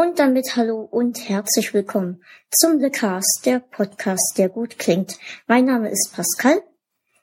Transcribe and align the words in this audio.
Und 0.00 0.20
damit 0.20 0.54
hallo 0.54 0.82
und 0.88 1.28
herzlich 1.28 1.74
willkommen 1.74 2.22
zum 2.52 2.78
The 2.78 2.88
Cast, 2.88 3.42
der 3.44 3.58
Podcast, 3.58 4.34
der 4.38 4.48
gut 4.48 4.78
klingt. 4.78 5.18
Mein 5.48 5.64
Name 5.64 5.90
ist 5.90 6.12
Pascal. 6.14 6.62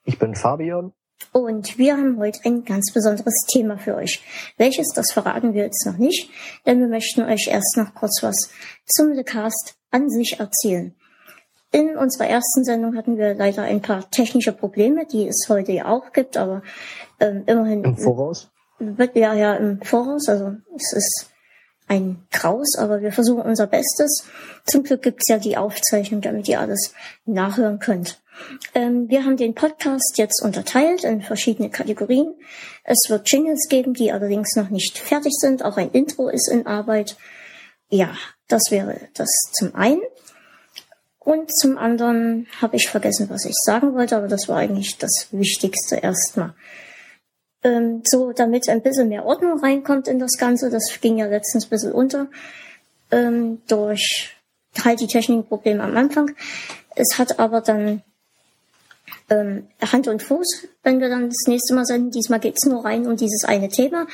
Ich 0.03 0.19
bin 0.19 0.35
Fabian. 0.35 0.91
Und 1.31 1.77
wir 1.77 1.95
haben 1.95 2.17
heute 2.17 2.41
ein 2.43 2.65
ganz 2.65 2.91
besonderes 2.91 3.45
Thema 3.47 3.77
für 3.77 3.95
euch. 3.95 4.21
Welches, 4.57 4.89
das 4.89 5.13
verraten 5.13 5.53
wir 5.53 5.63
jetzt 5.63 5.85
noch 5.85 5.95
nicht, 5.95 6.29
denn 6.65 6.81
wir 6.81 6.89
möchten 6.89 7.21
euch 7.21 7.47
erst 7.49 7.77
noch 7.77 7.95
kurz 7.95 8.21
was 8.21 8.49
zum 8.85 9.15
The 9.15 9.23
Cast 9.23 9.77
an 9.91 10.09
sich 10.09 10.41
erzählen. 10.41 10.93
In 11.71 11.95
unserer 11.95 12.27
ersten 12.27 12.65
Sendung 12.65 12.97
hatten 12.97 13.17
wir 13.17 13.35
leider 13.35 13.63
ein 13.63 13.81
paar 13.81 14.11
technische 14.11 14.51
Probleme, 14.51 15.05
die 15.05 15.29
es 15.29 15.45
heute 15.47 15.71
ja 15.71 15.85
auch 15.85 16.11
gibt, 16.11 16.35
aber 16.35 16.61
ähm, 17.21 17.43
immerhin. 17.45 17.85
Im 17.85 17.95
Voraus? 17.95 18.51
Ja, 19.13 19.33
ja, 19.33 19.55
im 19.55 19.81
Voraus. 19.81 20.27
Also 20.27 20.57
es 20.75 20.91
ist 20.91 21.34
ein 21.87 22.25
Graus, 22.31 22.75
aber 22.77 23.01
wir 23.01 23.11
versuchen 23.11 23.41
unser 23.41 23.67
Bestes. 23.67 24.25
Zum 24.65 24.83
Glück 24.83 25.01
gibt's 25.01 25.29
ja 25.29 25.37
die 25.37 25.57
Aufzeichnung, 25.57 26.21
damit 26.21 26.47
ihr 26.47 26.59
alles 26.59 26.93
nachhören 27.25 27.79
könnt. 27.79 28.21
Ähm, 28.73 29.07
wir 29.09 29.23
haben 29.23 29.37
den 29.37 29.55
Podcast 29.55 30.17
jetzt 30.17 30.41
unterteilt 30.43 31.03
in 31.03 31.21
verschiedene 31.21 31.69
Kategorien. 31.69 32.33
Es 32.83 33.09
wird 33.09 33.31
Jingles 33.31 33.67
geben, 33.69 33.93
die 33.93 34.11
allerdings 34.11 34.55
noch 34.55 34.69
nicht 34.69 34.97
fertig 34.97 35.33
sind. 35.35 35.63
Auch 35.63 35.77
ein 35.77 35.91
Intro 35.91 36.27
ist 36.27 36.49
in 36.49 36.67
Arbeit. 36.67 37.15
Ja, 37.89 38.15
das 38.47 38.63
wäre 38.71 38.99
das 39.13 39.29
zum 39.53 39.75
einen. 39.75 40.01
Und 41.19 41.55
zum 41.55 41.77
anderen 41.77 42.47
habe 42.61 42.75
ich 42.75 42.89
vergessen, 42.89 43.29
was 43.29 43.45
ich 43.45 43.55
sagen 43.63 43.95
wollte, 43.95 44.17
aber 44.17 44.27
das 44.27 44.47
war 44.47 44.57
eigentlich 44.57 44.97
das 44.97 45.27
Wichtigste 45.31 45.95
erstmal 45.95 46.53
ähm, 47.65 48.03
so 48.05 48.31
damit 48.31 48.69
ein 48.69 48.81
bisschen 48.81 49.09
mehr 49.09 49.25
Ordnung 49.25 49.59
reinkommt 49.59 50.07
in 50.07 50.19
das 50.19 50.37
Ganze. 50.37 50.69
Das 50.69 50.83
ging 51.01 51.17
ja 51.17 51.25
letztens 51.25 51.65
ein 51.65 51.69
bisschen 51.69 51.91
unter 51.91 52.27
ähm, 53.11 53.61
durch 53.67 54.35
halt 54.83 54.99
die 54.99 55.07
Technikprobleme 55.07 55.83
am 55.83 55.97
Anfang. 55.97 56.35
Es 56.95 57.17
hat 57.17 57.39
aber 57.39 57.61
dann 57.61 58.03
ähm, 59.29 59.67
Hand 59.81 60.07
und 60.07 60.21
Fuß, 60.21 60.67
wenn 60.83 60.99
wir 60.99 61.09
dann 61.09 61.29
das 61.29 61.47
nächste 61.47 61.73
Mal 61.73 61.85
senden. 61.85 62.11
Diesmal 62.11 62.39
geht's 62.39 62.65
nur 62.65 62.85
rein 62.85 63.07
um 63.07 63.17
dieses 63.17 63.43
eine 63.45 63.69
Thema, 63.69 64.05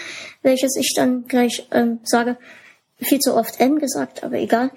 welches 0.41 0.77
ich 0.77 0.93
dann 0.95 1.27
gleich 1.27 1.67
ähm, 1.71 1.99
sage. 2.03 2.37
Viel 2.99 3.19
zu 3.19 3.35
oft 3.35 3.59
M 3.59 3.79
gesagt, 3.79 4.23
aber 4.23 4.37
egal. 4.37 4.71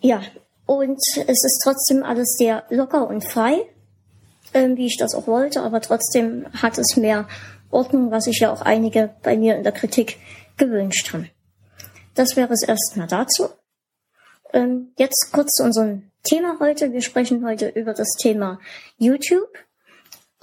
Ja, 0.00 0.22
und 0.64 0.98
es 1.16 1.44
ist 1.44 1.60
trotzdem 1.62 2.02
alles 2.02 2.36
sehr 2.38 2.64
locker 2.70 3.06
und 3.08 3.28
frei, 3.28 3.66
ähm, 4.54 4.76
wie 4.76 4.86
ich 4.86 4.96
das 4.96 5.14
auch 5.14 5.26
wollte, 5.26 5.60
aber 5.60 5.82
trotzdem 5.82 6.46
hat 6.54 6.78
es 6.78 6.96
mehr 6.96 7.26
Ordnung, 7.74 8.10
was 8.10 8.24
sich 8.24 8.38
ja 8.38 8.52
auch 8.52 8.62
einige 8.62 9.14
bei 9.22 9.36
mir 9.36 9.56
in 9.56 9.62
der 9.62 9.72
Kritik 9.72 10.18
gewünscht 10.56 11.12
haben. 11.12 11.30
Das 12.14 12.36
wäre 12.36 12.52
es 12.52 12.62
erstmal 12.62 13.08
dazu. 13.08 13.48
Ähm, 14.52 14.92
jetzt 14.96 15.30
kurz 15.32 15.52
zu 15.56 15.64
unserem 15.64 16.10
Thema 16.22 16.58
heute. 16.60 16.92
Wir 16.92 17.02
sprechen 17.02 17.44
heute 17.44 17.68
über 17.68 17.92
das 17.92 18.08
Thema 18.18 18.60
YouTube 18.96 19.58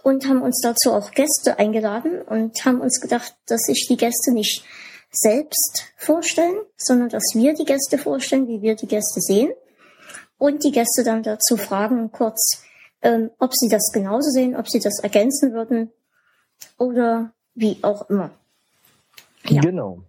und 0.04 0.28
haben 0.28 0.42
uns 0.42 0.60
dazu 0.62 0.92
auch 0.92 1.12
Gäste 1.12 1.58
eingeladen 1.60 2.22
und 2.22 2.66
haben 2.66 2.82
uns 2.82 3.00
gedacht, 3.00 3.36
dass 3.48 3.62
sich 3.62 3.88
die 3.88 3.98
Gäste 3.98 4.34
nicht 4.34 4.66
selbst 5.12 5.86
vorstellen, 5.98 6.56
sondern 6.78 7.10
dass 7.10 7.24
wir 7.34 7.54
die 7.54 7.66
Gäste 7.66 7.98
vorstellen, 7.98 8.48
wie 8.48 8.62
wir 8.62 8.76
die 8.76 8.88
Gäste 8.88 9.22
sehen 9.22 9.52
und 10.38 10.64
die 10.64 10.72
Gäste 10.72 11.04
dann 11.04 11.24
dazu 11.24 11.58
fragen 11.58 12.12
kurz, 12.12 12.64
ähm, 13.02 13.32
ob 13.40 13.54
sie 13.56 13.70
das 13.70 13.92
genauso 13.94 14.30
sehen, 14.30 14.56
ob 14.56 14.70
sie 14.70 14.80
das 14.80 15.00
ergänzen 15.00 15.54
würden 15.54 15.92
oder 16.78 17.32
wie 17.56 17.78
auch 17.82 18.10
immer. 18.10 18.32
Ja. 19.46 19.62
Genau. 19.62 20.04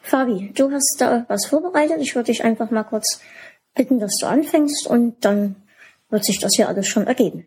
Fabi, 0.00 0.52
du 0.54 0.70
hast 0.70 0.96
da 1.00 1.24
was 1.28 1.46
vorbereitet. 1.46 1.98
Ich 2.00 2.14
würde 2.14 2.26
dich 2.26 2.44
einfach 2.44 2.70
mal 2.70 2.84
kurz 2.84 3.20
bitten, 3.74 4.00
dass 4.00 4.16
du 4.20 4.26
anfängst 4.26 4.86
und 4.86 5.24
dann 5.24 5.56
wird 6.08 6.24
sich 6.24 6.38
das 6.38 6.52
hier 6.56 6.68
alles 6.68 6.88
schon 6.88 7.06
ergeben. 7.06 7.46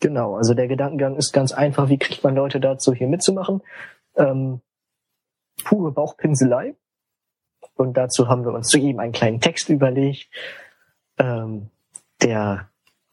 Genau, 0.00 0.36
also 0.36 0.54
der 0.54 0.68
Gedankengang 0.68 1.16
ist 1.16 1.32
ganz 1.32 1.52
einfach. 1.52 1.88
Wie 1.88 1.98
kriegt 1.98 2.22
man 2.22 2.34
Leute 2.34 2.60
dazu, 2.60 2.92
hier 2.92 3.08
mitzumachen? 3.08 3.62
Ähm, 4.16 4.60
pure 5.64 5.92
Bauchpinselei. 5.92 6.74
Und 7.76 7.96
dazu 7.96 8.28
haben 8.28 8.44
wir 8.44 8.52
uns 8.52 8.68
zu 8.68 8.78
ihm 8.78 8.98
einen 8.98 9.12
kleinen 9.12 9.40
Text 9.40 9.68
überlegt, 9.68 10.28
ähm, 11.18 11.70
der, 12.22 12.68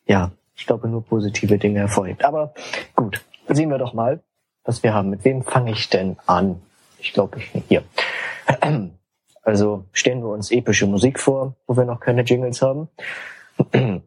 ja, 0.06 0.31
ich 0.56 0.66
glaube, 0.66 0.88
nur 0.88 1.03
positive 1.03 1.57
Dinge 1.57 1.80
hervorhebt. 1.80 2.25
Aber 2.25 2.53
gut, 2.96 3.24
sehen 3.47 3.69
wir 3.69 3.78
doch 3.78 3.94
mal, 3.94 4.22
was 4.64 4.84
wir 4.84 4.94
haben. 4.94 5.10
Mit 5.10 5.26
wem 5.26 5.44
fange 5.44 5.72
ich 5.72 5.90
denn 5.90 6.18
an? 6.26 6.62
Ich 7.00 7.14
glaube, 7.14 7.40
ich 7.40 7.64
hier. 7.68 7.84
Also 9.44 9.86
stellen 9.92 10.22
wir 10.22 10.30
uns 10.30 10.52
epische 10.52 10.86
Musik 10.86 11.20
vor, 11.20 11.56
wo 11.66 11.76
wir 11.76 11.84
noch 11.84 12.00
keine 12.00 12.22
Jingles 12.22 12.62
haben. 12.62 12.90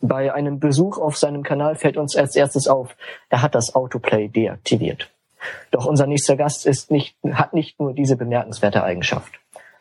Bei 0.00 0.34
einem 0.34 0.58
Besuch 0.58 0.98
auf 0.98 1.16
seinem 1.16 1.44
Kanal 1.44 1.76
fällt 1.76 1.96
uns 1.96 2.16
als 2.16 2.34
erstes 2.34 2.66
auf, 2.66 2.96
er 3.28 3.40
hat 3.40 3.54
das 3.54 3.76
Autoplay 3.76 4.26
deaktiviert. 4.26 5.10
Doch 5.70 5.86
unser 5.86 6.08
nächster 6.08 6.36
Gast 6.36 6.66
ist 6.66 6.90
nicht, 6.90 7.16
hat 7.30 7.54
nicht 7.54 7.78
nur 7.78 7.92
diese 7.94 8.16
bemerkenswerte 8.16 8.82
Eigenschaft. 8.82 9.32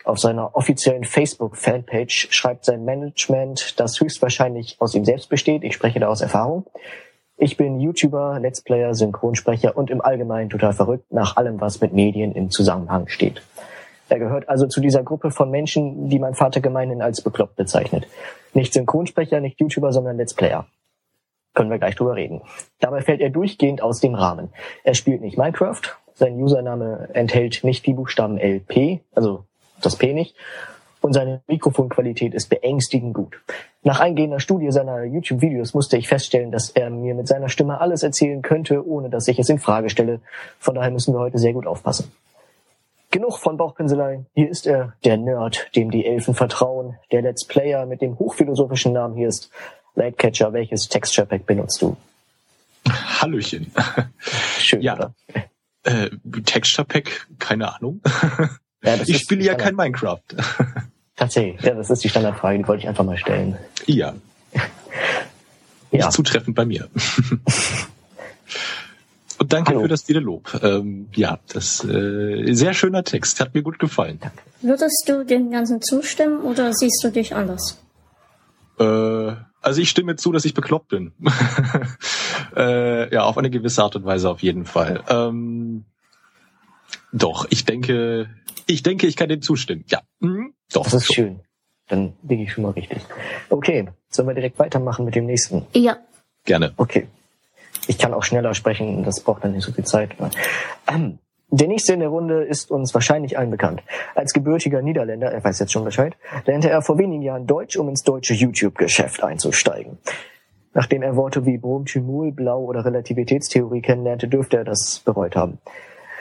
Auf 0.03 0.19
seiner 0.19 0.55
offiziellen 0.55 1.03
Facebook-Fanpage 1.03 2.27
schreibt 2.31 2.65
sein 2.65 2.85
Management, 2.85 3.79
das 3.79 3.99
höchstwahrscheinlich 3.99 4.77
aus 4.79 4.95
ihm 4.95 5.05
selbst 5.05 5.29
besteht, 5.29 5.63
ich 5.63 5.73
spreche 5.73 5.99
da 5.99 6.07
aus 6.07 6.21
Erfahrung, 6.21 6.65
ich 7.41 7.57
bin 7.57 7.79
YouTuber, 7.79 8.39
Let's 8.39 8.61
Player, 8.61 8.93
Synchronsprecher 8.93 9.75
und 9.75 9.89
im 9.89 9.99
Allgemeinen 9.99 10.51
total 10.51 10.73
verrückt 10.73 11.11
nach 11.11 11.37
allem, 11.37 11.59
was 11.59 11.81
mit 11.81 11.91
Medien 11.91 12.33
im 12.33 12.51
Zusammenhang 12.51 13.07
steht. 13.07 13.41
Er 14.09 14.19
gehört 14.19 14.47
also 14.47 14.67
zu 14.67 14.79
dieser 14.79 15.01
Gruppe 15.01 15.31
von 15.31 15.49
Menschen, 15.49 16.07
die 16.07 16.19
mein 16.19 16.35
Vater 16.35 16.61
gemeinhin 16.61 17.01
als 17.01 17.21
bekloppt 17.21 17.55
bezeichnet. 17.55 18.05
Nicht 18.53 18.73
Synchronsprecher, 18.73 19.39
nicht 19.39 19.59
YouTuber, 19.59 19.91
sondern 19.91 20.17
Let's 20.17 20.35
Player. 20.35 20.67
Können 21.55 21.71
wir 21.71 21.79
gleich 21.79 21.95
drüber 21.95 22.15
reden. 22.15 22.43
Dabei 22.79 23.01
fällt 23.01 23.21
er 23.21 23.31
durchgehend 23.31 23.81
aus 23.81 23.99
dem 24.01 24.13
Rahmen. 24.13 24.49
Er 24.83 24.93
spielt 24.93 25.21
nicht 25.21 25.39
Minecraft, 25.39 25.81
sein 26.13 26.35
Username 26.35 27.09
enthält 27.13 27.63
nicht 27.63 27.87
die 27.87 27.93
Buchstaben 27.93 28.37
LP, 28.37 28.99
also 29.15 29.45
das 29.81 29.95
P 29.95 30.13
nicht, 30.13 30.35
und 31.01 31.13
seine 31.13 31.41
Mikrofonqualität 31.47 32.35
ist 32.35 32.49
beängstigend 32.51 33.15
gut. 33.15 33.41
Nach 33.83 33.99
eingehender 33.99 34.39
Studie 34.39 34.71
seiner 34.71 35.03
YouTube-Videos 35.03 35.73
musste 35.73 35.97
ich 35.97 36.07
feststellen, 36.07 36.51
dass 36.51 36.69
er 36.69 36.91
mir 36.91 37.15
mit 37.15 37.27
seiner 37.27 37.49
Stimme 37.49 37.81
alles 37.81 38.03
erzählen 38.03 38.43
könnte, 38.43 38.85
ohne 38.85 39.09
dass 39.09 39.27
ich 39.27 39.39
es 39.39 39.49
in 39.49 39.57
Frage 39.57 39.89
stelle. 39.89 40.19
Von 40.59 40.75
daher 40.75 40.91
müssen 40.91 41.15
wir 41.15 41.19
heute 41.19 41.39
sehr 41.39 41.53
gut 41.53 41.65
aufpassen. 41.65 42.11
Genug 43.09 43.39
von 43.39 43.57
Bauchpinselei. 43.57 44.23
Hier 44.35 44.49
ist 44.49 44.67
er, 44.67 44.93
der 45.03 45.17
Nerd, 45.17 45.67
dem 45.75 45.89
die 45.89 46.05
Elfen 46.05 46.35
vertrauen, 46.35 46.97
der 47.11 47.23
Let's 47.23 47.45
Player 47.45 47.87
mit 47.87 48.01
dem 48.01 48.19
hochphilosophischen 48.19 48.93
Namen 48.93 49.15
hier 49.15 49.27
ist 49.27 49.49
Lightcatcher. 49.95 50.53
Welches 50.53 50.87
Texture 50.87 51.25
Pack 51.25 51.47
benutzt 51.47 51.81
du? 51.81 51.97
Hallöchen. 52.87 53.71
Schön, 54.59 54.81
ja. 54.81 54.95
oder? 54.95 55.13
Äh, 55.83 56.11
Texture 56.45 56.85
Pack, 56.85 57.27
keine 57.39 57.73
Ahnung. 57.75 58.01
Ja, 58.83 58.95
ich 59.05 59.17
spiele 59.19 59.43
ja 59.43 59.55
kein 59.55 59.75
Minecraft. 59.75 60.21
Tatsächlich, 61.21 61.61
ja, 61.61 61.75
das 61.75 61.91
ist 61.91 62.03
die 62.03 62.09
Standardfrage, 62.09 62.57
die 62.57 62.67
wollte 62.67 62.81
ich 62.81 62.89
einfach 62.89 63.03
mal 63.03 63.15
stellen. 63.15 63.55
Ja. 63.85 64.15
Nicht 65.91 66.01
ja. 66.01 66.09
zutreffend 66.09 66.55
bei 66.55 66.65
mir. 66.65 66.89
Und 69.37 69.53
danke 69.53 69.69
Hallo. 69.69 69.81
für 69.81 69.87
das 69.87 70.01
viele 70.01 70.19
Lob. 70.19 70.59
Ähm, 70.63 71.09
ja, 71.13 71.37
das 71.53 71.85
äh, 71.85 72.51
sehr 72.55 72.73
schöner 72.73 73.03
Text, 73.03 73.39
hat 73.39 73.53
mir 73.53 73.61
gut 73.61 73.77
gefallen. 73.77 74.19
Würdest 74.63 75.03
du 75.05 75.23
dem 75.23 75.51
Ganzen 75.51 75.83
zustimmen 75.83 76.41
oder 76.41 76.73
siehst 76.73 77.03
du 77.03 77.11
dich 77.11 77.35
anders? 77.35 77.79
Äh, 78.79 79.33
also 79.61 79.79
ich 79.79 79.91
stimme 79.91 80.15
zu, 80.15 80.31
dass 80.31 80.43
ich 80.43 80.55
bekloppt 80.55 80.87
bin. 80.87 81.11
äh, 82.55 83.13
ja, 83.13 83.25
auf 83.25 83.37
eine 83.37 83.51
gewisse 83.51 83.83
Art 83.83 83.95
und 83.95 84.05
Weise 84.05 84.27
auf 84.27 84.41
jeden 84.41 84.65
Fall. 84.65 85.03
Ähm, 85.07 85.85
doch, 87.13 87.45
ich 87.51 87.65
denke, 87.65 88.27
ich 88.67 88.83
denke, 88.83 89.07
ich 89.07 89.15
kann 89.15 89.29
dem 89.29 89.41
zustimmen. 89.41 89.83
Ja. 89.87 90.01
Mhm. 90.19 90.53
Doch. 90.73 90.83
Das 90.83 90.93
ist 90.93 91.07
so. 91.07 91.13
schön. 91.13 91.39
Dann 91.87 92.13
liege 92.23 92.43
ich 92.43 92.53
schon 92.53 92.63
mal 92.63 92.71
richtig. 92.71 93.01
Okay, 93.49 93.89
sollen 94.09 94.27
wir 94.27 94.35
direkt 94.35 94.57
weitermachen 94.59 95.03
mit 95.03 95.15
dem 95.15 95.25
nächsten? 95.25 95.65
Ja. 95.73 95.97
Gerne. 96.45 96.73
Okay. 96.77 97.07
Ich 97.87 97.97
kann 97.97 98.13
auch 98.13 98.23
schneller 98.23 98.53
sprechen, 98.53 99.03
das 99.03 99.19
braucht 99.21 99.43
dann 99.43 99.51
nicht 99.51 99.65
so 99.65 99.71
viel 99.71 99.83
Zeit. 99.83 100.11
Ähm, 100.87 101.19
der 101.49 101.67
nächste 101.67 101.93
in 101.93 101.99
der 101.99 102.07
Runde 102.09 102.43
ist 102.43 102.71
uns 102.71 102.93
wahrscheinlich 102.93 103.37
allen 103.37 103.51
bekannt. 103.51 103.83
Als 104.15 104.31
gebürtiger 104.31 104.81
Niederländer, 104.81 105.31
er 105.31 105.43
weiß 105.43 105.59
jetzt 105.59 105.73
schon 105.73 105.83
Bescheid, 105.83 106.15
lernte 106.45 106.69
er 106.69 106.81
vor 106.81 106.97
wenigen 106.97 107.23
Jahren 107.23 107.45
Deutsch, 107.45 107.75
um 107.75 107.89
ins 107.89 108.03
deutsche 108.03 108.33
YouTube-Geschäft 108.33 109.21
einzusteigen. 109.21 109.97
Nachdem 110.73 111.01
er 111.01 111.17
Worte 111.17 111.45
wie 111.45 111.57
Bromthymol, 111.57 112.31
Blau 112.31 112.63
oder 112.63 112.85
Relativitätstheorie 112.85 113.81
kennenlernte, 113.81 114.29
dürfte 114.29 114.57
er 114.57 114.63
das 114.63 115.01
bereut 115.03 115.35
haben. 115.35 115.57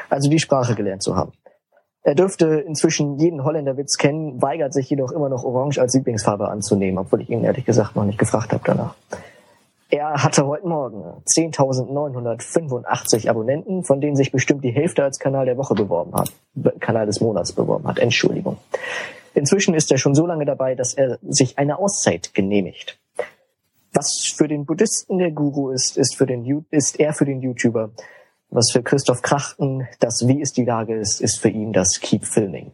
Also 0.09 0.29
die 0.29 0.41
Sprache 0.41 0.75
gelernt 0.75 1.05
zu 1.05 1.15
haben. 1.15 1.33
Er 2.03 2.15
dürfte 2.15 2.61
inzwischen 2.61 3.19
jeden 3.19 3.45
Holländerwitz 3.45 3.99
kennen, 3.99 4.41
weigert 4.41 4.73
sich 4.73 4.89
jedoch 4.89 5.13
immer 5.13 5.29
noch 5.29 5.45
Orange 5.45 5.79
als 5.81 5.95
Lieblingsfarbe 5.95 6.49
anzunehmen, 6.49 6.99
obwohl 6.99 7.21
ich 7.21 7.29
ihn 7.29 7.45
ehrlich 7.45 7.67
gesagt 7.67 7.95
noch 7.95 8.05
nicht 8.05 8.19
gefragt 8.19 8.53
habe 8.53 8.63
danach. 8.65 8.95
Er 9.91 10.23
hatte 10.23 10.47
heute 10.47 10.69
Morgen 10.69 11.03
10.985 11.35 13.29
Abonnenten, 13.29 13.85
von 13.85 14.01
denen 14.01 14.15
sich 14.17 14.31
bestimmt 14.31 14.65
die 14.65 14.71
Hälfte 14.71 15.03
als 15.03 15.19
Kanal 15.19 15.47
der 15.47 15.59
Woche 15.59 15.75
beworben 15.75 16.15
hat, 16.15 16.33
Kanal 16.79 17.07
des 17.07 17.21
Monats 17.21 17.53
beworben 17.53 17.89
hat. 17.89 17.99
Entschuldigung. 17.99 18.57
Inzwischen 19.35 19.75
ist 19.75 19.91
er 19.91 19.99
schon 19.99 20.15
so 20.15 20.27
lange 20.27 20.45
dabei, 20.45 20.77
dass 20.77 20.95
er 20.95 21.19
sich 21.29 21.59
eine 21.59 21.79
Auszeit 21.79 22.35
genehmigt. 22.35 23.01
Was 23.93 24.33
für 24.37 24.47
den 24.47 24.65
Buddhisten 24.65 25.19
der 25.19 25.33
Guru 25.33 25.71
ist, 25.71 25.99
ist, 25.99 26.17
für 26.17 26.27
den, 26.27 26.65
ist 26.71 27.01
er 27.01 27.13
für 27.13 27.25
den 27.25 27.41
YouTuber. 27.41 27.91
Was 28.51 28.73
für 28.73 28.83
Christoph 28.83 29.23
Krachten 29.23 29.87
das 30.01 30.27
Wie 30.27 30.41
ist 30.41 30.57
die 30.57 30.65
Lage 30.65 30.97
ist, 30.97 31.21
ist 31.21 31.41
für 31.41 31.49
ihn 31.49 31.73
das 31.73 32.01
Keep 32.01 32.25
Filming. 32.25 32.73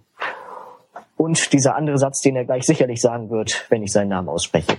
Und 1.17 1.52
dieser 1.52 1.76
andere 1.76 1.99
Satz, 1.99 2.20
den 2.20 2.37
er 2.37 2.44
gleich 2.44 2.64
sicherlich 2.64 3.00
sagen 3.00 3.31
wird, 3.31 3.67
wenn 3.69 3.82
ich 3.82 3.93
seinen 3.93 4.08
Namen 4.08 4.28
ausspreche. 4.28 4.76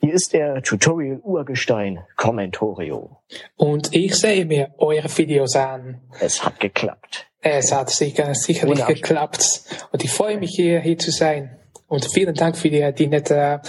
Hier 0.00 0.12
ist 0.12 0.32
der 0.32 0.62
Tutorial 0.62 1.20
Urgestein 1.22 2.04
Commentorio. 2.16 3.18
Und 3.56 3.94
ich 3.94 4.14
sehe 4.14 4.44
mir 4.46 4.74
eure 4.78 5.08
Videos 5.16 5.56
an. 5.56 6.00
Es 6.20 6.44
hat 6.44 6.60
geklappt. 6.60 7.26
Es 7.40 7.72
hat 7.72 7.90
sicher, 7.90 8.34
sicherlich 8.34 8.78
Wunderbar. 8.78 8.94
geklappt. 8.94 9.62
Und 9.92 10.04
ich 10.04 10.10
freue 10.10 10.38
mich 10.38 10.54
hier, 10.54 10.80
hier 10.80 10.98
zu 10.98 11.10
sein. 11.10 11.56
Und 11.88 12.04
vielen 12.04 12.34
Dank 12.34 12.56
für 12.56 12.70
die, 12.70 12.92
die 12.92 13.06
nette 13.06 13.62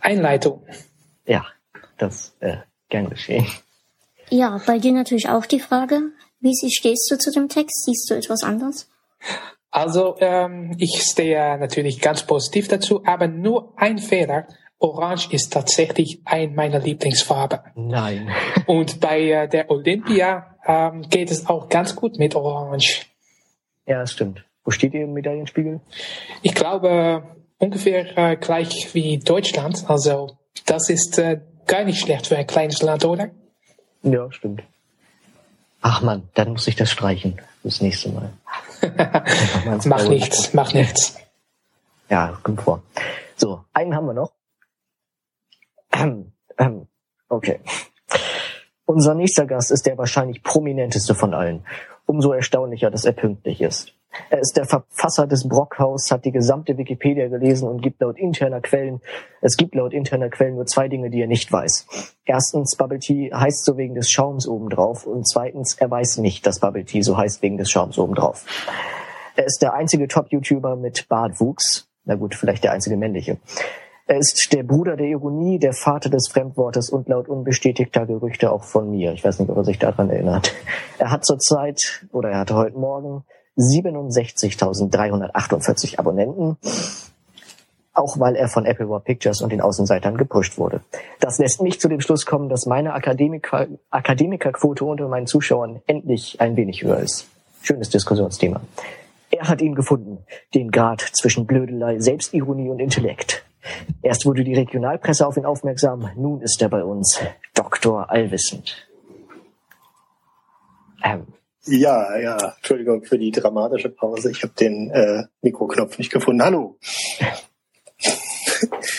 Einleitung. 0.00 0.64
Ja, 1.26 1.44
das 1.98 2.36
äh, 2.40 2.58
gern 2.88 3.10
geschehen. 3.10 3.46
Ja, 4.30 4.60
bei 4.66 4.78
dir 4.78 4.92
natürlich 4.92 5.28
auch 5.28 5.46
die 5.46 5.60
Frage, 5.60 6.12
wie 6.44 6.70
stehst 6.70 7.10
du 7.10 7.18
zu 7.18 7.30
dem 7.32 7.48
Text? 7.48 7.84
Siehst 7.84 8.10
du 8.10 8.14
etwas 8.14 8.42
anders? 8.42 8.88
Also 9.70 10.16
ähm, 10.20 10.76
ich 10.78 11.02
stehe 11.02 11.58
natürlich 11.58 12.00
ganz 12.00 12.24
positiv 12.24 12.68
dazu, 12.68 13.02
aber 13.04 13.26
nur 13.26 13.72
ein 13.76 13.98
Fehler. 13.98 14.46
Orange 14.78 15.32
ist 15.32 15.52
tatsächlich 15.52 16.20
ein 16.26 16.54
meiner 16.54 16.78
Lieblingsfarben. 16.78 17.60
Nein. 17.74 18.28
Und 18.66 19.00
bei 19.00 19.22
äh, 19.30 19.48
der 19.48 19.70
Olympia 19.70 20.56
ähm, 20.66 21.02
geht 21.08 21.30
es 21.30 21.48
auch 21.48 21.68
ganz 21.68 21.96
gut 21.96 22.18
mit 22.18 22.34
Orange. 22.34 23.06
Ja, 23.86 24.00
das 24.00 24.12
stimmt. 24.12 24.44
Wo 24.64 24.70
steht 24.70 24.94
ihr 24.94 25.04
im 25.04 25.12
Medaillenspiegel? 25.12 25.80
Ich 26.42 26.54
glaube 26.54 27.24
ungefähr 27.58 28.16
äh, 28.16 28.36
gleich 28.36 28.94
wie 28.94 29.18
Deutschland. 29.18 29.84
Also 29.88 30.36
das 30.66 30.88
ist 30.88 31.18
äh, 31.18 31.40
gar 31.66 31.84
nicht 31.84 32.00
schlecht 32.00 32.28
für 32.28 32.36
ein 32.36 32.46
kleines 32.46 32.82
Land, 32.82 33.04
oder? 33.04 33.30
Ja, 34.02 34.30
stimmt. 34.30 34.62
Ach 35.86 36.00
man, 36.00 36.30
dann 36.32 36.52
muss 36.52 36.66
ich 36.66 36.76
das 36.76 36.90
streichen 36.90 37.38
das 37.62 37.82
nächste 37.82 38.08
Mal. 38.08 38.32
mach 39.84 40.08
nichts, 40.08 40.54
mach 40.54 40.72
nichts. 40.72 41.18
Ja, 42.08 42.38
kommt 42.42 42.62
vor. 42.62 42.82
So, 43.36 43.66
einen 43.74 43.94
haben 43.94 44.06
wir 44.06 44.14
noch. 44.14 44.32
Ähm, 45.92 46.32
ähm, 46.56 46.86
okay. 47.28 47.60
Unser 48.86 49.14
nächster 49.14 49.44
Gast 49.44 49.70
ist 49.70 49.84
der 49.84 49.98
wahrscheinlich 49.98 50.42
prominenteste 50.42 51.14
von 51.14 51.34
allen. 51.34 51.66
Umso 52.06 52.32
erstaunlicher, 52.32 52.90
dass 52.90 53.04
er 53.04 53.12
pünktlich 53.12 53.60
ist. 53.60 53.92
Er 54.30 54.38
ist 54.40 54.56
der 54.56 54.64
Verfasser 54.64 55.26
des 55.26 55.48
Brockhaus, 55.48 56.10
hat 56.10 56.24
die 56.24 56.32
gesamte 56.32 56.76
Wikipedia 56.78 57.28
gelesen 57.28 57.68
und 57.68 57.82
gibt 57.82 58.00
laut 58.00 58.18
interner 58.18 58.60
Quellen, 58.60 59.00
es 59.40 59.56
gibt 59.56 59.74
laut 59.74 59.92
interner 59.92 60.30
Quellen 60.30 60.54
nur 60.54 60.66
zwei 60.66 60.88
Dinge, 60.88 61.10
die 61.10 61.20
er 61.20 61.26
nicht 61.26 61.50
weiß. 61.52 62.14
Erstens, 62.24 62.76
Bubble 62.76 62.98
Tea 62.98 63.30
heißt 63.32 63.64
so 63.64 63.76
wegen 63.76 63.94
des 63.94 64.10
Schaums 64.10 64.48
obendrauf 64.48 65.06
und 65.06 65.28
zweitens, 65.28 65.74
er 65.74 65.90
weiß 65.90 66.18
nicht, 66.18 66.46
dass 66.46 66.60
Bubble 66.60 66.84
Tea 66.84 67.02
so 67.02 67.16
heißt 67.16 67.42
wegen 67.42 67.58
des 67.58 67.70
Schaums 67.70 67.98
obendrauf. 67.98 68.44
Er 69.36 69.46
ist 69.46 69.60
der 69.62 69.74
einzige 69.74 70.08
Top-YouTuber 70.08 70.76
mit 70.76 71.08
Bartwuchs. 71.08 71.88
Na 72.04 72.14
gut, 72.14 72.34
vielleicht 72.34 72.64
der 72.64 72.72
einzige 72.72 72.96
männliche. 72.96 73.38
Er 74.06 74.18
ist 74.18 74.52
der 74.52 74.62
Bruder 74.62 74.96
der 74.96 75.06
Ironie, 75.06 75.58
der 75.58 75.72
Vater 75.72 76.10
des 76.10 76.28
Fremdwortes 76.28 76.90
und 76.90 77.08
laut 77.08 77.26
unbestätigter 77.26 78.04
Gerüchte 78.04 78.52
auch 78.52 78.62
von 78.62 78.90
mir. 78.90 79.12
Ich 79.12 79.24
weiß 79.24 79.40
nicht, 79.40 79.50
ob 79.50 79.56
er 79.56 79.64
sich 79.64 79.78
daran 79.78 80.10
erinnert. 80.10 80.54
Er 80.98 81.10
hat 81.10 81.24
zurzeit, 81.24 82.06
oder 82.12 82.28
er 82.30 82.40
hatte 82.40 82.54
heute 82.54 82.78
Morgen, 82.78 83.24
67.348 83.56 85.98
Abonnenten, 85.98 86.58
auch 87.92 88.18
weil 88.18 88.36
er 88.36 88.48
von 88.48 88.64
Apple 88.66 88.88
War 88.88 89.00
Pictures 89.00 89.40
und 89.40 89.52
den 89.52 89.60
Außenseitern 89.60 90.16
gepusht 90.16 90.58
wurde. 90.58 90.80
Das 91.20 91.38
lässt 91.38 91.62
mich 91.62 91.80
zu 91.80 91.88
dem 91.88 92.00
Schluss 92.00 92.26
kommen, 92.26 92.48
dass 92.48 92.66
meine 92.66 92.94
Akademiker, 92.94 93.68
Akademikerquote 93.90 94.84
unter 94.84 95.08
meinen 95.08 95.26
Zuschauern 95.26 95.80
endlich 95.86 96.40
ein 96.40 96.56
wenig 96.56 96.82
höher 96.82 96.98
ist. 96.98 97.28
Schönes 97.62 97.90
Diskussionsthema. 97.90 98.60
Er 99.30 99.48
hat 99.48 99.62
ihn 99.62 99.74
gefunden, 99.74 100.18
den 100.54 100.70
Grad 100.70 101.00
zwischen 101.00 101.46
Blödelei, 101.46 101.98
Selbstironie 101.98 102.68
und 102.68 102.78
Intellekt. 102.78 103.44
Erst 104.02 104.26
wurde 104.26 104.44
die 104.44 104.54
Regionalpresse 104.54 105.26
auf 105.26 105.36
ihn 105.36 105.46
aufmerksam, 105.46 106.10
nun 106.16 106.42
ist 106.42 106.60
er 106.60 106.68
bei 106.68 106.84
uns 106.84 107.20
Doktor 107.54 108.10
Allwissend. 108.10 108.86
Ähm, 111.02 111.26
ja, 111.66 112.16
ja, 112.16 112.54
Entschuldigung 112.56 113.04
für 113.04 113.18
die 113.18 113.30
dramatische 113.30 113.88
Pause. 113.88 114.30
Ich 114.30 114.42
habe 114.42 114.54
den 114.54 114.90
äh, 114.90 115.24
Mikroknopf 115.42 115.98
nicht 115.98 116.12
gefunden. 116.12 116.42
Hallo. 116.42 116.78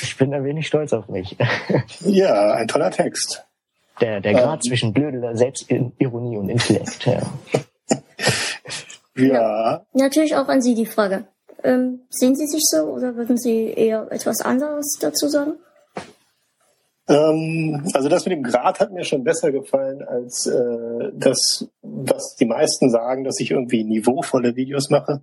Ich 0.02 0.18
bin 0.18 0.34
ein 0.34 0.44
wenig 0.44 0.68
stolz 0.68 0.94
auf 0.94 1.08
mich. 1.08 1.38
Ja, 2.02 2.54
ein 2.54 2.68
toller 2.68 2.92
Text. 2.92 3.46
Der, 4.02 4.20
der 4.20 4.34
Grad 4.34 4.56
ähm, 4.56 4.62
zwischen 4.62 4.94
Blöde, 4.94 5.36
Selbstironie 5.36 6.38
und 6.38 6.50
Intellekt. 6.50 7.06
Ja. 7.06 7.22
ja. 9.16 9.26
ja. 9.26 9.86
Natürlich 9.94 10.36
auch 10.36 10.48
an 10.48 10.62
Sie 10.62 10.76
die 10.76 10.86
Frage. 10.86 11.26
Ähm, 11.64 12.02
sehen 12.10 12.36
Sie 12.36 12.48
sich 12.48 12.64
so 12.64 12.84
oder 12.84 13.16
würden 13.16 13.38
Sie 13.38 13.68
eher 13.68 14.08
etwas 14.12 14.42
anderes 14.42 14.98
dazu 15.00 15.28
sagen? 15.28 15.54
Ähm, 17.08 17.88
also 17.94 18.10
das 18.10 18.26
mit 18.26 18.34
dem 18.34 18.44
Grad 18.44 18.80
hat 18.80 18.92
mir 18.92 19.04
schon 19.04 19.24
besser 19.24 19.52
gefallen 19.52 20.02
als 20.04 20.48
äh, 20.48 21.12
das, 21.14 21.68
was 21.82 22.36
die 22.36 22.46
meisten 22.46 22.90
sagen, 22.90 23.24
dass 23.24 23.40
ich 23.40 23.52
irgendwie 23.52 23.84
niveauvolle 23.84 24.56
Videos 24.56 24.90
mache. 24.90 25.22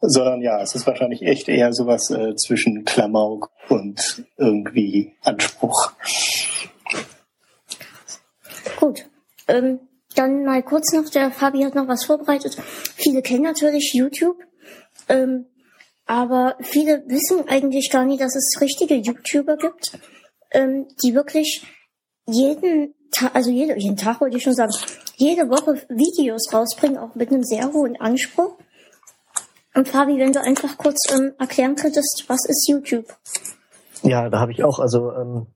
Sondern 0.00 0.40
ja, 0.40 0.62
es 0.62 0.74
ist 0.74 0.86
wahrscheinlich 0.86 1.22
echt 1.22 1.48
eher 1.48 1.74
sowas 1.74 2.10
äh, 2.10 2.34
zwischen 2.34 2.84
Klamauk 2.86 3.50
und 3.68 4.24
irgendwie 4.38 5.12
Anspruch. 5.22 5.92
Gut. 8.78 9.04
Ähm, 9.46 9.80
dann 10.14 10.44
mal 10.44 10.62
kurz 10.62 10.92
noch, 10.94 11.08
der 11.10 11.30
Fabi 11.30 11.62
hat 11.64 11.74
noch 11.74 11.86
was 11.86 12.04
vorbereitet. 12.04 12.56
Viele 12.96 13.20
kennen 13.20 13.42
natürlich 13.42 13.92
YouTube. 13.92 14.38
Ähm, 15.08 15.46
aber 16.06 16.56
viele 16.60 17.04
wissen 17.06 17.46
eigentlich 17.46 17.90
gar 17.90 18.06
nicht, 18.06 18.22
dass 18.22 18.34
es 18.34 18.60
richtige 18.60 18.94
YouTuber 18.94 19.58
gibt 19.58 19.98
ähm, 20.52 20.86
die 21.02 21.14
wirklich 21.14 21.64
jeden 22.26 22.94
Tag, 23.10 23.34
also 23.34 23.50
jede, 23.50 23.78
jeden 23.78 23.96
Tag 23.96 24.20
wollte 24.20 24.36
ich 24.36 24.42
schon 24.42 24.54
sagen, 24.54 24.72
jede 25.16 25.48
Woche 25.48 25.82
Videos 25.88 26.52
rausbringen, 26.52 26.98
auch 26.98 27.14
mit 27.14 27.30
einem 27.30 27.42
sehr 27.42 27.72
hohen 27.72 28.00
Anspruch. 28.00 28.56
Und 29.74 29.88
Fabi, 29.88 30.18
wenn 30.18 30.32
du 30.32 30.42
einfach 30.42 30.76
kurz 30.78 31.12
ähm, 31.12 31.32
erklären 31.38 31.76
könntest, 31.76 32.24
was 32.28 32.44
ist 32.46 32.68
YouTube? 32.68 33.06
Ja, 34.02 34.28
da 34.28 34.40
habe 34.40 34.52
ich 34.52 34.64
auch, 34.64 34.78
also 34.78 35.12
ähm, 35.12 35.46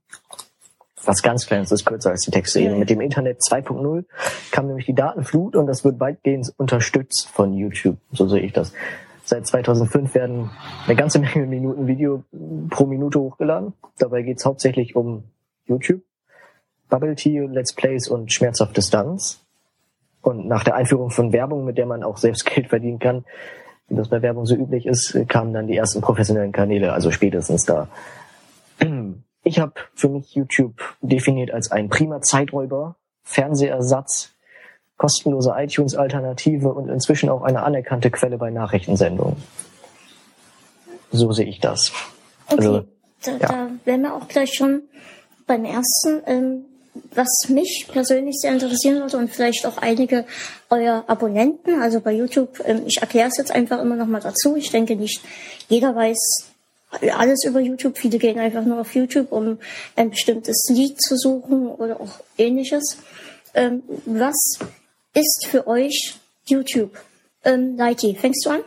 was 1.06 1.22
ganz 1.22 1.46
Kleines 1.46 1.72
ist 1.72 1.84
kürzer 1.84 2.10
als 2.10 2.22
die 2.22 2.30
Texte 2.30 2.60
eben. 2.60 2.78
Mit 2.78 2.90
dem 2.90 3.00
Internet 3.00 3.40
2.0 3.40 4.04
kam 4.50 4.66
nämlich 4.66 4.86
die 4.86 4.94
Datenflut 4.94 5.56
und 5.56 5.66
das 5.66 5.84
wird 5.84 6.00
weitgehend 6.00 6.52
unterstützt 6.56 7.28
von 7.32 7.52
YouTube, 7.52 7.98
so 8.12 8.28
sehe 8.28 8.40
ich 8.40 8.52
das. 8.52 8.72
Seit 9.24 9.46
2005 9.46 10.14
werden 10.14 10.50
eine 10.86 10.96
ganze 10.96 11.18
Menge 11.18 11.46
Minuten 11.46 11.86
Video 11.86 12.24
pro 12.68 12.86
Minute 12.86 13.18
hochgeladen. 13.18 13.72
Dabei 13.98 14.22
geht 14.22 14.38
es 14.38 14.44
hauptsächlich 14.44 14.96
um 14.96 15.24
YouTube, 15.66 16.02
Bubble 16.90 17.14
Tea, 17.14 17.40
Let's 17.46 17.72
Plays 17.72 18.08
und 18.08 18.32
schmerzhafte 18.32 18.82
Stunts. 18.82 19.40
Und 20.20 20.46
nach 20.46 20.64
der 20.64 20.74
Einführung 20.74 21.10
von 21.10 21.32
Werbung, 21.32 21.64
mit 21.64 21.78
der 21.78 21.86
man 21.86 22.02
auch 22.02 22.18
selbst 22.18 22.44
Geld 22.54 22.68
verdienen 22.68 22.98
kann, 22.98 23.24
wie 23.88 23.96
das 23.96 24.08
bei 24.08 24.20
Werbung 24.20 24.46
so 24.46 24.54
üblich 24.54 24.86
ist, 24.86 25.16
kamen 25.28 25.52
dann 25.52 25.66
die 25.66 25.76
ersten 25.76 26.00
professionellen 26.00 26.52
Kanäle, 26.52 26.92
also 26.92 27.10
spätestens 27.10 27.64
da. 27.64 27.88
Ich 29.42 29.58
habe 29.58 29.74
für 29.94 30.08
mich 30.08 30.34
YouTube 30.34 30.80
definiert 31.02 31.50
als 31.50 31.70
ein 31.70 31.88
prima 31.88 32.20
Zeiträuber, 32.22 32.96
Fernsehersatz 33.22 34.33
kostenlose 34.96 35.52
iTunes-Alternative 35.56 36.72
und 36.72 36.88
inzwischen 36.88 37.28
auch 37.28 37.42
eine 37.42 37.62
anerkannte 37.62 38.10
Quelle 38.10 38.38
bei 38.38 38.50
Nachrichtensendungen. 38.50 39.36
So 41.10 41.32
sehe 41.32 41.46
ich 41.46 41.60
das. 41.60 41.92
Okay, 42.48 42.66
also, 42.66 42.84
da, 43.24 43.32
ja. 43.32 43.38
da 43.38 43.70
wären 43.84 44.02
wir 44.02 44.14
auch 44.14 44.28
gleich 44.28 44.54
schon 44.54 44.82
beim 45.46 45.64
ersten. 45.64 46.22
Ähm, 46.26 46.64
was 47.12 47.48
mich 47.48 47.86
persönlich 47.90 48.36
sehr 48.38 48.52
interessieren 48.52 49.00
würde 49.00 49.16
und 49.16 49.28
vielleicht 49.28 49.66
auch 49.66 49.78
einige 49.78 50.24
eurer 50.70 51.04
Abonnenten, 51.08 51.82
also 51.82 52.00
bei 52.00 52.12
YouTube, 52.12 52.62
ähm, 52.64 52.82
ich 52.86 52.98
erkläre 53.00 53.28
es 53.28 53.36
jetzt 53.36 53.50
einfach 53.50 53.80
immer 53.80 53.96
noch 53.96 54.06
mal 54.06 54.20
dazu. 54.20 54.56
Ich 54.56 54.70
denke 54.70 54.94
nicht, 54.94 55.20
jeder 55.68 55.94
weiß 55.96 56.50
alles 57.16 57.44
über 57.44 57.60
YouTube. 57.60 57.98
Viele 57.98 58.18
gehen 58.18 58.38
einfach 58.38 58.64
nur 58.64 58.80
auf 58.80 58.94
YouTube, 58.94 59.32
um 59.32 59.58
ein 59.96 60.10
bestimmtes 60.10 60.66
Lied 60.70 61.00
zu 61.00 61.16
suchen 61.16 61.66
oder 61.66 62.00
auch 62.00 62.20
ähnliches. 62.38 62.98
Ähm, 63.54 63.82
was 64.06 64.58
ist 65.14 65.46
für 65.48 65.66
euch 65.66 66.14
YouTube? 66.46 66.96
Ähm, 67.44 67.76
Leiti, 67.76 68.14
fängst 68.14 68.44
du 68.44 68.50
an? 68.50 68.60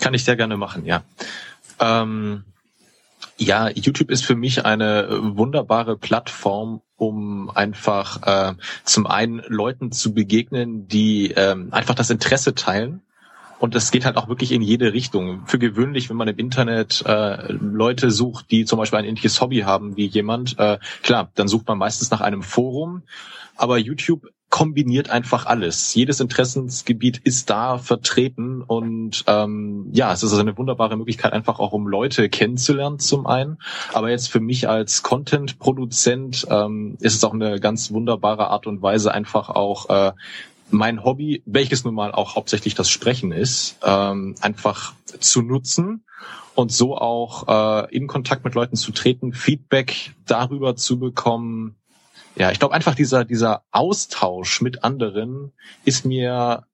Kann 0.00 0.14
ich 0.14 0.24
sehr 0.24 0.36
gerne 0.36 0.56
machen, 0.56 0.84
ja. 0.84 1.04
Ähm, 1.80 2.44
ja, 3.36 3.68
YouTube 3.68 4.10
ist 4.10 4.24
für 4.24 4.36
mich 4.36 4.64
eine 4.64 5.08
wunderbare 5.36 5.96
Plattform, 5.96 6.82
um 6.96 7.50
einfach 7.50 8.22
äh, 8.22 8.54
zum 8.84 9.06
einen 9.06 9.42
Leuten 9.48 9.92
zu 9.92 10.14
begegnen, 10.14 10.86
die 10.88 11.32
ähm, 11.32 11.68
einfach 11.72 11.94
das 11.94 12.10
Interesse 12.10 12.54
teilen 12.54 13.02
und 13.64 13.74
es 13.74 13.90
geht 13.90 14.04
halt 14.04 14.18
auch 14.18 14.28
wirklich 14.28 14.52
in 14.52 14.60
jede 14.60 14.92
Richtung. 14.92 15.46
Für 15.46 15.58
gewöhnlich, 15.58 16.10
wenn 16.10 16.18
man 16.18 16.28
im 16.28 16.36
Internet 16.36 17.02
äh, 17.06 17.50
Leute 17.50 18.10
sucht, 18.10 18.50
die 18.50 18.66
zum 18.66 18.78
Beispiel 18.78 18.98
ein 18.98 19.06
ähnliches 19.06 19.40
Hobby 19.40 19.60
haben 19.60 19.96
wie 19.96 20.04
jemand, 20.04 20.58
äh, 20.58 20.78
klar, 21.02 21.30
dann 21.34 21.48
sucht 21.48 21.66
man 21.66 21.78
meistens 21.78 22.10
nach 22.10 22.20
einem 22.20 22.42
Forum. 22.42 23.04
Aber 23.56 23.78
YouTube 23.78 24.28
kombiniert 24.54 25.10
einfach 25.10 25.46
alles. 25.46 25.92
Jedes 25.96 26.20
Interessensgebiet 26.20 27.18
ist 27.18 27.50
da 27.50 27.76
vertreten 27.76 28.62
und 28.62 29.24
ähm, 29.26 29.88
ja, 29.90 30.12
es 30.12 30.22
ist 30.22 30.30
also 30.30 30.42
eine 30.42 30.56
wunderbare 30.56 30.96
Möglichkeit, 30.96 31.32
einfach 31.32 31.58
auch 31.58 31.72
um 31.72 31.88
Leute 31.88 32.28
kennenzulernen 32.28 33.00
zum 33.00 33.26
einen. 33.26 33.58
Aber 33.92 34.10
jetzt 34.10 34.30
für 34.30 34.38
mich 34.38 34.68
als 34.68 35.02
Content-Produzent 35.02 36.46
ähm, 36.48 36.96
ist 37.00 37.16
es 37.16 37.24
auch 37.24 37.34
eine 37.34 37.58
ganz 37.58 37.90
wunderbare 37.90 38.46
Art 38.46 38.68
und 38.68 38.80
Weise, 38.80 39.12
einfach 39.12 39.48
auch 39.48 39.90
äh, 39.90 40.12
mein 40.70 41.02
Hobby, 41.02 41.42
welches 41.46 41.82
nun 41.82 41.96
mal 41.96 42.12
auch 42.12 42.36
hauptsächlich 42.36 42.76
das 42.76 42.88
Sprechen 42.88 43.32
ist, 43.32 43.78
ähm, 43.82 44.36
einfach 44.40 44.94
zu 45.18 45.42
nutzen 45.42 46.04
und 46.54 46.70
so 46.70 46.96
auch 46.96 47.48
äh, 47.48 47.92
in 47.92 48.06
Kontakt 48.06 48.44
mit 48.44 48.54
Leuten 48.54 48.76
zu 48.76 48.92
treten, 48.92 49.32
Feedback 49.32 50.14
darüber 50.26 50.76
zu 50.76 51.00
bekommen. 51.00 51.74
Ja, 52.36 52.50
ich 52.50 52.58
glaube 52.58 52.74
einfach 52.74 52.94
dieser 52.94 53.24
dieser 53.24 53.62
Austausch 53.70 54.60
mit 54.60 54.82
anderen 54.82 55.52
ist 55.84 56.04
mir 56.04 56.64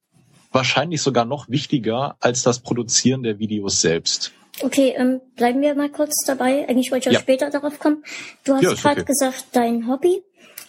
wahrscheinlich 0.52 1.02
sogar 1.02 1.24
noch 1.24 1.48
wichtiger 1.48 2.16
als 2.20 2.42
das 2.42 2.60
Produzieren 2.60 3.22
der 3.22 3.38
Videos 3.38 3.80
selbst. 3.80 4.32
Okay, 4.62 4.94
ähm, 4.96 5.20
bleiben 5.36 5.60
wir 5.62 5.74
mal 5.74 5.90
kurz 5.90 6.24
dabei. 6.26 6.68
Eigentlich 6.68 6.90
wollte 6.90 7.08
ich 7.08 7.14
ja, 7.14 7.20
später 7.20 7.50
darauf 7.50 7.78
kommen. 7.78 8.04
Du 8.44 8.54
hast 8.54 8.62
ja, 8.62 8.74
gerade 8.74 9.02
okay. 9.02 9.12
gesagt, 9.12 9.44
dein 9.52 9.88
Hobby 9.88 10.22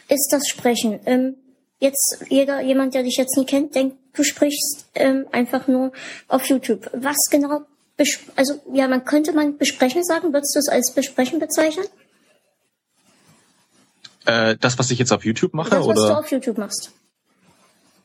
ist 0.07 0.29
das 0.31 0.47
Sprechen. 0.47 0.99
Ähm, 1.05 1.35
jetzt 1.79 2.23
jeder, 2.29 2.61
jemand, 2.61 2.93
der 2.93 3.03
dich 3.03 3.17
jetzt 3.17 3.35
nie 3.37 3.45
kennt, 3.45 3.75
denkt, 3.75 3.97
du 4.13 4.23
sprichst 4.23 4.85
ähm, 4.95 5.25
einfach 5.31 5.67
nur 5.67 5.91
auf 6.27 6.45
YouTube. 6.47 6.89
Was 6.93 7.17
genau, 7.29 7.61
also 8.35 8.53
ja, 8.73 8.87
man 8.87 9.03
könnte 9.03 9.33
man 9.33 9.57
besprechen 9.57 10.03
sagen, 10.03 10.31
würdest 10.31 10.55
du 10.55 10.59
es 10.59 10.69
als 10.69 10.93
besprechen 10.93 11.39
bezeichnen? 11.39 11.85
Äh, 14.25 14.57
das, 14.59 14.77
was 14.79 14.91
ich 14.91 14.99
jetzt 14.99 15.11
auf 15.11 15.25
YouTube 15.25 15.53
mache? 15.53 15.71
Das, 15.71 15.79
was 15.79 15.87
oder? 15.87 16.07
du 16.07 16.19
auf 16.19 16.31
YouTube 16.31 16.57
machst. 16.57 16.91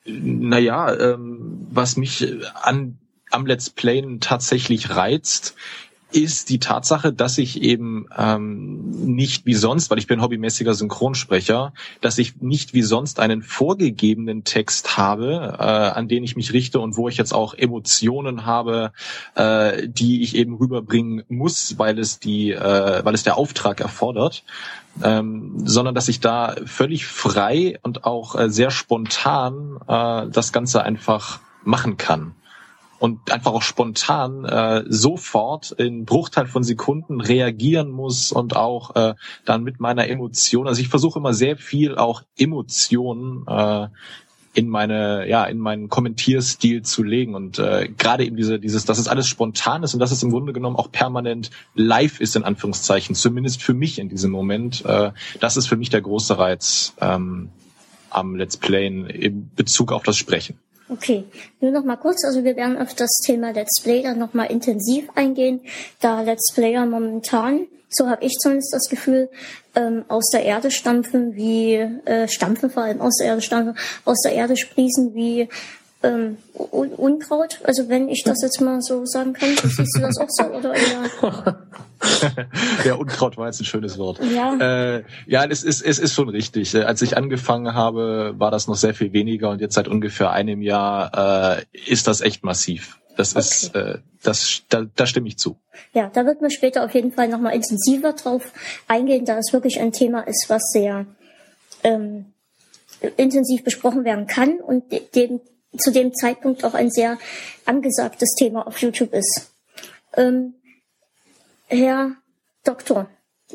Naja, 0.05 0.95
ähm, 0.95 1.67
was 1.71 1.97
mich 1.97 2.33
an 2.55 2.99
am 3.31 3.45
Let's 3.45 3.71
Playen 3.71 4.21
tatsächlich 4.21 4.91
reizt, 4.91 5.57
ist 6.13 6.51
die 6.51 6.61
Tatsache, 6.61 7.13
dass 7.13 7.37
ich 7.37 7.63
eben 7.63 8.07
ähm, 8.17 8.91
nicht 8.91 9.45
wie 9.45 9.55
sonst, 9.55 9.91
weil 9.91 9.99
ich 9.99 10.07
bin 10.07 10.23
hobbymäßiger 10.23 10.73
Synchronsprecher, 10.73 11.73
dass 12.01 12.19
ich 12.19 12.41
nicht 12.41 12.75
wie 12.75 12.83
sonst 12.83 13.19
einen 13.19 13.43
vorgegebenen 13.43 14.45
Text 14.45 14.97
habe, 14.97 15.57
äh, 15.59 15.63
an 15.63 16.07
den 16.07 16.23
ich 16.23 16.37
mich 16.37 16.53
richte 16.53 16.79
und 16.79 16.97
wo 16.97 17.09
ich 17.09 17.17
jetzt 17.17 17.35
auch 17.35 17.55
Emotionen 17.55 18.47
habe, 18.47 18.93
äh, 19.35 19.89
die 19.89 20.23
ich 20.23 20.37
eben 20.37 20.55
rüberbringen 20.55 21.25
muss, 21.29 21.77
weil 21.79 21.99
es 21.99 22.21
die, 22.21 22.53
äh, 22.53 23.05
weil 23.05 23.15
es 23.15 23.25
der 23.25 23.37
Auftrag 23.37 23.81
erfordert, 23.81 24.45
ähm, 25.03 25.55
sondern 25.65 25.95
dass 25.95 26.09
ich 26.09 26.21
da 26.21 26.55
völlig 26.67 27.07
frei 27.07 27.79
und 27.83 28.05
auch 28.05 28.37
äh, 28.37 28.49
sehr 28.49 28.71
spontan 28.71 29.79
äh, 29.89 30.31
das 30.31 30.53
Ganze 30.53 30.83
einfach 30.85 31.41
machen 31.65 31.97
kann 31.97 32.37
und 32.99 33.31
einfach 33.31 33.53
auch 33.53 33.63
spontan 33.63 34.45
äh, 34.45 34.85
sofort 34.89 35.73
in 35.73 36.05
Bruchteil 36.05 36.47
von 36.47 36.63
Sekunden 36.63 37.21
reagieren 37.21 37.91
muss 37.91 38.33
und 38.33 38.57
auch 38.57 38.95
äh, 38.97 39.15
dann 39.45 39.63
mit 39.63 39.81
meiner 39.81 40.09
Emotion, 40.09 40.67
also 40.67 40.81
ich 40.81 40.89
versuche 40.89 41.19
immer 41.19 41.35
sehr 41.35 41.57
viel 41.57 41.97
auch 41.97 42.23
Emotionen 42.37 43.47
äh, 43.47 43.89
in 44.55 44.69
meine 44.71 45.29
ja 45.29 45.45
in 45.45 45.59
meinen 45.59 45.91
Kommentierstil 45.91 46.81
zu 46.81 47.03
legen 47.03 47.35
und 47.35 47.59
äh, 47.59 47.91
gerade 47.99 48.25
eben 48.25 48.37
diese 48.37 48.59
dieses 48.59 48.87
dass 48.87 48.97
es 48.99 49.07
alles 49.07 49.29
spontan 49.29 49.83
ist 49.83 49.93
und 49.93 50.01
dass 50.01 50.13
es 50.13 50.23
im 50.23 50.31
Grunde 50.31 50.55
genommen 50.55 50.77
auch 50.77 50.91
permanent 50.91 51.51
live 51.75 52.21
ist 52.21 52.37
in 52.37 52.43
Anführungszeichen 52.43 53.15
zumindest 53.15 53.63
für 53.63 53.75
mich 53.75 53.99
in 53.99 54.09
diesem 54.09 54.31
Moment 54.31 54.83
äh, 54.87 55.13
das 55.41 55.59
ist 55.59 55.67
für 55.67 55.77
mich 55.77 55.91
der 55.91 56.01
große 56.01 56.39
Reiz 56.39 56.95
ähm, 57.03 57.51
am 58.17 58.35
Let's 58.35 58.57
Playen 58.57 59.07
in 59.07 59.51
Bezug 59.55 59.93
auf 59.93 60.03
das 60.03 60.17
Sprechen. 60.17 60.59
Okay, 60.89 61.25
nur 61.61 61.73
noch 61.73 61.85
mal 61.85 61.97
kurz, 61.97 62.25
also 62.25 62.45
wir 62.45 62.55
werden 62.55 62.79
auf 62.79 62.95
das 62.95 63.11
Thema 63.25 63.51
Let's 63.51 63.81
Play 63.83 64.03
dann 64.03 64.21
noch 64.21 64.35
mal 64.35 64.45
intensiv 64.45 65.09
eingehen, 65.17 65.61
da 66.01 66.21
Let's 66.21 66.53
Player 66.55 66.87
momentan, 66.87 67.67
so 67.89 68.09
habe 68.09 68.25
ich 68.25 68.35
zumindest 68.35 68.73
das 68.73 68.89
Gefühl, 68.89 69.29
ähm, 69.75 70.05
aus 70.07 70.31
der 70.33 70.45
Erde 70.45 70.71
stampfen, 70.71 71.35
wie 71.35 71.75
äh, 71.75 72.29
stampfen 72.29 72.71
vor 72.71 72.85
allem 72.85 73.01
aus 73.01 73.17
der 73.17 73.27
Erde 73.27 73.43
stampfen, 73.43 73.77
aus 74.05 74.21
der 74.25 74.33
Erde 74.33 74.57
sprießen 74.57 75.13
wie 75.15 75.49
ähm, 76.03 76.39
Unkraut. 76.55 77.61
Also 77.65 77.89
wenn 77.89 78.09
ich 78.09 78.23
das 78.25 78.43
jetzt 78.43 78.61
mal 78.61 78.81
so 78.81 79.05
sagen 79.07 79.33
kann, 79.33 79.51
siehst 79.57 79.97
du 79.97 80.01
das 80.01 80.19
auch 80.19 80.29
so 80.29 80.45
oder 80.45 80.75
eher? 80.75 81.59
ja, 82.85 82.95
Unkraut 82.95 83.37
war 83.37 83.47
jetzt 83.47 83.61
ein 83.61 83.65
schönes 83.65 83.99
Wort. 83.99 84.21
Ja, 84.23 84.97
äh, 84.97 85.05
ja 85.27 85.45
es, 85.45 85.63
ist, 85.63 85.83
es 85.83 85.99
ist 85.99 86.15
schon 86.15 86.29
richtig. 86.29 86.75
Als 86.77 87.03
ich 87.03 87.17
angefangen 87.17 87.75
habe, 87.75 88.35
war 88.39 88.51
das 88.51 88.69
noch 88.69 88.77
sehr 88.77 88.95
viel 88.95 89.13
weniger 89.13 89.51
und 89.51 89.61
jetzt 89.61 89.75
seit 89.75 89.89
ungefähr 89.89 90.31
einem 90.31 90.63
Jahr 90.63 91.59
äh, 91.59 91.65
ist 91.87 92.07
das 92.07 92.21
echt 92.21 92.45
massiv. 92.45 92.99
Das 93.17 93.35
okay. 93.35 93.41
ist, 93.41 93.75
äh, 93.75 93.99
das, 94.23 94.63
da, 94.69 94.85
da 94.95 95.07
stimme 95.07 95.29
ich 95.29 95.39
zu. 95.39 95.57
Ja, 95.95 96.11
da 96.13 96.27
wird 96.27 96.43
man 96.43 96.51
später 96.51 96.85
auf 96.85 96.95
jeden 96.95 97.13
Fall 97.13 97.29
nochmal 97.29 97.55
intensiver 97.55 98.13
drauf 98.13 98.53
eingehen, 98.89 99.25
da 99.25 99.39
es 99.39 99.53
wirklich 99.53 99.81
ein 99.81 99.93
Thema 99.93 100.21
ist, 100.21 100.47
was 100.49 100.63
sehr 100.73 101.07
ähm, 101.83 102.27
intensiv 103.17 103.65
besprochen 103.65 104.05
werden 104.05 104.27
kann 104.27 104.59
und 104.61 104.85
dem 105.15 105.41
zu 105.79 105.91
dem 105.91 106.15
Zeitpunkt 106.15 106.65
auch 106.65 106.75
ein 106.75 106.91
sehr 106.91 107.19
angesagtes 107.65 108.35
Thema 108.39 108.67
auf 108.67 108.79
YouTube 108.79 109.13
ist. 109.13 109.51
Ähm, 110.15 110.55
Herr 111.67 112.13
Doktor, 112.65 113.09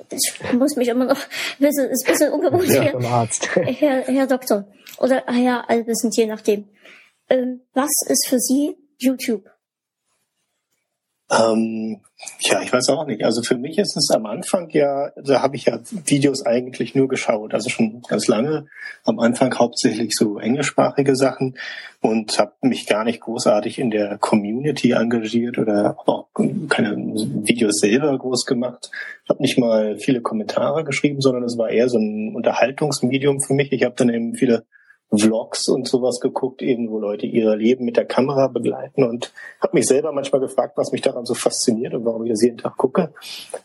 ich 0.09 0.53
muss 0.53 0.75
mich 0.75 0.87
immer 0.87 1.05
noch, 1.05 1.19
ist 1.59 1.79
ein 1.79 1.89
bisschen 2.05 2.31
ungewohnt 2.31 2.67
ja, 2.67 2.81
hier. 2.81 2.95
Arzt. 3.09 3.55
Herr, 3.55 4.03
Herr 4.03 4.27
Doktor 4.27 4.67
oder 4.97 5.23
Herr 5.27 5.69
Allwissend, 5.69 6.15
je 6.15 6.27
nachdem. 6.27 6.69
Ähm, 7.29 7.61
was 7.73 7.91
ist 8.07 8.27
für 8.27 8.39
Sie 8.39 8.75
YouTube? 8.97 9.49
Ähm, 11.29 12.01
ja, 12.41 12.61
ich 12.61 12.73
weiß 12.73 12.89
auch 12.89 13.05
nicht. 13.05 13.23
Also 13.23 13.41
für 13.41 13.57
mich 13.57 13.77
ist 13.77 13.95
es 13.95 14.09
am 14.11 14.25
Anfang 14.25 14.69
ja, 14.71 15.11
da 15.15 15.41
habe 15.41 15.55
ich 15.55 15.65
ja 15.65 15.79
Videos 16.05 16.45
eigentlich 16.45 16.95
nur 16.95 17.07
geschaut, 17.07 17.53
also 17.53 17.69
schon 17.69 18.01
ganz 18.07 18.27
lange. 18.27 18.65
Am 19.03 19.19
Anfang 19.19 19.53
hauptsächlich 19.57 20.13
so 20.15 20.39
englischsprachige 20.39 21.15
Sachen 21.15 21.57
und 22.01 22.37
habe 22.39 22.53
mich 22.61 22.87
gar 22.87 23.03
nicht 23.03 23.21
großartig 23.21 23.79
in 23.79 23.91
der 23.91 24.17
Community 24.17 24.91
engagiert 24.91 25.57
oder 25.57 25.97
auch 26.05 26.27
keine 26.69 26.95
Videos 26.95 27.79
selber 27.79 28.17
groß 28.17 28.45
gemacht. 28.45 28.91
Habe 29.29 29.41
nicht 29.41 29.57
mal 29.57 29.97
viele 29.97 30.21
Kommentare 30.21 30.83
geschrieben, 30.83 31.21
sondern 31.21 31.43
es 31.43 31.57
war 31.57 31.69
eher 31.69 31.89
so 31.89 31.97
ein 31.97 32.35
Unterhaltungsmedium 32.35 33.41
für 33.41 33.53
mich. 33.53 33.71
Ich 33.71 33.83
habe 33.83 33.95
dann 33.95 34.09
eben 34.09 34.35
viele 34.35 34.65
Vlogs 35.15 35.67
und 35.67 35.87
sowas 35.87 36.19
geguckt, 36.21 36.61
eben 36.61 36.89
wo 36.89 36.99
Leute 36.99 37.25
ihr 37.25 37.55
Leben 37.55 37.83
mit 37.83 37.97
der 37.97 38.05
Kamera 38.05 38.47
begleiten 38.47 39.03
und 39.03 39.33
habe 39.59 39.75
mich 39.77 39.85
selber 39.85 40.13
manchmal 40.13 40.39
gefragt, 40.39 40.77
was 40.77 40.93
mich 40.93 41.01
daran 41.01 41.25
so 41.25 41.33
fasziniert 41.33 41.93
und 41.93 42.05
warum 42.05 42.23
ich 42.23 42.31
das 42.31 42.41
jeden 42.41 42.57
Tag 42.57 42.77
gucke. 42.77 43.13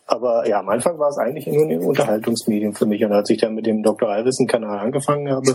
Aber 0.07 0.49
ja, 0.49 0.59
am 0.59 0.69
Anfang 0.69 0.99
war 0.99 1.09
es 1.09 1.19
eigentlich 1.19 1.47
nur 1.47 1.67
ein 1.67 1.81
Unterhaltungsmedium 1.81 2.75
für 2.75 2.87
mich 2.87 3.05
und 3.05 3.13
als 3.13 3.31
ich 3.31 3.39
dann 3.39 3.55
mit 3.55 3.67
dem 3.67 3.85
Dr. 3.85 4.09
Alvissen-Kanal 4.09 4.81
angefangen 4.81 5.31
habe, 5.31 5.55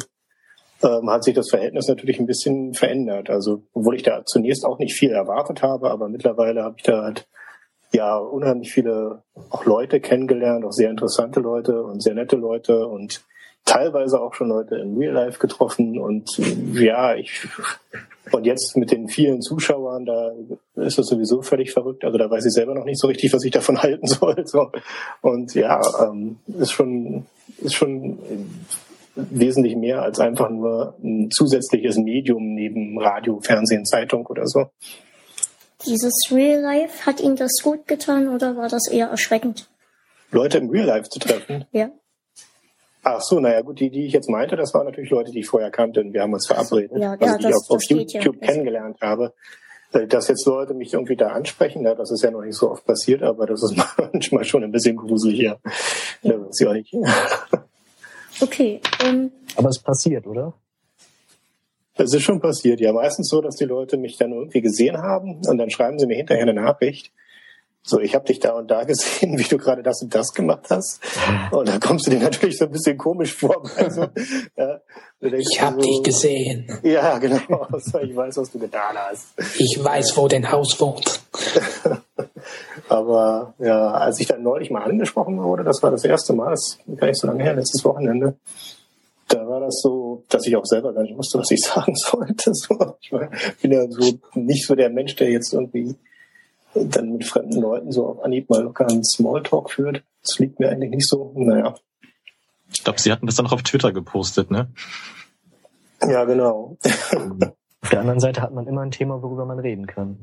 ähm, 0.83 1.09
hat 1.09 1.25
sich 1.25 1.35
das 1.35 1.49
Verhältnis 1.49 1.89
natürlich 1.89 2.19
ein 2.19 2.25
bisschen 2.25 2.73
verändert. 2.73 3.29
Also 3.29 3.63
obwohl 3.73 3.95
ich 3.95 4.03
da 4.03 4.23
zunächst 4.25 4.65
auch 4.65 4.79
nicht 4.79 4.93
viel 4.93 5.11
erwartet 5.11 5.61
habe, 5.61 5.91
aber 5.91 6.07
mittlerweile 6.07 6.63
habe 6.63 6.75
ich 6.77 6.83
da 6.83 7.03
halt 7.03 7.27
ja 7.93 8.17
unheimlich 8.17 8.71
viele 8.71 9.23
auch 9.49 9.65
Leute 9.65 9.99
kennengelernt, 9.99 10.63
auch 10.63 10.71
sehr 10.71 10.89
interessante 10.89 11.41
Leute 11.41 11.83
und 11.83 12.01
sehr 12.01 12.13
nette 12.13 12.37
Leute 12.37 12.87
und 12.87 13.25
teilweise 13.65 14.19
auch 14.19 14.33
schon 14.33 14.49
Leute 14.49 14.75
in 14.75 14.97
Real 14.97 15.13
Life 15.13 15.39
getroffen 15.39 15.99
und 15.99 16.29
ja, 16.73 17.15
ich 17.15 17.47
und 18.31 18.45
jetzt 18.45 18.77
mit 18.77 18.91
den 18.91 19.07
vielen 19.07 19.41
Zuschauern, 19.41 20.05
da 20.05 20.31
ist 20.75 20.99
es 20.99 21.07
sowieso 21.07 21.41
völlig 21.41 21.71
verrückt. 21.71 22.05
Also 22.05 22.17
da 22.17 22.29
weiß 22.29 22.45
ich 22.45 22.53
selber 22.53 22.73
noch 22.75 22.85
nicht 22.85 22.99
so 22.99 23.07
richtig, 23.07 23.33
was 23.33 23.43
ich 23.43 23.51
davon 23.51 23.77
halten 23.81 24.07
soll. 24.07 24.45
So. 24.45 24.71
Und 25.21 25.53
ja, 25.53 25.81
ähm, 26.03 26.37
ist 26.47 26.71
schon 26.71 27.25
ist 27.57 27.75
schon 27.75 28.19
wesentlich 29.15 29.75
mehr 29.75 30.01
als 30.01 30.19
einfach 30.19 30.49
nur 30.49 30.95
ein 31.03 31.29
zusätzliches 31.31 31.97
Medium 31.97 32.53
neben 32.53 32.97
Radio, 32.99 33.39
Fernsehen, 33.41 33.85
Zeitung 33.85 34.25
oder 34.25 34.47
so. 34.47 34.67
Dieses 35.85 36.13
Real 36.31 36.61
Life, 36.61 37.05
hat 37.05 37.19
Ihnen 37.19 37.35
das 37.35 37.61
gut 37.63 37.87
getan 37.87 38.29
oder 38.29 38.55
war 38.55 38.69
das 38.69 38.87
eher 38.87 39.07
erschreckend? 39.07 39.69
Leute 40.31 40.59
im 40.59 40.69
Real 40.69 40.85
Life 40.85 41.09
zu 41.09 41.19
treffen? 41.19 41.65
Ja. 41.71 41.89
Ach 43.03 43.21
so, 43.21 43.39
naja, 43.39 43.61
gut, 43.61 43.79
die, 43.79 43.89
die 43.89 44.05
ich 44.05 44.13
jetzt 44.13 44.29
meinte, 44.29 44.55
das 44.55 44.73
waren 44.73 44.85
natürlich 44.85 45.09
Leute, 45.09 45.31
die 45.31 45.39
ich 45.39 45.47
vorher 45.47 45.71
kannte 45.71 46.01
und 46.01 46.13
wir 46.13 46.21
haben 46.21 46.33
uns 46.33 46.45
verabredet. 46.47 46.97
Ja, 46.97 47.13
also, 47.13 47.37
die 47.37 47.43
das, 47.43 47.51
ich 47.51 47.55
auf, 47.55 47.69
auf 47.71 47.83
YouTube 47.83 48.41
ja. 48.41 48.47
kennengelernt 48.47 48.97
habe. 49.01 49.33
Äh, 49.93 50.07
dass 50.07 50.27
jetzt 50.27 50.45
Leute 50.45 50.73
mich 50.73 50.93
irgendwie 50.93 51.15
da 51.15 51.29
ansprechen, 51.29 51.83
ja, 51.83 51.95
das 51.95 52.11
ist 52.11 52.23
ja 52.23 52.31
noch 52.31 52.41
nicht 52.41 52.55
so 52.55 52.71
oft 52.71 52.85
passiert, 52.85 53.23
aber 53.23 53.45
das 53.45 53.63
ist 53.63 53.75
manchmal 54.13 54.43
schon 54.45 54.63
ein 54.63 54.71
bisschen 54.71 54.95
gruselig 54.95 55.39
hier. 55.39 55.59
Ja. 56.21 56.37
Das 56.37 56.49
ist 56.49 56.59
ja 56.59 56.69
auch 56.69 56.73
nicht. 56.73 56.93
Okay. 58.39 58.81
Um, 59.03 59.07
ähm, 59.07 59.31
aber 59.55 59.69
es 59.69 59.77
passiert, 59.77 60.25
oder? 60.25 60.53
Das 61.95 62.11
ist 62.11 62.23
schon 62.23 62.39
passiert, 62.39 62.79
ja. 62.79 62.91
Meistens 62.91 63.29
so, 63.29 63.39
dass 63.39 63.55
die 63.55 63.65
Leute 63.65 63.97
mich 63.97 64.17
dann 64.17 64.31
irgendwie 64.31 64.61
gesehen 64.61 64.97
haben 64.97 65.41
und 65.45 65.57
dann 65.59 65.69
schreiben 65.69 65.99
sie 65.99 66.07
mir 66.07 66.15
hinterher 66.15 66.41
eine 66.41 66.53
Nachricht. 66.55 67.11
So, 67.83 67.99
ich 67.99 68.13
habe 68.13 68.25
dich 68.25 68.39
da 68.39 68.51
und 68.51 68.69
da 68.69 68.83
gesehen, 68.83 69.37
wie 69.37 69.43
du 69.43 69.57
gerade 69.57 69.81
das 69.81 70.01
und 70.01 70.13
das 70.13 70.33
gemacht 70.33 70.67
hast. 70.69 71.01
Und 71.51 71.67
da 71.67 71.79
kommst 71.79 72.07
du 72.07 72.11
dir 72.11 72.19
natürlich 72.19 72.57
so 72.57 72.65
ein 72.65 72.71
bisschen 72.71 72.97
komisch 72.97 73.33
vor. 73.33 73.63
Also, 73.75 74.07
ja, 74.55 74.79
ich 75.21 75.61
habe 75.61 75.81
so, 75.81 75.87
dich 75.87 76.03
gesehen. 76.03 76.79
Ja, 76.83 77.17
genau. 77.17 77.67
Ich 77.75 78.15
weiß, 78.15 78.37
was 78.37 78.51
du 78.51 78.59
getan 78.59 78.95
hast. 78.95 79.27
Ich 79.57 79.79
weiß, 79.81 80.15
wo 80.17 80.27
dein 80.27 80.51
Haus 80.51 80.79
wohnt. 80.79 81.21
Aber 82.89 83.53
ja, 83.59 83.91
als 83.91 84.19
ich 84.19 84.27
dann 84.27 84.43
neulich 84.43 84.69
mal 84.69 84.83
angesprochen 84.83 85.41
wurde, 85.41 85.63
das 85.63 85.81
war 85.81 85.91
das 85.91 86.03
erste 86.03 86.33
Mal, 86.33 86.51
das 86.51 86.77
ist 86.85 86.97
gar 86.97 87.07
nicht 87.07 87.19
so 87.19 87.27
lange 87.27 87.43
her, 87.43 87.55
letztes 87.55 87.83
Wochenende, 87.85 88.35
da 89.27 89.47
war 89.47 89.61
das 89.61 89.79
so, 89.81 90.23
dass 90.29 90.45
ich 90.45 90.55
auch 90.55 90.65
selber 90.65 90.93
gar 90.93 91.03
nicht 91.03 91.17
wusste, 91.17 91.39
was 91.39 91.51
ich 91.51 91.61
sagen 91.61 91.95
sollte. 91.95 92.53
So, 92.53 92.95
ich 92.99 93.09
bin 93.61 93.71
ja 93.71 93.89
so 93.89 94.19
nicht 94.33 94.67
so 94.67 94.75
der 94.75 94.89
Mensch, 94.89 95.15
der 95.15 95.29
jetzt 95.29 95.53
irgendwie 95.53 95.95
dann 96.73 97.13
mit 97.13 97.25
fremden 97.25 97.61
Leuten 97.61 97.91
so 97.91 98.07
auf 98.07 98.23
Anhieb 98.23 98.49
mal 98.49 98.63
locker 98.63 98.87
einen 98.87 99.03
Smalltalk 99.03 99.71
führt. 99.71 100.03
Das 100.23 100.39
liegt 100.39 100.59
mir 100.59 100.69
eigentlich 100.69 100.91
nicht 100.91 101.07
so. 101.07 101.33
Naja. 101.35 101.75
Ich 102.73 102.83
glaube, 102.83 103.01
Sie 103.01 103.11
hatten 103.11 103.25
das 103.25 103.35
dann 103.35 103.45
noch 103.45 103.53
auf 103.53 103.63
Twitter 103.63 103.91
gepostet, 103.91 104.49
ne? 104.49 104.69
Ja, 106.01 106.23
genau. 106.23 106.77
auf 107.81 107.89
der 107.89 107.99
anderen 107.99 108.19
Seite 108.19 108.41
hat 108.41 108.53
man 108.53 108.67
immer 108.67 108.81
ein 108.81 108.91
Thema, 108.91 109.21
worüber 109.21 109.45
man 109.45 109.59
reden 109.59 109.87
kann. 109.87 110.17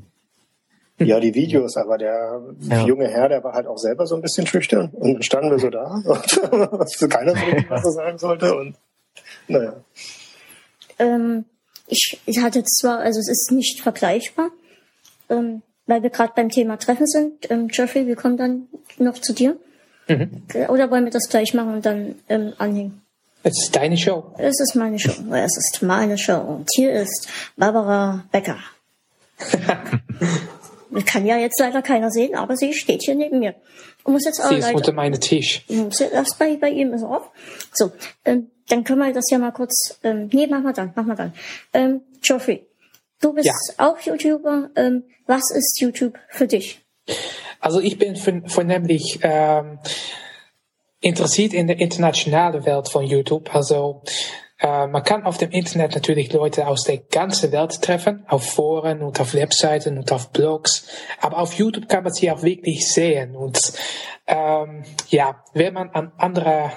Ja, 0.98 1.20
die 1.20 1.34
Videos, 1.34 1.76
aber 1.76 1.96
der 1.96 2.42
ja. 2.60 2.84
junge 2.84 3.06
Herr, 3.06 3.28
der 3.28 3.44
war 3.44 3.52
halt 3.52 3.68
auch 3.68 3.78
selber 3.78 4.06
so 4.06 4.16
ein 4.16 4.22
bisschen 4.22 4.48
schüchtern 4.48 4.88
und 4.92 5.14
dann 5.14 5.22
standen 5.22 5.50
wir 5.50 5.58
so 5.60 5.70
da 5.70 5.84
und 6.04 7.10
keiner 7.10 7.36
so 7.36 7.46
was 7.68 7.84
er 7.84 7.92
sagen 7.92 8.18
sollte 8.18 8.56
und 8.56 8.74
naja. 9.46 9.76
Ähm, 10.98 11.44
ich, 11.86 12.20
ich 12.26 12.40
hatte 12.40 12.64
zwar, 12.64 12.98
also 12.98 13.20
es 13.20 13.28
ist 13.28 13.52
nicht 13.52 13.80
vergleichbar, 13.80 14.50
ähm, 15.28 15.62
weil 15.88 16.02
wir 16.04 16.10
gerade 16.10 16.32
beim 16.36 16.50
Thema 16.50 16.76
Treffen 16.76 17.06
sind. 17.06 17.50
Ähm, 17.50 17.68
Jeffrey, 17.72 18.06
wir 18.06 18.14
kommen 18.14 18.36
dann 18.36 18.68
noch 18.98 19.18
zu 19.18 19.32
dir. 19.32 19.56
Mhm. 20.06 20.42
Oder 20.68 20.90
wollen 20.90 21.04
wir 21.04 21.10
das 21.10 21.28
gleich 21.28 21.52
machen 21.54 21.74
und 21.74 21.86
dann 21.86 22.14
ähm, 22.28 22.52
anhängen? 22.58 23.02
Es 23.42 23.64
ist 23.64 23.74
deine 23.74 23.96
Show. 23.96 24.34
Es 24.38 24.60
ist 24.60 24.74
meine 24.76 24.98
Show. 24.98 25.12
Es 25.32 25.56
ist 25.56 25.82
meine 25.82 26.18
Show. 26.18 26.38
Und 26.38 26.68
hier 26.74 26.92
ist 26.92 27.28
Barbara 27.56 28.24
Becker. 28.30 28.58
Kann 31.06 31.26
ja 31.26 31.36
jetzt 31.36 31.60
leider 31.60 31.82
keiner 31.82 32.10
sehen, 32.10 32.34
aber 32.34 32.56
sie 32.56 32.72
steht 32.72 33.02
hier 33.02 33.14
neben 33.14 33.38
mir. 33.38 33.54
Und 34.04 34.14
muss 34.14 34.24
jetzt 34.24 34.40
auch 34.40 34.48
sie 34.48 34.56
ist 34.56 34.72
unter 34.72 34.92
meinem 34.92 35.20
Tisch. 35.20 35.64
Muss 35.68 36.00
jetzt 36.00 36.14
erst 36.14 36.38
bei, 36.38 36.56
bei 36.56 36.70
ihm 36.70 36.92
ist 36.92 37.02
er 37.02 37.10
auf. 37.10 37.30
So, 37.72 37.92
ähm, 38.24 38.50
dann 38.68 38.84
können 38.84 38.98
wir 38.98 39.12
das 39.12 39.30
ja 39.30 39.38
mal 39.38 39.52
kurz. 39.52 39.98
Ähm, 40.02 40.28
nee, 40.32 40.46
machen 40.46 40.64
wir 40.64 40.72
dann, 40.72 40.92
machen 40.94 41.08
wir 41.08 41.14
dann. 41.14 41.32
Ähm, 41.72 42.00
Geoffrey, 42.22 42.66
du 43.20 43.32
bist 43.32 43.46
ja. 43.46 43.54
auch 43.78 43.98
YouTuber. 43.98 44.70
Ähm, 44.76 45.04
was 45.26 45.50
ist 45.50 45.80
YouTube 45.80 46.18
für 46.28 46.46
dich? 46.46 46.84
Also 47.60 47.80
ich 47.80 47.98
bin 47.98 48.16
vornehmlich 48.46 49.18
ähm, 49.22 49.78
interessiert 51.00 51.54
in 51.54 51.66
der 51.66 51.78
internationalen 51.78 52.64
Welt 52.64 52.88
von 52.88 53.04
YouTube. 53.04 53.54
Also 53.54 54.02
äh, 54.60 54.86
man 54.86 55.02
kann 55.02 55.24
auf 55.24 55.38
dem 55.38 55.50
Internet 55.50 55.94
natürlich 55.94 56.32
Leute 56.32 56.66
aus 56.66 56.84
der 56.84 56.98
ganzen 56.98 57.52
Welt 57.52 57.80
treffen, 57.82 58.24
auf 58.28 58.44
Foren 58.44 59.02
und 59.02 59.20
auf 59.20 59.34
Webseiten 59.34 59.98
und 59.98 60.10
auf 60.12 60.30
Blogs. 60.30 60.86
Aber 61.20 61.38
auf 61.38 61.54
YouTube 61.54 61.88
kann 61.88 62.04
man 62.04 62.12
sie 62.12 62.30
auch 62.30 62.42
wirklich 62.42 62.86
sehen. 62.88 63.36
Und 63.36 63.58
ähm, 64.26 64.84
ja, 65.08 65.42
wenn 65.54 65.74
man 65.74 65.90
an 65.90 66.12
andere 66.16 66.72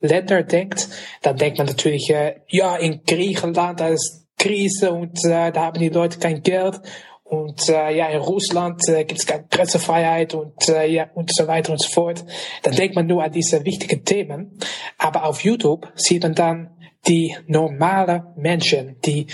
Länder 0.00 0.42
denkt, 0.42 0.88
dann 1.22 1.36
denkt 1.36 1.58
man 1.58 1.66
natürlich, 1.66 2.10
äh, 2.10 2.40
ja, 2.48 2.76
in 2.76 3.02
Griechenland, 3.04 3.80
da 3.80 3.88
ist 3.88 4.19
Krise 4.40 4.90
und 4.90 5.22
äh, 5.24 5.52
da 5.52 5.66
haben 5.66 5.78
die 5.78 5.90
Leute 5.90 6.18
kein 6.18 6.42
Geld. 6.42 6.80
Und 7.24 7.68
äh, 7.68 7.94
ja, 7.94 8.08
in 8.08 8.20
Russland 8.20 8.88
äh, 8.88 9.04
gibt 9.04 9.20
es 9.20 9.26
keine 9.26 9.44
Pressefreiheit 9.44 10.34
und 10.34 10.68
äh, 10.68 10.86
ja 10.88 11.08
und 11.14 11.32
so 11.32 11.46
weiter 11.46 11.72
und 11.72 11.80
so 11.80 11.88
fort. 11.88 12.24
Dann 12.62 12.74
denkt 12.74 12.96
man 12.96 13.06
nur 13.06 13.22
an 13.22 13.30
diese 13.30 13.64
wichtigen 13.64 14.04
Themen. 14.04 14.58
Aber 14.98 15.24
auf 15.24 15.44
YouTube 15.44 15.86
sieht 15.94 16.24
man 16.24 16.34
dann 16.34 16.70
die 17.06 17.36
normale 17.46 18.32
Menschen, 18.36 18.96
die 19.04 19.26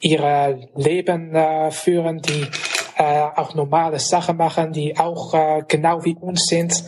ihre 0.00 0.68
Leben 0.74 1.34
äh, 1.34 1.70
führen, 1.70 2.22
die 2.22 2.46
äh, 2.96 3.22
auch 3.36 3.54
normale 3.54 3.98
Sachen 3.98 4.36
machen, 4.36 4.72
die 4.72 4.96
auch 4.96 5.34
äh, 5.34 5.62
genau 5.66 6.04
wie 6.04 6.14
uns 6.14 6.46
sind. 6.46 6.82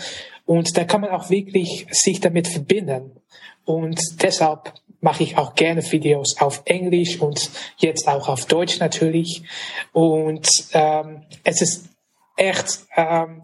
Und 0.47 0.77
da 0.77 0.85
kann 0.85 1.01
man 1.01 1.11
auch 1.11 1.29
wirklich 1.29 1.87
sich 1.91 2.21
damit 2.21 2.47
verbinden. 2.47 3.21
Und 3.65 4.01
deshalb 4.23 4.73
mache 5.07 5.23
ich 5.23 5.39
auch 5.39 5.55
gerne 5.55 5.89
Videos 5.93 6.35
auf 6.41 6.63
Englisch 6.65 7.21
und 7.21 7.49
jetzt 7.77 8.09
auch 8.09 8.29
auf 8.29 8.47
Deutsch 8.47 8.81
natürlich. 8.81 9.45
Und 9.93 10.49
ähm, 10.73 11.23
es 11.45 11.63
ist 11.63 11.91
echt 12.37 12.81
ähm, 12.97 13.43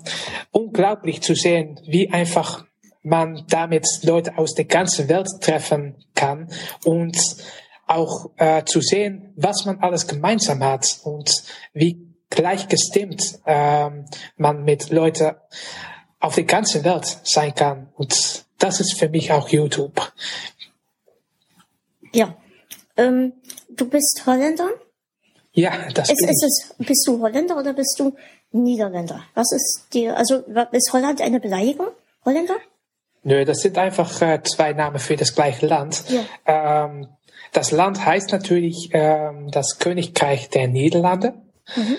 unglaublich 0.51 1.23
zu 1.23 1.37
sehen, 1.37 1.79
wie 1.87 2.11
einfach 2.11 2.65
man 3.05 3.45
damit 3.49 3.87
Leute 4.03 4.39
aus 4.39 4.55
der 4.55 4.65
ganzen 4.65 5.09
Welt 5.09 5.29
treffen 5.41 6.05
kann 6.17 6.51
und 6.85 7.17
auch 7.87 8.31
äh, 8.39 8.65
zu 8.65 8.81
sehen, 8.81 9.33
was 9.37 9.65
man 9.65 9.79
alles 9.79 10.09
gemeinsam 10.09 10.65
hat 10.65 10.99
und 11.05 11.45
wie 11.75 12.09
gleichgestimmt 12.29 13.39
ähm, 13.47 14.07
man 14.37 14.65
mit 14.65 14.91
Leuten 14.91 15.37
auf 16.19 16.35
der 16.35 16.45
ganzen 16.45 16.83
Welt 16.83 17.21
sein 17.23 17.55
kann. 17.55 17.89
Und 17.95 18.47
das 18.59 18.81
ist 18.81 18.99
für 18.99 19.09
mich 19.09 19.31
auch 19.31 19.49
YouTube. 19.49 20.13
Ja. 22.15 22.37
Ähm, 22.97 23.33
du 23.71 23.89
bist 23.89 24.23
Holländer? 24.27 24.69
Ja, 25.53 25.73
das 25.95 26.11
ist, 26.11 26.19
bin 26.19 26.29
ist 26.29 26.43
es, 26.43 26.87
Bist 26.87 27.07
du 27.07 27.21
Holländer 27.21 27.59
oder 27.59 27.73
bist 27.73 27.97
du 27.99 28.15
Niederländer? 28.53 29.23
Was 29.35 29.53
ist 29.53 29.87
dir, 29.93 30.17
also 30.17 30.43
ist 30.73 30.93
Holland 30.93 31.21
eine 31.21 31.41
Beleidigung? 31.41 31.89
Holländer? 32.25 32.57
Nö, 33.25 33.45
das 33.45 33.59
sind 33.61 33.79
einfach 33.79 34.21
äh, 34.21 34.43
zwei 34.43 34.73
Namen 34.73 34.99
für 34.99 35.17
das 35.17 35.35
gleiche 35.35 35.67
Land. 35.67 36.05
Ja. 36.09 36.25
Ähm, 36.47 37.09
das 37.53 37.71
Land 37.71 38.05
heißt 38.05 38.33
natürlich 38.33 38.91
ähm, 38.93 39.51
das 39.51 39.79
Königreich 39.79 40.49
der 40.51 40.69
Niederlande. 40.69 41.35
Mhm. 41.77 41.97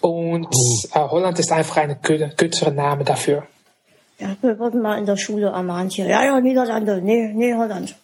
Und 0.00 0.46
äh, 0.94 0.98
Holland 0.98 1.38
ist 1.38 1.50
einfach 1.52 1.78
ein 1.78 2.00
kürzere 2.00 2.72
Name 2.72 3.04
dafür. 3.04 3.46
Ja, 4.18 4.36
wir 4.40 4.58
wurden 4.58 4.80
mal 4.80 4.98
in 4.98 5.06
der 5.06 5.16
Schule 5.16 5.48
ermahnt 5.48 5.92
hier. 5.92 6.06
Ja, 6.06 6.24
ja, 6.24 6.40
Niederlande, 6.40 7.00
nee, 7.02 7.32
nee, 7.34 7.54
Holland. 7.54 7.96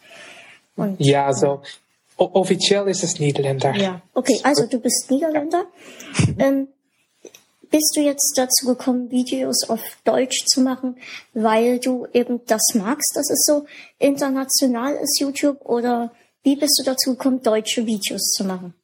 Und, 0.76 1.00
ja, 1.00 1.32
so. 1.32 1.62
offiziell 2.16 2.88
ist 2.88 3.02
es 3.04 3.18
Niederländer. 3.18 3.74
Ja, 3.76 4.02
okay, 4.14 4.40
also 4.42 4.66
du 4.66 4.78
bist 4.78 5.10
Niederländer. 5.10 5.64
Ähm, 6.38 6.68
bist 7.70 7.94
du 7.96 8.00
jetzt 8.00 8.34
dazu 8.36 8.66
gekommen, 8.66 9.10
Videos 9.10 9.68
auf 9.68 9.80
Deutsch 10.04 10.44
zu 10.46 10.60
machen, 10.60 10.96
weil 11.34 11.78
du 11.78 12.06
eben 12.12 12.40
das 12.46 12.62
magst, 12.74 13.14
dass 13.14 13.30
es 13.30 13.44
so 13.46 13.64
international 13.98 14.96
ist, 14.96 15.20
YouTube? 15.20 15.64
Oder 15.64 16.12
wie 16.42 16.56
bist 16.56 16.80
du 16.80 16.84
dazu 16.84 17.10
gekommen, 17.12 17.42
deutsche 17.42 17.86
Videos 17.86 18.32
zu 18.32 18.44
machen? 18.44 18.74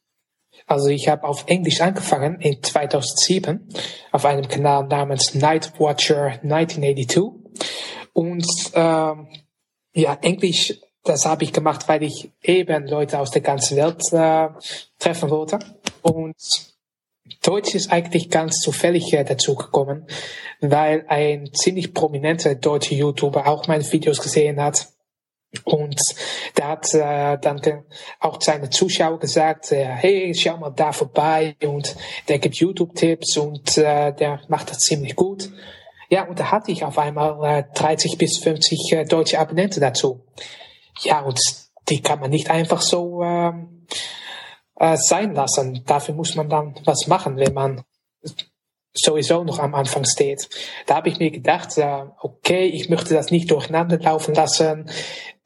Also 0.65 0.87
ich 0.87 1.07
habe 1.07 1.23
auf 1.23 1.45
Englisch 1.47 1.81
angefangen 1.81 2.39
in 2.41 2.61
2007 2.61 3.67
auf 4.11 4.25
einem 4.25 4.47
Kanal 4.47 4.87
namens 4.87 5.33
Night 5.33 5.73
Watcher 5.79 6.39
1982 6.43 7.21
und 8.13 8.45
ähm, 8.73 9.27
ja 9.93 10.17
Englisch 10.21 10.73
das 11.07 11.25
habe 11.25 11.43
ich 11.43 11.53
gemacht, 11.53 11.87
weil 11.87 12.03
ich 12.03 12.31
eben 12.41 12.87
Leute 12.87 13.19
aus 13.19 13.31
der 13.31 13.41
ganzen 13.41 13.77
Welt 13.77 14.01
äh, 14.11 14.49
treffen 14.99 15.29
wollte 15.29 15.59
und 16.01 16.35
Deutsch 17.43 17.75
ist 17.75 17.91
eigentlich 17.91 18.29
ganz 18.29 18.59
zufällig 18.59 19.13
äh, 19.13 19.23
dazu 19.23 19.55
gekommen, 19.55 20.07
weil 20.61 21.05
ein 21.07 21.53
ziemlich 21.53 21.93
prominenter 21.93 22.55
deutscher 22.55 22.95
YouTuber 22.95 23.47
auch 23.47 23.67
meine 23.67 23.89
Videos 23.91 24.21
gesehen 24.21 24.61
hat. 24.61 24.87
Und 25.63 25.99
der 26.57 26.67
hat 26.67 26.93
äh, 26.93 27.37
dann 27.39 27.61
auch 28.19 28.41
seine 28.41 28.69
Zuschauer 28.69 29.19
gesagt, 29.19 29.71
äh, 29.71 29.85
hey, 29.85 30.33
schau 30.35 30.57
mal 30.57 30.71
da 30.71 30.91
vorbei 30.91 31.55
und 31.63 31.95
der 32.27 32.39
gibt 32.39 32.55
YouTube-Tipps 32.55 33.37
und 33.37 33.77
äh, 33.77 34.13
der 34.13 34.41
macht 34.49 34.69
das 34.69 34.79
ziemlich 34.79 35.15
gut. 35.15 35.49
Ja, 36.09 36.23
und 36.27 36.39
da 36.39 36.51
hatte 36.51 36.71
ich 36.71 36.83
auf 36.83 36.97
einmal 36.97 37.59
äh, 37.59 37.63
30 37.75 38.17
bis 38.17 38.39
50 38.39 38.93
äh, 38.93 39.05
deutsche 39.05 39.39
Abonnenten 39.39 39.81
dazu. 39.81 40.21
Ja, 41.01 41.21
und 41.21 41.39
die 41.89 42.01
kann 42.01 42.19
man 42.19 42.29
nicht 42.29 42.49
einfach 42.49 42.81
so 42.81 43.21
äh, 43.23 43.53
äh, 44.79 44.97
sein 44.97 45.33
lassen. 45.33 45.83
Dafür 45.85 46.15
muss 46.15 46.35
man 46.35 46.49
dann 46.49 46.75
was 46.85 47.07
machen, 47.07 47.37
wenn 47.37 47.53
man 47.53 47.83
sowieso 48.93 49.43
noch 49.43 49.59
am 49.59 49.75
Anfang 49.75 50.05
steht. 50.05 50.49
Da 50.85 50.95
habe 50.95 51.09
ich 51.09 51.19
mir 51.19 51.31
gedacht, 51.31 51.77
äh, 51.77 52.05
okay, 52.19 52.65
ich 52.65 52.89
möchte 52.89 53.13
das 53.13 53.31
nicht 53.31 53.51
durcheinander 53.51 53.99
laufen 53.99 54.33
lassen. 54.33 54.89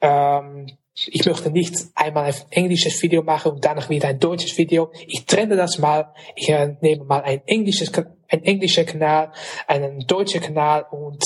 Ähm, 0.00 0.66
ich 0.94 1.24
möchte 1.24 1.50
nicht 1.50 1.74
einmal 1.94 2.24
ein 2.24 2.34
englisches 2.50 3.02
Video 3.02 3.22
machen 3.22 3.52
und 3.52 3.64
danach 3.64 3.88
wieder 3.88 4.08
ein 4.08 4.18
deutsches 4.18 4.58
Video. 4.58 4.90
Ich 5.06 5.24
trenne 5.24 5.56
das 5.56 5.78
mal. 5.78 6.12
Ich 6.36 6.48
äh, 6.50 6.76
nehme 6.80 7.04
mal 7.04 7.22
ein 7.22 7.42
englisches, 7.46 7.90
ein 8.28 8.44
englischer 8.44 8.84
Kanal, 8.84 9.32
einen 9.66 10.06
deutschen 10.06 10.40
Kanal 10.40 10.86
und 10.90 11.24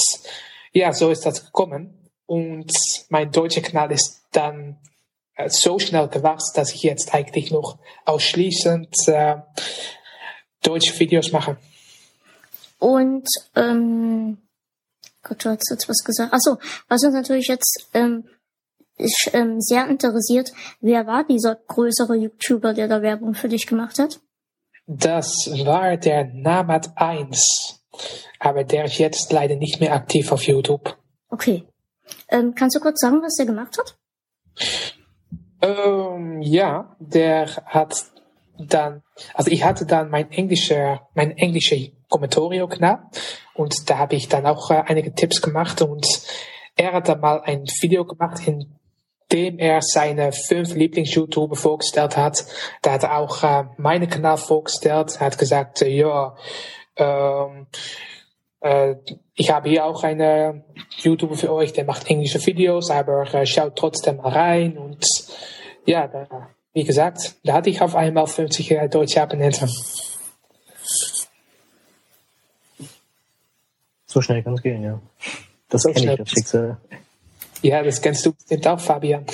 ja, 0.72 0.92
so 0.92 1.10
ist 1.10 1.26
das 1.26 1.44
gekommen. 1.44 2.05
Und 2.26 2.72
mein 3.08 3.30
deutscher 3.30 3.60
Kanal 3.60 3.92
ist 3.92 4.22
dann 4.32 4.78
äh, 5.36 5.48
so 5.48 5.78
schnell 5.78 6.08
gewachsen, 6.08 6.52
dass 6.56 6.72
ich 6.72 6.82
jetzt 6.82 7.14
eigentlich 7.14 7.50
noch 7.50 7.78
ausschließend 8.04 8.94
äh, 9.08 9.36
deutsche 10.62 10.98
Videos 10.98 11.32
mache. 11.32 11.56
Und 12.78 13.28
ähm, 13.54 14.38
Gott, 15.22 15.44
du 15.44 15.50
hast 15.50 15.70
jetzt 15.70 15.88
was 15.88 16.04
gesagt. 16.04 16.32
Achso, 16.32 16.58
was 16.88 17.02
uns 17.04 17.14
natürlich 17.14 17.48
jetzt 17.48 17.88
ähm, 17.94 18.24
ist, 18.96 19.30
ähm, 19.32 19.60
sehr 19.60 19.88
interessiert, 19.88 20.52
wer 20.80 21.06
war 21.06 21.24
dieser 21.24 21.54
größere 21.54 22.16
YouTuber, 22.16 22.74
der 22.74 22.88
da 22.88 23.02
Werbung 23.02 23.34
für 23.34 23.48
dich 23.48 23.66
gemacht 23.66 23.98
hat? 23.98 24.20
Das 24.86 25.50
war 25.64 25.96
der 25.96 26.26
Namat 26.26 26.96
1. 26.96 27.80
Aber 28.38 28.64
der 28.64 28.84
ist 28.84 28.98
jetzt 28.98 29.32
leider 29.32 29.56
nicht 29.56 29.80
mehr 29.80 29.94
aktiv 29.94 30.30
auf 30.32 30.42
YouTube. 30.44 30.96
Okay. 31.28 31.64
Ähm, 32.28 32.54
kannst 32.54 32.76
du 32.76 32.80
kurz 32.80 33.00
sagen, 33.00 33.22
was 33.22 33.34
der 33.34 33.46
gemacht 33.46 33.78
hat? 33.78 33.96
Ähm, 35.62 36.42
ja, 36.42 36.96
der 36.98 37.46
hat 37.66 38.04
dann, 38.58 39.02
also 39.34 39.50
ich 39.50 39.64
hatte 39.64 39.86
dann 39.86 40.10
mein 40.10 40.30
englischer, 40.30 41.08
mein 41.14 41.36
englischer 41.36 41.76
Kommentatorio-Kanal 42.08 43.02
und 43.54 43.90
da 43.90 43.98
habe 43.98 44.14
ich 44.16 44.28
dann 44.28 44.46
auch 44.46 44.70
äh, 44.70 44.82
einige 44.86 45.14
Tipps 45.14 45.42
gemacht 45.42 45.82
und 45.82 46.06
er 46.76 46.92
hat 46.92 47.08
dann 47.08 47.20
mal 47.20 47.40
ein 47.42 47.64
Video 47.80 48.04
gemacht, 48.04 48.46
in 48.46 48.76
dem 49.32 49.58
er 49.58 49.80
seine 49.82 50.32
fünf 50.32 50.74
Lieblings-YouTuber 50.74 51.56
vorgestellt 51.56 52.16
hat. 52.16 52.44
Da 52.82 52.92
hat 52.92 53.02
er 53.02 53.16
auch 53.16 53.42
äh, 53.42 53.64
meine 53.76 54.06
Kanal 54.06 54.36
vorgestellt. 54.36 55.18
Hat 55.20 55.38
gesagt, 55.38 55.82
äh, 55.82 55.88
ja, 55.88 56.36
ähm, 56.96 57.66
äh, 57.72 58.15
ich 59.34 59.50
habe 59.50 59.68
hier 59.68 59.84
auch 59.84 60.02
einen 60.02 60.64
YouTuber 60.98 61.36
für 61.36 61.52
euch, 61.52 61.72
der 61.72 61.84
macht 61.84 62.08
englische 62.08 62.44
Videos, 62.46 62.90
aber 62.90 63.32
äh, 63.34 63.46
schaut 63.46 63.76
trotzdem 63.76 64.16
mal 64.16 64.32
rein 64.32 64.78
und 64.78 65.04
ja, 65.84 66.08
da, 66.08 66.48
wie 66.72 66.84
gesagt, 66.84 67.36
da 67.44 67.54
hatte 67.54 67.70
ich 67.70 67.80
auf 67.80 67.94
einmal 67.94 68.26
50 68.26 68.70
äh, 68.70 68.88
deutsche 68.88 69.22
Abonnenten. 69.22 69.70
So 74.06 74.20
schnell 74.20 74.42
kann 74.42 74.54
es 74.54 74.62
gehen, 74.62 74.82
ja. 74.82 75.00
Das 75.68 75.82
So 75.82 75.92
kenne 75.92 76.12
ich, 76.12 76.18
das 76.18 76.30
Schicksal. 76.30 76.78
Ja, 77.62 77.82
das 77.82 78.00
kennst 78.00 78.24
du 78.24 78.32
bestimmt 78.32 78.66
auch, 78.66 78.80
Fabian. 78.80 79.26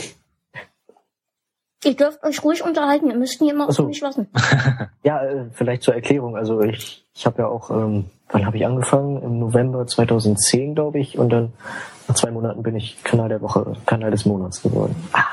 Ihr 1.85 1.95
dürft 1.95 2.23
euch 2.23 2.42
ruhig 2.45 2.62
unterhalten, 2.64 3.11
ihr 3.11 3.16
müsst 3.16 3.40
nie 3.40 3.51
immer 3.51 3.64
Ach 3.64 3.68
auf 3.71 3.75
so. 3.77 3.87
mich 3.87 4.03
warten. 4.03 4.29
Ja, 5.05 5.25
äh, 5.25 5.47
vielleicht 5.53 5.83
zur 5.83 5.95
Erklärung. 5.95 6.37
Also 6.37 6.61
ich, 6.61 7.02
ich 7.14 7.27
habe 7.27 7.42
ja 7.42 7.48
auch, 7.48 7.70
ähm, 7.70 8.07
wann 8.31 8.46
habe 8.46 8.57
ich 8.57 8.66
angefangen? 8.66 9.22
Im 9.22 9.38
November 9.38 9.87
2010, 9.87 10.75
glaube 10.75 10.98
ich. 10.98 11.18
Und 11.18 11.31
dann 11.31 11.53
nach 12.09 12.14
zwei 12.14 12.31
Monaten 12.31 12.62
bin 12.62 12.77
ich 12.77 13.03
Kanal 13.05 13.29
der 13.29 13.40
Woche, 13.40 13.77
Kanal 13.87 14.11
des 14.11 14.25
Monats 14.25 14.62
geworden. 14.62 14.96
Ah, 15.12 15.25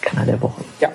Kanal 0.00 0.26
der 0.26 0.40
Woche. 0.40 0.62
Ja. 0.80 0.90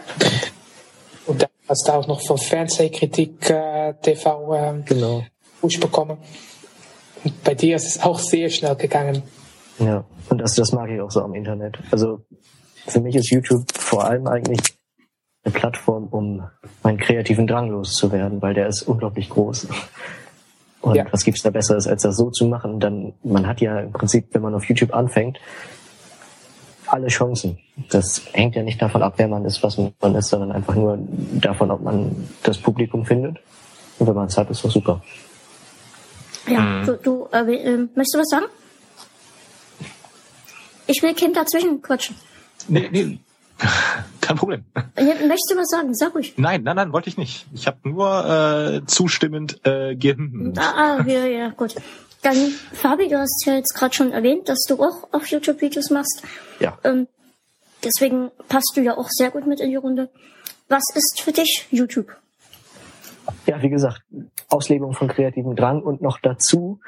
Und 1.26 1.42
dann 1.42 1.50
hast 1.68 1.88
du 1.88 1.94
auch 1.94 2.08
noch 2.08 2.22
von 2.22 2.38
Fernsehkritik 2.38 3.50
äh, 3.50 3.94
TV 4.02 4.56
ähm, 4.56 4.84
Genau. 4.86 5.24
Push 5.62 5.80
bekommen. 5.80 6.18
Und 7.24 7.44
bei 7.44 7.54
dir 7.54 7.76
ist 7.76 7.88
es 7.88 8.02
auch 8.02 8.20
sehr 8.20 8.50
schnell 8.50 8.76
gegangen. 8.76 9.24
Ja, 9.80 10.06
und 10.30 10.40
das, 10.40 10.56
das 10.56 10.72
mag 10.72 10.90
ich 10.90 11.02
auch 11.02 11.12
so 11.12 11.22
am 11.22 11.34
Internet. 11.34 11.78
Also 11.92 12.22
für 12.88 13.02
mich 13.02 13.16
ist 13.16 13.32
YouTube 13.32 13.72
vor 13.74 14.06
allem 14.06 14.28
eigentlich 14.28 14.79
eine 15.44 15.54
Plattform, 15.54 16.08
um 16.08 16.44
meinen 16.84 16.98
kreativen 16.98 17.48
Drang 17.48 17.70
loszuwerden, 17.70 18.42
weil 18.42 18.54
der 18.54 18.68
ist 18.68 18.84
unglaublich 18.84 19.30
groß. 19.30 19.68
Und 20.82 20.96
Ja. 20.96 21.06
was 21.12 21.24
gibt's 21.24 21.42
da 21.42 21.50
Besseres, 21.50 21.88
als 21.88 22.04
das 22.04 22.18
so 22.18 22.30
zu 22.30 22.46
machen? 22.46 22.80
Dann, 22.80 23.14
man 23.24 23.48
hat 23.48 23.62
ja 23.62 23.80
im 23.80 23.92
Prinzip, 23.92 24.28
wenn 24.34 24.42
man 24.42 24.54
auf 24.56 24.66
YouTube 24.66 24.94
anfängt, 24.94 25.38
alle 26.88 27.08
Chancen. 27.08 27.60
Das 27.90 28.22
hängt 28.34 28.56
ja 28.56 28.64
nicht 28.64 28.82
davon 28.82 29.04
ab, 29.04 29.14
wer 29.18 29.28
man 29.28 29.46
ist, 29.46 29.62
was 29.62 29.78
man 29.78 30.16
ist, 30.16 30.30
sondern 30.30 30.52
einfach 30.52 30.76
nur 30.76 30.98
davon, 31.34 31.72
ob 31.72 31.82
man 31.82 32.30
das 32.44 32.58
Publikum 32.58 33.06
findet. 33.06 33.38
Und 34.00 34.08
wenn 34.08 34.16
man 34.16 34.28
es 34.28 34.38
hat, 34.38 34.50
ist 34.50 34.64
das 34.64 34.74
super. 34.74 35.02
Ja, 36.48 36.84
du, 36.84 36.94
du 36.98 37.28
äh, 37.32 37.54
ähm, 37.54 37.90
möchtest 37.96 38.16
du 38.16 38.20
was 38.20 38.30
sagen? 38.30 38.46
Ich 40.88 41.04
will 41.04 41.14
Kim 41.14 41.34
dazwischen 41.34 41.82
quatschen. 41.82 42.16
Nee, 42.68 42.90
nee. 42.92 43.20
Kein 44.22 44.38
Problem. 44.38 44.64
Möchtest 44.96 45.52
du 45.52 45.58
was 45.58 45.70
sagen? 45.70 45.94
Sag 45.94 46.16
ruhig. 46.16 46.34
Nein, 46.38 46.64
nein, 46.64 46.76
nein, 46.76 46.94
wollte 46.94 47.10
ich 47.10 47.18
nicht. 47.18 47.48
Ich 47.54 47.68
habe 47.68 47.78
nur 47.84 48.26
äh, 48.26 48.86
zustimmend 48.86 49.66
äh, 49.66 49.96
gehimmt. 49.96 50.58
Ah, 50.60 50.98
ah, 51.00 51.04
ja, 51.06 51.26
ja, 51.26 51.50
gut. 51.50 51.76
Dann, 52.22 52.36
Fabi, 52.74 53.08
du 53.08 53.18
hast 53.18 53.44
ja 53.46 53.56
jetzt 53.56 53.74
gerade 53.74 53.94
schon 53.94 54.12
erwähnt, 54.12 54.50
dass 54.50 54.60
du 54.68 54.76
auch 54.76 55.14
auf 55.14 55.28
YouTube 55.28 55.62
Videos 55.62 55.90
machst. 55.90 56.24
Ja. 56.60 56.78
Ähm, 56.84 57.08
deswegen 57.84 58.32
passt 58.48 58.74
du 58.76 58.82
ja 58.82 58.98
auch 58.98 59.08
sehr 59.10 59.32
gut 59.32 59.48
mit 59.48 59.60
in 59.60 59.70
die 59.70 59.78
Runde. 59.78 60.10
Was 60.68 60.84
ist 60.94 61.22
für 61.22 61.32
dich 61.32 61.68
YouTube? 61.72 62.16
ja, 63.46 63.62
wie 63.62 63.70
gesagt, 63.70 64.04
Auslebung 64.50 64.94
von 64.94 65.08
kreativem 65.08 65.56
Drang 65.56 65.82
und 65.82 66.02
noch 66.02 66.20
dazu 66.20 66.80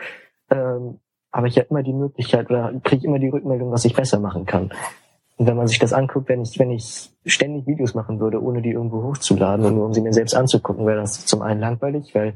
ähm, 0.50 1.00
habe 1.32 1.48
ich 1.48 1.56
ja 1.56 1.64
immer 1.64 1.84
die 1.84 1.94
Möglichkeit 1.94 2.50
oder 2.50 2.74
kriege 2.84 3.08
immer 3.08 3.20
die 3.20 3.30
Rückmeldung, 3.30 3.72
was 3.72 3.86
ich 3.86 3.94
besser 3.94 4.20
machen 4.20 4.46
kann. 4.46 4.72
Und 5.42 5.48
wenn 5.48 5.58
man 5.58 5.68
sich 5.68 5.80
das 5.80 5.92
anguckt, 5.92 6.30
wenn 6.30 6.44
ich, 6.44 6.60
wenn 6.60 6.70
ich 6.70 7.10
ständig 7.26 7.66
Videos 7.66 7.96
machen 7.96 8.20
würde, 8.20 8.40
ohne 8.40 8.62
die 8.62 8.70
irgendwo 8.70 9.02
hochzuladen 9.02 9.66
und 9.66 9.74
nur 9.74 9.88
um 9.88 9.94
sie 9.96 10.02
mir 10.02 10.14
selbst 10.14 10.36
anzugucken, 10.36 10.86
wäre 10.86 11.02
das 11.02 11.26
zum 11.26 11.42
einen 11.42 11.60
langweilig, 11.60 12.14
weil, 12.14 12.36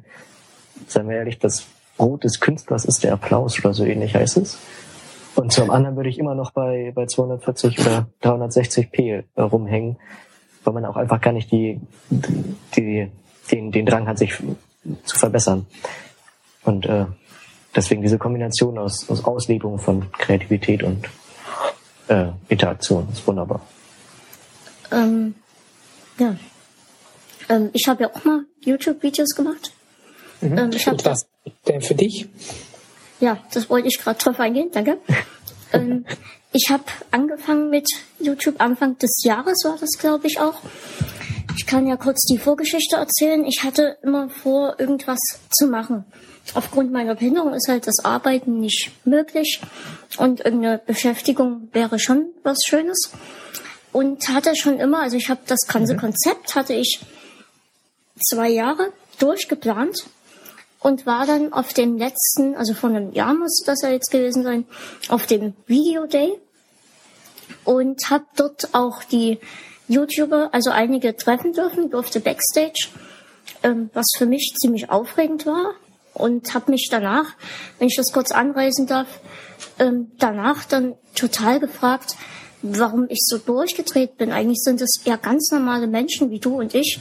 seien 0.87 1.07
wir 1.07 1.17
ehrlich, 1.17 1.37
das 1.37 1.67
Brot 1.97 2.23
des 2.23 2.39
Künstlers 2.39 2.83
ist 2.83 3.03
der 3.03 3.13
Applaus 3.13 3.59
oder 3.59 3.75
so 3.75 3.85
ähnlich 3.85 4.15
heißt 4.15 4.37
es. 4.37 4.57
Und 5.35 5.51
zum 5.51 5.69
anderen 5.69 5.95
würde 5.95 6.09
ich 6.09 6.17
immer 6.17 6.33
noch 6.33 6.49
bei, 6.49 6.93
bei 6.95 7.05
240 7.05 7.79
oder 7.81 8.07
360p 8.23 9.39
rumhängen, 9.39 9.97
weil 10.63 10.73
man 10.73 10.85
auch 10.85 10.97
einfach 10.97 11.21
gar 11.21 11.31
nicht 11.31 11.51
die, 11.51 11.79
die, 12.09 13.11
den, 13.51 13.71
den 13.71 13.85
Drang 13.85 14.07
hat, 14.07 14.17
sich 14.17 14.33
zu 15.03 15.15
verbessern. 15.15 15.67
Und 16.63 16.87
äh, 16.87 17.05
deswegen 17.75 18.01
diese 18.01 18.17
Kombination 18.17 18.79
aus, 18.79 19.07
aus 19.11 19.23
Auslebung 19.25 19.77
von 19.77 20.11
Kreativität 20.13 20.81
und 20.81 21.07
äh, 22.07 22.27
Interaktion 22.49 23.07
ist 23.11 23.25
wunderbar. 23.27 23.61
Ähm, 24.91 25.35
ja. 26.19 26.35
Ähm, 27.49 27.69
ich 27.73 27.87
habe 27.87 28.03
ja 28.03 28.09
auch 28.13 28.23
mal 28.23 28.45
YouTube-Videos 28.61 29.35
gemacht. 29.35 29.71
Ähm, 30.41 30.71
ich 30.73 30.87
habe 30.87 30.97
Und 30.97 31.05
was 31.05 31.27
denn 31.67 31.81
für 31.81 31.95
dich? 31.95 32.27
Ja, 33.19 33.37
das 33.53 33.69
wollte 33.69 33.87
ich 33.87 33.99
gerade 33.99 34.19
drauf 34.19 34.39
eingehen, 34.39 34.69
danke. 34.71 34.97
ähm, 35.73 36.05
ich 36.51 36.69
habe 36.69 36.83
angefangen 37.11 37.69
mit 37.69 37.89
YouTube 38.19 38.61
Anfang 38.61 38.97
des 38.97 39.23
Jahres 39.23 39.63
war 39.65 39.77
das, 39.79 39.97
glaube 39.99 40.27
ich, 40.27 40.39
auch. 40.39 40.59
Ich 41.57 41.65
kann 41.65 41.87
ja 41.87 41.95
kurz 41.95 42.25
die 42.25 42.37
Vorgeschichte 42.37 42.97
erzählen. 42.97 43.45
Ich 43.45 43.63
hatte 43.63 43.97
immer 44.01 44.29
vor, 44.29 44.75
irgendwas 44.77 45.19
zu 45.49 45.67
machen. 45.67 46.03
Aufgrund 46.53 46.91
meiner 46.91 47.15
Behinderung 47.15 47.53
ist 47.53 47.69
halt 47.69 47.87
das 47.87 48.03
Arbeiten 48.03 48.59
nicht 48.59 48.91
möglich 49.05 49.61
und 50.17 50.41
irgendeine 50.41 50.79
Beschäftigung 50.85 51.69
wäre 51.71 51.97
schon 51.97 52.27
was 52.43 52.57
Schönes. 52.65 53.09
Und 53.93 54.27
hatte 54.27 54.53
schon 54.57 54.79
immer, 54.79 54.99
also 54.99 55.15
ich 55.15 55.29
habe 55.29 55.41
das 55.47 55.61
ganze 55.67 55.95
Konzept 55.95 56.55
hatte 56.55 56.73
ich 56.73 56.99
zwei 58.21 58.49
Jahre 58.49 58.91
durchgeplant 59.19 60.07
und 60.79 61.05
war 61.05 61.25
dann 61.25 61.53
auf 61.53 61.73
dem 61.73 61.97
letzten, 61.97 62.55
also 62.55 62.73
vor 62.73 62.89
einem 62.89 63.13
Jahr 63.13 63.33
muss 63.33 63.63
das 63.65 63.81
ja 63.81 63.89
jetzt 63.89 64.11
gewesen 64.11 64.43
sein, 64.43 64.65
auf 65.07 65.25
dem 65.25 65.53
Video 65.67 66.05
Day 66.05 66.37
und 67.63 68.09
habe 68.09 68.25
dort 68.35 68.73
auch 68.73 69.03
die 69.03 69.39
YouTuber, 69.87 70.49
also 70.51 70.71
einige 70.71 71.15
treffen 71.15 71.53
dürfen, 71.53 71.89
durfte 71.89 72.19
Backstage, 72.19 72.89
ähm, 73.63 73.89
was 73.93 74.05
für 74.17 74.25
mich 74.25 74.53
ziemlich 74.59 74.89
aufregend 74.89 75.45
war 75.45 75.73
und 76.13 76.53
habe 76.53 76.71
mich 76.71 76.87
danach, 76.89 77.33
wenn 77.79 77.87
ich 77.87 77.95
das 77.95 78.11
kurz 78.11 78.31
anreißen 78.31 78.87
darf, 78.87 79.07
ähm, 79.79 80.11
danach 80.17 80.65
dann 80.65 80.95
total 81.13 81.59
gefragt, 81.59 82.15
warum 82.61 83.05
ich 83.09 83.19
so 83.21 83.37
durchgedreht 83.37 84.17
bin. 84.17 84.31
Eigentlich 84.31 84.61
sind 84.61 84.81
es 84.81 85.01
eher 85.05 85.17
ganz 85.17 85.51
normale 85.51 85.87
Menschen 85.87 86.31
wie 86.31 86.39
du 86.39 86.59
und 86.59 86.73
ich, 86.73 86.99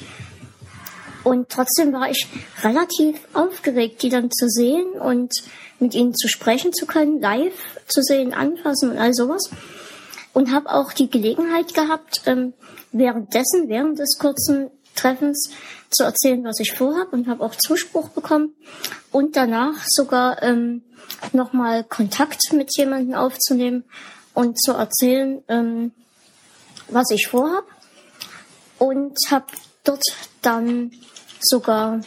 und 1.24 1.48
trotzdem 1.48 1.92
war 1.94 2.10
ich 2.10 2.26
relativ 2.62 3.18
aufgeregt, 3.32 4.02
die 4.02 4.10
dann 4.10 4.30
zu 4.30 4.46
sehen 4.48 4.86
und 4.92 5.32
mit 5.80 5.94
ihnen 5.94 6.14
zu 6.14 6.28
sprechen 6.28 6.72
zu 6.74 6.84
können, 6.86 7.18
live 7.18 7.80
zu 7.88 8.02
sehen, 8.02 8.34
anfassen 8.34 8.90
und 8.90 8.98
all 8.98 9.14
sowas. 9.14 9.50
Und 10.34 10.52
habe 10.52 10.70
auch 10.70 10.92
die 10.92 11.08
Gelegenheit 11.08 11.72
gehabt, 11.74 12.22
ähm, 12.26 12.52
währenddessen, 12.92 13.68
während 13.68 13.98
des 13.98 14.18
kurzen 14.18 14.70
Treffens 14.94 15.50
zu 15.90 16.04
erzählen, 16.04 16.44
was 16.44 16.60
ich 16.60 16.72
vorhab 16.72 17.12
und 17.12 17.28
habe 17.28 17.42
auch 17.44 17.54
Zuspruch 17.54 18.08
bekommen 18.10 18.54
und 19.10 19.36
danach 19.36 19.84
sogar 19.86 20.42
ähm, 20.42 20.82
nochmal 21.32 21.84
Kontakt 21.84 22.52
mit 22.52 22.76
jemandem 22.76 23.14
aufzunehmen 23.14 23.84
und 24.34 24.60
zu 24.60 24.72
erzählen, 24.72 25.42
ähm, 25.48 25.92
was 26.88 27.10
ich 27.10 27.28
vorhab 27.28 27.64
und 28.78 29.16
habe 29.30 29.46
dort 29.84 30.04
dann 30.42 30.90
sogar 31.40 32.00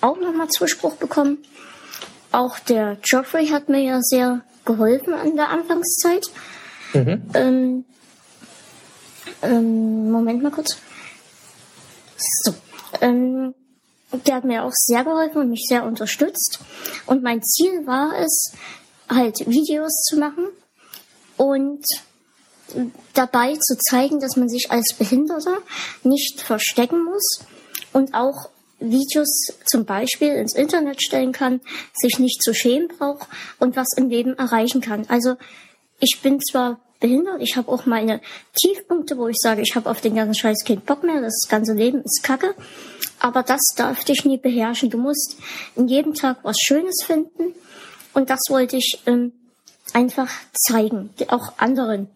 auch 0.00 0.18
nochmal 0.18 0.48
Zuspruch 0.48 0.94
bekommen. 0.96 1.38
Auch 2.32 2.58
der 2.58 2.96
Geoffrey 3.02 3.48
hat 3.48 3.68
mir 3.68 3.80
ja 3.80 3.98
sehr 4.00 4.42
geholfen 4.64 5.14
an 5.14 5.36
der 5.36 5.48
Anfangszeit. 5.50 6.26
Ähm, 7.34 7.84
Ähm, 9.42 10.10
Moment 10.10 10.42
mal 10.42 10.50
kurz. 10.50 10.76
So. 12.16 12.54
Ähm, 13.00 13.54
der 14.26 14.34
hat 14.34 14.44
mir 14.44 14.64
auch 14.64 14.72
sehr 14.72 15.04
geholfen 15.04 15.42
und 15.42 15.50
mich 15.50 15.64
sehr 15.68 15.84
unterstützt. 15.84 16.58
Und 17.06 17.22
mein 17.22 17.42
Ziel 17.42 17.86
war 17.86 18.12
es, 18.18 18.52
halt 19.08 19.38
Videos 19.48 19.92
zu 20.08 20.18
machen 20.18 20.46
und 21.36 21.84
dabei 23.14 23.56
zu 23.56 23.76
zeigen, 23.78 24.20
dass 24.20 24.36
man 24.36 24.48
sich 24.48 24.70
als 24.70 24.94
Behinderter 24.96 25.58
nicht 26.04 26.40
verstecken 26.40 27.04
muss 27.04 27.40
und 27.92 28.14
auch 28.14 28.50
Videos 28.78 29.48
zum 29.66 29.84
Beispiel 29.84 30.32
ins 30.34 30.54
Internet 30.54 31.02
stellen 31.02 31.32
kann, 31.32 31.60
sich 31.94 32.18
nicht 32.18 32.42
zu 32.42 32.54
schämen 32.54 32.88
braucht 32.88 33.28
und 33.58 33.76
was 33.76 33.88
im 33.96 34.08
Leben 34.08 34.38
erreichen 34.38 34.80
kann. 34.80 35.06
Also 35.08 35.36
ich 36.00 36.20
bin 36.22 36.40
zwar 36.40 36.80
behindert, 36.98 37.40
ich 37.40 37.56
habe 37.56 37.70
auch 37.70 37.86
meine 37.86 38.20
Tiefpunkte, 38.54 39.16
wo 39.16 39.28
ich 39.28 39.38
sage, 39.38 39.62
ich 39.62 39.74
habe 39.74 39.88
auf 39.88 40.00
den 40.00 40.14
ganzen 40.14 40.34
Scheiß 40.34 40.64
keinen 40.64 40.82
Bock 40.82 41.02
mehr, 41.02 41.20
das 41.20 41.46
ganze 41.48 41.72
Leben 41.72 42.02
ist 42.02 42.22
Kacke, 42.22 42.54
aber 43.18 43.42
das 43.42 43.60
darf 43.76 44.04
dich 44.04 44.24
nie 44.24 44.38
beherrschen. 44.38 44.90
Du 44.90 44.98
musst 44.98 45.36
in 45.76 45.88
jedem 45.88 46.14
Tag 46.14 46.38
was 46.42 46.58
Schönes 46.58 47.02
finden 47.04 47.54
und 48.12 48.30
das 48.30 48.40
wollte 48.48 48.76
ich 48.76 49.00
ähm, 49.06 49.32
einfach 49.92 50.30
zeigen, 50.52 51.10
auch 51.28 51.54
anderen. 51.58 52.08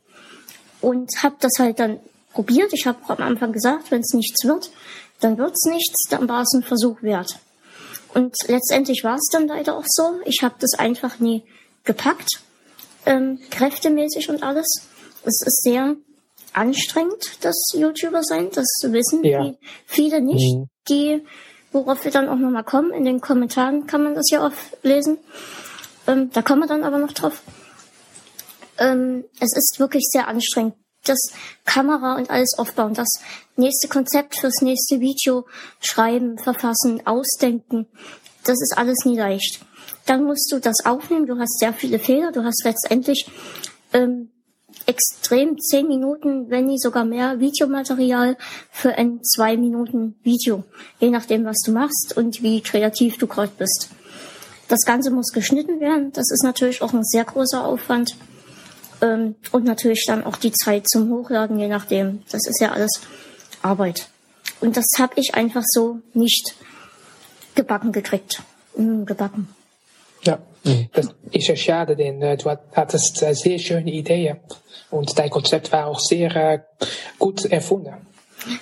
Und 0.80 1.22
habe 1.22 1.36
das 1.40 1.52
halt 1.58 1.78
dann 1.78 1.98
probiert. 2.32 2.72
Ich 2.74 2.86
habe 2.86 2.98
am 3.08 3.22
Anfang 3.22 3.52
gesagt, 3.52 3.90
wenn 3.90 4.00
es 4.00 4.12
nichts 4.12 4.44
wird, 4.44 4.70
dann 5.20 5.38
wird's 5.38 5.64
nichts, 5.64 6.08
dann 6.10 6.28
war 6.28 6.42
es 6.42 6.52
ein 6.52 6.62
Versuch 6.62 7.02
wert. 7.02 7.38
Und 8.12 8.34
letztendlich 8.46 9.02
war 9.02 9.16
es 9.16 9.28
dann 9.32 9.48
leider 9.48 9.76
auch 9.76 9.86
so. 9.86 10.20
Ich 10.26 10.42
habe 10.42 10.54
das 10.58 10.78
einfach 10.78 11.18
nie 11.20 11.42
gepackt, 11.84 12.40
ähm, 13.06 13.38
kräftemäßig 13.50 14.28
und 14.30 14.42
alles. 14.42 14.66
Es 15.24 15.40
ist 15.44 15.62
sehr 15.62 15.96
anstrengend, 16.52 17.38
das 17.40 17.72
YouTuber 17.74 18.22
sein. 18.22 18.50
Das 18.52 18.66
wissen 18.84 19.24
ja. 19.24 19.54
viele 19.86 20.20
nicht, 20.20 20.56
mhm. 20.56 20.68
die, 20.88 21.22
worauf 21.72 22.04
wir 22.04 22.12
dann 22.12 22.28
auch 22.28 22.36
nochmal 22.36 22.64
kommen. 22.64 22.92
In 22.92 23.04
den 23.04 23.20
Kommentaren 23.20 23.86
kann 23.86 24.02
man 24.02 24.14
das 24.14 24.30
ja 24.30 24.44
oft 24.44 24.56
lesen. 24.82 25.18
Ähm, 26.06 26.30
da 26.32 26.42
kommen 26.42 26.60
wir 26.60 26.68
dann 26.68 26.84
aber 26.84 26.98
noch 26.98 27.12
drauf. 27.12 27.42
Ähm, 28.78 29.24
es 29.40 29.56
ist 29.56 29.76
wirklich 29.78 30.04
sehr 30.10 30.28
anstrengend 30.28 30.74
das 31.04 31.30
Kamera 31.64 32.16
und 32.16 32.30
alles 32.30 32.54
aufbauen, 32.58 32.94
das 32.94 33.20
nächste 33.56 33.88
Konzept 33.88 34.36
fürs 34.36 34.62
nächste 34.62 35.00
Video 35.00 35.46
schreiben, 35.80 36.38
verfassen, 36.38 37.06
ausdenken. 37.06 37.86
Das 38.44 38.60
ist 38.60 38.74
alles 38.76 39.04
nie 39.04 39.18
leicht. 39.18 39.64
Dann 40.06 40.24
musst 40.24 40.52
du 40.52 40.58
das 40.58 40.84
aufnehmen. 40.84 41.26
Du 41.26 41.38
hast 41.38 41.58
sehr 41.58 41.72
viele 41.72 41.98
Fehler. 41.98 42.32
Du 42.32 42.44
hast 42.44 42.64
letztendlich 42.64 43.26
ähm, 43.92 44.30
extrem 44.86 45.58
zehn 45.58 45.88
Minuten, 45.88 46.50
wenn 46.50 46.66
nicht 46.66 46.82
sogar 46.82 47.04
mehr 47.04 47.40
Videomaterial 47.40 48.36
für 48.70 48.94
ein 48.94 49.22
zwei 49.22 49.56
Minuten 49.56 50.16
Video, 50.22 50.64
je 51.00 51.10
nachdem, 51.10 51.44
was 51.44 51.58
du 51.64 51.72
machst 51.72 52.14
und 52.16 52.42
wie 52.42 52.60
kreativ 52.60 53.18
du 53.18 53.26
gerade 53.26 53.52
bist. 53.56 53.88
Das 54.68 54.80
Ganze 54.80 55.10
muss 55.10 55.32
geschnitten 55.32 55.80
werden. 55.80 56.12
Das 56.12 56.30
ist 56.30 56.42
natürlich 56.42 56.82
auch 56.82 56.92
ein 56.92 57.04
sehr 57.04 57.24
großer 57.24 57.64
Aufwand. 57.64 58.16
Ähm, 59.00 59.36
und 59.52 59.64
natürlich 59.64 60.04
dann 60.06 60.24
auch 60.24 60.36
die 60.36 60.52
Zeit 60.52 60.88
zum 60.88 61.10
Hochladen, 61.10 61.58
je 61.58 61.68
nachdem. 61.68 62.22
Das 62.30 62.46
ist 62.46 62.60
ja 62.60 62.72
alles 62.72 63.00
Arbeit. 63.62 64.08
Und 64.60 64.76
das 64.76 64.86
habe 64.98 65.14
ich 65.16 65.34
einfach 65.34 65.64
so 65.66 66.00
nicht 66.14 66.54
gebacken 67.54 67.92
gekriegt. 67.92 68.42
Mm, 68.76 69.04
gebacken. 69.04 69.48
Ja, 70.24 70.38
das 70.92 71.14
ist 71.30 71.48
ja 71.48 71.56
schade, 71.56 71.96
denn 71.96 72.22
äh, 72.22 72.36
du 72.36 72.50
hattest 72.50 73.22
äh, 73.22 73.34
sehr 73.34 73.58
schöne 73.58 73.90
Ideen 73.90 74.38
und 74.90 75.18
dein 75.18 75.30
Konzept 75.30 75.70
war 75.72 75.86
auch 75.86 76.00
sehr 76.00 76.34
äh, 76.34 76.58
gut 77.18 77.44
erfunden. 77.44 77.94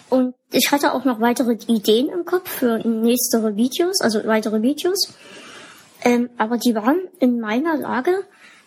Und 0.09 0.35
ich 0.51 0.71
hatte 0.71 0.93
auch 0.95 1.05
noch 1.05 1.21
weitere 1.21 1.53
Ideen 1.67 2.09
im 2.09 2.25
Kopf 2.25 2.49
für 2.49 2.79
nächste 2.87 3.57
Videos, 3.57 4.01
also 4.01 4.25
weitere 4.27 4.63
Videos. 4.63 5.13
Ähm, 6.05 6.31
aber 6.39 6.59
die 6.59 6.75
waren 6.75 7.01
in 7.21 7.41
meiner 7.41 7.77
Lage 7.77 8.25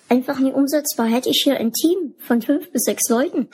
einfach 0.10 0.39
nie 0.39 0.51
umsetzbar. 0.51 1.08
Hätte 1.08 1.29
ich 1.29 1.41
hier 1.43 1.58
ein 1.58 1.73
Team 1.73 2.15
von 2.19 2.41
fünf 2.41 2.71
bis 2.71 2.84
sechs 2.84 3.10
Leuten, 3.10 3.49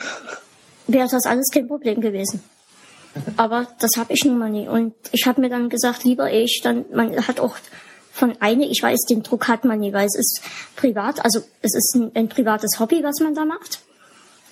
wäre 0.86 1.08
das 1.08 1.26
alles 1.26 1.50
kein 1.52 1.68
Problem 1.68 2.00
gewesen. 2.00 2.42
Aber 3.36 3.66
das 3.78 3.90
habe 3.96 4.12
ich 4.12 4.24
nun 4.24 4.38
mal 4.38 4.50
nie. 4.50 4.68
Und 4.68 4.94
ich 5.12 5.26
habe 5.26 5.40
mir 5.40 5.50
dann 5.50 5.68
gesagt, 5.68 6.04
lieber 6.04 6.32
ich, 6.32 6.60
dann, 6.62 6.84
man 6.92 7.26
hat 7.26 7.40
auch 7.40 7.56
von 8.22 8.36
eine, 8.38 8.66
ich 8.66 8.80
weiß, 8.80 9.00
den 9.10 9.24
Druck 9.24 9.48
hat 9.48 9.64
man 9.64 9.80
nie, 9.80 9.92
weil 9.92 10.06
es 10.06 10.14
ist 10.14 10.42
privat, 10.76 11.24
also 11.24 11.40
es 11.60 11.74
ist 11.74 11.96
ein, 11.96 12.12
ein 12.14 12.28
privates 12.28 12.78
Hobby, 12.78 13.02
was 13.02 13.18
man 13.18 13.34
da 13.34 13.44
macht. 13.44 13.80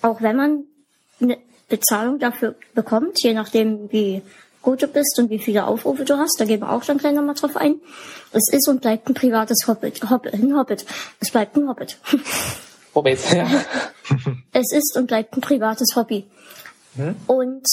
Auch 0.02 0.20
wenn 0.22 0.35
man 0.35 0.64
eine 1.20 1.38
Bezahlung 1.68 2.18
dafür 2.18 2.56
bekommt, 2.74 3.22
je 3.22 3.33
nachdem, 3.33 3.92
wie 3.92 4.22
gut 4.61 4.83
du 4.83 4.88
bist 4.88 5.20
und 5.20 5.30
wie 5.30 5.38
viele 5.38 5.68
Aufrufe 5.68 6.04
du 6.04 6.18
hast. 6.18 6.40
Da 6.40 6.46
gehen 6.46 6.62
wir 6.62 6.72
auch 6.72 6.85
dann 6.85 6.98
gleich 6.98 7.14
nochmal 7.14 7.37
drauf 7.37 7.56
ein. 7.56 7.76
Es 8.33 8.52
ist 8.52 8.66
und 8.66 8.80
bleibt 8.80 9.09
ein 9.09 9.14
privates 9.14 9.68
Hobbit. 9.68 10.11
Hobbit, 10.11 10.35
ein 10.35 10.56
Hobbit. 10.56 10.85
Es 11.20 11.30
bleibt 11.30 11.56
ein 11.56 11.68
Hobbit. 11.68 11.96
Hobbit, 12.92 13.20
ja. 13.33 13.46
Es 14.52 14.72
ist 14.72 14.96
und 14.96 15.06
bleibt 15.06 15.37
ein 15.37 15.42
privates 15.42 15.94
Hobby. 15.94 16.26
Hm? 16.96 17.14
Und 17.28 17.68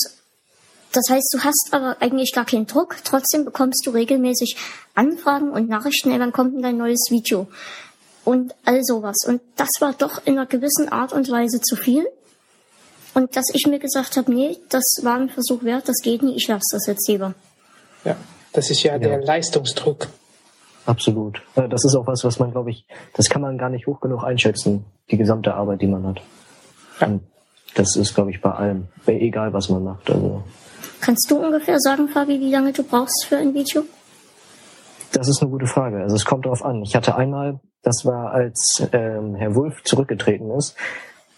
das 0.98 1.10
heißt, 1.10 1.32
du 1.32 1.44
hast 1.44 1.70
aber 1.72 1.98
eigentlich 2.00 2.34
gar 2.34 2.46
keinen 2.46 2.66
Druck. 2.66 2.98
Trotzdem 3.04 3.46
bekommst 3.46 3.86
du 3.86 3.92
regelmäßig 3.92 4.58
Anfragen 4.96 5.52
und 5.52 5.70
Nachrichten, 5.70 6.10
ey, 6.12 6.20
wann 6.20 6.32
kommt 6.32 6.56
denn 6.56 6.64
dein 6.64 6.78
neues 6.78 7.08
Video? 7.12 7.48
Und 8.26 8.56
all 8.66 8.84
sowas. 8.84 9.18
Und 9.28 9.42
das 9.58 9.70
war 9.80 9.94
doch 9.94 10.26
in 10.26 10.34
einer 10.34 10.48
gewissen 10.48 10.90
Art 10.90 11.14
und 11.14 11.30
Weise 11.30 11.62
zu 11.62 11.76
viel. 11.76 12.08
Und 13.14 13.36
dass 13.36 13.46
ich 13.54 13.68
mir 13.68 13.78
gesagt 13.78 14.18
habe, 14.18 14.34
nee, 14.34 14.58
das 14.70 14.84
war 15.04 15.18
ein 15.18 15.30
Versuch 15.30 15.64
wert, 15.64 15.88
das 15.88 15.98
geht 16.02 16.24
nicht, 16.24 16.38
ich 16.38 16.48
lasse 16.48 16.66
das 16.72 16.88
jetzt 16.88 17.08
lieber. 17.08 17.36
Ja, 18.04 18.16
das 18.54 18.72
ist 18.72 18.82
ja, 18.82 18.94
ja. 18.94 19.00
der 19.00 19.22
Leistungsdruck. 19.22 20.08
Absolut. 20.88 21.42
Das 21.56 21.86
ist 21.86 21.96
auch 21.96 22.08
was, 22.08 22.24
was 22.24 22.40
man, 22.40 22.52
glaube 22.52 22.72
ich, 22.72 22.86
das 23.14 23.30
kann 23.30 23.42
man 23.44 23.58
gar 23.60 23.70
nicht 23.70 23.86
hoch 23.86 24.02
genug 24.02 24.24
einschätzen, 24.24 24.86
die 25.12 25.18
gesamte 25.18 25.54
Arbeit, 25.54 25.82
die 25.82 25.88
man 25.88 26.08
hat. 26.08 26.22
Ja. 27.02 27.08
Und 27.08 27.22
das 27.76 27.96
ist, 27.96 28.16
glaube 28.16 28.32
ich, 28.32 28.42
bei 28.42 28.52
allem, 28.52 28.88
egal 29.06 29.54
was 29.54 29.70
man 29.70 29.84
macht. 29.84 30.10
Also. 30.10 30.44
Kannst 31.02 31.30
du 31.30 31.38
ungefähr 31.38 31.80
sagen, 31.80 32.10
Fabi, 32.10 32.40
wie 32.40 32.52
lange 32.52 32.74
du 32.74 32.84
brauchst 32.84 33.26
für 33.26 33.38
ein 33.38 33.54
Video? 33.54 33.84
Das 35.12 35.28
ist 35.28 35.42
eine 35.42 35.52
gute 35.52 35.68
Frage. 35.68 36.02
Also 36.02 36.16
es 36.16 36.26
kommt 36.26 36.46
darauf 36.46 36.64
an. 36.64 36.82
Ich 36.84 36.96
hatte 36.96 37.16
einmal, 37.16 37.60
das 37.82 38.06
war 38.06 38.32
als 38.32 38.84
ähm, 38.92 39.36
Herr 39.36 39.56
Wulff 39.56 39.84
zurückgetreten 39.84 40.52
ist, 40.52 40.76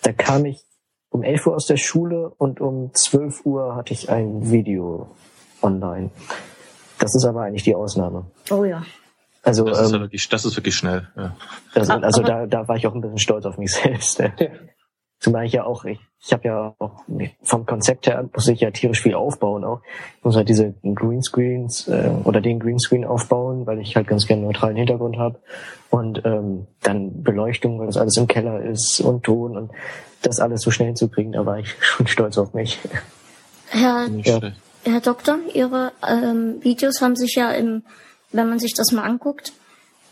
da 0.02 0.14
kam 0.14 0.46
ich 0.46 0.64
um 1.10 1.24
11 1.24 1.48
Uhr 1.48 1.56
aus 1.56 1.66
der 1.66 1.78
Schule 1.78 2.30
und 2.38 2.62
um 2.62 2.94
12 2.94 3.46
Uhr 3.46 3.76
hatte 3.76 3.94
ich 3.94 4.10
ein 4.10 4.52
Video 4.52 5.16
online. 5.62 6.12
Das 7.00 7.16
ist 7.16 7.26
aber 7.26 7.44
eigentlich 7.44 7.64
die 7.64 7.76
Ausnahme. 7.76 8.26
Oh 8.52 8.64
ja. 8.64 8.84
Also, 9.42 9.64
das, 9.66 9.80
ist, 9.80 9.94
ähm, 9.94 10.02
wirklich, 10.02 10.28
das 10.30 10.46
ist 10.46 10.56
wirklich 10.58 10.76
schnell. 10.76 11.08
Ja. 11.16 11.36
Also, 11.74 11.94
also 11.94 12.22
da, 12.22 12.46
da 12.46 12.68
war 12.68 12.76
ich 12.76 12.86
auch 12.86 12.94
ein 12.94 13.02
bisschen 13.02 13.20
stolz 13.20 13.46
auf 13.46 13.58
mich 13.58 13.72
selbst. 13.84 14.22
Zumal 15.20 15.46
ich 15.46 15.54
ja 15.54 15.66
auch, 15.66 15.84
ich, 15.84 16.00
ich 16.22 16.32
habe 16.32 16.48
ja 16.48 16.76
auch 16.80 17.04
vom 17.44 17.66
Konzept 17.66 18.08
her 18.08 18.30
muss 18.34 18.48
ich 18.48 18.62
ja 18.62 18.72
tierisch 18.72 19.02
viel 19.02 19.16
aufbauen 19.16 19.66
auch. 19.66 19.82
Ich 20.18 20.24
muss 20.24 20.38
halt 20.38 20.48
diese 20.48 20.74
Greenscreens 20.84 21.90
äh, 21.90 22.10
oder 22.24 22.40
den 22.40 22.60
Greenscreen 22.60 23.04
aufbauen, 23.04 23.66
weil 23.66 23.80
ich 23.80 23.98
halt 23.98 24.08
ganz 24.08 24.28
gerne 24.28 24.44
neutralen 24.44 24.78
Hintergrund 24.78 25.18
habe. 25.18 25.40
Und 25.90 26.22
ähm, 26.24 26.68
dann 26.84 27.24
Beleuchtung, 27.24 27.80
weil 27.80 27.88
das 27.88 27.98
alles 27.98 28.16
im 28.16 28.28
Keller 28.28 28.62
ist 28.62 29.02
und 29.02 29.24
Ton 29.24 29.58
und 29.58 29.72
das 30.22 30.40
alles 30.40 30.62
so 30.62 30.72
schnell 30.72 30.88
hinzukriegen, 30.88 31.34
da 31.34 31.46
war 31.46 31.60
ich 31.60 31.76
schon 31.82 32.08
stolz 32.08 32.38
auf 32.38 32.54
mich. 32.54 32.80
Herr, 33.68 34.08
ja. 34.08 34.40
Herr 34.84 35.02
Doktor, 35.02 35.38
Ihre 35.54 35.92
ähm, 36.08 36.64
Videos 36.64 37.02
haben 37.02 37.16
sich 37.16 37.36
ja 37.36 37.52
im, 37.52 37.84
wenn 38.32 38.50
man 38.50 38.60
sich 38.60 38.74
das 38.74 38.92
mal 38.94 39.04
anguckt, 39.04 39.52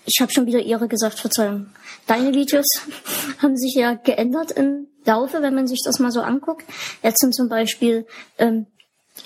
ich 0.07 0.21
habe 0.21 0.31
schon 0.31 0.45
wieder 0.45 0.59
Ihre 0.59 0.87
gesagt, 0.87 1.19
Verzeihung. 1.19 1.67
Deine 2.07 2.33
Videos 2.33 2.65
haben 3.41 3.57
sich 3.57 3.75
ja 3.75 3.93
geändert 3.93 4.51
im 4.51 4.87
Laufe, 5.05 5.41
wenn 5.41 5.53
man 5.53 5.67
sich 5.67 5.81
das 5.83 5.99
mal 5.99 6.11
so 6.11 6.21
anguckt. 6.21 6.65
Jetzt 7.03 7.19
sind 7.19 7.35
zum 7.35 7.49
Beispiel 7.49 8.07
ähm, 8.37 8.67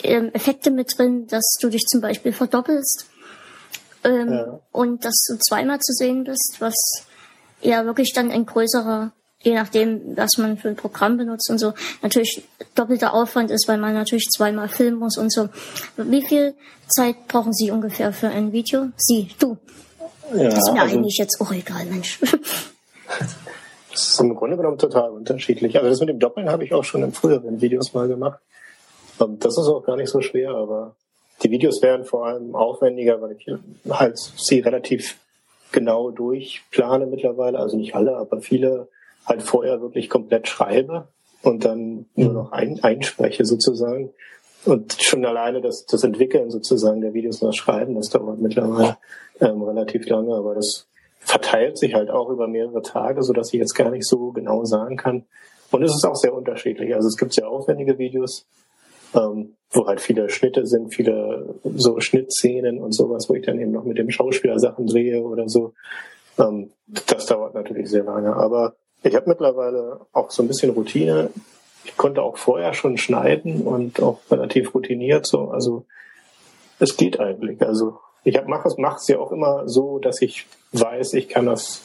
ähm, 0.01 0.33
Effekte 0.33 0.71
mit 0.71 0.97
drin, 0.97 1.27
dass 1.27 1.57
du 1.61 1.69
dich 1.69 1.83
zum 1.87 2.01
Beispiel 2.01 2.33
verdoppelst 2.33 3.05
ähm, 4.03 4.33
ja. 4.33 4.59
und 4.71 5.05
dass 5.05 5.23
du 5.29 5.37
zweimal 5.37 5.79
zu 5.79 5.93
sehen 5.93 6.23
bist, 6.23 6.55
was 6.59 6.75
ja 7.61 7.85
wirklich 7.85 8.13
dann 8.13 8.31
ein 8.31 8.47
größerer, 8.47 9.11
je 9.41 9.53
nachdem, 9.53 10.17
was 10.17 10.37
man 10.37 10.57
für 10.57 10.69
ein 10.69 10.75
Programm 10.75 11.17
benutzt 11.17 11.49
und 11.51 11.59
so, 11.59 11.73
natürlich 12.01 12.43
doppelter 12.73 13.13
Aufwand 13.13 13.51
ist, 13.51 13.67
weil 13.67 13.77
man 13.77 13.93
natürlich 13.93 14.29
zweimal 14.35 14.67
filmen 14.67 14.97
muss 14.97 15.17
und 15.17 15.31
so. 15.31 15.49
Wie 15.95 16.25
viel 16.25 16.55
Zeit 16.87 17.27
brauchen 17.27 17.53
Sie 17.53 17.69
ungefähr 17.69 18.13
für 18.13 18.29
ein 18.29 18.51
Video? 18.51 18.89
Sie, 18.97 19.29
du. 19.37 19.57
Ja, 20.33 20.49
das 20.49 20.59
ist 20.59 20.73
mir 20.73 20.81
also, 20.81 20.97
eigentlich 20.97 21.17
jetzt 21.17 21.39
auch 21.41 21.51
egal, 21.51 21.85
Mensch. 21.85 22.19
Das 23.91 24.07
ist 24.07 24.19
im 24.21 24.35
Grunde 24.35 24.55
genommen 24.55 24.77
total 24.77 25.09
unterschiedlich. 25.09 25.75
Also 25.75 25.89
das 25.89 25.99
mit 25.99 26.07
dem 26.07 26.19
Doppeln 26.19 26.49
habe 26.49 26.63
ich 26.63 26.73
auch 26.73 26.85
schon 26.85 27.03
in 27.03 27.11
früheren 27.11 27.59
Videos 27.59 27.93
mal 27.93 28.07
gemacht. 28.07 28.39
Und 29.19 29.43
das 29.43 29.57
ist 29.57 29.67
auch 29.67 29.83
gar 29.83 29.97
nicht 29.97 30.09
so 30.09 30.21
schwer, 30.21 30.51
aber 30.51 30.95
die 31.43 31.51
Videos 31.51 31.81
werden 31.81 32.05
vor 32.05 32.25
allem 32.25 32.55
aufwendiger, 32.55 33.21
weil 33.21 33.33
ich 33.33 33.47
halt 33.89 34.17
sie 34.17 34.59
relativ 34.59 35.17
genau 35.73 36.09
durchplane 36.09 37.05
mittlerweile. 37.05 37.59
Also 37.59 37.75
nicht 37.75 37.93
alle, 37.93 38.15
aber 38.15 38.41
viele 38.41 38.87
halt 39.25 39.43
vorher 39.43 39.81
wirklich 39.81 40.09
komplett 40.09 40.47
schreibe. 40.47 41.07
und 41.43 41.65
dann 41.65 42.05
nur 42.15 42.33
noch 42.33 42.51
ein, 42.51 42.83
einspreche 42.83 43.45
sozusagen. 43.45 44.11
Und 44.65 44.97
schon 45.01 45.25
alleine 45.25 45.61
das, 45.61 45.85
das 45.85 46.03
Entwickeln 46.03 46.51
sozusagen 46.51 47.01
der 47.01 47.13
Videos 47.13 47.41
und 47.41 47.47
das 47.47 47.55
Schreiben, 47.55 47.95
das 47.95 48.09
dauert 48.09 48.39
mittlerweile 48.39 48.97
ähm, 49.39 49.61
relativ 49.63 50.07
lange, 50.07 50.35
aber 50.35 50.53
das 50.55 50.87
verteilt 51.19 51.77
sich 51.77 51.93
halt 51.93 52.09
auch 52.09 52.29
über 52.29 52.47
mehrere 52.47 52.81
Tage, 52.81 53.23
so 53.23 53.33
dass 53.33 53.53
ich 53.53 53.59
jetzt 53.59 53.73
gar 53.73 53.89
nicht 53.89 54.05
so 54.05 54.31
genau 54.31 54.65
sagen 54.65 54.97
kann. 54.97 55.23
Und 55.71 55.83
es 55.83 55.95
ist 55.95 56.05
auch 56.05 56.15
sehr 56.15 56.33
unterschiedlich. 56.33 56.93
Also 56.93 57.07
es 57.07 57.17
gibt 57.17 57.33
sehr 57.33 57.47
aufwendige 57.47 57.97
Videos, 57.97 58.45
ähm, 59.15 59.53
wo 59.71 59.87
halt 59.87 60.01
viele 60.01 60.29
Schnitte 60.29 60.65
sind, 60.65 60.93
viele 60.93 61.55
so 61.75 61.99
Schnittszenen 61.99 62.79
und 62.79 62.93
sowas, 62.93 63.29
wo 63.29 63.35
ich 63.35 63.45
dann 63.45 63.59
eben 63.59 63.71
noch 63.71 63.85
mit 63.85 63.97
dem 63.97 64.09
Schauspieler 64.09 64.59
Sachen 64.59 64.87
drehe 64.87 65.21
oder 65.21 65.47
so. 65.47 65.73
Ähm, 66.37 66.71
das 66.87 67.25
dauert 67.25 67.53
natürlich 67.53 67.89
sehr 67.89 68.03
lange. 68.03 68.35
Aber 68.35 68.75
ich 69.03 69.15
habe 69.15 69.29
mittlerweile 69.29 70.01
auch 70.11 70.29
so 70.31 70.43
ein 70.43 70.47
bisschen 70.47 70.71
Routine. 70.71 71.29
Ich 71.83 71.97
konnte 71.97 72.21
auch 72.21 72.37
vorher 72.37 72.73
schon 72.73 72.97
schneiden 72.97 73.61
und 73.61 74.01
auch 74.01 74.19
relativ 74.29 74.73
routiniert 74.73 75.25
so. 75.25 75.49
Also 75.49 75.85
es 76.79 76.97
geht 76.97 77.19
eigentlich. 77.19 77.61
Also 77.61 77.99
ich 78.23 78.39
mache 78.45 78.67
es 78.67 78.77
mach's 78.77 79.07
ja 79.07 79.19
auch 79.19 79.31
immer 79.31 79.67
so, 79.67 79.99
dass 79.99 80.21
ich 80.21 80.45
weiß, 80.73 81.13
ich 81.13 81.29
kann 81.29 81.45
das 81.45 81.81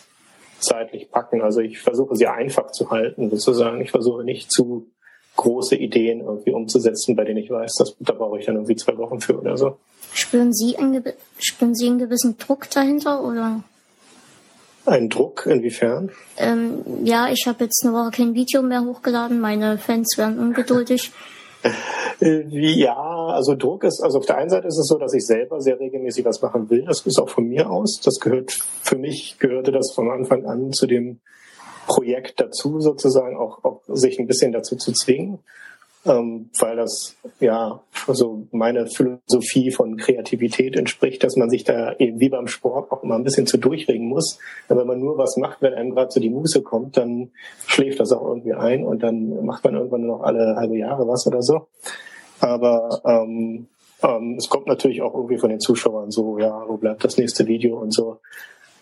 zeitlich 0.58 1.10
packen. 1.10 1.42
Also 1.42 1.60
ich 1.60 1.78
versuche 1.78 2.16
sie 2.16 2.26
einfach 2.26 2.70
zu 2.72 2.90
halten, 2.90 3.30
sozusagen. 3.30 3.80
Ich 3.80 3.90
versuche 3.90 4.24
nicht 4.24 4.50
zu 4.50 4.86
große 5.36 5.76
Ideen 5.76 6.20
irgendwie 6.20 6.52
umzusetzen, 6.52 7.14
bei 7.14 7.24
denen 7.24 7.38
ich 7.38 7.50
weiß, 7.50 7.74
dass, 7.78 7.96
da 8.00 8.14
brauche 8.14 8.38
ich 8.38 8.46
dann 8.46 8.56
irgendwie 8.56 8.76
zwei 8.76 8.96
Wochen 8.96 9.20
für 9.20 9.38
oder 9.38 9.56
so. 9.56 9.76
Spüren 10.12 10.52
Sie 10.52 10.76
einen, 10.78 11.04
spüren 11.38 11.74
Sie 11.74 11.86
einen 11.86 11.98
gewissen 11.98 12.38
Druck 12.38 12.70
dahinter 12.70 13.22
oder? 13.22 13.62
Ein 14.86 15.08
Druck 15.08 15.46
inwiefern? 15.46 16.10
Ähm, 16.36 16.82
ja, 17.04 17.28
ich 17.30 17.46
habe 17.46 17.64
jetzt 17.64 17.84
eine 17.84 17.92
Woche 17.92 18.10
kein 18.12 18.34
Video 18.34 18.62
mehr 18.62 18.84
hochgeladen. 18.84 19.40
Meine 19.40 19.78
Fans 19.78 20.16
werden 20.16 20.38
ungeduldig. 20.38 21.12
Äh, 22.20 22.44
ja, 22.48 22.94
also 22.94 23.54
Druck 23.56 23.84
ist, 23.84 24.00
also 24.02 24.18
auf 24.18 24.26
der 24.26 24.38
einen 24.38 24.50
Seite 24.50 24.68
ist 24.68 24.78
es 24.78 24.86
so, 24.86 24.98
dass 24.98 25.12
ich 25.12 25.26
selber 25.26 25.60
sehr 25.60 25.80
regelmäßig 25.80 26.24
was 26.24 26.40
machen 26.40 26.70
will. 26.70 26.84
Das 26.84 27.04
ist 27.04 27.18
auch 27.18 27.28
von 27.28 27.48
mir 27.48 27.68
aus. 27.68 28.00
Das 28.04 28.20
gehört, 28.20 28.52
für 28.52 28.96
mich 28.96 29.36
gehörte 29.38 29.72
das 29.72 29.92
von 29.94 30.10
Anfang 30.10 30.46
an 30.46 30.72
zu 30.72 30.86
dem 30.86 31.18
Projekt 31.86 32.40
dazu, 32.40 32.80
sozusagen 32.80 33.36
auch, 33.36 33.64
auch 33.64 33.82
sich 33.88 34.18
ein 34.18 34.26
bisschen 34.26 34.52
dazu 34.52 34.76
zu 34.76 34.92
zwingen 34.92 35.40
ähm, 36.06 36.50
weil 36.58 36.76
das 36.76 37.16
ja 37.40 37.80
so 38.06 38.46
meine 38.52 38.86
Philosophie 38.86 39.70
von 39.70 39.96
Kreativität 39.96 40.76
entspricht, 40.76 41.24
dass 41.24 41.36
man 41.36 41.50
sich 41.50 41.64
da 41.64 41.94
eben 41.98 42.20
wie 42.20 42.28
beim 42.28 42.46
Sport 42.46 42.92
auch 42.92 43.02
immer 43.02 43.16
ein 43.16 43.24
bisschen 43.24 43.46
zu 43.46 43.58
durchregen 43.58 44.08
muss. 44.08 44.38
Und 44.68 44.78
wenn 44.78 44.86
man 44.86 45.00
nur 45.00 45.18
was 45.18 45.36
macht, 45.36 45.62
wenn 45.62 45.74
einem 45.74 45.94
gerade 45.94 46.10
so 46.10 46.20
die 46.20 46.30
Muße 46.30 46.62
kommt, 46.62 46.96
dann 46.96 47.30
schläft 47.66 48.00
das 48.00 48.12
auch 48.12 48.26
irgendwie 48.26 48.54
ein 48.54 48.84
und 48.84 49.02
dann 49.02 49.44
macht 49.44 49.64
man 49.64 49.74
irgendwann 49.74 50.02
nur 50.02 50.18
noch 50.18 50.24
alle 50.24 50.56
halbe 50.56 50.78
Jahre 50.78 51.06
was 51.08 51.26
oder 51.26 51.42
so. 51.42 51.66
Aber 52.40 53.00
ähm, 53.04 53.66
ähm, 54.02 54.36
es 54.38 54.48
kommt 54.48 54.66
natürlich 54.66 55.02
auch 55.02 55.14
irgendwie 55.14 55.38
von 55.38 55.50
den 55.50 55.60
Zuschauern 55.60 56.10
so, 56.10 56.38
ja, 56.38 56.64
wo 56.66 56.76
bleibt 56.76 57.04
das 57.04 57.16
nächste 57.16 57.46
Video 57.46 57.78
und 57.78 57.92
so. 57.92 58.20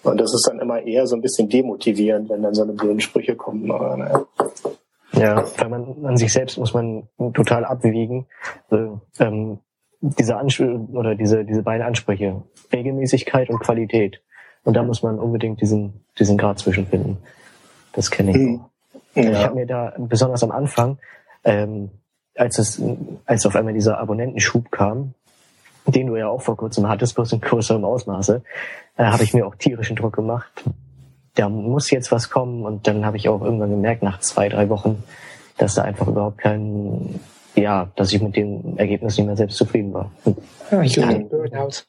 Und 0.03 0.21
das 0.21 0.35
ist 0.35 0.47
dann 0.47 0.61
immer 0.61 0.83
eher 0.83 1.07
so 1.07 1.17
ein 1.17 1.23
bisschen 1.23 1.49
demotivierend, 1.49 2.29
wenn 2.29 2.43
dann 2.43 2.55
so 2.55 2.63
eine 2.63 2.73
blöden 2.73 3.01
Sprüche 3.01 3.37
kommen. 3.37 3.71
Aber, 3.71 3.97
naja. 3.97 4.27
Ja, 5.17 5.45
weil 5.59 5.69
man 5.69 6.05
an 6.05 6.17
sich 6.17 6.33
selbst 6.33 6.59
muss 6.59 6.75
man 6.75 7.09
total 7.35 7.65
abwiegen. 7.65 8.27
Also, 8.71 9.01
ähm, 9.19 9.59
diese 10.01 10.37
Anspr 10.37 10.81
oder 10.93 11.15
diese, 11.15 11.45
diese 11.45 11.63
beiden 11.63 11.87
Ansprüche, 11.87 12.43
Regelmäßigkeit 12.73 13.49
und 13.49 13.61
Qualität. 13.61 14.21
Und 14.65 14.75
da 14.75 14.83
muss 14.83 15.03
man 15.03 15.19
unbedingt 15.19 15.61
diesen, 15.61 16.05
diesen 16.19 16.37
Grad 16.37 16.59
zwischenfinden. 16.59 17.19
Das 17.93 18.11
kenne 18.11 18.31
ich. 18.31 18.37
Mhm. 18.37 18.65
Ja. 19.15 19.31
Ich 19.31 19.45
habe 19.45 19.55
mir 19.55 19.67
da 19.67 19.95
besonders 19.97 20.43
am 20.43 20.51
Anfang, 20.51 20.99
ähm, 21.45 21.91
als 22.37 22.59
es, 22.59 22.83
als 23.27 23.47
auf 23.47 23.55
einmal 23.55 23.75
dieser 23.75 23.99
Abonnentenschub 23.99 24.71
kam, 24.71 25.15
den 25.87 26.09
du 26.09 26.17
ja 26.17 26.29
auch 26.29 26.43
vor 26.43 26.57
kurzem 26.57 26.89
hattest, 26.89 27.15
bloß 27.15 27.33
in 27.33 27.41
größerem 27.41 27.85
Ausmaße, 27.85 28.43
äh, 28.97 29.05
habe 29.05 29.23
ich 29.23 29.35
mir 29.35 29.47
auch 29.47 29.55
tierischen 29.55 29.97
Druck 29.97 30.15
gemacht, 30.15 30.65
da 31.35 31.49
muss 31.49 31.91
jetzt 31.91 32.13
was 32.13 32.31
kommen. 32.31 32.65
Und 32.65 32.87
dann 32.87 33.05
habe 33.05 33.17
ich 33.17 33.29
auch 33.29 33.43
irgendwann 33.43 33.71
gemerkt, 33.71 34.03
nach 34.03 34.21
zwei, 34.21 34.49
drei 34.49 34.69
Wochen, 34.69 35.03
dass 35.59 35.75
da 35.75 35.83
einfach 35.83 36.09
überhaupt 36.09 36.39
kein, 36.39 37.21
ja, 37.55 37.91
dass 37.97 38.13
ich 38.13 38.21
mit 38.21 38.37
dem 38.37 38.79
Ergebnis 38.79 39.17
nicht 39.17 39.27
mehr 39.27 39.37
selbst 39.37 39.57
zufrieden 39.57 39.93
war. 39.93 40.11
Ja, 40.71 40.83
ich 40.83 40.97
ja, 40.97 41.13
Burnout. 41.19 41.85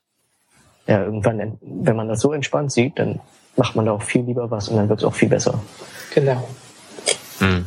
Ja, 0.87 1.03
irgendwann, 1.03 1.57
wenn 1.61 1.95
man 1.95 2.07
das 2.07 2.21
so 2.21 2.31
entspannt 2.31 2.71
sieht, 2.71 2.99
dann 2.99 3.19
macht 3.55 3.75
man 3.75 3.85
da 3.85 3.93
auch 3.93 4.03
viel 4.03 4.21
lieber 4.21 4.51
was 4.51 4.69
und 4.69 4.77
dann 4.77 4.89
wird 4.89 4.99
es 4.99 5.05
auch 5.05 5.15
viel 5.15 5.29
besser. 5.29 5.59
Genau. 6.13 6.47
Hm. 7.39 7.65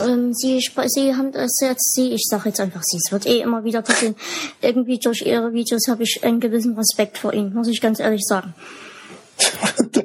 Ähm, 0.00 0.32
sie, 0.34 0.60
sie 0.86 1.14
haben 1.14 1.32
das 1.32 1.56
jetzt, 1.60 1.94
sie, 1.94 2.12
ich 2.12 2.26
sage 2.28 2.48
jetzt 2.48 2.60
einfach 2.60 2.82
sie, 2.82 2.98
es 2.98 3.12
wird 3.12 3.26
eh 3.26 3.40
immer 3.40 3.64
wieder 3.64 3.82
passieren. 3.82 4.16
Irgendwie 4.60 4.98
durch 4.98 5.22
ihre 5.22 5.52
Videos 5.52 5.86
habe 5.88 6.02
ich 6.02 6.20
einen 6.24 6.40
gewissen 6.40 6.76
Respekt 6.76 7.18
vor 7.18 7.32
ihnen, 7.32 7.54
muss 7.54 7.68
ich 7.68 7.80
ganz 7.80 8.00
ehrlich 8.00 8.22
sagen. 8.24 8.54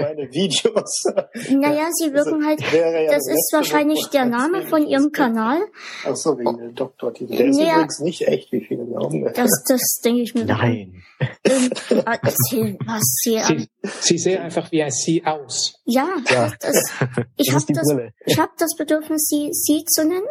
meine 0.00 0.30
Videos. 0.30 1.04
Naja, 1.50 1.88
sie 1.92 2.12
wirken 2.12 2.44
halt, 2.44 2.60
ja 2.60 3.06
das 3.06 3.28
ist 3.28 3.50
wahrscheinlich 3.52 4.06
der 4.12 4.24
Name 4.24 4.62
von 4.66 4.86
ihrem 4.86 5.12
Kanal. 5.12 5.58
Ach 6.04 6.16
so, 6.16 6.38
wegen 6.38 6.58
dem 6.58 6.74
Doktortitel. 6.74 7.36
Der 7.36 7.46
ist 7.46 7.58
naja, 7.58 7.74
übrigens 7.74 8.00
nicht 8.00 8.28
echt, 8.28 8.52
wie 8.52 8.64
viele 8.64 8.84
glauben. 8.84 9.24
Das, 9.34 9.50
das 9.68 10.00
denke 10.04 10.22
ich 10.22 10.34
mir. 10.34 10.44
Nein. 10.44 11.02
Ähm, 11.44 11.70
erzähl 12.04 12.78
was 12.86 13.02
sie, 13.22 13.38
sie, 13.38 13.68
sie 14.00 14.18
sehen 14.18 14.42
einfach 14.42 14.70
wie 14.72 14.82
ein 14.82 14.90
Sie 14.90 15.24
aus. 15.24 15.80
Ja, 15.84 16.08
ja. 16.30 16.52
Das, 16.60 16.92
ich 17.36 17.52
habe 17.52 17.64
das, 17.68 17.96
ich 18.26 18.38
hab 18.38 18.56
das 18.56 18.76
Bedürfnis, 18.76 19.26
sie 19.28 19.50
Sie 19.52 19.84
zu 19.84 20.04
nennen. 20.04 20.26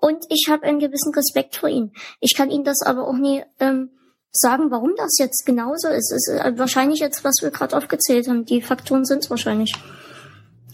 Und 0.00 0.24
ich 0.28 0.46
habe 0.48 0.62
einen 0.62 0.78
gewissen 0.78 1.12
Respekt 1.14 1.56
vor 1.56 1.68
ihnen. 1.68 1.92
Ich 2.20 2.36
kann 2.36 2.50
ihnen 2.50 2.64
das 2.64 2.82
aber 2.82 3.08
auch 3.08 3.16
nie 3.16 3.42
ähm, 3.58 3.90
sagen, 4.32 4.70
warum 4.70 4.92
das 4.96 5.16
jetzt 5.18 5.44
genauso 5.46 5.88
ist. 5.88 6.12
Es 6.12 6.28
ist 6.28 6.58
wahrscheinlich 6.58 7.00
jetzt, 7.00 7.24
was 7.24 7.36
wir 7.42 7.50
gerade 7.50 7.76
aufgezählt 7.76 8.28
haben. 8.28 8.44
Die 8.44 8.62
Faktoren 8.62 9.04
sind 9.04 9.24
es 9.24 9.30
wahrscheinlich. 9.30 9.74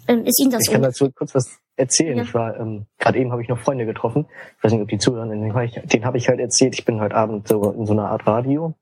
Ähm, 0.06 0.24
ist 0.24 0.40
Ihnen 0.40 0.50
das 0.50 0.62
Ich 0.66 0.72
kann 0.72 0.82
dazu 0.82 1.10
kurz 1.12 1.34
was 1.34 1.58
erzählen. 1.76 2.18
Ja. 2.18 2.22
Ich 2.24 2.34
war, 2.34 2.58
ähm, 2.58 2.86
gerade 2.98 3.18
eben 3.18 3.32
habe 3.32 3.42
ich 3.42 3.48
noch 3.48 3.58
Freunde 3.58 3.86
getroffen. 3.86 4.26
Ich 4.58 4.64
weiß 4.64 4.72
nicht, 4.72 4.82
ob 4.82 4.88
die 4.88 4.98
zuhören. 4.98 5.30
Den 5.30 5.54
habe 5.54 6.18
ich, 6.18 6.28
halt 6.28 6.40
erzählt. 6.40 6.74
Ich 6.74 6.84
bin 6.84 7.00
heute 7.00 7.14
Abend 7.14 7.48
so 7.48 7.70
in 7.70 7.86
so 7.86 7.92
einer 7.92 8.10
Art 8.10 8.26
Radio. 8.26 8.74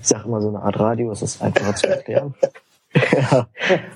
Ich 0.00 0.08
sage 0.08 0.24
immer 0.26 0.40
so 0.40 0.48
eine 0.48 0.62
Art 0.62 0.78
Radio. 0.78 1.10
Es 1.10 1.22
ist 1.22 1.42
einfacher 1.42 1.74
zu 1.74 1.88
erklären. 1.88 2.34
ja. 3.12 3.48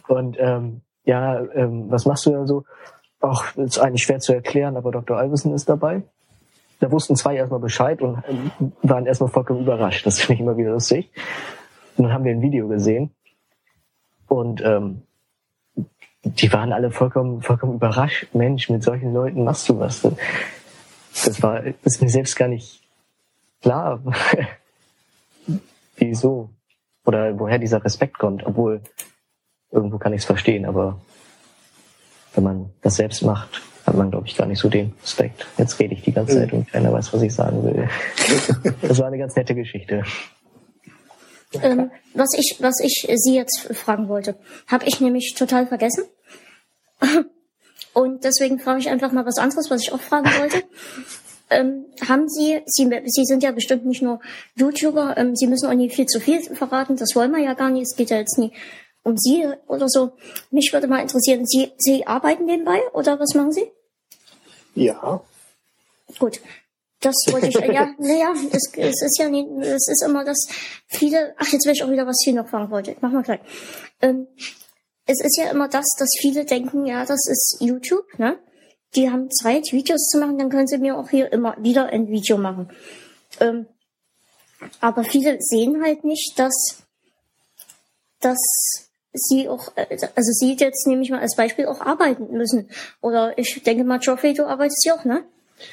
Und 0.09 0.37
ähm, 0.39 0.83
ja, 1.05 1.41
ähm, 1.55 1.91
was 1.91 2.05
machst 2.05 2.27
du 2.27 2.31
da 2.31 2.47
so? 2.47 2.65
Ach, 3.21 3.57
ist 3.57 3.79
eigentlich 3.79 4.03
schwer 4.03 4.21
zu 4.21 4.33
erklären, 4.33 4.77
aber 4.77 4.91
Dr. 4.93 5.17
Alvesen 5.17 5.55
ist 5.55 5.69
dabei 5.69 6.03
da 6.81 6.91
wussten 6.93 7.17
zwei 7.17 7.37
erstmal 7.37 7.61
Bescheid 7.61 8.01
und 8.01 8.23
waren 8.83 9.07
erstmal 9.07 9.31
vollkommen 9.31 9.61
überrascht. 9.61 10.07
Das 10.07 10.21
finde 10.21 10.35
ich 10.35 10.41
immer 10.41 10.57
wieder 10.57 10.71
lustig. 10.71 11.11
Und 11.97 12.05
dann 12.05 12.13
haben 12.13 12.25
wir 12.25 12.33
ein 12.33 12.43
Video 12.43 12.69
gesehen 12.69 13.11
und 14.29 14.61
ähm, 14.63 15.03
die 16.23 16.53
waren 16.53 16.73
alle 16.73 16.91
vollkommen, 16.91 17.43
vollkommen 17.43 17.75
überrascht. 17.75 18.29
Mensch, 18.35 18.69
mit 18.69 18.83
solchen 18.83 19.13
Leuten 19.13 19.45
machst 19.45 19.69
du 19.69 19.79
was. 19.79 20.03
Das 21.25 21.43
war, 21.43 21.63
ist 21.65 22.03
mir 22.03 22.09
selbst 22.09 22.37
gar 22.37 22.49
nicht 22.49 22.83
klar, 23.63 24.01
wieso 25.97 26.51
oder 27.05 27.39
woher 27.39 27.59
dieser 27.59 27.85
Respekt 27.85 28.19
kommt. 28.19 28.45
Obwohl 28.47 28.83
irgendwo 29.71 29.99
kann 29.99 30.13
ich 30.13 30.21
es 30.21 30.27
verstehen, 30.27 30.67
aber 30.67 31.01
wenn 32.35 32.45
man 32.45 32.71
das 32.83 32.97
selbst 32.97 33.23
macht, 33.23 33.63
hat 33.89 33.97
man, 33.97 34.11
glaube 34.11 34.27
ich, 34.27 34.37
gar 34.37 34.47
nicht 34.47 34.61
so 34.61 34.69
den 34.69 34.93
Respekt. 35.03 35.47
Jetzt 35.57 35.79
rede 35.81 35.95
ich 35.95 36.03
die 36.03 36.13
ganze 36.13 36.37
Zeit 36.37 36.53
und 36.53 36.71
keiner 36.71 36.93
weiß, 36.93 37.13
was 37.13 37.23
ich 37.23 37.35
sagen 37.35 37.65
will. 37.65 37.89
das 38.83 38.99
war 38.99 39.07
eine 39.07 39.19
ganz 39.19 39.35
nette 39.35 39.55
Geschichte. 39.55 40.05
Ähm, 41.63 41.91
was 42.13 42.35
ich, 42.37 42.57
was 42.61 42.81
ich 42.81 43.09
Sie 43.15 43.35
jetzt 43.35 43.75
fragen 43.75 44.09
wollte, 44.09 44.37
habe 44.67 44.85
ich 44.85 45.01
nämlich 45.01 45.35
total 45.37 45.67
vergessen. 45.67 46.05
Und 47.95 48.25
deswegen 48.25 48.59
frage 48.59 48.81
ich 48.81 48.91
einfach 48.91 49.13
mal 49.13 49.25
was 49.25 49.39
anderes, 49.39 49.71
was 49.71 49.83
ich 49.83 49.93
auch 49.93 50.01
fragen 50.01 50.31
wollte. 50.39 50.63
Ähm, 51.51 51.87
haben 52.07 52.29
Sie, 52.29 52.61
Sie, 52.67 52.87
Sie 53.07 53.25
sind 53.25 53.43
ja 53.43 53.53
bestimmt 53.53 53.87
nicht 53.87 54.03
nur 54.03 54.21
YouTuber, 54.57 55.17
ähm, 55.17 55.35
Sie 55.35 55.47
müssen 55.47 55.67
auch 55.67 55.73
nie 55.73 55.89
viel 55.89 56.05
zu 56.05 56.21
viel 56.21 56.43
verraten, 56.43 56.97
das 56.97 57.15
wollen 57.15 57.31
wir 57.31 57.43
ja 57.43 57.55
gar 57.55 57.71
nicht, 57.71 57.85
es 57.85 57.97
geht 57.97 58.11
ja 58.11 58.19
jetzt 58.19 58.37
nie 58.37 58.53
um 59.03 59.17
Sie 59.17 59.49
oder 59.67 59.89
so. 59.89 60.13
Mich 60.51 60.75
würde 60.75 60.89
mal 60.89 61.01
interessieren, 61.01 61.47
Sie, 61.47 61.73
Sie 61.79 62.07
arbeiten 62.07 62.45
nebenbei 62.45 62.81
oder 62.93 63.19
was 63.19 63.35
machen 63.35 63.53
Sie? 63.53 63.65
Ja. 64.79 65.21
Gut. 66.19 66.41
Das 67.01 67.15
wollte 67.31 67.47
ich, 67.47 67.55
ja, 67.55 67.95
naja, 67.99 68.35
es, 68.51 68.73
es 68.77 69.03
ist 69.03 69.19
ja 69.19 69.29
nicht, 69.29 69.49
es 69.61 69.89
ist 69.89 70.03
immer 70.05 70.25
das, 70.25 70.49
viele, 70.87 71.35
ach, 71.39 71.47
jetzt 71.53 71.65
will 71.65 71.73
ich 71.73 71.85
auch 71.85 71.91
wieder, 71.91 72.07
was 72.07 72.25
ich 72.27 72.35
noch 72.35 72.49
fragen 72.49 72.71
wollte. 72.71 72.97
Mach 73.01 73.13
mal 73.13 73.23
gleich. 73.23 73.41
Ähm, 74.01 74.27
es 75.07 75.21
ist 75.21 75.39
ja 75.39 75.51
immer 75.51 75.69
das, 75.69 75.87
dass 75.99 76.09
viele 76.21 76.45
denken, 76.45 76.87
ja, 76.87 77.05
das 77.05 77.27
ist 77.29 77.59
YouTube, 77.61 78.19
ne? 78.19 78.39
Die 78.95 79.11
haben 79.11 79.31
Zeit, 79.31 79.71
Videos 79.71 80.09
zu 80.09 80.19
machen, 80.19 80.39
dann 80.39 80.51
können 80.51 80.67
sie 80.67 80.79
mir 80.79 80.97
auch 80.97 81.11
hier 81.11 81.33
immer 81.33 81.57
wieder 81.59 81.87
ein 81.87 82.09
Video 82.09 82.37
machen. 82.37 82.71
Ähm, 83.39 83.67
aber 84.81 85.05
viele 85.05 85.37
sehen 85.41 85.83
halt 85.83 86.05
nicht, 86.05 86.39
dass, 86.39 86.83
dass 88.21 88.88
sie 89.13 89.49
auch, 89.49 89.73
also 89.77 90.33
sie 90.33 90.57
jetzt 90.59 90.87
nehme 90.87 91.03
ich 91.03 91.11
mal 91.11 91.21
als 91.21 91.37
Beispiel 91.37 91.67
auch 91.67 91.81
arbeiten 91.81 92.31
müssen. 92.33 92.71
Oder 93.01 93.37
ich 93.39 93.63
denke 93.63 93.85
mal, 93.85 93.99
Joffrey, 94.01 94.35
du 94.35 94.45
arbeitest 94.47 94.85
ja 94.85 94.95
auch, 94.95 95.05
ne? 95.05 95.25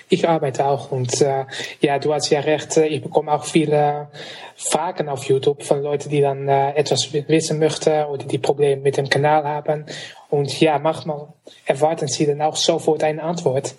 Ich 0.09 0.27
arbeite 0.27 0.65
auch 0.65 0.91
und 0.91 1.21
äh, 1.21 1.45
ja, 1.79 1.99
du 1.99 2.13
hast 2.13 2.29
ja 2.31 2.39
recht, 2.39 2.75
äh, 2.77 2.88
ich 2.88 3.03
bekomme 3.03 3.31
auch 3.31 3.45
viele 3.45 4.07
Fragen 4.55 5.09
auf 5.09 5.25
YouTube 5.25 5.63
von 5.63 5.81
Leuten, 5.83 6.09
die 6.09 6.21
dann 6.21 6.47
äh, 6.47 6.71
etwas 6.71 7.13
wissen 7.13 7.59
möchten 7.59 8.05
oder 8.05 8.25
die 8.25 8.39
Probleme 8.39 8.81
mit 8.81 8.97
dem 8.97 9.09
Kanal 9.09 9.43
haben. 9.43 9.86
Und 10.29 10.59
ja, 10.59 10.79
manchmal 10.79 11.27
erwarten 11.65 12.07
sie 12.07 12.25
dann 12.25 12.41
auch 12.41 12.55
sofort 12.55 13.03
eine 13.03 13.21
Antwort, 13.21 13.75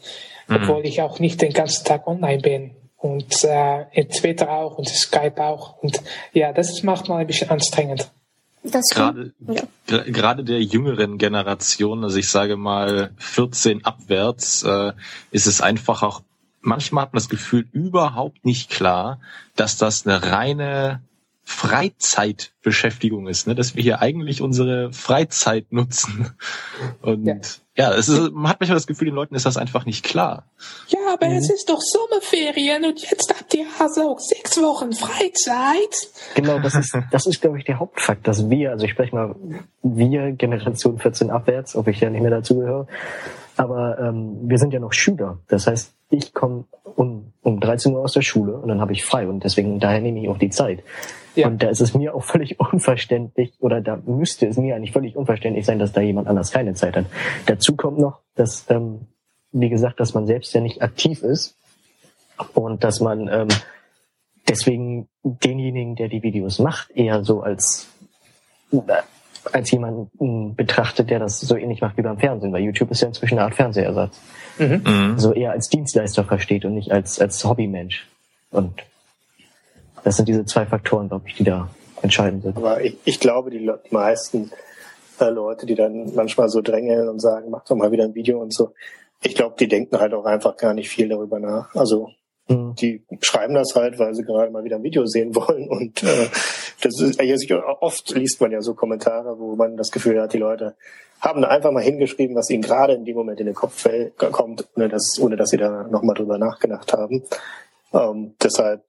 mhm. 0.46 0.56
obwohl 0.56 0.86
ich 0.86 1.02
auch 1.02 1.18
nicht 1.18 1.42
den 1.42 1.52
ganzen 1.52 1.84
Tag 1.84 2.06
online 2.06 2.40
bin. 2.40 2.76
Und 2.98 3.44
äh, 3.44 3.82
in 3.92 4.08
Twitter 4.08 4.50
auch 4.50 4.78
und 4.78 4.88
Skype 4.88 5.42
auch. 5.42 5.82
Und 5.82 6.00
ja, 6.32 6.52
das 6.52 6.70
ist 6.70 6.82
manchmal 6.82 7.20
ein 7.20 7.26
bisschen 7.26 7.50
anstrengend. 7.50 8.10
Das 8.70 8.86
gerade, 8.90 9.32
ja. 9.46 10.02
gerade 10.04 10.44
der 10.44 10.62
jüngeren 10.62 11.18
Generation, 11.18 12.04
also 12.04 12.16
ich 12.16 12.28
sage 12.28 12.56
mal 12.56 13.10
14 13.18 13.84
abwärts, 13.84 14.62
äh, 14.62 14.92
ist 15.30 15.46
es 15.46 15.60
einfach 15.60 16.02
auch, 16.02 16.22
manchmal 16.60 17.02
hat 17.02 17.12
man 17.12 17.20
das 17.20 17.28
Gefühl 17.28 17.66
überhaupt 17.72 18.44
nicht 18.44 18.70
klar, 18.70 19.20
dass 19.54 19.76
das 19.76 20.06
eine 20.06 20.22
reine 20.32 21.00
Freizeitbeschäftigung 21.48 23.28
ist, 23.28 23.46
ne? 23.46 23.54
dass 23.54 23.76
wir 23.76 23.82
hier 23.82 24.02
eigentlich 24.02 24.42
unsere 24.42 24.92
Freizeit 24.92 25.70
nutzen. 25.70 26.34
Und 27.02 27.24
ja, 27.24 27.36
ja 27.76 27.94
es 27.94 28.08
ist, 28.08 28.32
man 28.32 28.50
hat 28.50 28.60
manchmal 28.60 28.74
das 28.74 28.88
Gefühl, 28.88 29.06
den 29.06 29.14
Leuten 29.14 29.36
ist 29.36 29.46
das 29.46 29.56
einfach 29.56 29.86
nicht 29.86 30.04
klar. 30.04 30.50
Ja, 30.88 30.98
aber 31.14 31.28
mhm. 31.28 31.36
es 31.36 31.48
ist 31.48 31.70
doch 31.70 31.80
Sommerferien 31.80 32.84
und 32.84 33.00
jetzt 33.00 33.32
habt 33.32 33.54
ihr 33.54 33.64
also 33.78 34.16
sechs 34.18 34.60
Wochen 34.60 34.92
Freizeit. 34.92 36.10
Genau, 36.34 36.58
das 36.58 36.74
ist, 36.74 36.98
das 37.12 37.26
ist, 37.26 37.40
glaube 37.40 37.58
ich, 37.58 37.64
der 37.64 37.78
Hauptfakt, 37.78 38.26
dass 38.26 38.50
wir, 38.50 38.72
also 38.72 38.84
ich 38.84 38.90
spreche 38.90 39.14
mal, 39.14 39.36
wir 39.84 40.32
Generation 40.32 40.98
14 40.98 41.30
abwärts, 41.30 41.76
ob 41.76 41.86
ich 41.86 42.00
ja 42.00 42.10
nicht 42.10 42.22
mehr 42.22 42.32
dazugehöre, 42.32 42.88
aber 43.56 44.00
ähm, 44.00 44.36
wir 44.42 44.58
sind 44.58 44.72
ja 44.72 44.80
noch 44.80 44.92
Schüler. 44.92 45.38
Das 45.46 45.68
heißt, 45.68 45.94
ich 46.10 46.34
komme 46.34 46.64
um, 46.82 47.32
um 47.42 47.60
13 47.60 47.94
Uhr 47.94 48.02
aus 48.02 48.14
der 48.14 48.22
Schule 48.22 48.54
und 48.56 48.68
dann 48.68 48.80
habe 48.80 48.92
ich 48.92 49.04
frei 49.04 49.28
und 49.28 49.44
deswegen 49.44 49.78
daher 49.78 50.00
nehme 50.00 50.20
ich 50.20 50.28
auch 50.28 50.38
die 50.38 50.50
Zeit. 50.50 50.82
Ja. 51.36 51.48
Und 51.48 51.62
da 51.62 51.68
ist 51.68 51.80
es 51.80 51.94
mir 51.94 52.14
auch 52.14 52.24
völlig 52.24 52.58
unverständlich, 52.72 53.52
oder 53.60 53.80
da 53.80 53.96
müsste 54.04 54.46
es 54.46 54.56
mir 54.56 54.74
eigentlich 54.74 54.92
völlig 54.92 55.16
unverständlich 55.16 55.66
sein, 55.66 55.78
dass 55.78 55.92
da 55.92 56.00
jemand 56.00 56.28
anders 56.28 56.50
keine 56.50 56.74
Zeit 56.74 56.96
hat. 56.96 57.06
Dazu 57.46 57.76
kommt 57.76 57.98
noch, 57.98 58.20
dass, 58.34 58.66
ähm, 58.68 59.06
wie 59.52 59.68
gesagt, 59.68 60.00
dass 60.00 60.14
man 60.14 60.26
selbst 60.26 60.52
ja 60.54 60.60
nicht 60.60 60.82
aktiv 60.82 61.22
ist 61.22 61.56
und 62.54 62.84
dass 62.84 63.00
man 63.00 63.28
ähm, 63.28 63.48
deswegen 64.48 65.08
denjenigen, 65.22 65.96
der 65.96 66.08
die 66.08 66.22
Videos 66.22 66.58
macht, 66.58 66.90
eher 66.90 67.24
so 67.24 67.42
als 67.42 67.88
äh, 68.72 68.78
als 69.52 69.70
jemanden 69.70 70.56
betrachtet, 70.56 71.08
der 71.08 71.18
das 71.20 71.40
so 71.40 71.56
ähnlich 71.56 71.80
macht 71.80 71.96
wie 71.96 72.02
beim 72.02 72.18
Fernsehen, 72.18 72.52
weil 72.52 72.62
YouTube 72.62 72.90
ist 72.90 73.02
ja 73.02 73.08
inzwischen 73.08 73.38
eine 73.38 73.44
Art 73.44 73.54
Fernsehersatz. 73.54 74.20
Mhm. 74.58 74.82
mhm. 74.84 75.18
So 75.18 75.32
eher 75.32 75.52
als 75.52 75.68
Dienstleister 75.68 76.24
versteht 76.24 76.64
und 76.64 76.74
nicht 76.74 76.90
als, 76.90 77.20
als 77.20 77.44
Hobbymensch. 77.44 78.08
Und 78.50 78.82
das 80.06 80.18
sind 80.18 80.28
diese 80.28 80.44
zwei 80.44 80.64
Faktoren, 80.66 81.08
glaube 81.08 81.24
ich, 81.26 81.34
die 81.34 81.42
da 81.42 81.68
entscheidend 82.00 82.44
sind. 82.44 82.56
Aber 82.56 82.80
ich, 82.80 82.96
ich 83.04 83.18
glaube, 83.18 83.50
die 83.50 83.68
meisten 83.90 84.52
äh, 85.18 85.30
Leute, 85.30 85.66
die 85.66 85.74
dann 85.74 86.14
manchmal 86.14 86.48
so 86.48 86.60
drängeln 86.60 87.08
und 87.08 87.20
sagen, 87.20 87.50
mach 87.50 87.64
doch 87.64 87.74
mal 87.74 87.90
wieder 87.90 88.04
ein 88.04 88.14
Video 88.14 88.40
und 88.40 88.54
so, 88.54 88.72
ich 89.20 89.34
glaube, 89.34 89.56
die 89.58 89.66
denken 89.66 89.98
halt 89.98 90.14
auch 90.14 90.24
einfach 90.24 90.56
gar 90.56 90.74
nicht 90.74 90.90
viel 90.90 91.08
darüber 91.08 91.40
nach. 91.40 91.74
Also 91.74 92.10
mhm. 92.46 92.76
die 92.76 93.02
schreiben 93.20 93.54
das 93.54 93.74
halt, 93.74 93.98
weil 93.98 94.14
sie 94.14 94.22
gerade 94.22 94.52
mal 94.52 94.62
wieder 94.62 94.76
ein 94.76 94.84
Video 94.84 95.06
sehen 95.06 95.34
wollen. 95.34 95.68
Und 95.68 96.04
äh, 96.04 96.28
das 96.82 97.00
ist, 97.00 97.18
also 97.18 97.62
oft 97.80 98.08
liest 98.14 98.40
man 98.40 98.52
ja 98.52 98.62
so 98.62 98.74
Kommentare, 98.74 99.40
wo 99.40 99.56
man 99.56 99.76
das 99.76 99.90
Gefühl 99.90 100.22
hat, 100.22 100.32
die 100.32 100.38
Leute 100.38 100.76
haben 101.20 101.42
da 101.42 101.48
einfach 101.48 101.72
mal 101.72 101.82
hingeschrieben, 101.82 102.36
was 102.36 102.48
ihnen 102.48 102.62
gerade 102.62 102.92
in 102.92 103.04
dem 103.04 103.16
Moment 103.16 103.40
in 103.40 103.46
den 103.46 103.56
Kopf 103.56 103.88
kommt, 104.30 104.68
ohne 104.76 104.88
dass, 104.88 105.18
ohne 105.20 105.34
dass 105.34 105.48
sie 105.48 105.56
da 105.56 105.82
nochmal 105.90 106.14
drüber 106.14 106.38
nachgedacht 106.38 106.92
haben. 106.92 107.24
Ähm, 107.92 108.34
deshalb 108.40 108.85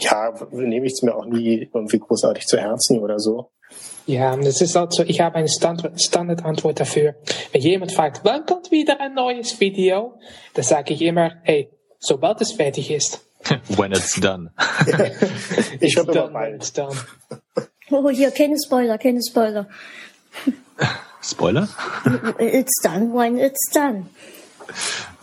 ja, 0.00 0.34
nehme 0.50 0.86
ich 0.86 0.92
es 0.92 1.02
mir 1.02 1.14
auch 1.14 1.26
nie 1.26 1.68
irgendwie 1.72 1.98
großartig 1.98 2.46
zu 2.46 2.58
Herzen 2.58 3.00
oder 3.00 3.18
so. 3.18 3.50
Ja, 4.06 4.36
das 4.36 4.60
ist 4.60 4.76
also, 4.76 5.04
ich 5.04 5.20
habe 5.20 5.36
eine 5.36 5.48
Standardantwort 5.48 6.80
dafür. 6.80 7.14
Wenn 7.52 7.60
jemand 7.60 7.92
fragt, 7.92 8.22
wann 8.24 8.44
kommt 8.44 8.70
wieder 8.70 9.00
ein 9.00 9.14
neues 9.14 9.60
Video, 9.60 10.18
dann 10.54 10.64
sage 10.64 10.94
ich 10.94 11.02
immer, 11.02 11.34
hey, 11.44 11.70
sobald 11.98 12.40
es 12.40 12.52
fertig 12.52 12.90
ist. 12.90 13.24
when 13.76 13.92
it's 13.92 14.20
done. 14.20 14.50
ich 15.80 15.96
habe 15.96 16.12
immer 16.12 16.34
when 16.34 16.56
it's 16.56 16.72
done. 16.72 16.96
Oh, 17.90 18.08
hier, 18.10 18.30
keine 18.30 18.56
Spoiler, 18.58 18.98
keine 18.98 19.20
Spoiler. 19.22 19.68
Spoiler? 21.22 21.68
It's 22.38 22.80
done 22.82 23.12
when 23.12 23.38
it's 23.38 23.70
done. 23.72 24.06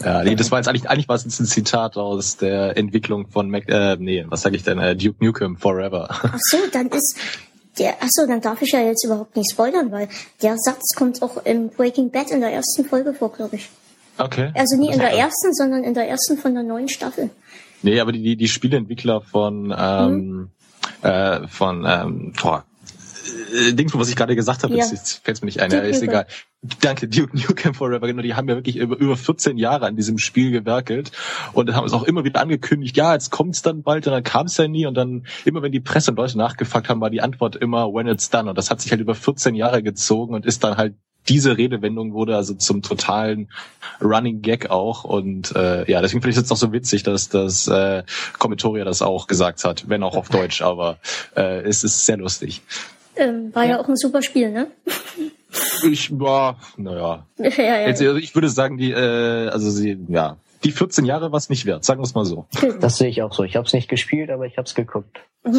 Ja, 0.03 0.23
nee, 0.23 0.35
das 0.35 0.51
war 0.51 0.59
jetzt 0.59 0.67
eigentlich, 0.67 0.89
eigentlich 0.89 1.07
war 1.07 1.15
es 1.15 1.25
ein 1.25 1.45
Zitat 1.45 1.97
aus 1.97 2.37
der 2.37 2.77
Entwicklung 2.77 3.27
von 3.27 3.49
Mac, 3.49 3.67
äh, 3.67 3.97
nee, 3.99 4.25
was 4.27 4.41
sage 4.41 4.55
ich 4.55 4.63
denn, 4.63 4.79
äh, 4.79 4.95
Duke 4.95 5.23
Nukem 5.23 5.57
Forever. 5.57 6.07
Ach 6.09 6.39
so, 6.39 6.57
dann 6.71 6.87
ist 6.87 7.17
der, 7.79 7.95
ach 7.99 8.09
so, 8.09 8.25
dann 8.25 8.41
darf 8.41 8.61
ich 8.61 8.71
ja 8.71 8.81
jetzt 8.81 9.05
überhaupt 9.05 9.35
nicht 9.35 9.51
spoilern, 9.51 9.91
weil 9.91 10.09
der 10.41 10.55
Satz 10.57 10.95
kommt 10.95 11.21
auch 11.21 11.37
im 11.45 11.69
Breaking 11.69 12.11
Bad 12.11 12.31
in 12.31 12.41
der 12.41 12.51
ersten 12.51 12.85
Folge 12.85 13.13
vor, 13.13 13.31
glaube 13.31 13.57
ich. 13.57 13.69
Okay. 14.17 14.51
Also 14.55 14.77
nie 14.77 14.91
in 14.91 14.99
der 14.99 15.13
ersten, 15.13 15.53
sondern 15.53 15.83
in 15.83 15.93
der 15.93 16.07
ersten 16.07 16.37
von 16.37 16.53
der 16.53 16.63
neuen 16.63 16.89
Staffel. 16.89 17.29
Nee, 17.83 17.99
aber 17.99 18.11
die, 18.11 18.35
die 18.35 18.47
Spieleentwickler 18.47 19.21
von, 19.21 19.73
ähm, 19.77 20.49
mhm. 21.01 21.07
äh, 21.07 21.47
von, 21.47 21.85
ähm, 21.87 22.33
boah, 22.41 22.65
äh, 23.53 23.73
Dings, 23.73 23.93
was 23.93 24.09
ich 24.09 24.15
gerade 24.15 24.35
gesagt 24.35 24.63
habe, 24.63 24.75
ja. 24.75 24.85
fällt 24.85 25.41
mir 25.41 25.45
nicht 25.45 25.59
ein, 25.59 25.71
ja, 25.71 25.79
ist 25.79 26.01
egal. 26.01 26.25
Danke, 26.81 27.07
Duke 27.07 27.37
Nukem 27.37 27.75
Forever, 27.75 28.07
genau, 28.07 28.23
die 28.23 28.33
haben 28.33 28.49
ja 28.49 28.55
wirklich 28.55 28.77
über, 28.77 28.97
über 28.97 29.15
14 29.15 29.57
Jahre 29.57 29.85
an 29.85 29.95
diesem 29.95 30.17
Spiel 30.17 30.51
gewerkelt. 30.51 31.11
Und 31.53 31.73
haben 31.75 31.85
es 31.85 31.93
auch 31.93 32.03
immer 32.03 32.23
wieder 32.23 32.41
angekündigt, 32.41 32.97
ja, 32.97 33.13
jetzt 33.13 33.29
kommt's 33.29 33.61
dann 33.61 33.83
bald. 33.83 34.07
Und 34.07 34.13
dann 34.13 34.23
kam 34.23 34.47
es 34.47 34.57
ja 34.57 34.67
nie. 34.67 34.87
Und 34.87 34.95
dann 34.95 35.27
immer 35.45 35.61
wenn 35.61 35.71
die 35.71 35.79
Presse 35.79 36.11
und 36.11 36.17
Leute 36.17 36.37
nachgefragt 36.37 36.89
haben, 36.89 36.99
war 36.99 37.11
die 37.11 37.21
Antwort 37.21 37.55
immer 37.55 37.93
when 37.93 38.07
it's 38.07 38.29
done. 38.29 38.49
Und 38.49 38.57
das 38.57 38.71
hat 38.71 38.81
sich 38.81 38.91
halt 38.91 39.01
über 39.01 39.13
14 39.13 39.53
Jahre 39.53 39.83
gezogen 39.83 40.33
und 40.33 40.45
ist 40.45 40.63
dann 40.63 40.77
halt 40.77 40.95
diese 41.29 41.57
Redewendung 41.57 42.13
wurde 42.13 42.35
also 42.35 42.53
zum 42.53 42.81
totalen 42.81 43.49
Running 44.01 44.41
Gag 44.41 44.69
auch. 44.69 45.03
Und 45.03 45.55
äh, 45.55 45.89
ja, 45.91 46.01
deswegen 46.01 46.21
finde 46.21 46.29
ich 46.29 46.37
es 46.37 46.41
jetzt 46.43 46.51
auch 46.51 46.57
so 46.57 46.71
witzig, 46.71 47.03
dass 47.03 47.29
das 47.29 47.67
äh, 47.67 48.03
Kommatoria 48.39 48.85
das 48.85 49.01
auch 49.01 49.27
gesagt 49.27 49.63
hat, 49.63 49.89
wenn 49.89 50.03
auch 50.03 50.15
auf 50.15 50.29
Deutsch, 50.29 50.61
aber 50.61 50.97
äh, 51.35 51.61
es 51.61 51.83
ist 51.83 52.05
sehr 52.05 52.17
lustig. 52.17 52.61
Ähm, 53.15 53.53
war 53.53 53.65
ja. 53.65 53.71
ja. 53.71 53.79
auch 53.79 53.87
ein 53.87 53.97
super 53.97 54.21
Spiel, 54.21 54.51
ne? 54.51 54.67
Ich 55.89 56.19
war, 56.19 56.59
naja. 56.77 57.25
Ja, 57.37 57.49
ja, 57.49 57.87
Jetzt, 57.87 58.01
also 58.01 58.17
ich 58.17 58.35
würde 58.35 58.49
sagen, 58.49 58.77
die, 58.77 58.91
äh, 58.91 59.47
also 59.49 59.69
sie, 59.69 59.97
ja, 60.07 60.37
die 60.63 60.71
14 60.71 61.05
Jahre 61.05 61.31
war 61.31 61.37
es 61.37 61.49
nicht 61.49 61.65
wert, 61.65 61.85
sagen 61.85 61.99
wir 61.99 62.05
es 62.05 62.15
mal 62.15 62.25
so. 62.25 62.45
Das 62.79 62.97
sehe 62.97 63.09
ich 63.09 63.21
auch 63.21 63.33
so. 63.33 63.43
Ich 63.43 63.55
habe 63.55 63.65
es 63.65 63.73
nicht 63.73 63.87
gespielt, 63.87 64.29
aber 64.29 64.45
ich 64.45 64.57
habe 64.57 64.65
es 64.67 64.75
geguckt. 64.75 65.19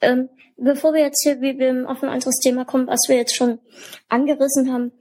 ähm, 0.00 0.28
bevor 0.56 0.92
wir 0.94 1.00
jetzt 1.00 1.22
hier 1.22 1.40
wie 1.40 1.58
wir 1.58 1.88
auf 1.88 2.02
ein 2.02 2.08
anderes 2.08 2.36
Thema 2.36 2.64
kommen, 2.64 2.86
was 2.86 3.00
wir 3.08 3.16
jetzt 3.16 3.34
schon 3.34 3.58
angerissen 4.08 4.72
haben, 4.72 4.92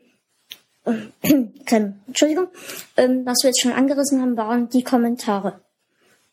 äh, 0.85 1.45
Entschuldigung, 2.07 2.47
ähm, 2.97 3.25
was 3.25 3.43
wir 3.43 3.49
jetzt 3.49 3.61
schon 3.61 3.73
angerissen 3.73 4.21
haben, 4.21 4.37
waren 4.37 4.69
die 4.69 4.83
Kommentare. 4.83 5.61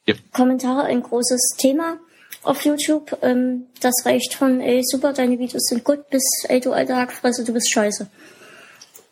Yep. 0.09 0.33
Kommentare 0.33 0.85
ein 0.85 1.03
großes 1.03 1.57
Thema 1.59 1.99
auf 2.43 2.65
YouTube. 2.65 3.19
Ähm, 3.23 3.67
das 3.81 3.95
reicht 4.05 4.35
von, 4.35 4.61
ey, 4.61 4.83
super, 4.85 5.13
deine 5.13 5.39
Videos 5.39 5.65
sind 5.65 5.85
gut, 5.85 6.09
bis, 6.11 6.23
ey, 6.49 6.61
du 6.61 6.73
alter 6.73 6.97
Hackfresse, 6.97 7.45
du 7.45 7.53
bist 7.53 7.73
scheiße. 7.73 8.09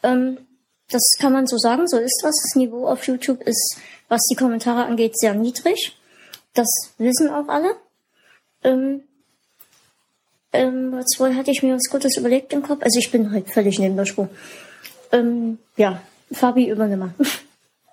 Ähm, 0.03 0.39
das 0.91 1.03
kann 1.21 1.33
man 1.33 1.47
so 1.47 1.59
sagen, 1.59 1.87
so 1.87 1.99
ist 1.99 2.21
das. 2.23 2.35
Das 2.43 2.57
Niveau 2.57 2.87
auf 2.87 3.07
YouTube 3.07 3.43
ist, 3.43 3.79
was 4.09 4.23
die 4.31 4.37
Kommentare 4.37 4.85
angeht, 4.85 5.19
sehr 5.19 5.35
niedrig. 5.35 5.97
Das 6.55 6.69
wissen 6.97 7.29
auch 7.29 7.49
alle. 7.49 7.75
Ähm, 8.65 9.03
ähm, 10.53 10.95
jetzt 10.99 11.21
hatte 11.21 11.51
ich 11.51 11.63
mir 11.63 11.75
was 11.75 11.91
Gutes 11.91 12.17
überlegt 12.17 12.53
im 12.53 12.63
Kopf. 12.63 12.83
Also 12.83 12.99
ich 12.99 13.11
bin 13.11 13.31
halt 13.31 13.51
völlig 13.51 13.79
neben 13.79 13.97
der 13.97 14.07
Spur. 14.07 14.29
Ähm, 15.13 15.59
ja, 15.77 16.01
Fabi, 16.33 16.69
übernimm 16.69 17.01
mal. 17.01 17.15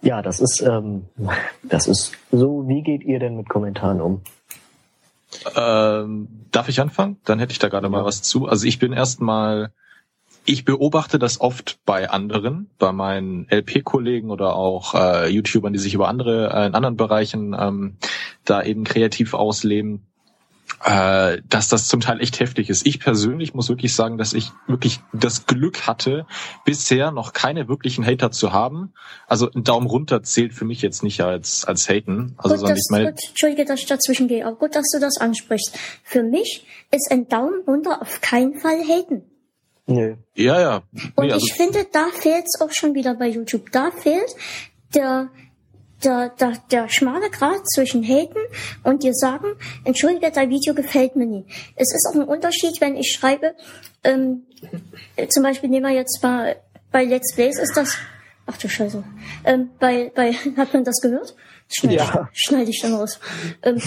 Ja, 0.02 0.22
das 0.22 0.40
ist, 0.40 0.62
ähm, 0.62 1.06
das 1.64 1.88
ist 1.88 2.12
so, 2.32 2.68
wie 2.68 2.84
geht 2.84 3.04
ihr 3.04 3.18
denn 3.18 3.38
mit 3.38 3.50
Kommentaren 3.50 4.02
um? 4.02 4.22
Ähm, 5.56 6.28
darf 6.52 6.70
ich 6.70 6.80
anfangen? 6.80 7.18
Dann 7.26 7.40
hätte 7.40 7.52
ich 7.52 7.60
da 7.60 7.70
gerade 7.70 7.90
mal 7.90 8.06
was 8.06 8.22
zu. 8.22 8.48
Also 8.48 8.66
ich 8.66 8.80
bin 8.80 8.94
erstmal, 8.94 9.72
ich 10.46 10.66
beobachte 10.66 11.20
das 11.20 11.42
oft 11.42 11.80
bei 11.86 12.10
anderen, 12.10 12.70
bei 12.78 12.92
meinen 12.92 13.48
LP-Kollegen 13.50 14.32
oder 14.32 14.56
auch 14.56 14.94
äh, 14.94 15.30
YouTubern, 15.30 15.74
die 15.74 15.80
sich 15.80 15.94
über 15.94 16.08
andere 16.08 16.52
äh, 16.54 16.68
in 16.68 16.76
anderen 16.76 16.98
Bereichen 16.98 17.56
ähm, 17.60 17.98
da 18.44 18.64
eben 18.64 18.84
kreativ 18.84 19.34
ausleben 19.34 20.06
äh, 20.86 21.42
dass 21.50 21.68
das 21.68 21.88
zum 21.88 22.00
Teil 22.00 22.22
echt 22.22 22.40
heftig 22.40 22.70
ist. 22.70 22.86
Ich 22.86 23.00
persönlich 23.00 23.56
muss 23.56 23.70
wirklich 23.70 23.96
sagen, 23.96 24.20
dass 24.20 24.34
ich 24.34 24.52
wirklich 24.68 25.00
das 25.14 25.48
Glück 25.48 25.88
hatte, 25.88 26.28
bisher 26.64 27.12
noch 27.12 27.34
keine 27.34 27.68
wirklichen 27.68 28.06
Hater 28.06 28.30
zu 28.30 28.54
haben. 28.54 28.94
Also 29.28 29.50
ein 29.52 29.64
Daumen 29.64 29.88
runter 29.88 30.22
zählt 30.22 30.54
für 30.54 30.64
mich 30.64 30.84
jetzt 30.84 31.02
nicht 31.02 31.22
als 31.22 31.66
als 31.66 31.90
Haten. 31.90 32.36
Also 32.38 32.56
gut, 32.58 32.70
dass, 32.70 32.78
ich 32.78 32.92
meine, 32.92 33.12
gut, 33.12 33.20
Entschuldige, 33.30 33.66
dass 33.66 33.80
ich 33.80 33.88
dazwischen 33.88 34.28
gehe, 34.28 34.46
aber 34.46 34.58
gut, 34.58 34.76
dass 34.76 34.86
du 34.94 35.00
das 35.00 35.18
ansprichst. 35.18 35.76
Für 36.04 36.22
mich 36.22 36.68
ist 36.92 37.12
ein 37.12 37.28
Daumen 37.28 37.64
runter 37.66 38.02
auf 38.02 38.22
keinen 38.22 38.54
Fall 38.60 38.80
Haten. 38.88 39.24
Nö. 39.88 40.16
Ja, 40.36 40.62
ja. 40.62 40.84
Und 41.16 41.26
Nee, 41.26 41.34
also, 41.34 41.46
ich 41.46 41.54
finde, 41.54 41.88
da 41.92 42.08
fehlt's 42.14 42.62
auch 42.62 42.72
schon 42.72 42.94
wieder 42.94 43.16
bei 43.16 43.28
YouTube. 43.28 43.72
Da 43.72 43.90
fehlt 43.92 44.36
der, 44.94 45.30
der, 46.04 46.30
der, 46.30 46.54
der 46.72 46.90
schmale 46.90 47.30
Grat 47.30 47.68
zwischen 47.74 48.04
Haten 48.04 48.40
und 48.84 49.04
dir 49.04 49.14
sagen, 49.14 49.48
entschuldige, 49.84 50.32
dein 50.32 50.50
Video 50.50 50.74
gefällt 50.74 51.16
mir 51.16 51.26
nie. 51.26 51.46
Es 51.76 51.94
ist 51.94 52.08
auch 52.10 52.16
ein 52.16 52.28
Unterschied, 52.28 52.82
wenn 52.82 52.96
ich 52.96 53.12
schreibe, 53.12 53.56
ähm, 54.04 54.44
äh, 55.16 55.28
zum 55.28 55.44
Beispiel 55.44 55.70
nehmen 55.70 55.86
wir 55.86 55.96
jetzt 55.96 56.22
mal 56.22 56.58
bei 56.92 57.04
Let's 57.06 57.34
Plays 57.34 57.60
ist 57.60 57.76
das, 57.76 57.98
ach 58.46 58.58
du 58.58 58.70
Scheiße, 58.70 59.04
ähm, 59.46 59.70
bei, 59.80 60.12
bei, 60.16 60.34
hat 60.58 60.74
man 60.74 60.84
das 60.84 61.00
gehört? 61.02 61.36
Schneide 61.68 61.96
Ja. 61.96 62.30
ich, 62.32 62.40
schneide 62.40 62.70
ich 62.70 62.80
dann 62.82 62.94
raus. 62.94 63.20
Ähm, 63.64 63.82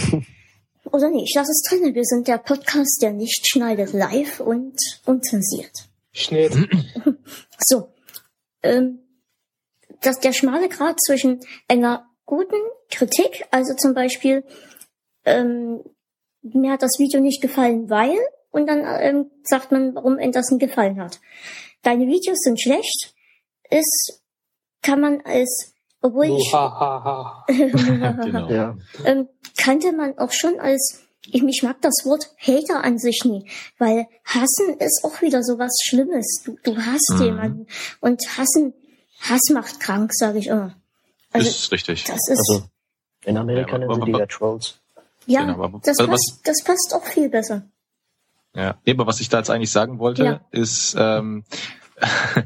oder 0.85 1.11
nee, 1.11 1.23
ich 1.25 1.35
lasse 1.35 1.53
es 1.53 1.63
drin. 1.69 1.95
Wir 1.95 2.05
sind 2.05 2.29
der 2.29 2.39
Podcast, 2.39 3.01
der 3.03 3.13
nicht 3.13 3.47
schneidet, 3.47 3.93
live 3.93 4.41
und 4.41 4.77
unzensiert. 5.05 5.71
Schnitt. 6.13 6.53
So, 7.59 7.93
ähm, 8.63 9.01
dass 10.03 10.21
der 10.21 10.33
schmale 10.33 10.69
Grad 10.69 11.01
zwischen 11.01 11.41
einer 11.69 12.07
guten 12.27 12.57
Kritik, 12.91 13.47
also 13.51 13.75
zum 13.75 13.95
Beispiel, 13.95 14.45
ähm, 15.25 15.83
mir 16.43 16.73
hat 16.73 16.83
das 16.83 16.99
Video 16.99 17.21
nicht 17.21 17.43
gefallen, 17.43 17.91
weil, 17.91 18.17
und 18.51 18.67
dann 18.67 18.85
ähm, 19.01 19.31
sagt 19.43 19.73
man, 19.73 19.95
warum 19.95 20.19
ihm 20.19 20.33
das 20.33 20.51
nicht 20.51 20.61
gefallen 20.61 21.01
hat. 21.01 21.21
Deine 21.83 22.07
Videos 22.07 22.39
sind 22.41 22.61
schlecht, 22.61 23.15
ist, 23.71 24.23
kann 24.83 25.01
man 25.01 25.21
als, 25.23 25.75
obwohl 26.01 26.27
ich, 26.27 26.51
genau. 28.25 28.49
Ja. 28.51 28.77
ähm, 29.05 29.29
kannte 29.57 29.93
man 29.93 30.17
auch 30.19 30.33
schon 30.33 30.61
als, 30.61 31.03
ich, 31.27 31.43
ich 31.43 31.63
mag 31.63 31.81
das 31.83 32.05
Wort 32.05 32.31
Hater 32.41 32.85
an 32.85 32.99
sich 32.99 33.25
nie, 33.25 33.51
weil 33.79 34.07
hassen 34.25 34.79
ist 34.79 35.03
auch 35.05 35.21
wieder 35.21 35.43
so 35.43 35.59
was 35.59 35.73
Schlimmes. 35.85 36.43
Du, 36.45 36.57
du 36.63 36.77
hasst 36.77 37.15
Mhm. 37.19 37.23
jemanden 37.25 37.67
und 38.01 38.23
hassen, 38.39 38.73
Hass 39.21 39.41
macht 39.53 39.81
krank, 39.81 40.11
sage 40.15 40.39
ich 40.39 40.47
immer. 40.49 40.75
Also 41.33 41.49
ist 41.49 41.73
richtig. 41.73 42.05
das 42.05 42.17
ist, 42.29 42.39
Also 42.51 42.65
in 43.25 43.37
Amerika 43.37 43.73
Ja, 43.73 43.79
nennen 43.79 43.95
sie 43.95 44.13
die 44.13 44.19
ja 44.19 44.27
Trolls. 44.27 44.79
ja, 45.27 45.45
genau, 45.45 45.63
aber- 45.65 45.81
das 45.83 45.99
also 45.99 46.11
was- 46.13 46.21
passt, 46.33 46.41
das 46.49 46.63
passt 46.65 46.93
auch 46.95 47.05
viel 47.05 47.29
besser. 47.29 47.63
Ja. 48.55 48.79
Nee, 48.85 48.93
aber 48.93 49.07
was 49.07 49.21
ich 49.21 49.29
da 49.29 49.39
jetzt 49.39 49.51
eigentlich 49.51 49.71
sagen 49.71 49.99
wollte, 49.99 50.25
Ja. 50.25 50.41
ist, 50.51 50.95
ähm, 50.99 51.45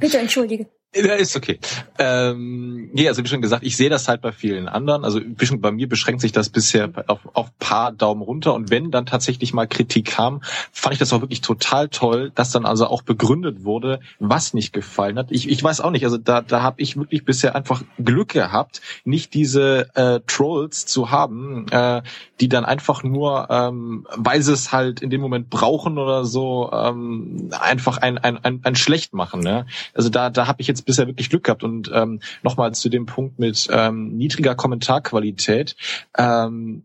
Bitte 0.00 0.18
entschuldige. 0.18 0.66
Ja, 0.94 1.14
ist 1.14 1.36
okay. 1.36 1.58
Ähm, 1.98 2.90
nee, 2.92 3.08
also 3.08 3.24
wie 3.24 3.28
schon 3.28 3.40
gesagt, 3.40 3.64
ich 3.64 3.78
sehe 3.78 3.88
das 3.88 4.08
halt 4.08 4.20
bei 4.20 4.30
vielen 4.30 4.68
anderen. 4.68 5.04
Also 5.04 5.20
bei 5.58 5.72
mir 5.72 5.88
beschränkt 5.88 6.20
sich 6.20 6.32
das 6.32 6.50
bisher 6.50 6.90
auf, 7.06 7.20
auf 7.32 7.58
paar 7.58 7.92
Daumen 7.92 8.20
runter. 8.20 8.52
Und 8.52 8.70
wenn 8.70 8.90
dann 8.90 9.06
tatsächlich 9.06 9.54
mal 9.54 9.66
Kritik 9.66 10.08
kam, 10.08 10.42
fand 10.70 10.92
ich 10.92 10.98
das 10.98 11.10
auch 11.14 11.22
wirklich 11.22 11.40
total 11.40 11.88
toll, 11.88 12.30
dass 12.34 12.50
dann 12.50 12.66
also 12.66 12.86
auch 12.88 13.02
begründet 13.02 13.64
wurde, 13.64 14.00
was 14.18 14.52
nicht 14.52 14.74
gefallen 14.74 15.18
hat. 15.18 15.28
Ich, 15.30 15.48
ich 15.48 15.62
weiß 15.64 15.80
auch 15.80 15.92
nicht, 15.92 16.04
also 16.04 16.18
da, 16.18 16.42
da 16.42 16.60
habe 16.60 16.82
ich 16.82 16.98
wirklich 16.98 17.24
bisher 17.24 17.56
einfach 17.56 17.82
Glück 17.96 18.28
gehabt, 18.28 18.82
nicht 19.04 19.32
diese 19.32 19.88
äh, 19.94 20.20
Trolls 20.26 20.84
zu 20.84 21.10
haben, 21.10 21.68
äh, 21.70 22.02
die 22.40 22.48
dann 22.50 22.66
einfach 22.66 23.02
nur, 23.02 23.46
ähm, 23.48 24.06
weil 24.14 24.42
sie 24.42 24.52
es 24.52 24.72
halt 24.72 25.00
in 25.00 25.08
dem 25.08 25.22
Moment 25.22 25.48
brauchen 25.48 25.96
oder 25.96 26.26
so, 26.26 26.70
ähm, 26.70 27.48
einfach 27.58 27.96
ein, 27.96 28.18
ein, 28.18 28.36
ein, 28.44 28.60
ein 28.62 28.74
schlecht 28.74 29.14
machen. 29.14 29.40
Ne? 29.40 29.64
Also 29.94 30.10
da, 30.10 30.28
da 30.28 30.46
habe 30.46 30.60
ich 30.60 30.66
jetzt 30.66 30.81
bisher 30.84 31.06
wirklich 31.06 31.30
Glück 31.30 31.44
gehabt. 31.44 31.64
Und 31.64 31.90
ähm, 31.92 32.20
nochmal 32.42 32.74
zu 32.74 32.88
dem 32.88 33.06
Punkt 33.06 33.38
mit 33.38 33.68
ähm, 33.70 34.16
niedriger 34.16 34.54
Kommentarqualität. 34.54 35.76
Ähm, 36.16 36.84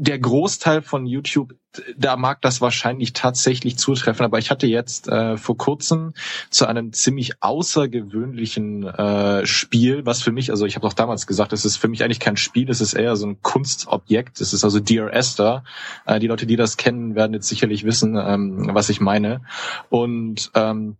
der 0.00 0.18
Großteil 0.18 0.80
von 0.80 1.04
YouTube, 1.04 1.54
da 1.96 2.16
mag 2.16 2.40
das 2.40 2.62
wahrscheinlich 2.62 3.12
tatsächlich 3.12 3.76
zutreffen, 3.76 4.24
aber 4.24 4.38
ich 4.38 4.50
hatte 4.50 4.66
jetzt 4.66 5.08
äh, 5.08 5.36
vor 5.36 5.58
kurzem 5.58 6.14
zu 6.48 6.66
einem 6.66 6.92
ziemlich 6.94 7.42
außergewöhnlichen 7.42 8.84
äh, 8.84 9.44
Spiel, 9.46 10.06
was 10.06 10.22
für 10.22 10.32
mich, 10.32 10.50
also 10.50 10.64
ich 10.64 10.76
habe 10.76 10.86
auch 10.86 10.94
damals 10.94 11.26
gesagt, 11.26 11.52
es 11.52 11.66
ist 11.66 11.76
für 11.76 11.88
mich 11.88 12.02
eigentlich 12.02 12.18
kein 12.18 12.38
Spiel, 12.38 12.70
es 12.70 12.80
ist 12.80 12.94
eher 12.94 13.14
so 13.16 13.26
ein 13.26 13.42
Kunstobjekt, 13.42 14.40
es 14.40 14.54
ist 14.54 14.64
also 14.64 14.80
Dear 14.80 15.12
Esther. 15.12 15.64
Äh, 16.06 16.18
die 16.18 16.28
Leute, 16.28 16.46
die 16.46 16.56
das 16.56 16.78
kennen, 16.78 17.14
werden 17.14 17.34
jetzt 17.34 17.48
sicherlich 17.48 17.84
wissen, 17.84 18.16
ähm, 18.16 18.70
was 18.72 18.88
ich 18.88 19.00
meine. 19.00 19.42
Und 19.90 20.50
ähm, 20.54 20.96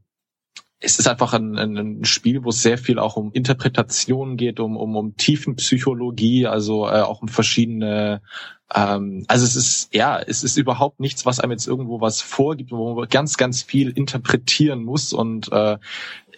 es 0.81 0.99
ist 0.99 1.07
einfach 1.07 1.35
ein, 1.35 1.57
ein, 1.59 2.05
Spiel, 2.05 2.43
wo 2.43 2.49
es 2.49 2.62
sehr 2.62 2.78
viel 2.78 2.99
auch 2.99 3.16
um 3.16 3.33
Interpretation 3.33 4.37
geht, 4.37 4.61
um, 4.61 4.76
um, 4.76 4.97
um 4.97 5.16
Tiefenpsychologie, 5.16 6.47
also 6.47 6.87
äh, 6.87 7.03
auch 7.03 7.20
um 7.20 7.28
verschiedene 7.28 8.22
ähm, 8.74 9.24
also 9.26 9.45
es 9.45 9.57
ist, 9.57 9.95
ja, 9.95 10.20
es 10.20 10.45
ist 10.45 10.57
überhaupt 10.57 11.01
nichts, 11.01 11.26
was 11.26 11.41
einem 11.41 11.53
jetzt 11.53 11.66
irgendwo 11.66 12.01
was 12.01 12.20
vorgibt, 12.20 12.70
wo 12.70 12.95
man 12.95 13.09
ganz, 13.09 13.37
ganz 13.37 13.62
viel 13.62 13.91
interpretieren 13.91 14.85
muss 14.85 15.12
und 15.12 15.51
äh, 15.53 15.78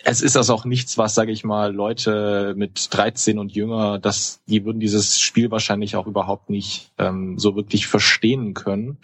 es 0.05 0.21
ist 0.21 0.37
also 0.37 0.55
auch 0.55 0.65
nichts, 0.65 0.99
was, 0.99 1.15
sage 1.15 1.31
ich 1.31 1.45
mal, 1.45 1.73
Leute 1.73 2.55
mit 2.57 2.89
13 2.91 3.39
und 3.39 3.53
jünger, 3.53 3.99
dass 3.99 4.41
die 4.47 4.65
würden 4.65 4.81
dieses 4.81 5.21
Spiel 5.21 5.51
wahrscheinlich 5.51 5.95
auch 5.97 6.07
überhaupt 6.07 6.51
nicht 6.51 6.91
ähm, 6.99 7.39
so 7.39 7.55
wirklich 7.55 7.87
verstehen 7.87 8.55
können. 8.55 8.99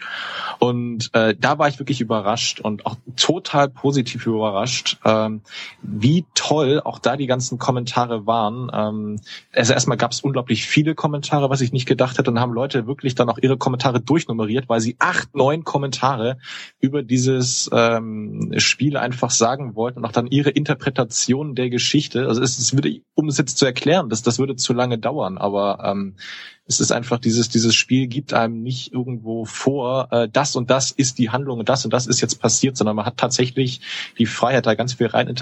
Und 0.59 1.09
äh, 1.13 1.35
da 1.39 1.57
war 1.57 1.69
ich 1.69 1.79
wirklich 1.79 2.01
überrascht 2.01 2.59
und 2.59 2.85
auch 2.85 2.97
total 3.15 3.69
positiv 3.69 4.25
überrascht, 4.27 4.97
ähm, 5.05 5.41
wie 5.81 6.25
toll 6.35 6.81
auch 6.83 6.99
da 6.99 7.15
die 7.15 7.27
ganzen 7.27 7.59
Kommentare 7.59 8.25
waren. 8.25 8.69
Ähm, 8.73 9.21
also 9.53 9.73
erstmal 9.73 9.97
gab 9.97 10.11
es 10.11 10.21
unglaublich 10.21 10.67
viele 10.67 10.95
Kommentare, 10.95 11.49
was 11.49 11.61
ich 11.61 11.71
nicht 11.71 11.85
gedacht 11.85 12.17
hätte, 12.17 12.29
und 12.29 12.39
haben 12.39 12.53
Leute 12.53 12.87
wirklich 12.87 13.15
dann 13.15 13.29
auch 13.29 13.37
ihre 13.41 13.57
Kommentare 13.57 14.01
durchnummeriert, 14.01 14.67
weil 14.67 14.81
sie 14.81 14.97
acht, 14.99 15.33
neun 15.33 15.63
Kommentare 15.63 16.37
über 16.81 17.03
dieses 17.03 17.69
ähm, 17.71 18.53
Spiel 18.57 18.97
einfach 18.97 19.31
sagen 19.31 19.75
wollten 19.75 19.99
und 19.99 20.05
auch 20.05 20.11
dann 20.11 20.27
ihre 20.27 20.49
Interpretation 20.49 20.88
der 20.91 21.69
Geschichte. 21.69 22.27
Also 22.27 22.41
es, 22.41 22.57
es 22.57 22.73
würde, 22.73 23.01
um 23.15 23.27
es 23.27 23.37
jetzt 23.37 23.57
zu 23.57 23.65
erklären, 23.65 24.09
das, 24.09 24.21
das 24.21 24.39
würde 24.39 24.55
zu 24.55 24.73
lange 24.73 24.97
dauern, 24.97 25.37
aber 25.37 25.79
ähm, 25.83 26.15
es 26.65 26.79
ist 26.79 26.91
einfach 26.91 27.19
dieses, 27.19 27.49
dieses 27.49 27.75
Spiel 27.75 28.07
gibt 28.07 28.33
einem 28.33 28.61
nicht 28.61 28.93
irgendwo 28.93 29.45
vor, 29.45 30.07
äh, 30.11 30.29
das 30.31 30.55
und 30.55 30.69
das 30.69 30.91
ist 30.91 31.17
die 31.17 31.29
Handlung 31.29 31.59
und 31.59 31.69
das 31.69 31.85
und 31.85 31.93
das 31.93 32.07
ist 32.07 32.21
jetzt 32.21 32.39
passiert, 32.39 32.77
sondern 32.77 32.95
man 32.95 33.05
hat 33.05 33.17
tatsächlich 33.17 33.81
die 34.17 34.25
Freiheit, 34.25 34.65
da 34.65 34.75
ganz 34.75 34.93
viel 34.93 35.07
rein, 35.07 35.33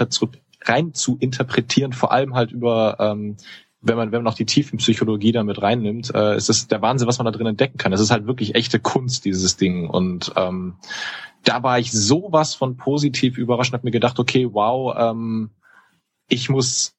rein 0.64 0.94
zu 0.94 1.16
interpretieren, 1.18 1.92
vor 1.92 2.12
allem 2.12 2.34
halt 2.34 2.52
über 2.52 2.96
ähm, 2.98 3.36
wenn 3.80 3.96
man, 3.96 4.10
wenn 4.10 4.18
man 4.18 4.24
noch 4.24 4.34
die 4.34 4.44
Tiefenpsychologie 4.44 5.32
damit 5.32 5.62
reinnimmt, 5.62 6.12
äh, 6.14 6.36
ist 6.36 6.50
es 6.50 6.66
der 6.66 6.82
Wahnsinn, 6.82 7.06
was 7.06 7.18
man 7.18 7.26
da 7.26 7.30
drin 7.30 7.46
entdecken 7.46 7.78
kann. 7.78 7.92
Es 7.92 8.00
ist 8.00 8.10
halt 8.10 8.26
wirklich 8.26 8.54
echte 8.54 8.80
Kunst, 8.80 9.24
dieses 9.24 9.56
Ding. 9.56 9.88
Und 9.88 10.32
ähm, 10.36 10.74
da 11.44 11.62
war 11.62 11.78
ich 11.78 11.92
sowas 11.92 12.54
von 12.54 12.76
positiv 12.76 13.38
überrascht 13.38 13.72
und 13.72 13.78
habe 13.78 13.86
mir 13.86 13.92
gedacht, 13.92 14.18
okay, 14.18 14.48
wow, 14.52 14.94
ähm, 14.96 15.50
ich 16.28 16.48
muss 16.48 16.94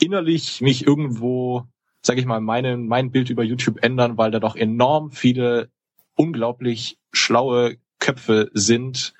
innerlich 0.00 0.60
mich 0.60 0.86
irgendwo, 0.86 1.64
sage 2.02 2.20
ich 2.20 2.26
mal, 2.26 2.40
meine, 2.40 2.76
mein 2.76 3.10
Bild 3.10 3.30
über 3.30 3.42
YouTube 3.44 3.82
ändern, 3.82 4.18
weil 4.18 4.30
da 4.30 4.40
doch 4.40 4.56
enorm 4.56 5.12
viele 5.12 5.70
unglaublich 6.16 6.98
schlaue 7.12 7.76
Köpfe 7.98 8.50
sind, 8.54 9.14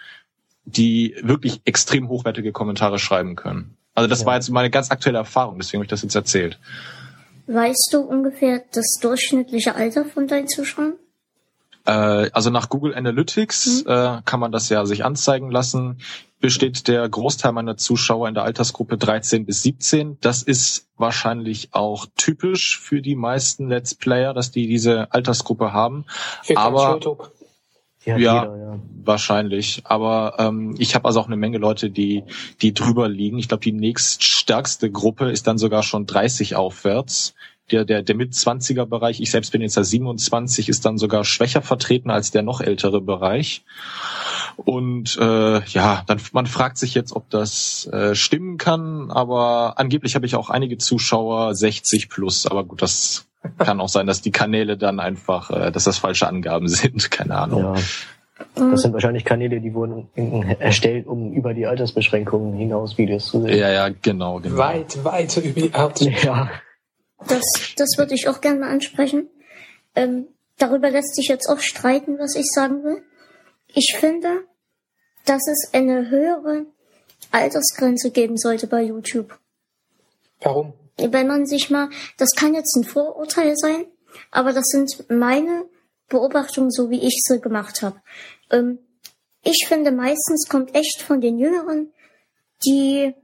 die 0.65 1.17
wirklich 1.23 1.61
extrem 1.65 2.09
hochwertige 2.09 2.53
Kommentare 2.53 2.99
schreiben 2.99 3.37
können. 3.37 3.77
Also 3.95 4.09
das 4.09 4.21
Ja. 4.21 4.27
war 4.27 4.35
jetzt 4.37 4.51
meine 4.51 4.71
ganz 4.71 4.91
aktuelle 4.91 5.19
Erfahrung, 5.19 5.59
deswegen 5.59 5.79
habe 5.79 5.85
ich 5.85 5.91
das 5.91 6.03
jetzt 6.03 6.15
erzählt. 6.15 6.59
Weißt 7.47 7.91
du 7.93 8.01
ungefähr 8.01 8.65
das 8.73 8.99
durchschnittliche 9.01 9.75
Alter 9.75 10.05
von 10.05 10.27
deinen 10.27 10.49
Zuschauern? 10.49 10.95
Äh, 11.85 12.31
also 12.33 12.51
nach 12.51 12.69
Google 12.69 12.95
Analytics 12.95 13.83
äh, 13.83 14.19
kann 14.25 14.41
man 14.41 14.53
das 14.53 14.69
ja 14.69 14.85
sich 14.87 15.05
anzeigen 15.05 15.51
lassen. 15.51 15.99
Besteht 16.41 16.89
der 16.89 17.09
Großteil 17.09 17.53
meiner 17.53 17.77
Zuschauer 17.77 18.27
in 18.29 18.35
der 18.35 18.43
Altersgruppe 18.43 18.99
13 18.99 19.47
bis 19.47 19.63
17. 19.63 20.19
Das 20.21 20.43
ist 20.43 20.89
wahrscheinlich 20.97 21.69
auch 21.73 22.07
typisch 22.17 22.81
für 22.81 23.01
die 23.01 23.15
meisten 23.15 23.69
Let's 23.69 23.95
Player, 23.95 24.35
dass 24.35 24.51
die 24.51 24.67
diese 24.67 25.13
Altersgruppe 25.13 25.73
haben. 25.73 26.05
Für 26.43 26.57
Aber- 26.57 26.89
hat 26.95 27.05
Ja. 28.05 28.17
jeder, 28.17 28.57
ja. 28.57 28.79
Wahrscheinlich. 29.05 29.83
Aber 29.85 30.35
ähm, 30.39 30.75
ich 30.79 30.95
habe 30.97 31.05
also 31.07 31.21
auch 31.21 31.27
eine 31.27 31.37
Menge 31.37 31.59
Leute, 31.59 31.91
die, 31.91 32.25
die 32.61 32.75
drüber 32.75 33.09
liegen. 33.09 33.39
Ich 33.39 33.47
glaube, 33.49 33.63
die 33.63 33.73
nächststärkste 33.73 34.91
Gruppe 34.91 35.31
ist 35.31 35.47
dann 35.47 35.59
sogar 35.59 35.83
schon 35.85 36.07
30 36.07 36.57
aufwärts. 36.57 37.35
Der, 37.71 37.85
der, 37.85 38.03
der 38.03 38.15
Mit-20er-Bereich, 38.17 39.21
ich 39.21 39.31
selbst 39.31 39.53
bin 39.53 39.63
jetzt 39.63 39.77
ja 39.77 39.85
27, 39.85 40.69
ist 40.69 40.85
dann 40.85 40.99
sogar 40.99 41.25
schwächer 41.25 41.63
vertreten 41.63 42.11
als 42.11 42.31
der 42.31 42.43
noch 42.43 42.61
ältere 42.61 43.01
Bereich. 43.01 43.65
Und 44.57 45.17
äh, 45.19 45.65
ja, 45.65 46.03
dann 46.07 46.21
man 46.33 46.47
fragt 46.47 46.77
sich 46.77 46.95
jetzt, 46.95 47.15
ob 47.15 47.31
das 47.31 47.87
äh, 47.87 48.15
stimmen 48.15 48.59
kann, 48.59 49.11
aber 49.11 49.79
angeblich 49.79 50.15
habe 50.15 50.27
ich 50.27 50.35
auch 50.35 50.51
einige 50.51 50.77
Zuschauer 50.77 51.55
60 51.55 52.09
plus, 52.11 52.47
aber 52.47 52.65
gut, 52.65 52.83
das 52.83 53.27
kann 53.59 53.81
auch 53.81 53.89
sein, 53.89 54.07
dass 54.07 54.23
die 54.23 54.31
Kanäle 54.31 54.77
dann 54.77 55.01
einfach, 55.01 55.51
äh, 55.51 55.71
dass 55.73 55.85
das 55.85 55.99
falsche 55.99 56.27
Angaben 56.27 56.69
sind, 56.69 57.11
keine 57.11 57.37
Ahnung. 57.37 57.75
ja. 57.75 57.83
Das 58.55 58.83
sind 58.83 58.93
wahrscheinlich 58.93 59.25
Kanäle, 59.25 59.61
die 59.61 59.73
wurden 59.73 60.09
erstellt, 60.59 61.07
um 61.07 61.33
über 61.33 61.55
die 61.55 61.67
Altersbeschränkungen 61.67 62.55
hinaus 62.55 62.99
Videos 62.99 63.27
zu 63.27 63.43
sehen. 63.43 63.57
Ja, 63.57 63.71
ja, 63.71 63.89
genau, 63.89 64.41
genau. 64.41 64.57
Weit, 64.57 65.05
weit 65.05 65.37
über 65.37 65.61
die 65.61 65.73
Art. 65.73 66.01
Ja. 66.01 66.51
Das, 67.29 67.45
das 67.77 67.99
würde 67.99 68.15
ich 68.15 68.29
auch 68.29 68.41
gerne 68.41 68.61
mal 68.61 68.71
ansprechen. 68.71 69.29
Ähm, 69.95 70.29
darüber 70.59 70.91
lässt 70.91 71.15
sich 71.15 71.29
jetzt 71.29 71.49
auch 71.49 71.61
streiten, 71.61 72.19
was 72.19 72.35
ich 72.35 72.47
sagen 72.53 72.83
will. 72.85 73.03
Ich 73.69 73.97
finde, 73.99 74.45
dass 75.25 75.43
es 75.49 75.73
eine 75.73 76.11
höhere 76.11 76.67
Altersgrenze 77.31 78.11
geben 78.11 78.37
sollte 78.37 78.67
bei 78.67 78.83
YouTube. 78.83 79.39
Warum? 80.41 80.75
Wenn 80.99 81.27
man 81.27 81.47
sich 81.47 81.71
mal, 81.71 81.89
das 82.19 82.31
kann 82.37 82.55
jetzt 82.55 82.77
ein 82.77 82.85
Vorurteil 82.85 83.57
sein, 83.57 83.87
aber 84.31 84.53
das 84.53 84.67
sind 84.67 85.09
meine 85.11 85.65
Beobachtungen, 86.09 86.71
so 86.71 86.91
wie 86.91 87.07
ich 87.07 87.23
sie 87.23 87.41
gemacht 87.41 87.83
habe. 87.83 88.01
Ähm, 88.51 88.79
ich 89.43 89.65
finde, 89.67 89.91
meistens 89.91 90.49
kommt 90.49 90.75
echt 90.75 91.03
von 91.03 91.21
den 91.21 91.39
Jüngeren 91.39 91.93
die 92.65 93.15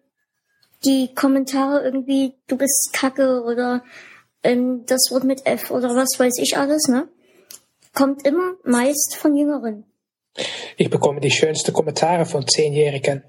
die 0.84 1.14
Kommentare 1.14 1.82
irgendwie, 1.82 2.34
du 2.46 2.56
bist 2.56 2.90
Kacke 2.92 3.42
oder 3.42 3.82
ähm, 4.42 4.84
das 4.86 5.08
Wort 5.10 5.24
mit 5.24 5.46
F 5.46 5.70
oder 5.70 5.94
was 5.94 6.18
weiß 6.18 6.34
ich 6.40 6.56
alles, 6.56 6.88
ne? 6.88 7.08
Kommt 7.94 8.24
immer 8.26 8.52
meist 8.64 9.16
von 9.16 9.36
Jüngeren. 9.36 9.84
Ich 10.76 10.88
bekomme 10.88 11.20
die 11.20 11.30
schönsten 11.30 11.72
Kommentare 11.72 12.26
von 12.26 12.46
Zehnjährigen. 12.46 13.24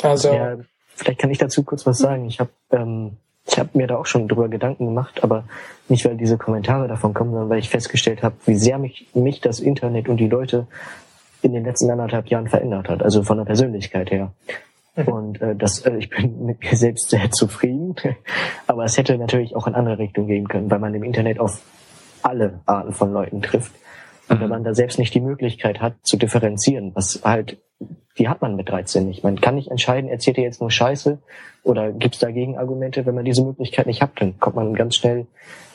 Also. 0.00 0.32
Ja, 0.32 0.56
vielleicht 0.94 1.20
kann 1.20 1.30
ich 1.30 1.38
dazu 1.38 1.62
kurz 1.62 1.84
was 1.84 1.98
sagen. 1.98 2.26
Ich 2.26 2.40
habe 2.40 2.50
ähm, 2.70 3.18
ich 3.46 3.58
hab 3.58 3.74
mir 3.74 3.86
da 3.86 3.96
auch 3.96 4.06
schon 4.06 4.28
drüber 4.28 4.48
Gedanken 4.48 4.86
gemacht, 4.86 5.22
aber 5.22 5.44
nicht, 5.88 6.04
weil 6.04 6.16
diese 6.16 6.38
Kommentare 6.38 6.88
davon 6.88 7.12
kommen, 7.12 7.32
sondern 7.32 7.50
weil 7.50 7.58
ich 7.58 7.68
festgestellt 7.68 8.22
habe, 8.22 8.36
wie 8.46 8.54
sehr 8.54 8.78
mich, 8.78 9.08
mich 9.14 9.40
das 9.40 9.60
Internet 9.60 10.08
und 10.08 10.18
die 10.18 10.28
Leute 10.28 10.66
in 11.42 11.52
den 11.52 11.64
letzten 11.64 11.90
anderthalb 11.90 12.28
Jahren 12.28 12.48
verändert 12.48 12.88
hat, 12.88 13.02
also 13.02 13.22
von 13.24 13.38
der 13.38 13.44
Persönlichkeit 13.44 14.10
her. 14.10 14.32
Und 14.94 15.40
äh, 15.40 15.56
das, 15.56 15.80
äh, 15.80 15.96
ich 15.96 16.10
bin 16.10 16.44
mit 16.44 16.60
mir 16.60 16.76
selbst 16.76 17.10
sehr 17.10 17.30
zufrieden. 17.30 17.94
Aber 18.66 18.84
es 18.84 18.98
hätte 18.98 19.16
natürlich 19.16 19.56
auch 19.56 19.66
in 19.66 19.74
andere 19.74 19.98
Richtungen 19.98 20.26
gehen 20.26 20.48
können, 20.48 20.70
weil 20.70 20.78
man 20.78 20.94
im 20.94 21.02
Internet 21.02 21.38
auf 21.38 21.62
alle 22.22 22.60
Arten 22.66 22.92
von 22.92 23.12
Leuten 23.12 23.42
trifft. 23.42 23.72
Und 24.28 24.40
wenn 24.40 24.46
mhm. 24.46 24.50
man 24.50 24.64
da 24.64 24.74
selbst 24.74 24.98
nicht 24.98 25.14
die 25.14 25.20
Möglichkeit 25.20 25.80
hat 25.80 25.94
zu 26.02 26.16
differenzieren, 26.16 26.92
was 26.94 27.20
halt, 27.24 27.58
die 28.18 28.28
hat 28.28 28.42
man 28.42 28.54
mit 28.54 28.68
13 28.68 29.06
nicht. 29.06 29.24
Man 29.24 29.40
kann 29.40 29.56
nicht 29.56 29.70
entscheiden, 29.70 30.08
erzählt 30.08 30.38
er 30.38 30.44
jetzt 30.44 30.60
nur 30.60 30.70
Scheiße 30.70 31.18
oder 31.64 31.92
gibt 31.92 32.14
es 32.14 32.20
dagegen 32.20 32.58
Argumente. 32.58 33.04
Wenn 33.04 33.14
man 33.14 33.24
diese 33.24 33.42
Möglichkeit 33.42 33.86
nicht 33.86 34.02
hat, 34.02 34.10
dann 34.16 34.38
kommt 34.38 34.56
man 34.56 34.74
ganz 34.74 34.96
schnell 34.96 35.26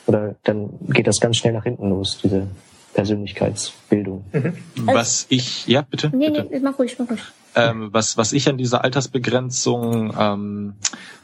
oder 0.06 0.36
dann 0.44 0.70
geht 0.88 1.06
das 1.06 1.20
ganz 1.20 1.36
schnell 1.36 1.52
nach 1.52 1.64
hinten 1.64 1.90
los, 1.90 2.20
diese 2.22 2.48
Persönlichkeitsbildung. 2.94 4.24
Mhm. 4.32 4.54
Was 4.86 5.26
ich, 5.28 5.66
ja, 5.66 5.82
bitte? 5.82 6.10
Nee, 6.16 6.30
bitte. 6.30 6.48
nee, 6.50 6.60
mach 6.60 6.78
ruhig, 6.78 6.96
mach 6.98 7.10
ruhig. 7.10 7.20
Ähm, 7.58 7.88
was, 7.92 8.16
was 8.16 8.32
ich 8.32 8.48
an 8.48 8.58
dieser 8.58 8.84
Altersbegrenzung, 8.84 10.14
ähm, 10.18 10.74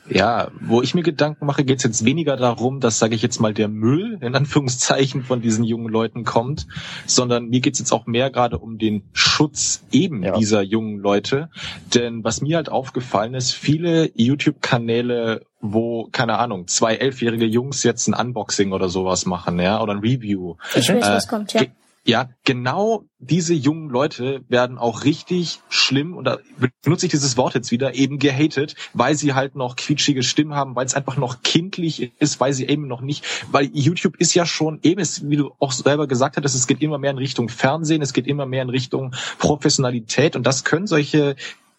ja, 0.08 0.48
wo 0.60 0.82
ich 0.82 0.94
mir 0.94 1.02
Gedanken 1.02 1.46
mache, 1.46 1.64
geht 1.64 1.78
es 1.78 1.84
jetzt 1.84 2.04
weniger 2.04 2.36
darum, 2.36 2.80
dass, 2.80 2.98
sage 2.98 3.14
ich 3.14 3.22
jetzt 3.22 3.40
mal, 3.40 3.54
der 3.54 3.68
Müll 3.68 4.18
in 4.20 4.34
Anführungszeichen 4.34 5.22
von 5.22 5.40
diesen 5.40 5.64
jungen 5.64 5.88
Leuten 5.88 6.24
kommt, 6.24 6.66
sondern 7.06 7.48
mir 7.48 7.60
geht 7.60 7.74
es 7.74 7.78
jetzt 7.78 7.92
auch 7.92 8.06
mehr 8.06 8.30
gerade 8.30 8.58
um 8.58 8.78
den 8.78 9.04
Schutz 9.12 9.84
eben 9.92 10.22
ja. 10.22 10.36
dieser 10.36 10.62
jungen 10.62 10.98
Leute. 10.98 11.48
Denn 11.94 12.22
was 12.24 12.42
mir 12.42 12.56
halt 12.56 12.68
aufgefallen 12.68 13.34
ist, 13.34 13.52
viele 13.52 14.10
YouTube-Kanäle 14.14 15.42
wo, 15.66 16.08
keine 16.12 16.38
Ahnung, 16.38 16.66
zwei 16.66 16.96
elfjährige 16.96 17.46
Jungs 17.46 17.84
jetzt 17.84 18.06
ein 18.06 18.12
Unboxing 18.12 18.72
oder 18.72 18.90
sowas 18.90 19.24
machen, 19.24 19.58
ja, 19.58 19.80
oder 19.80 19.94
ein 19.94 20.00
Review. 20.00 20.56
Ich 20.74 20.90
weiß, 20.90 21.06
äh, 21.06 21.10
was 21.10 21.26
kommt, 21.26 21.54
ja. 21.54 21.62
Ja, 22.06 22.28
genau 22.44 23.06
diese 23.18 23.54
jungen 23.54 23.88
Leute 23.88 24.44
werden 24.48 24.76
auch 24.76 25.04
richtig 25.04 25.60
schlimm, 25.70 26.14
und 26.14 26.24
da 26.24 26.38
benutze 26.82 27.06
ich 27.06 27.12
dieses 27.12 27.38
Wort 27.38 27.54
jetzt 27.54 27.70
wieder, 27.70 27.94
eben 27.94 28.18
gehatet, 28.18 28.74
weil 28.92 29.14
sie 29.14 29.32
halt 29.32 29.54
noch 29.54 29.76
quietschige 29.76 30.22
Stimmen 30.22 30.54
haben, 30.54 30.76
weil 30.76 30.84
es 30.84 30.94
einfach 30.94 31.16
noch 31.16 31.42
kindlich 31.42 32.12
ist, 32.18 32.40
weil 32.40 32.52
sie 32.52 32.66
eben 32.66 32.86
noch 32.88 33.00
nicht, 33.00 33.24
weil 33.50 33.70
YouTube 33.72 34.16
ist 34.18 34.34
ja 34.34 34.44
schon, 34.44 34.80
eben 34.82 35.00
ist, 35.00 35.30
wie 35.30 35.36
du 35.36 35.52
auch 35.58 35.72
selber 35.72 36.06
gesagt 36.06 36.36
hattest, 36.36 36.54
es 36.54 36.66
geht 36.66 36.82
immer 36.82 36.98
mehr 36.98 37.12
in 37.12 37.18
Richtung 37.18 37.48
Fernsehen, 37.48 38.02
es 38.02 38.12
geht 38.12 38.26
immer 38.26 38.44
mehr 38.44 38.62
in 38.62 38.68
Richtung 38.68 39.14
Professionalität 39.38 40.36
und 40.36 40.46
das 40.46 40.64
können 40.64 40.86
solche 40.86 41.36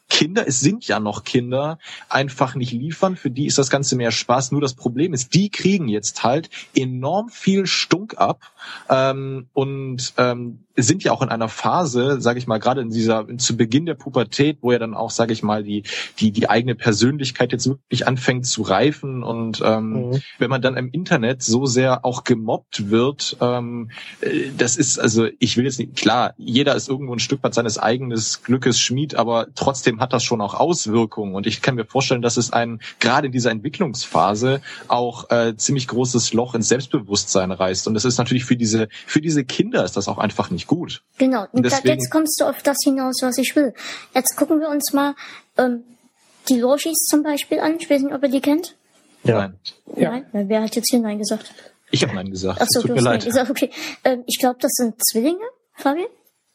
Kinder, 0.10 0.48
es 0.48 0.60
sind 0.60 0.88
ja 0.88 1.00
noch 1.00 1.24
Kinder, 1.24 1.80
einfach 2.10 2.56
nicht 2.56 2.72
liefern. 2.72 3.16
Für 3.16 3.32
die 3.32 3.48
ist 3.48 3.58
das 3.58 3.70
Ganze 3.70 3.96
mehr 3.96 4.12
Spaß. 4.12 4.52
Nur 4.52 4.62
das 4.62 4.74
Problem 4.74 5.14
ist, 5.14 5.34
die 5.34 5.50
kriegen 5.50 5.88
jetzt 5.88 6.24
halt 6.24 6.50
enorm 6.76 7.30
viel 7.30 7.66
Stunk 7.66 8.18
ab 8.18 8.42
ähm, 8.90 9.48
und 9.54 10.14
ähm, 10.18 10.65
sind 10.76 11.04
ja 11.04 11.12
auch 11.12 11.22
in 11.22 11.30
einer 11.30 11.50
Phase, 11.50 12.20
sage 12.20 12.40
ich 12.40 12.48
mal, 12.48 12.60
gerade 12.60 12.82
in 12.82 12.90
dieser 12.90 13.26
zu 13.38 13.56
Beginn 13.56 13.86
der 13.86 13.94
Pubertät, 13.94 14.58
wo 14.62 14.72
ja 14.72 14.80
dann 14.80 14.94
auch, 14.94 15.10
sage 15.10 15.34
ich 15.34 15.44
mal, 15.44 15.64
die 15.64 15.84
die 16.20 16.32
die 16.32 16.50
eigene 16.50 16.76
Persönlichkeit 16.76 17.52
jetzt 17.52 17.68
wirklich 17.68 18.08
anfängt 18.08 18.46
zu 18.46 18.62
reifen 18.62 19.24
und 19.24 19.62
ähm, 19.64 20.10
mhm. 20.10 20.22
wenn 20.38 20.50
man 20.50 20.62
dann 20.62 20.78
im 20.78 20.90
Internet 20.92 21.44
so 21.44 21.66
sehr 21.66 22.06
auch 22.06 22.24
gemobbt 22.24 22.90
wird, 22.90 23.38
ähm, 23.42 23.90
äh, 24.22 24.50
das 24.58 24.76
ist 24.76 25.00
also, 25.00 25.28
ich 25.40 25.58
will 25.58 25.66
jetzt 25.66 25.80
nicht 25.80 25.96
klar, 25.96 26.34
jeder 26.38 26.76
ist 26.76 26.90
irgendwo 26.90 27.14
ein 27.14 27.20
Stück 27.20 27.44
weit 27.44 27.54
seines 27.54 27.78
eigenen 27.78 28.22
Glückes 28.44 28.80
Schmied, 28.80 29.16
aber 29.16 29.48
trotzdem 29.56 30.00
hat 30.00 30.14
das 30.14 30.24
schon 30.24 30.42
auch 30.42 30.54
Auswirkungen 30.54 31.36
und 31.36 31.48
ich 31.48 31.62
kann 31.62 31.76
mir 31.76 31.86
vorstellen, 31.86 32.22
dass 32.22 32.38
es 32.38 32.52
ein 32.52 32.80
gerade 33.00 33.28
in 33.28 33.32
dieser 33.32 33.52
Entwicklungsphase 33.52 34.62
auch 34.88 35.30
äh, 35.30 35.56
ziemlich 35.56 35.88
großes 35.88 36.34
Loch 36.34 36.54
ins 36.56 36.68
Selbstbewusstsein 36.68 37.52
reißt 37.52 37.88
und 37.88 37.94
das 37.94 38.06
ist 38.06 38.18
natürlich 38.18 38.46
für 38.46 38.58
diese 38.58 38.88
für 39.06 39.22
diese 39.22 39.46
Kinder 39.46 39.84
ist 39.86 39.96
das 39.96 40.08
auch 40.08 40.18
einfach 40.18 40.50
nicht 40.50 40.65
nicht 40.66 40.68
gut. 40.68 41.04
Genau, 41.18 41.46
und 41.52 41.64
deswegen, 41.64 41.90
jetzt 41.90 42.10
kommst 42.10 42.40
du 42.40 42.46
auf 42.46 42.62
das 42.64 42.78
hinaus, 42.84 43.22
was 43.22 43.38
ich 43.38 43.56
will. 43.56 43.74
Jetzt 44.14 44.36
gucken 44.36 44.60
wir 44.60 44.70
uns 44.70 44.94
mal 44.94 45.16
ähm, 45.58 45.84
die 46.50 46.60
Logis 46.60 47.06
zum 47.10 47.24
Beispiel 47.24 47.60
an. 47.60 47.78
Ich 47.80 47.90
weiß 47.90 48.02
nicht, 48.02 48.14
ob 48.14 48.24
ihr 48.24 48.30
die 48.30 48.42
kennt. 48.42 48.76
Ja. 49.24 49.40
Nein. 49.40 49.60
Ja. 49.96 50.12
Nein? 50.12 50.50
Wer 50.50 50.64
hat 50.64 50.76
jetzt 50.76 50.90
hier 50.90 51.00
Nein 51.00 51.18
gesagt? 51.18 51.54
Ich 51.92 52.04
habe 52.04 52.14
Nein 52.14 52.30
gesagt. 52.30 52.62
Achso, 52.62 52.82
du 52.82 52.96
hast 52.96 53.04
Nein 53.04 53.20
gesagt. 53.20 53.50
Okay. 53.50 53.70
Ähm, 54.04 54.24
ich 54.28 54.40
glaube, 54.40 54.58
das 54.60 54.72
sind 54.74 54.96
Zwillinge, 55.04 55.46
Fabian? 55.74 56.08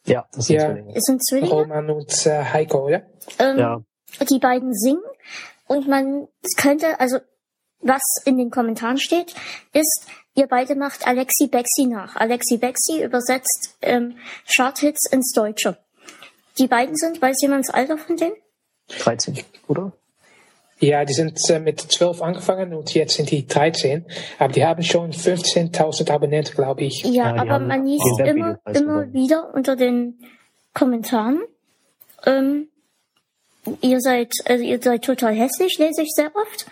Ja, 0.05 0.27
das 0.33 0.45
sind 0.47 0.55
ja. 0.57 0.67
Zwillinge. 0.67 0.95
Es 0.95 1.03
sind 1.03 1.25
Zwillinge. 1.25 1.49
Roman 1.51 1.89
und 1.89 2.25
äh, 2.25 2.43
Heiko, 2.43 2.85
oder? 2.85 3.03
Ähm, 3.39 3.57
ja. 3.57 3.81
Die 4.29 4.39
beiden 4.39 4.73
singen 4.73 5.03
und 5.67 5.87
man 5.87 6.27
könnte, 6.57 6.99
also 6.99 7.19
was 7.79 8.01
in 8.25 8.37
den 8.37 8.51
Kommentaren 8.51 8.97
steht, 8.97 9.33
ist, 9.73 10.05
Ihr 10.35 10.47
beide 10.47 10.75
macht 10.75 11.05
Alexi 11.07 11.47
Bexi 11.47 11.87
nach. 11.87 12.15
Alexi 12.15 12.57
Bexi 12.57 13.03
übersetzt 13.03 13.75
ähm, 13.81 14.15
Charthits 14.45 15.11
ins 15.11 15.33
Deutsche. 15.33 15.77
Die 16.57 16.67
beiden 16.67 16.95
sind, 16.95 17.21
weiß 17.21 17.37
jemand 17.41 17.67
das 17.67 17.73
Alter 17.73 17.97
von 17.97 18.15
denen? 18.15 18.35
13, 18.99 19.39
oder? 19.67 19.91
Ja, 20.79 21.05
die 21.05 21.13
sind 21.13 21.37
äh, 21.49 21.59
mit 21.59 21.79
12 21.79 22.21
angefangen 22.21 22.73
und 22.73 22.93
jetzt 22.93 23.15
sind 23.15 23.29
die 23.29 23.45
13. 23.45 24.05
Aber 24.39 24.51
die 24.51 24.65
haben 24.65 24.81
schon 24.83 25.11
15.000 25.11 26.11
Abonnenten, 26.11 26.55
glaube 26.55 26.83
ich. 26.83 27.03
Ja, 27.03 27.35
ja 27.35 27.41
aber 27.41 27.59
man 27.59 27.85
liest 27.85 28.19
immer, 28.25 28.59
immer 28.65 29.13
wieder 29.13 29.53
unter 29.53 29.75
den 29.75 30.19
Kommentaren. 30.73 31.41
Ähm, 32.25 32.69
ihr 33.81 33.99
seid, 33.99 34.33
also 34.45 34.63
ihr 34.63 34.81
seid 34.81 35.03
total 35.03 35.35
hässlich, 35.35 35.77
lese 35.77 36.01
ich 36.01 36.09
sehr 36.15 36.31
oft. 36.35 36.65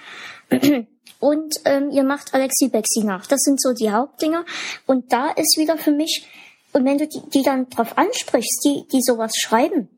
und 1.19 1.55
ähm, 1.65 1.91
ihr 1.91 2.03
macht 2.03 2.33
Alexi 2.33 2.69
Bexi 2.69 3.03
nach. 3.03 3.27
Das 3.27 3.41
sind 3.41 3.61
so 3.61 3.73
die 3.73 3.91
Hauptdinger. 3.91 4.45
Und 4.85 5.11
da 5.11 5.31
ist 5.31 5.57
wieder 5.57 5.77
für 5.77 5.91
mich, 5.91 6.27
und 6.73 6.85
wenn 6.85 6.97
du 6.97 7.07
die, 7.07 7.21
die 7.33 7.43
dann 7.43 7.69
drauf 7.69 7.97
ansprichst, 7.97 8.63
die, 8.63 8.85
die 8.91 9.01
sowas 9.01 9.33
schreiben, 9.35 9.89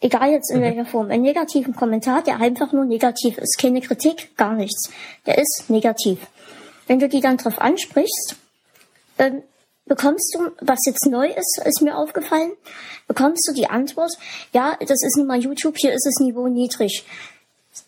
egal 0.00 0.30
jetzt 0.30 0.50
in 0.50 0.58
mhm. 0.58 0.64
welcher 0.64 0.86
Form, 0.86 1.10
einen 1.10 1.22
negativen 1.22 1.74
Kommentar, 1.74 2.22
der 2.22 2.40
einfach 2.40 2.72
nur 2.72 2.84
negativ 2.84 3.38
ist, 3.38 3.58
keine 3.58 3.80
Kritik, 3.80 4.36
gar 4.36 4.54
nichts, 4.54 4.90
der 5.24 5.38
ist 5.38 5.64
negativ. 5.68 6.18
Wenn 6.86 6.98
du 6.98 7.08
die 7.08 7.20
dann 7.20 7.36
drauf 7.36 7.60
ansprichst, 7.60 8.36
ähm, 9.18 9.42
bekommst 9.86 10.34
du, 10.34 10.50
was 10.60 10.80
jetzt 10.84 11.06
neu 11.06 11.28
ist, 11.28 11.62
ist 11.64 11.80
mir 11.80 11.96
aufgefallen, 11.96 12.52
bekommst 13.06 13.48
du 13.48 13.54
die 13.54 13.68
Antwort, 13.68 14.12
ja, 14.52 14.76
das 14.80 15.02
ist 15.02 15.16
nun 15.16 15.26
mal 15.26 15.38
YouTube, 15.38 15.76
hier 15.78 15.92
ist 15.92 16.04
das 16.06 16.22
Niveau 16.24 16.48
niedrig. 16.48 17.04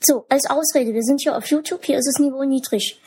So, 0.01 0.25
als 0.29 0.49
Ausrede, 0.49 0.95
wir 0.95 1.03
sind 1.03 1.21
hier 1.21 1.37
auf 1.37 1.47
YouTube, 1.47 1.85
hier 1.85 1.99
ist 1.99 2.07
das 2.07 2.21
Niveau 2.23 2.45
niedrig. 2.45 3.01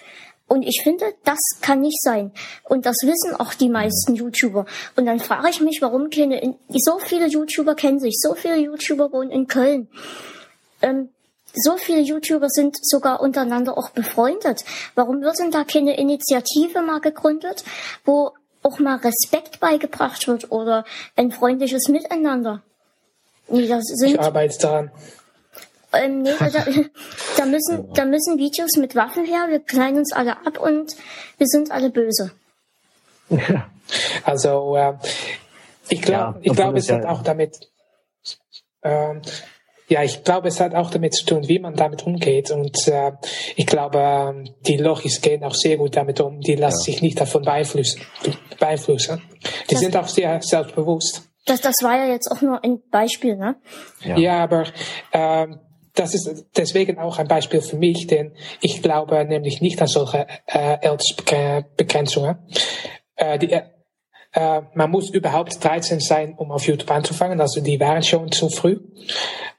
Und 0.48 0.64
ich 0.64 0.82
finde, 0.84 1.14
das 1.24 1.40
kann 1.62 1.80
nicht 1.80 2.02
sein. 2.02 2.32
Und 2.68 2.86
das 2.86 2.98
wissen 3.04 3.36
auch 3.40 3.54
die 3.54 3.70
meisten 3.70 4.16
YouTuber. 4.16 4.66
Und 4.98 5.06
dann 5.06 5.22
frage 5.22 5.50
ich 5.50 5.62
mich, 5.62 5.82
warum 5.82 6.10
keine, 6.10 6.56
so 6.68 7.00
viele 7.00 7.28
YouTuber 7.28 7.74
kennen 7.76 8.02
sich, 8.02 8.16
so 8.20 8.34
viele 8.34 8.58
YouTuber 8.58 9.14
wohnen 9.14 9.32
in 9.32 9.48
Köln. 9.48 9.88
Ähm, 10.82 11.10
so 11.54 11.78
viele 11.78 12.02
YouTuber 12.02 12.50
sind 12.50 12.78
sogar 12.82 13.22
untereinander 13.22 13.78
auch 13.78 13.92
befreundet. 13.92 14.66
Warum 14.96 15.22
wird 15.22 15.40
denn 15.40 15.52
da 15.52 15.64
keine 15.64 15.98
Initiative 15.98 16.82
mal 16.82 17.00
gegründet, 17.00 17.64
wo 18.04 18.32
auch 18.64 18.80
mal 18.80 18.98
Respekt 18.98 19.60
beigebracht 19.60 20.28
wird 20.28 20.52
oder 20.52 20.84
ein 21.16 21.32
freundliches 21.32 21.88
Miteinander? 21.88 22.62
Nee, 23.48 23.68
das 23.68 23.84
sind, 23.86 24.16
ich 24.16 24.20
arbeite 24.20 24.58
daran. 24.60 24.92
Ähm, 25.94 26.22
nee, 26.22 26.32
da, 26.40 26.48
da, 27.38 27.46
müssen, 27.46 27.94
da 27.94 28.06
müssen 28.06 28.38
Videos 28.38 28.78
mit 28.78 28.96
Waffen 28.96 29.26
her, 29.26 29.48
wir 29.50 29.60
knallen 29.60 29.98
uns 29.98 30.14
alle 30.14 30.38
ab 30.46 30.60
und 30.60 30.96
wir 31.38 31.48
sind 31.48 31.72
alle 31.72 31.90
böse. 31.90 32.32
Also, 34.24 34.76
äh, 34.76 34.94
ich 35.90 36.02
glaube, 36.02 36.40
ja, 36.40 36.52
ich 36.52 36.54
glaube, 36.54 36.78
es 36.78 36.90
hat 36.90 37.06
auch 37.06 37.24
damit, 37.24 37.70
ähm, 38.84 39.22
ja, 39.90 40.04
ich 40.04 40.24
glaube, 40.24 40.48
es 40.48 40.62
hat 40.62 40.74
auch 40.74 40.90
damit 40.90 41.14
zu 41.14 41.26
tun, 41.26 41.50
wie 41.50 41.60
man 41.60 41.76
damit 41.76 42.06
umgeht. 42.08 42.50
Und 42.52 42.88
äh, 42.88 43.12
ich 43.58 43.66
glaube, 43.66 44.00
äh, 44.00 44.50
die 44.66 44.78
Logis 44.78 45.20
gehen 45.20 45.44
auch 45.44 45.54
sehr 45.54 45.76
gut 45.76 45.98
damit 45.98 46.22
um. 46.22 46.40
Die 46.40 46.56
lassen 46.56 46.80
ja. 46.80 46.94
sich 46.94 47.02
nicht 47.02 47.20
davon 47.20 47.44
beeinflussen. 47.44 48.02
beeinflussen. 48.58 49.22
Die 49.70 49.74
das, 49.74 49.80
sind 49.82 49.98
auch 49.98 50.08
sehr 50.08 50.42
selbstbewusst. 50.42 51.24
Das, 51.46 51.60
das 51.60 51.76
war 51.82 51.98
ja 51.98 52.06
jetzt 52.06 52.32
auch 52.32 52.42
nur 52.42 52.64
ein 52.64 52.82
Beispiel, 52.90 53.36
ne? 53.36 53.58
Ja, 54.06 54.18
ja 54.18 54.44
aber 54.44 54.64
ähm, 55.12 55.60
das 55.94 56.14
ist 56.14 56.46
deswegen 56.56 57.00
auch 57.00 57.20
ein 57.20 57.28
Beispiel 57.28 57.62
für 57.62 57.76
mich, 57.76 58.08
denn 58.08 58.34
ich 58.62 58.82
glaube 58.82 59.24
nämlich 59.26 59.62
nicht 59.62 59.82
an 59.82 59.88
solche 59.88 60.28
äh, 60.48 60.78
Altersbegrenzungen. 60.88 62.38
Äh, 63.16 63.40
die, 63.40 63.52
äh, 63.52 64.62
man 64.74 64.92
muss 64.92 65.10
überhaupt 65.10 65.64
13 65.64 66.00
sein, 66.00 66.36
um 66.38 66.52
auf 66.52 66.66
YouTube 66.66 66.90
anzufangen, 66.90 67.42
also 67.42 67.62
die 67.62 67.80
waren 67.80 68.04
schon 68.04 68.32
zu 68.32 68.50
früh. 68.50 68.80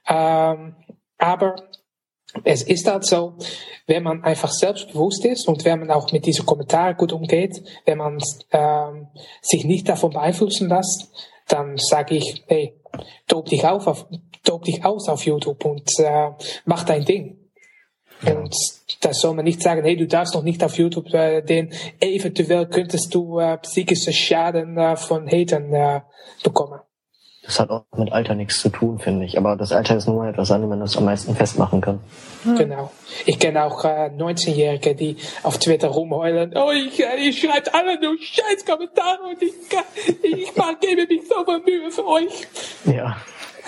Ähm, 0.07 0.75
aber 1.17 1.55
es 2.43 2.63
ist 2.63 2.87
halt 2.87 3.05
so, 3.05 3.37
wenn 3.85 4.03
man 4.03 4.23
einfach 4.23 4.51
selbstbewusst 4.51 5.25
ist 5.25 5.47
und 5.47 5.65
wenn 5.65 5.79
man 5.79 5.91
auch 5.91 6.11
mit 6.11 6.25
diesen 6.25 6.45
Kommentaren 6.45 6.97
gut 6.97 7.13
umgeht, 7.13 7.61
wenn 7.85 7.97
man 7.99 8.19
ähm, 8.51 9.07
sich 9.41 9.65
nicht 9.65 9.87
davon 9.87 10.11
beeinflussen 10.11 10.69
lässt, 10.69 11.11
dann 11.47 11.77
sage 11.77 12.15
ich, 12.15 12.43
hey, 12.47 12.81
tob 13.27 13.45
dich 13.45 13.65
auf, 13.65 13.87
auf 13.87 14.07
tob 14.43 14.63
dich 14.63 14.83
aus 14.85 15.09
auf 15.09 15.25
YouTube 15.25 15.63
und 15.65 15.89
äh, 15.99 16.31
mach 16.65 16.83
dein 16.83 17.05
Ding. 17.05 17.37
Ja. 18.21 18.37
Und 18.37 18.55
da 19.01 19.13
soll 19.13 19.33
man 19.33 19.45
nicht 19.45 19.61
sagen, 19.61 19.83
hey, 19.83 19.97
du 19.97 20.07
darfst 20.07 20.33
noch 20.33 20.43
nicht 20.43 20.63
auf 20.63 20.77
YouTube, 20.77 21.13
äh, 21.13 21.41
denn 21.41 21.71
eventuell 21.99 22.67
könntest 22.67 23.13
du 23.13 23.39
äh, 23.39 23.57
psychische 23.57 24.13
Schaden 24.13 24.77
äh, 24.77 24.95
von 24.95 25.29
Hatern 25.29 25.73
äh, 25.73 26.01
bekommen. 26.43 26.79
Das 27.45 27.59
hat 27.59 27.69
auch 27.69 27.83
mit 27.97 28.09
Alter 28.13 28.35
nichts 28.35 28.61
zu 28.61 28.69
tun, 28.69 28.99
finde 28.99 29.25
ich. 29.25 29.37
Aber 29.37 29.57
das 29.57 29.73
Alter 29.73 29.97
ist 29.97 30.07
nur 30.07 30.25
etwas, 30.25 30.49
an 30.51 30.61
dem 30.61 30.69
man 30.69 30.79
das 30.79 30.95
am 30.95 31.03
meisten 31.03 31.35
festmachen 31.35 31.81
kann. 31.81 31.99
Hm. 32.43 32.55
Genau. 32.55 32.91
Ich 33.25 33.37
kenne 33.37 33.65
auch 33.65 33.83
äh, 33.83 34.09
19-Jährige, 34.17 34.95
die 34.95 35.17
auf 35.43 35.57
Twitter 35.57 35.89
rumheulen. 35.89 36.53
Oh, 36.55 36.71
ich, 36.71 37.03
äh, 37.03 37.17
ich 37.17 37.41
schreibe 37.41 37.73
alle 37.73 37.99
nur 37.99 38.15
scheiß 38.17 38.65
Kommentare 38.65 39.23
und 39.29 39.41
ich, 39.41 39.51
ich, 40.23 40.37
ich 40.37 40.53
gebe 40.79 41.05
mich 41.05 41.27
so 41.27 41.43
viel 41.43 41.59
Mühe 41.65 41.91
für 41.91 42.07
euch. 42.07 42.47
Ja. 42.85 43.17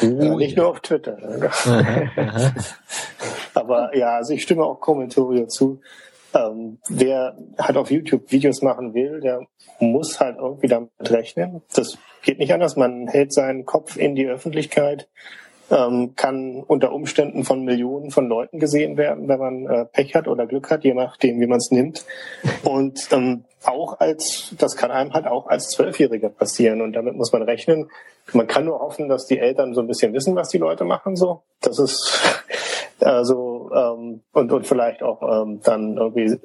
Uh, 0.01 0.37
nicht 0.37 0.57
nur 0.57 0.67
auf 0.67 0.79
Twitter. 0.81 1.17
Aber 3.53 3.95
ja, 3.95 4.15
also 4.15 4.33
ich 4.33 4.43
stimme 4.43 4.63
auch 4.63 4.79
Kommentorio 4.79 5.47
zu. 5.47 5.79
Ähm, 6.33 6.79
wer 6.89 7.37
halt 7.57 7.77
auf 7.77 7.91
YouTube 7.91 8.31
Videos 8.31 8.61
machen 8.61 8.93
will, 8.93 9.21
der 9.21 9.47
muss 9.79 10.19
halt 10.19 10.37
irgendwie 10.37 10.67
damit 10.67 10.91
rechnen. 10.99 11.61
Das 11.73 11.97
geht 12.23 12.39
nicht 12.39 12.53
anders. 12.53 12.75
Man 12.75 13.07
hält 13.07 13.33
seinen 13.33 13.65
Kopf 13.65 13.95
in 13.95 14.15
die 14.15 14.27
Öffentlichkeit, 14.27 15.07
ähm, 15.71 16.13
kann 16.15 16.63
unter 16.65 16.91
Umständen 16.91 17.43
von 17.43 17.63
Millionen 17.63 18.11
von 18.11 18.27
Leuten 18.27 18.59
gesehen 18.59 18.97
werden, 18.97 19.27
wenn 19.27 19.39
man 19.39 19.65
äh, 19.67 19.85
Pech 19.85 20.15
hat 20.15 20.27
oder 20.27 20.45
Glück 20.45 20.69
hat, 20.69 20.83
je 20.83 20.93
nachdem, 20.93 21.39
wie 21.39 21.47
man 21.47 21.57
es 21.57 21.71
nimmt. 21.71 22.05
Und 22.63 23.07
ähm, 23.11 23.45
auch 23.63 23.99
als, 23.99 24.53
das 24.57 24.75
kann 24.75 24.91
einem 24.91 25.13
halt 25.13 25.27
auch 25.27 25.47
als 25.47 25.69
Zwölfjähriger 25.69 26.29
passieren 26.29 26.81
und 26.81 26.93
damit 26.93 27.15
muss 27.15 27.31
man 27.31 27.41
rechnen. 27.41 27.89
Man 28.33 28.47
kann 28.47 28.65
nur 28.65 28.79
hoffen, 28.79 29.09
dass 29.09 29.25
die 29.25 29.39
Eltern 29.39 29.73
so 29.73 29.81
ein 29.81 29.87
bisschen 29.87 30.13
wissen, 30.13 30.35
was 30.35 30.49
die 30.49 30.57
Leute 30.57 30.83
machen, 30.83 31.15
so. 31.15 31.43
Das 31.61 31.79
ist, 31.79 32.43
also, 32.99 33.71
ähm, 33.73 34.21
und, 34.33 34.51
und 34.51 34.67
vielleicht 34.67 35.03
auch 35.03 35.21
ähm, 35.21 35.61
dann 35.63 35.97
irgendwie 35.97 36.37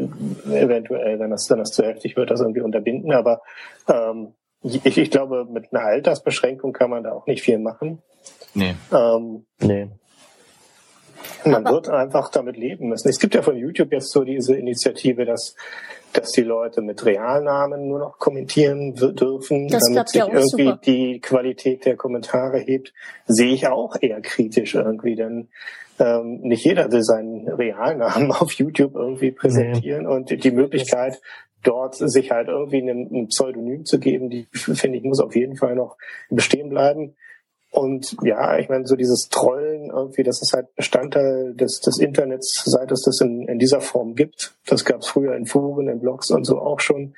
eventuell, 0.50 1.18
wenn 1.18 1.30
das, 1.30 1.48
wenn 1.50 1.58
das 1.58 1.70
zu 1.70 1.84
heftig 1.84 2.16
wird, 2.16 2.30
das 2.30 2.40
irgendwie 2.40 2.62
unterbinden. 2.62 3.12
Aber 3.12 3.42
ähm, 3.88 4.34
ich, 4.62 4.98
ich 4.98 5.10
glaube, 5.10 5.46
mit 5.46 5.72
einer 5.72 5.84
Altersbeschränkung 5.84 6.72
kann 6.72 6.90
man 6.90 7.04
da 7.04 7.12
auch 7.12 7.26
nicht 7.26 7.42
viel 7.42 7.58
machen. 7.58 8.02
Nee. 8.54 8.74
Ähm, 8.92 9.46
nee. 9.60 9.88
Man 11.44 11.64
wird 11.64 11.88
einfach 11.88 12.30
damit 12.30 12.56
leben 12.56 12.88
müssen. 12.88 13.08
Es 13.08 13.18
gibt 13.18 13.34
ja 13.34 13.42
von 13.42 13.56
YouTube 13.56 13.92
jetzt 13.92 14.12
so 14.12 14.24
diese 14.24 14.56
Initiative, 14.56 15.24
dass, 15.24 15.54
dass 16.12 16.32
die 16.32 16.42
Leute 16.42 16.82
mit 16.82 17.04
Realnamen 17.04 17.88
nur 17.88 17.98
noch 17.98 18.18
kommentieren 18.18 18.94
dürfen, 18.94 19.68
das 19.68 19.84
damit 19.84 20.08
sich 20.08 20.18
ja 20.20 20.26
irgendwie 20.26 20.64
super. 20.64 20.80
die 20.84 21.20
Qualität 21.20 21.86
der 21.86 21.96
Kommentare 21.96 22.58
hebt. 22.58 22.92
Sehe 23.26 23.52
ich 23.52 23.68
auch 23.68 23.96
eher 24.00 24.20
kritisch 24.20 24.74
irgendwie, 24.74 25.14
denn 25.14 25.48
ähm, 25.98 26.40
nicht 26.40 26.64
jeder 26.64 26.90
will 26.92 27.02
seinen 27.02 27.48
Realnamen 27.48 28.32
auf 28.32 28.52
YouTube 28.52 28.94
irgendwie 28.94 29.30
präsentieren 29.30 30.04
nee. 30.04 30.08
und 30.08 30.44
die 30.44 30.50
Möglichkeit, 30.50 31.20
dort 31.62 31.94
sich 31.94 32.30
halt 32.30 32.48
irgendwie 32.48 32.78
ein 32.78 33.28
Pseudonym 33.28 33.84
zu 33.84 33.98
geben, 33.98 34.30
die 34.30 34.46
finde 34.52 34.96
ich 34.96 35.04
muss 35.04 35.20
auf 35.20 35.36
jeden 35.36 35.56
Fall 35.56 35.74
noch 35.74 35.98
bestehen 36.30 36.70
bleiben. 36.70 37.16
Und 37.70 38.16
ja, 38.24 38.58
ich 38.58 38.68
meine, 38.68 38.86
so 38.86 38.96
dieses 38.96 39.28
Trollen 39.28 39.90
irgendwie, 39.90 40.24
das 40.24 40.42
ist 40.42 40.52
halt 40.52 40.74
Bestandteil 40.74 41.54
des, 41.54 41.80
des 41.80 41.98
Internets, 41.98 42.62
seit 42.64 42.90
es 42.90 43.02
das 43.02 43.20
in, 43.20 43.46
in 43.46 43.58
dieser 43.58 43.80
Form 43.80 44.16
gibt. 44.16 44.54
Das 44.66 44.84
gab 44.84 45.00
es 45.00 45.06
früher 45.06 45.36
in 45.36 45.46
Foren, 45.46 45.88
in 45.88 46.00
Blogs 46.00 46.30
und 46.30 46.44
so 46.44 46.58
auch 46.58 46.80
schon. 46.80 47.14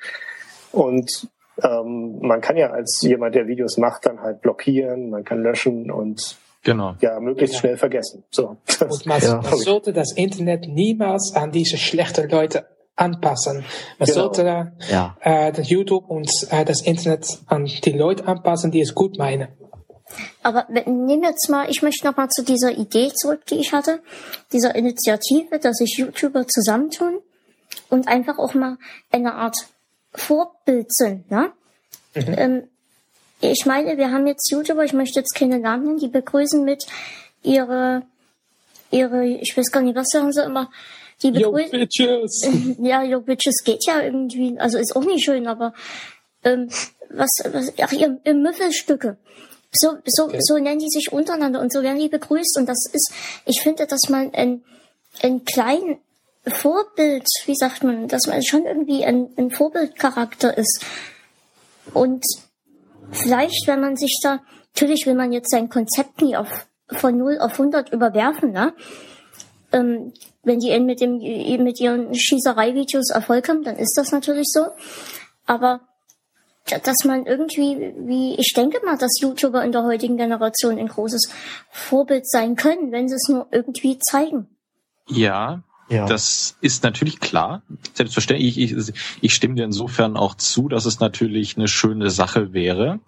Und 0.71 1.27
ähm, 1.63 2.19
man 2.21 2.41
kann 2.41 2.55
ja 2.55 2.69
als 2.69 3.01
jemand, 3.01 3.33
der 3.33 3.47
Videos 3.47 3.77
macht, 3.77 4.05
dann 4.05 4.21
halt 4.21 4.41
blockieren, 4.41 5.09
man 5.09 5.23
kann 5.23 5.41
löschen 5.41 5.89
und 5.89 6.37
genau. 6.63 6.95
ja, 7.01 7.19
möglichst 7.19 7.55
ja. 7.55 7.59
schnell 7.59 7.77
vergessen. 7.77 8.23
So. 8.29 8.57
Und 8.79 9.05
man, 9.07 9.21
ja. 9.21 9.41
man 9.41 9.57
sollte 9.57 9.91
das 9.91 10.13
Internet 10.13 10.67
niemals 10.67 11.35
an 11.35 11.51
diese 11.51 11.77
schlechten 11.77 12.29
Leute 12.29 12.67
anpassen. 12.95 13.65
Man 13.97 14.07
genau. 14.07 14.19
sollte 14.19 14.73
ja. 14.89 15.17
äh, 15.21 15.51
das 15.51 15.67
YouTube 15.69 16.09
und 16.09 16.29
äh, 16.51 16.63
das 16.63 16.81
Internet 16.81 17.39
an 17.47 17.65
die 17.65 17.91
Leute 17.91 18.27
anpassen, 18.27 18.71
die 18.71 18.81
es 18.81 18.93
gut 18.93 19.17
meinen. 19.17 19.47
Aber 20.41 20.67
nehmen 20.69 21.23
jetzt 21.23 21.49
mal, 21.49 21.69
ich 21.69 21.81
möchte 21.81 22.05
noch 22.05 22.17
mal 22.17 22.29
zu 22.29 22.43
dieser 22.43 22.71
Idee 22.71 23.11
zurück, 23.13 23.45
die 23.47 23.55
ich 23.55 23.73
hatte, 23.73 24.01
dieser 24.51 24.75
Initiative, 24.75 25.59
dass 25.59 25.77
sich 25.77 25.97
YouTuber 25.97 26.47
zusammentun 26.47 27.19
und 27.89 28.07
einfach 28.07 28.37
auch 28.37 28.53
mal 28.53 28.77
eine 29.11 29.35
Art 29.35 29.57
Vorbild 30.13 30.93
sind. 30.93 31.29
Ne? 31.31 31.51
Mhm. 32.15 32.35
Ähm, 32.37 32.63
ich 33.41 33.65
meine, 33.65 33.97
wir 33.97 34.11
haben 34.11 34.27
jetzt 34.27 34.49
YouTuber, 34.51 34.85
ich 34.85 34.93
möchte 34.93 35.19
jetzt 35.19 35.35
keine 35.35 35.59
Namen 35.59 35.85
nennen, 35.85 35.99
die 35.99 36.07
begrüßen 36.07 36.63
mit 36.63 36.85
ihre, 37.41 38.03
ihre, 38.89 39.25
ich 39.25 39.55
weiß 39.55 39.71
gar 39.71 39.81
nicht, 39.81 39.95
was 39.95 40.07
sagen 40.09 40.31
sie 40.31 40.43
immer, 40.43 40.69
die 41.21 41.31
begrüßen. 41.31 41.73
Yo, 41.73 41.79
Bitches! 41.79 42.47
Ja, 42.79 43.03
Yo, 43.03 43.21
Bitches 43.21 43.63
geht 43.63 43.85
ja 43.85 44.01
irgendwie, 44.01 44.57
also 44.59 44.77
ist 44.77 44.95
auch 44.95 45.03
nicht 45.03 45.25
schön, 45.25 45.47
aber 45.47 45.73
ähm, 46.43 46.69
was, 47.09 47.29
was, 47.51 47.73
ach, 47.81 47.91
ihr, 47.91 48.19
ihr 48.23 48.33
Müffelstücke. 48.33 49.17
So, 49.73 49.97
so, 50.05 50.25
okay. 50.25 50.37
so 50.39 50.57
nennen 50.57 50.79
die 50.79 50.89
sich 50.89 51.11
untereinander 51.11 51.59
und 51.59 51.73
so 51.73 51.81
werden 51.81 51.99
die 51.99 52.09
begrüßt. 52.09 52.57
Und 52.57 52.67
das 52.67 52.85
ist, 52.91 53.11
ich 53.45 53.61
finde, 53.61 53.87
dass 53.87 54.09
man 54.09 54.33
ein, 54.33 54.63
ein 55.21 55.43
klein 55.45 55.99
Vorbild, 56.45 57.27
wie 57.45 57.55
sagt 57.55 57.83
man, 57.83 58.07
dass 58.07 58.27
man 58.27 58.43
schon 58.43 58.65
irgendwie 58.65 59.03
ein, 59.03 59.29
ein 59.37 59.49
Vorbildcharakter 59.49 60.55
ist. 60.57 60.85
Und 61.93 62.23
vielleicht, 63.11 63.67
wenn 63.67 63.81
man 63.81 63.95
sich 63.95 64.19
da, 64.21 64.41
natürlich 64.75 65.05
will 65.05 65.15
man 65.15 65.31
jetzt 65.31 65.51
sein 65.51 65.69
Konzept 65.69 66.21
nie 66.21 66.35
auf, 66.35 66.67
von 66.89 67.17
0 67.17 67.39
auf 67.39 67.53
100 67.53 67.91
überwerfen, 67.91 68.51
ne? 68.51 68.73
Ähm, 69.71 70.13
wenn 70.43 70.59
die 70.59 70.77
mit 70.81 71.01
dem, 71.01 71.17
mit 71.63 71.79
ihren 71.79 72.13
Schießereivideos 72.13 73.09
Erfolg 73.09 73.47
haben, 73.47 73.63
dann 73.63 73.77
ist 73.77 73.97
das 73.97 74.11
natürlich 74.11 74.47
so. 74.51 74.67
Aber 75.45 75.81
dass 76.65 77.03
man 77.05 77.25
irgendwie, 77.25 77.93
wie 77.97 78.35
ich 78.35 78.53
denke 78.55 78.83
mal, 78.85 78.97
dass 78.97 79.19
YouTuber 79.19 79.63
in 79.63 79.71
der 79.71 79.83
heutigen 79.83 80.17
Generation 80.17 80.77
ein 80.77 80.87
großes 80.87 81.29
Vorbild 81.69 82.29
sein 82.29 82.55
können, 82.55 82.91
wenn 82.91 83.09
sie 83.09 83.15
es 83.15 83.27
nur 83.29 83.47
irgendwie 83.51 83.99
zeigen. 83.99 84.47
Ja, 85.07 85.63
ja. 85.93 86.05
Das 86.05 86.57
ist 86.61 86.83
natürlich 86.83 87.19
klar. 87.19 87.61
Selbstverständlich, 87.93 88.57
ich, 88.57 88.71
ich, 88.71 88.93
ich 89.21 89.33
stimme 89.33 89.55
dir 89.55 89.65
insofern 89.65 90.17
auch 90.17 90.35
zu, 90.35 90.67
dass 90.67 90.85
es 90.85 90.99
natürlich 90.99 91.55
eine 91.55 91.67
schöne 91.67 92.09
Sache 92.09 92.53
wäre. 92.53 92.99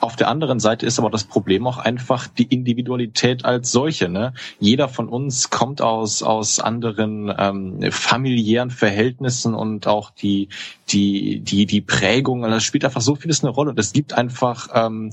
Auf 0.00 0.16
der 0.16 0.28
anderen 0.28 0.58
Seite 0.58 0.84
ist 0.86 0.98
aber 0.98 1.10
das 1.10 1.24
Problem 1.24 1.66
auch 1.66 1.78
einfach 1.78 2.26
die 2.26 2.44
Individualität 2.44 3.44
als 3.44 3.70
solche. 3.70 4.08
Ne? 4.08 4.34
Jeder 4.58 4.88
von 4.88 5.08
uns 5.08 5.50
kommt 5.50 5.80
aus, 5.80 6.22
aus 6.22 6.58
anderen 6.58 7.32
ähm, 7.38 7.92
familiären 7.92 8.70
Verhältnissen 8.70 9.54
und 9.54 9.86
auch 9.86 10.10
die, 10.10 10.48
die, 10.88 11.40
die, 11.40 11.66
die 11.66 11.80
Prägung, 11.80 12.42
das 12.42 12.64
spielt 12.64 12.84
einfach 12.84 13.00
so 13.00 13.14
vieles 13.14 13.42
eine 13.42 13.50
Rolle. 13.52 13.70
Und 13.70 13.78
es 13.78 13.92
gibt 13.92 14.12
einfach 14.12 14.68
ähm, 14.74 15.12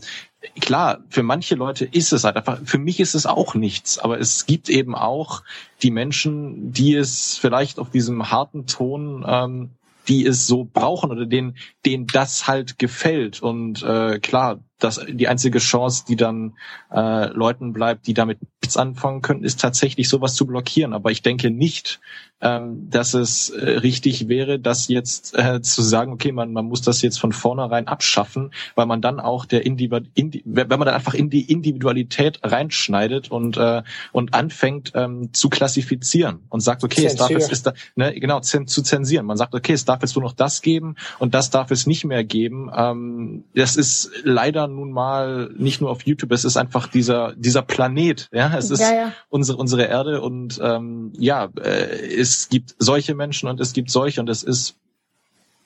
klar, 0.59 0.99
für 1.09 1.23
manche 1.23 1.55
Leute 1.55 1.85
ist 1.85 2.13
es 2.13 2.23
halt 2.23 2.37
einfach, 2.37 2.59
für 2.63 2.77
mich 2.77 2.99
ist 2.99 3.15
es 3.15 3.25
auch 3.25 3.55
nichts, 3.55 3.99
aber 3.99 4.19
es 4.19 4.45
gibt 4.45 4.69
eben 4.69 4.95
auch 4.95 5.43
die 5.81 5.91
Menschen, 5.91 6.71
die 6.71 6.95
es 6.95 7.37
vielleicht 7.37 7.79
auf 7.79 7.89
diesem 7.89 8.31
harten 8.31 8.65
Ton, 8.65 9.25
ähm, 9.27 9.69
die 10.07 10.25
es 10.25 10.47
so 10.47 10.67
brauchen 10.71 11.11
oder 11.11 11.25
denen, 11.25 11.55
denen 11.85 12.07
das 12.07 12.47
halt 12.47 12.79
gefällt. 12.79 13.41
Und 13.41 13.83
äh, 13.83 14.19
klar, 14.19 14.59
das, 14.79 15.05
die 15.07 15.27
einzige 15.27 15.59
Chance, 15.59 16.05
die 16.07 16.15
dann 16.15 16.53
äh, 16.91 17.27
Leuten 17.27 17.73
bleibt, 17.73 18.07
die 18.07 18.13
damit 18.13 18.39
nichts 18.61 18.77
anfangen 18.77 19.21
können, 19.21 19.43
ist 19.43 19.59
tatsächlich 19.59 20.09
sowas 20.09 20.35
zu 20.35 20.45
blockieren. 20.45 20.93
Aber 20.93 21.11
ich 21.11 21.21
denke 21.21 21.51
nicht, 21.51 21.99
ähm, 22.41 22.89
dass 22.89 23.13
es 23.13 23.49
äh, 23.49 23.69
richtig 23.79 24.29
wäre, 24.29 24.59
das 24.59 24.87
jetzt 24.87 25.37
äh, 25.37 25.61
zu 25.61 25.81
sagen, 25.81 26.13
okay, 26.13 26.31
man, 26.31 26.53
man 26.53 26.65
muss 26.65 26.81
das 26.81 27.01
jetzt 27.01 27.19
von 27.19 27.33
vornherein 27.33 27.87
abschaffen, 27.87 28.51
weil 28.75 28.85
man 28.85 29.01
dann 29.01 29.19
auch 29.19 29.45
der 29.45 29.65
Individu 29.65 30.07
Indi 30.15 30.41
wenn 30.45 30.67
man 30.69 30.85
dann 30.85 30.95
einfach 30.95 31.13
in 31.13 31.29
die 31.29 31.51
Individualität 31.51 32.39
reinschneidet 32.43 33.29
und 33.29 33.57
äh, 33.57 33.83
und 34.13 34.33
anfängt 34.33 34.93
ähm, 34.95 35.33
zu 35.33 35.49
klassifizieren 35.49 36.39
und 36.47 36.61
sagt, 36.61 36.85
okay, 36.85 37.07
Zensur. 37.07 37.11
es 37.11 37.15
darf 37.17 37.29
jetzt 37.31 37.51
ist 37.51 37.65
da, 37.67 37.73
ne, 37.95 38.17
genau 38.17 38.39
zu 38.39 38.63
zensieren. 38.63 39.25
Man 39.25 39.35
sagt, 39.35 39.53
okay, 39.53 39.73
es 39.73 39.83
darf 39.83 40.01
jetzt 40.01 40.15
nur 40.15 40.23
noch 40.23 40.33
das 40.33 40.61
geben 40.61 40.95
und 41.17 41.33
das 41.33 41.49
darf 41.49 41.71
es 41.71 41.87
nicht 41.87 42.05
mehr 42.05 42.23
geben. 42.23 42.71
Ähm, 42.73 43.43
das 43.53 43.75
ist 43.75 44.11
leider 44.23 44.68
man 44.69 44.75
nun 44.75 44.91
mal 44.91 45.49
nicht 45.57 45.81
nur 45.81 45.89
auf 45.89 46.03
YouTube, 46.05 46.31
es 46.31 46.45
ist 46.45 46.57
einfach 46.57 46.87
dieser 46.87 47.33
dieser 47.35 47.61
Planet, 47.61 48.29
ja, 48.31 48.55
es 48.57 48.69
ist 48.71 48.79
Ja, 48.81 48.93
ja. 48.93 49.13
unsere 49.29 49.57
unsere 49.57 49.83
Erde 49.85 50.21
und 50.21 50.59
ähm, 50.63 51.13
ja, 51.17 51.49
äh, 51.61 52.15
es 52.15 52.49
gibt 52.49 52.75
solche 52.79 53.15
Menschen 53.15 53.49
und 53.49 53.59
es 53.59 53.73
gibt 53.73 53.89
solche 53.91 54.21
und 54.21 54.29
es 54.29 54.43
ist 54.43 54.75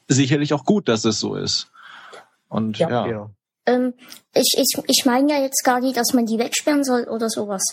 sicherlich 0.07 0.53
auch 0.53 0.65
gut, 0.65 0.87
dass 0.87 1.05
es 1.05 1.19
so 1.19 1.35
ist. 1.35 1.71
Und 2.49 2.77
Ja. 2.79 2.89
ja, 2.89 3.07
Ja. 3.07 3.29
Ähm, 3.65 3.93
ich, 4.33 4.55
ich, 4.57 4.83
ich 4.87 5.05
meine 5.05 5.31
ja 5.31 5.41
jetzt 5.41 5.63
gar 5.63 5.79
nicht, 5.79 5.95
dass 5.95 6.13
man 6.13 6.25
die 6.25 6.37
wegsperren 6.37 6.83
soll 6.83 7.05
oder 7.05 7.29
sowas. 7.29 7.63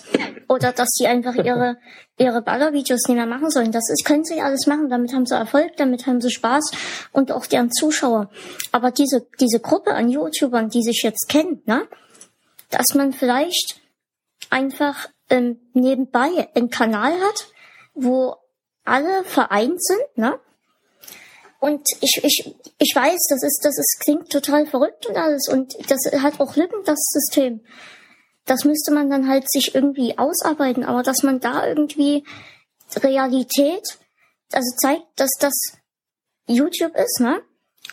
Oder 0.48 0.72
dass 0.72 0.88
die 1.00 1.06
einfach 1.06 1.34
ihre, 1.34 1.78
ihre 2.16 2.42
Ballervideos 2.42 3.08
nicht 3.08 3.16
mehr 3.16 3.26
machen 3.26 3.50
sollen. 3.50 3.72
Das 3.72 3.90
ist, 3.90 4.04
können 4.04 4.24
sie 4.24 4.40
alles 4.40 4.66
machen. 4.66 4.88
Damit 4.88 5.12
haben 5.12 5.26
sie 5.26 5.34
Erfolg, 5.34 5.76
damit 5.76 6.06
haben 6.06 6.20
sie 6.20 6.30
Spaß 6.30 6.70
und 7.12 7.32
auch 7.32 7.46
deren 7.46 7.72
Zuschauer. 7.72 8.30
Aber 8.72 8.90
diese, 8.90 9.26
diese 9.40 9.60
Gruppe 9.60 9.94
an 9.94 10.08
YouTubern, 10.08 10.68
die 10.68 10.82
sich 10.82 11.02
jetzt 11.02 11.28
kennen, 11.28 11.62
ne? 11.66 11.88
Dass 12.70 12.94
man 12.94 13.12
vielleicht 13.12 13.80
einfach 14.48 15.08
ähm, 15.28 15.58
nebenbei 15.72 16.50
einen 16.54 16.70
Kanal 16.70 17.12
hat, 17.12 17.48
wo 17.94 18.36
alle 18.84 19.24
vereint 19.24 19.82
sind, 19.82 20.16
ne? 20.16 20.38
Und 21.60 21.86
ich, 22.00 22.20
ich, 22.24 22.54
ich 22.78 22.92
weiß, 22.94 23.18
das 23.28 23.42
ist, 23.42 23.60
das 23.62 23.76
ist, 23.78 24.00
klingt 24.00 24.30
total 24.30 24.66
verrückt 24.66 25.06
und 25.06 25.16
alles. 25.16 25.46
Und 25.46 25.74
das 25.90 26.00
hat 26.22 26.40
auch 26.40 26.56
Lücken, 26.56 26.82
das 26.86 26.98
System. 26.98 27.60
Das 28.46 28.64
müsste 28.64 28.92
man 28.92 29.10
dann 29.10 29.28
halt 29.28 29.48
sich 29.50 29.74
irgendwie 29.74 30.16
ausarbeiten. 30.16 30.84
Aber 30.84 31.02
dass 31.02 31.22
man 31.22 31.38
da 31.38 31.66
irgendwie 31.66 32.24
Realität, 32.96 33.98
also 34.52 34.74
zeigt, 34.78 35.04
dass 35.16 35.30
das 35.38 35.52
YouTube 36.46 36.96
ist, 36.96 37.20
ne? 37.20 37.42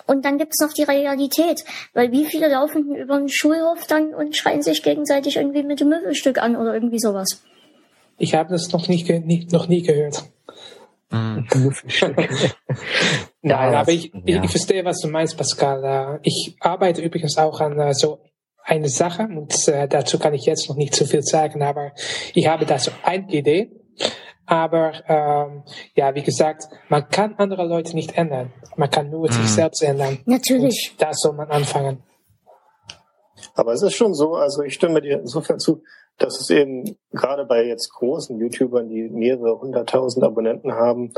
Und 0.06 0.24
dann 0.24 0.38
gibt's 0.38 0.62
noch 0.62 0.72
die 0.72 0.84
Realität. 0.84 1.66
Weil 1.94 2.14
wie 2.14 2.26
viele 2.26 2.48
laufen 2.48 2.96
über 2.96 3.18
den 3.18 3.30
Schulhof 3.30 3.86
dann 3.86 4.14
und 4.14 4.38
schreien 4.38 4.62
sich 4.62 4.82
gegenseitig 4.82 5.36
irgendwie 5.36 5.64
mit 5.64 5.82
dem 5.82 5.90
Möbelstück 5.90 6.38
an 6.38 6.56
oder 6.56 6.74
irgendwie 6.74 7.00
sowas. 7.00 7.42
Ich 8.18 8.34
habe 8.34 8.50
das 8.50 8.72
noch, 8.72 8.88
nicht, 8.88 9.52
noch 9.52 9.68
nie 9.68 9.82
gehört. 9.82 10.24
Mhm. 11.10 11.48
Nein, 13.42 13.76
aber 13.76 13.92
ich, 13.92 14.12
ja. 14.26 14.44
ich 14.44 14.52
verstehe, 14.52 14.84
was 14.86 15.00
du 15.00 15.08
meinst, 15.08 15.38
Pascal. 15.38 15.84
Äh, 15.84 16.20
Ich 16.24 16.56
arbeite 16.60 17.02
übrigens 17.02 17.38
auch 17.38 17.60
an 17.62 17.80
äh, 17.80 17.94
so 17.94 18.20
eine 18.64 18.90
Sache 18.90 19.24
und 19.24 19.68
äh, 19.70 19.88
dazu 19.88 20.20
kann 20.20 20.34
ich 20.34 20.46
jetzt 20.46 20.68
noch 20.68 20.76
nicht 20.76 20.94
so 20.94 21.06
viel 21.06 21.24
sagen, 21.24 21.64
aber 21.64 21.94
ich 22.34 22.48
habe 22.48 22.66
da 22.66 22.78
so 22.78 22.92
eine 23.04 23.32
Idee. 23.32 23.72
Aber 24.46 24.94
ähm, 25.08 25.64
ja, 25.96 26.14
wie 26.16 26.24
gesagt, 26.24 26.68
man 26.90 27.10
kann 27.10 27.36
andere 27.38 27.66
Leute 27.66 27.96
nicht 27.96 28.18
ändern. 28.18 28.54
Man 28.78 28.90
kann 28.90 29.10
nur 29.10 29.30
sich 29.32 29.42
Mhm. 29.42 29.48
selbst 29.48 29.84
ändern. 29.84 30.20
Natürlich. 30.26 30.92
Und 30.92 31.02
da 31.02 31.14
soll 31.14 31.34
man 31.34 31.50
anfangen. 31.52 32.04
Aber 33.56 33.74
es 33.74 33.82
ist 33.82 33.96
schon 33.96 34.14
so, 34.14 34.36
also 34.36 34.62
ich 34.64 34.74
stimme 34.76 35.02
dir 35.02 35.20
insofern 35.20 35.60
zu, 35.60 35.84
dass 36.18 36.40
es 36.40 36.50
eben 36.50 36.98
gerade 37.12 37.46
bei 37.46 37.66
jetzt 37.66 37.92
großen 37.94 38.40
YouTubern, 38.40 38.90
die 38.90 39.10
mehrere 39.10 39.60
hunderttausend 39.60 40.24
Abonnenten 40.24 40.74
haben, 40.74 41.14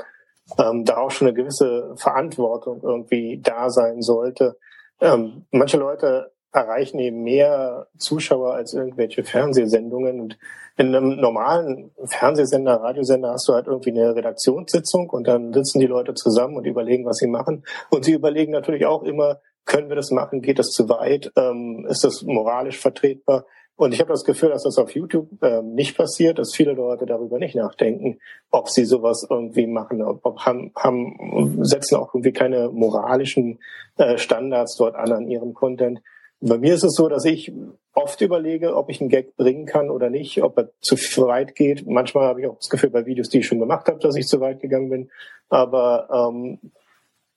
ähm, 0.58 0.84
da 0.86 0.98
auch 0.98 1.12
schon 1.12 1.28
eine 1.28 1.36
gewisse 1.36 1.94
Verantwortung 1.96 2.82
irgendwie 2.84 3.40
da 3.42 3.70
sein 3.70 4.02
sollte. 4.02 4.58
Ähm, 5.00 5.46
manche 5.52 5.78
Leute 5.78 6.32
erreichen 6.52 7.00
eben 7.00 7.24
mehr 7.24 7.88
Zuschauer 7.98 8.56
als 8.56 8.74
irgendwelche 8.74 9.24
Fernsehsendungen. 9.24 10.20
Und 10.20 10.38
in 10.78 10.96
einem 10.96 11.18
normalen 11.18 11.92
Fernsehsender, 12.06 12.82
Radiosender 12.82 13.32
hast 13.32 13.48
du 13.48 13.54
halt 13.54 13.68
irgendwie 13.68 13.92
eine 13.92 14.16
Redaktionssitzung 14.16 15.10
und 15.10 15.28
dann 15.28 15.54
sitzen 15.54 15.80
die 15.80 15.86
Leute 15.86 16.16
zusammen 16.16 16.58
und 16.58 16.66
überlegen, 16.66 17.06
was 17.06 17.18
sie 17.18 17.28
machen. 17.28 17.64
Und 17.92 18.06
sie 18.06 18.14
überlegen 18.14 18.52
natürlich 18.52 18.86
auch 18.86 19.04
immer, 19.04 19.40
können 19.66 19.90
wir 19.90 19.96
das 19.96 20.10
machen? 20.10 20.42
Geht 20.42 20.58
das 20.58 20.72
zu 20.72 20.90
weit? 20.90 21.32
Ähm, 21.36 21.86
ist 21.88 22.04
das 22.04 22.24
moralisch 22.24 22.80
vertretbar? 22.80 23.46
Und 23.80 23.94
ich 23.94 24.02
habe 24.02 24.12
das 24.12 24.26
Gefühl, 24.26 24.50
dass 24.50 24.64
das 24.64 24.78
auf 24.78 24.94
YouTube 24.94 25.30
ähm, 25.42 25.74
nicht 25.74 25.96
passiert, 25.96 26.38
dass 26.38 26.54
viele 26.54 26.74
Leute 26.74 27.06
darüber 27.06 27.40
nicht 27.40 27.56
nachdenken, 27.56 28.20
ob 28.52 28.68
sie 28.68 28.84
sowas 28.84 29.26
irgendwie 29.30 29.68
machen, 29.68 30.02
ob, 30.02 30.20
ob 30.26 30.42
haben, 30.42 30.74
haben, 30.76 31.64
setzen 31.64 31.96
auch 31.96 32.14
irgendwie 32.14 32.34
keine 32.34 32.72
moralischen 32.72 33.60
äh, 33.96 34.18
Standards 34.18 34.76
dort 34.76 34.96
an 34.96 35.14
an 35.14 35.30
ihrem 35.30 35.54
Content. 35.54 36.02
Bei 36.42 36.58
mir 36.58 36.74
ist 36.74 36.84
es 36.84 36.94
so, 36.94 37.08
dass 37.08 37.24
ich 37.24 37.54
oft 37.94 38.20
überlege, 38.20 38.76
ob 38.76 38.90
ich 38.90 39.00
einen 39.00 39.10
Gag 39.10 39.38
bringen 39.38 39.66
kann 39.66 39.90
oder 39.90 40.10
nicht, 40.10 40.44
ob 40.44 40.58
er 40.58 40.72
zu 40.82 40.98
weit 41.28 41.56
geht. 41.56 41.88
Manchmal 41.88 42.26
habe 42.28 42.42
ich 42.42 42.48
auch 42.48 42.58
das 42.58 42.70
Gefühl 42.70 42.90
bei 42.90 43.06
Videos, 43.06 43.30
die 43.30 43.40
ich 43.40 43.48
schon 43.48 43.60
gemacht 43.62 43.88
habe, 43.88 44.00
dass 44.00 44.18
ich 44.18 44.28
zu 44.28 44.42
weit 44.42 44.60
gegangen 44.60 44.90
bin. 44.90 45.10
Aber 45.48 46.34
ähm, 46.34 46.60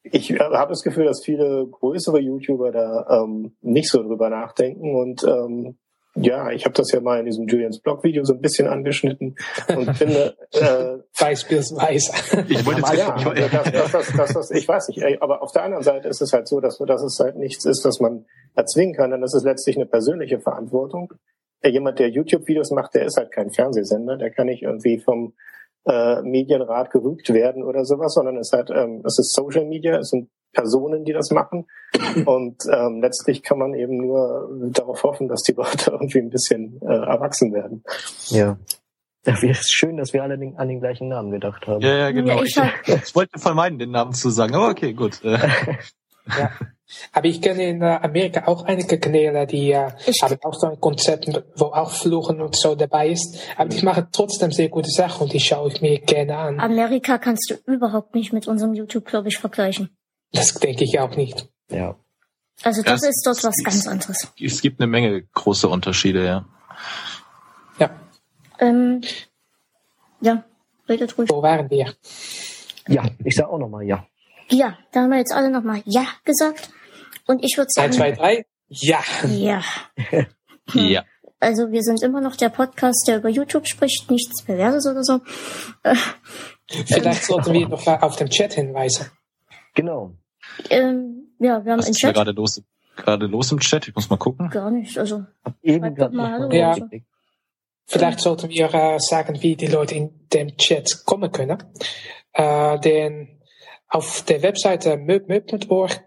ich 0.03 0.33
habe 0.33 0.71
das 0.71 0.83
Gefühl, 0.83 1.05
dass 1.05 1.23
viele 1.25 1.69
größere 1.69 2.19
YouTuber 2.19 2.73
da 2.73 3.23
ähm, 3.23 3.55
nicht 3.61 3.89
so 3.89 4.03
drüber 4.03 4.29
nachdenken 4.29 4.97
und 4.97 5.23
ähm, 5.23 5.77
ja, 6.15 6.51
ich 6.51 6.65
habe 6.65 6.75
das 6.75 6.93
ja 6.93 7.01
mal 7.01 7.21
in 7.21 7.27
diesem 7.27 7.47
Julians 7.47 7.81
Blog-Video 7.81 8.25
so 8.25 8.35
ein 8.35 8.41
bisschen 8.41 8.69
angeschnitten 8.69 9.35
und 9.69 9.97
finde, 9.97 10.37
äh, 10.53 10.99
Beispielsweise. 11.19 12.13
Ich 12.49 12.67
wollte 12.67 12.81
jetzt, 12.81 12.95
ja, 12.95 13.17
ich, 13.17 13.51
das, 13.51 13.73
das, 13.73 13.93
das, 13.93 14.13
das, 14.17 14.33
das, 14.35 14.51
ich 14.51 14.67
weiß 14.67 14.89
nicht, 14.89 15.23
aber 15.23 15.43
auf 15.43 15.53
der 15.53 15.63
anderen 15.63 15.85
Seite 15.85 16.09
ist 16.09 16.21
es 16.21 16.33
halt 16.33 16.49
so, 16.49 16.61
dass, 16.61 16.79
dass 16.79 17.03
es 17.03 17.19
halt 17.19 17.37
nichts 17.37 17.65
ist, 17.65 17.85
was 17.85 18.01
man 18.01 18.27
erzwingen 18.55 18.95
kann, 18.95 19.11
denn 19.11 19.21
das 19.21 19.35
ist 19.35 19.45
letztlich 19.45 19.77
eine 19.77 19.87
persönliche 19.87 20.41
Verantwortung. 20.41 21.13
Jemand, 21.65 21.99
der 21.99 22.11
YouTube-Videos 22.11 22.73
macht, 22.73 22.95
der 22.95 23.05
ist 23.07 23.17
halt 23.17 23.31
kein 23.31 23.51
Fernsehsender, 23.51 24.17
der 24.17 24.31
kann 24.31 24.47
nicht 24.47 24.63
irgendwie 24.63 24.99
vom 24.99 25.35
äh, 25.87 26.21
Medienrat 26.23 26.91
gerügt 26.91 27.33
werden 27.33 27.63
oder 27.63 27.85
sowas, 27.85 28.15
sondern 28.15 28.37
es 28.37 28.53
hat, 28.53 28.71
ähm, 28.71 29.03
es 29.07 29.19
ist 29.19 29.33
Social 29.33 29.65
Media, 29.65 29.99
es 29.99 30.11
sind 30.11 30.29
Personen, 30.53 31.05
die 31.05 31.13
das 31.13 31.31
machen 31.31 31.67
und 32.27 32.57
ähm, 32.73 33.01
letztlich 33.01 33.43
kann 33.43 33.59
man 33.59 33.75
eben 33.75 33.97
nur 33.99 34.51
darauf 34.73 35.03
hoffen, 35.03 35.29
dass 35.29 35.43
die 35.43 35.53
Leute 35.53 35.91
irgendwie 35.93 36.19
ein 36.21 36.31
bisschen 36.31 36.81
äh, 36.83 36.87
erwachsen 36.95 37.53
werden. 37.53 37.83
Ja. 38.29 38.59
Ja, 39.25 39.41
wie 39.41 39.51
ist 39.51 39.73
schön, 39.73 39.99
dass 39.99 40.13
wir 40.13 40.23
alle 40.25 40.37
den, 40.37 40.57
an 40.59 40.67
den 40.69 40.81
gleichen 40.81 41.09
Namen 41.09 41.31
gedacht 41.31 41.65
haben. 41.69 41.81
ja, 41.81 41.95
ja, 41.97 42.11
genau. 42.11 42.39
Ja, 42.39 42.43
ich, 42.43 42.57
ich 42.87 42.95
ich 43.05 43.15
wollte 43.15 43.39
vermeiden, 43.39 43.79
den 43.79 43.93
Namen 43.93 44.13
zu 44.15 44.31
sagen, 44.31 44.55
aber 44.55 44.69
okay, 44.71 44.93
gut. 44.95 45.23
Äh, 45.25 45.39
Ja. 46.39 46.53
Aber 47.13 47.27
ich 47.27 47.43
kenne 47.43 47.65
in 47.69 47.83
äh, 47.83 47.99
Amerika 48.01 48.45
auch 48.47 48.65
einige 48.65 48.97
Kanäle, 49.01 49.45
die 49.47 49.73
äh, 49.73 49.89
Ich- 50.07 50.23
haben 50.23 50.37
auch 50.45 50.55
so 50.55 50.69
ein 50.69 50.79
Konzept, 50.79 51.27
wo 51.57 51.65
auch 51.67 51.91
Fluchen 51.91 52.41
und 52.41 52.55
so 52.55 52.77
dabei 52.77 53.09
ist. 53.09 53.39
Aber 53.57 53.69
die 53.71 53.85
machen 53.85 54.07
trotzdem 54.13 54.53
sehr 54.53 54.69
gute 54.69 54.89
Sachen 54.91 55.23
und 55.25 55.33
die 55.33 55.41
schaue 55.41 55.69
ich 55.73 55.83
mir 55.83 55.99
gerne 55.99 56.37
an. 56.37 56.61
Amerika 56.61 57.19
kannst 57.19 57.51
du 57.51 57.73
überhaupt 57.73 58.15
nicht 58.15 58.33
mit 58.33 58.47
unserem 58.47 58.75
YouTube, 58.75 59.05
glaube 59.07 59.29
ich, 59.29 59.39
vergleichen. 59.39 59.91
Das 60.33 60.55
denke 60.55 60.85
ich 60.85 60.99
auch 60.99 61.17
nicht. 61.17 61.49
Ja. 61.71 61.97
Also 62.63 62.83
das 62.83 63.01
Das 63.01 63.11
ist 63.11 63.23
dort 63.27 63.43
was 63.45 63.57
ganz 63.65 63.87
anderes. 63.87 64.33
es 64.41 64.61
gibt 64.61 64.81
eine 64.81 64.87
Menge 64.87 65.23
große 65.23 65.69
Unterschiede, 65.69 66.25
ja. 66.25 66.45
Ja, 67.79 67.91
Ähm, 68.59 69.03
ja, 70.21 70.45
redet 70.89 71.17
ruhig. 71.19 71.29
wo 71.31 71.43
waren 71.43 71.69
wir? 71.71 71.93
Ja, 72.89 73.05
ich 73.25 73.37
sag 73.37 73.49
auch 73.49 73.59
nochmal 73.59 73.85
ja. 73.85 74.07
Ja, 74.51 74.79
da 74.93 75.01
haben 75.03 75.11
wir 75.11 75.19
jetzt 75.19 75.33
alle 75.33 75.51
nochmal 75.51 75.83
Ja 75.87 76.07
gesagt. 76.25 76.71
Und 77.27 77.45
ich 77.45 77.57
würde 77.57 77.69
Eins, 77.69 77.75
sagen, 77.75 77.93
zwei, 77.93 78.13
drei. 78.13 78.47
Ja. 78.69 79.01
ja. 79.29 79.63
Ja. 80.75 81.05
Also 81.41 81.73
wir 81.73 81.83
sind 81.83 82.03
immer 82.03 82.21
noch 82.21 82.37
der 82.37 82.49
Podcast, 82.49 83.07
der 83.09 83.17
über 83.19 83.29
YouTube 83.29 83.67
spricht, 83.67 84.09
nichts 84.11 84.45
Perverses 84.45 84.87
oder 84.87 85.03
so. 85.03 85.21
Vielleicht 86.87 87.25
sollten 87.25 87.53
wir 87.53 87.69
noch 87.69 87.85
auf 87.87 88.15
den 88.17 88.31
Chat 88.31 88.55
hinweisen. 88.55 89.11
Genau. 89.75 90.15
Ähm, 90.71 91.29
ja, 91.39 91.65
wir 91.65 91.73
haben 91.73 91.79
Was 91.79 91.87
einen 91.87 91.95
ist 91.95 92.03
da 92.03 92.09
Chat. 92.09 92.15
gerade 92.15 92.33
los, 92.33 92.63
gerade 92.97 93.27
los 93.27 93.53
im 93.53 93.61
Chat? 93.61 93.89
Ich 93.89 93.95
muss 93.95 94.09
mal 94.11 94.17
gucken. 94.17 94.49
Gar 94.51 94.71
nicht, 94.71 94.97
also 94.99 95.25
eben 95.63 95.95
doch 95.95 96.11
mal 96.11 96.33
Hallo. 96.33 96.51
Ja. 96.51 96.75
geklickt. 96.75 97.07
Vielleicht 97.87 98.21
sollten 98.21 98.49
wir 98.49 98.73
äh, 98.73 98.99
sagen, 98.99 99.43
wie 99.43 99.57
die 99.57 99.67
Leute 99.67 99.95
in 99.95 100.29
dem 100.33 100.57
Chat 100.57 101.05
kommen 101.05 101.31
können. 101.31 101.63
Äh, 102.33 102.79
denn 102.81 103.41
auf 103.89 104.23
der 104.23 104.43
Webseite 104.43 104.97
möb.org 104.97 106.01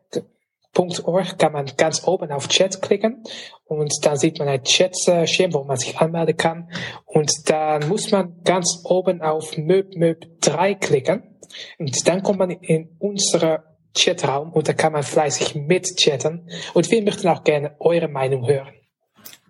kann 1.37 1.53
man 1.53 1.71
ganz 1.77 2.05
oben 2.07 2.31
auf 2.31 2.47
Chat 2.47 2.81
klicken 2.81 3.23
und 3.65 3.93
dann 4.01 4.17
sieht 4.17 4.39
man 4.39 4.47
ein 4.47 4.63
Chat-Schirm, 4.63 5.53
wo 5.53 5.63
man 5.63 5.77
sich 5.77 5.97
anmelden 5.97 6.35
kann. 6.35 6.69
Und 7.05 7.31
dann 7.45 7.87
muss 7.87 8.11
man 8.11 8.41
ganz 8.43 8.81
oben 8.83 9.21
auf 9.21 9.57
Möb 9.57 9.95
Möb 9.95 10.41
3 10.41 10.73
klicken 10.75 11.39
und 11.77 12.07
dann 12.07 12.23
kommt 12.23 12.39
man 12.39 12.49
in 12.49 12.89
unsere 12.99 13.74
Chatraum 13.97 14.51
und 14.51 14.67
da 14.67 14.73
kann 14.73 14.93
man 14.93 15.03
fleißig 15.03 15.55
mitchatten. 15.55 16.49
Und 16.73 16.91
wir 16.91 17.01
möchten 17.01 17.27
auch 17.27 17.43
gerne 17.43 17.75
eure 17.79 18.07
Meinung 18.07 18.47
hören. 18.47 18.73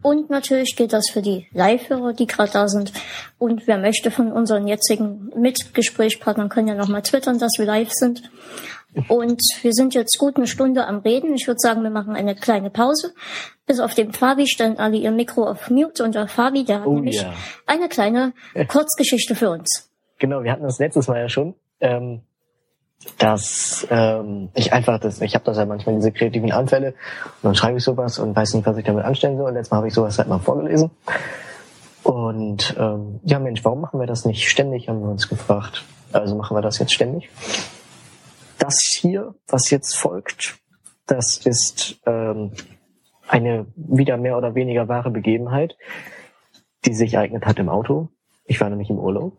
Und 0.01 0.29
natürlich 0.29 0.75
gilt 0.75 0.93
das 0.93 1.09
für 1.09 1.23
die 1.23 1.47
Live-Hörer, 1.51 2.13
die 2.13 2.27
gerade 2.27 2.51
da 2.51 2.67
sind. 2.67 2.93
Und 3.39 3.65
wer 3.65 3.79
möchte 3.79 4.11
von 4.11 4.31
unseren 4.31 4.67
jetzigen 4.67 5.31
Mitgesprächspartnern, 5.35 6.47
können 6.49 6.67
ja 6.67 6.75
nochmal 6.75 7.01
twittern, 7.01 7.39
dass 7.39 7.53
wir 7.57 7.65
live 7.65 7.91
sind. 7.91 8.21
Und 9.07 9.41
wir 9.61 9.73
sind 9.73 9.93
jetzt 9.93 10.17
gut 10.19 10.37
eine 10.37 10.47
Stunde 10.47 10.85
am 10.85 10.99
Reden. 10.99 11.33
Ich 11.33 11.47
würde 11.47 11.59
sagen, 11.59 11.83
wir 11.83 11.89
machen 11.89 12.15
eine 12.15 12.35
kleine 12.35 12.69
Pause. 12.69 13.13
Bis 13.65 13.79
auf 13.79 13.93
den 13.95 14.13
Fabi 14.13 14.47
stellen 14.47 14.77
alle 14.77 14.95
ihr 14.95 15.11
Mikro 15.11 15.49
auf 15.49 15.69
Mute 15.69 16.03
und 16.03 16.15
der 16.15 16.27
Fabi, 16.27 16.63
der 16.63 16.81
hat 16.81 16.85
Oh 16.85 16.93
nämlich 16.93 17.21
ja. 17.21 17.33
eine 17.65 17.89
kleine 17.89 18.33
Kurzgeschichte 18.67 19.35
für 19.35 19.49
uns. 19.49 19.89
Genau, 20.19 20.43
wir 20.43 20.51
hatten 20.51 20.63
das 20.63 20.79
letztes 20.79 21.07
Mal 21.07 21.19
ja 21.19 21.29
schon. 21.29 21.55
Ähm, 21.81 22.21
dass 23.17 23.87
ähm, 23.89 24.49
ich 24.53 24.73
einfach 24.73 24.99
das, 24.99 25.21
ich 25.21 25.35
habe 25.35 25.45
das 25.45 25.57
ja 25.57 25.65
manchmal 25.65 25.95
diese 25.95 26.11
kreativen 26.11 26.51
Anfälle 26.51 26.89
und 26.89 27.43
dann 27.43 27.55
schreibe 27.55 27.77
ich 27.77 27.83
sowas 27.83 28.19
und 28.19 28.35
weiß 28.35 28.53
nicht, 28.53 28.65
was 28.65 28.77
ich 28.77 28.85
damit 28.85 29.05
anstellen 29.05 29.37
soll. 29.37 29.47
Und 29.47 29.53
letztes 29.53 29.71
Mal 29.71 29.77
habe 29.77 29.87
ich 29.87 29.93
sowas 29.93 30.17
halt 30.17 30.27
mal 30.27 30.39
vorgelesen. 30.39 30.91
Und 32.03 32.75
ähm, 32.79 33.19
ja 33.23 33.39
Mensch, 33.39 33.63
warum 33.63 33.81
machen 33.81 33.99
wir 33.99 34.07
das 34.07 34.25
nicht 34.25 34.49
ständig, 34.49 34.89
haben 34.89 35.01
wir 35.01 35.09
uns 35.09 35.27
gefragt. 35.27 35.83
Also 36.11 36.35
machen 36.35 36.55
wir 36.55 36.61
das 36.61 36.79
jetzt 36.79 36.93
ständig. 36.93 37.29
Das 38.59 38.79
hier, 38.81 39.35
was 39.47 39.69
jetzt 39.69 39.95
folgt, 39.97 40.57
das 41.07 41.37
ist 41.37 41.99
ähm, 42.05 42.51
eine 43.27 43.67
wieder 43.75 44.17
mehr 44.17 44.37
oder 44.37 44.55
weniger 44.55 44.87
wahre 44.87 45.11
Begebenheit, 45.11 45.75
die 46.85 46.93
sich 46.93 47.15
ereignet 47.15 47.45
hat 47.45 47.59
im 47.59 47.69
Auto. 47.69 48.09
Ich 48.45 48.61
war 48.61 48.69
nämlich 48.69 48.89
im 48.89 48.99
Urlaub 48.99 49.33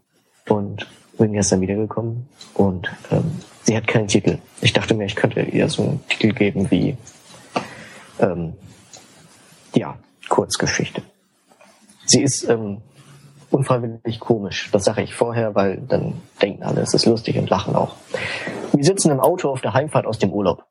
und 0.49 0.87
bin 1.17 1.33
gestern 1.33 1.61
wiedergekommen 1.61 2.29
und 2.55 2.91
ähm, 3.11 3.41
sie 3.63 3.77
hat 3.77 3.87
keinen 3.87 4.09
Titel. 4.09 4.39
Ich 4.61 4.73
dachte 4.73 4.95
mir, 4.95 5.05
ich 5.07 5.17
könnte 5.17 5.41
ihr 5.41 5.69
so 5.69 5.83
einen 5.83 6.07
Titel 6.09 6.33
geben 6.33 6.71
wie 6.71 6.97
ähm, 8.19 8.55
ja, 9.75 9.97
Kurzgeschichte. 10.29 11.03
Sie 12.07 12.23
ist 12.23 12.49
ähm, 12.49 12.83
unfreiwillig 13.51 14.21
komisch. 14.21 14.71
Das 14.73 14.85
sage 14.85 15.03
ich 15.03 15.15
vorher, 15.15 15.55
weil 15.55 15.79
dann 15.79 16.15
denken 16.41 16.63
alle, 16.63 16.81
es 16.81 16.95
ist 16.95 17.07
lustig 17.07 17.39
und 17.39 17.51
lachen 17.51 17.75
auch. 17.75 17.97
Wir 18.73 18.85
sitzen 18.85 19.11
im 19.11 19.21
Auto 19.21 19.51
auf 19.51 19.61
der 19.61 19.75
Heimfahrt 19.75 20.07
aus 20.07 20.19
dem 20.19 20.33
Urlaub. 20.33 20.65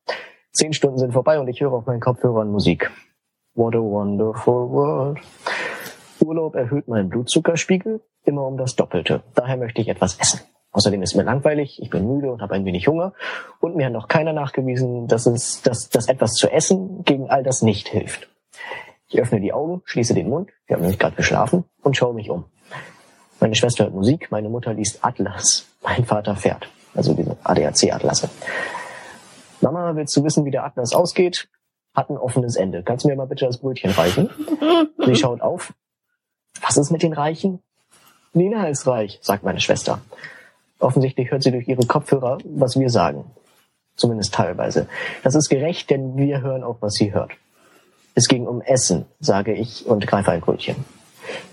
Zehn 0.52 0.74
Stunden 0.74 0.98
sind 0.98 1.12
vorbei 1.12 1.40
und 1.40 1.48
ich 1.48 1.60
höre 1.60 1.74
auf 1.74 1.86
meinen 1.86 2.00
Kopfhörern 2.00 2.50
Musik. 2.50 2.90
What 3.56 3.76
a 3.76 3.80
wonderful 3.80 4.70
world. 4.70 5.20
Urlaub 6.24 6.56
erhöht 6.56 6.88
meinen 6.88 7.10
Blutzuckerspiegel 7.10 8.02
immer 8.26 8.46
um 8.46 8.58
das 8.58 8.76
Doppelte. 8.76 9.24
Daher 9.34 9.58
möchte 9.58 9.82
ich 9.82 9.88
etwas 9.88 10.18
essen. 10.20 10.42
Außerdem 10.72 11.02
ist 11.04 11.16
mir 11.16 11.24
langweilig, 11.24 11.82
ich 11.82 11.90
bin 11.90 12.06
müde 12.06 12.30
und 12.30 12.42
habe 12.42 12.54
ein 12.54 12.66
wenig 12.66 12.88
Hunger 12.88 13.14
und 13.62 13.78
mir 13.78 13.86
hat 13.86 13.94
noch 13.94 14.10
keiner 14.10 14.34
nachgewiesen, 14.34 15.08
dass 15.08 15.26
es, 15.26 15.62
dass, 15.62 15.90
dass 15.90 16.10
etwas 16.10 16.34
zu 16.34 16.52
essen 16.52 17.04
gegen 17.06 17.30
all 17.30 17.44
das 17.44 17.62
nicht 17.62 17.88
hilft. 17.88 18.28
Ich 19.08 19.22
öffne 19.22 19.40
die 19.40 19.54
Augen, 19.54 19.84
schließe 19.86 20.14
den 20.14 20.30
Mund, 20.30 20.50
wir 20.68 20.76
haben 20.76 20.82
nämlich 20.82 21.00
gerade 21.00 21.16
geschlafen 21.16 21.64
und 21.82 21.96
schaue 21.96 22.14
mich 22.14 22.30
um. 22.30 22.46
Meine 23.40 23.56
Schwester 23.56 23.86
hört 23.86 23.94
Musik, 23.94 24.32
meine 24.32 24.50
Mutter 24.50 24.74
liest 24.74 25.00
Atlas, 25.06 25.66
mein 25.82 26.04
Vater 26.04 26.36
fährt, 26.36 26.68
also 26.94 27.14
diese 27.14 27.38
ADAC-Atlasse. 27.44 28.30
Mama, 29.62 29.96
willst 29.96 30.16
du 30.18 30.26
wissen, 30.26 30.44
wie 30.44 30.52
der 30.52 30.66
Atlas 30.66 30.94
ausgeht? 30.94 31.48
Hat 31.94 32.10
ein 32.10 32.18
offenes 32.18 32.58
Ende. 32.58 32.84
Kannst 32.84 33.06
du 33.06 33.10
mir 33.10 33.16
mal 33.16 33.28
bitte 33.28 33.46
das 33.46 33.60
Brötchen 33.60 33.92
reichen? 33.92 34.30
Sie 35.06 35.16
schaut 35.16 35.40
auf. 35.40 35.74
Was 36.62 36.76
ist 36.76 36.92
mit 36.92 37.04
den 37.04 37.14
Reichen? 37.14 37.64
Nina 38.36 38.68
ist 38.68 38.86
reich, 38.86 39.18
sagt 39.22 39.44
meine 39.44 39.62
Schwester. 39.62 40.02
Offensichtlich 40.80 41.32
hört 41.32 41.44
sie 41.44 41.52
durch 41.52 41.68
ihre 41.68 41.86
Kopfhörer, 41.86 42.38
was 42.44 42.78
wir 42.78 42.90
sagen. 42.90 43.32
Zumindest 43.96 44.34
teilweise. 44.34 44.88
Das 45.24 45.36
ist 45.36 45.50
gerecht, 45.50 45.90
denn 45.90 46.18
wir 46.18 46.42
hören 46.42 46.64
auch, 46.64 46.78
was 46.82 46.96
sie 46.96 47.14
hört. 47.14 47.32
Es 48.14 48.28
ging 48.28 48.46
um 48.46 48.62
Essen, 48.62 49.06
sage 49.22 49.54
ich 49.54 49.86
und 49.88 50.06
greife 50.06 50.32
ein 50.32 50.42
Brötchen. 50.42 50.76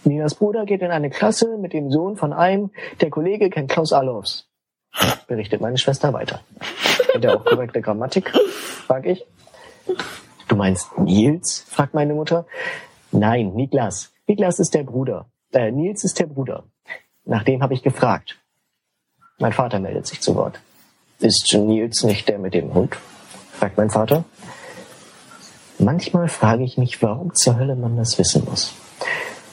Ninas 0.05 0.35
Bruder 0.35 0.65
geht 0.65 0.83
in 0.83 0.91
eine 0.91 1.09
Klasse 1.09 1.57
mit 1.57 1.73
dem 1.73 1.91
Sohn 1.91 2.17
von 2.17 2.33
einem, 2.33 2.71
der 3.01 3.11
Kollege 3.11 3.49
kennt 3.49 3.71
Klaus 3.71 3.93
Allofs. 3.93 4.49
Berichtet 5.29 5.61
meine 5.61 5.79
Schwester 5.79 6.13
weiter. 6.13 6.41
Kennt 7.13 7.25
er 7.25 7.37
auch 7.37 7.45
korrekte 7.45 7.81
Grammatik? 7.81 8.31
frag 8.87 9.07
ich. 9.07 9.25
Du 10.49 10.57
meinst 10.57 10.99
Nils? 10.99 11.65
fragt 11.69 11.95
meine 11.95 12.15
Mutter. 12.15 12.45
Nein, 13.13 13.55
Niklas. 13.55 14.13
Niklas 14.27 14.59
ist 14.59 14.75
der 14.75 14.83
Bruder. 14.83 15.27
Äh, 15.53 15.71
Nils 15.71 16.05
ist 16.05 16.19
der 16.19 16.27
Bruder. 16.27 16.65
Nach 17.25 17.45
dem 17.45 17.63
habe 17.63 17.75
ich 17.75 17.83
gefragt. 17.83 18.39
Mein 19.39 19.53
Vater 19.53 19.79
meldet 19.79 20.07
sich 20.07 20.21
zu 20.21 20.35
Wort. 20.35 20.61
Ist 21.21 21.53
Nils 21.55 22.03
nicht 22.05 22.29
der 22.29 22.39
mit 22.39 22.55
dem 22.55 22.75
Hund? 22.75 22.97
fragt 23.53 23.77
mein 23.77 23.91
Vater. 23.91 24.25
Manchmal 25.79 26.29
frage 26.29 26.65
ich 26.65 26.79
mich, 26.79 27.03
warum 27.03 27.35
zur 27.35 27.59
Hölle 27.59 27.77
man 27.77 27.97
das 27.97 28.19
wissen 28.19 28.45
muss. 28.45 28.75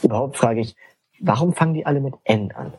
Überhaupt 0.01 0.37
frage 0.37 0.61
ich, 0.61 0.75
warum 1.19 1.53
fangen 1.53 1.73
die 1.73 1.85
alle 1.85 1.99
mit 1.99 2.15
N 2.23 2.51
an? 2.51 2.73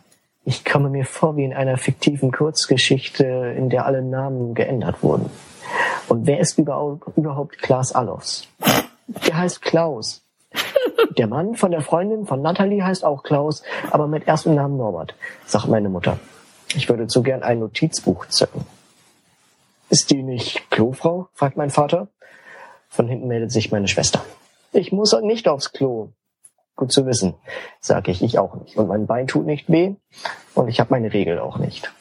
Ich 0.45 0.65
komme 0.65 0.89
mir 0.89 1.05
vor 1.05 1.37
wie 1.37 1.45
in 1.45 1.53
einer 1.53 1.77
fiktiven 1.77 2.33
Kurzgeschichte, 2.33 3.25
in 3.57 3.69
der 3.69 3.87
alle 3.87 4.03
Namen 4.03 4.55
geändert 4.55 5.03
wurden. 5.03 5.31
Und 6.09 6.27
wer 6.27 6.41
ist 6.41 6.59
überhaupt, 6.59 7.59
Klaas 7.59 7.93
Allofs? 7.93 8.49
Der 9.27 9.37
heißt 9.37 9.63
Klaus. 9.63 10.23
Der 11.17 11.27
Mann 11.27 11.57
von 11.57 11.71
der 11.71 11.81
Freundin 11.81 12.27
von 12.27 12.41
Natalie 12.41 12.85
heißt 12.85 13.05
auch 13.05 13.23
Klaus, 13.23 13.63
aber 13.91 14.07
mit 14.07 14.29
erstem 14.29 14.55
Namen 14.55 14.77
Norbert, 14.77 15.15
sagt 15.47 15.67
meine 15.67 15.89
Mutter. 15.89 16.19
Ich 16.75 16.89
würde 16.89 17.09
zu 17.09 17.23
gern 17.23 17.43
ein 17.43 17.59
Notizbuch 17.59 18.27
zücken. 18.27 18.65
Ist 19.89 20.11
die 20.11 20.23
nicht 20.23 20.71
Klofrau? 20.71 21.29
fragt 21.33 21.57
mein 21.57 21.71
Vater. 21.71 22.09
Von 22.89 23.09
hinten 23.09 23.27
meldet 23.27 23.51
sich 23.51 23.73
meine 23.73 23.89
Schwester. 23.89 24.25
Ich 24.73 24.93
muss 24.93 25.13
nicht 25.21 25.49
aufs 25.49 25.73
Klo. 25.73 26.11
Gut 26.77 26.93
zu 26.93 27.07
wissen, 27.07 27.35
sage 27.81 28.11
ich, 28.13 28.23
ich 28.23 28.39
auch 28.39 28.55
nicht. 28.55 28.77
Und 28.77 28.87
mein 28.87 29.07
Bein 29.07 29.27
tut 29.27 29.47
nicht 29.47 29.69
weh 29.69 29.97
und 30.55 30.69
ich 30.69 30.79
habe 30.81 30.91
meine 30.93 31.13
Regel 31.13 31.41
auch 31.41 31.59
nicht. 31.59 31.93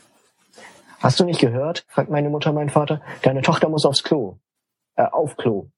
Hast 1.00 1.20
du 1.20 1.26
nicht 1.26 1.42
gehört? 1.42 1.86
fragt 1.88 2.10
meine 2.10 2.30
Mutter 2.30 2.54
mein 2.54 2.70
Vater. 2.70 3.02
Deine 3.24 3.42
Tochter 3.42 3.70
muss 3.70 3.86
aufs 3.86 4.04
Klo. 4.04 4.38
Äh, 4.96 5.04
auf 5.04 5.36
Klo. 5.36 5.70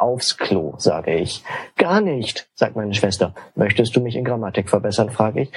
Aufs 0.00 0.38
Klo, 0.38 0.74
sage 0.78 1.14
ich. 1.14 1.44
Gar 1.76 2.00
nicht, 2.00 2.48
sagt 2.54 2.74
meine 2.74 2.94
Schwester. 2.94 3.34
Möchtest 3.54 3.94
du 3.94 4.00
mich 4.00 4.16
in 4.16 4.24
Grammatik 4.24 4.70
verbessern, 4.70 5.10
frage 5.10 5.42
ich. 5.42 5.52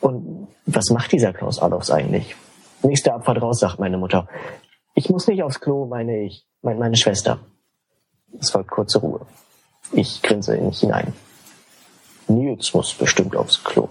Und 0.00 0.48
was 0.66 0.90
macht 0.90 1.10
dieser 1.12 1.32
Klaus 1.32 1.58
Adolfs 1.58 1.90
eigentlich? 1.90 2.36
Nächste 2.82 3.14
Abfahrt 3.14 3.40
raus, 3.40 3.60
sagt 3.60 3.78
meine 3.78 3.96
Mutter. 3.96 4.28
Ich 4.94 5.08
muss 5.08 5.26
nicht 5.26 5.42
aufs 5.42 5.60
Klo, 5.60 5.86
meine 5.86 6.24
ich, 6.24 6.44
meint 6.60 6.78
meine 6.78 6.96
Schwester. 6.96 7.40
Es 8.38 8.50
folgt 8.50 8.70
kurze 8.70 8.98
Ruhe. 8.98 9.20
Ich 9.92 10.20
grinse 10.20 10.54
in 10.54 10.66
mich 10.66 10.80
hinein. 10.80 11.14
Nils 12.28 12.74
muss 12.74 12.92
bestimmt 12.92 13.36
aufs 13.36 13.64
Klo, 13.64 13.88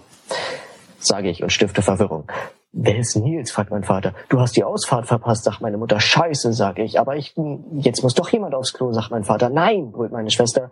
sage 1.00 1.28
ich 1.28 1.42
und 1.42 1.50
stifte 1.50 1.82
Verwirrung. 1.82 2.30
Wer 2.72 2.98
ist 2.98 3.16
Nils? 3.16 3.50
fragt 3.50 3.70
mein 3.70 3.84
Vater. 3.84 4.14
Du 4.28 4.40
hast 4.40 4.56
die 4.56 4.64
Ausfahrt 4.64 5.06
verpasst, 5.06 5.44
sagt 5.44 5.60
meine 5.60 5.78
Mutter. 5.78 6.00
Scheiße, 6.00 6.52
sage 6.52 6.82
ich. 6.82 7.00
Aber 7.00 7.16
ich, 7.16 7.34
jetzt 7.72 8.02
muss 8.02 8.14
doch 8.14 8.28
jemand 8.28 8.54
aufs 8.54 8.72
Klo, 8.72 8.92
sagt 8.92 9.10
mein 9.10 9.24
Vater. 9.24 9.48
Nein, 9.48 9.90
brüllt 9.92 10.12
meine 10.12 10.30
Schwester. 10.30 10.70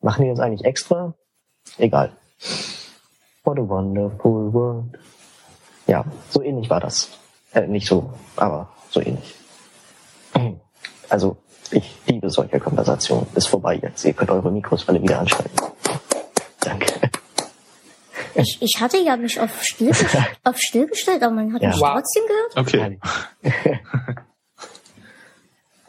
Machen 0.00 0.24
die 0.24 0.30
das 0.30 0.40
eigentlich 0.40 0.64
extra? 0.64 1.14
Egal. 1.78 2.12
What 3.44 3.58
a 3.58 3.68
wonderful 3.68 4.52
world. 4.52 4.98
Ja, 5.86 6.04
so 6.30 6.42
ähnlich 6.42 6.70
war 6.70 6.80
das. 6.80 7.10
Äh, 7.52 7.66
nicht 7.66 7.86
so, 7.86 8.10
aber 8.36 8.70
so 8.90 9.00
ähnlich. 9.00 9.34
Also, 11.08 11.36
ich 11.70 11.96
liebe 12.06 12.30
solche 12.30 12.58
Konversationen. 12.60 13.26
Ist 13.34 13.46
vorbei 13.46 13.78
jetzt. 13.80 14.04
Ihr 14.04 14.12
könnt 14.12 14.30
eure 14.30 14.50
Mikros 14.50 14.88
alle 14.88 15.00
wieder 15.00 15.20
anschalten. 15.20 15.56
Ich, 18.38 18.58
ich 18.60 18.80
hatte 18.80 18.98
ja 18.98 19.16
mich 19.16 19.40
auf 19.40 19.62
still, 19.64 19.90
auf 20.44 20.58
still 20.58 20.86
gestellt, 20.86 21.22
aber 21.22 21.34
man 21.34 21.52
hat 21.54 21.62
Ja. 21.62 21.68
mich 21.70 21.80
Wow. 21.80 21.94
trotzdem 21.94 22.22
gehört. 22.26 22.56
Okay. 22.56 22.98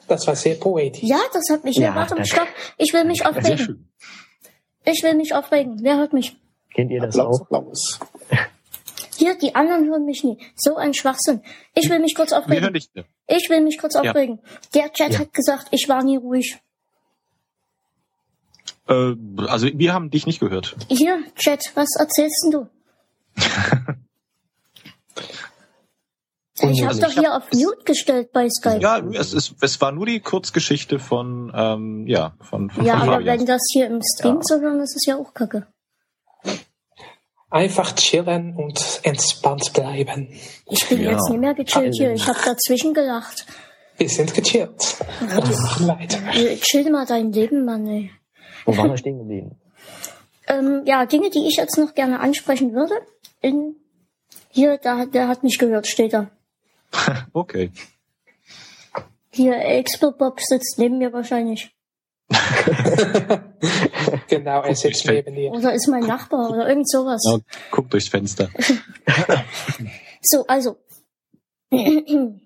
Das 0.07 0.25
war 0.25 0.35
sehr 0.37 0.55
poetisch. 0.55 1.03
Ja, 1.03 1.19
das 1.33 1.43
hat 1.51 1.65
mich. 1.65 1.75
Ja, 1.75 1.87
Ja, 1.89 1.95
warte, 1.95 2.15
danke. 2.15 2.29
stopp. 2.29 2.47
Ich 2.77 2.93
will 2.93 3.03
mich 3.03 3.17
Sehr 3.19 3.29
aufregen. 3.29 3.57
schön. 3.57 3.89
Ich 4.85 5.03
will 5.03 5.15
mich 5.15 5.33
aufregen. 5.35 5.79
Wer 5.81 5.97
hört 5.97 6.13
mich? 6.13 6.37
Kennt 6.73 6.91
ihr 6.91 7.01
das 7.01 7.17
Applaus, 7.19 7.41
auch? 7.41 7.45
Applaus. 7.45 7.99
Hier, 9.17 9.35
die 9.37 9.53
anderen 9.53 9.85
hören 9.89 10.05
mich 10.05 10.23
nie. 10.23 10.37
So 10.55 10.77
ein 10.77 10.93
Schwachsinn. 10.93 11.41
Ich 11.73 11.89
will 11.89 11.99
mich 11.99 12.15
kurz 12.15 12.31
Wir 12.31 12.37
hören 12.37 12.45
aufregen. 12.45 12.73
dich. 12.73 12.89
Ich 13.27 13.49
will 13.49 13.59
mich 13.61 13.77
kurz 13.79 13.95
Ja. 13.95 14.01
aufregen. 14.01 14.39
Der 14.73 14.93
Chat 14.93 15.11
Ja. 15.11 15.19
hat 15.19 15.33
gesagt, 15.33 15.67
ich 15.71 15.89
war 15.89 16.03
nie 16.03 16.15
ruhig. 16.15 16.57
Äh, 18.89 19.15
also 19.47 19.67
wir 19.73 19.93
haben 19.93 20.09
dich 20.09 20.25
nicht 20.25 20.39
gehört. 20.39 20.75
Hier, 20.89 21.19
Chat, 21.35 21.61
was 21.75 21.89
erzählst 21.99 22.43
denn 22.45 22.51
du? 22.51 22.67
Ich 26.59 26.81
habe 26.81 26.87
Also 26.89 27.01
doch 27.01 27.09
ich 27.09 27.17
hab- 27.17 27.23
hier 27.23 27.35
auf 27.35 27.43
Mute 27.53 27.83
gestellt 27.85 28.31
bei 28.33 28.49
Skype. 28.49 28.79
Ja, 28.79 28.97
es, 29.13 29.33
ist, 29.33 29.55
es 29.61 29.79
war 29.79 29.91
nur 29.91 30.07
die 30.07 30.19
Kurzgeschichte 30.19 30.97
von, 30.97 31.51
ähm, 31.55 32.07
ja, 32.07 32.33
von, 32.41 32.69
von, 32.71 32.83
Ja, 32.83 32.93
von 32.93 33.03
aber 33.09 33.17
Fabian. 33.17 33.39
wenn 33.39 33.45
das 33.45 33.61
hier 33.71 33.85
im 33.87 34.01
Stream 34.01 34.35
Ja. 34.37 34.41
zu 34.41 34.59
hören 34.61 34.79
ist, 34.79 34.95
ist 34.95 35.05
ja 35.05 35.17
auch 35.17 35.33
kacke. 35.35 35.67
Einfach 37.49 37.93
chillen 37.95 38.55
und 38.57 38.99
entspannt 39.03 39.71
bleiben. 39.73 40.29
Ich 40.69 40.89
bin 40.89 41.01
Ja. 41.01 41.11
jetzt 41.11 41.29
nicht 41.29 41.39
mehr 41.39 41.53
gechillt 41.53 41.93
hier. 41.95 42.11
Ich 42.13 42.27
habe 42.27 42.39
dazwischen 42.43 42.93
gelacht. 42.93 43.45
Wir 43.97 44.09
sind 44.09 44.33
gechillt. 44.33 44.97
Machen 45.21 45.87
weiter. 45.87 46.19
Äh, 46.33 46.57
Chill 46.57 46.89
mal 46.91 47.05
dein 47.05 47.31
Leben, 47.31 47.65
Mann, 47.65 47.87
ey. 47.87 48.11
Wo 48.67 48.77
waren 48.77 48.91
wir 48.91 48.97
stehen 48.97 49.17
geblieben? 49.17 49.55
Ähm, 50.49 50.83
ja, 50.85 51.05
Dinge, 51.05 51.29
die 51.29 51.45
ich 51.45 51.57
jetzt 51.57 51.77
noch 51.77 51.93
gerne 51.93 52.21
ansprechen 52.21 52.73
würde. 52.73 52.93
In, 53.41 53.75
hier, 54.47 54.77
da, 54.77 55.05
der 55.05 55.27
hat 55.27 55.43
mich 55.43 55.57
gehört, 55.57 55.87
steht 55.87 56.13
da. 56.13 56.29
Okay. 57.33 57.69
Hier, 59.29 59.57
Explobob 59.57 60.39
sitzt 60.39 60.79
neben 60.79 60.99
mir 60.99 61.11
wahrscheinlich. 61.11 61.75
Genau, 64.29 64.61
er 64.61 64.75
sitzt 64.75 65.05
neben 65.05 65.35
dir. 65.35 65.51
Oder 65.51 65.73
ist 65.73 65.89
mein 65.89 66.05
Nachbar 66.05 66.49
oder 66.49 66.69
irgend 66.69 66.89
sowas. 66.89 67.21
Ja, 67.29 67.39
guck 67.69 67.89
durchs 67.89 68.07
Fenster. 68.07 68.49
So, 70.21 70.47
also. 70.47 70.77
Meine 71.69 72.39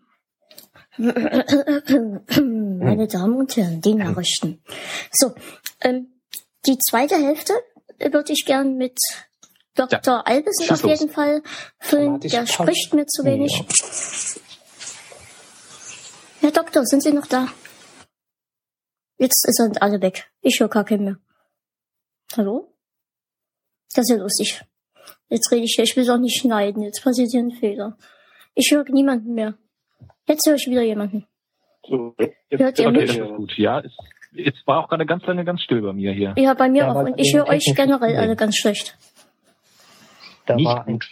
Damen 3.07 3.36
und 3.36 3.55
Herren, 3.55 3.82
die 3.82 3.93
Nachrichten. 3.93 4.63
So, 5.11 5.36
ähm, 5.82 6.11
die 6.66 6.78
zweite 6.78 7.16
Hälfte 7.16 7.53
würde 7.99 8.34
ich 8.34 8.45
gern 8.45 8.78
mit 8.78 8.97
Dr. 9.76 9.99
Ja. 10.05 10.22
Albesen 10.22 10.66
Schieß 10.66 10.72
auf 10.72 10.89
jeden 10.89 11.07
los. 11.07 11.16
Fall 11.16 11.41
füllen. 11.80 12.20
Der 12.20 12.45
spricht 12.45 12.93
mir 12.93 13.05
zu 13.05 13.24
wenig. 13.24 13.64
Herr 16.41 16.51
Doktor, 16.51 16.86
sind 16.86 17.03
Sie 17.03 17.14
noch 17.14 17.28
da? 17.28 17.47
Jetzt 19.18 19.41
sind 19.55 19.82
alle 19.82 20.01
weg. 20.01 20.32
Ich 20.41 20.59
höre 20.59 20.68
gar 20.70 20.84
keinen 20.84 21.03
mehr. 21.05 21.18
Hallo? 22.36 22.74
Das 23.93 24.09
ist 24.09 24.09
ja 24.09 24.16
lustig. 24.22 24.62
Jetzt 25.30 25.51
rede 25.51 25.66
ich 25.66 25.74
hier, 25.76 25.84
ich 25.84 25.95
will 25.95 26.05
doch 26.05 26.18
nicht 26.18 26.39
schneiden. 26.41 26.82
Jetzt 26.82 27.03
passiert 27.03 27.30
hier 27.32 27.41
ein 27.41 27.51
Fehler. 27.51 27.97
Ich 28.55 28.72
höre 28.72 28.84
niemanden 28.89 29.34
mehr. 29.34 29.57
Jetzt 30.28 30.47
höre 30.47 30.55
ich 30.55 30.68
wieder 30.68 30.82
jemanden. 30.82 31.28
So, 31.88 32.16
Hört 32.49 32.80
ihr 32.80 32.88
Okay, 32.88 33.01
mich? 33.01 33.18
ist 33.18 33.36
gut. 33.36 33.57
Ja, 33.57 33.80
es, 33.80 33.91
es 34.36 34.53
war 34.65 34.84
auch 34.84 34.89
gerade 34.89 35.05
ganz 35.05 35.23
lange 35.25 35.43
ganz 35.45 35.61
still 35.61 35.82
bei 35.82 35.93
mir 35.93 36.11
hier. 36.13 36.34
Ja, 36.38 36.53
bei 36.53 36.69
mir 36.69 36.84
Ja, 36.84 36.91
auch. 36.91 36.95
Und 37.03 37.19
ich 37.19 37.34
höre 37.34 37.47
euch 37.47 37.71
generell 37.75 38.15
alle 38.17 38.36
ganz 38.36 38.55
schlecht. 38.57 38.97
Da 40.45 40.55
Nicht 40.55 40.65
war 40.65 40.86
ein. 40.88 40.93
gut. 40.93 41.07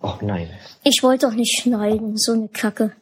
Oh 0.00 0.14
nein. 0.20 0.48
Ich 0.84 1.02
wollte 1.02 1.26
doch 1.26 1.34
nicht 1.34 1.60
schneiden, 1.62 2.16
so 2.16 2.32
eine 2.32 2.48
Kacke. 2.48 2.92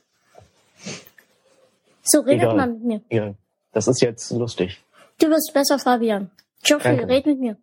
So, 2.02 2.20
redet 2.20 2.42
Egal. 2.44 2.56
mal 2.56 2.66
mit 2.68 2.84
mir. 2.84 3.00
Ja, 3.10 3.34
das 3.72 3.88
ist 3.88 4.00
jetzt 4.00 4.30
lustig. 4.30 4.80
Du 5.18 5.28
wirst 5.28 5.52
besser, 5.54 5.78
Fabian. 5.78 6.30
Geoffrey, 6.62 6.96
Danke. 6.96 7.08
red 7.12 7.26
mit 7.26 7.40
mir. 7.40 7.56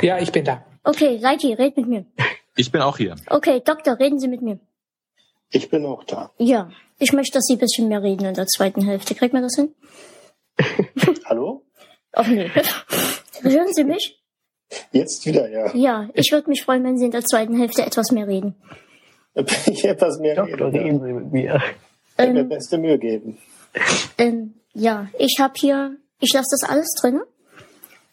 Ja, 0.00 0.18
ich 0.18 0.30
bin 0.32 0.44
da. 0.44 0.64
Okay, 0.84 1.16
Leiti, 1.16 1.52
red 1.54 1.76
mit 1.76 1.88
mir. 1.88 2.04
Ich 2.56 2.70
bin 2.70 2.80
auch 2.82 2.96
hier. 2.98 3.16
Okay, 3.28 3.60
Doktor, 3.64 3.98
reden 3.98 4.18
Sie 4.20 4.28
mit 4.28 4.42
mir. 4.42 4.58
ich 5.50 5.68
bin 5.70 5.84
auch 5.86 6.04
da. 6.04 6.30
Ja, 6.38 6.70
ich 6.98 7.12
möchte, 7.12 7.38
dass 7.38 7.44
Sie 7.46 7.54
ein 7.54 7.58
bisschen 7.58 7.88
mehr 7.88 8.02
reden 8.02 8.24
in 8.26 8.34
der 8.34 8.46
zweiten 8.46 8.82
Hälfte. 8.84 9.14
Kriegt 9.14 9.32
man 9.32 9.42
das 9.42 9.56
hin? 9.56 9.74
Hallo? 11.34 11.64
Ach 12.12 12.28
nee. 12.28 12.48
Hören 13.42 13.72
Sie 13.72 13.82
mich? 13.82 14.22
Jetzt 14.92 15.26
wieder, 15.26 15.50
ja. 15.50 15.74
Ja, 15.74 16.08
ich 16.14 16.30
würde 16.30 16.48
mich 16.48 16.62
freuen, 16.62 16.84
wenn 16.84 16.96
Sie 16.96 17.06
in 17.06 17.10
der 17.10 17.24
zweiten 17.24 17.58
Hälfte 17.58 17.82
etwas 17.84 18.12
mehr 18.12 18.28
reden. 18.28 18.54
Ich 19.66 19.84
etwas 19.84 20.20
mehr 20.20 20.36
Doktor, 20.36 20.68
reden. 20.68 20.78
reden 20.78 21.00
Sie 21.02 21.12
mit 21.12 21.32
mir. 21.32 21.60
Ich 22.16 22.18
mir 22.28 22.38
Ähm, 22.42 22.48
beste 22.48 22.78
Mühe 22.78 23.00
geben. 23.00 23.38
ähm, 24.16 24.54
ja, 24.74 25.08
ich 25.18 25.38
habe 25.40 25.54
hier, 25.56 25.96
ich 26.20 26.32
lasse 26.32 26.50
das 26.52 26.70
alles 26.70 26.86
drin. 27.00 27.20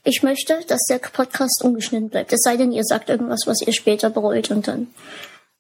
Ich 0.04 0.24
möchte, 0.24 0.60
dass 0.68 0.82
der 0.90 0.98
Podcast 0.98 1.62
ungeschnitten 1.64 2.10
bleibt. 2.10 2.34
Es 2.34 2.40
sei 2.42 2.58
denn, 2.58 2.72
ihr 2.72 2.84
sagt 2.84 3.10
irgendwas, 3.10 3.42
was 3.46 3.62
ihr 3.62 3.72
später 3.74 4.10
bereut 4.10 4.50
und 4.50 4.68
dann 4.68 4.88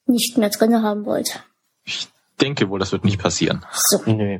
nicht 0.07 0.35
mehr 0.39 0.49
drinne 0.49 0.81
haben 0.81 1.05
wollt. 1.05 1.43
Ich 1.83 2.07
denke 2.41 2.67
wohl, 2.71 2.79
das 2.79 2.91
wird 2.91 3.05
nicht 3.05 3.21
passieren. 3.21 3.63
So. 3.71 3.99
Nö. 4.07 4.39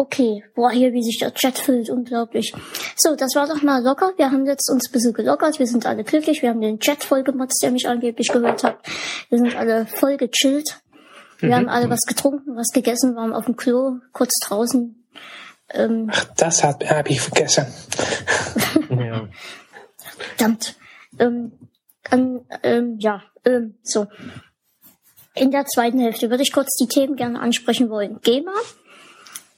Okay, 0.00 0.42
boah, 0.54 0.70
hier, 0.70 0.94
wie 0.94 1.02
sich 1.02 1.18
der 1.18 1.34
Chat 1.34 1.58
füllt, 1.58 1.90
unglaublich. 1.90 2.54
So, 2.96 3.16
das 3.16 3.34
war 3.34 3.46
doch 3.46 3.60
mal 3.60 3.82
locker. 3.82 4.14
Wir 4.16 4.30
haben 4.30 4.46
jetzt 4.46 4.70
uns 4.70 4.88
ein 4.88 4.92
bisschen 4.92 5.12
gelockert. 5.12 5.58
Wir 5.58 5.66
sind 5.66 5.84
alle 5.84 6.04
glücklich. 6.04 6.40
Wir 6.40 6.48
haben 6.48 6.62
den 6.62 6.80
Chat 6.80 7.04
voll 7.04 7.22
gemotzt, 7.22 7.62
der 7.62 7.70
mich 7.70 7.86
angeblich 7.86 8.28
gehört 8.28 8.64
hat. 8.64 8.78
Wir 9.28 9.36
sind 9.36 9.54
alle 9.54 9.84
voll 9.84 10.16
gechillt. 10.16 10.80
Wir 11.40 11.54
haben 11.54 11.68
alle 11.68 11.90
was 11.90 12.00
getrunken, 12.06 12.56
was 12.56 12.68
gegessen, 12.72 13.14
waren 13.14 13.34
auf 13.34 13.44
dem 13.44 13.56
Klo, 13.56 13.98
kurz 14.12 14.30
draußen. 14.42 15.04
Ähm, 15.74 16.10
Das 16.34 16.64
habe 16.64 16.88
hab 16.88 17.10
ich 17.10 17.20
vergessen. 17.20 17.66
Ja. 18.88 19.28
verdammt. 20.36 20.76
Ähm, 21.18 21.52
ähm, 22.10 22.40
ähm, 22.62 22.96
ja, 23.00 23.22
ähm, 23.44 23.74
so. 23.82 24.06
In 25.34 25.50
der 25.50 25.66
zweiten 25.66 26.00
Hälfte 26.00 26.30
würde 26.30 26.42
ich 26.42 26.52
kurz 26.52 26.74
die 26.76 26.88
Themen 26.88 27.16
gerne 27.16 27.38
ansprechen 27.40 27.90
wollen. 27.90 28.18
GEMA, 28.22 28.52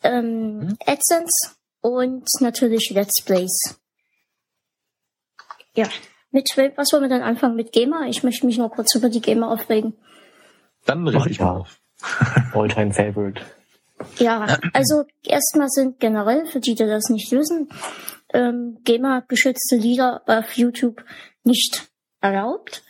ähm, 0.02 0.76
AdSense 0.86 1.56
und 1.80 2.28
natürlich 2.40 2.90
Let's 2.90 3.22
Plays. 3.24 3.78
Ja, 5.74 5.88
mit 6.30 6.48
was 6.76 6.92
wollen 6.92 7.02
wir 7.02 7.08
dann 7.08 7.22
anfangen 7.22 7.56
mit 7.56 7.72
GEMA? 7.72 8.06
Ich 8.06 8.22
möchte 8.22 8.46
mich 8.46 8.58
nur 8.58 8.70
kurz 8.70 8.94
über 8.94 9.08
die 9.08 9.20
GEMA 9.20 9.52
aufregen. 9.52 9.94
Dann 10.86 11.06
richte 11.06 11.30
ich 11.30 11.40
mal 11.40 11.56
auf. 11.60 11.80
Alltime 12.54 12.92
Favorite. 12.92 13.42
Ja, 14.18 14.58
also 14.72 15.04
erstmal 15.22 15.68
sind 15.68 16.00
generell, 16.00 16.46
für 16.46 16.60
die, 16.60 16.74
die 16.74 16.86
das 16.86 17.08
nicht 17.08 17.30
wissen, 17.30 17.68
ähm, 18.32 18.78
GEMA-geschützte 18.82 19.76
Lieder 19.76 20.22
auf 20.26 20.56
YouTube 20.56 21.04
nicht 21.44 21.90
erlaubt. 22.20 22.82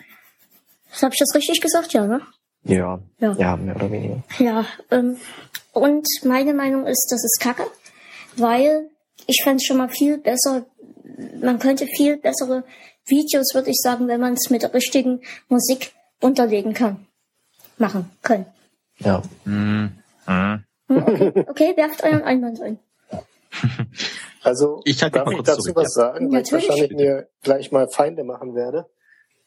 Habe 1.01 1.15
ich 1.15 1.21
das 1.21 1.35
richtig 1.35 1.61
gesagt? 1.61 1.93
Ja, 1.93 2.07
ne? 2.07 2.23
Ja. 2.65 3.01
Ja. 3.19 3.33
Ja, 3.39 3.57
mehr 3.57 3.77
oder 3.77 3.91
weniger. 3.91 4.23
Ja, 4.39 4.65
ähm, 4.91 5.17
und 5.73 6.07
meine 6.25 6.55
Meinung 6.55 6.87
ist, 6.87 7.09
das 7.11 7.25
ist 7.25 7.41
Kacke, 7.41 7.65
weil 8.37 8.91
ich 9.27 9.41
fände 9.43 9.57
es 9.57 9.67
schon 9.67 9.79
mal 9.79 9.89
viel 9.89 10.19
besser, 10.19 10.67
man 11.41 11.59
könnte 11.59 11.87
viel 11.87 12.17
bessere 12.17 12.65
Videos, 13.07 13.55
würde 13.55 13.71
ich 13.71 13.79
sagen, 13.81 14.09
wenn 14.09 14.21
man 14.21 14.35
es 14.35 14.51
mit 14.51 14.63
der 14.63 14.73
richtigen 14.75 15.23
Musik 15.49 15.93
unterlegen 16.21 16.73
kann. 16.73 17.07
Machen 17.79 18.11
können. 18.23 18.47
Ja. 18.99 19.23
Hm, 19.45 19.93
hm. 20.27 20.65
Hm, 20.89 21.03
okay, 21.07 21.33
okay, 21.49 21.77
werft 21.77 22.05
euren 22.05 22.23
Einwand 22.23 22.61
ein. 22.61 22.79
Also, 24.45 24.81
Ich 24.85 24.99
darf 24.99 25.31
ich 25.31 25.43
dazu 25.43 25.61
zurück, 25.61 25.77
was 25.77 25.93
sagen, 25.93 26.33
weil 26.33 26.43
ich 26.43 26.53
wahrscheinlich 26.53 26.91
mir 26.91 27.29
gleich 27.43 27.71
mal 27.71 27.89
Feinde 27.89 28.25
machen 28.25 28.57
werde. 28.57 28.87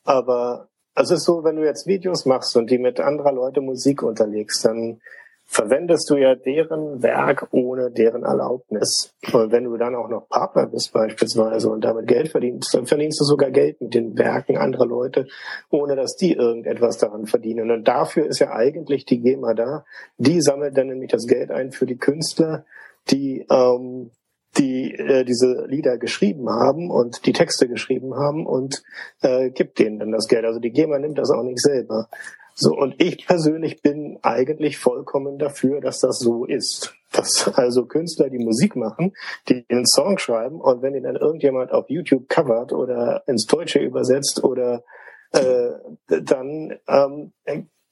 Aber 0.06 0.70
es 0.96 1.12
ist 1.12 1.26
so, 1.26 1.44
wenn 1.44 1.58
du 1.58 1.64
jetzt 1.64 1.88
Videos 1.88 2.26
machst 2.26 2.56
und 2.56 2.70
die 2.70 2.78
mit 2.78 3.00
anderer 3.00 3.34
Leute 3.34 3.62
Musik 3.62 4.02
unterlegst, 4.02 4.66
dann 4.66 5.02
verwendest 5.48 6.10
du 6.10 6.16
ja 6.16 6.36
deren 6.36 7.04
Werk 7.04 7.48
ohne 7.52 7.92
deren 7.92 8.24
Erlaubnis. 8.24 9.14
Und 9.32 9.52
wenn 9.52 9.66
du 9.66 9.78
dann 9.78 9.96
auch 9.96 10.10
noch 10.10 10.28
Partner 10.28 10.66
bist 10.66 10.92
beispielsweise 10.92 11.70
und 11.70 11.82
damit 11.82 12.08
Geld 12.08 12.30
verdienst, 12.30 12.74
dann 12.74 12.88
verdienst 12.88 13.20
du 13.20 13.26
sogar 13.26 13.52
Geld 13.52 13.80
mit 13.80 13.94
den 13.94 14.18
Werken 14.18 14.58
anderer 14.58 14.88
Leute, 14.88 15.28
ohne 15.70 15.96
dass 15.96 16.16
die 16.16 16.34
irgendetwas 16.34 16.98
daran 16.98 17.28
verdienen. 17.28 17.70
Und 17.70 17.88
dafür 17.88 18.26
ist 18.26 18.40
ja 18.40 18.52
eigentlich 18.52 19.06
die 19.06 19.22
GEMA 19.22 19.54
da. 19.54 19.86
Die 20.18 20.42
sammelt 20.42 20.78
dann 20.78 20.88
nämlich 20.88 21.12
das 21.12 21.28
Geld 21.28 21.52
ein 21.52 21.72
für 21.72 21.86
die 21.86 21.98
Künstler, 21.98 22.66
die 23.12 23.46
ähm, 23.50 24.10
die 24.58 24.94
äh, 24.94 25.24
diese 25.24 25.66
Lieder 25.68 25.98
geschrieben 25.98 26.50
haben 26.50 26.90
und 26.90 27.26
die 27.26 27.34
Texte 27.34 27.68
geschrieben 27.68 28.16
haben 28.16 28.46
und 28.46 28.84
äh, 29.22 29.50
gibt 29.50 29.80
denen 29.80 30.00
dann 30.00 30.12
das 30.12 30.28
Geld. 30.28 30.46
Also 30.46 30.60
die 30.60 30.72
GEMA 30.72 31.00
nimmt 31.00 31.18
das 31.18 31.32
auch 31.32 31.44
nicht 31.44 31.60
selber. 31.60 32.10
So, 32.58 32.74
und 32.74 32.96
ich 33.02 33.28
persönlich 33.28 33.82
bin 33.82 34.18
eigentlich 34.22 34.78
vollkommen 34.78 35.38
dafür, 35.38 35.82
dass 35.82 36.00
das 36.00 36.20
so 36.20 36.46
ist. 36.46 36.96
Dass 37.12 37.54
also 37.54 37.86
Künstler, 37.86 38.30
die 38.30 38.44
Musik 38.44 38.78
machen, 38.78 39.14
die 39.50 39.66
einen 39.70 39.86
Song 39.86 40.18
schreiben 40.18 40.62
und 40.62 40.82
wenn 40.82 40.96
ihn 40.96 41.04
dann 41.04 41.18
irgendjemand 41.18 41.72
auf 41.72 41.90
YouTube 41.90 42.30
covert 42.30 42.72
oder 42.72 43.24
ins 43.28 43.46
Deutsche 43.46 43.80
übersetzt 43.80 44.44
oder 44.44 44.84
äh, 45.32 45.72
dann 46.08 46.78
ähm, 46.88 47.34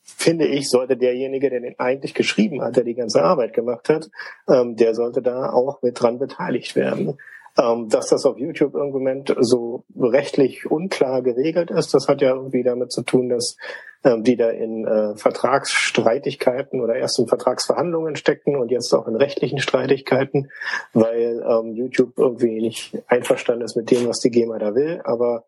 finde 0.04 0.46
ich, 0.46 0.70
sollte 0.70 0.98
derjenige, 0.98 1.50
der 1.50 1.62
den 1.62 1.80
eigentlich 1.80 2.14
geschrieben 2.14 2.62
hat, 2.62 2.76
der 2.76 2.84
die 2.84 2.96
ganze 2.96 3.24
Arbeit 3.24 3.54
gemacht 3.54 3.90
hat, 3.90 4.10
ähm, 4.48 4.76
der 4.76 4.94
sollte 4.94 5.22
da 5.22 5.52
auch 5.52 5.82
mit 5.82 6.00
dran 6.00 6.20
beteiligt 6.20 6.76
werden. 6.76 7.18
Ähm, 7.56 7.88
dass 7.88 8.08
das 8.08 8.26
auf 8.26 8.40
YouTube 8.40 8.74
im 8.74 8.90
Moment 8.90 9.36
so 9.40 9.84
rechtlich 9.96 10.66
unklar 10.66 11.22
geregelt 11.22 11.70
ist, 11.70 11.94
das 11.94 12.08
hat 12.08 12.22
ja 12.22 12.34
irgendwie 12.34 12.64
damit 12.64 12.92
zu 12.92 13.04
tun, 13.04 13.30
dass 13.30 13.58
ähm, 14.04 14.24
die 14.24 14.36
da 14.36 14.50
in 14.50 14.86
äh, 14.88 15.16
Vertragsstreitigkeiten 15.16 16.82
oder 16.82 16.96
erst 16.96 17.20
in 17.20 17.28
Vertragsverhandlungen 17.28 18.16
stecken 18.16 18.56
und 18.56 18.72
jetzt 18.72 18.92
auch 18.94 19.08
in 19.08 19.16
rechtlichen 19.16 19.60
Streitigkeiten, 19.60 20.50
weil 20.94 21.46
ähm, 21.48 21.76
YouTube 21.76 22.18
irgendwie 22.18 22.60
nicht 22.60 22.98
einverstanden 23.08 23.64
ist 23.64 23.76
mit 23.76 23.92
dem, 23.92 24.08
was 24.08 24.20
die 24.20 24.32
GEMA 24.32 24.58
da 24.58 24.74
will. 24.74 25.02
Aber 25.04 25.46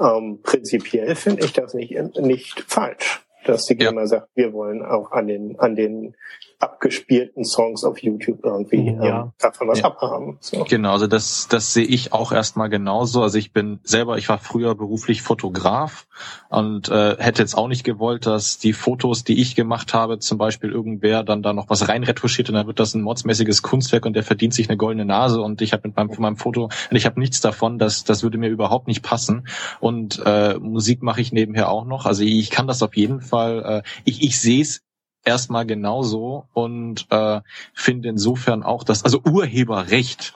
ähm, 0.00 0.40
prinzipiell 0.42 1.14
finde 1.14 1.44
ich 1.44 1.52
das 1.52 1.74
nicht, 1.74 1.92
nicht 2.16 2.64
falsch, 2.66 3.22
dass 3.44 3.64
die 3.64 3.74
Ja. 3.78 3.90
GEMA 3.90 4.06
sagt, 4.06 4.28
wir 4.34 4.52
wollen 4.52 4.84
auch 4.84 5.12
an 5.12 5.26
den, 5.26 5.58
an 5.58 5.74
den 5.76 6.14
abgespielten 6.62 7.44
Songs 7.44 7.84
auf 7.84 7.98
YouTube 8.02 8.44
irgendwie 8.44 8.86
Ja. 8.90 9.22
ähm, 9.22 9.32
davon 9.38 9.68
was 9.68 9.80
Ja. 9.80 9.86
abhaben. 9.86 10.36
So. 10.40 10.64
Genau, 10.64 10.92
also 10.92 11.06
das, 11.08 11.48
das 11.48 11.72
sehe 11.74 11.84
ich 11.84 12.12
auch 12.12 12.30
erstmal 12.32 12.68
genauso. 12.68 13.22
Also 13.22 13.38
ich 13.38 13.52
bin 13.52 13.80
selber, 13.82 14.16
ich 14.16 14.28
war 14.28 14.38
früher 14.38 14.74
beruflich 14.74 15.22
Fotograf 15.22 16.06
und 16.48 16.88
äh, 16.88 17.16
hätte 17.18 17.42
jetzt 17.42 17.56
auch 17.56 17.66
nicht 17.68 17.82
gewollt, 17.84 18.26
dass 18.26 18.58
die 18.58 18.72
Fotos, 18.72 19.24
die 19.24 19.40
ich 19.40 19.56
gemacht 19.56 19.92
habe, 19.92 20.20
zum 20.20 20.38
Beispiel 20.38 20.70
irgendwer 20.70 21.24
dann 21.24 21.42
da 21.42 21.52
noch 21.52 21.68
was 21.68 21.88
reinretuschiert 21.88 22.48
und 22.48 22.54
dann 22.54 22.66
wird 22.68 22.78
das 22.78 22.94
ein 22.94 23.02
mordsmäßiges 23.02 23.62
Kunstwerk 23.62 24.06
und 24.06 24.14
der 24.14 24.22
verdient 24.22 24.54
sich 24.54 24.68
eine 24.68 24.76
goldene 24.76 25.04
Nase 25.04 25.40
und 25.40 25.62
ich 25.62 25.72
habe 25.72 25.88
mit 25.88 25.96
meinem, 25.96 26.10
meinem 26.18 26.36
Foto, 26.36 26.64
und 26.64 26.96
ich 26.96 27.06
habe 27.06 27.18
nichts 27.18 27.40
davon, 27.40 27.78
das, 27.78 28.04
das 28.04 28.22
würde 28.22 28.38
mir 28.38 28.48
überhaupt 28.48 28.86
nicht 28.86 29.02
passen. 29.02 29.48
Und 29.80 30.22
äh, 30.24 30.58
Musik 30.60 31.02
mache 31.02 31.20
ich 31.20 31.32
nebenher 31.32 31.70
auch 31.70 31.84
noch. 31.84 32.06
Also 32.06 32.22
ich 32.22 32.50
kann 32.50 32.66
das 32.68 32.82
auf 32.82 32.96
jeden 32.96 33.20
Fall, 33.20 33.82
äh, 33.84 33.88
ich, 34.04 34.22
ich 34.22 34.38
sehe 34.40 34.62
es 34.62 34.82
erstmal 35.24 35.66
genauso 35.66 36.46
und 36.52 37.06
äh, 37.10 37.40
finde 37.74 38.08
insofern 38.08 38.62
auch, 38.62 38.84
dass 38.84 39.04
also 39.04 39.20
Urheberrecht 39.24 40.34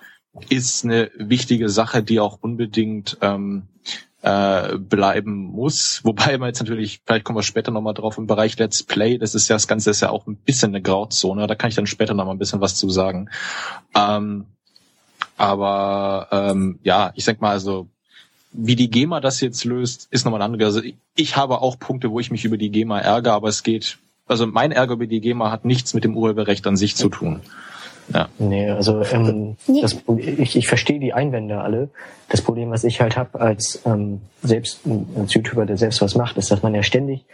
ist 0.48 0.84
eine 0.84 1.10
wichtige 1.16 1.68
Sache, 1.68 2.02
die 2.02 2.20
auch 2.20 2.38
unbedingt 2.42 3.16
ähm, 3.22 3.68
äh, 4.22 4.76
bleiben 4.78 5.44
muss. 5.44 6.00
Wobei 6.04 6.36
man 6.38 6.48
jetzt 6.48 6.60
natürlich, 6.60 7.00
vielleicht 7.04 7.24
kommen 7.24 7.38
wir 7.38 7.42
später 7.42 7.70
nochmal 7.70 7.94
drauf, 7.94 8.18
im 8.18 8.26
Bereich 8.26 8.58
Let's 8.58 8.82
Play, 8.82 9.18
das 9.18 9.34
ist 9.34 9.48
ja, 9.48 9.56
das 9.56 9.68
Ganze 9.68 9.90
ist 9.90 10.00
ja 10.00 10.10
auch 10.10 10.26
ein 10.26 10.36
bisschen 10.36 10.72
eine 10.72 10.82
Grauzone, 10.82 11.46
da 11.46 11.54
kann 11.54 11.70
ich 11.70 11.76
dann 11.76 11.86
später 11.86 12.14
nochmal 12.14 12.34
ein 12.34 12.38
bisschen 12.38 12.60
was 12.60 12.74
zu 12.74 12.90
sagen. 12.90 13.30
Ähm, 13.94 14.46
aber 15.36 16.28
ähm, 16.32 16.78
ja, 16.82 17.12
ich 17.14 17.24
sag 17.24 17.40
mal, 17.40 17.50
also 17.50 17.88
wie 18.52 18.76
die 18.76 18.90
GEMA 18.90 19.20
das 19.20 19.40
jetzt 19.40 19.64
löst, 19.64 20.08
ist 20.10 20.24
nochmal 20.24 20.40
ein 20.40 20.52
anderes. 20.52 20.76
Also 20.76 20.88
ich 21.14 21.36
habe 21.36 21.60
auch 21.60 21.78
Punkte, 21.78 22.10
wo 22.10 22.20
ich 22.20 22.30
mich 22.30 22.44
über 22.44 22.56
die 22.56 22.70
GEMA 22.70 23.00
ärgere, 23.00 23.34
aber 23.34 23.48
es 23.48 23.62
geht, 23.62 23.98
also 24.26 24.46
mein 24.46 24.72
Ärger 24.72 24.94
über 24.94 25.06
die 25.06 25.20
GEMA 25.20 25.50
hat 25.50 25.64
nichts 25.64 25.94
mit 25.94 26.04
dem 26.04 26.16
Urheberrecht 26.16 26.66
an 26.66 26.76
sich 26.76 26.96
zu 26.96 27.08
tun. 27.08 27.40
Ja. 28.12 28.28
Nee, 28.38 28.70
also 28.70 29.02
ähm, 29.02 29.56
nee. 29.66 29.80
Das, 29.80 29.96
ich, 30.16 30.56
ich 30.56 30.68
verstehe 30.68 31.00
die 31.00 31.12
Einwände 31.12 31.60
alle. 31.60 31.90
Das 32.28 32.40
Problem, 32.40 32.70
was 32.70 32.84
ich 32.84 33.00
halt 33.00 33.16
habe 33.16 33.40
als 33.40 33.82
ähm, 33.84 34.20
selbst 34.42 34.80
als 35.16 35.34
YouTuber, 35.34 35.66
der 35.66 35.76
selbst 35.76 36.00
was 36.00 36.14
macht, 36.14 36.36
ist, 36.36 36.50
dass 36.50 36.62
man 36.62 36.74
ja 36.74 36.82
ständig 36.84 37.24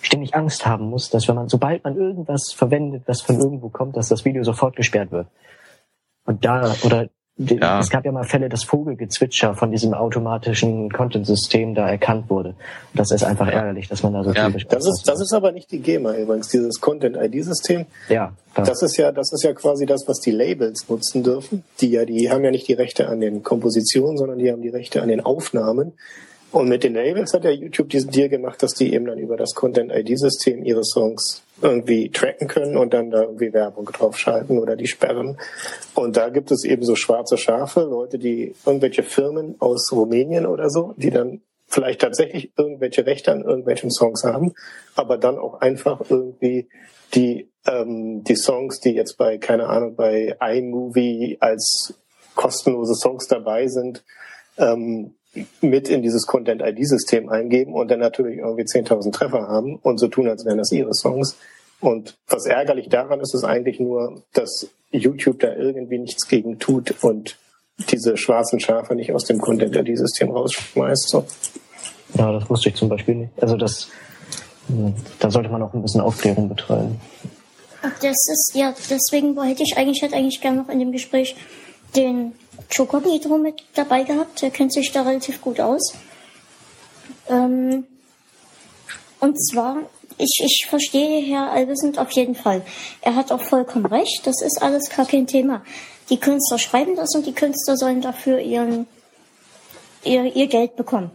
ständig 0.00 0.34
Angst 0.34 0.66
haben 0.66 0.86
muss, 0.90 1.10
dass 1.10 1.28
wenn 1.28 1.34
man, 1.34 1.48
sobald 1.48 1.84
man 1.84 1.96
irgendwas 1.96 2.52
verwendet, 2.52 3.02
was 3.06 3.20
von 3.20 3.38
irgendwo 3.38 3.68
kommt, 3.68 3.96
dass 3.96 4.08
das 4.08 4.24
Video 4.24 4.44
sofort 4.44 4.76
gesperrt 4.76 5.10
wird. 5.10 5.26
Und 6.24 6.44
da, 6.44 6.74
oder 6.84 7.08
ja. 7.38 7.78
Es 7.78 7.88
gab 7.88 8.04
ja 8.04 8.10
mal 8.10 8.24
Fälle, 8.24 8.48
dass 8.48 8.64
Vogelgezwitscher 8.64 9.54
von 9.54 9.70
diesem 9.70 9.94
automatischen 9.94 10.90
Content-System 10.90 11.74
da 11.74 11.88
erkannt 11.88 12.28
wurde. 12.28 12.54
Das 12.94 13.12
ist 13.12 13.22
einfach 13.22 13.48
ärgerlich, 13.48 13.88
dass 13.88 14.02
man 14.02 14.12
da 14.12 14.24
so 14.24 14.32
ja. 14.32 14.50
viel 14.50 14.64
Das 14.68 14.86
ist, 14.86 15.04
das 15.06 15.20
ist 15.20 15.32
aber 15.32 15.52
nicht 15.52 15.70
die 15.70 15.78
GEMA 15.78 16.16
übrigens, 16.16 16.48
dieses 16.48 16.80
Content-ID-System. 16.80 17.86
Ja. 18.08 18.32
Das. 18.54 18.68
das 18.68 18.82
ist 18.82 18.96
ja, 18.96 19.12
das 19.12 19.32
ist 19.32 19.44
ja 19.44 19.52
quasi 19.52 19.86
das, 19.86 20.08
was 20.08 20.18
die 20.18 20.32
Labels 20.32 20.88
nutzen 20.88 21.22
dürfen. 21.22 21.62
Die 21.80 21.90
ja, 21.90 22.04
die 22.04 22.28
haben 22.30 22.44
ja 22.44 22.50
nicht 22.50 22.66
die 22.66 22.72
Rechte 22.72 23.08
an 23.08 23.20
den 23.20 23.44
Kompositionen, 23.44 24.18
sondern 24.18 24.38
die 24.38 24.50
haben 24.50 24.62
die 24.62 24.70
Rechte 24.70 25.00
an 25.00 25.08
den 25.08 25.20
Aufnahmen. 25.20 25.92
Und 26.50 26.68
mit 26.68 26.82
den 26.82 26.94
Labels 26.94 27.34
hat 27.34 27.44
ja 27.44 27.50
YouTube 27.50 27.90
diesen 27.90 28.10
Deal 28.10 28.28
gemacht, 28.28 28.62
dass 28.62 28.72
die 28.72 28.92
eben 28.92 29.04
dann 29.04 29.18
über 29.18 29.36
das 29.36 29.54
Content-ID-System 29.54 30.64
ihre 30.64 30.82
Songs 30.82 31.42
irgendwie 31.60 32.10
tracken 32.10 32.48
können 32.48 32.76
und 32.76 32.94
dann 32.94 33.10
da 33.10 33.22
irgendwie 33.22 33.52
Werbung 33.52 33.86
draufschalten 33.86 34.58
oder 34.58 34.76
die 34.76 34.86
sperren. 34.86 35.38
Und 35.94 36.16
da 36.16 36.28
gibt 36.28 36.50
es 36.50 36.64
eben 36.64 36.84
so 36.84 36.94
schwarze 36.94 37.36
Schafe, 37.36 37.80
Leute, 37.80 38.18
die 38.18 38.54
irgendwelche 38.64 39.02
Firmen 39.02 39.56
aus 39.58 39.90
Rumänien 39.92 40.46
oder 40.46 40.70
so, 40.70 40.94
die 40.96 41.10
dann 41.10 41.42
vielleicht 41.66 42.00
tatsächlich 42.00 42.52
irgendwelche 42.56 43.06
Rechte 43.06 43.32
an 43.32 43.42
irgendwelchen 43.42 43.90
Songs 43.90 44.24
haben, 44.24 44.54
aber 44.94 45.18
dann 45.18 45.38
auch 45.38 45.60
einfach 45.60 46.00
irgendwie 46.08 46.68
die 47.14 47.50
ähm, 47.66 48.24
die 48.24 48.36
Songs, 48.36 48.80
die 48.80 48.92
jetzt 48.92 49.18
bei 49.18 49.38
keine 49.38 49.68
Ahnung 49.68 49.94
bei 49.94 50.36
iMovie 50.40 51.36
als 51.40 51.94
kostenlose 52.34 52.94
Songs 52.94 53.26
dabei 53.26 53.66
sind, 53.66 54.04
ähm, 54.56 55.14
mit 55.60 55.88
in 55.88 56.02
dieses 56.02 56.26
Content-ID-System 56.26 57.28
eingeben 57.28 57.74
und 57.74 57.90
dann 57.90 58.00
natürlich 58.00 58.38
irgendwie 58.38 58.64
10.000 58.64 59.12
Treffer 59.12 59.46
haben 59.46 59.76
und 59.76 59.98
so 59.98 60.08
tun, 60.08 60.28
als 60.28 60.44
wären 60.44 60.58
das 60.58 60.72
ihre 60.72 60.94
Songs. 60.94 61.36
Und 61.80 62.16
was 62.28 62.46
ärgerlich 62.46 62.88
daran 62.88 63.20
ist, 63.20 63.34
ist 63.34 63.44
eigentlich 63.44 63.78
nur, 63.78 64.22
dass 64.32 64.68
YouTube 64.90 65.40
da 65.40 65.54
irgendwie 65.54 65.98
nichts 65.98 66.26
gegen 66.26 66.58
tut 66.58 66.94
und 67.02 67.38
diese 67.90 68.16
schwarzen 68.16 68.58
Schafe 68.58 68.94
nicht 68.94 69.12
aus 69.12 69.24
dem 69.24 69.38
Content-ID-System 69.38 70.30
rausschmeißt. 70.30 71.08
So. 71.08 71.24
Ja, 72.14 72.32
das 72.32 72.48
wusste 72.50 72.70
ich 72.70 72.74
zum 72.74 72.88
Beispiel 72.88 73.14
nicht. 73.14 73.32
Also 73.40 73.56
das, 73.56 73.88
da 75.20 75.30
sollte 75.30 75.50
man 75.50 75.62
auch 75.62 75.72
ein 75.74 75.82
bisschen 75.82 76.00
Aufklärung 76.00 76.48
betreiben. 76.48 77.00
Das 77.82 78.02
ist, 78.26 78.52
ja, 78.54 78.74
deswegen 78.90 79.40
hätte 79.40 79.62
ich 79.62 79.76
eigentlich, 79.76 80.02
hätte 80.02 80.16
eigentlich 80.16 80.40
gerne 80.40 80.62
noch 80.62 80.68
in 80.68 80.80
dem 80.80 80.90
Gespräch 80.90 81.36
den 81.94 82.32
Chocognito 82.74 83.36
mit 83.38 83.62
dabei 83.74 84.02
gehabt. 84.02 84.42
Der 84.42 84.50
kennt 84.50 84.72
sich 84.72 84.92
da 84.92 85.02
relativ 85.02 85.40
gut 85.40 85.60
aus. 85.60 85.94
Ähm, 87.28 87.86
und 89.20 89.36
zwar, 89.36 89.78
ich, 90.16 90.40
ich 90.44 90.66
verstehe 90.68 91.20
Herr 91.22 91.50
Alvesend 91.50 91.98
auf 91.98 92.10
jeden 92.12 92.34
Fall. 92.34 92.62
Er 93.00 93.14
hat 93.14 93.32
auch 93.32 93.42
vollkommen 93.42 93.86
recht. 93.86 94.26
Das 94.26 94.42
ist 94.42 94.62
alles 94.62 94.90
gar 94.90 95.06
kein 95.06 95.26
Thema. 95.26 95.62
Die 96.10 96.18
Künstler 96.18 96.58
schreiben 96.58 96.96
das 96.96 97.14
und 97.14 97.26
die 97.26 97.34
Künstler 97.34 97.76
sollen 97.76 98.00
dafür 98.00 98.38
ihren, 98.40 98.86
ihr, 100.04 100.24
ihr 100.24 100.46
Geld 100.46 100.76
bekommen. 100.76 101.10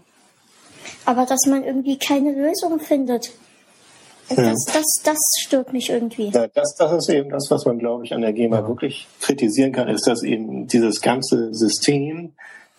Aber 1.05 1.25
dass 1.25 1.45
man 1.47 1.63
irgendwie 1.63 1.97
keine 1.97 2.31
Lösung 2.31 2.79
findet, 2.79 3.31
das, 4.35 4.65
das, 4.65 4.85
das 5.03 5.17
stört 5.41 5.73
mich 5.73 5.89
irgendwie. 5.89 6.29
Ja, 6.29 6.47
das, 6.47 6.75
das 6.75 6.91
ist 6.93 7.09
eben 7.09 7.29
das, 7.29 7.49
was 7.49 7.65
man, 7.65 7.79
glaube 7.79 8.05
ich, 8.05 8.13
an 8.13 8.21
der 8.21 8.33
GEMA 8.33 8.59
ja. 8.59 8.67
wirklich 8.67 9.07
kritisieren 9.21 9.71
kann, 9.71 9.87
ist, 9.87 10.07
dass 10.07 10.23
eben 10.23 10.67
dieses 10.67 11.01
ganze 11.01 11.53
System, 11.53 12.33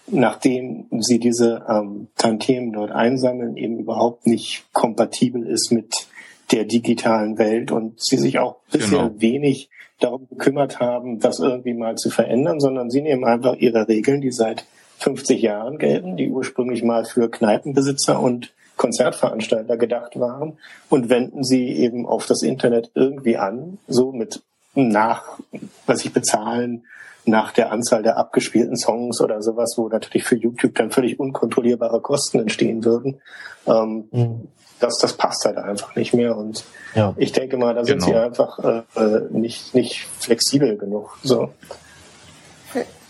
nachdem 0.07 0.87
sie 1.01 1.19
diese 1.19 1.65
ähm, 1.69 2.09
Tantiemen 2.17 2.73
dort 2.73 2.91
einsammeln, 2.91 3.57
eben 3.57 3.79
überhaupt 3.79 4.27
nicht 4.27 4.65
kompatibel 4.73 5.47
ist 5.47 5.73
mit 5.73 6.07
der 6.53 6.65
digitalen 6.65 7.39
Welt 7.39 7.73
und 7.73 8.03
sie 8.03 8.19
sich 8.19 8.39
auch 8.39 8.57
bisher 8.71 9.09
genau. 9.09 9.21
wenig 9.21 9.71
darum 10.01 10.29
gekümmert 10.29 10.81
haben, 10.81 11.21
das 11.21 11.39
irgendwie 11.39 11.75
mal 11.75 11.97
zu 11.97 12.11
verändern, 12.11 12.61
sondern 12.61 12.91
sie 12.91 13.01
nehmen 13.01 13.25
einfach 13.25 13.57
ihre 13.57 13.89
Regeln, 13.89 14.21
die 14.21 14.33
seit 14.33 14.65
50 14.99 15.41
Jahren 15.43 15.79
gelten, 15.79 16.17
die 16.17 16.31
ursprünglich 16.31 16.83
mal 16.83 17.05
für 17.05 17.31
Kneipenbesitzer 17.31 18.21
und 18.21 18.53
Konzertveranstalter 18.77 19.77
gedacht 19.77 20.19
waren 20.19 20.59
und 20.89 21.09
wenden 21.09 21.45
sie 21.45 21.69
eben 21.69 22.07
auf 22.07 22.27
das 22.27 22.43
Internet 22.43 22.91
irgendwie 22.95 23.37
an, 23.37 23.79
so 23.87 24.13
mit 24.13 24.43
nach, 24.75 25.39
was 25.87 26.05
ich 26.05 26.13
bezahlen, 26.13 26.85
nach 27.27 27.53
der 27.53 27.73
Anzahl 27.73 28.03
der 28.03 28.17
abgespielten 28.19 28.77
Songs 28.77 29.21
oder 29.21 29.43
sowas, 29.43 29.75
wo 29.77 29.89
natürlich 29.89 30.25
für 30.25 30.37
YouTube 30.37 30.75
dann 30.75 30.91
völlig 30.91 31.19
unkontrollierbare 31.19 32.01
Kosten 32.01 32.41
entstehen 32.41 32.85
würden. 32.85 33.21
Ähm, 33.67 34.09
mhm. 34.11 34.49
das, 34.81 34.99
das 34.99 35.15
passt 35.15 35.45
halt 35.47 35.57
einfach 35.57 35.97
nicht 35.97 36.13
mehr. 36.13 36.37
Und 36.37 36.65
ja. 36.95 37.15
ich 37.17 37.33
denke 37.33 37.57
mal, 37.57 37.75
da 37.75 37.85
sind 37.85 38.05
genau. 38.05 38.07
sie 38.07 38.15
einfach 38.17 38.59
äh, 38.59 38.83
äh 38.97 39.29
nicht, 39.31 39.75
nicht 39.75 40.07
flexibel 40.19 40.77
genug. 40.77 41.19
So. 41.23 41.51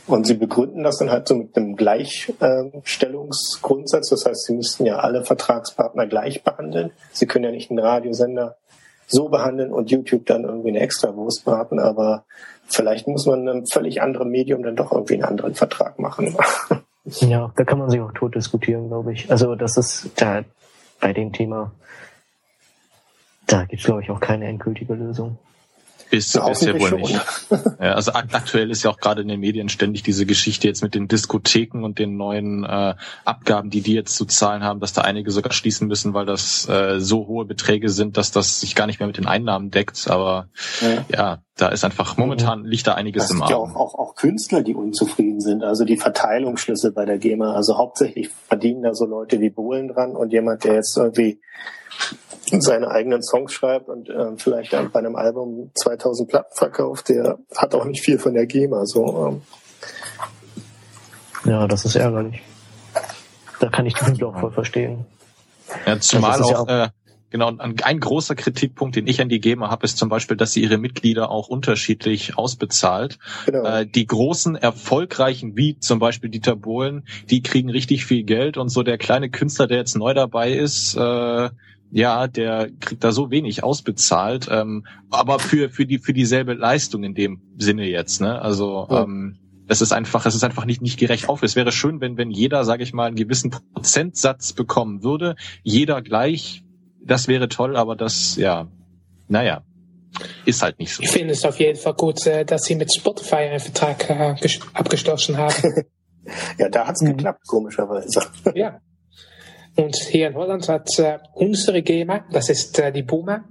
Und 0.07 0.27
sie 0.27 0.35
begründen 0.35 0.83
das 0.83 0.99
dann 0.99 1.11
halt 1.11 1.27
so 1.27 1.35
mit 1.35 1.57
einem 1.57 1.77
Gleichstellungsgrundsatz. 1.77 4.11
Das 4.11 4.27
heißt, 4.27 4.45
sie 4.45 4.53
müssten 4.55 4.85
ja 4.85 4.99
alle 4.99 5.25
Vertragspartner 5.25 6.07
gleich 6.07 6.45
behandeln. 6.45 6.91
Sie 7.13 7.27
können 7.27 7.45
ja 7.45 7.51
nicht 7.51 7.71
einen 7.71 7.79
Radiosender 7.79 8.57
so 9.07 9.29
behandeln 9.29 9.73
und 9.73 9.91
YouTube 9.91 10.27
dann 10.27 10.45
irgendwie 10.45 10.69
eine 10.69 10.81
extra 10.81 11.15
Wurst 11.17 11.45
braten, 11.45 11.79
aber 11.79 12.25
vielleicht 12.67 13.07
muss 13.07 13.27
man 13.27 13.49
einem 13.49 13.67
völlig 13.67 14.03
anderen 14.03 14.31
Medium 14.31 14.63
dann 14.63 14.77
doch 14.77 14.93
irgendwie 14.93 15.15
einen 15.15 15.25
anderen 15.25 15.55
Vertrag 15.55 15.99
machen. 15.99 16.37
Ja, 17.21 17.53
da 17.55 17.65
kann 17.65 17.79
man 17.79 17.91
sich 17.91 18.01
auch 18.01 18.13
tot 18.13 18.35
diskutieren, 18.35 18.89
glaube 18.89 19.13
ich. 19.13 19.31
Also 19.31 19.57
das 19.57 19.77
ist 19.77 20.11
da 20.17 20.43
bei 21.01 21.13
dem 21.13 21.35
Thema, 21.35 21.73
da 23.47 23.65
gibt 23.65 23.81
es, 23.81 23.85
glaube 23.85 24.03
ich, 24.03 24.11
auch 24.11 24.21
keine 24.21 24.47
endgültige 24.47 24.95
Lösung. 24.95 25.37
Ist, 26.11 26.35
ja, 26.35 26.49
ist 26.49 26.63
ja 26.63 26.79
wohl 26.79 26.93
nicht. 26.93 27.21
Ja, 27.81 27.95
also 27.95 28.13
aktuell 28.13 28.71
ist 28.71 28.83
ja 28.83 28.91
auch 28.91 28.99
gerade 28.99 29.23
in 29.23 29.29
den 29.29 29.41
Medien 29.41 29.69
ständig 29.69 30.03
diese 30.03 30.27
Geschichte 30.27 30.69
jetzt 30.69 30.83
mit 30.83 30.95
den 30.95 31.09
Diskotheken 31.09 31.85
und 31.85 31.99
den 31.99 32.17
neuen 32.17 32.65
äh, 32.65 32.95
Abgaben, 33.25 33.71
die 33.71 33.81
die 33.81 33.95
jetzt 33.95 34.17
zu 34.17 34.25
zahlen 34.25 34.63
haben, 34.63 34.81
dass 34.81 34.93
da 34.93 35.03
einige 35.03 35.31
sogar 35.31 35.53
schließen 35.53 35.89
müssen, 35.89 36.15
weil 36.15 36.27
das 36.27 36.69
äh, 36.69 37.01
so 37.01 37.27
hohe 37.27 37.45
Beträge 37.45 37.89
sind, 37.89 38.17
dass 38.17 38.31
das 38.31 38.61
sich 38.61 38.75
gar 38.75 38.87
nicht 38.87 39.01
mehr 39.01 39.07
mit 39.07 39.17
den 39.17 39.27
Einnahmen 39.27 39.71
deckt. 39.71 40.09
Aber 40.09 40.49
ja, 40.81 41.05
ja 41.13 41.39
da 41.57 41.69
ist 41.69 41.85
einfach 41.85 42.17
momentan 42.17 42.65
liegt 42.65 42.87
da 42.87 42.95
einiges 42.95 43.25
das 43.25 43.31
im 43.33 43.43
Argen. 43.43 43.53
Ja 43.53 43.59
auch, 43.59 43.77
auch, 43.77 43.95
auch 43.95 44.15
Künstler, 44.17 44.63
die 44.63 44.75
unzufrieden 44.75 45.41
sind. 45.41 45.63
Also 45.63 45.85
die 45.85 45.97
Verteilungsschlüssel 45.97 46.93
bei 46.93 47.05
der 47.05 47.19
GEMA. 47.19 47.55
Also 47.55 47.79
hauptsächlich 47.79 48.29
verdienen 48.29 48.83
da 48.83 48.95
so 48.95 49.07
Leute 49.07 49.41
wie 49.41 49.51
Bohlen 49.51 49.89
dran 49.89 50.17
und 50.17 50.33
jemand, 50.33 50.65
der 50.65 50.75
jetzt 50.75 50.97
irgendwie 50.97 51.41
seine 52.61 52.89
eigenen 52.89 53.23
Songs 53.23 53.53
schreibt 53.53 53.89
und 53.89 54.09
äh, 54.09 54.37
vielleicht 54.37 54.73
dann 54.73 54.91
bei 54.91 55.01
einem 55.01 55.17
Album 55.17 55.71
2000 55.75 56.29
Platten 56.29 56.55
verkauft, 56.55 57.09
der 57.09 57.39
hat 57.57 57.75
auch 57.75 57.85
nicht 57.85 58.03
viel 58.03 58.19
von 58.19 58.35
der 58.35 58.47
GEMA. 58.47 58.85
So, 58.87 59.27
ähm. 59.27 59.43
Ja, 61.45 61.67
das 61.67 61.85
ist 61.85 61.97
ärgerlich. 61.97 62.41
Da 63.61 63.69
kann 63.69 63.87
ich 63.87 63.95
die 63.95 64.05
Künstler 64.05 64.29
auch 64.29 64.41
voll 64.41 64.53
verstehen. 64.53 65.07
Ja, 65.87 65.99
zumal 66.01 66.43
auch, 66.43 66.51
ja 66.51 66.59
auch 66.59 66.69
äh, 66.69 66.89
genau 67.35 67.49
ein, 67.49 67.75
ein 67.83 67.99
großer 67.99 68.37
Kritikpunkt, 68.37 68.95
den 68.95 69.09
ich 69.09 69.21
an 69.21 69.29
die 69.29 69.41
GEMA 69.41 69.69
habe, 69.69 69.85
ist 69.85 69.99
zum 69.99 70.09
Beispiel, 70.09 70.37
dass 70.37 70.53
sie 70.53 70.63
ihre 70.63 70.79
Mitglieder 70.79 71.31
auch 71.31 71.49
unterschiedlich 71.49 72.39
ausbezahlt. 72.39 73.19
Genau. 73.47 73.65
Äh, 73.65 73.87
die 73.87 74.07
großen, 74.07 74.55
erfolgreichen, 74.55 75.57
wie 75.57 75.79
zum 75.79 75.99
Beispiel 75.99 76.31
Dieter 76.31 76.55
Bohlen, 76.57 77.07
die 77.31 77.43
kriegen 77.43 77.71
richtig 77.71 78.05
viel 78.05 78.23
Geld 78.23 78.57
und 78.57 78.69
so 78.69 78.85
der 78.85 78.99
kleine 78.99 79.31
Künstler, 79.31 79.67
der 79.67 79.79
jetzt 79.79 79.97
neu 79.97 80.15
dabei 80.15 80.53
ist, 80.53 80.97
äh, 80.97 81.51
ja, 81.95 82.27
der 82.27 82.71
kriegt 82.81 83.05
da 83.05 83.12
so 83.12 83.31
wenig 83.31 83.62
ausbezahlt, 83.62 84.49
ähm, 84.51 84.85
aber 85.11 85.39
für 85.39 85.71
für 85.71 85.87
die 85.87 85.99
für 85.99 86.12
dieselbe 86.12 86.55
Leistung 86.55 87.05
in 87.05 87.15
dem 87.15 87.41
Sinne 87.57 87.89
jetzt, 87.89 88.21
ne? 88.21 88.43
Also 88.43 88.89
ja. 88.91 89.05
ähm, 89.05 89.39
es 89.69 89.81
ist 89.81 89.93
einfach, 89.93 90.27
es 90.27 90.35
ist 90.35 90.43
einfach 90.43 90.65
nicht 90.65 90.83
nicht 90.83 90.99
gerecht 90.99 91.29
auf. 91.29 91.45
Es 91.45 91.55
wäre 91.55 91.71
schön, 91.71 92.01
wenn 92.01 92.16
wenn 92.16 92.33
jeder, 92.33 92.65
sage 92.65 92.83
ich 92.83 92.93
mal, 92.93 93.07
einen 93.07 93.15
gewissen 93.15 93.51
Prozentsatz 93.51 94.53
bekommen 94.55 95.05
würde, 95.05 95.37
jeder 95.62 96.03
gleich. 96.03 96.65
Das 97.01 97.29
wäre 97.29 97.49
toll, 97.49 97.77
aber 97.77 97.95
das, 97.95 98.35
ja, 98.37 98.66
naja, 99.29 99.62
ist 100.47 100.62
halt 100.62 100.81
nicht 100.81 100.93
so. 100.95 101.03
Ich 101.03 101.11
finde 101.11 101.33
es 101.33 101.45
auf 101.45 101.61
jeden 101.61 101.79
Fall 101.79 101.95
gut, 101.95 102.27
äh, 102.27 102.45
dass 102.45 102.65
sie 102.65 102.75
mit 102.75 102.93
Spotify 102.93 103.37
einen 103.37 103.61
Vertrag 103.61 104.11
äh, 104.11 104.35
abgeschlossen 104.73 105.37
haben. 105.37 105.85
ja, 106.59 106.69
da 106.71 106.89
hat's 106.89 107.03
mhm. 107.03 107.19
geklappt, 107.19 107.47
komischerweise. 107.47 108.21
Ja. 108.57 108.81
Und 109.77 109.97
hier 109.97 110.29
in 110.29 110.35
Holland 110.35 110.69
hat 110.69 110.89
äh, 110.99 111.19
unsere 111.33 111.83
GEMA, 111.83 112.25
das 112.31 112.49
ist 112.49 112.79
äh, 112.79 112.93
die 112.93 113.03
Buma, 113.03 113.45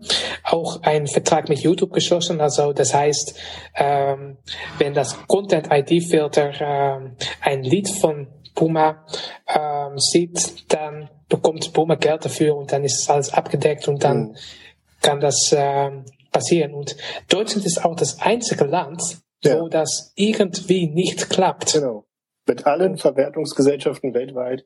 auch 0.43 0.81
einen 0.81 1.07
Vertrag 1.07 1.49
mit 1.49 1.59
YouTube 1.59 1.91
geschlossen. 1.91 2.39
Also 2.39 2.71
das 2.71 2.93
heißt, 2.93 3.37
ähm, 3.75 4.37
wenn 4.77 4.93
das 4.93 5.17
Content 5.27 5.67
ID 5.69 6.03
Filter 6.03 6.51
ähm, 6.61 7.17
ein 7.41 7.63
Lied 7.63 7.89
von 7.89 8.27
Puma 8.55 9.05
ähm, 9.47 9.97
sieht, 9.97 10.71
dann 10.71 11.09
bekommt 11.27 11.73
Puma 11.73 11.95
Geld 11.95 12.25
dafür 12.25 12.55
und 12.55 12.71
dann 12.71 12.83
ist 12.83 13.09
alles 13.09 13.33
abgedeckt 13.33 13.87
und 13.87 14.03
dann 14.03 14.29
mhm. 14.29 14.35
kann 15.01 15.19
das 15.19 15.53
ähm, 15.55 16.05
passieren. 16.31 16.73
Und 16.73 16.95
Deutschland 17.27 17.65
ist 17.65 17.83
auch 17.83 17.95
das 17.95 18.21
einzige 18.21 18.65
Land, 18.65 19.01
ja. 19.43 19.59
wo 19.59 19.67
das 19.67 20.13
irgendwie 20.15 20.87
nicht 20.87 21.29
klappt. 21.29 21.73
Genau. 21.73 22.05
Mit 22.45 22.65
allen 22.65 22.97
Verwertungsgesellschaften 22.97 24.13
weltweit, 24.13 24.65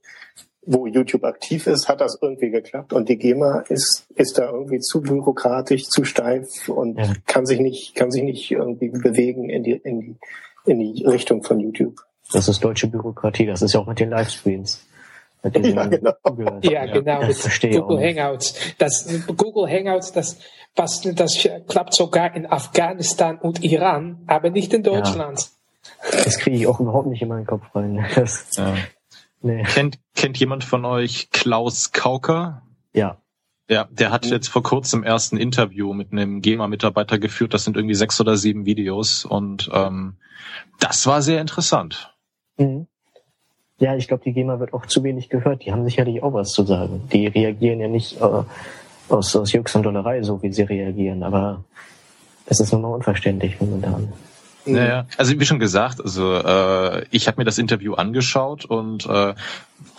wo 0.68 0.86
YouTube 0.86 1.24
aktiv 1.24 1.66
ist, 1.66 1.88
hat 1.88 2.02
das 2.02 2.20
irgendwie 2.22 2.52
geklappt 2.52 2.92
und 2.92 3.08
die 3.08 3.18
GEMA 3.18 3.62
ist, 3.70 4.06
ist 4.16 4.38
da 4.38 4.52
irgendwie 4.52 4.80
zu 4.80 5.02
bürokratisch, 5.02 5.86
zu 5.86 6.04
steif 6.04 6.68
und 6.68 7.00
ja. 7.00 7.14
kann 7.26 7.46
sich 7.46 7.60
nicht, 7.60 7.96
kann 7.96 8.12
sich 8.12 8.24
nicht 8.24 8.52
irgendwie 8.52 8.90
bewegen 8.90 9.50
in 9.50 9.64
die, 9.64 9.72
in 9.72 10.00
die, 10.02 10.16
in 10.66 10.80
die 10.80 11.06
Richtung 11.06 11.42
von 11.42 11.60
YouTube. 11.60 11.96
Das 12.34 12.50
ist 12.50 12.62
deutsche 12.64 12.88
Bürokratie, 12.88 13.46
das 13.46 13.62
ist 13.62 13.74
ja 13.74 13.80
auch 13.80 13.88
mit 13.88 14.00
den 14.00 14.10
Livestreams. 14.10 14.86
Mit 15.42 15.66
ja, 15.66 15.86
genau. 15.86 16.14
Ja, 16.62 16.86
genau. 16.86 17.22
Das 17.22 17.62
mit 17.64 17.74
Google 17.74 18.00
Hangouts. 18.00 18.56
Das 18.78 19.08
Google 19.38 19.70
Hangouts, 19.70 20.12
das, 20.12 20.38
was, 20.76 21.02
das 21.02 21.48
klappt 21.68 21.96
sogar 21.96 22.36
in 22.36 22.46
Afghanistan 22.46 23.38
und 23.38 23.64
Iran, 23.64 24.24
aber 24.28 24.50
nicht 24.50 24.74
in 24.74 24.84
Deutschland. 24.84 25.50
Ja. 26.12 26.24
Das 26.26 26.38
kriege 26.40 26.58
ich 26.58 26.68
auch 26.68 26.82
überhaupt 26.82 27.08
nicht 27.08 27.22
in 27.22 27.30
meinen 27.30 27.46
Kopf 27.46 27.64
rein. 27.74 28.06
Das, 28.16 28.48
ja. 28.58 28.76
Nee. 29.48 29.64
kennt, 29.64 30.00
kennt 30.16 30.38
jemand 30.38 30.64
von 30.64 30.86
euch 30.86 31.30
Klaus 31.32 31.92
Kauker? 31.92 32.62
Ja. 32.94 33.18
Ja, 33.70 33.88
der 33.92 34.12
hat 34.12 34.26
jetzt 34.26 34.48
vor 34.48 34.64
kurzem 34.64 35.04
erst 35.04 35.34
ein 35.34 35.38
Interview 35.38 35.94
mit 35.94 36.14
einem 36.14 36.42
GEMA-Mitarbeiter 36.42 37.20
geführt. 37.20 37.54
Das 37.54 37.66
sind 37.66 37.76
irgendwie 37.76 37.96
sechs 37.96 38.20
oder 38.22 38.38
sieben 38.38 38.66
Videos 38.66 39.26
und 39.26 39.70
ähm, 39.74 40.16
das 40.80 41.06
war 41.06 41.22
sehr 41.22 41.42
interessant. 41.42 42.16
Mhm. 42.58 42.88
Ja, 43.80 43.96
ich 43.96 44.08
glaube, 44.08 44.24
die 44.24 44.34
GEMA 44.34 44.60
wird 44.60 44.74
auch 44.74 44.86
zu 44.86 45.04
wenig 45.04 45.30
gehört. 45.30 45.66
Die 45.66 45.72
haben 45.72 45.84
sicherlich 45.84 46.24
auch 46.24 46.34
was 46.34 46.52
zu 46.52 46.64
sagen. 46.64 47.08
Die 47.12 47.28
reagieren 47.28 47.80
ja 47.80 47.88
nicht 47.88 48.20
äh, 48.22 48.44
aus, 49.10 49.36
aus 49.36 49.52
Jux 49.52 49.76
und 49.76 49.84
Dollerei, 49.84 50.24
so 50.24 50.42
wie 50.42 50.52
sie 50.52 50.64
reagieren, 50.64 51.24
aber 51.24 51.64
es 52.46 52.60
ist 52.60 52.72
nun 52.72 52.82
mal 52.82 52.90
unverständlich 52.90 53.60
momentan. 53.60 54.14
Naja, 54.74 55.06
also 55.18 55.40
wie 55.40 55.46
schon 55.46 55.60
gesagt, 55.60 56.02
also 56.02 56.36
äh, 56.36 57.06
ich 57.12 57.28
habe 57.28 57.40
mir 57.40 57.46
das 57.46 57.58
Interview 57.58 57.94
angeschaut 57.94 58.66
und 58.66 59.06
äh, 59.06 59.34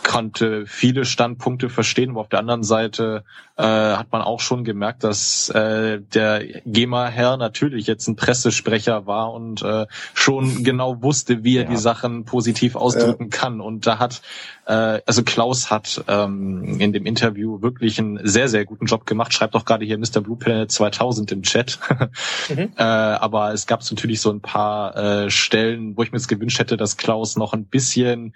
konnte 0.03 0.65
viele 0.67 1.05
Standpunkte 1.05 1.69
verstehen, 1.69 2.11
aber 2.11 2.21
auf 2.21 2.29
der 2.29 2.39
anderen 2.39 2.63
Seite 2.63 3.25
äh, 3.57 3.63
hat 3.63 4.11
man 4.11 4.23
auch 4.23 4.41
schon 4.41 4.65
gemerkt, 4.65 5.05
dass 5.05 5.51
äh, 5.51 6.01
der 6.01 6.45
GEMA-Herr 6.65 7.37
natürlich 7.37 7.87
jetzt 7.87 8.09
ein 8.09 8.17
Pressesprecher 8.17 9.07
war 9.07 9.33
und 9.33 9.63
äh, 9.63 9.87
schon 10.15 10.65
genau 10.65 11.03
wusste, 11.03 11.45
wie 11.45 11.57
er 11.57 11.65
ja. 11.65 11.71
die 11.71 11.77
Sachen 11.77 12.25
positiv 12.25 12.75
ausdrücken 12.75 13.25
ja. 13.31 13.37
kann. 13.37 13.61
Und 13.61 13.87
da 13.87 13.99
hat, 13.99 14.23
äh, 14.67 15.01
also 15.05 15.23
Klaus 15.25 15.71
hat 15.71 16.03
ähm, 16.09 16.81
in 16.81 16.93
dem 16.93 17.05
Interview 17.05 17.61
wirklich 17.61 17.99
einen 17.99 18.21
sehr, 18.27 18.49
sehr 18.49 18.65
guten 18.65 18.87
Job 18.87 19.07
gemacht. 19.07 19.35
Schreibt 19.35 19.55
auch 19.57 19.65
gerade 19.65 19.85
hier 19.85 19.99
Mr. 19.99 20.21
Blue 20.21 20.37
Planet 20.37 20.71
2000 20.71 21.33
im 21.33 21.43
Chat. 21.43 21.79
mhm. 22.49 22.73
äh, 22.77 22.83
aber 22.83 23.53
es 23.53 23.67
gab 23.67 23.83
natürlich 23.91 24.21
so 24.21 24.31
ein 24.31 24.41
paar 24.41 24.97
äh, 24.97 25.31
Stellen, 25.31 25.97
wo 25.97 26.03
ich 26.03 26.13
mir 26.13 26.19
jetzt 26.19 26.29
gewünscht 26.29 26.59
hätte, 26.59 26.77
dass 26.77 26.97
Klaus 26.97 27.37
noch 27.37 27.53
ein 27.53 27.65
bisschen 27.65 28.35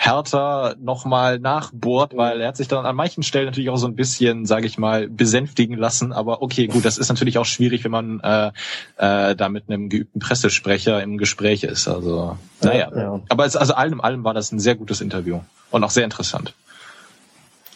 härter 0.00 0.76
nochmal 0.80 1.40
nachbohrt, 1.40 2.16
weil 2.16 2.40
er 2.40 2.48
hat 2.48 2.56
sich 2.56 2.68
dann 2.68 2.86
an 2.86 2.94
manchen 2.94 3.24
Stellen 3.24 3.46
natürlich 3.46 3.68
auch 3.68 3.78
so 3.78 3.88
ein 3.88 3.96
bisschen, 3.96 4.46
sage 4.46 4.64
ich 4.66 4.78
mal, 4.78 5.08
besänftigen 5.08 5.76
lassen. 5.76 6.12
Aber 6.12 6.40
okay, 6.40 6.68
gut, 6.68 6.84
das 6.84 6.98
ist 6.98 7.08
natürlich 7.08 7.36
auch 7.36 7.44
schwierig, 7.44 7.82
wenn 7.82 7.90
man 7.90 8.20
äh, 8.20 8.52
äh, 8.96 9.34
da 9.34 9.48
mit 9.48 9.64
einem 9.68 9.88
geübten 9.88 10.20
Pressesprecher 10.20 11.02
im 11.02 11.18
Gespräch 11.18 11.64
ist. 11.64 11.88
Also, 11.88 12.38
naja. 12.62 12.92
Ja. 12.94 13.20
Aber 13.28 13.44
es, 13.44 13.56
also 13.56 13.74
allem 13.74 14.00
allem 14.00 14.22
war 14.22 14.34
das 14.34 14.52
ein 14.52 14.60
sehr 14.60 14.76
gutes 14.76 15.00
Interview 15.00 15.40
und 15.72 15.82
auch 15.82 15.90
sehr 15.90 16.04
interessant. 16.04 16.54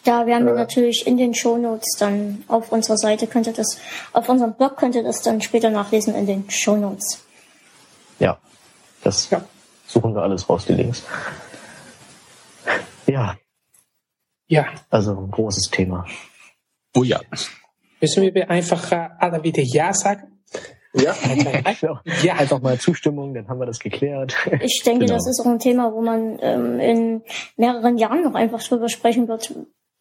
Ja, 0.04 0.24
wir 0.24 0.36
haben 0.36 0.46
ja. 0.46 0.54
natürlich 0.54 1.04
in 1.04 1.16
den 1.16 1.34
Shownotes 1.34 1.96
dann 1.98 2.44
auf 2.46 2.70
unserer 2.70 2.98
Seite 2.98 3.26
könnt 3.26 3.48
ihr 3.48 3.52
das, 3.52 3.78
auf 4.12 4.28
unserem 4.28 4.54
Blog 4.54 4.76
könnt 4.76 4.94
ihr 4.94 5.02
das 5.02 5.22
dann 5.22 5.40
später 5.40 5.70
nachlesen 5.70 6.14
in 6.14 6.26
den 6.26 6.48
Shownotes. 6.48 7.24
Ja, 8.20 8.38
das 9.02 9.28
ja. 9.30 9.44
suchen 9.88 10.14
wir 10.14 10.22
alles 10.22 10.48
raus, 10.48 10.66
die 10.66 10.74
Links. 10.74 11.02
Ja. 13.12 13.36
Ja. 14.46 14.66
Also 14.90 15.12
ein 15.12 15.30
großes 15.30 15.70
Thema. 15.70 16.06
Oh 16.96 17.02
ja. 17.02 17.20
Müssen 18.00 18.34
wir 18.34 18.50
einfach 18.50 18.90
äh, 18.90 19.08
alle 19.18 19.42
wieder 19.42 19.62
Ja 19.62 19.92
sagen? 19.92 20.28
Ja. 20.94 21.14
ja. 22.22 22.34
Einfach 22.34 22.60
mal 22.60 22.78
Zustimmung, 22.78 23.32
dann 23.32 23.48
haben 23.48 23.58
wir 23.58 23.64
das 23.64 23.78
geklärt. 23.78 24.36
Ich 24.60 24.82
denke, 24.84 25.06
genau. 25.06 25.14
das 25.14 25.26
ist 25.26 25.40
auch 25.40 25.50
ein 25.50 25.58
Thema, 25.58 25.90
wo 25.90 26.02
man 26.02 26.38
ähm, 26.42 26.78
in 26.80 27.22
mehreren 27.56 27.96
Jahren 27.96 28.22
noch 28.22 28.34
einfach 28.34 28.62
drüber 28.62 28.90
sprechen 28.90 29.26
wird. 29.26 29.54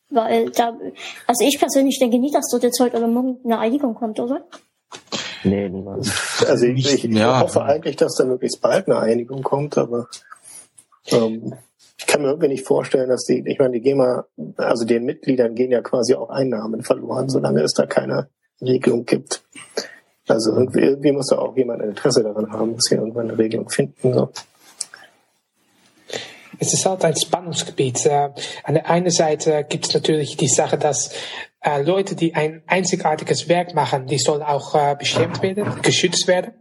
Weil 0.10 0.50
da, 0.50 0.78
also 1.28 1.46
ich 1.48 1.58
persönlich 1.60 1.98
denke 1.98 2.20
nicht, 2.20 2.36
dass 2.36 2.50
dort 2.52 2.64
jetzt 2.64 2.78
heute 2.82 2.98
oder 2.98 3.08
morgen 3.08 3.38
eine 3.46 3.60
Einigung 3.60 3.94
kommt, 3.96 4.20
oder? 4.20 4.46
Nee, 5.46 5.70
niemals. 5.70 6.44
Also 6.46 6.66
ich, 6.66 6.94
ich 6.94 7.04
ja. 7.06 7.40
hoffe 7.40 7.64
eigentlich, 7.64 7.96
dass 7.96 8.16
da 8.16 8.26
möglichst 8.26 8.62
bald 8.62 8.88
eine 8.88 9.00
Einigung 9.00 9.44
kommt, 9.44 9.78
aber 9.78 10.08
ähm, 11.08 11.56
ich 12.02 12.08
kann 12.08 12.24
mir 12.24 12.30
irgendwie 12.30 12.48
nicht 12.48 12.66
vorstellen, 12.66 13.10
dass 13.10 13.26
die, 13.26 13.44
ich 13.46 13.60
meine, 13.60 13.74
die 13.74 13.82
GEMA, 13.82 14.26
also 14.58 14.86
den 14.86 15.06
Mitgliedern 15.06 15.54
gehen 15.54 15.70
ja 15.70 15.82
quasi 15.82 16.16
auch 16.16 16.30
Einnahmen 16.30 16.82
verloren, 16.82 17.30
solange 17.30 17.62
es 17.62 17.74
da 17.74 17.86
keine 17.86 18.28
Regelung 18.60 19.06
gibt. 19.06 19.44
Also 20.28 20.52
irgendwie, 20.52 20.80
irgendwie 20.80 21.12
muss 21.12 21.28
da 21.28 21.38
auch 21.38 21.56
jemand 21.56 21.84
ein 21.84 21.90
Interesse 21.90 22.24
daran 22.24 22.52
haben, 22.52 22.76
dass 22.76 22.90
wir 22.90 22.98
irgendwann 22.98 23.30
eine 23.30 23.38
Regelung 23.38 23.70
finden. 23.70 24.14
So. 24.14 24.32
Es 26.58 26.74
ist 26.74 26.86
halt 26.88 27.06
ein 27.06 27.16
Spannungsgebiet. 27.16 28.04
Äh, 28.08 28.32
an 28.64 28.74
der 28.74 28.90
einen 28.90 29.12
Seite 29.12 29.64
gibt 29.70 29.88
es 29.88 29.94
natürlich 29.94 30.38
die 30.38 30.48
Sache, 30.48 30.80
dass 30.80 31.14
äh, 31.62 31.84
Leute, 31.84 32.16
die 32.16 32.34
ein 32.34 32.64
einzigartiges 32.66 33.48
Werk 33.48 33.76
machen, 33.76 34.08
die 34.08 34.18
sollen 34.18 34.42
auch 34.42 34.74
äh, 34.74 34.96
bestimmt 34.98 35.44
werden, 35.44 35.82
geschützt 35.84 36.28
werden. 36.28 36.54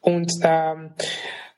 Und 0.00 0.30
ähm, 0.42 0.90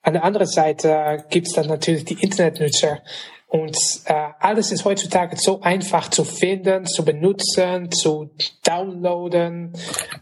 an 0.07 0.12
der 0.12 0.23
anderen 0.23 0.47
Seite 0.47 1.24
gibt 1.31 1.49
es 1.49 1.55
dann 1.55 1.66
natürlich 1.66 2.05
die 2.05 2.15
Internetnutzer. 2.23 3.01
Und 3.49 3.77
äh, 4.05 4.28
alles 4.39 4.70
ist 4.70 4.85
heutzutage 4.85 5.37
so 5.37 5.61
einfach 5.62 6.09
zu 6.11 6.23
finden, 6.24 6.87
zu 6.87 7.05
benutzen, 7.05 7.91
zu 7.91 8.31
downloaden. 8.65 9.73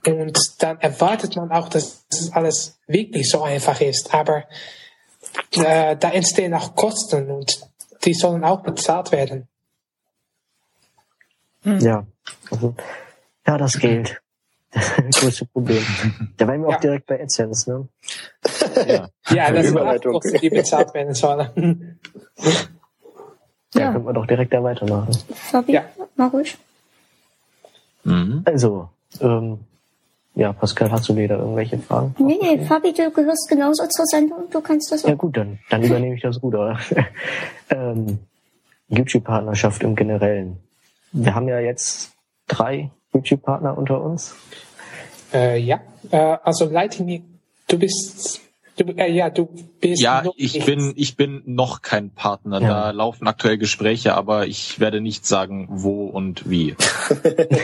Und 0.06 0.38
dann 0.60 0.80
erwartet 0.80 1.36
man 1.36 1.52
auch, 1.52 1.68
dass 1.68 2.06
es 2.10 2.32
alles 2.32 2.78
wirklich 2.86 3.28
so 3.28 3.42
einfach 3.42 3.82
ist. 3.82 4.14
Aber 4.14 4.44
äh, 5.52 5.96
da 5.96 6.10
entstehen 6.10 6.54
auch 6.54 6.74
Kosten 6.74 7.30
und 7.30 7.60
die 8.06 8.14
sollen 8.14 8.42
auch 8.42 8.62
bezahlt 8.62 9.12
werden. 9.12 9.48
Ja, 11.62 12.06
also, 12.50 12.74
ja, 13.46 13.58
das 13.58 13.78
Geld. 13.78 14.18
Das 14.74 15.20
größte 15.20 15.46
Problem. 15.46 15.82
Da 16.36 16.48
waren 16.48 16.62
wir 16.62 16.70
ja. 16.70 16.76
auch 16.76 16.80
direkt 16.80 17.06
bei 17.06 17.22
AdSense, 17.22 17.70
ne? 17.70 17.88
Ja, 18.86 19.08
ja 19.30 19.52
das 19.52 19.66
sind 19.68 19.78
auch 19.78 20.20
die 20.40 20.50
bezahlt 20.50 20.92
werden 20.94 21.14
sollen. 21.14 21.98
Ja, 23.74 23.80
ja, 23.80 23.92
können 23.92 24.06
wir 24.06 24.12
doch 24.12 24.26
direkt 24.26 24.52
da 24.52 24.62
weitermachen. 24.62 25.16
Fabi, 25.34 25.72
ja. 25.72 25.84
mach 26.16 26.32
ruhig. 26.32 26.56
Mhm. 28.04 28.42
Also, 28.44 28.88
ähm, 29.20 29.60
ja, 30.34 30.52
Pascal, 30.52 30.90
hast 30.90 31.08
du 31.08 31.16
wieder 31.16 31.38
irgendwelche 31.38 31.78
Fragen? 31.78 32.14
Nee, 32.18 32.38
nee, 32.40 32.64
Fabi, 32.64 32.92
du 32.92 33.10
gehörst 33.10 33.48
genauso 33.48 33.86
zur 33.86 34.06
Sendung, 34.06 34.50
du 34.50 34.60
kannst 34.60 34.90
das 34.90 35.04
auch. 35.04 35.08
Ja 35.08 35.14
gut, 35.14 35.36
dann, 35.36 35.58
dann 35.70 35.82
übernehme 35.84 36.14
ich 36.14 36.22
das 36.22 36.42
Ruder. 36.42 36.78
ähm, 37.70 38.18
YouTube-Partnerschaft 38.88 39.82
im 39.82 39.94
Generellen. 39.96 40.58
Wir 41.12 41.34
haben 41.34 41.48
ja 41.48 41.58
jetzt 41.60 42.12
drei 42.48 42.90
YouTube-Partner 43.12 43.78
unter 43.78 44.02
uns. 44.02 44.34
Äh, 45.34 45.58
ja, 45.58 45.80
äh, 46.10 46.36
also 46.42 46.66
Lightning, 46.66 47.24
du 47.68 47.78
bist 47.78 48.40
Du, 48.76 48.84
äh, 48.96 49.10
ja, 49.12 49.30
du 49.30 49.48
bist 49.80 50.02
ja, 50.02 50.24
ich 50.36 50.54
nichts. 50.54 50.66
bin 50.66 50.92
ich 50.96 51.16
bin 51.16 51.42
noch 51.46 51.80
kein 51.82 52.10
Partner. 52.10 52.60
Ja. 52.60 52.68
Da 52.68 52.90
laufen 52.90 53.28
aktuell 53.28 53.56
Gespräche, 53.56 54.14
aber 54.14 54.48
ich 54.48 54.80
werde 54.80 55.00
nicht 55.00 55.24
sagen, 55.26 55.68
wo 55.70 56.06
und 56.06 56.50
wie. 56.50 56.74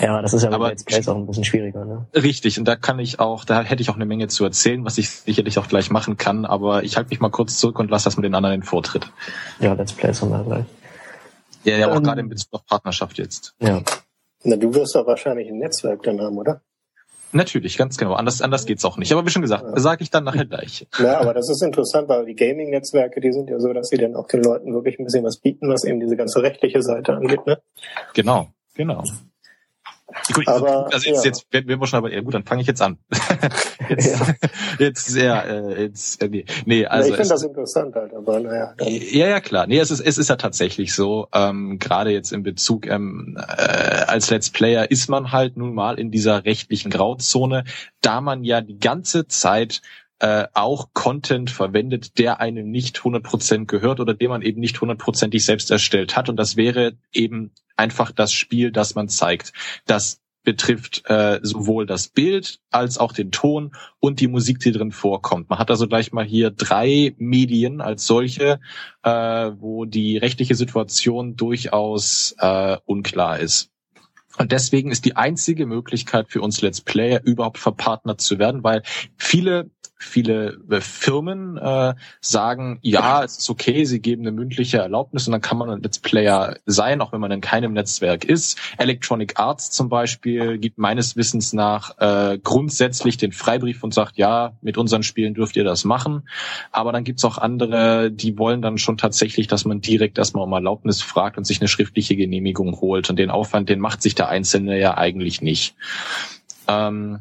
ja, 0.00 0.22
das 0.22 0.32
ist 0.32 0.44
ja 0.44 0.50
aber 0.50 0.70
jetzt 0.70 1.08
auch 1.08 1.16
ein 1.16 1.26
bisschen 1.26 1.44
schwieriger. 1.44 1.84
Ne? 1.84 2.06
Richtig, 2.14 2.58
und 2.58 2.64
da 2.64 2.74
kann 2.74 2.98
ich 2.98 3.20
auch, 3.20 3.44
da 3.44 3.62
hätte 3.62 3.82
ich 3.82 3.90
auch 3.90 3.96
eine 3.96 4.06
Menge 4.06 4.28
zu 4.28 4.44
erzählen, 4.44 4.82
was 4.86 4.96
ich 4.96 5.10
sicherlich 5.10 5.58
auch 5.58 5.68
gleich 5.68 5.90
machen 5.90 6.16
kann. 6.16 6.46
Aber 6.46 6.82
ich 6.82 6.96
halte 6.96 7.10
mich 7.10 7.20
mal 7.20 7.28
kurz 7.28 7.58
zurück 7.58 7.78
und 7.78 7.90
lasse 7.90 8.04
das 8.04 8.16
mit 8.16 8.24
den 8.24 8.34
anderen 8.34 8.60
den 8.60 8.66
Vortritt. 8.66 9.10
Ja, 9.58 9.74
Let's 9.74 9.92
Plays 9.92 10.22
haben 10.22 10.30
wir 10.30 10.42
gleich. 10.42 10.64
Ja, 11.64 11.76
ja, 11.76 11.90
auch 11.90 11.96
ähm, 11.96 12.04
gerade 12.04 12.22
in 12.22 12.30
Bezug 12.30 12.48
auf 12.52 12.64
Partnerschaft 12.64 13.18
jetzt. 13.18 13.54
Ja. 13.60 13.82
Na, 14.42 14.56
du 14.56 14.74
wirst 14.74 14.94
doch 14.94 15.06
wahrscheinlich 15.06 15.48
ein 15.48 15.58
Netzwerk 15.58 16.02
dann 16.02 16.20
haben, 16.20 16.38
oder? 16.38 16.62
Natürlich, 17.32 17.78
ganz 17.78 17.96
genau. 17.96 18.14
Anders, 18.14 18.42
anders 18.42 18.66
geht's 18.66 18.84
auch 18.84 18.96
nicht. 18.96 19.12
Aber 19.12 19.24
wie 19.24 19.30
schon 19.30 19.42
gesagt, 19.42 19.64
ja. 19.64 19.78
sage 19.78 20.02
ich 20.02 20.10
dann 20.10 20.24
nachher 20.24 20.46
gleich. 20.46 20.88
Ja, 20.98 21.20
aber 21.20 21.32
das 21.32 21.48
ist 21.48 21.62
interessant, 21.62 22.08
weil 22.08 22.24
die 22.24 22.34
Gaming-Netzwerke, 22.34 23.20
die 23.20 23.32
sind 23.32 23.48
ja 23.48 23.60
so, 23.60 23.72
dass 23.72 23.88
sie 23.88 23.98
dann 23.98 24.16
auch 24.16 24.26
den 24.26 24.42
Leuten 24.42 24.74
wirklich 24.74 24.98
ein 24.98 25.04
bisschen 25.04 25.24
was 25.24 25.38
bieten, 25.38 25.68
was 25.68 25.84
eben 25.84 26.00
diese 26.00 26.16
ganze 26.16 26.42
rechtliche 26.42 26.82
Seite 26.82 27.12
angeht. 27.12 27.46
Ne? 27.46 27.60
Genau, 28.14 28.48
genau. 28.74 29.04
Gut, 30.32 30.48
aber, 30.48 30.92
also 30.92 31.08
jetzt, 31.08 31.24
ja. 31.24 31.30
jetzt 31.30 31.52
werden 31.52 31.68
wir 31.68 31.86
schon 31.86 31.98
aber 31.98 32.12
ja 32.12 32.20
gut, 32.20 32.34
dann 32.34 32.44
fange 32.44 32.62
ich 32.62 32.68
jetzt 32.68 32.82
an. 32.82 32.98
jetzt, 33.88 34.06
ja. 34.06 34.34
jetzt 34.78 35.16
ja, 35.16 35.40
äh, 35.40 35.82
jetzt 35.82 36.22
äh, 36.22 36.28
nee, 36.28 36.44
nee 36.64 36.86
also 36.86 37.08
ja, 37.08 37.14
ich 37.14 37.16
finde 37.16 37.34
das 37.34 37.42
interessant 37.42 37.94
halt, 37.94 38.14
aber 38.14 38.40
naja. 38.40 38.74
Dann. 38.76 38.88
Ja, 38.88 39.28
ja 39.28 39.40
klar. 39.40 39.66
Nee, 39.66 39.78
es 39.78 39.90
ist 39.90 40.00
es 40.00 40.18
ist 40.18 40.28
ja 40.28 40.36
tatsächlich 40.36 40.94
so. 40.94 41.28
Ähm, 41.32 41.78
Gerade 41.78 42.10
jetzt 42.10 42.32
in 42.32 42.42
Bezug 42.42 42.86
ähm, 42.86 43.38
äh, 43.38 44.04
als 44.06 44.30
Let's 44.30 44.50
Player 44.50 44.90
ist 44.90 45.08
man 45.08 45.32
halt 45.32 45.56
nun 45.56 45.74
mal 45.74 45.98
in 45.98 46.10
dieser 46.10 46.44
rechtlichen 46.44 46.90
Grauzone, 46.90 47.64
da 48.00 48.20
man 48.20 48.44
ja 48.44 48.60
die 48.60 48.78
ganze 48.78 49.26
Zeit 49.28 49.82
äh, 50.20 50.46
auch 50.54 50.90
Content 50.92 51.50
verwendet, 51.50 52.18
der 52.18 52.40
einem 52.40 52.70
nicht 52.70 52.98
100% 52.98 53.66
gehört 53.66 54.00
oder 54.00 54.14
den 54.14 54.30
man 54.30 54.42
eben 54.42 54.60
nicht 54.60 54.80
hundertprozentig 54.80 55.44
selbst 55.44 55.70
erstellt 55.70 56.16
hat. 56.16 56.28
Und 56.28 56.36
das 56.36 56.56
wäre 56.56 56.96
eben 57.12 57.52
einfach 57.76 58.12
das 58.12 58.32
Spiel, 58.32 58.70
das 58.70 58.94
man 58.94 59.08
zeigt. 59.08 59.52
Das 59.86 60.20
betrifft 60.42 61.02
äh, 61.06 61.40
sowohl 61.42 61.86
das 61.86 62.08
Bild 62.08 62.60
als 62.70 62.98
auch 62.98 63.12
den 63.12 63.30
Ton 63.30 63.72
und 63.98 64.20
die 64.20 64.28
Musik, 64.28 64.58
die 64.60 64.72
drin 64.72 64.92
vorkommt. 64.92 65.50
Man 65.50 65.58
hat 65.58 65.70
also 65.70 65.86
gleich 65.86 66.12
mal 66.12 66.24
hier 66.24 66.50
drei 66.50 67.14
Medien 67.18 67.80
als 67.80 68.06
solche, 68.06 68.60
äh, 69.02 69.10
wo 69.10 69.84
die 69.84 70.16
rechtliche 70.16 70.54
Situation 70.54 71.36
durchaus 71.36 72.34
äh, 72.38 72.78
unklar 72.86 73.38
ist. 73.38 73.70
Und 74.38 74.52
deswegen 74.52 74.90
ist 74.90 75.04
die 75.04 75.16
einzige 75.16 75.66
Möglichkeit 75.66 76.30
für 76.30 76.40
uns 76.40 76.62
Let's 76.62 76.80
Player 76.80 77.20
überhaupt 77.22 77.58
verpartnert 77.58 78.20
zu 78.22 78.38
werden, 78.38 78.64
weil 78.64 78.82
viele 79.16 79.70
viele 80.00 80.58
äh, 80.70 80.80
Firmen 80.80 81.56
äh, 81.58 81.94
sagen, 82.20 82.78
ja, 82.82 83.22
es 83.22 83.38
ist 83.38 83.50
okay, 83.50 83.84
sie 83.84 84.00
geben 84.00 84.22
eine 84.22 84.32
mündliche 84.32 84.78
Erlaubnis 84.78 85.28
und 85.28 85.32
dann 85.32 85.40
kann 85.42 85.58
man 85.58 85.70
ein 85.70 85.82
Let's 85.82 85.98
Player 85.98 86.56
sein, 86.64 87.00
auch 87.00 87.12
wenn 87.12 87.20
man 87.20 87.30
in 87.30 87.40
keinem 87.40 87.74
Netzwerk 87.74 88.24
ist. 88.24 88.58
Electronic 88.78 89.38
Arts 89.38 89.70
zum 89.70 89.88
Beispiel 89.88 90.58
gibt 90.58 90.78
meines 90.78 91.16
Wissens 91.16 91.52
nach 91.52 91.98
äh, 91.98 92.38
grundsätzlich 92.42 93.18
den 93.18 93.32
Freibrief 93.32 93.84
und 93.84 93.92
sagt, 93.92 94.16
ja, 94.16 94.52
mit 94.62 94.78
unseren 94.78 95.02
Spielen 95.02 95.34
dürft 95.34 95.56
ihr 95.56 95.64
das 95.64 95.84
machen. 95.84 96.28
Aber 96.72 96.92
dann 96.92 97.04
gibt's 97.04 97.24
auch 97.24 97.36
andere, 97.36 98.10
die 98.10 98.38
wollen 98.38 98.62
dann 98.62 98.78
schon 98.78 98.96
tatsächlich, 98.96 99.48
dass 99.48 99.66
man 99.66 99.82
direkt 99.82 100.16
erstmal 100.18 100.44
um 100.44 100.52
Erlaubnis 100.52 101.02
fragt 101.02 101.36
und 101.36 101.44
sich 101.44 101.60
eine 101.60 101.68
schriftliche 101.68 102.16
Genehmigung 102.16 102.80
holt. 102.80 103.10
Und 103.10 103.18
den 103.18 103.30
Aufwand, 103.30 103.68
den 103.68 103.80
macht 103.80 104.00
sich 104.00 104.14
der 104.14 104.30
Einzelne 104.30 104.80
ja 104.80 104.96
eigentlich 104.96 105.42
nicht. 105.42 105.74
Ähm, 106.68 107.20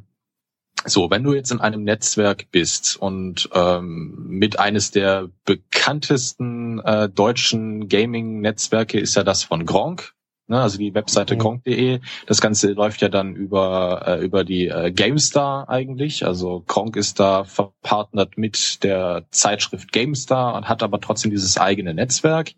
so, 0.85 1.09
wenn 1.09 1.23
du 1.23 1.33
jetzt 1.33 1.51
in 1.51 1.59
einem 1.59 1.83
Netzwerk 1.83 2.51
bist 2.51 2.97
und 2.97 3.49
ähm, 3.53 4.15
mit 4.27 4.59
eines 4.59 4.91
der 4.91 5.29
bekanntesten 5.45 6.79
äh, 6.79 7.09
deutschen 7.09 7.89
Gaming-Netzwerke 7.89 8.99
ist 8.99 9.15
ja 9.15 9.23
das 9.23 9.43
von 9.43 9.65
Gronk, 9.65 10.13
ne, 10.47 10.61
also 10.61 10.77
die 10.77 10.93
Webseite 10.93 11.35
mhm. 11.35 11.39
gronk.de. 11.39 11.99
Das 12.27 12.41
Ganze 12.41 12.71
läuft 12.71 13.01
ja 13.01 13.09
dann 13.09 13.35
über 13.35 14.03
äh, 14.05 14.25
über 14.25 14.43
die 14.43 14.67
äh, 14.67 14.91
GameStar 14.91 15.69
eigentlich. 15.69 16.25
Also 16.25 16.63
Gronk 16.67 16.95
ist 16.95 17.19
da 17.19 17.43
verpartnert 17.45 18.37
mit 18.37 18.83
der 18.83 19.25
Zeitschrift 19.31 19.91
GameStar 19.91 20.55
und 20.55 20.67
hat 20.67 20.83
aber 20.83 20.99
trotzdem 20.99 21.31
dieses 21.31 21.57
eigene 21.57 21.93
Netzwerk. 21.93 22.51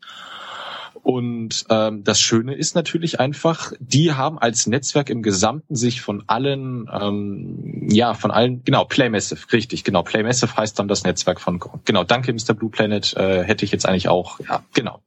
Und 1.04 1.66
ähm, 1.70 2.04
das 2.04 2.20
Schöne 2.20 2.54
ist 2.54 2.76
natürlich 2.76 3.20
einfach, 3.20 3.74
die 3.80 4.14
haben 4.14 4.38
als 4.38 4.68
Netzwerk 4.68 5.10
im 5.10 5.24
Gesamten 5.24 5.76
sich 5.76 6.02
von 6.02 6.24
allen, 6.28 6.88
ähm, 6.92 7.88
ja, 7.90 8.14
von 8.14 8.30
allen, 8.30 8.64
genau, 8.64 8.86
Playmassive, 8.86 9.52
richtig, 9.52 9.84
genau, 9.84 10.04
Playmassive 10.04 10.56
heißt 10.56 10.78
dann 10.78 10.88
das 10.88 11.04
Netzwerk 11.04 11.42
von, 11.42 11.60
genau, 11.86 12.04
danke 12.04 12.32
Mr. 12.32 12.54
Blue 12.54 12.70
Planet, 12.70 13.16
äh, 13.16 13.44
hätte 13.44 13.66
ich 13.66 13.72
jetzt 13.72 13.88
eigentlich 13.88 14.10
auch, 14.10 14.40
ja, 14.42 14.64
genau. 14.74 15.02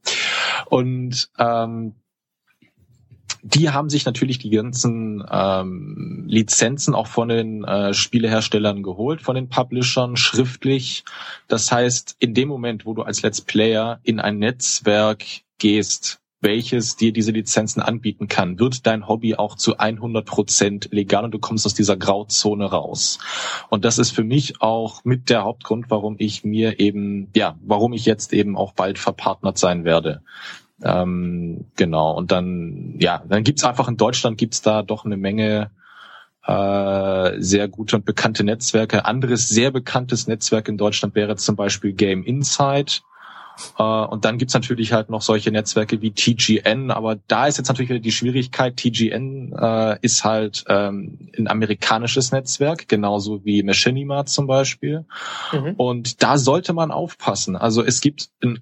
Und 0.67 1.31
ähm, 1.39 1.95
die 3.47 3.71
haben 3.71 3.91
sich 3.91 4.07
natürlich 4.07 4.39
die 4.39 4.49
ganzen 4.49 5.23
ähm, 5.31 6.25
Lizenzen 6.27 6.95
auch 6.95 7.07
von 7.07 7.29
den 7.29 7.63
äh, 7.63 7.93
Spieleherstellern 7.93 8.83
geholt, 8.83 9.21
von 9.21 9.35
den 9.35 9.51
Publishern 9.51 10.17
schriftlich. 10.17 11.05
Das 11.47 11.71
heißt, 11.71 12.17
in 12.19 12.33
dem 12.33 12.49
Moment, 12.49 12.87
wo 12.87 12.95
du 12.95 13.03
als 13.03 13.21
Let's 13.21 13.43
Player 13.43 14.01
in 14.03 14.19
ein 14.19 14.39
Netzwerk 14.39 15.44
gehst, 15.59 16.21
welches 16.45 16.97
dir 16.97 17.13
diese 17.13 17.33
Lizenzen 17.33 17.81
anbieten 17.81 18.29
kann, 18.29 18.61
wird 18.61 18.87
dein 18.87 19.09
Hobby 19.09 19.35
auch 19.35 19.57
zu 19.57 19.79
100 19.79 20.27
Prozent 20.27 20.89
legal 20.93 21.25
und 21.25 21.33
du 21.33 21.39
kommst 21.39 21.67
aus 21.67 21.75
dieser 21.75 21.97
Grauzone 21.97 22.67
raus. 22.67 23.19
Und 23.71 23.85
das 23.85 23.99
ist 23.99 24.11
für 24.11 24.25
mich 24.25 24.61
auch 24.61 25.05
mit 25.05 25.31
der 25.31 25.43
Hauptgrund, 25.43 25.87
warum 25.89 26.17
ich 26.19 26.45
mir 26.45 26.79
eben, 26.79 27.31
ja, 27.35 27.57
warum 27.63 27.95
ich 27.95 28.05
jetzt 28.05 28.33
eben 28.33 28.57
auch 28.57 28.75
bald 28.75 28.99
verpartnert 28.99 29.59
sein 29.59 29.85
werde. 29.85 30.23
Ähm, 30.83 31.67
genau. 31.77 32.15
Und 32.15 32.31
dann, 32.31 32.97
ja, 33.01 33.25
dann 33.27 33.43
gibt's 33.43 33.65
einfach 33.65 33.89
in 33.89 33.97
Deutschland 33.97 34.39
gibt's 34.39 34.61
da 34.61 34.83
doch 34.83 35.05
eine 35.05 35.17
Menge 35.17 35.71
äh, 36.47 37.41
sehr 37.41 37.69
gute 37.69 37.97
und 37.97 38.05
bekannte 38.05 38.45
Netzwerke. 38.45 39.07
Anderes 39.07 39.49
sehr 39.49 39.71
bekanntes 39.71 40.27
Netzwerk 40.27 40.69
in 40.69 40.77
Deutschland 40.77 41.15
wäre 41.15 41.37
zum 41.37 41.57
Beispiel 41.57 41.95
Game 41.95 42.23
Insight 42.23 43.03
und 43.83 44.25
dann 44.25 44.39
gibt's 44.39 44.55
natürlich 44.55 44.93
halt 44.93 45.11
noch 45.11 45.23
solche 45.23 45.51
Netzwerke 45.51 46.01
wie 46.03 46.13
TGN, 46.13 46.91
aber 46.91 47.17
da 47.29 47.47
ist 47.47 47.59
jetzt 47.59 47.69
natürlich 47.69 47.91
wieder 47.91 48.01
die 48.01 48.13
Schwierigkeit, 48.13 48.77
TGN 48.77 49.53
äh, 49.53 49.99
ist 50.03 50.25
halt 50.25 50.65
ähm, 50.69 51.31
ein 51.37 51.49
amerikanisches 51.49 52.33
Netzwerk, 52.33 52.89
genauso 52.89 53.45
wie 53.45 53.63
Machinima 53.63 54.27
zum 54.27 54.47
Beispiel. 54.47 55.05
Mhm. 55.53 55.75
Und 55.77 56.23
da 56.23 56.39
sollte 56.39 56.73
man 56.73 56.91
aufpassen. 56.91 57.57
Also 57.57 57.83
es 57.85 58.01
gibt 58.01 58.31
ein 58.43 58.61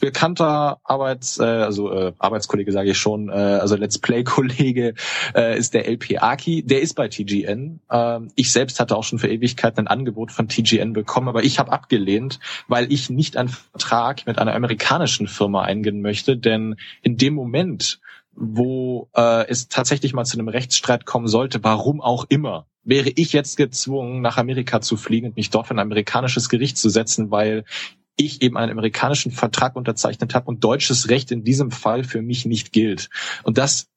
bekannter 0.00 0.78
Arbeits, 0.84 1.38
äh, 1.38 1.44
also 1.44 1.90
äh, 1.92 2.12
Arbeitskollege 2.18 2.72
sage 2.72 2.90
ich 2.90 2.98
schon, 2.98 3.28
äh, 3.28 3.32
also 3.32 3.76
Let's 3.76 3.98
Play-Kollege 3.98 4.94
äh, 5.34 5.58
ist 5.58 5.74
der 5.74 5.88
LP 5.88 6.22
Aki, 6.22 6.62
der 6.64 6.82
ist 6.82 6.94
bei 6.94 7.08
TGN. 7.08 7.80
Ähm, 7.90 8.28
ich 8.34 8.52
selbst 8.52 8.80
hatte 8.80 8.96
auch 8.96 9.04
schon 9.04 9.18
für 9.18 9.28
Ewigkeiten 9.28 9.80
ein 9.80 9.86
Angebot 9.86 10.32
von 10.32 10.48
TGN 10.48 10.92
bekommen, 10.92 11.28
aber 11.28 11.42
ich 11.42 11.58
habe 11.58 11.72
abgelehnt, 11.72 12.38
weil 12.68 12.92
ich 12.92 13.10
nicht 13.10 13.36
einen 13.36 13.48
Vertrag 13.48 14.26
mit 14.26 14.38
einer 14.38 14.54
amerikanischen 14.54 15.26
Firma 15.26 15.62
eingehen 15.62 16.02
möchte, 16.02 16.36
denn 16.36 16.76
in 17.02 17.16
dem 17.16 17.34
Moment, 17.34 18.00
wo 18.34 19.08
äh, 19.14 19.46
es 19.48 19.68
tatsächlich 19.68 20.12
mal 20.12 20.24
zu 20.24 20.38
einem 20.38 20.48
Rechtsstreit 20.48 21.06
kommen 21.06 21.28
sollte, 21.28 21.62
warum 21.64 22.00
auch 22.00 22.26
immer, 22.28 22.66
wäre 22.84 23.10
ich 23.10 23.32
jetzt 23.32 23.56
gezwungen, 23.56 24.20
nach 24.22 24.38
Amerika 24.38 24.80
zu 24.80 24.96
fliegen 24.96 25.28
und 25.28 25.36
mich 25.36 25.50
dort 25.50 25.68
für 25.68 25.74
ein 25.74 25.78
amerikanisches 25.78 26.48
Gericht 26.48 26.76
zu 26.76 26.88
setzen, 26.88 27.30
weil 27.30 27.64
ich 28.16 28.42
eben 28.42 28.56
einen 28.56 28.72
amerikanischen 28.72 29.32
Vertrag 29.32 29.76
unterzeichnet 29.76 30.34
habe 30.34 30.46
und 30.46 30.62
deutsches 30.64 31.08
Recht 31.08 31.30
in 31.30 31.44
diesem 31.44 31.70
Fall 31.70 32.04
für 32.04 32.22
mich 32.22 32.44
nicht 32.44 32.72
gilt. 32.72 33.08
Und 33.42 33.58
das 33.58 33.88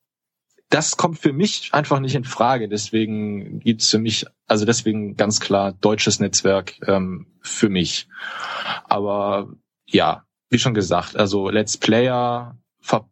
das 0.69 0.97
kommt 0.97 1.19
für 1.19 1.31
mich 1.31 1.69
einfach 1.73 1.99
nicht 1.99 2.15
in 2.15 2.23
Frage. 2.23 2.67
Deswegen 2.67 3.59
gibt's 3.59 3.89
für 3.89 3.99
mich, 3.99 4.25
also 4.47 4.65
deswegen 4.65 5.15
ganz 5.15 5.39
klar 5.39 5.73
deutsches 5.73 6.19
Netzwerk 6.19 6.75
ähm, 6.87 7.27
für 7.41 7.69
mich. 7.69 8.07
Aber 8.85 9.53
ja, 9.85 10.25
wie 10.49 10.59
schon 10.59 10.73
gesagt, 10.73 11.15
also 11.15 11.49
Let's 11.49 11.77
Player, 11.77 12.57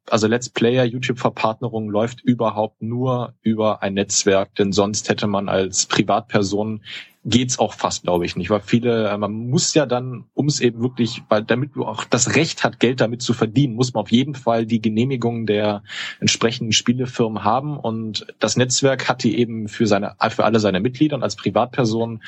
also 0.10 0.28
Let's 0.28 0.50
Player 0.50 0.86
YouTube-Verpartnerung 0.86 1.90
läuft 1.90 2.22
überhaupt 2.22 2.82
nur 2.82 3.34
über 3.42 3.82
ein 3.82 3.94
Netzwerk, 3.94 4.56
denn 4.56 4.72
sonst 4.72 5.10
hätte 5.10 5.28
man 5.28 5.50
als 5.50 5.86
Privatperson 5.86 6.82
geht's 7.26 7.58
auch 7.58 7.74
fast, 7.74 8.04
glaube 8.04 8.26
ich, 8.26 8.36
nicht, 8.36 8.50
weil 8.50 8.60
viele, 8.60 9.10
äh, 9.10 9.18
man 9.18 9.32
muss 9.32 9.74
ja 9.74 9.86
dann, 9.86 10.26
um 10.34 10.48
es 10.48 10.60
eben 10.60 10.82
wirklich, 10.82 11.24
weil 11.30 11.44
damit 11.44 11.76
du 11.76 11.86
auch 11.86 12.04
das 12.04 12.36
Recht 12.36 12.64
hat, 12.64 12.80
Geld 12.80 13.00
damit 13.00 13.22
zu 13.22 13.34
verdienen, 13.34 13.76
muss 13.76 13.94
man 13.94 14.02
auf 14.02 14.12
jeden 14.12 14.36
Fall 14.36 14.66
die 14.66 14.82
Genehmigung 14.82 15.46
der 15.46 15.84
entsprechenden 16.20 16.74
Spielefirmen 16.74 17.44
haben. 17.44 17.78
Und 17.78 18.28
das 18.40 18.58
Netzwerk 18.58 19.08
hat 19.08 19.24
die 19.24 19.38
eben 19.38 19.68
für 19.70 19.88
seine, 19.88 20.16
für 20.30 20.44
alle 20.44 20.60
seine 20.60 20.82
Mitglieder 20.82 21.16
und 21.16 21.24
als 21.24 21.38
Privatperson 21.38 22.22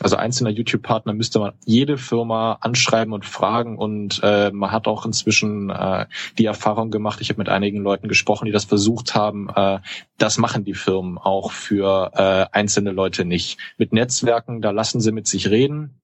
also 0.00 0.16
einzelner 0.16 0.50
YouTube-Partner 0.50 1.12
müsste 1.12 1.38
man 1.38 1.52
jede 1.64 1.98
Firma 1.98 2.58
anschreiben 2.60 3.12
und 3.12 3.24
fragen 3.24 3.76
und 3.78 4.20
äh, 4.22 4.50
man 4.50 4.72
hat 4.72 4.86
auch 4.86 5.04
inzwischen 5.04 5.70
äh, 5.70 6.06
die 6.38 6.44
Erfahrung 6.44 6.90
gemacht, 6.90 7.20
ich 7.20 7.30
habe 7.30 7.38
mit 7.38 7.48
einigen 7.48 7.78
Leuten 7.78 8.08
gesprochen, 8.08 8.46
die 8.46 8.52
das 8.52 8.64
versucht 8.64 9.14
haben, 9.14 9.48
äh, 9.54 9.78
das 10.18 10.38
machen 10.38 10.64
die 10.64 10.74
Firmen 10.74 11.18
auch 11.18 11.52
für 11.52 12.12
äh, 12.14 12.56
einzelne 12.56 12.90
Leute 12.90 13.24
nicht. 13.24 13.58
Mit 13.76 13.92
Netzwerken, 13.92 14.60
da 14.60 14.70
lassen 14.70 15.00
sie 15.00 15.12
mit 15.12 15.26
sich 15.26 15.50
reden, 15.50 16.00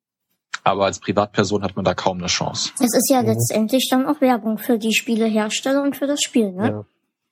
aber 0.62 0.86
als 0.86 0.98
Privatperson 0.98 1.62
hat 1.62 1.76
man 1.76 1.84
da 1.84 1.94
kaum 1.94 2.18
eine 2.18 2.26
Chance. 2.26 2.72
Es 2.80 2.94
ist 2.94 3.10
ja 3.10 3.20
mhm. 3.22 3.28
letztendlich 3.28 3.88
dann 3.90 4.06
auch 4.06 4.20
Werbung 4.20 4.58
für 4.58 4.78
die 4.78 4.94
Spielehersteller 4.94 5.82
und 5.82 5.96
für 5.96 6.06
das 6.06 6.20
Spiel, 6.22 6.52
ne? 6.52 6.68
Ja. 6.68 6.84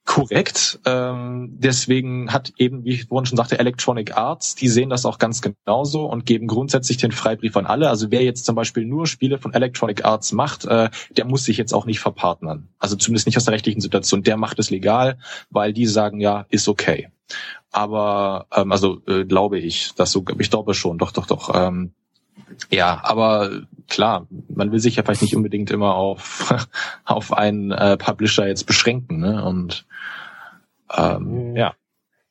Korrekt. 0.05 0.81
Ähm, 0.85 1.51
deswegen 1.59 2.33
hat 2.33 2.53
eben, 2.59 2.85
wie 2.85 2.95
ich 2.95 3.05
vorhin 3.05 3.25
schon 3.25 3.37
sagte, 3.37 3.61
Electronic 3.61 4.17
Arts, 4.17 4.57
die 4.57 4.69
sehen 4.69 4.91
das 4.91 5.07
auch 5.07 5.19
ganz 5.19 5.41
genauso 5.43 6.07
und 6.07 6.27
geben 6.27 6.49
grundsätzlich 6.49 6.97
den 6.97 7.13
Freibrief 7.13 7.57
an 7.57 7.67
alle. 7.67 7.89
Also 7.89 8.11
wer 8.11 8.23
jetzt 8.23 8.45
zum 8.45 8.57
Beispiel 8.57 8.85
nur 8.85 9.07
Spiele 9.07 9.39
von 9.39 9.55
Electronic 9.55 10.05
Arts 10.05 10.33
macht, 10.33 10.65
äh, 10.65 10.91
der 11.17 11.25
muss 11.25 11.45
sich 11.45 11.57
jetzt 11.57 11.73
auch 11.73 11.87
nicht 11.87 12.01
verpartnern. 12.01 12.69
Also 12.79 12.97
zumindest 12.97 13.27
nicht 13.27 13.37
aus 13.37 13.45
der 13.45 13.55
rechtlichen 13.55 13.81
Situation. 13.81 14.25
Der 14.25 14.37
macht 14.37 14.59
es 14.59 14.71
legal, 14.71 15.19
weil 15.51 15.73
die 15.73 15.87
sagen, 15.87 16.21
ja, 16.21 16.47
ist 16.51 16.69
okay. 16.69 17.09
aber 17.73 18.47
ähm, 18.55 18.71
also 18.71 19.03
äh, 19.07 19.25
glaube 19.25 19.59
ich, 19.59 19.95
dass 19.95 20.13
so, 20.13 20.25
ich 20.39 20.51
glaube 20.51 20.75
schon, 20.75 20.99
doch, 20.99 21.13
doch, 21.13 21.27
doch. 21.27 21.51
Ähm, 21.55 21.95
ja, 22.71 23.01
aber 23.03 23.51
klar, 23.89 24.27
man 24.49 24.73
will 24.73 24.79
sich 24.79 24.97
ja 24.97 25.03
vielleicht 25.03 25.23
nicht 25.23 25.37
unbedingt 25.37 25.71
immer 25.71 25.95
auf 25.95 26.55
auf 27.05 27.33
einen 27.33 27.71
äh, 27.71 27.97
Publisher 27.97 28.47
jetzt 28.47 28.67
beschränken, 28.67 29.19
ne? 29.21 29.45
Und 29.45 29.87
ähm, 30.97 31.51
mhm. 31.51 31.57
ja. 31.57 31.75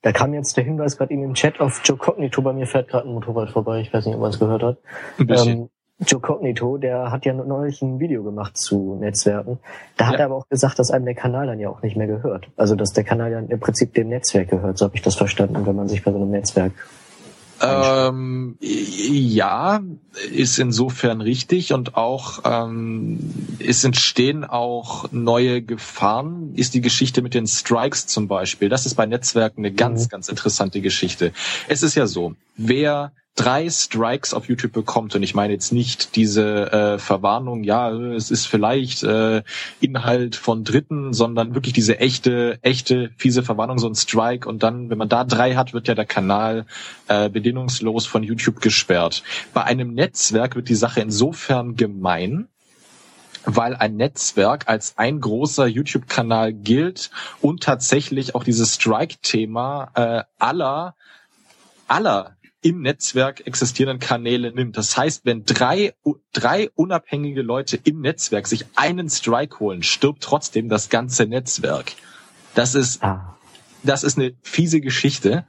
Da 0.04 0.12
kam 0.12 0.34
jetzt 0.34 0.58
der 0.58 0.64
Hinweis 0.64 0.98
gerade 0.98 1.14
eben 1.14 1.24
im 1.24 1.34
Chat 1.36 1.60
auf 1.60 1.82
Joe 1.84 1.98
Cognito, 1.98 2.42
bei 2.42 2.54
mir 2.54 2.66
fährt 2.66 2.90
gerade 2.90 3.08
ein 3.08 3.14
Motorrad 3.14 3.52
vorbei, 3.52 3.82
ich 3.82 3.94
weiß 3.94 4.06
nicht, 4.06 4.16
ob 4.16 4.22
man 4.22 4.32
es 4.32 4.40
gehört 4.40 4.64
hat. 4.64 4.78
Ein 5.20 5.28
bisschen. 5.28 5.60
Ähm, 5.60 5.70
Joe 6.08 6.20
Cognito, 6.20 6.78
der 6.78 7.12
hat 7.12 7.26
ja 7.26 7.34
neulich 7.34 7.84
ein 7.84 8.00
Video 8.00 8.24
gemacht 8.24 8.58
zu 8.58 8.96
Netzwerken. 9.00 9.60
Da 9.98 10.08
hat 10.08 10.14
ja. 10.14 10.22
er 10.22 10.26
aber 10.26 10.36
auch 10.36 10.50
gesagt, 10.50 10.80
dass 10.80 10.90
einem 10.90 11.06
der 11.06 11.14
Kanal 11.14 11.46
dann 11.46 11.60
ja 11.60 11.70
auch 11.70 11.84
nicht 11.84 11.96
mehr 11.96 12.08
gehört. 12.08 12.50
Also 12.58 12.76
dass 12.76 12.94
der 12.94 13.04
Kanal 13.04 13.32
ja 13.32 13.38
im 13.38 13.60
Prinzip 13.60 13.94
dem 13.94 14.10
Netzwerk 14.10 14.50
gehört, 14.50 14.80
so 14.80 14.86
habe 14.86 14.96
ich 14.96 15.04
das 15.04 15.16
verstanden, 15.16 15.64
wenn 15.68 15.76
man 15.76 15.88
sich 15.88 16.04
bei 16.04 16.12
so 16.12 16.18
einem 16.18 16.32
Netzwerk 16.32 16.72
ähm, 17.62 18.58
ja, 18.60 19.82
ist 20.32 20.60
insofern 20.60 21.22
richtig 21.22 21.74
und 21.74 21.96
auch 21.96 22.42
ähm, 22.44 23.20
es 23.60 23.84
entstehen 23.84 24.44
auch 24.44 25.12
neue 25.12 25.62
Gefahren. 25.62 26.54
Ist 26.56 26.74
die 26.74 26.82
Geschichte 26.82 27.22
mit 27.22 27.34
den 27.34 27.48
Strikes 27.48 28.08
zum 28.08 28.28
Beispiel. 28.28 28.70
Das 28.70 28.86
ist 28.86 28.96
bei 28.96 29.06
Netzwerken 29.06 29.62
eine 29.62 29.74
ganz, 29.74 30.06
mhm. 30.06 30.10
ganz 30.10 30.30
interessante 30.30 30.82
Geschichte. 30.82 31.32
Es 31.68 31.84
ist 31.84 31.96
ja 31.96 32.08
so, 32.08 32.36
wer 32.58 33.12
drei 33.36 33.70
Strikes 33.70 34.34
auf 34.34 34.48
YouTube 34.50 34.74
bekommt, 34.74 35.16
und 35.16 35.24
ich 35.24 35.34
meine 35.34 35.54
jetzt 35.54 35.72
nicht 35.72 36.16
diese 36.16 36.72
äh, 36.72 37.00
Verwarnung, 37.00 37.64
ja, 37.64 37.92
es 37.92 38.30
ist 38.30 38.46
vielleicht 38.46 39.04
äh, 39.04 39.44
Inhalt 39.80 40.36
von 40.36 40.64
Dritten, 40.64 41.14
sondern 41.14 41.56
wirklich 41.56 41.74
diese 41.74 42.00
echte, 42.00 42.60
echte, 42.62 43.12
fiese 43.18 43.44
Verwarnung, 43.44 43.80
so 43.80 43.88
ein 43.88 43.96
Strike. 43.96 44.48
Und 44.48 44.64
dann, 44.64 44.90
wenn 44.90 44.98
man 44.98 45.10
da 45.10 45.24
drei 45.24 45.56
hat, 45.56 45.74
wird 45.74 45.88
ja 45.88 45.96
der 45.96 46.06
Kanal 46.06 46.66
äh, 47.08 47.30
bedingungslos 47.30 48.06
von 48.06 48.24
YouTube 48.24 48.62
gesperrt. 48.62 49.24
Bei 49.54 49.64
einem 49.64 49.94
Netzwerk 49.94 50.56
wird 50.56 50.70
die 50.70 50.76
Sache 50.76 51.02
insofern 51.02 51.76
gemein, 51.76 52.50
weil 53.46 53.76
ein 53.76 53.96
Netzwerk 53.96 54.68
als 54.68 54.98
ein 54.98 55.20
großer 55.20 55.66
YouTube-Kanal 55.66 56.54
gilt 56.54 57.10
und 57.40 57.64
tatsächlich 57.64 58.36
auch 58.36 58.44
dieses 58.44 58.76
Strike-Thema 58.76 59.92
äh, 59.96 60.24
aller 60.38 60.96
aller 61.88 62.38
im 62.62 62.82
Netzwerk 62.82 63.46
existierenden 63.48 64.00
Kanäle 64.00 64.52
nimmt. 64.54 64.78
Das 64.78 64.96
heißt, 64.96 65.26
wenn 65.26 65.46
drei, 65.46 65.94
drei 66.32 66.70
unabhängige 66.76 67.42
Leute 67.42 67.80
im 67.84 68.02
Netzwerk 68.02 68.48
sich 68.48 68.66
einen 68.76 69.10
Strike 69.10 69.60
holen, 69.60 69.84
stirbt 69.84 70.22
trotzdem 70.24 70.70
das 70.70 70.90
ganze 70.90 71.26
Netzwerk. 71.26 71.94
Das 72.54 72.76
ist, 72.76 73.04
ah. 73.04 73.38
das 73.84 74.04
ist 74.04 74.18
eine 74.18 74.34
fiese 74.44 74.82
Geschichte. 74.82 75.46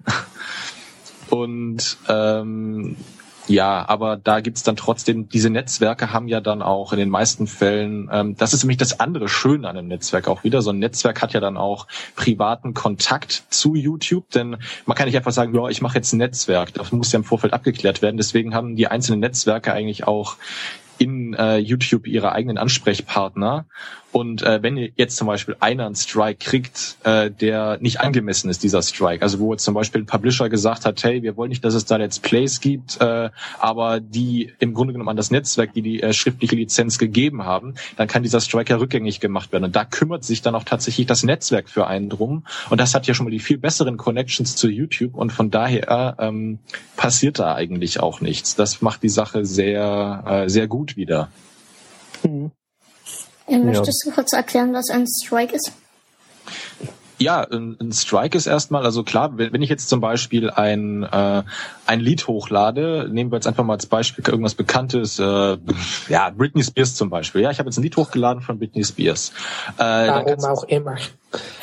Und 1.28 1.96
ähm, 2.08 2.96
ja, 3.48 3.88
aber 3.88 4.16
da 4.16 4.40
gibt's 4.40 4.62
dann 4.62 4.76
trotzdem, 4.76 5.28
diese 5.28 5.50
Netzwerke 5.50 6.12
haben 6.12 6.28
ja 6.28 6.40
dann 6.40 6.62
auch 6.62 6.92
in 6.92 6.98
den 6.98 7.08
meisten 7.08 7.46
Fällen, 7.46 8.08
ähm, 8.12 8.36
das 8.36 8.54
ist 8.54 8.62
nämlich 8.62 8.78
das 8.78 9.00
andere 9.00 9.28
Schöne 9.28 9.68
an 9.68 9.76
einem 9.76 9.88
Netzwerk 9.88 10.28
auch 10.28 10.44
wieder. 10.44 10.62
So 10.62 10.70
ein 10.70 10.78
Netzwerk 10.78 11.22
hat 11.22 11.32
ja 11.32 11.40
dann 11.40 11.56
auch 11.56 11.88
privaten 12.14 12.72
Kontakt 12.72 13.44
zu 13.50 13.74
YouTube, 13.74 14.30
denn 14.30 14.56
man 14.86 14.96
kann 14.96 15.06
nicht 15.06 15.16
einfach 15.16 15.32
sagen, 15.32 15.54
ja, 15.54 15.68
ich 15.68 15.82
mache 15.82 15.96
jetzt 15.96 16.12
ein 16.12 16.18
Netzwerk. 16.18 16.72
Das 16.74 16.92
muss 16.92 17.10
ja 17.12 17.18
im 17.18 17.24
Vorfeld 17.24 17.52
abgeklärt 17.52 18.00
werden. 18.00 18.16
Deswegen 18.16 18.54
haben 18.54 18.76
die 18.76 18.86
einzelnen 18.86 19.20
Netzwerke 19.20 19.72
eigentlich 19.72 20.06
auch 20.06 20.36
in 20.98 21.34
äh, 21.34 21.56
YouTube 21.56 22.06
ihre 22.06 22.32
eigenen 22.32 22.58
Ansprechpartner. 22.58 23.66
Und 24.12 24.42
äh, 24.42 24.62
wenn 24.62 24.76
jetzt 24.76 25.16
zum 25.16 25.26
Beispiel 25.26 25.56
einer 25.60 25.86
einen 25.86 25.94
Strike 25.94 26.44
kriegt, 26.44 26.98
äh, 27.02 27.30
der 27.30 27.78
nicht 27.80 28.00
angemessen 28.00 28.50
ist, 28.50 28.62
dieser 28.62 28.82
Strike, 28.82 29.22
also 29.22 29.38
wo 29.38 29.52
jetzt 29.52 29.64
zum 29.64 29.72
Beispiel 29.72 30.02
ein 30.02 30.06
Publisher 30.06 30.50
gesagt 30.50 30.84
hat, 30.84 31.02
hey, 31.02 31.22
wir 31.22 31.36
wollen 31.38 31.48
nicht, 31.48 31.64
dass 31.64 31.72
es 31.72 31.86
da 31.86 31.96
Let's 31.96 32.20
Plays 32.20 32.60
gibt, 32.60 33.00
äh, 33.00 33.30
aber 33.58 34.00
die 34.00 34.52
im 34.58 34.74
Grunde 34.74 34.92
genommen 34.92 35.08
an 35.08 35.16
das 35.16 35.30
Netzwerk, 35.30 35.72
die 35.72 35.80
die 35.80 36.02
äh, 36.02 36.12
schriftliche 36.12 36.56
Lizenz 36.56 36.98
gegeben 36.98 37.44
haben, 37.44 37.74
dann 37.96 38.06
kann 38.06 38.22
dieser 38.22 38.42
Strike 38.42 38.70
ja 38.70 38.78
rückgängig 38.78 39.18
gemacht 39.20 39.50
werden. 39.50 39.64
Und 39.64 39.74
da 39.74 39.86
kümmert 39.86 40.24
sich 40.24 40.42
dann 40.42 40.54
auch 40.54 40.64
tatsächlich 40.64 41.06
das 41.06 41.22
Netzwerk 41.22 41.70
für 41.70 41.86
einen 41.86 42.10
drum. 42.10 42.44
Und 42.68 42.80
das 42.80 42.94
hat 42.94 43.06
ja 43.06 43.14
schon 43.14 43.24
mal 43.24 43.30
die 43.30 43.40
viel 43.40 43.58
besseren 43.58 43.96
Connections 43.96 44.56
zu 44.56 44.68
YouTube 44.68 45.14
und 45.14 45.32
von 45.32 45.50
daher 45.50 46.16
ähm, 46.18 46.58
passiert 46.96 47.38
da 47.38 47.54
eigentlich 47.54 48.00
auch 48.00 48.20
nichts. 48.20 48.56
Das 48.56 48.82
macht 48.82 49.02
die 49.02 49.08
Sache 49.08 49.46
sehr, 49.46 50.24
äh, 50.26 50.48
sehr 50.50 50.68
gut 50.68 50.96
wieder. 50.96 51.30
Mhm. 52.22 52.50
Möchtest 53.48 54.04
du 54.06 54.10
kurz 54.10 54.32
erklären, 54.32 54.72
was 54.72 54.90
ein 54.90 55.06
Strike 55.06 55.54
ist? 55.54 55.72
Ja, 57.18 57.42
ein, 57.42 57.92
Strike 57.92 58.36
ist 58.36 58.46
erstmal, 58.46 58.84
also 58.84 59.04
klar, 59.04 59.38
wenn, 59.38 59.62
ich 59.62 59.70
jetzt 59.70 59.88
zum 59.88 60.00
Beispiel 60.00 60.50
ein, 60.50 61.04
äh, 61.04 61.42
ein 61.86 62.00
Lied 62.00 62.26
hochlade, 62.26 63.08
nehmen 63.12 63.30
wir 63.30 63.36
jetzt 63.36 63.46
einfach 63.46 63.62
mal 63.62 63.74
als 63.74 63.86
Beispiel 63.86 64.24
irgendwas 64.26 64.56
Bekanntes, 64.56 65.20
äh, 65.20 65.56
ja, 66.08 66.30
Britney 66.30 66.64
Spears 66.64 66.96
zum 66.96 67.10
Beispiel. 67.10 67.42
Ja, 67.42 67.52
ich 67.52 67.60
habe 67.60 67.68
jetzt 67.68 67.78
ein 67.78 67.82
Lied 67.84 67.96
hochgeladen 67.96 68.42
von 68.42 68.58
Britney 68.58 68.82
Spears. 68.82 69.32
Äh, 69.76 69.82
Warum 69.82 70.44
auch 70.44 70.64
immer. 70.64 70.96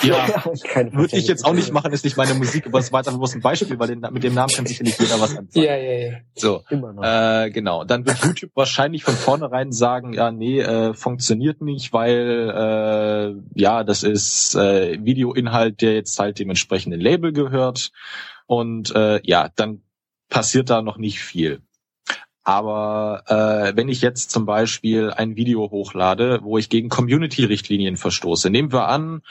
Ja, 0.02 0.44
würde 0.92 1.18
ich 1.18 1.28
jetzt 1.28 1.46
auch 1.46 1.54
nicht 1.54 1.72
machen, 1.72 1.92
ist 1.94 2.04
nicht 2.04 2.18
meine 2.18 2.34
Musik, 2.34 2.68
aber 2.68 2.80
es 2.80 2.92
war 2.92 3.00
einfach 3.00 3.18
bloß 3.18 3.36
ein 3.36 3.42
Beispiel, 3.42 3.80
weil 3.80 3.88
den, 3.88 4.06
mit 4.12 4.24
dem 4.24 4.34
Namen 4.34 4.52
kann 4.54 4.66
sicherlich 4.66 4.98
jeder 4.98 5.20
was 5.20 5.38
anfangen. 5.38 5.66
Ja, 5.66 5.76
ja, 5.76 6.10
ja. 6.10 6.18
So, 6.36 6.64
Äh, 7.02 7.52
genau. 7.52 7.84
Dann 7.84 8.06
wird 8.06 8.24
YouTube 8.24 8.52
wahrscheinlich 8.56 9.04
von 9.04 9.16
vornherein 9.16 9.72
sagen, 9.72 10.14
ja, 10.14 10.32
nee, 10.32 10.60
äh, 10.60 10.94
funktioniert 10.94 11.62
nicht, 11.62 11.94
weil 11.94 12.52
äh, 12.56 13.60
ja, 13.60 13.84
das 13.84 14.04
ist 14.04 14.56
äh, 14.56 15.04
Videoinhalt, 15.04 15.82
der 15.82 15.94
jetzt 15.94 16.18
halt 16.20 16.40
dem 16.40 16.50
entsprechenden 16.50 17.00
Label 17.00 17.34
gehört. 17.34 17.92
Und 18.48 18.96
äh, 18.96 19.22
ja, 19.24 19.50
dann 19.56 19.82
passiert 20.30 20.70
da 20.70 20.82
noch 20.82 20.98
nicht 20.98 21.20
viel. 21.20 21.62
Aber 22.44 23.24
äh, 23.28 23.76
wenn 23.76 23.90
ich 23.90 24.02
jetzt 24.02 24.32
zum 24.32 24.48
Beispiel 24.48 25.12
ein 25.12 25.36
Video 25.36 25.70
hochlade, 25.70 26.40
wo 26.42 26.58
ich 26.58 26.70
gegen 26.70 26.90
Community-Richtlinien 26.90 27.96
verstoße, 27.96 28.50
nehmen 28.50 28.72
wir 28.72 28.88
an, 28.88 29.22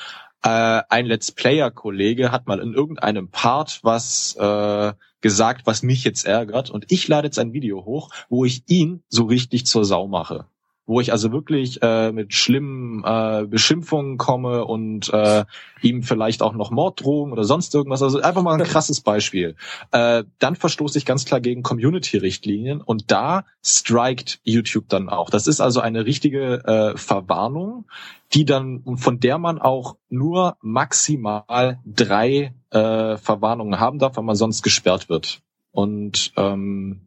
äh, 0.42 0.82
ein 0.88 1.06
Let's 1.06 1.32
Player-Kollege 1.32 2.30
hat 2.30 2.46
mal 2.46 2.60
in 2.60 2.74
irgendeinem 2.74 3.30
Part 3.30 3.80
was 3.82 4.36
äh, 4.36 4.92
gesagt, 5.20 5.66
was 5.66 5.82
mich 5.82 6.04
jetzt 6.04 6.26
ärgert, 6.26 6.70
und 6.70 6.90
ich 6.90 7.08
lade 7.08 7.26
jetzt 7.26 7.38
ein 7.38 7.52
Video 7.52 7.84
hoch, 7.84 8.10
wo 8.28 8.44
ich 8.44 8.62
ihn 8.68 9.02
so 9.08 9.24
richtig 9.24 9.66
zur 9.66 9.84
Sau 9.84 10.06
mache 10.06 10.46
wo 10.88 11.02
ich 11.02 11.12
also 11.12 11.30
wirklich 11.32 11.82
äh, 11.82 12.12
mit 12.12 12.32
schlimmen 12.32 13.04
äh, 13.04 13.44
Beschimpfungen 13.46 14.16
komme 14.16 14.64
und 14.64 15.12
äh, 15.12 15.44
ihm 15.82 16.02
vielleicht 16.02 16.42
auch 16.42 16.54
noch 16.54 16.70
Morddrohungen 16.70 17.34
oder 17.34 17.44
sonst 17.44 17.74
irgendwas. 17.74 18.02
Also 18.02 18.22
einfach 18.22 18.42
mal 18.42 18.58
ein 18.58 18.66
krasses 18.66 19.02
Beispiel. 19.02 19.54
Äh, 19.92 20.24
dann 20.38 20.56
verstoße 20.56 20.96
ich 20.96 21.04
ganz 21.04 21.26
klar 21.26 21.40
gegen 21.40 21.62
Community-Richtlinien 21.62 22.80
und 22.80 23.10
da 23.10 23.44
strikt 23.62 24.40
YouTube 24.44 24.88
dann 24.88 25.10
auch. 25.10 25.28
Das 25.28 25.46
ist 25.46 25.60
also 25.60 25.80
eine 25.80 26.06
richtige 26.06 26.64
äh, 26.64 26.96
Verwarnung, 26.96 27.84
die 28.32 28.46
dann 28.46 28.82
von 28.96 29.20
der 29.20 29.36
man 29.36 29.58
auch 29.58 29.96
nur 30.08 30.56
maximal 30.62 31.80
drei 31.84 32.54
äh, 32.70 33.18
Verwarnungen 33.18 33.78
haben 33.78 33.98
darf, 33.98 34.16
weil 34.16 34.24
man 34.24 34.36
sonst 34.36 34.62
gesperrt 34.62 35.10
wird. 35.10 35.42
Und 35.70 36.32
ähm, 36.38 37.02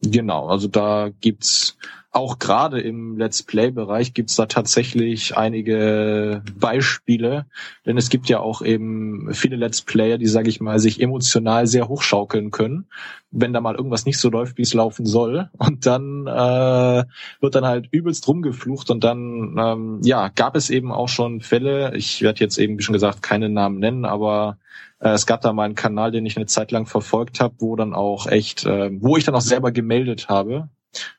genau, 0.00 0.48
also 0.48 0.68
da 0.68 1.10
gibt's 1.20 1.76
auch 2.16 2.38
gerade 2.38 2.80
im 2.80 3.18
Let's 3.18 3.42
Play-Bereich 3.42 4.14
gibt's 4.14 4.36
da 4.36 4.46
tatsächlich 4.46 5.36
einige 5.36 6.42
Beispiele, 6.58 7.46
denn 7.84 7.98
es 7.98 8.08
gibt 8.08 8.28
ja 8.28 8.40
auch 8.40 8.62
eben 8.62 9.32
viele 9.34 9.56
Let's 9.56 9.82
Player, 9.82 10.16
die, 10.16 10.26
sage 10.26 10.48
ich 10.48 10.60
mal, 10.60 10.78
sich 10.78 11.00
emotional 11.00 11.66
sehr 11.66 11.88
hochschaukeln 11.88 12.50
können, 12.50 12.86
wenn 13.30 13.52
da 13.52 13.60
mal 13.60 13.74
irgendwas 13.74 14.06
nicht 14.06 14.18
so 14.18 14.30
läuft, 14.30 14.56
wie 14.56 14.62
es 14.62 14.72
laufen 14.72 15.04
soll. 15.04 15.50
Und 15.58 15.84
dann 15.84 16.26
äh, 16.26 17.04
wird 17.40 17.54
dann 17.54 17.66
halt 17.66 17.88
übelst 17.90 18.26
rumgeflucht 18.26 18.90
und 18.90 19.04
dann 19.04 19.56
ähm, 19.58 20.00
ja 20.02 20.28
gab 20.28 20.56
es 20.56 20.70
eben 20.70 20.92
auch 20.92 21.08
schon 21.08 21.42
Fälle. 21.42 21.94
Ich 21.96 22.22
werde 22.22 22.40
jetzt 22.40 22.58
eben, 22.58 22.78
wie 22.78 22.82
schon 22.82 22.94
gesagt, 22.94 23.22
keine 23.22 23.50
Namen 23.50 23.78
nennen, 23.78 24.06
aber 24.06 24.56
äh, 25.00 25.10
es 25.10 25.26
gab 25.26 25.42
da 25.42 25.52
mal 25.52 25.64
einen 25.64 25.74
Kanal, 25.74 26.12
den 26.12 26.24
ich 26.24 26.36
eine 26.36 26.46
Zeit 26.46 26.72
lang 26.72 26.86
verfolgt 26.86 27.40
habe, 27.40 27.56
wo 27.58 27.76
dann 27.76 27.94
auch 27.94 28.26
echt, 28.26 28.64
äh, 28.64 28.90
wo 29.00 29.16
ich 29.16 29.24
dann 29.24 29.34
auch 29.34 29.40
selber 29.42 29.70
gemeldet 29.70 30.28
habe, 30.28 30.70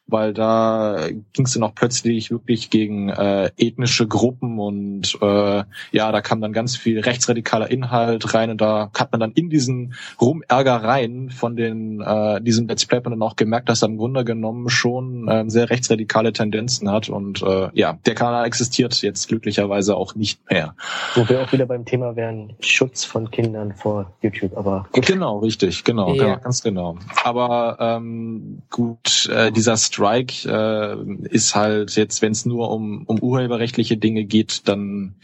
weil 0.08 0.34
da 0.34 1.08
ging 1.34 1.46
es 1.46 1.54
dann 1.54 1.64
auch 1.64 1.76
plötzlich 1.76 2.32
wirklich 2.32 2.70
gegen 2.70 3.10
äh, 3.10 3.52
ethnische 3.58 4.08
Gruppen 4.08 4.60
und 4.60 5.18
äh, 5.22 5.64
ja, 5.92 6.12
da 6.12 6.22
kam 6.22 6.42
dann 6.42 6.54
ganz 6.54 6.76
viel 6.76 7.00
rechtsradikaler 7.00 7.70
Inhalt 7.70 8.34
rein 8.34 8.50
und 8.50 8.60
da 8.60 8.90
hat 8.98 9.12
man 9.12 9.20
dann 9.20 9.32
in 9.34 9.50
diesen 9.50 9.94
Rumärgereien 10.20 11.30
von 11.30 11.56
den 11.56 12.02
äh, 12.02 12.42
diesem 12.42 12.68
Let's 12.68 12.86
Play 12.86 13.02
dann 13.02 13.22
auch 13.22 13.36
gemerkt, 13.36 13.70
dass 13.70 13.84
er 13.84 13.90
im 13.90 13.98
Grunde 13.98 14.26
genommen 14.26 14.70
schon 14.70 15.28
äh, 15.28 15.44
sehr 15.48 15.70
rechtsradikale 15.70 16.34
Tendenzen 16.34 16.90
hat 16.92 17.10
und 17.10 17.44
äh, 17.44 17.70
ja, 17.74 18.00
der 18.06 18.16
Kanal 18.16 18.46
existiert 18.46 19.00
jetzt 19.02 19.28
glücklicherweise 19.28 19.96
auch 19.96 20.16
nicht 20.16 20.40
mehr. 20.50 20.74
Wo 21.14 21.30
wir 21.30 21.42
auch 21.42 21.52
wieder 21.52 21.68
beim 21.68 21.86
Thema 21.86 22.16
wären, 22.16 22.54
Schutz 22.60 23.06
von 23.06 23.30
Kindern 23.30 23.74
vor 23.74 24.14
YouTube, 24.22 24.58
aber. 24.58 24.88
Genau, 24.94 25.40
richtig, 25.40 25.84
genau, 25.84 26.14
ja. 26.14 26.24
genau 26.24 26.38
ganz 26.40 26.64
genau. 26.64 26.98
Aber 27.24 27.78
ähm, 27.80 28.64
gut, 28.70 29.30
äh, 29.32 29.52
diese 29.52 29.68
dieser 29.68 29.76
Strike 29.98 30.48
äh, 30.48 31.28
ist 31.30 31.56
halt 31.56 31.96
jetzt, 31.96 32.22
wenn 32.22 32.32
es 32.32 32.46
nur 32.46 32.70
um, 32.70 33.04
um 33.08 33.20
urheberrechtliche 33.20 33.98
Dinge 33.98 34.26
geht, 34.26 34.68
dann 34.68 35.16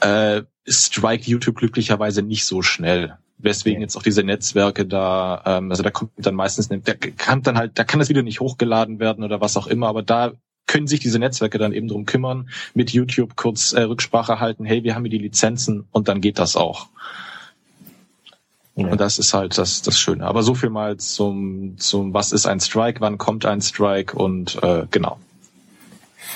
äh, 0.00 0.42
strike 0.66 1.30
YouTube 1.30 1.56
glücklicherweise 1.56 2.22
nicht 2.22 2.46
so 2.46 2.62
schnell. 2.62 3.18
weswegen 3.36 3.82
jetzt 3.82 3.96
auch 3.96 4.02
diese 4.02 4.22
Netzwerke 4.22 4.86
da, 4.86 5.42
ähm, 5.44 5.70
also 5.70 5.82
da 5.82 5.90
kommt 5.90 6.12
dann 6.16 6.34
meistens, 6.34 6.68
da 6.68 6.94
kann 6.94 7.42
dann 7.42 7.58
halt, 7.58 7.78
da 7.78 7.84
kann 7.84 7.98
das 7.98 8.08
Video 8.08 8.22
nicht 8.22 8.40
hochgeladen 8.40 9.00
werden 9.00 9.22
oder 9.22 9.42
was 9.42 9.58
auch 9.58 9.66
immer, 9.66 9.88
aber 9.88 10.02
da 10.02 10.32
können 10.66 10.86
sich 10.86 11.00
diese 11.00 11.18
Netzwerke 11.18 11.58
dann 11.58 11.74
eben 11.74 11.88
drum 11.88 12.06
kümmern, 12.06 12.48
mit 12.72 12.90
YouTube 12.90 13.36
kurz 13.36 13.74
äh, 13.74 13.82
Rücksprache 13.82 14.40
halten, 14.40 14.64
hey, 14.64 14.82
wir 14.82 14.94
haben 14.94 15.04
hier 15.04 15.10
die 15.10 15.18
Lizenzen 15.18 15.86
und 15.92 16.08
dann 16.08 16.22
geht 16.22 16.38
das 16.38 16.56
auch. 16.56 16.88
Ja. 18.76 18.88
Und 18.88 19.00
das 19.00 19.18
ist 19.18 19.32
halt 19.34 19.56
das, 19.56 19.82
das 19.82 19.98
Schöne. 19.98 20.26
Aber 20.26 20.42
so 20.42 20.54
viel 20.54 20.70
mal 20.70 20.96
zum, 20.96 21.76
zum, 21.78 22.12
was 22.12 22.32
ist 22.32 22.46
ein 22.46 22.58
Strike, 22.60 23.00
wann 23.00 23.18
kommt 23.18 23.46
ein 23.46 23.62
Strike 23.62 24.16
und 24.16 24.60
äh, 24.62 24.86
genau. 24.90 25.18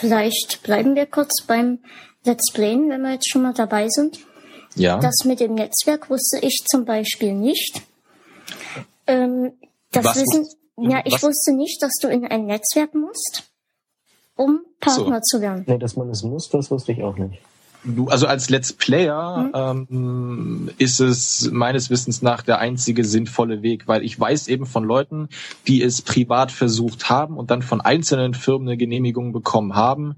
Vielleicht 0.01 0.63
bleiben 0.63 0.95
wir 0.95 1.07
kurz 1.07 1.43
beim 1.47 1.81
Let's 2.25 2.53
Playen, 2.53 2.89
wenn 2.91 3.03
wir 3.03 3.13
jetzt 3.15 3.29
schon 3.31 3.43
mal 3.43 3.55
dabei 3.55 3.89
sind. 3.89 4.21
Ja. 4.77 4.99
Das 4.99 5.25
mit 5.25 5.41
dem 5.41 5.55
Netzwerk 5.55 6.09
wusste 6.11 6.39
ich 6.41 6.63
zum 6.71 6.85
Beispiel 6.85 7.33
nicht. 7.35 7.83
Ähm, 9.09 9.53
das 9.91 10.05
Was 10.05 10.17
Wissen, 10.17 10.47
ja, 10.77 11.01
ich 11.05 11.15
was- 11.15 11.23
wusste 11.25 11.53
nicht, 11.55 11.83
dass 11.83 11.93
du 12.01 12.09
in 12.09 12.25
ein 12.27 12.47
Netzwerk 12.47 12.95
musst, 12.95 13.51
um 14.37 14.61
Partner 14.81 15.23
zu 15.23 15.41
werden. 15.41 15.65
Nee, 15.67 15.79
dass 15.79 15.97
man 15.97 16.09
es 16.11 16.23
muss, 16.23 16.49
das 16.51 16.71
wusste 16.71 16.93
ich 16.93 17.03
auch 17.03 17.17
nicht. 17.17 17.41
Du, 17.85 18.09
also 18.09 18.27
als 18.27 18.51
Let's 18.51 18.73
Player 18.73 19.51
ähm, 19.55 20.71
ist 20.79 21.01
es 21.01 21.51
meines 21.53 21.91
Wissens 21.91 22.23
nach 22.23 22.43
der 22.43 22.59
einzige 22.59 23.05
sinnvolle 23.05 23.63
Weg, 23.63 23.87
weil 23.87 24.03
ich 24.03 24.19
weiß 24.19 24.49
eben 24.49 24.67
von 24.67 24.85
Leuten, 24.85 25.29
die 25.67 25.83
es 25.83 26.03
privat 26.03 26.51
versucht 26.51 27.09
haben 27.09 27.37
und 27.37 27.51
dann 27.51 27.63
von 27.63 27.81
einzelnen 27.81 28.35
Firmen 28.35 28.69
eine 28.69 28.77
Genehmigung 28.77 29.33
bekommen 29.33 29.75
haben. 29.75 30.17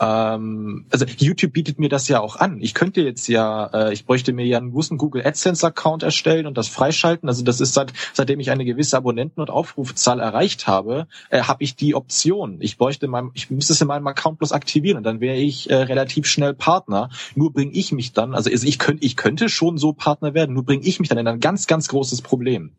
Ähm, 0.00 0.86
also 0.90 1.04
YouTube 1.04 1.52
bietet 1.52 1.78
mir 1.78 1.90
das 1.90 2.08
ja 2.08 2.20
auch 2.20 2.36
an. 2.36 2.58
Ich 2.60 2.72
könnte 2.72 3.02
jetzt 3.02 3.28
ja, 3.28 3.66
äh, 3.66 3.92
ich 3.92 4.06
bräuchte 4.06 4.32
mir 4.32 4.46
ja 4.46 4.56
einen 4.56 4.72
großen 4.72 4.96
Google 4.96 5.24
AdSense 5.26 5.66
Account 5.66 6.02
erstellen 6.02 6.46
und 6.46 6.56
das 6.56 6.68
freischalten. 6.68 7.28
Also 7.28 7.44
das 7.44 7.60
ist 7.60 7.74
seit, 7.74 7.92
seitdem 8.14 8.40
ich 8.40 8.50
eine 8.50 8.64
gewisse 8.64 8.96
Abonnenten- 8.96 9.40
und 9.40 9.50
Aufrufzahl 9.50 10.20
erreicht 10.20 10.66
habe, 10.66 11.06
äh, 11.28 11.42
habe 11.42 11.62
ich 11.62 11.76
die 11.76 11.94
Option. 11.94 12.56
Ich 12.60 12.78
bräuchte 12.78 13.08
mein, 13.08 13.30
ich 13.34 13.50
müsste 13.50 13.74
es 13.74 13.80
in 13.80 13.88
meinem 13.88 14.06
Account 14.06 14.38
bloß 14.38 14.52
aktivieren 14.52 14.96
und 14.96 15.04
dann 15.04 15.20
wäre 15.20 15.36
ich 15.36 15.68
äh, 15.68 15.74
relativ 15.74 16.26
schnell 16.26 16.54
Partner. 16.54 17.10
Nur 17.34 17.52
bringe 17.52 17.72
ich 17.72 17.92
mich 17.92 18.12
dann, 18.12 18.34
also 18.34 18.50
ich 18.50 18.78
könnte, 18.78 19.04
ich 19.04 19.16
könnte 19.16 19.50
schon 19.50 19.76
so 19.76 19.92
Partner 19.92 20.32
werden, 20.32 20.54
nur 20.54 20.64
bringe 20.64 20.84
ich 20.84 20.98
mich 20.98 21.10
dann 21.10 21.18
in 21.18 21.28
ein 21.28 21.40
ganz, 21.40 21.66
ganz 21.66 21.88
großes 21.88 22.22
Problem. 22.22 22.72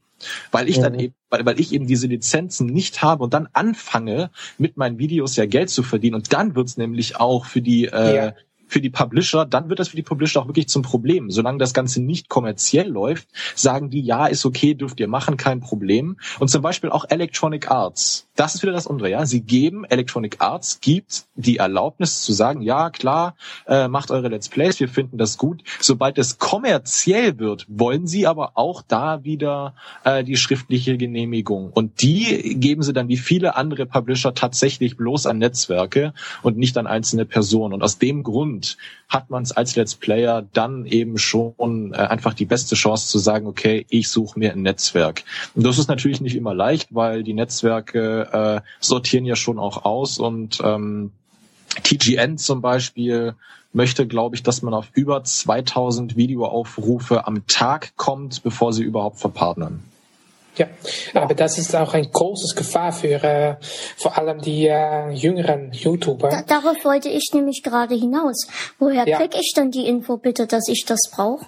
Weil 0.52 0.70
ich 0.70 0.80
dann 0.80 1.00
eben, 1.00 1.16
weil, 1.30 1.46
weil 1.46 1.60
ich 1.60 1.74
eben 1.74 1.88
diese 1.88 2.08
Lizenzen 2.08 2.68
nicht 2.68 3.02
habe 3.02 3.24
und 3.24 3.34
dann 3.34 3.48
anfange, 3.54 4.32
mit 4.58 4.78
meinen 4.78 4.98
Videos 5.00 5.36
ja 5.36 5.46
Geld 5.46 5.70
zu 5.70 5.84
verdienen. 5.84 6.16
Und 6.16 6.34
dann 6.34 6.56
wird's 6.56 6.78
nämlich 6.78 7.18
auch 7.18 7.46
für 7.46 7.62
die, 7.62 7.86
äh, 7.86 8.16
Ja. 8.16 8.34
Für 8.72 8.82
die 8.82 8.90
Publisher, 8.90 9.46
dann 9.46 9.70
wird 9.70 9.80
das 9.80 9.90
für 9.90 9.98
die 9.98 10.02
Publisher 10.02 10.42
auch 10.42 10.48
wirklich 10.48 10.70
zum 10.70 10.82
Problem. 10.82 11.30
Solange 11.30 11.58
das 11.58 11.74
Ganze 11.74 12.02
nicht 12.02 12.30
kommerziell 12.30 12.88
läuft, 12.88 13.28
sagen 13.56 13.90
die, 13.90 14.02
ja, 14.02 14.28
ist 14.28 14.46
okay, 14.46 14.74
dürft 14.74 15.00
ihr 15.00 15.08
machen, 15.08 15.36
kein 15.38 15.60
Problem. 15.60 16.18
Und 16.40 16.48
zum 16.48 16.62
Beispiel 16.62 16.90
auch 16.90 17.06
Electronic 17.10 17.70
Arts. 17.70 18.28
Das 18.36 18.56
ist 18.56 18.64
wieder 18.64 18.72
das 18.72 18.88
andere, 18.88 19.10
ja. 19.10 19.26
Sie 19.26 19.42
geben, 19.42 19.84
Electronic 19.84 20.38
Arts 20.40 20.80
gibt 20.80 21.26
die 21.36 21.58
Erlaubnis 21.58 22.24
zu 22.24 22.32
sagen, 22.32 22.62
ja, 22.62 22.90
klar, 22.90 23.36
äh, 23.68 23.88
macht 23.88 24.10
eure 24.10 24.30
Let's 24.30 24.48
Plays, 24.48 24.80
wir 24.80 24.88
finden 24.88 25.18
das 25.18 25.38
gut. 25.38 25.64
Sobald 25.80 26.18
es 26.18 26.38
kommerziell 26.38 27.40
wird, 27.40 27.66
wollen 27.68 28.08
sie 28.08 28.26
aber 28.26 28.54
auch 28.56 28.82
da 28.88 29.24
wieder 29.24 29.76
äh, 30.06 30.24
die 30.24 30.38
schriftliche 30.38 30.98
Genehmigung. 30.98 31.72
Und 31.72 32.02
die 32.02 32.56
geben 32.58 32.84
sie 32.84 32.94
dann 32.94 33.10
wie 33.10 33.18
viele 33.18 33.56
andere 33.56 33.86
Publisher 33.86 34.34
tatsächlich 34.34 34.96
bloß 34.96 35.26
an 35.26 35.40
Netzwerke 35.40 36.14
und 36.42 36.58
nicht 36.58 36.78
an 36.78 36.88
einzelne 36.88 37.26
Personen. 37.26 37.74
Und 37.74 37.84
aus 37.84 37.98
dem 37.98 38.24
Grund 38.24 38.61
hat 39.10 39.30
man 39.30 39.44
es 39.44 39.52
als 39.52 39.76
Let's 39.76 39.96
Player 39.96 40.46
dann 40.54 40.86
eben 40.86 41.18
schon 41.18 41.94
äh, 41.94 41.98
einfach 41.98 42.34
die 42.34 42.46
beste 42.46 42.76
Chance 42.76 43.08
zu 43.08 43.20
sagen, 43.20 43.48
okay, 43.48 43.86
ich 43.90 44.10
suche 44.10 44.40
mir 44.40 44.52
ein 44.52 44.62
Netzwerk. 44.62 45.24
Und 45.54 45.66
das 45.66 45.78
ist 45.78 45.88
natürlich 45.88 46.22
nicht 46.22 46.36
immer 46.36 46.54
leicht, 46.54 46.94
weil 46.94 47.24
die 47.24 47.34
Netzwerke 47.34 48.62
äh, 48.64 48.68
sortieren 48.80 49.26
ja 49.26 49.36
schon 49.36 49.60
auch 49.60 49.86
aus 49.86 50.18
und 50.18 50.60
ähm, 50.64 51.12
TGN 51.84 52.38
zum 52.38 52.62
Beispiel 52.62 53.36
möchte, 53.74 54.08
glaube 54.08 54.36
ich, 54.36 54.44
dass 54.44 54.62
man 54.62 54.74
auf 54.74 54.90
über 54.94 55.24
2000 55.24 56.16
Videoaufrufe 56.16 57.26
am 57.26 57.48
Tag 57.48 57.96
kommt, 57.96 58.44
bevor 58.44 58.74
sie 58.74 58.84
überhaupt 58.84 59.20
verpartnern. 59.20 59.82
Ja, 60.58 60.68
aber 61.14 61.34
das 61.34 61.58
ist 61.58 61.74
auch 61.76 61.94
ein 61.94 62.12
großes 62.12 62.56
Gefahr 62.56 62.92
für 62.92 63.24
äh, 63.24 63.56
vor 63.98 64.18
allem 64.18 64.42
die 64.42 64.68
äh, 64.68 65.10
jüngeren 65.12 65.72
YouTuber. 65.72 66.30
Da, 66.30 66.42
darauf 66.42 66.84
wollte 66.84 67.08
ich 67.10 67.30
nämlich 67.34 67.64
gerade 67.64 67.96
hinaus. 67.96 68.48
Woher 68.78 69.08
Ja. 69.08 69.18
krieg 69.18 69.34
ich 69.40 69.54
denn 69.56 69.72
die 69.72 69.88
Info 69.88 70.18
bitte, 70.18 70.48
dass 70.48 70.68
ich 70.68 70.84
das 70.86 71.00
brauche? 71.10 71.46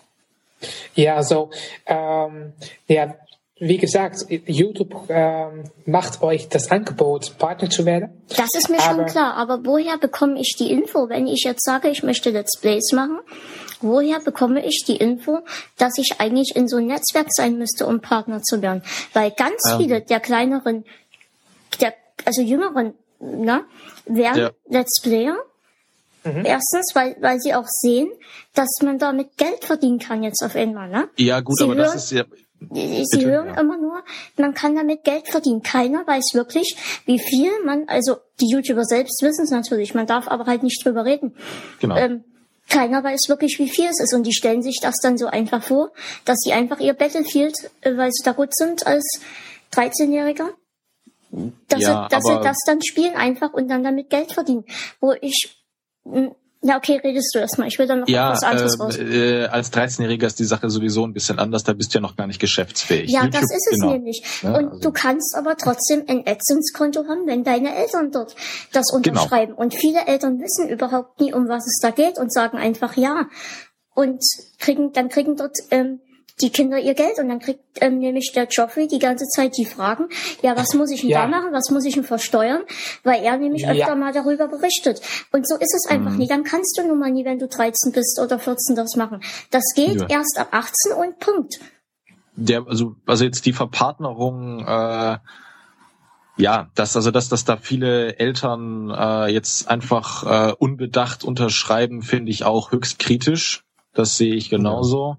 Ja, 0.95 1.15
also 1.17 1.49
ähm, 1.85 2.53
ja, 2.87 3.13
wie 3.59 3.77
gesagt, 3.77 4.25
YouTube 4.29 4.95
ähm, 5.09 5.65
macht 5.85 6.21
euch 6.21 6.47
das 6.49 6.71
Angebot, 6.71 7.37
Partner 7.37 7.69
zu 7.69 7.85
werden. 7.85 8.09
Das 8.35 8.53
ist 8.57 8.69
mir 8.69 8.79
schon 8.81 9.01
Aber- 9.01 9.05
klar, 9.05 9.35
aber 9.35 9.65
woher 9.65 9.97
bekomme 9.97 10.39
ich 10.39 10.55
die 10.57 10.71
Info, 10.71 11.09
wenn 11.09 11.27
ich 11.27 11.43
jetzt 11.43 11.65
sage, 11.65 11.89
ich 11.89 12.03
möchte 12.03 12.29
Let's 12.29 12.57
Plays 12.59 12.91
machen? 12.93 13.19
Woher 13.83 14.19
bekomme 14.19 14.65
ich 14.65 14.83
die 14.87 14.95
Info, 14.95 15.39
dass 15.77 15.97
ich 15.97 16.15
eigentlich 16.19 16.55
in 16.55 16.67
so 16.67 16.77
ein 16.77 16.87
Netzwerk 16.87 17.27
sein 17.29 17.57
müsste, 17.57 17.85
um 17.85 17.99
Partner 18.01 18.41
zu 18.41 18.61
werden? 18.61 18.81
Weil 19.13 19.31
ganz 19.31 19.61
Ähm. 19.71 19.77
viele 19.79 20.01
der 20.01 20.19
kleineren, 20.19 20.83
der, 21.79 21.93
also 22.25 22.41
jüngeren, 22.41 22.93
ne, 23.19 23.63
werden 24.05 24.39
Ja. 24.41 24.51
Let's 24.69 25.01
Player. 25.01 25.35
Erstens, 26.25 26.91
weil, 26.95 27.17
weil 27.19 27.39
sie 27.41 27.53
auch 27.53 27.67
sehen, 27.67 28.09
dass 28.53 28.69
man 28.81 28.97
damit 28.97 29.35
Geld 29.35 29.65
verdienen 29.65 29.99
kann 29.99 30.23
jetzt 30.23 30.41
auf 30.41 30.55
einmal, 30.55 30.87
ne? 30.89 31.09
Ja, 31.17 31.41
gut, 31.41 31.57
Sie 31.57 31.65
aber 31.65 31.75
das 31.75 31.87
hören- 31.89 31.97
ist 31.97 32.11
ja. 32.11 32.23
Sie 32.71 33.03
Bitte, 33.11 33.29
hören 33.29 33.47
ja. 33.47 33.59
immer 33.59 33.75
nur, 33.77 34.01
man 34.37 34.53
kann 34.53 34.73
damit 34.73 35.03
Geld 35.03 35.27
verdienen. 35.27 35.63
Keiner 35.63 36.07
weiß 36.07 36.29
wirklich, 36.33 36.77
wie 37.05 37.19
viel 37.19 37.51
man, 37.65 37.89
also 37.89 38.15
die 38.39 38.47
YouTuber 38.49 38.85
selbst 38.85 39.21
wissen 39.21 39.43
es 39.43 39.51
natürlich, 39.51 39.93
man 39.95 40.07
darf 40.07 40.29
aber 40.29 40.45
halt 40.45 40.63
nicht 40.63 40.81
drüber 40.85 41.03
reden. 41.03 41.35
Genau. 41.81 41.97
Ähm, 41.97 42.23
keiner 42.73 43.03
weiß 43.03 43.29
wirklich, 43.29 43.59
wie 43.59 43.69
viel 43.69 43.85
es 43.85 43.99
ist. 43.99 44.13
Und 44.13 44.25
die 44.25 44.33
stellen 44.33 44.63
sich 44.63 44.79
das 44.81 44.95
dann 45.01 45.17
so 45.17 45.27
einfach 45.27 45.63
vor, 45.63 45.91
dass 46.25 46.39
sie 46.39 46.53
einfach 46.53 46.79
ihr 46.79 46.93
Battlefield, 46.93 47.55
äh, 47.81 47.95
weil 47.95 48.11
sie 48.11 48.23
da 48.23 48.31
gut 48.31 48.55
sind 48.55 48.85
als 48.85 49.21
13-Jähriger, 49.73 50.49
dass, 51.67 51.81
Ja, 51.81 52.07
sie, 52.09 52.15
dass 52.15 52.23
sie 52.23 52.39
das 52.43 52.57
dann 52.65 52.81
spielen 52.81 53.15
einfach 53.15 53.53
und 53.53 53.67
dann 53.67 53.83
damit 53.83 54.09
Geld 54.09 54.31
verdienen. 54.31 54.65
Wo 54.99 55.13
ich, 55.21 55.63
mh, 56.03 56.35
ja 56.63 56.77
okay, 56.77 56.99
redest 57.03 57.33
du 57.35 57.39
erstmal. 57.39 57.67
Ich 57.67 57.77
will 57.77 57.87
dann 57.87 57.99
noch 58.01 58.07
Ja, 58.07 58.31
was 58.31 58.43
anderes 58.43 58.79
raus. 58.79 58.97
ähm, 58.97 59.11
äh, 59.11 59.45
als 59.45 59.71
13-Jähriger 59.71 60.25
ist 60.25 60.39
die 60.39 60.45
Sache 60.45 60.69
sowieso 60.69 61.05
ein 61.05 61.13
bisschen 61.13 61.37
anders, 61.39 61.63
da 61.63 61.73
bist 61.73 61.93
du 61.93 61.97
ja 61.97 62.01
noch 62.01 62.15
gar 62.15 62.25
nicht 62.27 62.39
geschäftsfähig. 62.39 63.11
Ja, 63.11 63.23
YouTube- 63.25 63.41
das 63.41 63.51
ist 63.51 63.67
es 63.71 63.79
genau. 63.79 63.91
nämlich. 63.93 64.23
Ja, 64.41 64.57
und 64.57 64.65
also- 64.69 64.79
du 64.79 64.91
kannst 64.91 65.35
aber 65.37 65.55
trotzdem 65.57 66.03
ein 66.07 66.23
AdSense-Konto 66.25 67.05
haben, 67.07 67.27
wenn 67.27 67.43
deine 67.43 67.75
Eltern 67.75 68.11
dort 68.11 68.35
das 68.71 68.87
Genau. 68.87 68.97
unterschreiben. 68.97 69.53
Und 69.53 69.73
viele 69.75 70.05
Eltern 70.07 70.39
wissen 70.39 70.69
überhaupt 70.69 71.19
nie, 71.19 71.33
um 71.33 71.47
was 71.47 71.65
es 71.67 71.79
da 71.81 71.91
geht 71.91 72.17
und 72.17 72.33
sagen 72.33 72.57
einfach 72.57 72.95
ja. 72.97 73.27
Und 73.95 74.23
kriegen, 74.59 74.91
dann 74.93 75.09
kriegen 75.09 75.35
dort 75.35 75.55
ähm, 75.69 75.99
die 76.41 76.49
Kinder 76.49 76.79
ihr 76.79 76.93
Geld 76.95 77.19
und 77.19 77.29
dann 77.29 77.39
kriegt 77.39 77.59
ähm, 77.81 77.99
nämlich 77.99 78.31
der 78.33 78.47
Joffrey 78.49 78.87
die 78.87 78.99
ganze 78.99 79.25
Zeit 79.27 79.55
die 79.57 79.65
Fragen, 79.65 80.09
ja, 80.41 80.57
was 80.57 80.73
muss 80.73 80.89
ich 80.91 81.01
denn 81.01 81.09
Ja. 81.11 81.21
da 81.21 81.27
machen, 81.27 81.49
was 81.53 81.69
muss 81.69 81.85
ich 81.85 81.93
denn 81.93 82.03
versteuern, 82.03 82.63
weil 83.03 83.23
er 83.23 83.37
nämlich 83.37 83.61
Ja. 83.63 83.71
öfter 83.71 83.95
mal 83.95 84.11
darüber 84.13 84.47
berichtet. 84.47 85.01
Und 85.31 85.47
so 85.47 85.55
ist 85.55 85.73
es 85.75 85.85
Mhm. 85.89 85.95
einfach 85.95 86.17
nie. 86.17 86.27
Dann 86.27 86.43
kannst 86.43 86.77
du 86.77 86.87
nun 86.87 86.97
mal 86.99 87.11
nie, 87.11 87.23
wenn 87.23 87.37
du 87.39 87.47
13 87.47 87.91
bist 87.91 88.19
oder 88.19 88.39
14 88.39 88.75
das 88.75 88.95
machen. 88.95 89.21
Das 89.51 89.63
geht 89.75 89.95
Ja. 90.01 90.07
erst 90.09 90.37
ab 90.39 90.47
18 90.51 90.93
und 90.93 91.19
Punkt. 91.19 91.59
der, 92.35 92.65
also, 92.67 92.95
also 93.05 93.25
jetzt 93.25 93.45
die 93.45 93.53
Verpartnerung, 93.53 94.65
äh, 94.65 95.17
ja, 96.37 96.67
dass 96.73 96.95
also 96.95 97.11
dass, 97.11 97.29
dass 97.29 97.45
da 97.45 97.57
viele 97.57 98.17
Eltern 98.17 98.89
äh, 98.89 99.27
jetzt 99.27 99.69
einfach 99.69 100.49
äh, 100.49 100.53
unbedacht 100.57 101.23
unterschreiben, 101.23 102.01
finde 102.01 102.31
ich 102.31 102.43
auch 102.43 102.71
höchst 102.71 102.97
kritisch. 102.97 103.65
Das 103.93 104.17
sehe 104.17 104.33
ich 104.33 104.49
genauso. 104.49 105.17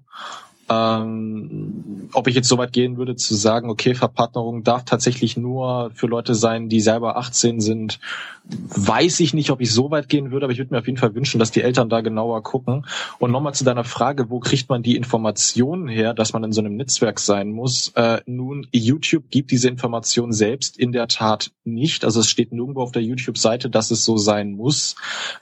Ähm, 0.67 2.09
ob 2.13 2.27
ich 2.27 2.35
jetzt 2.35 2.47
so 2.47 2.57
weit 2.57 2.73
gehen 2.73 2.97
würde 2.97 3.15
zu 3.15 3.35
sagen, 3.35 3.69
okay, 3.69 3.93
Verpartnerung 3.93 4.63
darf 4.63 4.83
tatsächlich 4.83 5.37
nur 5.37 5.91
für 5.93 6.07
Leute 6.07 6.33
sein, 6.33 6.69
die 6.69 6.81
selber 6.81 7.17
18 7.17 7.61
sind, 7.61 7.99
weiß 8.47 9.19
ich 9.19 9.33
nicht, 9.33 9.49
ob 9.49 9.61
ich 9.61 9.71
so 9.71 9.91
weit 9.91 10.09
gehen 10.09 10.31
würde, 10.31 10.45
aber 10.45 10.53
ich 10.53 10.59
würde 10.59 10.73
mir 10.73 10.79
auf 10.79 10.87
jeden 10.87 10.97
Fall 10.97 11.15
wünschen, 11.15 11.39
dass 11.39 11.51
die 11.51 11.61
Eltern 11.61 11.89
da 11.89 12.01
genauer 12.01 12.43
gucken. 12.43 12.85
Und 13.19 13.31
nochmal 13.31 13.53
zu 13.53 13.63
deiner 13.63 13.83
Frage, 13.83 14.29
wo 14.29 14.39
kriegt 14.39 14.69
man 14.69 14.83
die 14.83 14.95
Informationen 14.95 15.87
her, 15.87 16.13
dass 16.13 16.33
man 16.33 16.43
in 16.43 16.51
so 16.51 16.61
einem 16.61 16.75
Netzwerk 16.75 17.19
sein 17.19 17.51
muss? 17.51 17.89
Äh, 17.95 18.21
nun, 18.25 18.67
YouTube 18.71 19.29
gibt 19.29 19.51
diese 19.51 19.69
Information 19.69 20.31
selbst 20.31 20.77
in 20.77 20.91
der 20.91 21.07
Tat 21.07 21.51
nicht. 21.63 22.05
Also 22.05 22.19
es 22.19 22.29
steht 22.29 22.51
nirgendwo 22.51 22.81
auf 22.81 22.91
der 22.91 23.03
YouTube-Seite, 23.03 23.69
dass 23.69 23.91
es 23.91 24.05
so 24.05 24.17
sein 24.17 24.51
muss. 24.51 24.95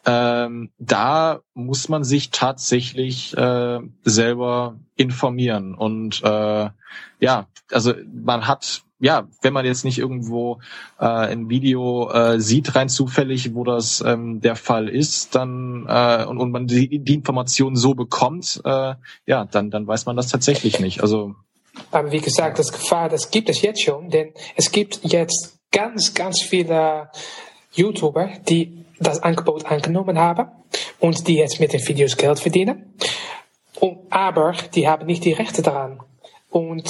Ähm, 0.05 0.69
da 0.79 1.41
muss 1.53 1.89
man 1.89 2.03
sich 2.03 2.29
tatsächlich 2.31 3.35
äh, 3.37 3.79
selber 4.03 4.77
informieren. 4.95 5.75
Und 5.75 6.21
äh, 6.23 6.69
ja, 7.19 7.47
also 7.71 7.93
man 8.11 8.47
hat 8.47 8.83
ja, 8.99 9.27
wenn 9.41 9.51
man 9.51 9.65
jetzt 9.65 9.83
nicht 9.83 9.99
irgendwo 9.99 10.59
äh, 10.97 11.03
ein 11.03 11.49
Video 11.49 12.09
äh, 12.09 12.39
sieht, 12.39 12.73
rein 12.73 12.87
zufällig, 12.87 13.53
wo 13.53 13.65
das 13.65 13.99
ähm, 13.99 14.39
der 14.39 14.55
Fall 14.55 14.87
ist, 14.87 15.35
dann 15.35 15.85
äh, 15.89 16.23
und, 16.23 16.37
und 16.37 16.51
man 16.51 16.67
die, 16.67 16.99
die 16.99 17.13
Information 17.13 17.75
so 17.75 17.95
bekommt, 17.95 18.61
äh, 18.63 18.93
ja, 19.25 19.43
dann 19.43 19.71
dann 19.71 19.85
weiß 19.85 20.05
man 20.05 20.15
das 20.15 20.29
tatsächlich 20.29 20.79
nicht. 20.79 21.01
Also 21.01 21.35
aber 21.91 22.13
wie 22.13 22.21
gesagt, 22.21 22.59
das 22.59 22.71
Gefahr, 22.71 23.09
das 23.09 23.29
gibt 23.29 23.49
es 23.49 23.61
jetzt 23.61 23.83
schon, 23.83 24.09
denn 24.09 24.31
es 24.55 24.71
gibt 24.71 25.01
jetzt 25.03 25.59
ganz, 25.71 26.13
ganz 26.13 26.41
viele 26.41 27.09
YouTuber, 27.73 28.29
die 28.47 28.85
das 28.99 29.21
Angebot 29.21 29.65
angenommen 29.65 30.17
haben 30.17 30.49
und 30.99 31.27
die 31.27 31.35
jetzt 31.35 31.59
mit 31.59 31.73
den 31.73 31.85
Videos 31.85 32.15
Geld 32.15 32.39
verdienen. 32.39 32.93
Und, 33.79 33.99
aber 34.09 34.53
die 34.73 34.87
haben 34.87 35.05
nicht 35.05 35.25
die 35.25 35.33
Rechte 35.33 35.61
daran. 35.61 35.99
Und 36.49 36.89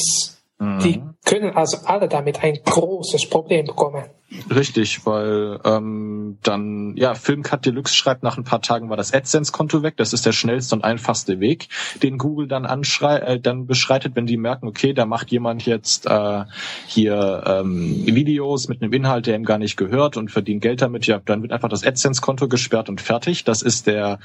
mhm. 0.60 0.80
die 0.80 1.02
können 1.26 1.56
also 1.56 1.78
alle 1.86 2.08
damit 2.08 2.44
ein 2.44 2.60
großes 2.64 3.30
Problem 3.30 3.66
bekommen. 3.66 4.04
Richtig, 4.50 5.06
weil 5.06 5.60
ähm, 5.64 6.40
dann, 6.42 6.96
ja, 6.96 7.14
Filmcut 7.14 7.66
Deluxe 7.66 7.94
schreibt, 7.94 8.24
nach 8.24 8.38
ein 8.38 8.44
paar 8.44 8.62
Tagen 8.62 8.90
war 8.90 8.98
das 8.98 9.14
AdSense-Konto 9.14 9.84
weg. 9.84 9.96
Das 9.98 10.12
ist 10.12 10.26
der 10.26 10.32
schnellste 10.32 10.76
und 10.76 10.84
einfachste 10.84 11.40
Weg, 11.40 11.68
den 12.02 12.18
Google 12.18 12.48
dann 12.48 12.66
anschrei 12.66 13.18
äh, 13.18 13.40
dann 13.40 13.68
beschreitet, 13.68 14.16
wenn 14.16 14.26
die 14.26 14.38
merken, 14.38 14.68
okay, 14.68 14.94
da 14.94 15.06
macht 15.06 15.32
jemand 15.32 15.66
jetzt 15.66 16.08
äh, 16.08 16.46
hier 16.88 17.44
ähm, 17.46 18.06
Videos 18.06 18.68
mit 18.68 18.82
einem 18.82 18.92
Inhalt, 18.94 19.28
der 19.28 19.36
ihm 19.36 19.46
gar 19.46 19.60
nicht 19.60 19.78
gehört 19.78 20.18
und 20.18 20.32
verdient 20.32 20.62
Geld 20.62 20.82
damit, 20.82 21.06
ja, 21.06 21.22
dann 21.24 21.42
wird 21.44 21.52
einfach 21.52 21.70
das 21.70 21.86
AdSense-Konto 21.86 22.48
gesperrt 22.48 22.90
und 22.90 23.02
fertig. 23.02 23.44
Das 23.44 23.62
ist 23.62 23.86
der 23.86 24.20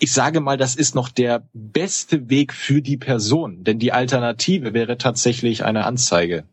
ich 0.00 0.12
sage 0.14 0.40
mal, 0.40 0.56
das 0.56 0.76
ist 0.76 0.94
noch 0.94 1.10
der 1.10 1.42
beste 1.52 2.30
Weg 2.30 2.54
für 2.54 2.80
die 2.80 2.96
Person, 2.96 3.64
denn 3.64 3.78
die 3.78 3.92
Alternative 3.92 4.72
wäre 4.72 4.96
tatsächlich 4.96 5.64
eine 5.64 5.84
Anzeige. 5.84 6.44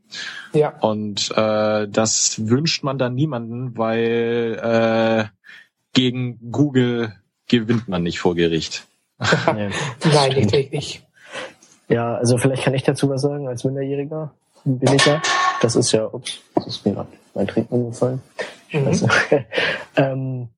Ja. 0.53 0.77
Und 0.79 1.31
äh, 1.35 1.87
das 1.87 2.47
wünscht 2.49 2.83
man 2.83 2.97
dann 2.97 3.15
niemanden, 3.15 3.77
weil 3.77 4.59
äh, 4.61 5.25
gegen 5.93 6.51
Google 6.51 7.13
gewinnt 7.47 7.87
man 7.87 8.03
nicht 8.03 8.19
vor 8.19 8.35
Gericht. 8.35 8.85
Nein, 9.45 9.71
nicht 10.35 10.51
wirklich. 10.51 11.03
Ja, 11.87 12.15
also 12.15 12.37
vielleicht 12.37 12.63
kann 12.63 12.73
ich 12.73 12.83
dazu 12.83 13.09
was 13.09 13.21
sagen 13.21 13.47
als 13.47 13.63
Minderjähriger, 13.63 14.33
billiger. 14.65 15.21
Das 15.61 15.77
ist 15.77 15.93
ja, 15.93 16.05
ups, 16.05 16.39
das 16.53 16.67
ist 16.67 16.85
mir 16.85 16.93
gerade 16.93 17.09
mein 17.33 17.47
Trinken 17.47 17.73
umgefallen. 17.73 18.21
Mhm. 18.73 19.09
ähm, 19.95 20.49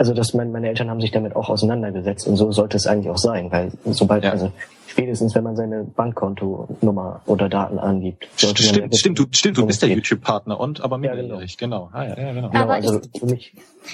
also 0.00 0.14
dass 0.14 0.32
mein, 0.32 0.50
meine 0.50 0.66
Eltern 0.66 0.88
haben 0.88 1.02
sich 1.02 1.10
damit 1.10 1.36
auch 1.36 1.50
auseinandergesetzt 1.50 2.26
und 2.26 2.36
so 2.36 2.50
sollte 2.52 2.78
es 2.78 2.86
eigentlich 2.86 3.10
auch 3.10 3.18
sein, 3.18 3.52
weil 3.52 3.70
sobald, 3.84 4.24
ja. 4.24 4.30
also 4.30 4.50
spätestens 4.86 5.34
wenn 5.34 5.44
man 5.44 5.56
seine 5.56 5.84
Bankkontonummer 5.84 7.20
oder 7.26 7.50
Daten 7.50 7.78
angibt. 7.78 8.26
Stimmt, 8.34 8.60
stimmt, 8.60 9.18
du, 9.18 9.26
stimmt, 9.30 9.58
du 9.58 9.66
bist 9.66 9.82
der 9.82 9.90
YouTube-Partner 9.90 10.58
und 10.58 10.80
aber 10.80 10.96
minderjährig, 10.96 11.50
ja, 11.50 11.56
genau. 11.58 11.90
genau. 11.92 11.98
Ah, 11.98 12.08
ja, 12.08 12.18
ja, 12.18 12.32
genau. 12.32 12.46
Aber 12.46 12.80
genau, 12.80 12.92
also 12.94 13.00
ich, 13.34 13.52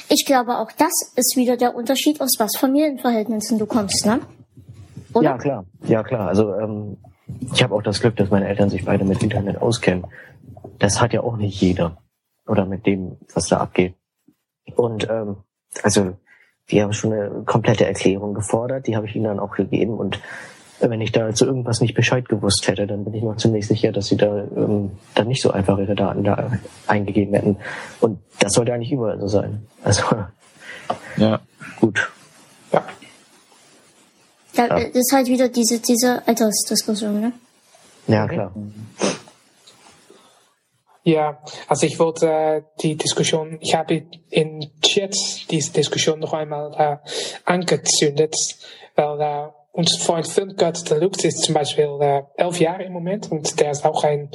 ich 0.08 0.24
glaube 0.24 0.58
auch 0.58 0.70
das 0.78 0.92
ist 1.16 1.34
wieder 1.36 1.56
der 1.56 1.74
Unterschied, 1.74 2.20
aus 2.20 2.34
was 2.38 2.52
Familienverhältnissen 2.56 3.58
du 3.58 3.66
kommst, 3.66 4.06
ne? 4.06 4.20
Oder? 5.12 5.30
Ja, 5.30 5.38
klar, 5.38 5.64
ja 5.88 6.04
klar. 6.04 6.28
Also 6.28 6.54
ähm, 6.54 6.98
ich 7.52 7.64
habe 7.64 7.74
auch 7.74 7.82
das 7.82 8.00
Glück, 8.00 8.14
dass 8.14 8.30
meine 8.30 8.46
Eltern 8.46 8.70
sich 8.70 8.84
beide 8.84 9.04
mit 9.04 9.24
Internet 9.24 9.60
auskennen. 9.60 10.06
Das 10.78 11.00
hat 11.00 11.12
ja 11.12 11.22
auch 11.22 11.36
nicht 11.36 11.60
jeder. 11.60 11.96
Oder 12.46 12.64
mit 12.64 12.86
dem, 12.86 13.16
was 13.34 13.48
da 13.48 13.56
abgeht. 13.56 13.94
Und 14.76 15.08
ähm, 15.10 15.38
also 15.82 16.16
die 16.70 16.82
haben 16.82 16.92
schon 16.92 17.12
eine 17.12 17.42
komplette 17.44 17.86
Erklärung 17.86 18.34
gefordert, 18.34 18.86
die 18.86 18.96
habe 18.96 19.06
ich 19.06 19.14
ihnen 19.14 19.24
dann 19.24 19.40
auch 19.40 19.52
gegeben 19.52 19.94
und 19.94 20.20
wenn 20.80 21.00
ich 21.00 21.12
da 21.12 21.32
zu 21.32 21.46
irgendwas 21.46 21.80
nicht 21.80 21.94
Bescheid 21.94 22.28
gewusst 22.28 22.66
hätte, 22.68 22.86
dann 22.86 23.04
bin 23.04 23.14
ich 23.14 23.22
mir 23.22 23.36
ziemlich 23.36 23.66
sicher, 23.66 23.92
dass 23.92 24.08
sie 24.08 24.16
da 24.16 24.44
ähm, 24.56 24.90
dann 25.14 25.28
nicht 25.28 25.40
so 25.40 25.50
einfach 25.50 25.78
ihre 25.78 25.94
Daten 25.94 26.24
da 26.24 26.50
eingegeben 26.86 27.34
hätten. 27.34 27.56
Und 28.00 28.18
das 28.40 28.52
sollte 28.52 28.74
eigentlich 28.74 28.92
überall 28.92 29.18
so 29.18 29.26
sein. 29.26 29.66
Also 29.82 30.02
ja, 31.16 31.40
gut. 31.80 32.10
Ja. 32.72 32.84
ja. 34.54 34.68
Das 34.68 34.84
ist 34.92 35.12
halt 35.12 35.28
wieder 35.28 35.48
diese 35.48 35.78
diese 35.80 36.26
Altersdiskussion, 36.28 37.20
ne? 37.20 37.32
Ja, 38.06 38.28
klar. 38.28 38.52
Ja, 41.06 41.38
also 41.68 41.86
ich 41.86 42.00
wollte 42.00 42.28
äh, 42.28 42.62
die 42.82 42.96
Diskussion, 42.96 43.58
ich 43.60 43.76
habe 43.76 44.02
in 44.28 44.72
Chat 44.82 45.14
diese 45.52 45.72
Diskussion 45.72 46.18
noch 46.18 46.32
einmal 46.32 46.74
äh, 46.76 46.96
angezündet, 47.44 48.34
weil 48.96 49.20
äh, 49.20 49.48
uns 49.70 49.96
Freund 49.98 50.26
Filmcut 50.26 50.90
Deluxe 50.90 51.28
ist 51.28 51.44
zum 51.44 51.54
Beispiel 51.54 51.96
äh, 52.00 52.22
elf 52.34 52.58
Jahre 52.58 52.82
im 52.82 52.92
Moment 52.92 53.30
und 53.30 53.60
der 53.60 53.70
ist 53.70 53.84
auch 53.84 54.02
ein 54.02 54.32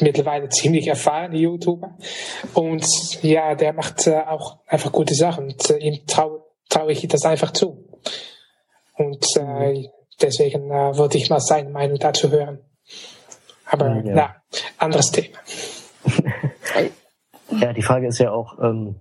mittlerweile 0.00 0.48
ziemlich 0.48 0.86
erfahrener 0.86 1.34
YouTuber. 1.34 1.98
Und 2.54 2.86
ja, 3.22 3.56
der 3.56 3.72
macht 3.72 4.06
äh, 4.06 4.20
auch 4.28 4.58
einfach 4.68 4.92
gute 4.92 5.16
Sachen 5.16 5.46
und 5.46 5.70
äh, 5.70 5.78
ihm 5.78 6.06
traue 6.06 6.44
trau 6.68 6.86
ich 6.88 7.08
das 7.08 7.24
einfach 7.24 7.50
zu. 7.50 7.84
Und 8.96 9.26
äh, 9.36 9.88
deswegen 10.22 10.70
äh, 10.70 10.96
wollte 10.96 11.18
ich 11.18 11.28
mal 11.30 11.40
seine 11.40 11.70
Meinung 11.70 11.98
dazu 11.98 12.30
hören. 12.30 12.60
Aber 13.66 13.88
ja, 13.88 14.02
na, 14.04 14.36
anderes 14.78 15.10
Thema 15.10 15.36
ja, 17.50 17.72
die 17.72 17.82
Frage 17.82 18.08
ist 18.08 18.18
ja 18.18 18.30
auch, 18.30 18.58
ähm, 18.62 18.96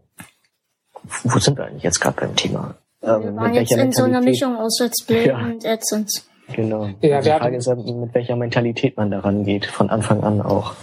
wo 1.23 1.39
sind 1.39 1.57
wir 1.57 1.65
eigentlich 1.65 1.83
jetzt 1.83 1.99
gerade 1.99 2.19
beim 2.19 2.35
Thema? 2.35 2.75
Ähm, 3.01 3.23
wir 3.23 3.35
waren 3.35 3.53
jetzt 3.53 3.71
in 3.71 3.91
so 3.91 4.03
einer 4.03 4.21
Mischung 4.21 4.57
aus 4.57 4.79
Let's 4.79 5.03
Play 5.05 5.27
ja. 5.27 5.37
und 5.39 5.65
AdSense. 5.65 6.23
Genau. 6.53 6.89
Ja, 7.01 7.17
also 7.17 7.29
die 7.29 7.37
Frage 7.37 7.57
ist, 7.57 7.67
mit 7.67 8.13
welcher 8.13 8.35
Mentalität 8.35 8.97
man 8.97 9.11
daran 9.11 9.43
geht, 9.43 9.65
von 9.65 9.89
Anfang 9.89 10.23
an 10.23 10.41
auch. 10.41 10.73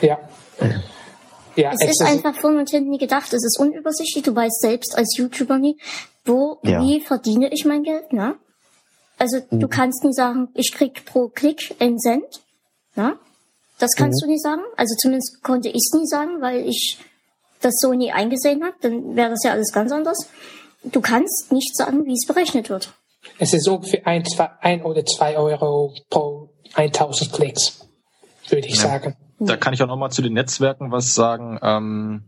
Ja. 0.00 0.18
Ja, 1.56 1.70
es, 1.70 1.82
es 1.82 1.90
ist, 1.90 2.00
ist 2.00 2.06
einfach 2.06 2.34
vorne 2.34 2.58
und 2.58 2.70
hinten 2.70 2.90
nie 2.90 2.98
gedacht. 2.98 3.32
Es 3.32 3.44
ist 3.44 3.58
unübersichtlich. 3.58 4.24
Du 4.24 4.34
weißt 4.34 4.60
selbst 4.60 4.98
als 4.98 5.16
YouTuber 5.16 5.58
nie, 5.58 5.78
wo, 6.24 6.58
ja. 6.62 6.80
wie 6.82 7.00
verdiene 7.00 7.48
ich 7.52 7.64
mein 7.64 7.82
Geld, 7.82 8.12
ne? 8.12 8.36
Also, 9.18 9.38
mhm. 9.50 9.60
du 9.60 9.68
kannst 9.68 10.04
nie 10.04 10.12
sagen, 10.12 10.48
ich 10.54 10.72
krieg 10.72 11.04
pro 11.04 11.28
Klick 11.28 11.76
einen 11.78 11.98
Cent, 11.98 12.42
ne? 12.96 13.16
Das 13.84 13.96
kannst 13.96 14.22
mhm. 14.22 14.28
du 14.28 14.32
nie 14.32 14.38
sagen. 14.38 14.62
Also 14.78 14.94
zumindest 14.96 15.42
konnte 15.42 15.68
ich 15.68 15.76
es 15.76 15.92
nie 15.92 16.06
sagen, 16.06 16.40
weil 16.40 16.66
ich 16.66 16.98
das 17.60 17.74
so 17.80 17.92
nie 17.92 18.12
eingesehen 18.12 18.64
habe. 18.64 18.74
Dann 18.80 19.14
wäre 19.14 19.28
das 19.28 19.44
ja 19.44 19.50
alles 19.50 19.72
ganz 19.72 19.92
anders. 19.92 20.26
Du 20.84 21.02
kannst 21.02 21.52
nicht 21.52 21.76
sagen, 21.76 22.06
wie 22.06 22.14
es 22.14 22.26
berechnet 22.26 22.70
wird. 22.70 22.94
Es 23.38 23.52
ist 23.52 23.68
ungefähr 23.68 24.06
ein, 24.06 24.24
zwei, 24.24 24.48
ein 24.60 24.82
oder 24.82 25.04
zwei 25.04 25.36
Euro 25.36 25.94
pro 26.08 26.48
1000 26.72 27.30
Klicks, 27.30 27.86
würde 28.48 28.66
ich 28.66 28.76
ja. 28.76 28.84
sagen. 28.84 29.16
Da 29.38 29.58
kann 29.58 29.74
ich 29.74 29.82
auch 29.82 29.86
nochmal 29.86 30.10
zu 30.10 30.22
den 30.22 30.32
Netzwerken 30.32 30.90
was 30.90 31.14
sagen. 31.14 31.58
Ähm, 31.62 32.24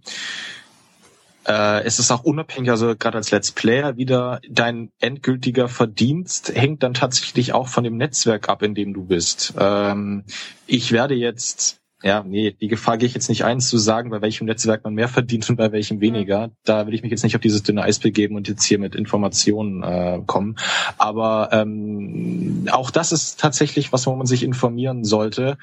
äh, 1.46 1.84
es 1.84 1.98
ist 1.98 2.10
auch 2.10 2.24
unabhängig, 2.24 2.70
also 2.70 2.96
gerade 2.96 3.18
als 3.18 3.30
Let's 3.30 3.52
Player 3.52 3.96
wieder, 3.96 4.40
dein 4.48 4.90
endgültiger 5.00 5.68
Verdienst 5.68 6.52
hängt 6.54 6.82
dann 6.82 6.94
tatsächlich 6.94 7.52
auch 7.52 7.68
von 7.68 7.84
dem 7.84 7.96
Netzwerk 7.96 8.48
ab, 8.48 8.62
in 8.62 8.74
dem 8.74 8.92
du 8.94 9.04
bist. 9.04 9.54
Ähm, 9.58 10.24
ich 10.66 10.92
werde 10.92 11.14
jetzt 11.14 11.80
ja, 12.02 12.22
nee, 12.22 12.54
die 12.60 12.68
Gefahr 12.68 12.98
gehe 12.98 13.08
ich 13.08 13.14
jetzt 13.14 13.30
nicht 13.30 13.44
ein, 13.44 13.58
zu 13.58 13.78
sagen, 13.78 14.10
bei 14.10 14.20
welchem 14.20 14.44
Netzwerk 14.46 14.84
man 14.84 14.92
mehr 14.92 15.08
verdient 15.08 15.48
und 15.48 15.56
bei 15.56 15.72
welchem 15.72 16.02
weniger. 16.02 16.50
Da 16.64 16.86
will 16.86 16.92
ich 16.92 17.02
mich 17.02 17.10
jetzt 17.10 17.24
nicht 17.24 17.34
auf 17.36 17.40
dieses 17.40 17.62
dünne 17.62 17.82
Eis 17.82 17.98
begeben 17.98 18.36
und 18.36 18.48
jetzt 18.48 18.64
hier 18.64 18.78
mit 18.78 18.94
Informationen 18.94 19.82
äh, 19.82 20.20
kommen. 20.26 20.56
Aber 20.98 21.48
ähm, 21.52 22.68
auch 22.70 22.90
das 22.90 23.12
ist 23.12 23.40
tatsächlich 23.40 23.94
was, 23.94 24.06
wo 24.06 24.14
man 24.14 24.26
sich 24.26 24.42
informieren 24.42 25.04
sollte. 25.04 25.56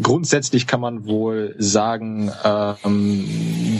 Grundsätzlich 0.00 0.68
kann 0.68 0.80
man 0.80 1.06
wohl 1.06 1.56
sagen, 1.58 2.30
ähm, 2.44 3.24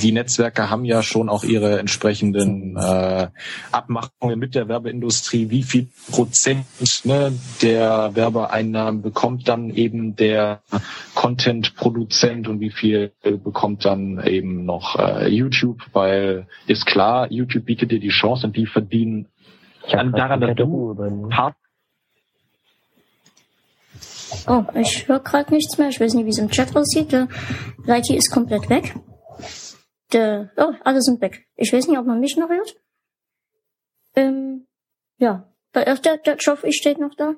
die 0.02 0.10
Netzwerke 0.10 0.68
haben 0.68 0.84
ja 0.84 1.04
schon 1.04 1.28
auch 1.28 1.44
ihre 1.44 1.78
entsprechenden 1.78 2.76
äh, 2.76 3.28
Abmachungen 3.70 4.36
mit 4.36 4.56
der 4.56 4.66
Werbeindustrie. 4.66 5.48
Wie 5.50 5.62
viel 5.62 5.88
Prozent 6.10 6.66
ne, 7.04 7.32
der 7.62 8.16
Werbeeinnahmen 8.16 9.00
bekommt 9.00 9.48
dann 9.48 9.70
eben 9.70 10.16
der 10.16 10.60
Content-Produzent 11.14 12.00
Produzent 12.10 12.48
und 12.48 12.60
wie 12.60 12.70
viel 12.70 13.12
bekommt 13.22 13.84
dann 13.84 14.22
eben 14.26 14.64
noch 14.64 14.98
äh, 14.98 15.28
YouTube, 15.28 15.78
weil 15.92 16.48
ist 16.66 16.84
klar, 16.84 17.30
YouTube 17.30 17.64
bietet 17.64 17.92
dir 17.92 18.00
die 18.00 18.08
Chance 18.08 18.48
und 18.48 18.56
die 18.56 18.66
verdienen 18.66 19.28
an, 19.92 20.12
daran, 20.12 20.40
dass 20.40 20.56
du 20.56 21.30
hart 21.30 21.56
Oh, 24.46 24.62
ich 24.74 25.08
höre 25.08 25.18
gerade 25.18 25.52
nichts 25.52 25.76
mehr. 25.76 25.88
Ich 25.88 26.00
weiß 26.00 26.14
nicht, 26.14 26.24
wie 26.24 26.30
es 26.30 26.38
im 26.38 26.50
Chat 26.50 26.74
aussieht. 26.76 27.10
Der 27.10 27.26
Lighty 27.84 28.14
ist 28.14 28.30
komplett 28.32 28.70
weg. 28.70 28.94
Der, 30.12 30.50
oh, 30.56 30.72
alle 30.84 31.02
sind 31.02 31.20
weg. 31.20 31.48
Ich 31.56 31.72
weiß 31.72 31.88
nicht, 31.88 31.98
ob 31.98 32.06
man 32.06 32.20
mich 32.20 32.36
noch 32.36 32.48
hört. 32.48 32.76
Ähm, 34.14 34.66
ja. 35.18 35.48
Der, 35.74 35.96
der, 35.96 36.18
der 36.18 36.36
Joffrey 36.36 36.72
steht 36.72 36.98
noch 36.98 37.14
da 37.16 37.34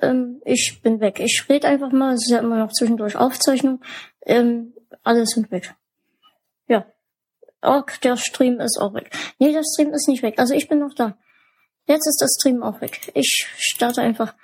ähm, 0.00 0.40
ich 0.44 0.80
bin 0.82 1.00
weg. 1.00 1.20
Ich 1.20 1.46
rede 1.48 1.68
einfach 1.68 1.92
mal, 1.92 2.14
es 2.14 2.26
ist 2.26 2.30
ja 2.30 2.38
immer 2.38 2.58
noch 2.58 2.72
zwischendurch 2.72 3.16
Aufzeichnung. 3.16 3.82
Ähm, 4.22 4.74
alle 5.02 5.26
sind 5.26 5.50
weg. 5.50 5.74
Ja. 6.68 6.86
Auch 7.60 7.86
der 8.02 8.16
Stream 8.16 8.60
ist 8.60 8.78
auch 8.78 8.94
weg. 8.94 9.10
Nee, 9.38 9.52
der 9.52 9.62
Stream 9.64 9.92
ist 9.92 10.08
nicht 10.08 10.22
weg. 10.22 10.38
Also 10.38 10.54
ich 10.54 10.68
bin 10.68 10.78
noch 10.78 10.94
da. 10.94 11.16
Jetzt 11.86 12.06
ist 12.06 12.20
der 12.20 12.28
Stream 12.28 12.62
auch 12.62 12.80
weg. 12.80 13.12
Ich 13.14 13.46
starte 13.58 14.00
einfach 14.02 14.34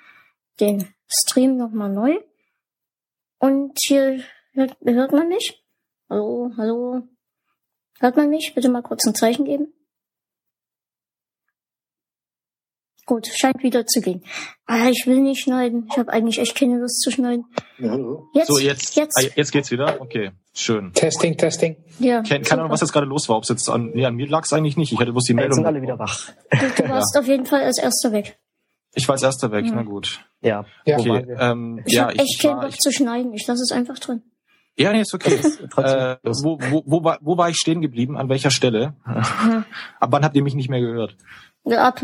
den 0.59 0.93
Stream 1.07 1.57
nochmal 1.57 1.89
neu. 1.89 2.17
Und 3.39 3.77
hier 3.81 4.23
hört, 4.53 4.77
hört 4.83 5.11
man 5.11 5.27
mich? 5.27 5.63
Hallo, 6.09 6.51
hallo. 6.57 7.07
Hört 7.99 8.15
man 8.15 8.29
mich? 8.29 8.53
Bitte 8.53 8.69
mal 8.69 8.83
kurz 8.83 9.05
ein 9.05 9.15
Zeichen 9.15 9.45
geben. 9.45 9.73
Gut, 13.11 13.27
scheint 13.27 13.61
wieder 13.61 13.85
zu 13.85 13.99
gehen. 13.99 14.23
Ah, 14.67 14.87
ich 14.89 15.05
will 15.05 15.19
nicht 15.19 15.41
schneiden. 15.43 15.85
Ich 15.91 15.97
habe 15.97 16.13
eigentlich 16.13 16.39
echt 16.39 16.55
keine 16.55 16.79
Lust 16.79 17.01
zu 17.01 17.11
schneiden. 17.11 17.43
Ja, 17.77 17.89
hallo. 17.89 18.29
Jetzt, 18.33 18.47
So, 18.47 18.57
jetzt, 18.57 18.95
jetzt. 18.95 19.17
ah, 19.17 19.27
jetzt 19.35 19.51
geht's 19.51 19.69
wieder? 19.69 19.99
Okay, 19.99 20.31
schön. 20.53 20.93
Testing, 20.93 21.35
testing. 21.35 21.75
Ja, 21.99 22.21
Keine 22.23 22.49
Ahnung, 22.61 22.69
was 22.71 22.79
jetzt 22.79 22.93
gerade 22.93 23.05
los 23.07 23.27
war. 23.27 23.35
Ob 23.35 23.43
es 23.43 23.49
jetzt 23.49 23.69
an, 23.69 23.91
nee, 23.93 24.05
an 24.05 24.15
mir 24.15 24.29
lag 24.29 24.45
es 24.45 24.53
eigentlich 24.53 24.77
nicht. 24.77 24.93
Ich 24.93 24.99
hatte 25.01 25.11
bloß 25.11 25.25
die 25.25 25.33
Jetzt 25.33 25.35
Meldung. 25.41 25.55
sind 25.55 25.65
alle 25.65 25.81
wieder 25.81 25.99
wach. 25.99 26.29
du, 26.51 26.83
du 26.83 26.89
warst 26.89 27.17
auf 27.17 27.27
jeden 27.27 27.45
Fall 27.45 27.63
als 27.63 27.79
erster 27.79 28.13
weg. 28.13 28.39
Ich 28.93 29.05
war 29.09 29.15
als 29.15 29.23
erster 29.23 29.51
weg, 29.51 29.65
Ja. 29.65 29.73
na 29.75 29.83
gut. 29.83 30.23
Ja. 30.39 30.63
Ja. 30.85 30.97
Okay, 30.97 31.27
wir? 31.27 31.37
ähm, 31.37 31.81
Ich 31.85 31.91
ja, 31.95 32.03
hab 32.05 32.13
echt 32.17 32.41
keinen 32.41 32.61
Bock 32.61 32.81
zu 32.81 32.93
schneiden. 32.93 33.33
Ich 33.33 33.45
lasse 33.45 33.61
es 33.63 33.73
einfach 33.73 33.99
drin. 33.99 34.21
ja, 34.77 34.93
nee, 34.93 35.01
ist 35.01 35.13
okay. 35.13 35.37
Äh, 35.77 36.15
wo, 36.23 36.57
wo, 36.61 36.83
wo, 36.85 37.03
war, 37.03 37.17
wo 37.21 37.37
war 37.37 37.49
ich 37.49 37.57
stehen 37.57 37.81
geblieben? 37.81 38.15
An 38.17 38.29
welcher 38.29 38.51
Stelle? 38.51 38.93
Ab 39.99 40.09
wann 40.11 40.23
habt 40.23 40.35
ihr 40.37 40.43
mich 40.43 40.55
nicht 40.55 40.69
mehr 40.69 40.79
gehört? 40.79 41.17
Ab, 41.65 42.01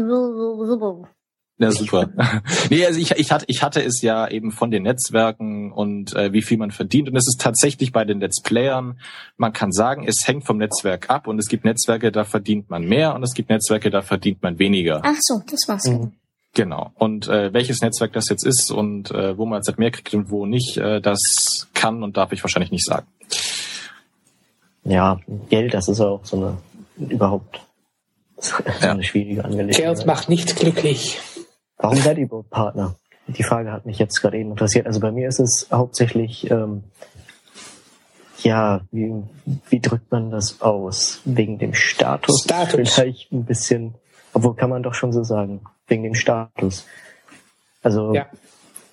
Ja, 1.59 1.71
super. 1.71 2.09
nee, 2.69 2.85
also 2.85 2.99
ich, 2.99 3.11
ich, 3.11 3.31
hatte, 3.31 3.45
ich 3.47 3.63
hatte 3.63 3.84
es 3.84 4.01
ja 4.01 4.27
eben 4.27 4.51
von 4.51 4.69
den 4.69 4.84
Netzwerken 4.84 5.71
und 5.71 6.15
äh, 6.15 6.31
wie 6.31 6.43
viel 6.43 6.57
man 6.57 6.69
verdient. 6.69 7.09
Und 7.09 7.15
es 7.15 7.27
ist 7.27 7.41
tatsächlich 7.41 7.91
bei 7.91 8.05
den 8.05 8.19
Let's 8.19 8.41
Playern, 8.43 8.99
man 9.38 9.53
kann 9.53 9.71
sagen, 9.71 10.05
es 10.07 10.27
hängt 10.27 10.45
vom 10.45 10.57
Netzwerk 10.57 11.09
ab 11.09 11.27
und 11.27 11.39
es 11.39 11.47
gibt 11.47 11.65
Netzwerke, 11.65 12.11
da 12.11 12.25
verdient 12.25 12.69
man 12.69 12.85
mehr 12.85 13.15
und 13.15 13.23
es 13.23 13.34
gibt 13.34 13.49
Netzwerke, 13.49 13.89
da 13.89 14.03
verdient 14.03 14.43
man 14.43 14.59
weniger. 14.59 15.01
Ach 15.03 15.17
so, 15.19 15.41
das 15.49 15.67
war's. 15.67 15.85
Mhm. 15.85 16.11
Genau. 16.53 16.91
Und 16.95 17.27
äh, 17.27 17.53
welches 17.53 17.81
Netzwerk 17.81 18.13
das 18.13 18.29
jetzt 18.29 18.45
ist 18.45 18.71
und 18.71 19.11
äh, 19.11 19.38
wo 19.38 19.45
man 19.45 19.59
jetzt 19.59 19.67
halt 19.67 19.79
mehr 19.79 19.91
kriegt 19.91 20.13
und 20.13 20.29
wo 20.29 20.45
nicht, 20.45 20.77
äh, 20.77 21.01
das 21.01 21.67
kann 21.73 22.03
und 22.03 22.17
darf 22.17 22.31
ich 22.31 22.43
wahrscheinlich 22.43 22.71
nicht 22.71 22.85
sagen. 22.85 23.07
Ja, 24.84 25.19
Geld, 25.49 25.73
das 25.73 25.88
ist 25.88 25.99
auch 26.01 26.23
so 26.23 26.38
eine, 26.38 26.57
überhaupt 27.09 27.66
so 28.39 28.55
Ja. 28.81 28.91
eine 28.91 29.03
schwierige 29.03 29.43
Angelegenheit. 29.45 29.76
Geld 29.97 30.05
macht 30.05 30.30
nicht 30.30 30.55
glücklich. 30.55 31.19
Warum 31.77 31.97
seid 31.97 32.18
ihr 32.18 32.23
überhaupt 32.26 32.49
Partner? 32.49 32.95
Die 33.27 33.43
Frage 33.43 33.72
hat 33.72 33.85
mich 33.85 33.99
jetzt 33.99 34.22
gerade 34.22 34.38
eben 34.38 34.51
interessiert. 34.51 34.88
Also 34.88 34.99
bei 34.99 35.11
mir 35.11 35.27
ist 35.27 35.39
es 35.39 35.68
hauptsächlich, 35.72 36.49
ähm, 36.49 36.84
ja, 38.43 38.81
wie, 38.91 39.14
wie 39.69 39.80
drückt 39.80 40.11
man 40.11 40.31
das 40.31 40.61
aus? 40.61 41.22
Wegen 41.26 41.57
dem 41.57 41.73
Status? 41.73 42.43
Status. 42.43 42.93
Vielleicht 42.93 43.31
ein 43.31 43.43
bisschen, 43.45 43.95
obwohl 44.34 44.55
kann 44.55 44.69
man 44.69 44.84
doch 44.84 44.93
schon 44.93 45.11
so 45.11 45.23
sagen, 45.23 45.61
wegen 45.88 46.03
dem 46.03 46.15
Status. 46.15 46.85
Also 47.84 48.14
Ja. 48.14 48.27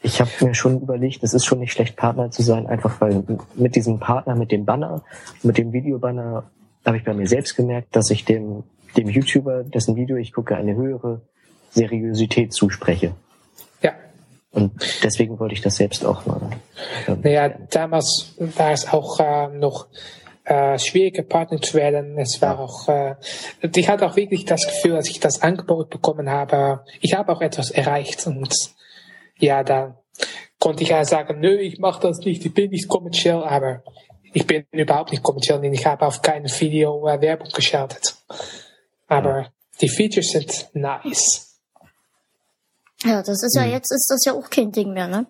ich 0.03 0.21
habe 0.21 0.31
mir 0.41 0.55
schon 0.55 0.81
überlegt, 0.81 1.23
es 1.23 1.35
ist 1.35 1.45
schon 1.45 1.61
nicht 1.61 1.73
schlecht, 1.73 1.97
Partner 1.97 2.31
zu 2.31 2.43
sein, 2.43 2.67
einfach 2.67 3.01
weil 3.01 3.23
mit 3.55 3.77
diesem 3.77 4.01
Partner, 4.01 4.35
mit 4.35 4.51
dem 4.51 4.65
Banner, 4.65 5.03
mit 5.43 5.59
dem 5.59 5.73
Videobanner, 5.73 6.51
habe 6.85 6.97
ich 6.97 7.05
bei 7.05 7.15
mir 7.15 7.27
selbst 7.29 7.57
gemerkt, 7.57 7.95
dass 7.97 8.11
ich 8.11 8.25
dem, 8.25 8.65
dem 8.97 9.09
YouTuber, 9.09 9.65
dessen 9.65 9.97
Video 9.97 10.17
ich 10.17 10.33
gucke, 10.33 10.57
eine 10.57 10.75
höhere 10.75 11.23
Seriosität 11.71 12.53
zuspreche. 12.53 13.15
Ja. 13.83 13.93
Und 14.53 14.73
deswegen 15.03 15.39
wollte 15.39 15.55
ich 15.55 15.61
das 15.61 15.77
selbst 15.77 16.05
auch 16.05 16.25
mal. 16.27 16.41
ähm, 17.09 17.21
Naja, 17.23 17.49
damals 17.71 18.35
war 18.39 18.73
es 18.73 18.93
auch 18.93 19.19
äh, 19.19 19.49
noch 19.49 19.89
äh, 20.45 20.79
schwieriger 20.79 21.23
Partner 21.23 21.61
zu 21.61 21.75
werden. 21.75 22.19
Es 22.19 22.41
war 22.41 22.61
auch, 22.61 22.89
äh, 22.89 23.17
ich 23.75 23.89
hatte 23.89 24.07
auch 24.07 24.17
wirklich 24.17 24.45
das 24.45 24.67
Gefühl, 24.67 24.97
als 24.97 25.11
ich 25.11 25.19
das 25.21 25.43
Angebot 25.43 25.91
bekommen 25.91 26.31
habe, 26.31 26.85
ich 27.01 27.15
habe 27.15 27.33
auch 27.33 27.41
etwas 27.41 27.71
erreicht 27.71 28.27
und 28.27 28.55
ja, 29.39 29.65
da 29.65 29.99
konnte 30.61 30.83
ich 30.83 30.91
ja 30.91 31.05
sagen, 31.05 31.41
nö, 31.41 31.57
ich 31.57 31.79
mache 31.79 32.01
das 32.03 32.19
nicht, 32.19 32.45
ich 32.45 32.55
bin 32.55 32.71
nicht 32.71 32.89
kommerziell, 32.89 33.43
aber 33.43 33.83
ich 34.33 34.47
bin 34.47 34.65
überhaupt 34.73 35.11
nicht 35.11 35.23
kommerziell, 35.23 35.61
denn 35.61 35.73
ich 35.73 35.87
habe 35.87 36.07
auf 36.07 36.23
kein 36.23 36.45
Video 36.45 37.07
äh, 37.09 37.21
Werbung 37.21 37.49
geschaltet. 37.49 38.17
Aber 39.15 39.53
die 39.81 39.89
Features 39.89 40.31
sind 40.31 40.71
nice. 40.75 41.59
Ja, 43.05 43.23
das 43.23 43.43
ist 43.43 43.57
ja, 43.57 43.65
jetzt 43.65 43.93
ist 43.93 44.09
das 44.11 44.25
ja 44.25 44.33
auch 44.33 44.49
kein 44.49 44.73
Ding 44.73 44.93
mehr, 44.93 45.09
ne? 45.09 45.27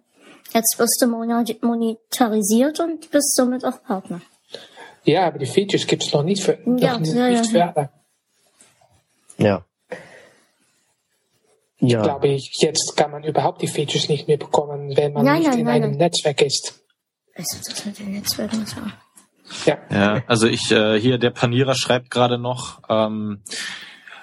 Jetzt 0.52 0.78
wirst 0.78 1.02
du 1.02 1.08
monetarisiert 1.08 2.78
und 2.78 3.10
bist 3.10 3.34
somit 3.34 3.64
auch 3.64 3.82
Partner. 3.82 4.20
Ja, 5.04 5.26
aber 5.26 5.38
die 5.38 5.46
Features 5.46 5.86
gibt 5.86 6.04
es 6.04 6.12
noch 6.12 6.22
nicht 6.22 6.42
für, 6.42 6.58
noch 6.64 6.80
Ja, 6.80 6.98
nicht 6.98 7.12
ja, 7.12 7.28
ja, 7.28 7.42
für 7.42 7.58
ja. 7.58 7.72
alle. 7.74 7.90
Ja. 9.38 9.64
Ja, 11.80 12.02
glaube 12.02 12.28
ich, 12.28 12.50
jetzt 12.60 12.96
kann 12.96 13.10
man 13.10 13.24
überhaupt 13.24 13.60
die 13.60 13.66
Features 13.66 14.08
nicht 14.08 14.26
mehr 14.28 14.38
bekommen, 14.38 14.96
wenn 14.96 15.12
man 15.12 15.24
Nein, 15.24 15.40
nicht 15.40 15.50
nein, 15.50 15.58
in 15.58 15.64
nein, 15.64 15.82
einem 15.82 15.90
nein. 15.92 15.98
Netzwerk 15.98 16.40
ist. 16.40 16.80
Also 17.34 17.58
das 17.68 17.84
mit 17.84 17.98
den 17.98 18.12
Netzwerken 18.12 18.62
ist 18.62 18.74
ja. 18.76 18.92
Ja. 19.66 19.78
Ja, 19.90 20.22
also 20.26 20.46
ich 20.46 20.70
äh, 20.70 21.00
hier 21.00 21.18
der 21.18 21.30
Panierer 21.30 21.74
schreibt 21.74 22.10
gerade 22.10 22.38
noch. 22.38 22.80
Ähm, 22.88 23.40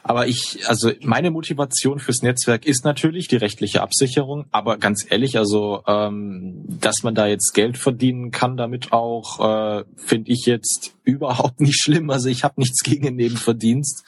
aber 0.04 0.28
ich, 0.28 0.68
also 0.68 0.92
meine 1.02 1.30
Motivation 1.30 2.00
fürs 2.00 2.24
Netzwerk 2.24 2.66
ist 2.66 2.86
natürlich 2.86 3.28
die 3.28 3.36
rechtliche 3.36 3.82
Absicherung. 3.82 4.46
Aber 4.52 4.78
ganz 4.78 5.06
ehrlich, 5.08 5.38
also 5.38 5.84
ähm, 5.88 6.64
dass 6.68 7.04
man 7.04 7.14
da 7.14 7.28
jetzt 7.28 7.54
Geld 7.54 7.78
verdienen 7.78 8.32
kann, 8.32 8.58
damit 8.58 8.94
auch, 8.94 9.40
äh, 9.80 9.84
finde 9.98 10.32
ich 10.32 10.46
jetzt 10.46 10.96
überhaupt 11.04 11.62
nicht 11.62 11.82
schlimm. 11.82 12.10
Also 12.10 12.30
ich 12.30 12.44
habe 12.44 12.56
nichts 12.58 12.82
gegen 12.84 13.04
den 13.04 13.16
Nebenverdienst. 13.16 14.04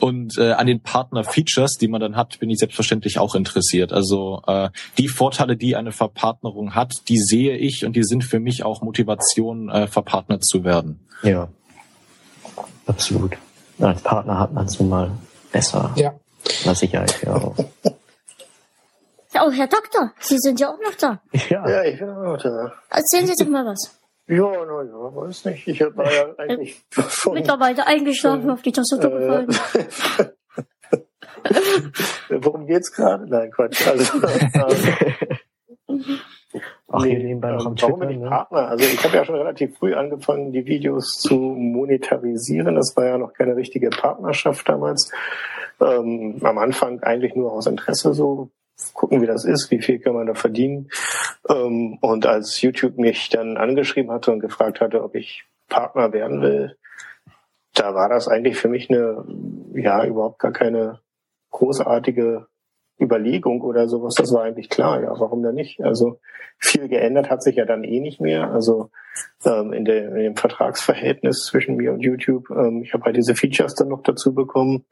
Und 0.00 0.38
äh, 0.38 0.52
an 0.52 0.66
den 0.66 0.80
Partner-Features, 0.82 1.74
die 1.78 1.88
man 1.88 2.00
dann 2.00 2.16
hat, 2.16 2.38
bin 2.40 2.50
ich 2.50 2.58
selbstverständlich 2.58 3.18
auch 3.18 3.34
interessiert. 3.34 3.92
Also 3.92 4.42
äh, 4.46 4.70
die 4.98 5.08
Vorteile, 5.08 5.56
die 5.56 5.76
eine 5.76 5.92
Verpartnerung 5.92 6.74
hat, 6.74 7.08
die 7.08 7.18
sehe 7.18 7.56
ich 7.56 7.84
und 7.84 7.94
die 7.94 8.04
sind 8.04 8.24
für 8.24 8.40
mich 8.40 8.64
auch 8.64 8.82
Motivation, 8.82 9.68
äh, 9.68 9.86
verpartnert 9.86 10.44
zu 10.44 10.64
werden. 10.64 11.06
ja. 11.22 11.48
Absolut. 12.86 13.36
Als 13.78 14.02
Partner 14.02 14.38
hat 14.38 14.52
man 14.52 14.66
es 14.66 14.80
nun 14.80 14.88
mal 14.88 15.10
besser. 15.52 15.92
Ja. 15.96 16.12
Na 16.64 16.74
Sicherheit, 16.74 17.22
ja. 17.24 17.34
auch. 17.34 17.54
Oh, 19.34 19.50
Herr 19.52 19.68
Doktor, 19.68 20.12
Sie 20.18 20.38
sind 20.38 20.58
ja 20.58 20.70
auch 20.70 20.78
noch 20.82 20.94
da. 20.96 21.20
ja. 21.48 21.68
Ja, 21.68 21.84
ich 21.84 21.98
bin 21.98 22.10
auch 22.10 22.36
da. 22.36 22.72
Erzählen 22.90 23.26
Sie 23.28 23.34
doch 23.38 23.48
mal 23.50 23.64
was. 23.64 23.99
Ja, 24.30 24.64
na 24.64 24.82
ja, 24.84 25.16
weiß 25.16 25.46
nicht. 25.46 25.66
Ich 25.66 25.80
war 25.80 26.12
ja 26.12 26.32
eigentlich 26.38 26.84
schon. 27.08 27.34
Mittlerweile 27.34 27.84
eingeschlafen, 27.84 28.48
auf 28.48 28.62
die 28.62 28.70
Tastatur 28.70 29.20
Äh, 29.20 29.46
gefallen. 29.46 30.32
worum 32.44 32.66
geht's 32.66 32.92
gerade? 32.92 33.26
Nein, 33.28 33.50
Quatsch. 33.50 33.84
Also, 33.88 34.20
Ach, 36.92 37.04
nee, 37.04 37.18
nebenbei 37.18 37.50
noch 37.50 37.66
am 37.66 37.76
warum 37.76 37.76
Twitter, 37.76 37.96
bin 37.96 38.10
ich 38.10 38.18
ne? 38.18 38.28
Partner? 38.28 38.68
Also 38.68 38.84
ich 38.84 39.02
habe 39.04 39.16
ja 39.16 39.24
schon 39.24 39.34
relativ 39.34 39.76
früh 39.78 39.94
angefangen, 39.94 40.52
die 40.52 40.64
Videos 40.66 41.18
zu 41.18 41.34
monetarisieren. 41.34 42.76
Das 42.76 42.96
war 42.96 43.06
ja 43.06 43.18
noch 43.18 43.32
keine 43.32 43.56
richtige 43.56 43.90
Partnerschaft 43.90 44.68
damals. 44.68 45.10
Ähm, 45.80 46.38
am 46.42 46.58
Anfang 46.58 47.00
eigentlich 47.02 47.34
nur 47.34 47.52
aus 47.52 47.66
Interesse 47.66 48.14
so 48.14 48.50
gucken, 48.94 49.22
wie 49.22 49.26
das 49.26 49.44
ist, 49.44 49.70
wie 49.70 49.80
viel 49.80 49.98
kann 49.98 50.14
man 50.14 50.26
da 50.26 50.34
verdienen. 50.34 50.90
Ähm, 51.48 51.98
und 52.00 52.26
als 52.26 52.60
YouTube 52.60 52.98
mich 52.98 53.28
dann 53.28 53.56
angeschrieben 53.56 54.10
hatte 54.10 54.32
und 54.32 54.40
gefragt 54.40 54.80
hatte, 54.80 55.02
ob 55.02 55.14
ich 55.14 55.44
Partner 55.68 56.12
werden 56.12 56.42
will, 56.42 56.76
da 57.74 57.94
war 57.94 58.08
das 58.08 58.28
eigentlich 58.28 58.56
für 58.56 58.68
mich 58.68 58.90
eine, 58.90 59.24
ja, 59.74 60.04
überhaupt 60.04 60.40
gar 60.40 60.52
keine 60.52 61.00
großartige 61.50 62.46
Überlegung 63.00 63.62
oder 63.62 63.88
sowas. 63.88 64.14
Das 64.14 64.32
war 64.32 64.42
eigentlich 64.42 64.68
klar, 64.68 65.02
ja, 65.02 65.18
warum 65.18 65.42
denn 65.42 65.54
nicht? 65.54 65.82
Also 65.82 66.20
viel 66.58 66.88
geändert 66.88 67.30
hat 67.30 67.42
sich 67.42 67.56
ja 67.56 67.64
dann 67.64 67.84
eh 67.84 68.00
nicht 68.00 68.20
mehr. 68.20 68.52
Also 68.52 68.90
ähm, 69.44 69.72
in, 69.72 69.84
der, 69.84 70.08
in 70.08 70.22
dem 70.22 70.36
Vertragsverhältnis 70.36 71.46
zwischen 71.46 71.76
mir 71.76 71.92
und 71.92 72.00
YouTube. 72.00 72.50
Ähm, 72.50 72.82
ich 72.82 72.92
habe 72.92 73.04
halt 73.04 73.16
diese 73.16 73.34
Features 73.34 73.74
dann 73.74 73.88
noch 73.88 74.02
dazu 74.02 74.34
bekommen. 74.34 74.84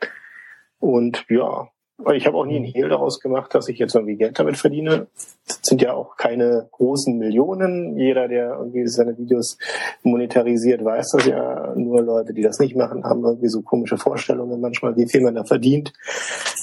Und 0.79 1.27
ja, 1.29 1.69
ich 2.15 2.27
habe 2.27 2.37
auch 2.37 2.45
nie 2.45 2.57
einen 2.57 2.65
Hehl 2.65 2.89
daraus 2.89 3.19
gemacht, 3.19 3.55
dass 3.55 3.69
ich 3.69 3.79
jetzt 3.79 3.95
irgendwie 3.95 4.17
Geld 4.17 4.39
damit 4.39 4.57
verdiene. 4.57 5.09
Das 5.47 5.59
sind 5.63 5.83
ja 5.83 5.95
auch 5.95 6.17
keine 6.17 6.69
großen 6.71 7.19
Millionen. 7.19 7.99
Jeder, 7.99 8.29
der 8.29 8.57
irgendwie 8.59 8.87
seine 8.87 9.19
Videos 9.19 9.59
monetarisiert, 10.05 10.85
weiß 10.85 11.11
das 11.13 11.27
ja. 11.27 11.75
Nur 11.75 12.03
Leute, 12.03 12.33
die 12.33 12.43
das 12.43 12.61
nicht 12.61 12.77
machen, 12.77 13.05
haben 13.05 13.25
irgendwie 13.25 13.49
so 13.49 13.63
komische 13.63 13.99
Vorstellungen 13.99 14.61
manchmal, 14.61 14.97
wie 14.97 15.09
viel 15.09 15.23
man 15.23 15.35
da 15.35 15.45
verdient, 15.45 15.93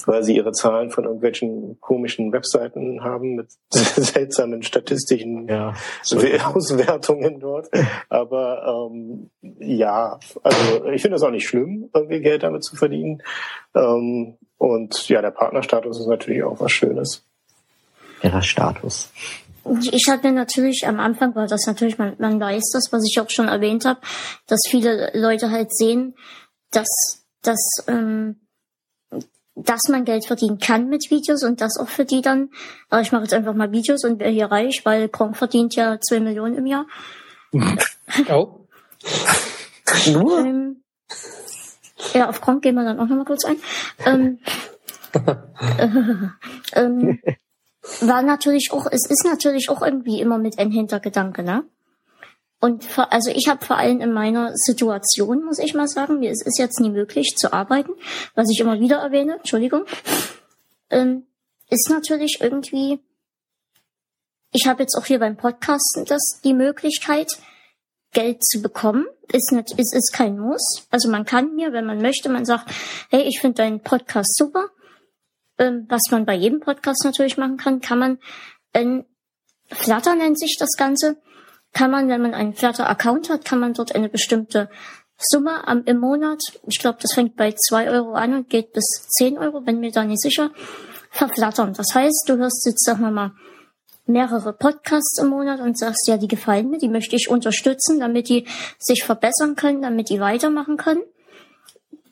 weil 0.06 0.22
sie 0.22 0.36
ihre 0.36 0.52
Zahlen 0.52 0.90
von 0.90 1.04
irgendwelchen 1.04 1.78
komischen 1.80 2.32
Webseiten 2.32 3.04
haben 3.04 3.34
mit 3.34 3.48
seltsamen 3.70 4.62
statistischen 4.62 5.48
Ja. 5.48 5.74
Auswertungen 6.54 7.40
dort. 7.40 7.68
Aber 8.08 8.88
ähm, 8.90 9.30
ja, 9.58 10.18
also 10.42 10.86
ich 10.86 11.02
finde 11.02 11.16
es 11.16 11.22
auch 11.22 11.30
nicht 11.30 11.46
schlimm, 11.46 11.90
irgendwie 11.92 12.20
Geld 12.20 12.42
damit 12.42 12.64
zu 12.64 12.74
verdienen. 12.74 13.22
Ähm, 13.74 14.38
und 14.58 15.08
ja, 15.08 15.20
der 15.20 15.30
Partnerstatus 15.30 16.00
ist 16.00 16.06
natürlich 16.06 16.42
auch 16.42 16.58
was 16.60 16.72
Schönes. 16.72 17.22
Ihrer 18.22 18.42
Status. 18.42 19.10
Ich 19.90 20.06
hatte 20.08 20.30
natürlich 20.30 20.86
am 20.86 21.00
Anfang, 21.00 21.34
weil 21.34 21.48
das 21.48 21.66
natürlich, 21.66 21.98
man, 21.98 22.14
man 22.18 22.40
weiß 22.40 22.70
das, 22.72 22.92
was 22.92 23.02
ich 23.04 23.20
auch 23.20 23.30
schon 23.30 23.48
erwähnt 23.48 23.84
habe, 23.84 24.00
dass 24.46 24.60
viele 24.68 25.10
Leute 25.14 25.50
halt 25.50 25.74
sehen, 25.74 26.14
dass, 26.70 26.88
dass 27.42 27.58
ähm, 27.88 28.36
dass 29.56 29.88
man 29.88 30.04
Geld 30.04 30.26
verdienen 30.26 30.58
kann 30.58 30.88
mit 30.88 31.10
Videos 31.10 31.42
und 31.42 31.62
das 31.62 31.78
auch 31.78 31.88
für 31.88 32.04
die 32.04 32.20
dann, 32.20 32.50
aber 32.90 33.00
ich 33.00 33.10
mache 33.10 33.22
jetzt 33.22 33.32
einfach 33.32 33.54
mal 33.54 33.72
Videos 33.72 34.04
und 34.04 34.20
wäre 34.20 34.30
hier 34.30 34.46
reich, 34.46 34.82
weil 34.84 35.08
Gronk 35.08 35.36
verdient 35.36 35.74
ja 35.74 35.98
zwei 35.98 36.20
Millionen 36.20 36.56
im 36.56 36.66
Jahr. 36.66 36.86
Oh, 38.28 38.60
Nur? 40.12 40.38
Ähm, 40.38 40.82
ja, 42.14 42.28
auf 42.28 42.40
Gronk 42.40 42.62
gehen 42.62 42.74
wir 42.74 42.84
dann 42.84 42.98
auch 42.98 43.06
nochmal 43.06 43.24
kurz 43.24 43.44
ein. 43.44 43.56
Ähm, 44.04 44.38
äh, 45.78 45.88
ähm, 46.80 47.20
war 48.00 48.22
natürlich 48.22 48.70
auch, 48.72 48.86
es 48.90 49.08
ist 49.08 49.24
natürlich 49.24 49.70
auch 49.70 49.82
irgendwie 49.82 50.20
immer 50.20 50.38
mit 50.38 50.58
ein 50.58 50.70
Hintergedanke, 50.70 51.42
ne? 51.42 51.64
Und 52.58 52.84
vor, 52.84 53.12
also 53.12 53.30
ich 53.30 53.48
habe 53.48 53.64
vor 53.64 53.76
allem 53.76 54.00
in 54.00 54.12
meiner 54.12 54.52
Situation, 54.54 55.44
muss 55.44 55.58
ich 55.58 55.74
mal 55.74 55.88
sagen, 55.88 56.20
mir 56.20 56.30
ist 56.30 56.46
es 56.46 56.58
jetzt 56.58 56.80
nie 56.80 56.90
möglich 56.90 57.34
zu 57.36 57.52
arbeiten, 57.52 57.92
was 58.34 58.48
ich 58.50 58.60
immer 58.60 58.80
wieder 58.80 58.96
erwähne, 58.96 59.36
Entschuldigung, 59.36 59.84
ähm, 60.90 61.26
ist 61.68 61.90
natürlich 61.90 62.38
irgendwie, 62.40 62.98
ich 64.52 64.66
habe 64.66 64.82
jetzt 64.82 64.96
auch 64.96 65.04
hier 65.04 65.18
beim 65.18 65.36
Podcasten 65.36 66.06
das 66.06 66.40
die 66.42 66.54
Möglichkeit, 66.54 67.38
Geld 68.16 68.42
zu 68.42 68.62
bekommen. 68.62 69.06
Ist 69.30 69.52
nicht, 69.52 69.72
ist, 69.72 69.94
ist 69.94 70.12
kein 70.12 70.38
Muss. 70.38 70.86
Also 70.90 71.10
man 71.10 71.26
kann 71.26 71.54
mir, 71.54 71.74
wenn 71.74 71.84
man 71.84 72.00
möchte, 72.00 72.30
man 72.30 72.46
sagt, 72.46 72.70
hey, 73.10 73.22
ich 73.22 73.40
finde 73.40 73.56
deinen 73.56 73.82
Podcast 73.82 74.34
super, 74.38 74.70
ähm, 75.58 75.84
was 75.90 76.00
man 76.10 76.24
bei 76.24 76.34
jedem 76.34 76.60
Podcast 76.60 77.04
natürlich 77.04 77.36
machen 77.36 77.58
kann, 77.58 77.80
kann 77.80 77.98
man, 77.98 78.18
ähm, 78.72 79.04
Flutter 79.70 80.14
nennt 80.14 80.38
sich 80.38 80.56
das 80.58 80.76
Ganze, 80.78 81.18
kann 81.74 81.90
man, 81.90 82.08
wenn 82.08 82.22
man 82.22 82.32
einen 82.32 82.54
Flutter-Account 82.54 83.28
hat, 83.28 83.44
kann 83.44 83.58
man 83.58 83.74
dort 83.74 83.94
eine 83.94 84.08
bestimmte 84.08 84.70
Summe 85.18 85.68
am, 85.68 85.84
im 85.84 85.98
Monat, 85.98 86.40
ich 86.66 86.78
glaube, 86.78 86.98
das 87.02 87.12
fängt 87.12 87.36
bei 87.36 87.52
zwei 87.52 87.90
Euro 87.90 88.14
an 88.14 88.32
und 88.32 88.48
geht 88.48 88.72
bis 88.72 88.84
zehn 89.10 89.36
Euro, 89.36 89.60
bin 89.60 89.80
mir 89.80 89.90
da 89.90 90.04
nicht 90.04 90.22
sicher, 90.22 90.52
verflattern. 91.10 91.74
Das 91.74 91.94
heißt, 91.94 92.24
du 92.28 92.38
hörst 92.38 92.64
jetzt, 92.64 92.84
sagen 92.84 93.02
wir 93.02 93.10
mal, 93.10 93.32
mehrere 94.06 94.52
Podcasts 94.52 95.18
im 95.20 95.28
Monat 95.28 95.60
und 95.60 95.78
sagst, 95.78 96.06
ja, 96.06 96.16
die 96.16 96.28
gefallen 96.28 96.70
mir, 96.70 96.78
die 96.78 96.88
möchte 96.88 97.16
ich 97.16 97.28
unterstützen, 97.28 98.00
damit 98.00 98.28
die 98.28 98.46
sich 98.78 99.04
verbessern 99.04 99.56
können, 99.56 99.82
damit 99.82 100.10
die 100.10 100.20
weitermachen 100.20 100.76
können. 100.76 101.02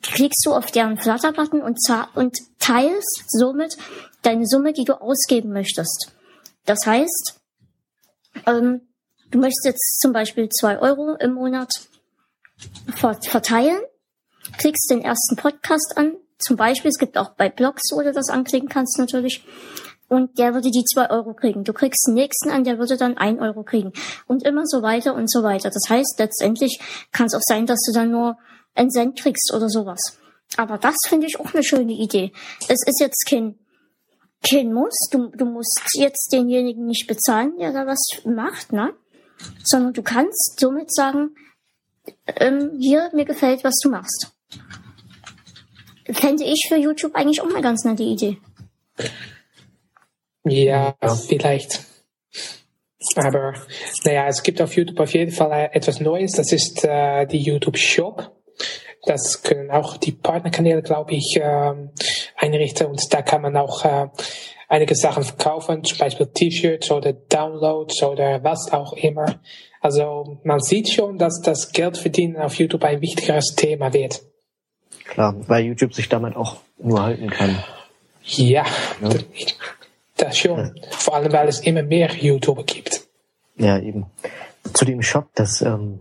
Klickst 0.01 0.45
du 0.45 0.53
auf 0.53 0.67
deren 0.67 0.97
Flutter-Button 0.97 1.61
und, 1.61 1.79
und 2.13 2.37
teilst 2.59 3.23
somit 3.27 3.77
deine 4.21 4.45
Summe, 4.45 4.73
die 4.73 4.83
du 4.83 4.93
ausgeben 5.01 5.51
möchtest. 5.51 6.11
Das 6.65 6.85
heißt, 6.85 7.39
ähm, 8.45 8.81
du 9.31 9.39
möchtest 9.39 9.65
jetzt 9.65 9.99
zum 10.01 10.13
Beispiel 10.13 10.49
zwei 10.49 10.79
Euro 10.79 11.15
im 11.15 11.33
Monat 11.33 11.73
ver- 12.95 13.19
verteilen, 13.21 13.79
klickst 14.57 14.89
den 14.91 15.01
ersten 15.01 15.35
Podcast 15.35 15.93
an, 15.97 16.15
zum 16.37 16.57
Beispiel, 16.57 16.89
es 16.89 16.97
gibt 16.97 17.17
auch 17.17 17.29
bei 17.29 17.49
Blogs, 17.49 17.83
wo 17.93 18.01
du 18.01 18.11
das 18.11 18.29
anklicken 18.29 18.67
kannst 18.67 18.99
natürlich, 18.99 19.45
und 20.07 20.37
der 20.37 20.53
würde 20.53 20.69
die 20.69 20.83
zwei 20.83 21.09
Euro 21.09 21.33
kriegen. 21.33 21.63
Du 21.63 21.73
kriegst 21.73 22.07
den 22.07 22.13
nächsten 22.13 22.51
an, 22.51 22.63
der 22.63 22.77
würde 22.77 22.97
dann 22.97 23.17
ein 23.17 23.39
Euro 23.39 23.63
kriegen. 23.63 23.91
Und 24.27 24.43
immer 24.43 24.65
so 24.65 24.81
weiter 24.81 25.15
und 25.15 25.31
so 25.31 25.41
weiter. 25.41 25.69
Das 25.69 25.89
heißt, 25.89 26.15
letztendlich 26.19 26.79
kann 27.11 27.25
es 27.25 27.33
auch 27.33 27.43
sein, 27.43 27.65
dass 27.65 27.79
du 27.81 27.93
dann 27.93 28.11
nur 28.11 28.37
einen 28.75 28.91
Cent 28.91 29.19
kriegst 29.19 29.51
oder 29.53 29.69
sowas. 29.69 30.17
Aber 30.57 30.77
das 30.77 30.95
finde 31.07 31.27
ich 31.27 31.39
auch 31.39 31.53
eine 31.53 31.63
schöne 31.63 31.93
Idee. 31.93 32.31
Es 32.67 32.85
ist 32.85 32.99
jetzt 32.99 33.25
kein, 33.27 33.57
kein 34.47 34.73
Muss. 34.73 34.95
Du, 35.11 35.29
du 35.29 35.45
musst 35.45 35.81
jetzt 35.93 36.31
denjenigen 36.31 36.85
nicht 36.85 37.07
bezahlen, 37.07 37.53
der 37.57 37.73
da 37.73 37.87
was 37.87 37.99
macht, 38.25 38.71
ne? 38.71 38.93
Sondern 39.63 39.93
du 39.93 40.03
kannst 40.03 40.59
somit 40.59 40.93
sagen, 40.93 41.35
ähm, 42.27 42.77
hier, 42.79 43.09
mir 43.13 43.25
gefällt, 43.25 43.63
was 43.63 43.75
du 43.81 43.89
machst. 43.89 44.31
Fände 46.11 46.43
ich 46.43 46.67
für 46.69 46.77
YouTube 46.77 47.15
eigentlich 47.15 47.41
auch 47.41 47.49
eine 47.49 47.61
ganz 47.61 47.83
nette 47.83 48.03
Idee. 48.03 48.37
Ja, 50.45 50.95
vielleicht. 51.27 51.81
Aber 53.15 53.53
naja, 54.03 54.27
es 54.27 54.41
gibt 54.43 54.61
auf 54.61 54.75
YouTube 54.75 54.99
auf 54.99 55.13
jeden 55.13 55.31
Fall 55.31 55.51
äh, 55.51 55.75
etwas 55.75 55.99
Neues. 55.99 56.33
Das 56.33 56.51
ist 56.51 56.83
äh, 56.83 57.25
die 57.25 57.39
YouTube 57.39 57.77
Shop. 57.77 58.31
Das 59.05 59.43
können 59.43 59.69
auch 59.69 59.97
die 59.97 60.11
Partnerkanäle, 60.11 60.81
glaube 60.81 61.13
ich, 61.13 61.39
ähm, 61.39 61.91
einrichten. 62.35 62.87
Und 62.87 63.13
da 63.13 63.21
kann 63.21 63.43
man 63.43 63.55
auch 63.55 63.85
äh, 63.85 64.07
einige 64.67 64.95
Sachen 64.95 65.23
verkaufen, 65.23 65.83
zum 65.83 65.99
Beispiel 65.99 66.27
T-Shirts 66.27 66.89
oder 66.89 67.13
Downloads 67.13 68.01
oder 68.03 68.43
was 68.43 68.71
auch 68.71 68.93
immer. 68.93 69.39
Also 69.79 70.39
man 70.43 70.59
sieht 70.59 70.89
schon, 70.89 71.19
dass 71.19 71.41
das 71.41 71.71
Geld 71.71 71.97
verdienen 71.97 72.37
auf 72.37 72.55
YouTube 72.55 72.83
ein 72.83 73.01
wichtigeres 73.01 73.53
Thema 73.55 73.93
wird. 73.93 74.23
Klar, 75.03 75.35
weil 75.47 75.65
YouTube 75.65 75.93
sich 75.93 76.09
damit 76.09 76.35
auch 76.35 76.57
nur 76.79 77.03
halten 77.03 77.29
kann. 77.29 77.63
Ja, 78.23 78.65
Ja. 79.01 79.09
Das- 80.17 80.37
schon. 80.37 80.79
Vor 80.91 81.15
allem, 81.15 81.31
weil 81.31 81.47
es 81.47 81.59
immer 81.61 81.83
mehr 81.83 82.11
YouTuber 82.13 82.63
gibt. 82.63 83.01
Ja, 83.57 83.79
eben. 83.79 84.05
Zu 84.73 84.85
dem 84.85 85.01
Shop, 85.01 85.27
das, 85.35 85.61
ähm, 85.61 85.99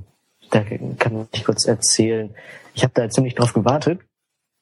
da 0.50 0.62
kann 0.98 1.28
ich 1.32 1.44
kurz 1.44 1.66
erzählen. 1.66 2.34
Ich 2.74 2.82
habe 2.82 2.92
da 2.94 3.08
ziemlich 3.08 3.34
drauf 3.34 3.52
gewartet, 3.52 4.00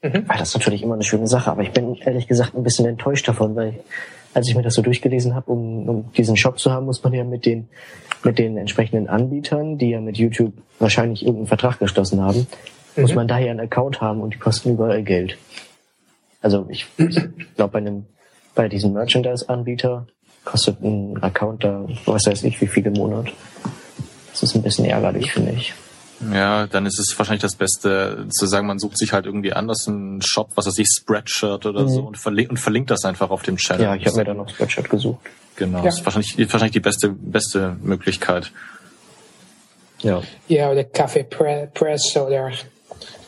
Mhm. 0.02 0.28
weil 0.28 0.38
das 0.38 0.48
ist 0.50 0.54
natürlich 0.54 0.82
immer 0.82 0.94
eine 0.94 1.04
schöne 1.04 1.28
Sache, 1.28 1.50
aber 1.50 1.62
ich 1.62 1.70
bin 1.70 1.94
ehrlich 1.96 2.26
gesagt 2.28 2.54
ein 2.54 2.62
bisschen 2.62 2.86
enttäuscht 2.86 3.26
davon, 3.28 3.54
weil 3.56 3.80
als 4.34 4.48
ich 4.48 4.54
mir 4.54 4.62
das 4.62 4.74
so 4.74 4.82
durchgelesen 4.82 5.34
habe, 5.34 5.50
um, 5.52 5.88
um 5.88 6.12
diesen 6.12 6.36
Shop 6.36 6.58
zu 6.58 6.70
haben, 6.72 6.86
muss 6.86 7.02
man 7.04 7.12
ja 7.12 7.24
mit 7.24 7.44
den 7.46 7.68
mit 8.24 8.38
den 8.38 8.56
entsprechenden 8.56 9.08
Anbietern, 9.08 9.78
die 9.78 9.90
ja 9.90 10.00
mit 10.00 10.16
YouTube 10.16 10.52
wahrscheinlich 10.78 11.22
irgendeinen 11.22 11.48
Vertrag 11.48 11.80
geschlossen 11.80 12.20
haben, 12.22 12.46
muss 12.96 13.10
Mhm. 13.10 13.16
man 13.16 13.28
daher 13.28 13.50
einen 13.50 13.58
Account 13.60 14.00
haben 14.00 14.20
und 14.20 14.34
die 14.34 14.38
kosten 14.38 14.70
überall 14.70 15.02
Geld. 15.02 15.38
Also 16.40 16.66
ich, 16.68 16.86
ich 16.98 17.54
glaube 17.56 17.72
bei 17.72 17.78
einem 17.78 18.06
bei 18.54 18.68
diesem 18.68 18.92
Merchandise-Anbieter 18.92 20.06
kostet 20.44 20.82
ein 20.82 21.22
Account 21.22 21.64
da, 21.64 21.84
was 22.06 22.26
weiß 22.26 22.42
ich, 22.44 22.60
wie 22.60 22.66
viel 22.66 22.86
im 22.86 22.94
Monat. 22.94 23.28
Das 24.32 24.42
ist 24.42 24.54
ein 24.54 24.62
bisschen 24.62 24.84
ärgerlich, 24.86 25.32
finde 25.32 25.52
ich. 25.52 25.72
Ja, 26.32 26.66
dann 26.68 26.86
ist 26.86 26.98
es 27.00 27.18
wahrscheinlich 27.18 27.42
das 27.42 27.56
Beste 27.56 28.26
zu 28.30 28.46
sagen, 28.46 28.66
man 28.68 28.78
sucht 28.78 28.96
sich 28.96 29.12
halt 29.12 29.26
irgendwie 29.26 29.52
anders 29.52 29.88
einen 29.88 30.22
Shop, 30.22 30.50
was 30.54 30.66
weiß 30.66 30.78
ich, 30.78 30.86
Spreadshirt 30.88 31.66
oder 31.66 31.88
so 31.88 32.00
Mhm. 32.00 32.06
und 32.08 32.18
verlinkt, 32.18 32.50
und 32.50 32.56
verlinkt 32.58 32.90
das 32.90 33.04
einfach 33.04 33.30
auf 33.30 33.42
dem 33.42 33.56
Channel. 33.56 33.82
Ja, 33.84 33.94
ich 33.96 34.06
habe 34.06 34.16
mir 34.18 34.24
dann 34.24 34.36
noch 34.36 34.48
Spreadshirt 34.48 34.88
gesucht. 34.88 35.20
Genau, 35.56 35.78
Ja. 35.78 35.84
das 35.84 35.98
ist 35.98 36.04
wahrscheinlich, 36.04 36.38
wahrscheinlich 36.38 36.72
die 36.72 36.80
beste, 36.80 37.08
beste 37.08 37.76
Möglichkeit. 37.82 38.52
Ja. 40.02 40.22
Ja, 40.48 40.70
oder 40.70 40.84
Kaffee 40.84 41.24
Pre 41.24 41.68
Press 41.74 42.16
oder 42.16 42.50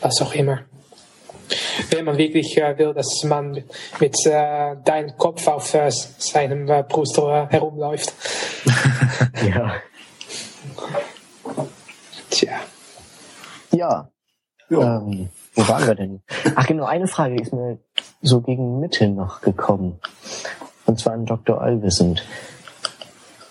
was 0.00 0.20
auch 0.22 0.34
immer. 0.34 0.60
Wenn 1.90 2.04
man 2.04 2.18
wirklich 2.18 2.56
äh, 2.56 2.76
will, 2.78 2.94
dass 2.94 3.24
man 3.24 3.64
mit 4.00 4.16
äh, 4.26 4.76
deinem 4.84 5.16
Kopf 5.16 5.46
auf 5.46 5.74
äh, 5.74 5.90
seinem 5.90 6.68
äh, 6.68 6.84
Brust 6.88 7.18
äh, 7.18 7.46
herumläuft. 7.48 8.12
Ja. 9.44 9.74
Tja. 12.30 12.52
Ja. 13.72 14.08
Ja. 14.70 14.98
Ähm, 14.98 15.28
wo 15.54 15.68
waren 15.68 15.86
wir 15.86 15.94
denn? 15.94 16.22
Ach 16.54 16.66
genau, 16.66 16.84
eine 16.84 17.06
Frage 17.06 17.40
ist 17.40 17.52
mir 17.52 17.78
so 18.22 18.40
gegen 18.40 18.80
Mitte 18.80 19.08
noch 19.08 19.40
gekommen. 19.40 20.00
Und 20.86 20.98
zwar 20.98 21.12
an 21.12 21.26
Dr. 21.26 21.60
Allwissend. 21.60 22.24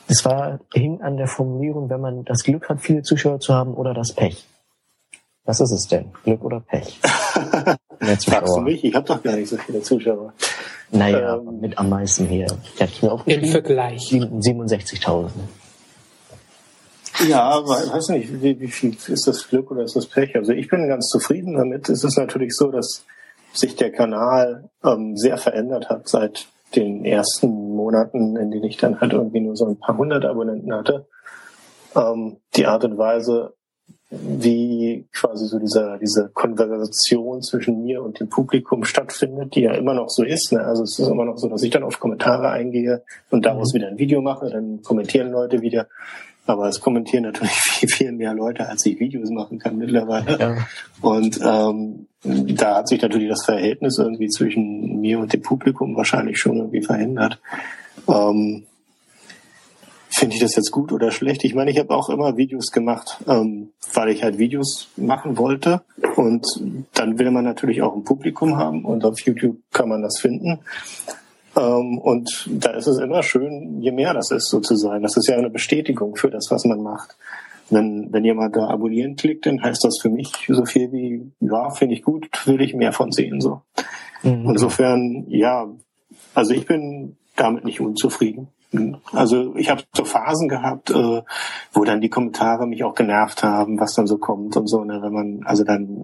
Es 0.08 0.26
war, 0.26 0.60
hing 0.74 1.02
an 1.02 1.18
der 1.18 1.28
Formulierung, 1.28 1.90
wenn 1.90 2.02
man 2.02 2.26
das 2.26 2.44
Glück 2.44 2.70
hat, 2.70 2.82
viele 2.82 3.04
Zuschauer 3.04 3.40
zu 3.40 3.54
haben 3.54 3.74
oder 3.74 3.94
das 3.94 4.14
Pech. 4.14 4.46
Was 5.46 5.60
ist 5.60 5.72
es 5.72 5.88
denn? 5.88 6.12
Glück 6.24 6.44
oder 6.44 6.62
Pech? 6.62 7.00
Mehr 8.00 8.18
Fragst 8.18 8.56
du 8.56 8.62
mich? 8.62 8.84
Ich 8.84 8.96
habe 8.96 9.06
doch 9.06 9.22
gar 9.22 9.36
nicht 9.36 9.50
so 9.50 9.58
viele 9.58 9.82
Zuschauer. 9.82 10.34
Naja, 10.92 11.36
Ähm, 11.38 11.60
mit 11.60 11.78
am 11.78 11.90
meisten 11.90 12.26
hier. 12.28 12.48
Ich 12.76 12.82
hatte 12.82 12.92
mir 13.02 13.08
Im 13.08 13.14
aufgeschrieben. 13.14 13.50
Vergleich. 13.52 14.02
sieben- 14.08 14.40
67.000. 14.40 15.30
Ja, 17.28 17.44
aber 17.44 17.70
weiß 17.76 18.10
nicht, 18.10 18.42
wie, 18.42 18.60
wie 18.60 18.68
viel 18.68 18.96
ist 19.08 19.28
das 19.28 19.48
Glück 19.48 19.70
oder 19.72 19.84
ist 19.84 19.96
das 19.96 20.08
Pech? 20.08 20.36
Also 20.36 20.52
ich 20.52 20.68
bin 20.70 20.88
ganz 20.88 21.08
zufrieden 21.10 21.56
damit. 21.56 21.88
Es 21.90 22.04
ist 22.04 22.18
natürlich 22.18 22.54
so, 22.56 22.72
dass 22.72 23.06
sich 23.54 23.76
der 23.76 23.92
Kanal 23.92 24.70
ähm, 24.84 25.16
sehr 25.16 25.38
verändert 25.38 25.90
hat 25.90 26.08
seit 26.10 26.48
den 26.76 27.06
ersten 27.06 27.50
Monaten, 27.76 28.36
in 28.36 28.50
denen 28.50 28.64
ich 28.64 28.78
dann 28.78 29.00
halt 29.00 29.14
irgendwie 29.14 29.42
nur 29.42 29.56
so 29.56 29.68
ein 29.68 29.78
paar 29.78 29.96
hundert 29.96 30.26
Abonnenten 30.26 30.74
hatte. 30.74 31.06
Ähm, 31.96 32.38
die 32.56 32.66
Art 32.66 32.84
und 32.84 32.98
Weise, 32.98 33.54
wie 34.22 35.06
quasi 35.12 35.48
so 35.48 35.60
dieser, 35.60 35.98
diese 35.98 36.30
Konversation 36.34 37.42
zwischen 37.42 37.84
mir 37.84 38.04
und 38.04 38.20
dem 38.20 38.30
Publikum 38.30 38.84
stattfindet, 38.84 39.56
die 39.56 39.62
ja 39.62 39.74
immer 39.74 39.94
noch 39.94 40.10
so 40.10 40.24
ist. 40.24 40.52
Ne? 40.52 40.64
Also 40.64 40.84
es 40.84 41.00
ist 41.00 41.08
immer 41.08 41.26
noch 41.26 41.38
so, 41.38 41.48
dass 41.50 41.64
ich 41.64 41.72
dann 41.72 41.84
auf 41.84 42.00
Kommentare 42.00 42.50
eingehe 42.50 43.04
und 43.30 43.46
daraus 43.46 43.74
wieder 43.74 43.88
ein 43.88 43.98
Video 43.98 44.22
mache, 44.22 44.50
dann 44.50 44.82
kommentieren 44.84 45.32
Leute 45.32 45.62
wieder. 45.62 45.88
Aber 46.46 46.68
es 46.68 46.82
kommentieren 46.82 47.24
natürlich 47.24 47.52
viel, 47.62 47.90
viel 47.90 48.12
mehr 48.12 48.34
Leute, 48.34 48.68
als 48.68 48.86
ich 48.86 49.00
Videos 49.00 49.30
machen 49.30 49.60
kann 49.60 49.78
mittlerweile. 49.78 50.38
Ja. 50.40 50.58
Und 51.02 51.40
ähm, 51.44 52.08
da 52.24 52.78
hat 52.78 52.88
sich 52.88 53.02
natürlich 53.02 53.30
das 53.30 53.46
Verhältnis 53.46 53.98
irgendwie 53.98 54.30
zwischen 54.30 55.02
mir 55.02 55.20
und 55.20 55.34
dem 55.34 55.42
Publikum 55.42 55.96
wahrscheinlich 55.96 56.38
schon 56.40 56.58
irgendwie 56.58 56.82
verändert. 56.82 57.40
Ähm, 58.08 58.66
finde 60.24 60.36
ich 60.36 60.42
das 60.42 60.56
jetzt 60.56 60.72
gut 60.72 60.94
oder 60.94 61.12
schlecht? 61.12 61.44
Ich 61.44 61.54
meine, 61.54 61.70
ich 61.70 61.78
habe 61.78 61.94
auch 61.94 62.10
immer 62.10 62.38
Videos 62.38 62.72
gemacht, 62.72 63.18
ähm, 63.28 63.72
weil 63.94 64.08
ich 64.08 64.24
halt 64.24 64.38
Videos 64.38 64.88
machen 64.96 65.38
wollte. 65.38 65.82
Und 66.16 66.48
dann 66.94 67.20
will 67.20 67.30
man 67.30 67.44
natürlich 67.44 67.82
auch 67.82 67.94
ein 67.94 68.06
Publikum 68.06 68.56
haben 68.56 68.86
und 68.86 69.04
auf 69.04 69.20
YouTube 69.20 69.58
kann 69.74 69.90
man 69.90 70.02
das 70.02 70.22
finden. 70.22 70.60
Ähm, 71.58 71.98
und 71.98 72.50
da 72.50 72.72
ist 72.72 72.88
es 72.88 73.00
immer 73.00 73.22
schön, 73.22 73.82
je 73.82 73.92
mehr 73.92 74.14
das 74.14 74.32
ist 74.32 74.50
sozusagen. 74.50 75.04
Das 75.04 75.18
ist 75.18 75.28
ja 75.28 75.36
eine 75.36 75.50
Bestätigung 75.50 76.16
für 76.16 76.30
das, 76.30 76.48
was 76.50 76.64
man 76.64 76.82
macht. 76.82 77.18
Wenn, 77.70 78.08
wenn 78.14 78.24
jemand 78.24 78.56
da 78.56 78.68
abonnieren 78.68 79.18
klickt, 79.18 79.46
dann 79.46 79.62
heißt 79.62 79.84
das 79.84 79.98
für 80.02 80.10
mich 80.10 80.32
so 80.48 80.64
viel 80.64 80.94
wie, 80.94 81.34
ja, 81.42 81.70
finde 81.72 81.96
ich 81.96 82.04
gut, 82.04 82.30
will 82.46 82.62
ich 82.62 82.74
mehr 82.74 82.94
von 82.94 83.12
sehen, 83.12 83.42
so. 83.42 83.62
Mhm. 84.22 84.52
Insofern, 84.52 85.26
ja, 85.28 85.68
also 86.34 86.54
ich 86.54 86.66
bin 86.66 87.18
damit 87.36 87.66
nicht 87.66 87.82
unzufrieden. 87.82 88.48
Also 89.12 89.56
ich 89.56 89.70
habe 89.70 89.84
so 89.96 90.04
Phasen 90.04 90.50
gehabt, 90.50 90.90
äh, 90.90 91.22
wo 91.74 91.84
dann 91.84 92.02
die 92.02 92.10
Kommentare 92.10 92.66
mich 92.68 92.84
auch 92.84 92.96
genervt 92.96 93.44
haben, 93.44 93.80
was 93.80 93.94
dann 93.94 94.08
so 94.08 94.18
kommt 94.18 94.58
und 94.58 94.68
so. 94.68 94.84
Ne? 94.84 95.00
Wenn 95.02 95.14
man, 95.14 95.42
also 95.46 95.64
dann, 95.64 96.04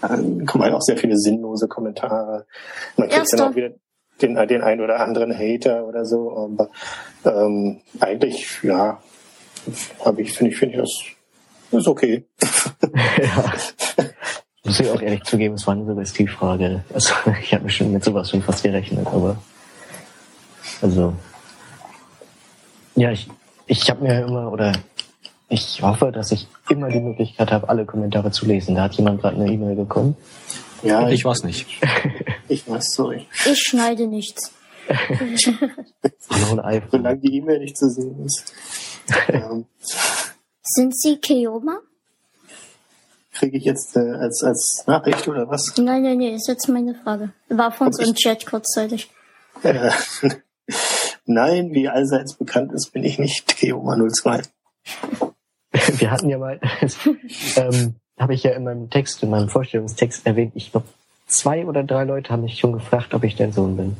dann 0.00 0.46
kommen 0.46 0.64
halt 0.64 0.74
auch 0.74 0.80
sehr 0.80 0.96
viele 0.96 1.16
sinnlose 1.16 1.68
Kommentare. 1.68 2.46
Man 2.96 3.08
kriegt 3.08 3.20
Erste. 3.20 3.36
dann 3.36 3.52
auch 3.52 3.56
wieder 3.56 3.70
den, 4.20 4.34
den 4.48 4.62
einen 4.62 4.80
oder 4.80 5.00
anderen 5.00 5.36
Hater 5.36 5.86
oder 5.86 6.04
so. 6.04 6.34
Aber 6.36 6.70
ähm, 7.24 7.80
eigentlich, 8.00 8.62
ja, 8.62 8.98
habe 10.04 10.22
ich, 10.22 10.32
finde 10.32 10.52
ich, 10.52 10.58
finde 10.58 10.76
ich 10.76 10.80
das 10.80 11.80
ist 11.80 11.88
okay. 11.88 12.24
ja. 12.82 13.52
Muss 14.64 14.78
ich 14.78 14.90
auch 14.90 15.00
ehrlich 15.02 15.24
zugeben, 15.24 15.54
es 15.56 15.66
war 15.66 15.74
eine 15.74 15.84
Suggestivfrage. 15.84 16.84
Also 16.94 17.14
ich 17.42 17.52
habe 17.52 17.64
mich 17.64 17.76
schon 17.76 17.92
mit 17.92 18.04
sowas 18.04 18.30
schon 18.30 18.42
fast 18.42 18.62
gerechnet, 18.62 19.06
aber 19.08 19.36
also 20.80 21.14
ja, 22.94 23.10
ich, 23.10 23.28
ich 23.66 23.90
habe 23.90 24.02
mir 24.04 24.24
immer 24.26 24.52
oder 24.52 24.72
ich 25.48 25.82
hoffe, 25.82 26.10
dass 26.12 26.32
ich 26.32 26.46
immer 26.70 26.88
die 26.88 27.00
Möglichkeit 27.00 27.52
habe, 27.52 27.68
alle 27.68 27.84
Kommentare 27.84 28.30
zu 28.30 28.46
lesen. 28.46 28.74
Da 28.74 28.84
hat 28.84 28.94
jemand 28.94 29.20
gerade 29.20 29.36
eine 29.36 29.52
E-Mail 29.52 29.76
bekommen. 29.76 30.16
Ja, 30.82 31.06
ich, 31.08 31.20
ich 31.20 31.24
weiß 31.24 31.44
nicht. 31.44 31.66
ich 32.48 32.68
weiß, 32.68 32.92
sorry. 32.94 33.26
Ich 33.44 33.60
schneide 33.60 34.06
nichts. 34.06 34.52
Solange 36.90 37.18
die 37.18 37.36
E-Mail 37.36 37.60
nicht 37.60 37.76
zu 37.76 37.88
sehen 37.88 38.24
ist. 38.24 38.52
ähm. 39.28 39.66
Sind 40.62 40.98
Sie 40.98 41.16
Keoma? 41.18 41.80
Kriege 43.32 43.58
ich 43.58 43.64
jetzt 43.64 43.96
äh, 43.96 44.00
als, 44.00 44.42
als 44.42 44.84
Nachricht 44.86 45.26
oder 45.28 45.48
was? 45.48 45.72
Nein, 45.76 46.02
nein, 46.02 46.18
nein, 46.18 46.34
ist 46.34 46.48
jetzt 46.48 46.68
meine 46.68 46.94
Frage. 46.94 47.30
War 47.48 47.72
von 47.72 47.88
uns 47.88 47.98
im 47.98 48.14
Chat 48.14 48.46
kurzzeitig. 48.46 49.10
Äh, 49.62 49.90
nein, 51.26 51.72
wie 51.72 51.88
allseits 51.88 52.34
bekannt 52.34 52.72
ist, 52.72 52.92
bin 52.92 53.04
ich 53.04 53.18
nicht 53.18 53.46
Keoma 53.56 53.96
02. 54.08 54.42
Wir 55.96 56.10
hatten 56.10 56.28
ja 56.28 56.38
mal, 56.38 56.60
ähm, 57.56 57.94
habe 58.18 58.34
ich 58.34 58.42
ja 58.42 58.52
in 58.52 58.64
meinem 58.64 58.90
Text, 58.90 59.22
in 59.22 59.30
meinem 59.30 59.48
Vorstellungstext 59.48 60.26
erwähnt, 60.26 60.52
ich 60.54 60.70
glaube, 60.70 60.86
zwei 61.26 61.64
oder 61.64 61.82
drei 61.82 62.04
Leute 62.04 62.30
haben 62.30 62.42
mich 62.42 62.58
schon 62.58 62.72
gefragt, 62.72 63.14
ob 63.14 63.24
ich 63.24 63.36
dein 63.36 63.52
Sohn 63.52 63.76
bin. 63.76 63.96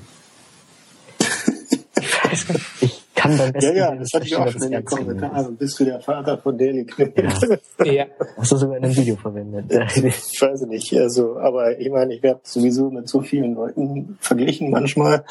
ich 1.19 2.25
weiß 2.25 2.49
nicht, 2.51 2.67
ich 2.81 3.02
kann 3.23 3.39
beim 3.39 3.53
besten 3.53 3.77
Ja, 3.77 3.91
ja, 3.91 3.95
das 3.95 4.09
hatte 4.13 4.27
ich 4.27 4.37
auch 4.37 4.49
schon 4.49 4.63
in 4.63 4.71
den 4.73 4.85
Kommentaren. 4.85 5.57
Bist 5.57 5.79
du 5.79 5.85
der 5.85 6.01
Vater 6.01 6.39
von 6.39 6.59
Daily 6.59 6.87
Ja. 6.99 7.85
ja. 7.85 8.07
Hast 8.37 8.53
du 8.53 8.57
sogar 8.57 8.77
in 8.79 8.85
einem 8.85 8.97
Video 8.97 9.17
verwendet? 9.17 9.67
ich 9.71 10.41
weiß 10.41 10.63
nicht. 10.63 10.93
Also, 10.99 11.39
aber 11.39 11.79
ich 11.79 11.91
meine, 11.91 12.15
ich 12.15 12.23
werde 12.23 12.41
sowieso 12.43 12.91
mit 12.91 13.09
so 13.09 13.21
vielen 13.21 13.55
Leuten 13.55 14.19
verglichen 14.21 14.71
manchmal. 14.71 15.25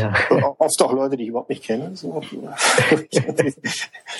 Ja. 0.00 0.14
Oft 0.58 0.82
auch 0.82 0.92
Leute, 0.92 1.16
die 1.16 1.24
ich 1.24 1.30
überhaupt 1.30 1.50
nicht 1.50 1.64
kenne. 1.64 1.90
So. 1.94 2.20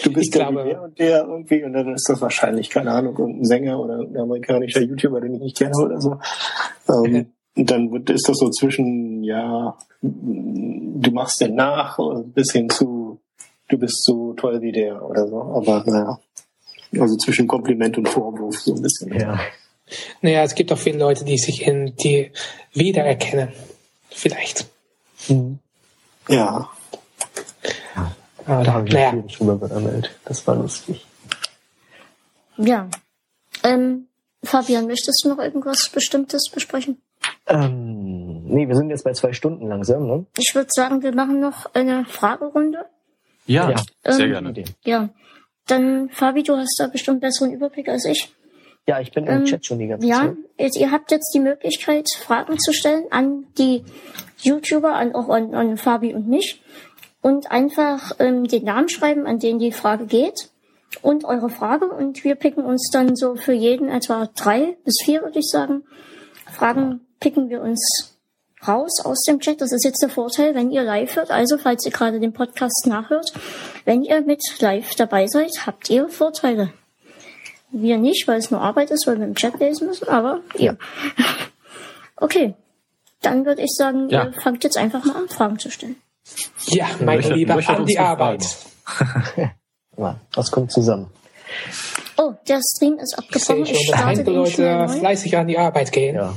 du 0.05 0.13
bist 0.13 0.35
ja 0.35 0.51
der 0.51 0.83
und 0.83 0.99
der 0.99 1.25
irgendwie 1.25 1.65
und 1.65 1.73
dann 1.73 1.95
ist 1.95 2.09
das 2.09 2.21
wahrscheinlich, 2.21 2.71
keine 2.71 2.93
Ahnung, 2.93 3.17
irgendein 3.19 3.45
Sänger 3.45 3.79
oder 3.79 3.99
ein 4.01 4.17
amerikanischer 4.17 4.81
YouTuber, 4.81 5.21
den 5.21 5.35
ich 5.35 5.41
nicht 5.41 5.59
kenne 5.59 5.77
oder 5.77 6.01
so. 6.01 6.19
Ähm, 6.89 7.27
dann 7.59 7.93
ist 8.07 8.29
das 8.29 8.39
so 8.39 8.51
zwischen, 8.51 9.25
ja, 9.25 9.77
du 10.01 11.11
machst 11.11 11.41
den 11.41 11.57
nach, 11.57 11.99
bis 12.35 12.53
hin 12.53 12.69
zu, 12.69 12.98
du 13.69 13.79
bist 13.79 14.05
so 14.05 14.35
toll 14.35 14.61
wie 14.61 14.73
der 14.73 15.03
oder 15.03 15.27
so. 15.29 15.41
Aber 15.41 15.85
naja, 15.87 16.19
also 16.99 17.17
zwischen 17.17 17.47
Kompliment 17.47 17.97
und 17.99 18.09
Vorwurf 18.09 18.59
so 18.61 18.75
ein 18.75 18.83
bisschen. 18.83 19.13
Ja. 19.19 19.39
Naja, 20.21 20.43
es 20.43 20.55
gibt 20.55 20.73
auch 20.73 20.79
viele 20.79 20.99
Leute, 20.99 21.25
die 21.25 21.39
sich 21.39 21.63
in 21.67 21.95
die 21.97 22.31
wiedererkennen. 22.75 23.53
Vielleicht. 24.11 24.67
Mhm. 25.29 25.59
Ja. 26.29 26.71
Ah, 28.47 28.65
da 28.65 28.73
habe 28.73 28.89
ich 28.89 28.95
naja. 28.95 29.13
drüber 29.13 29.69
gemeldet. 29.69 30.11
Das 30.25 30.47
war 30.47 30.57
lustig. 30.57 31.07
Ja. 32.57 32.89
Ähm, 33.63 34.07
Fabian, 34.43 34.87
möchtest 34.87 35.23
du 35.25 35.29
noch 35.29 35.39
irgendwas 35.39 35.91
Bestimmtes 35.93 36.51
besprechen? 36.53 37.01
Ähm, 37.47 38.45
nee, 38.45 38.69
wir 38.69 38.75
sind 38.75 38.91
jetzt 38.91 39.05
bei 39.05 39.13
zwei 39.13 39.33
Stunden 39.33 39.69
langsam, 39.69 40.07
ne? 40.07 40.27
Ich 40.37 40.55
würde 40.55 40.71
sagen, 40.73 41.03
wir 41.03 41.15
machen 41.15 41.41
noch 41.41 41.75
eine 41.75 42.05
Fragerunde. 42.05 42.87
Ja, 43.49 43.71
ja. 43.71 44.13
sehr 44.13 44.27
ähm, 44.27 44.33
gerne. 44.33 44.65
Ja. 44.85 45.09
Dann, 45.67 46.11
Fabi, 46.11 46.43
du 46.43 46.57
hast 46.57 46.77
da 46.79 46.87
bestimmt 46.87 47.21
besseren 47.21 47.53
Überblick 47.53 47.89
als 47.89 48.05
ich. 48.05 48.33
Ja, 48.87 49.01
ich 49.01 49.13
bin 49.13 49.27
im 49.27 49.39
ähm, 49.39 49.45
Chat 49.45 49.67
schon 49.67 49.79
die 49.79 49.87
ganze 49.87 50.07
ja, 50.07 50.17
Zeit. 50.17 50.37
Ja, 50.59 50.81
ihr 50.81 50.91
habt 50.91 51.11
jetzt 51.11 51.33
die 51.35 51.41
Möglichkeit, 51.41 52.09
Fragen 52.19 52.59
zu 52.59 52.73
stellen 52.73 53.05
an 53.11 53.47
die 53.59 53.85
YouTuber, 54.39 54.95
an, 54.95 55.15
auch 55.15 55.29
an, 55.29 55.55
an 55.55 55.77
Fabi 55.77 56.15
und 56.15 56.29
mich. 56.29 56.63
Und 57.21 57.51
einfach 57.51 58.13
ähm, 58.19 58.47
den 58.47 58.65
Namen 58.65 58.89
schreiben, 58.89 59.27
an 59.27 59.41
den 59.41 59.59
die 59.59 59.73
Frage 59.73 60.07
geht. 60.07 60.51
Und 61.03 61.25
eure 61.25 61.51
Frage. 61.51 61.87
Und 61.87 62.25
wir 62.25 62.35
picken 62.35 62.65
uns 62.65 62.89
dann 62.91 63.15
so 63.17 63.35
für 63.35 63.53
jeden 63.53 63.89
etwa 63.89 64.31
drei 64.35 64.79
bis 64.85 64.97
vier, 65.05 65.23
würde 65.23 65.41
ich 65.41 65.51
sagen, 65.51 65.83
Fragen 66.51 67.01
picken 67.21 67.51
wir 67.51 67.61
uns 67.61 68.18
raus 68.67 69.01
aus 69.05 69.23
dem 69.23 69.41
Chat. 69.41 69.61
Das 69.61 69.73
ist 69.73 69.85
jetzt 69.85 70.03
der 70.03 70.09
Vorteil, 70.09 70.55
wenn 70.55 70.71
ihr 70.71 70.83
live 70.83 71.17
hört. 71.17 71.31
Also, 71.31 71.59
falls 71.59 71.85
ihr 71.85 71.93
gerade 71.93 72.21
den 72.21 72.33
Podcast 72.33 72.87
nachhört, 72.87 73.33
wenn 73.85 74.03
ihr 74.03 74.21
mit 74.23 74.43
live 74.61 74.95
dabei 74.95 75.27
seid, 75.27 75.67
habt 75.67 75.91
ihr 75.91 76.09
Vorteile. 76.09 76.73
Wir 77.71 77.99
nicht, 77.99 78.27
weil 78.27 78.39
es 78.39 78.51
nur 78.51 78.61
Arbeit 78.61 78.91
ist, 78.91 79.07
weil 79.07 79.19
wir 79.19 79.27
im 79.27 79.35
Chat 79.35 79.61
lesen 79.61 79.89
müssen, 79.89 80.09
aber 80.09 80.41
ihr. 80.57 80.77
Okay. 82.21 82.55
Dann 83.23 83.47
würde 83.47 83.63
ich 83.63 83.71
sagen, 83.77 84.09
ja. 84.11 84.25
ihr 84.25 84.33
fangt 84.43 84.65
jetzt 84.65 84.77
einfach 84.77 85.05
mal 85.05 85.15
an, 85.15 85.29
Fragen 85.29 85.59
zu 85.59 85.71
stellen. 85.71 85.97
Ja, 86.67 86.89
meine 87.01 87.23
Liebe, 87.33 87.55
an 87.55 87.87
die 87.87 87.99
Arbeit. 87.99 88.45
Was 90.35 90.51
kommt 90.51 90.73
zusammen? 90.73 91.11
Oh, 92.17 92.35
der 92.49 92.61
Stream 92.61 92.99
ist 92.99 93.17
abgebrochen. 93.17 93.63
Ich, 93.63 93.69
sehe 93.69 93.75
schon, 93.75 93.75
ich 93.75 93.87
starte 93.87 94.23
Leute 94.23 94.89
fleißig 94.89 95.37
an 95.37 95.47
die 95.47 95.59
Arbeit 95.59 95.93
gehen. 95.93 96.17
Ja. 96.17 96.35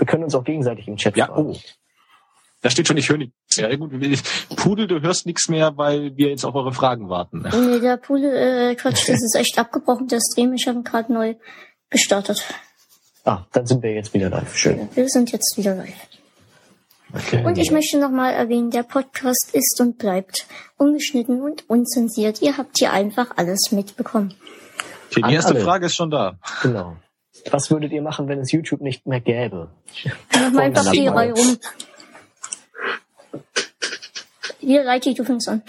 Wir 0.00 0.06
können 0.06 0.24
uns 0.24 0.34
auch 0.34 0.44
gegenseitig 0.44 0.88
im 0.88 0.96
Chat 0.96 1.14
ja, 1.14 1.26
fragen. 1.26 1.50
Oh. 1.50 1.56
Da 2.62 2.70
steht 2.70 2.88
schon, 2.88 2.96
ich 2.96 3.08
höre 3.10 3.18
nichts 3.18 3.58
mehr. 3.58 3.76
Gut, 3.76 3.92
Pudel, 4.56 4.86
du 4.86 5.02
hörst 5.02 5.26
nichts 5.26 5.48
mehr, 5.48 5.76
weil 5.76 6.16
wir 6.16 6.30
jetzt 6.30 6.44
auf 6.44 6.54
eure 6.54 6.72
Fragen 6.72 7.10
warten. 7.10 7.42
Nee, 7.42 7.80
der 7.80 7.98
Pudel, 7.98 8.34
äh, 8.34 8.74
Quatsch, 8.76 9.08
das 9.08 9.22
ist 9.22 9.36
echt 9.36 9.58
abgebrochen, 9.58 10.08
der 10.08 10.20
Stream. 10.20 10.54
Ich 10.54 10.66
habe 10.66 10.78
ihn 10.78 10.84
gerade 10.84 11.12
neu 11.12 11.34
gestartet. 11.90 12.42
Ah, 13.24 13.44
dann 13.52 13.66
sind 13.66 13.82
wir 13.82 13.92
jetzt 13.92 14.14
wieder 14.14 14.30
live. 14.30 14.56
Schön. 14.56 14.88
Wir 14.94 15.06
sind 15.08 15.32
jetzt 15.32 15.54
wieder 15.58 15.74
live. 15.74 15.92
Okay. 17.12 17.44
Und 17.44 17.58
ich 17.58 17.70
möchte 17.70 17.98
nochmal 17.98 18.32
erwähnen, 18.32 18.70
der 18.70 18.84
Podcast 18.84 19.50
ist 19.52 19.78
und 19.80 19.98
bleibt 19.98 20.46
ungeschnitten 20.78 21.42
und 21.42 21.68
unzensiert. 21.68 22.40
Ihr 22.40 22.56
habt 22.56 22.78
hier 22.78 22.92
einfach 22.92 23.36
alles 23.36 23.70
mitbekommen. 23.70 24.34
Okay, 25.10 25.22
die 25.28 25.34
erste 25.34 25.56
Frage 25.56 25.86
ist 25.86 25.96
schon 25.96 26.10
da. 26.10 26.38
Genau. 26.62 26.96
Was 27.50 27.70
würdet 27.70 27.92
ihr 27.92 28.02
machen, 28.02 28.28
wenn 28.28 28.40
es 28.40 28.52
YouTube 28.52 28.80
nicht 28.80 29.06
mehr 29.06 29.20
gäbe? 29.20 29.70
Mach 30.32 30.50
mal 30.50 30.62
einfach 30.62 30.90
die 30.90 31.06
Reihe 31.06 31.32
rum. 31.32 31.58
Hier, 34.58 34.86
Reiki, 34.86 35.14
du 35.14 35.24
fängst 35.24 35.48
an. 35.48 35.62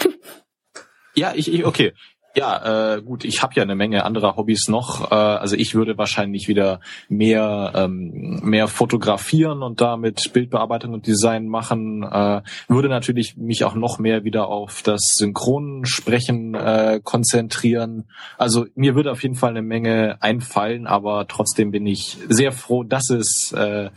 Ja, 1.16 1.34
ich, 1.36 1.52
ich 1.52 1.66
okay. 1.66 1.94
Ja, 2.34 2.96
äh, 2.96 3.02
gut, 3.02 3.26
ich 3.26 3.44
habe 3.44 3.56
ja 3.56 3.64
eine 3.64 3.76
Menge 3.76 4.06
anderer 4.06 4.38
Hobbys 4.38 4.70
noch. 4.70 5.12
Äh, 5.12 5.16
also 5.16 5.58
ich 5.58 5.76
würde 5.76 5.98
wahrscheinlich 5.98 6.48
wieder 6.48 6.80
mehr 7.10 7.74
ähm, 7.76 8.40
mehr 8.42 8.70
fotografieren 8.70 9.62
und 9.62 9.82
damit 9.82 10.32
Bildbearbeitung 10.32 10.94
und 10.94 11.08
Design 11.08 11.48
machen. 11.48 12.04
Äh, 12.04 12.42
würde 12.70 12.88
natürlich 12.88 13.36
mich 13.36 13.66
auch 13.66 13.76
noch 13.76 14.00
mehr 14.00 14.24
wieder 14.24 14.48
auf 14.48 14.82
das 14.82 15.16
Synchronsprechen 15.18 16.56
äh, 16.56 17.02
konzentrieren. 17.04 18.06
Also 18.38 18.66
mir 18.76 18.96
würde 18.96 19.12
auf 19.12 19.24
jeden 19.24 19.36
Fall 19.36 19.50
eine 19.50 19.62
Menge 19.62 20.16
einfallen, 20.22 20.88
aber 20.88 21.28
trotzdem 21.28 21.72
bin 21.72 21.86
ich 21.86 22.18
sehr 22.30 22.54
froh, 22.54 22.84
dass 22.84 23.10
es 23.10 23.52
äh, 23.52 23.90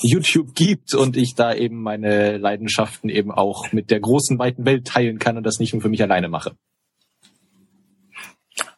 YouTube 0.00 0.54
gibt 0.54 0.94
und 0.94 1.18
ich 1.18 1.34
da 1.34 1.52
eben 1.52 1.82
meine 1.82 2.38
Leidenschaften 2.38 3.10
eben 3.10 3.30
auch 3.30 3.72
mit 3.72 3.90
der 3.90 4.00
großen 4.00 4.38
weiten 4.38 4.64
Welt 4.64 4.86
teilen 4.86 5.18
kann 5.18 5.36
und 5.36 5.44
das 5.44 5.58
nicht 5.58 5.74
nur 5.74 5.82
für 5.82 5.90
mich 5.90 6.02
alleine 6.02 6.30
mache. 6.30 6.56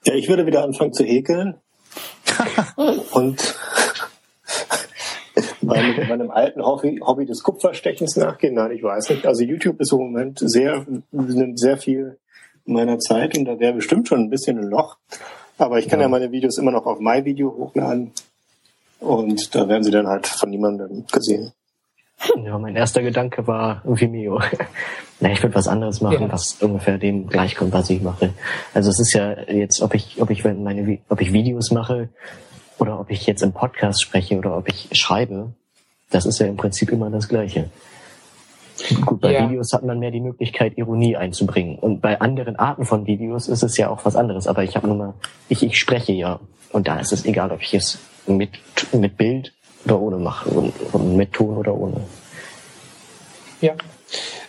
Ja, 0.06 0.14
ich 0.14 0.28
würde 0.28 0.46
wieder 0.46 0.62
anfangen 0.62 0.92
zu 0.92 1.04
häkeln. 1.04 1.56
und 3.12 3.56
Bei 5.62 6.06
meinem 6.08 6.30
alten 6.30 6.64
Hobby, 6.64 7.00
Hobby 7.04 7.26
des 7.26 7.42
Kupferstechens 7.42 8.16
nachgehen? 8.16 8.54
Nein, 8.54 8.70
ich 8.70 8.82
weiß 8.82 9.10
nicht. 9.10 9.26
Also 9.26 9.42
YouTube 9.42 9.80
ist 9.80 9.92
im 9.92 9.98
Moment 9.98 10.38
sehr, 10.38 10.86
nimmt 11.10 11.58
sehr 11.58 11.76
viel 11.76 12.18
meiner 12.64 12.98
Zeit 12.98 13.36
und 13.36 13.46
da 13.46 13.58
wäre 13.58 13.74
bestimmt 13.74 14.06
schon 14.08 14.20
ein 14.20 14.30
bisschen 14.30 14.58
ein 14.58 14.70
Loch. 14.70 14.96
Aber 15.58 15.78
ich 15.78 15.88
kann 15.88 15.98
ja, 15.98 16.04
ja 16.04 16.08
meine 16.08 16.30
Videos 16.30 16.58
immer 16.58 16.70
noch 16.70 16.86
auf 16.86 17.00
MyVideo 17.00 17.52
hochladen 17.52 18.12
und 19.00 19.54
da 19.54 19.68
werden 19.68 19.82
sie 19.82 19.90
dann 19.90 20.06
halt 20.06 20.26
von 20.26 20.50
niemandem 20.50 21.04
gesehen. 21.12 21.52
Ja, 22.44 22.59
mein 22.59 22.76
erster 22.76 23.02
Gedanke 23.02 23.47
war 23.47 23.82
Vimeo. 23.84 24.40
Na, 25.20 25.32
ich 25.32 25.43
würde 25.43 25.55
was 25.55 25.68
anderes 25.68 26.01
machen, 26.01 26.22
ja. 26.22 26.32
was 26.32 26.62
ungefähr 26.62 26.98
dem 26.98 27.26
gleichkommt, 27.26 27.72
was 27.72 27.90
ich 27.90 28.02
mache. 28.02 28.32
Also 28.74 28.90
es 28.90 29.01
ist 29.01 29.12
ja 29.12 29.43
jetzt, 29.48 29.80
ob 29.82 29.94
ich, 29.94 30.20
ob 30.20 30.30
ich 30.30 30.44
meine, 30.44 30.98
ob 31.09 31.20
ich 31.20 31.32
Videos 31.32 31.70
mache 31.70 32.09
oder 32.78 33.01
ob 33.01 33.10
ich 33.10 33.26
jetzt 33.26 33.43
im 33.43 33.52
Podcast 33.52 34.02
spreche 34.02 34.36
oder 34.36 34.56
ob 34.56 34.68
ich 34.68 34.88
schreibe, 34.93 35.52
das 36.10 36.26
ist 36.26 36.38
ja 36.38 36.47
im 36.47 36.56
Prinzip 36.56 36.90
immer 36.90 37.10
das 37.10 37.28
Gleiche. 37.28 37.70
Gut, 39.05 39.20
bei 39.20 39.32
ja. 39.32 39.48
Videos 39.48 39.72
hat 39.72 39.84
man 39.84 39.98
mehr 39.98 40.10
die 40.10 40.20
Möglichkeit, 40.20 40.76
Ironie 40.76 41.16
einzubringen. 41.16 41.78
Und 41.78 42.01
bei 42.01 42.20
anderen 42.20 42.56
Arten 42.56 42.84
von 42.84 43.06
Videos 43.06 43.48
ist 43.48 43.62
es 43.62 43.76
ja 43.76 43.88
auch 43.88 44.05
was 44.05 44.16
anderes. 44.16 44.47
Aber 44.47 44.64
ich 44.64 44.76
habe 44.76 44.86
nur 44.86 44.97
mal, 44.97 45.14
ich, 45.48 45.62
ich 45.62 45.78
spreche 45.78 46.12
ja. 46.12 46.40
Und 46.72 46.88
da 46.88 46.98
ist 47.01 47.12
es 47.12 47.24
egal, 47.24 47.52
ob 47.52 47.62
ich 47.62 47.72
es 47.74 47.98
mit, 48.26 48.51
mit 48.93 49.16
Bild 49.16 49.52
oder 49.86 50.00
ohne 50.00 50.16
mache. 50.18 50.50
Und, 50.50 50.72
und 50.92 51.16
mit 51.16 51.32
Ton 51.32 51.56
oder 51.56 51.74
ohne. 51.74 52.00
Ja. 53.60 53.74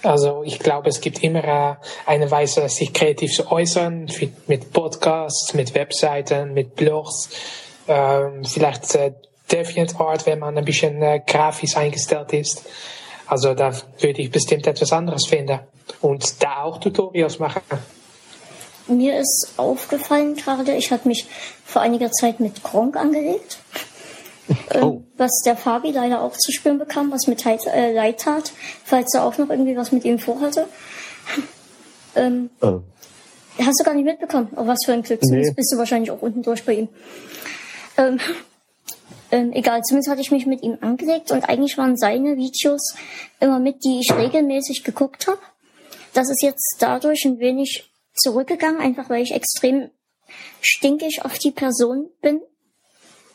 Also 0.04 0.44
ich 0.46 0.60
glaube, 0.60 0.90
es 0.90 1.02
gibt 1.02 1.24
immer 1.24 1.80
eine 2.06 2.30
Weise, 2.30 2.70
sich 2.70 2.94
kreativ 2.94 3.34
zu 3.34 3.52
äußern, 3.52 4.12
mit 4.46 4.72
Podcasts, 4.72 5.54
mit 5.54 5.74
Webseiten, 5.74 6.54
mit 6.54 6.76
Blogs, 6.76 7.30
ähm, 7.88 8.44
vielleicht 8.46 8.94
äh, 8.96 9.14
DeviantArt, 9.52 10.26
wenn 10.26 10.40
man 10.40 10.58
ein 10.58 10.66
bisschen 10.66 11.02
äh, 11.02 11.22
grafisch 11.26 11.76
eingestellt 11.76 12.34
ist. 12.34 12.64
Also 13.26 13.54
da 13.54 13.72
würde 14.00 14.22
ich 14.22 14.32
bestimmt 14.32 14.68
etwas 14.68 14.94
anderes 14.94 15.26
finden 15.26 15.60
und 16.02 16.44
da 16.44 16.64
auch 16.64 16.80
Tutorials 16.80 17.40
machen. 17.40 17.62
Mir 18.88 19.20
ist 19.20 19.54
aufgefallen 19.58 20.36
gerade, 20.36 20.74
ich 20.76 20.92
habe 20.92 21.08
mich 21.08 21.26
vor 21.66 21.82
einiger 21.82 22.12
Zeit 22.12 22.40
mit 22.40 22.64
Gronk 22.64 22.96
angelegt. 22.96 23.58
Ähm, 24.72 24.84
oh. 24.84 25.04
was 25.18 25.32
der 25.46 25.58
Fabi 25.58 25.92
leider 25.92 26.22
auch 26.22 26.34
zu 26.38 26.52
spüren 26.52 26.78
bekam, 26.78 27.12
was 27.12 27.28
mit 27.28 27.46
äh, 27.46 27.94
leid 27.94 28.22
tat, 28.22 28.52
falls 28.86 29.14
er 29.14 29.26
auch 29.26 29.38
noch 29.38 29.50
irgendwie 29.50 29.76
was 29.76 29.92
mit 29.92 30.06
ihm 30.06 30.20
vorhatte. 30.20 30.68
ähm, 32.16 32.50
oh. 32.62 32.82
Hast 33.60 33.80
du 33.80 33.84
gar 33.84 33.96
nicht 33.96 34.06
mitbekommen, 34.06 34.50
auf 34.56 34.68
was 34.68 34.80
für 34.86 34.94
ein 34.94 35.02
Glück. 35.02 35.20
Nee. 35.24 35.52
bist 35.52 35.74
du 35.74 35.78
wahrscheinlich 35.78 36.12
auch 36.12 36.22
unten 36.22 36.44
durch 36.44 36.64
bei 36.64 36.74
ihm. 36.74 36.90
Ähm, 37.98 38.20
ähm, 39.32 39.52
egal, 39.52 39.82
zumindest 39.82 40.10
hatte 40.10 40.22
ich 40.22 40.32
mich 40.32 40.46
mit 40.46 40.64
ihm 40.64 40.78
angelegt 40.82 41.32
und 41.32 41.44
eigentlich 41.50 41.78
waren 41.78 41.98
seine 41.98 42.38
Videos 42.38 42.96
immer 43.40 43.60
mit, 43.60 43.84
die 43.84 44.00
ich 44.00 44.16
regelmäßig 44.16 44.84
geguckt 44.84 45.28
habe. 45.28 45.40
Das 46.14 46.30
ist 46.30 46.42
jetzt 46.42 46.78
dadurch 46.80 47.26
ein 47.26 47.40
wenig 47.40 47.92
zurückgegangen, 48.16 48.80
einfach 48.80 49.10
weil 49.10 49.24
ich 49.24 49.34
extrem 49.34 49.90
stinkig 50.62 51.26
auf 51.26 51.38
die 51.38 51.52
Person 51.52 52.10
bin, 52.22 52.42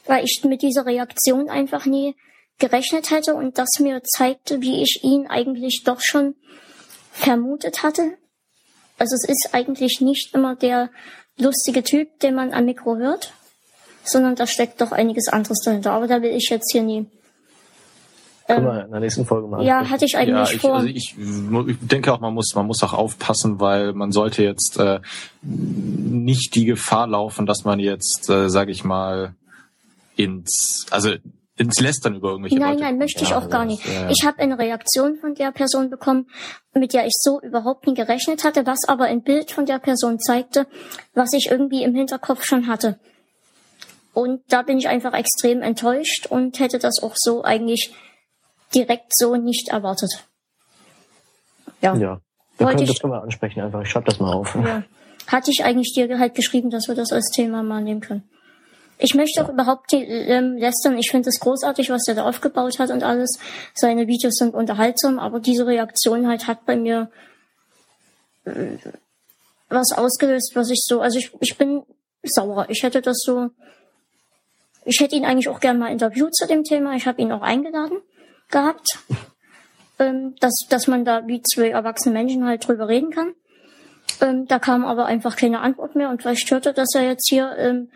weil 0.07 0.25
ich 0.25 0.43
mit 0.45 0.63
dieser 0.63 0.87
Reaktion 0.87 1.49
einfach 1.49 1.87
nie 1.87 2.15
gerechnet 2.59 3.11
hätte 3.11 3.35
und 3.35 3.59
das 3.59 3.69
mir 3.81 4.03
zeigte, 4.03 4.61
wie 4.61 4.83
ich 4.83 5.01
ihn 5.03 5.27
eigentlich 5.29 5.83
doch 5.85 6.01
schon 6.01 6.35
vermutet 7.13 7.83
hatte. 7.83 8.17
Also 8.99 9.15
es 9.17 9.29
ist 9.29 9.51
eigentlich 9.53 10.01
nicht 10.01 10.35
immer 10.35 10.55
der 10.55 10.91
lustige 11.39 11.83
Typ, 11.83 12.21
den 12.21 12.35
man 12.35 12.53
am 12.53 12.65
Mikro 12.65 12.97
hört, 12.97 13.33
sondern 14.05 14.37
da 14.37 14.47
steckt 14.47 14.81
doch 14.81 14.93
einiges 14.93 15.29
anderes 15.29 15.59
dahinter. 15.65 15.93
Aber 15.93 16.07
da 16.07 16.23
will 16.23 16.31
ich 16.31 16.49
jetzt 16.51 16.71
hier 16.73 16.83
nie. 16.83 17.07
Können 18.47 18.67
wir 18.67 18.85
in 18.85 18.91
der 18.91 19.01
nächsten 19.01 19.25
Folge 19.25 19.49
mal. 19.49 19.65
Ja, 19.65 19.89
hatte 19.89 20.05
ich 20.05 20.17
eigentlich 20.17 20.51
ja, 20.51 20.55
ich, 20.55 20.61
vor. 20.61 20.77
Also 20.77 20.89
ich, 20.89 21.17
ich 21.17 21.77
denke 21.81 22.13
auch, 22.13 22.21
man 22.21 22.35
muss, 22.35 22.53
man 22.55 22.67
muss 22.67 22.83
auch 22.83 22.93
aufpassen, 22.93 23.61
weil 23.61 23.93
man 23.93 24.13
sollte 24.13 24.43
jetzt 24.43 24.79
äh, 24.79 25.01
nicht 25.43 26.55
die 26.55 26.65
Gefahr 26.65 27.07
laufen, 27.07 27.47
dass 27.47 27.65
man 27.65 27.79
jetzt, 27.79 28.29
äh, 28.29 28.51
sage 28.51 28.73
ich 28.73 28.85
mal, 28.85 29.35
ins, 30.17 30.87
also 30.91 31.15
ins 31.57 31.81
Lästern 31.81 32.17
über 32.17 32.31
irgendwelche 32.31 32.59
Nein, 32.59 32.75
Leute. 32.75 32.83
nein, 32.83 32.99
möchte 32.99 33.23
ich 33.25 33.35
auch 33.35 33.49
gar 33.51 33.65
nicht. 33.65 33.85
Ja, 33.87 33.93
ja. 33.93 34.11
Ich 34.11 34.25
habe 34.25 34.39
eine 34.39 34.59
Reaktion 34.59 35.17
von 35.17 35.35
der 35.35 35.53
Person 35.53 35.91
bekommen, 35.91 36.29
mit 36.75 36.95
der 36.95 37.07
ich 37.07 37.15
so 37.15 37.41
überhaupt 37.41 37.87
nie 37.87 37.95
gerechnet 37.95 38.45
hatte, 38.45 38.67
was 38.67 38.89
aber 38.89 39.05
ein 39.05 39.23
Bild 39.23 39.51
von 39.51 39.67
der 39.67 39.79
Person 39.79 40.19
zeigte, 40.19 40.67
was 41.15 41.33
ich 41.33 41.49
irgendwie 41.51 41.83
im 41.83 41.95
Hinterkopf 41.95 42.45
schon 42.45 42.67
hatte. 42.67 42.99
Und 44.15 44.43
da 44.49 44.63
bin 44.63 44.79
ich 44.79 44.89
einfach 44.89 45.15
extrem 45.15 45.63
enttäuscht 45.63 46.27
und 46.27 46.59
hätte 46.59 46.79
das 46.79 47.03
auch 47.03 47.15
so 47.17 47.45
eigentlich 47.45 47.95
direkt 48.75 49.17
so 49.17 49.37
nicht 49.37 49.69
erwartet. 49.69 50.27
Ja. 51.81 51.95
Ja. 51.97 52.21
Wir 52.59 52.67
können, 52.67 52.83
ich, 52.83 52.89
das 52.89 53.01
können 53.01 53.13
wir 53.13 53.23
ansprechen 53.23 53.61
einfach. 53.61 53.83
Ich 53.83 53.89
schreibe 53.89 54.07
das 54.07 54.21
mal 54.21 54.33
auf. 54.33 54.55
Ja. 54.55 54.85
Hatte 55.27 55.51
ich 55.51 55.65
eigentlich 55.65 55.93
dir 55.95 56.19
halt 56.19 56.35
geschrieben, 56.35 56.71
dass 56.71 56.89
wir 56.89 56.95
das 56.95 57.13
als 57.13 57.31
Thema 57.31 57.63
mal 57.63 57.83
nehmen 57.83 58.01
können. 58.01 58.29
Ich 59.03 59.15
möchte 59.15 59.45
auch 59.45 59.49
überhaupt 59.49 59.93
die, 59.93 60.03
ähm, 60.05 60.57
lästern. 60.57 60.97
Ich 60.97 61.11
finde 61.11 61.29
es 61.29 61.41
großartig, 61.41 61.91
was 61.91 62.07
er 62.09 62.15
da 62.15 62.25
aufgebaut 62.25 62.79
hat 62.79 62.91
und 62.91 63.03
alles. 63.03 63.39
Seine 63.75 64.07
Videos 64.07 64.35
sind 64.35 64.55
unterhaltsam, 64.55 65.19
aber 65.19 65.41
diese 65.41 65.67
Reaktion 65.67 66.29
halt 66.29 66.47
hat 66.47 66.65
bei 66.67 66.77
mir 66.77 67.11
äh, 68.45 68.79
was 69.69 69.93
ausgelöst, 69.93 70.53
was 70.55 70.71
ich 70.71 70.83
so, 70.87 71.01
also 71.01 71.19
ich, 71.19 71.33
ich 71.41 71.57
bin 71.57 71.83
sauer. 72.23 72.67
Ich 72.69 72.83
hätte 72.83 73.03
das 73.03 73.19
so 73.25 73.51
ich 74.85 75.01
hätte 75.01 75.17
ihn 75.17 75.25
eigentlich 75.25 75.49
auch 75.49 75.61
gern 75.61 75.79
mal 75.79 75.93
interviewt 75.93 76.35
zu 76.35 76.47
dem 76.47 76.65
Thema. 76.65 76.95
Ich 76.95 77.07
habe 77.07 77.21
ihn 77.23 77.33
auch 77.33 77.43
eingeladen 77.43 77.99
gehabt, 78.51 78.99
ähm, 79.99 80.35
dass, 80.41 80.55
dass 80.69 80.87
man 80.87 81.05
da 81.05 81.27
wie 81.27 81.43
zwei 81.43 81.71
erwachsene 81.71 82.13
Menschen 82.13 82.47
halt 82.47 82.67
drüber 82.67 82.89
reden 82.89 83.11
kann. 83.11 83.35
Ähm, 84.21 84.47
da 84.47 84.59
kam 84.59 84.85
aber 84.85 85.07
einfach 85.07 85.37
keine 85.37 85.61
Antwort 85.61 85.95
mehr 85.95 86.11
und 86.11 86.23
vielleicht 86.23 86.51
hörte, 86.51 86.73
dass 86.73 86.95
er 86.95 87.03
jetzt 87.03 87.29
hier, 87.29 87.55
ähm, 87.57 87.91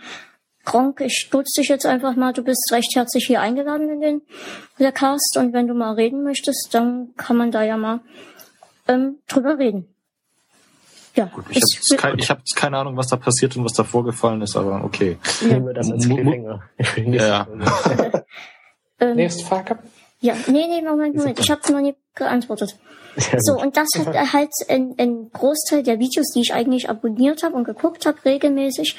Gronk, 0.67 1.01
ich 1.01 1.29
dutze 1.31 1.61
dich 1.61 1.69
jetzt 1.69 1.87
einfach 1.87 2.15
mal, 2.17 2.35
du 2.35 2.43
bist 2.43 2.71
recht 2.73 2.95
herzlich 2.95 3.27
hier 3.27 3.41
eingeladen 3.41 3.89
in 3.89 4.01
den 4.01 4.23
der 4.79 4.93
Cast 4.93 5.39
und 5.39 5.55
wenn 5.55 5.67
du 5.67 5.75
mal 5.75 5.95
reden 5.95 6.23
möchtest, 6.23 6.69
dann 6.73 7.15
kann 7.17 7.39
man 7.39 7.51
da 7.51 7.63
ja 7.63 7.79
mal 7.79 8.01
ähm, 8.89 9.19
drüber 9.29 9.59
reden. 9.59 9.89
Ja, 11.15 11.25
Gut, 11.27 11.45
ich 11.49 11.63
habe 11.93 12.17
kein, 12.17 12.29
hab 12.29 12.43
keine 12.55 12.77
Ahnung, 12.77 12.97
was 12.97 13.07
da 13.07 13.17
passiert 13.17 13.57
und 13.57 13.65
was 13.65 13.73
da 13.73 13.85
vorgefallen 13.85 14.43
ist, 14.43 14.55
aber 14.55 14.85
okay. 14.85 15.17
Nehmen 15.41 15.67
wir 15.67 15.73
das 15.73 15.91
als 15.91 16.07
Cliffhanger. 16.07 16.63
ja. 17.07 17.47
ähm, 19.01 19.17
Nächste 19.17 19.45
Frage. 19.47 19.79
Ja, 20.21 20.35
nee, 20.47 20.67
nee, 20.67 20.83
Moment, 20.83 21.17
Moment. 21.17 21.39
Ich 21.41 21.51
habe 21.51 21.61
noch 21.73 21.81
nie 21.81 21.95
geantwortet. 22.15 22.77
So, 23.39 23.59
und 23.59 23.79
das 23.79 23.89
hat 23.97 24.33
halt 24.33 24.51
ein, 24.69 24.95
ein 24.99 25.31
Großteil 25.33 25.83
der 25.83 25.99
Videos, 25.99 26.33
die 26.35 26.41
ich 26.41 26.53
eigentlich 26.53 26.91
abonniert 26.91 27.43
habe 27.43 27.55
und 27.55 27.65
geguckt 27.65 28.05
habe, 28.05 28.23
regelmäßig 28.25 28.97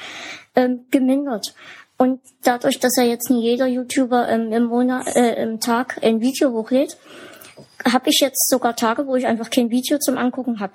ähm, 0.58 0.86
gemindert. 0.90 1.54
Und 1.96 2.20
dadurch, 2.42 2.78
dass 2.78 2.96
ja 2.96 3.04
jetzt 3.04 3.30
nie 3.30 3.42
jeder 3.42 3.66
YouTuber 3.66 4.28
ähm, 4.28 4.52
im 4.52 4.64
Monat, 4.64 5.16
äh, 5.16 5.42
im 5.42 5.60
Tag 5.60 6.02
ein 6.02 6.20
Video 6.20 6.52
hochlädt, 6.52 6.96
habe 7.84 8.10
ich 8.10 8.20
jetzt 8.20 8.48
sogar 8.48 8.76
Tage, 8.76 9.06
wo 9.06 9.16
ich 9.16 9.26
einfach 9.26 9.50
kein 9.50 9.70
Video 9.70 9.98
zum 9.98 10.18
Angucken 10.18 10.60
habe 10.60 10.74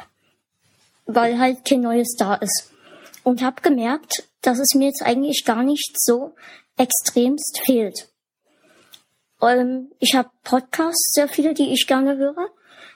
weil 1.05 1.39
halt 1.39 1.65
kein 1.65 1.81
neues 1.81 2.15
da 2.17 2.35
ist. 2.35 2.71
Und 3.23 3.41
habe 3.41 3.61
gemerkt, 3.61 4.27
dass 4.41 4.59
es 4.59 4.73
mir 4.75 4.87
jetzt 4.87 5.01
eigentlich 5.01 5.43
gar 5.45 5.63
nicht 5.63 5.95
so 5.97 6.35
extremst 6.77 7.61
fehlt. 7.65 8.09
Ähm, 9.41 9.91
ich 9.99 10.15
habe 10.15 10.29
Podcasts, 10.43 11.13
sehr 11.13 11.27
viele, 11.27 11.53
die 11.53 11.71
ich 11.73 11.87
gerne 11.87 12.17
höre. 12.17 12.49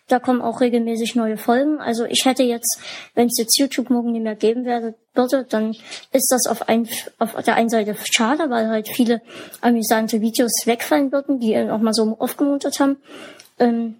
Da 0.07 0.19
kommen 0.19 0.41
auch 0.41 0.61
regelmäßig 0.61 1.15
neue 1.15 1.37
Folgen. 1.37 1.79
Also 1.79 2.05
ich 2.05 2.23
hätte 2.23 2.43
jetzt, 2.43 2.79
wenn 3.13 3.27
es 3.27 3.37
jetzt 3.37 3.59
YouTube 3.59 3.89
morgen 3.89 4.13
nicht 4.13 4.23
mehr 4.23 4.35
geben 4.35 4.63
werde, 4.63 4.95
würde, 5.13 5.43
dann 5.43 5.75
ist 6.13 6.31
das 6.31 6.47
auf, 6.47 6.69
ein, 6.69 6.87
auf 7.19 7.33
der 7.43 7.55
einen 7.55 7.69
Seite 7.69 7.95
schade, 8.09 8.49
weil 8.49 8.69
halt 8.69 8.87
viele 8.87 9.21
amüsante 9.59 10.21
Videos 10.21 10.51
wegfallen 10.65 11.11
würden, 11.11 11.39
die 11.39 11.57
auch 11.57 11.79
mal 11.79 11.93
so 11.93 12.15
aufgemuntert 12.19 12.79
haben. 12.79 12.97
Ähm, 13.59 13.95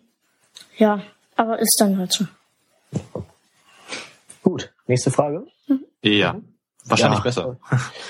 ja, 0.77 1.01
aber 1.35 1.59
ist 1.59 1.75
dann 1.79 1.97
halt 1.97 2.13
so. 2.13 2.25
Gut, 4.43 4.71
nächste 4.85 5.11
Frage. 5.11 5.45
Ja, 6.01 6.34
mhm. 6.34 6.53
wahrscheinlich 6.85 7.19
ja. 7.19 7.23
besser. 7.23 7.57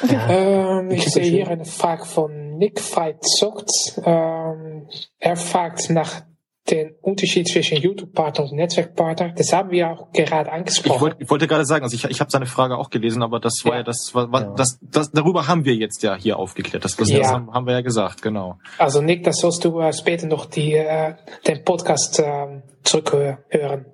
ähm, 0.30 0.91
ich 0.91 1.06
sehe 1.06 1.24
hier 1.24 1.48
eine 1.48 1.65
Frage 1.65 2.06
von 2.06 2.57
Nick 2.57 2.80
Veit 2.80 3.24
Zocht. 3.24 3.72
Ähm, 4.03 4.88
er 5.18 5.36
fragt 5.36 5.90
nach 5.90 6.22
den 6.69 6.95
Unterschied 7.02 7.48
zwischen 7.48 7.77
YouTube-Partner 7.77 8.45
und 8.45 8.53
Netzwerkpartner. 8.53 9.34
Das 9.35 9.53
haben 9.53 9.72
wir 9.72 9.89
auch 9.89 10.11
gerade 10.11 10.52
angesprochen. 10.52 10.95
Ich, 10.95 11.02
wollt, 11.02 11.15
ich 11.19 11.30
wollte 11.30 11.48
gerade 11.48 11.65
sagen, 11.65 11.84
also 11.84 11.95
ich, 11.95 12.03
ich 12.06 12.19
habe 12.19 12.30
seine 12.30 12.45
Frage 12.45 12.77
auch 12.77 12.89
gelesen, 12.89 13.23
aber 13.23 13.39
das 13.39 13.61
war 13.64 13.73
ja, 13.73 13.77
ja 13.80 13.84
das, 13.84 14.11
war, 14.14 14.31
war, 14.31 14.41
ja. 14.41 14.53
das, 14.56 14.77
das, 14.81 15.11
darüber 15.11 15.48
haben 15.48 15.65
wir 15.65 15.76
jetzt 15.76 16.03
ja 16.03 16.15
hier 16.15 16.38
aufgeklärt. 16.38 16.84
Das, 16.84 16.95
das, 16.95 17.10
ja. 17.10 17.19
das 17.19 17.31
haben, 17.31 17.53
haben, 17.53 17.65
wir 17.65 17.73
ja 17.73 17.81
gesagt, 17.81 18.22
genau. 18.22 18.57
Also 18.77 19.02
Nick, 19.02 19.23
das 19.23 19.38
sollst 19.38 19.64
du 19.64 19.80
äh, 19.80 19.94
später 19.94 20.27
noch 20.27 20.45
die, 20.45 20.73
äh, 20.73 21.15
den 21.48 21.64
Podcast 21.64 22.19
äh, 22.19 22.61
zurückhören. 22.84 23.85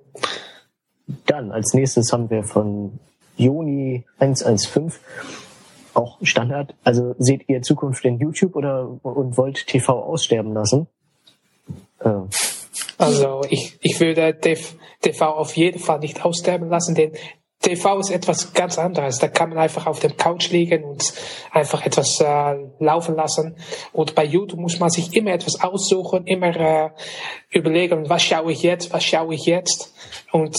Dann 1.26 1.52
als 1.52 1.74
nächstes 1.74 2.12
haben 2.12 2.30
wir 2.30 2.44
von 2.44 2.98
Juni 3.36 4.04
115 4.18 4.92
auch 5.94 6.18
Standard. 6.22 6.74
Also 6.82 7.14
seht 7.18 7.48
ihr 7.48 7.62
Zukunft 7.62 8.04
in 8.04 8.18
YouTube 8.18 8.56
oder 8.56 8.88
und 9.02 9.36
wollt 9.36 9.66
TV 9.66 10.02
aussterben 10.02 10.52
lassen? 10.52 10.88
Äh, 12.00 12.10
Also 12.98 13.42
ich, 13.50 13.76
ich 13.80 13.98
würde 14.00 14.38
TV 15.00 15.26
auf 15.26 15.56
jeden 15.56 15.78
Fall 15.78 15.98
nicht 15.98 16.24
aussterben 16.24 16.68
lassen, 16.68 16.94
denn 16.94 17.12
TV 17.60 17.98
ist 17.98 18.10
etwas 18.10 18.52
ganz 18.52 18.78
anderes. 18.78 19.18
Da 19.18 19.28
kann 19.28 19.48
man 19.48 19.58
einfach 19.58 19.86
auf 19.86 19.98
dem 19.98 20.16
Couch 20.16 20.50
liegen 20.50 20.84
und 20.84 21.02
einfach 21.50 21.84
etwas 21.86 22.20
äh, 22.20 22.56
laufen 22.78 23.16
lassen. 23.16 23.56
Und 23.92 24.14
bei 24.14 24.24
YouTube 24.24 24.60
muss 24.60 24.78
man 24.78 24.90
sich 24.90 25.14
immer 25.16 25.32
etwas 25.32 25.62
aussuchen, 25.62 26.26
immer 26.26 26.54
äh, 26.54 26.90
überlegen, 27.50 28.08
was 28.10 28.22
schaue 28.22 28.52
ich 28.52 28.62
jetzt, 28.62 28.92
was 28.92 29.02
schaue 29.04 29.34
ich 29.34 29.46
jetzt. 29.46 29.94
Und 30.30 30.56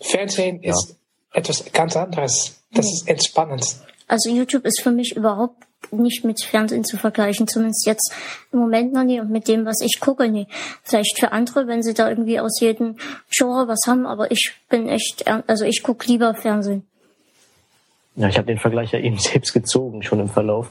Fernsehen 0.00 0.62
Ja. 0.62 0.70
ist 0.72 0.96
etwas 1.32 1.70
ganz 1.72 1.96
anderes. 1.96 2.62
Das 2.72 2.86
ist 2.86 3.06
entspannend. 3.08 3.64
Also 4.08 4.30
YouTube 4.30 4.64
ist 4.64 4.80
für 4.80 4.90
mich 4.90 5.14
überhaupt 5.14 5.64
nicht 5.92 6.24
mit 6.24 6.42
Fernsehen 6.42 6.84
zu 6.84 6.96
vergleichen, 6.96 7.48
zumindest 7.48 7.86
jetzt 7.86 8.12
im 8.52 8.60
Moment 8.60 8.92
noch 8.92 9.04
nie 9.04 9.20
und 9.20 9.30
mit 9.30 9.48
dem, 9.48 9.64
was 9.64 9.80
ich 9.80 10.00
gucke, 10.00 10.28
nie. 10.28 10.46
Vielleicht 10.82 11.18
für 11.18 11.32
andere, 11.32 11.66
wenn 11.66 11.82
sie 11.82 11.94
da 11.94 12.08
irgendwie 12.08 12.40
aus 12.40 12.60
jedem 12.60 12.96
Genre 13.30 13.68
was 13.68 13.80
haben, 13.86 14.06
aber 14.06 14.30
ich 14.30 14.52
bin 14.68 14.88
echt, 14.88 15.26
also 15.46 15.64
ich 15.64 15.82
gucke 15.82 16.06
lieber 16.06 16.34
Fernsehen. 16.34 16.84
Ja, 18.16 18.28
ich 18.28 18.36
habe 18.36 18.46
den 18.46 18.58
Vergleich 18.58 18.92
ja 18.92 18.98
eben 18.98 19.18
selbst 19.18 19.52
gezogen, 19.52 20.02
schon 20.02 20.20
im 20.20 20.28
Verlauf. 20.28 20.70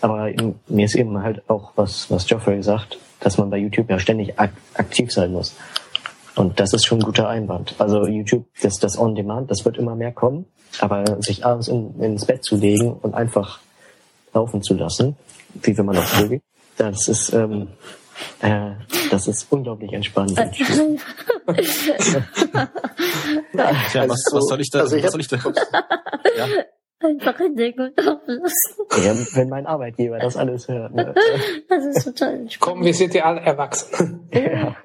Aber 0.00 0.30
mir 0.68 0.84
ist 0.84 0.96
eben 0.96 1.22
halt 1.22 1.48
auch, 1.48 1.72
was, 1.76 2.10
was 2.10 2.26
Geoffrey 2.26 2.62
sagt, 2.62 2.98
dass 3.20 3.38
man 3.38 3.48
bei 3.48 3.56
YouTube 3.56 3.88
ja 3.88 3.98
ständig 3.98 4.38
ak 4.38 4.52
aktiv 4.74 5.10
sein 5.10 5.32
muss. 5.32 5.56
Und 6.36 6.60
das 6.60 6.72
ist 6.72 6.84
schon 6.84 6.98
ein 6.98 7.04
guter 7.04 7.28
Einwand. 7.28 7.74
Also 7.78 8.06
YouTube, 8.06 8.44
das, 8.60 8.78
das 8.78 8.98
On-Demand, 8.98 9.50
das 9.50 9.64
wird 9.64 9.78
immer 9.78 9.94
mehr 9.94 10.12
kommen. 10.12 10.46
Aber 10.80 11.22
sich 11.22 11.46
abends 11.46 11.68
in, 11.68 11.98
ins 12.00 12.26
Bett 12.26 12.44
zu 12.44 12.56
legen 12.56 12.92
und 12.92 13.14
einfach 13.14 13.60
laufen 14.34 14.62
zu 14.62 14.74
lassen, 14.74 15.16
wie 15.62 15.76
wenn 15.76 15.86
man 15.86 15.96
auf 15.96 16.08
Vögel, 16.08 16.40
das 16.76 17.08
ist, 17.08 17.32
ähm, 17.32 17.68
äh, 18.40 18.72
das 19.10 19.26
ist 19.28 19.46
unglaublich 19.50 19.92
entspannend. 19.92 20.36
Tja, 23.90 24.08
was, 24.08 24.24
was 24.32 24.44
soll 24.48 24.60
ich 24.60 24.70
da, 24.70 24.80
also 24.80 24.96
ich 24.96 25.04
was 25.04 25.12
soll 25.12 25.20
ich 25.20 25.28
da? 25.28 25.38
Ja, 26.36 26.48
Einfach 27.04 27.36
hinlegen 27.36 27.80
und 27.80 28.02
laufen 28.02 28.40
lassen. 28.40 29.04
ja, 29.04 29.14
wenn 29.36 29.48
mein 29.50 29.66
Arbeitgeber 29.66 30.18
das 30.18 30.36
alles 30.36 30.68
hört. 30.68 30.94
Ne? 30.94 31.14
Das 31.68 31.84
ist 31.84 32.04
total 32.04 32.34
entspannt. 32.34 32.60
Komm, 32.60 32.84
wir 32.84 32.94
sind 32.94 33.12
ja 33.12 33.24
alle 33.24 33.40
erwachsen. 33.40 34.26
Ja. 34.32 34.76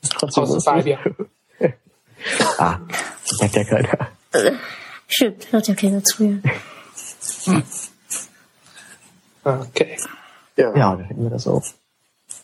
ist 0.00 0.12
trotzdem 0.18 0.42
Außer. 0.42 0.60
Fabian. 0.60 1.16
Ah, 2.58 2.78
sagt 3.24 3.54
ja 3.54 3.64
keiner. 3.64 4.08
Stimmt, 5.06 5.52
hört 5.52 5.68
ja 5.68 5.74
keiner 5.74 6.02
zu. 6.02 6.24
Ja. 6.24 7.62
Okay. 9.44 9.96
Ja, 10.56 10.76
Ja, 10.76 10.96
dann 10.96 11.04
hätten 11.04 11.22
wir 11.22 11.30
das 11.30 11.46
auch. 11.46 11.62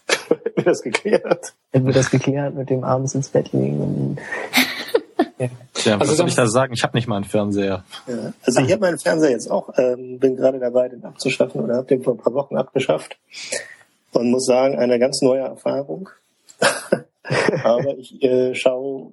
hätten 0.09 0.57
wir 0.57 0.65
das 0.65 0.83
geklärt. 0.83 1.55
Hätten 1.73 1.87
wir 1.87 1.95
das 1.95 2.11
geklärt 2.11 2.55
mit 2.55 2.71
dem 2.71 2.85
abends 2.85 3.15
ins 3.15 3.29
Bett 3.29 3.53
legen 3.53 3.81
und 3.81 4.19
Tja, 5.75 5.95
was 6.01 6.09
Also 6.09 6.15
soll 6.15 6.29
ich 6.29 6.35
da 6.35 6.47
sagen? 6.47 6.73
Ich 6.73 6.83
habe 6.83 6.97
nicht 6.97 7.07
mal 7.07 7.17
einen 7.17 7.25
Fernseher. 7.25 7.85
Ja. 8.07 8.33
Also 8.45 8.61
ich 8.61 8.73
habe 8.73 8.81
meinen 8.81 8.99
Fernseher 8.99 9.31
jetzt 9.31 9.51
auch, 9.51 9.71
ähm, 9.79 10.19
bin 10.19 10.37
gerade 10.37 10.59
dabei, 10.59 10.89
den 10.89 11.05
abzuschaffen 11.05 11.61
oder 11.61 11.77
habe 11.77 11.87
den 11.87 12.03
vor 12.03 12.15
ein 12.15 12.19
paar 12.19 12.35
Wochen 12.35 12.57
abgeschafft 12.57 13.17
und 14.13 14.31
muss 14.31 14.47
sagen, 14.47 14.77
eine 14.79 14.99
ganz 14.99 15.23
neue 15.23 15.43
Erfahrung. 15.43 16.09
Aber 17.63 17.97
ich 17.99 18.21
äh, 18.23 18.55
schaue 18.55 19.13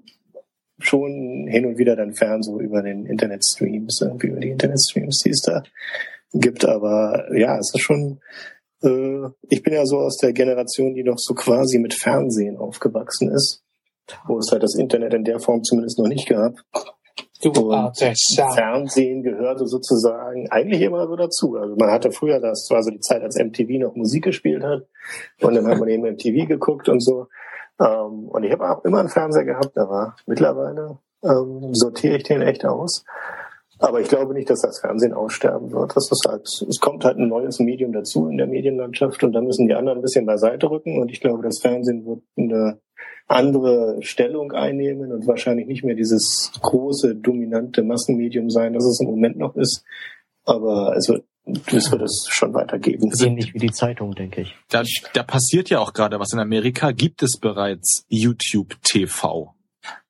schon 0.80 1.48
hin 1.48 1.66
und 1.66 1.78
wieder 1.78 1.96
dann 1.96 2.14
fern 2.14 2.44
so 2.44 2.60
über 2.60 2.82
den 2.82 3.06
Internetstreams, 3.06 4.02
irgendwie 4.02 4.28
über 4.28 4.40
die 4.40 4.50
Internetstreams, 4.50 5.22
die 5.24 5.30
es 5.30 5.42
da 5.42 5.64
gibt. 6.40 6.66
Aber 6.66 7.26
ja, 7.36 7.58
es 7.58 7.72
ist 7.74 7.82
schon, 7.82 8.20
äh, 8.84 9.30
ich 9.50 9.64
bin 9.64 9.74
ja 9.74 9.86
so 9.86 10.00
aus 10.00 10.18
der 10.18 10.34
Generation, 10.34 10.94
die 10.94 11.04
noch 11.04 11.18
so 11.18 11.34
quasi 11.34 11.80
mit 11.80 11.94
Fernsehen 11.94 12.58
aufgewachsen 12.58 13.32
ist, 13.32 13.64
wo 14.28 14.38
es 14.40 14.52
halt 14.52 14.64
das 14.64 14.76
Internet 14.76 15.14
in 15.14 15.24
der 15.24 15.40
Form 15.40 15.64
zumindest 15.64 16.00
noch 16.00 16.08
nicht 16.08 16.28
gab. 16.28 16.56
Du 17.42 17.52
Sau. 18.16 18.50
Fernsehen 18.54 19.22
gehörte 19.22 19.68
sozusagen 19.68 20.50
eigentlich 20.50 20.82
immer 20.82 21.08
so 21.08 21.16
dazu. 21.16 21.56
Also 21.56 21.76
man 21.76 21.92
hatte 21.92 22.12
früher, 22.12 22.40
das 22.40 22.68
war 22.72 22.82
so 22.82 22.92
die 22.92 23.00
Zeit, 23.00 23.22
als 23.22 23.38
MTV 23.38 23.80
noch 23.80 23.96
Musik 23.96 24.24
gespielt 24.24 24.64
hat. 24.64 24.88
Und 25.42 25.56
dann 25.56 25.68
hat 25.68 25.78
man 25.78 25.90
eben 25.90 26.04
MTV 26.04 26.48
geguckt 26.48 26.90
und 26.90 27.02
so. 27.02 27.28
Ähm, 27.80 28.30
und 28.30 28.44
ich 28.44 28.52
habe 28.52 28.70
auch 28.70 28.84
immer 28.86 29.00
einen 29.00 29.10
Fernseher 29.10 29.44
gehabt, 29.44 29.78
aber 29.78 30.16
mittlerweile 30.26 30.98
ähm, 31.24 31.74
sortiere 31.74 32.18
ich 32.18 32.24
den 32.24 32.42
echt 32.42 32.66
aus. 32.66 33.04
Aber 33.80 34.00
ich 34.00 34.08
glaube 34.08 34.34
nicht, 34.34 34.50
dass 34.50 34.62
das 34.62 34.80
Fernsehen 34.80 35.14
aussterben 35.14 35.72
wird. 35.72 35.96
Das 35.96 36.10
ist 36.10 36.26
halt, 36.28 36.44
es 36.46 36.80
kommt 36.80 37.04
halt 37.04 37.18
ein 37.18 37.28
neues 37.28 37.60
Medium 37.60 37.92
dazu 37.92 38.28
in 38.28 38.38
der 38.38 38.48
Medienlandschaft 38.48 39.24
und 39.24 39.34
da 39.34 39.42
müssen 39.42 39.68
die 39.68 39.74
anderen 39.74 40.00
ein 40.00 40.02
bisschen 40.02 40.26
beiseite 40.26 40.70
rücken. 40.70 41.02
Und 41.02 41.12
ich 41.12 41.20
glaube, 41.20 41.44
das 41.44 41.60
Fernsehen 41.62 42.06
wird 42.06 42.22
eine 42.38 42.80
andere 43.28 43.98
Stellung 44.02 44.52
einnehmen 44.52 45.12
und 45.12 45.28
wahrscheinlich 45.28 45.68
nicht 45.68 45.84
mehr 45.84 45.96
dieses 45.96 46.52
große, 46.62 47.16
dominante 47.16 47.84
Massenmedium 47.84 48.50
sein, 48.50 48.74
das 48.74 48.86
es 48.86 49.02
im 49.02 49.08
Moment 49.08 49.38
noch 49.38 49.56
ist. 49.56 49.84
Aber 50.46 50.96
es 50.96 51.10
wird, 51.10 51.26
es 51.68 51.92
wird 51.92 52.04
es 52.04 52.28
schon 52.30 52.54
weitergeben. 52.54 53.12
ähnlich 53.20 53.54
wie 53.54 53.60
die 53.60 53.72
Zeitung, 53.72 54.14
denke 54.14 54.42
ich. 54.42 54.56
Da, 54.70 54.84
da 55.14 55.24
passiert 55.24 55.70
ja 55.70 55.80
auch 55.80 55.94
gerade 55.94 56.20
was. 56.20 56.34
In 56.34 56.40
Amerika 56.40 56.92
gibt 56.92 57.24
es 57.24 57.40
bereits 57.40 58.06
YouTube 58.08 58.76
TV. 58.84 59.55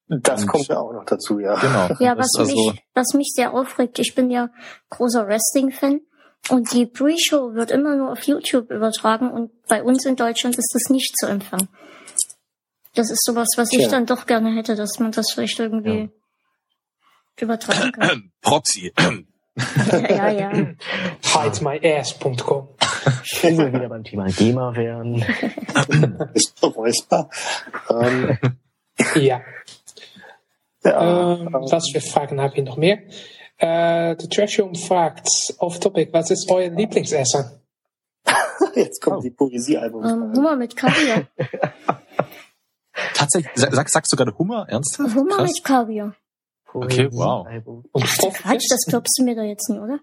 Das 0.07 0.41
Und- 0.43 0.47
kommt 0.47 0.67
ja 0.67 0.79
auch 0.79 0.93
noch 0.93 1.05
dazu, 1.05 1.39
ja. 1.39 1.55
Genau. 1.55 1.87
Ja, 1.99 2.15
Das 2.15 2.29
was 2.35 2.39
also, 2.39 2.71
mich, 2.71 2.83
was 2.93 3.13
mich 3.13 3.31
sehr 3.35 3.53
aufregt, 3.53 3.97
ich 3.99 4.13
bin 4.15 4.29
ja 4.29 4.49
großer 4.89 5.27
Wrestling-Fan 5.27 6.01
und 6.49 6.71
die 6.73 6.85
Pre-Show 6.85 7.55
wird 7.55 7.71
immer 7.71 7.95
nur 7.95 8.11
auf 8.11 8.21
YouTube 8.23 8.69
übertragen 8.69 9.31
und 9.31 9.51
bei 9.67 9.81
uns 9.81 10.05
in 10.05 10.15
Deutschland 10.15 10.57
ist 10.57 10.71
das 10.73 10.91
nicht 10.91 11.17
zu 11.17 11.25
empfangen. 11.25 11.69
Das 12.93 13.09
ist 13.09 13.23
sowas, 13.25 13.47
was 13.57 13.73
ich 13.73 13.87
dann 13.87 14.05
doch 14.05 14.25
gerne 14.25 14.55
hätte, 14.55 14.75
dass 14.75 14.99
man 14.99 15.11
das 15.11 15.31
vielleicht 15.33 15.59
irgendwie 15.59 16.09
übertragen 17.39 17.91
kann. 17.91 18.31
Proxy. 18.41 18.93
ja, 19.91 20.29
ja, 20.29 20.31
ja. 20.31 20.51
Hidemyass.com. 21.23 22.67
Wenn 23.41 23.57
wir 23.57 23.73
wieder 23.73 23.89
beim 23.89 24.03
Thema 24.03 24.25
GEMA 24.27 24.75
wären. 24.75 25.15
Ist 26.33 26.59
beweisbar. 26.61 27.29
Ähm, 27.89 28.37
Ja. 29.15 29.41
Ja, 30.85 31.33
Ähm, 31.37 31.49
was 31.51 31.89
für 31.91 31.99
Fragen 32.01 32.39
habe 32.39 32.55
ich 32.57 32.63
noch 32.63 32.77
mehr? 32.77 32.99
Äh, 33.57 34.15
der 34.15 34.29
Trashroom 34.29 34.75
fragt, 34.75 35.27
off 35.59 35.79
topic, 35.79 36.11
was 36.13 36.29
ist 36.31 36.49
euer 36.51 36.69
Lieblingsessen? 36.69 37.45
jetzt 38.75 39.01
kommt 39.01 39.17
Oh. 39.17 39.21
die 39.21 39.31
Poesiealbum. 39.31 40.03
Ähm, 40.03 40.33
Hummer 40.35 40.55
mit 40.55 40.75
Kaviar. 40.75 41.27
Tatsächlich, 43.13 43.51
sag, 43.55 43.89
sagst 43.89 44.11
du 44.11 44.17
gerade 44.17 44.37
Hummer? 44.37 44.65
Ernsthaft? 44.69 45.15
Hummer 45.15 45.35
Krass. 45.37 45.51
mit 45.51 45.63
Kaviar. 45.63 46.15
Okay, 46.73 47.07
wow. 47.11 47.47
Und 47.91 48.03
Quatsch, 48.05 48.65
das 48.69 48.81
glaubst 48.87 49.17
du 49.17 49.23
mir 49.23 49.35
da 49.35 49.43
jetzt 49.43 49.69
nicht, 49.69 49.79
oder? 49.79 49.99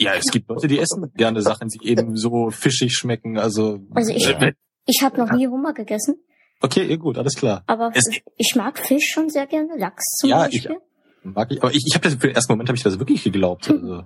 Ja, 0.00 0.14
es 0.14 0.24
gibt 0.30 0.48
Leute, 0.48 0.66
die 0.66 0.78
essen 0.78 1.12
gerne 1.14 1.42
Sachen, 1.42 1.68
die 1.68 1.86
eben 1.86 2.16
so 2.16 2.50
fischig 2.50 2.94
schmecken. 2.94 3.38
Also, 3.38 3.80
Also 3.94 4.12
ich, 4.12 4.26
Äh, 4.28 4.54
ich 4.86 5.02
habe 5.02 5.18
noch 5.18 5.30
nie 5.32 5.46
Hummer 5.46 5.74
gegessen, 5.74 6.16
okay, 6.60 6.84
ja, 6.88 6.96
gut, 6.96 7.18
alles 7.18 7.34
klar. 7.34 7.62
aber 7.66 7.90
Es- 7.94 8.20
ich 8.36 8.54
mag 8.56 8.78
Fisch 8.78 9.10
schon 9.12 9.30
sehr 9.30 9.46
gerne, 9.46 9.76
Lachs 9.76 10.04
zum 10.18 10.30
Ja, 10.30 10.46
ich- 10.46 10.64
Beispiel. 10.64 10.78
Mag 11.22 11.50
ich, 11.50 11.62
aber 11.62 11.70
ich, 11.72 11.84
ich 11.86 11.94
habe 11.94 12.04
das 12.04 12.14
für 12.14 12.28
den 12.28 12.34
ersten 12.36 12.52
Moment 12.52 12.68
habe 12.70 12.76
ich 12.78 12.82
das 12.82 12.98
wirklich 12.98 13.22
geglaubt. 13.24 13.68
Also, 13.70 14.04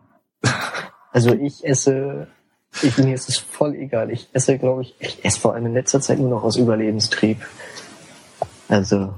Also 1.13 1.33
ich 1.35 1.63
esse, 1.65 2.27
ich, 2.83 2.99
mir 2.99 3.15
ist 3.15 3.29
es 3.29 3.39
voll 3.39 3.75
egal. 3.77 4.11
Ich 4.11 4.29
esse, 4.33 4.59
glaube 4.59 4.83
ich, 4.83 4.95
ich 4.99 5.25
esse 5.25 5.39
vor 5.39 5.55
allem 5.55 5.67
in 5.67 5.75
letzter 5.75 6.01
Zeit 6.01 6.19
nur 6.19 6.29
noch 6.31 6.43
aus 6.43 6.57
Überlebenstrieb. 6.57 7.39
Also, 8.69 9.15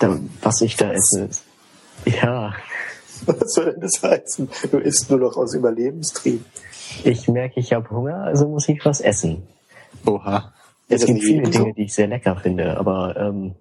da, 0.00 0.18
was 0.42 0.60
ich 0.60 0.76
da 0.76 0.90
esse, 0.92 1.26
ist, 1.26 1.44
ja, 2.04 2.54
Was 3.26 3.54
soll 3.54 3.72
denn 3.72 3.80
das 3.80 4.02
heißen? 4.02 4.50
Du 4.72 4.78
isst 4.78 5.08
nur 5.08 5.20
noch 5.20 5.36
aus 5.36 5.54
Überlebenstrieb. 5.54 6.44
ich 7.04 7.28
merke, 7.28 7.60
ich 7.60 7.72
habe 7.72 7.88
Hunger, 7.90 8.16
also 8.24 8.48
muss 8.48 8.68
ich 8.68 8.84
was 8.84 9.00
essen. 9.00 9.46
oha. 10.04 10.52
Es 10.88 11.00
das 11.00 11.06
gibt 11.06 11.22
viele? 11.22 11.50
Dinge, 11.50 11.74
die 11.74 11.84
ich 11.84 11.94
sehr 11.94 12.06
lecker 12.06 12.36
finde, 12.36 12.76
aber 12.76 13.16
ähm, 13.16 13.54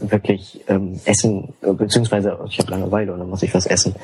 wirklich 0.00 0.64
ähm, 0.68 1.00
essen, 1.04 1.54
äh, 1.62 1.72
beziehungsweise 1.72 2.38
ich 2.48 2.58
habe 2.58 2.70
Langeweile 2.70 3.12
und 3.12 3.18
dann 3.18 3.28
muss 3.28 3.42
ich 3.42 3.54
was 3.54 3.66
essen. 3.66 3.94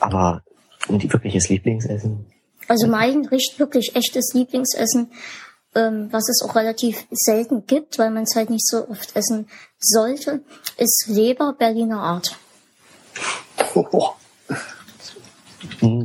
Aber 0.00 0.42
um 0.88 0.98
die 0.98 1.12
wirkliches 1.12 1.48
Lieblingsessen, 1.48 2.26
Also 2.68 2.86
mein 2.86 3.24
riecht 3.26 3.58
wirklich 3.58 3.96
echtes 3.96 4.32
Lieblingsessen, 4.34 5.10
ähm, 5.74 6.08
was 6.10 6.28
es 6.28 6.42
auch 6.42 6.54
relativ 6.54 7.06
selten 7.10 7.66
gibt, 7.66 7.98
weil 7.98 8.10
man 8.10 8.24
es 8.24 8.36
halt 8.36 8.50
nicht 8.50 8.66
so 8.66 8.88
oft 8.88 9.16
essen 9.16 9.48
sollte, 9.78 10.42
ist 10.78 11.06
Leber 11.08 11.54
Berliner 11.58 12.00
Art. 12.00 12.38
Oh, 13.74 14.10
mm, 15.80 16.03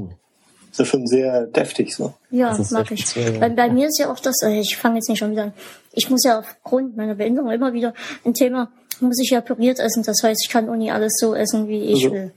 das 0.80 0.88
ist 0.88 0.91
schon 0.91 1.06
sehr 1.07 1.45
deftig 1.47 1.95
so. 1.95 2.14
Ja, 2.31 2.57
mag 2.72 2.89
ich. 2.91 3.01
speziell. 3.01 3.39
Bei, 3.39 3.49
bei 3.49 3.69
mir 3.69 3.88
ist 3.88 3.99
ja 3.99 4.11
auch 4.11 4.19
das, 4.19 4.41
äh, 4.43 4.60
ich 4.60 4.77
fange 4.77 4.95
jetzt 4.95 5.10
nicht 5.10 5.19
schon 5.19 5.31
wieder 5.31 5.43
an, 5.43 5.53
ich 5.93 6.10
muss 6.10 6.23
ja 6.23 6.39
aufgrund 6.39 6.95
meiner 6.97 7.15
Behinderung 7.15 7.51
immer 7.51 7.73
wieder 7.73 7.93
ein 8.26 8.34
Thema, 8.34 8.72
muss 9.01 9.19
ich 9.22 9.30
ja 9.31 9.41
püriert 9.41 9.80
essen, 9.80 10.03
das 10.03 10.23
heißt, 10.23 10.41
ich 10.45 10.49
kann 10.51 10.69
auch 10.69 10.76
nie 10.76 10.91
alles 10.91 11.14
so 11.19 11.35
essen, 11.35 11.68
wie 11.68 11.81
ich 11.84 12.03
Also- 12.06 12.11
will. 12.15 12.31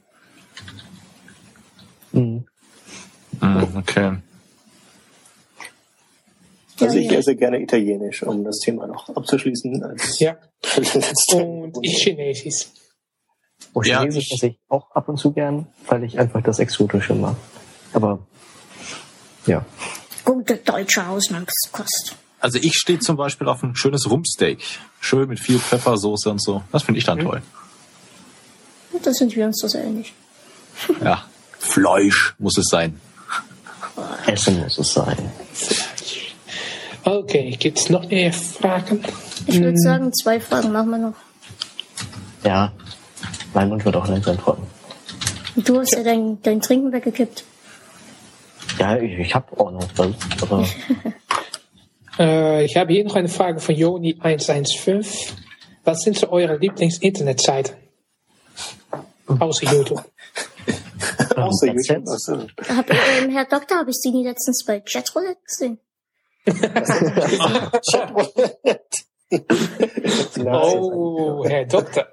mm. 2.13 2.45
Mm, 3.41 3.77
okay. 3.77 4.17
Also 6.81 6.97
Ja, 6.97 7.03
ich 7.05 7.11
ja. 7.13 7.19
esse 7.19 7.37
gerne 7.37 7.61
Italienisch, 7.61 8.23
um 8.23 8.45
das 8.45 8.59
Thema 8.59 8.87
noch 8.87 9.09
abzuschließen. 9.15 9.83
Als 9.85 10.19
Ja. 10.19 10.37
letzte 10.77 11.37
Und 11.45 11.79
ich 11.83 12.03
Chinesisch. 12.03 12.67
Und 13.73 13.87
Ja, 13.87 14.01
Chinesisch 14.01 14.27
ich- 14.27 14.33
esse 14.35 14.47
ich 14.49 14.61
auch 14.69 14.91
ab 14.93 15.09
und 15.09 15.17
zu 15.19 15.33
gern, 15.33 15.67
weil 15.87 16.03
ich 16.05 16.19
einfach 16.19 16.43
das 16.43 16.59
Exotische 16.59 17.15
mag. 17.15 17.37
Aber 17.93 18.27
ja. 19.47 19.65
Gute 20.25 20.57
deutsche 20.57 21.07
Hausmannskost. 21.07 22.15
Also 22.41 22.59
ich 22.61 22.75
stehe 22.75 22.99
zum 22.99 23.17
Beispiel 23.17 23.49
auf 23.49 23.63
ein 23.63 23.77
schönes 23.77 24.11
Rumpsteak. 24.11 24.59
Schön 25.01 25.29
mit 25.29 25.39
viel 25.39 25.59
Pfeffersoße 25.59 26.29
und 26.31 26.43
so. 26.43 26.63
Das 26.73 26.83
finde 26.83 26.99
ich 26.99 27.05
dann 27.05 27.21
toll. 27.21 27.43
Da 29.03 29.13
sind 29.13 29.35
wir 29.35 29.47
uns 29.47 29.61
das 29.61 29.75
ähnlich. 29.75 30.13
Ja. 31.05 31.25
Fleisch 31.59 32.35
muss 32.39 32.59
es 32.59 32.67
sein. 32.69 33.01
Essen 34.27 34.59
muss 34.61 34.79
es 34.79 34.93
sein. 34.93 35.17
Okay, 37.05 37.57
gibt's 37.59 37.89
noch 37.89 38.09
mehr 38.09 38.33
Fragen? 38.33 39.05
Ich 39.47 39.61
würde 39.61 39.79
sagen, 39.79 40.13
zwei 40.13 40.41
Fragen 40.41 40.73
machen 40.73 40.91
wir 40.91 40.99
noch. 40.99 41.15
Ja. 42.45 42.73
Mein 43.55 43.69
Mund 43.69 43.85
wird 43.85 43.95
auch 43.95 44.09
langsam 44.09 44.39
trocken. 44.39 44.67
Du 45.57 45.79
hast 45.79 45.93
ja 45.93 46.03
dein, 46.03 46.41
dein 46.43 46.61
Trinken 46.61 46.93
weggekippt. 46.93 47.45
Ja, 48.83 48.97
ich, 48.97 49.17
ich 49.17 49.33
habe 49.33 49.61
auch 49.61 49.71
noch 49.71 49.89
was, 49.97 50.11
aber 50.43 50.67
Äh, 52.19 52.65
ich 52.65 52.77
habe 52.77 52.93
hier 52.93 53.05
noch 53.05 53.15
eine 53.15 53.29
Frage 53.29 53.59
von 53.61 53.75
Joni115. 53.75 55.33
Was 55.85 56.01
sind 56.01 56.19
so 56.19 56.31
eure 56.31 56.57
Lieblings-Internetseiten? 56.57 57.75
Außer 59.27 59.73
YouTube. 59.73 60.05
Außer 61.37 61.69
YouTube. 61.69 62.07
Also, 62.07 62.47
Hab, 62.69 62.91
ähm, 62.91 63.31
Herr 63.31 63.47
Doktor, 63.47 63.79
habe 63.79 63.91
ich 63.91 63.97
Sie 63.97 64.11
nie 64.11 64.25
letztens 64.27 64.65
bei 64.67 64.81
Chatroulette 64.81 65.41
gesehen? 65.47 65.79
Nein, 70.37 70.55
Oh, 70.55 71.45
Herr 71.47 71.65
Doktor. 71.65 72.09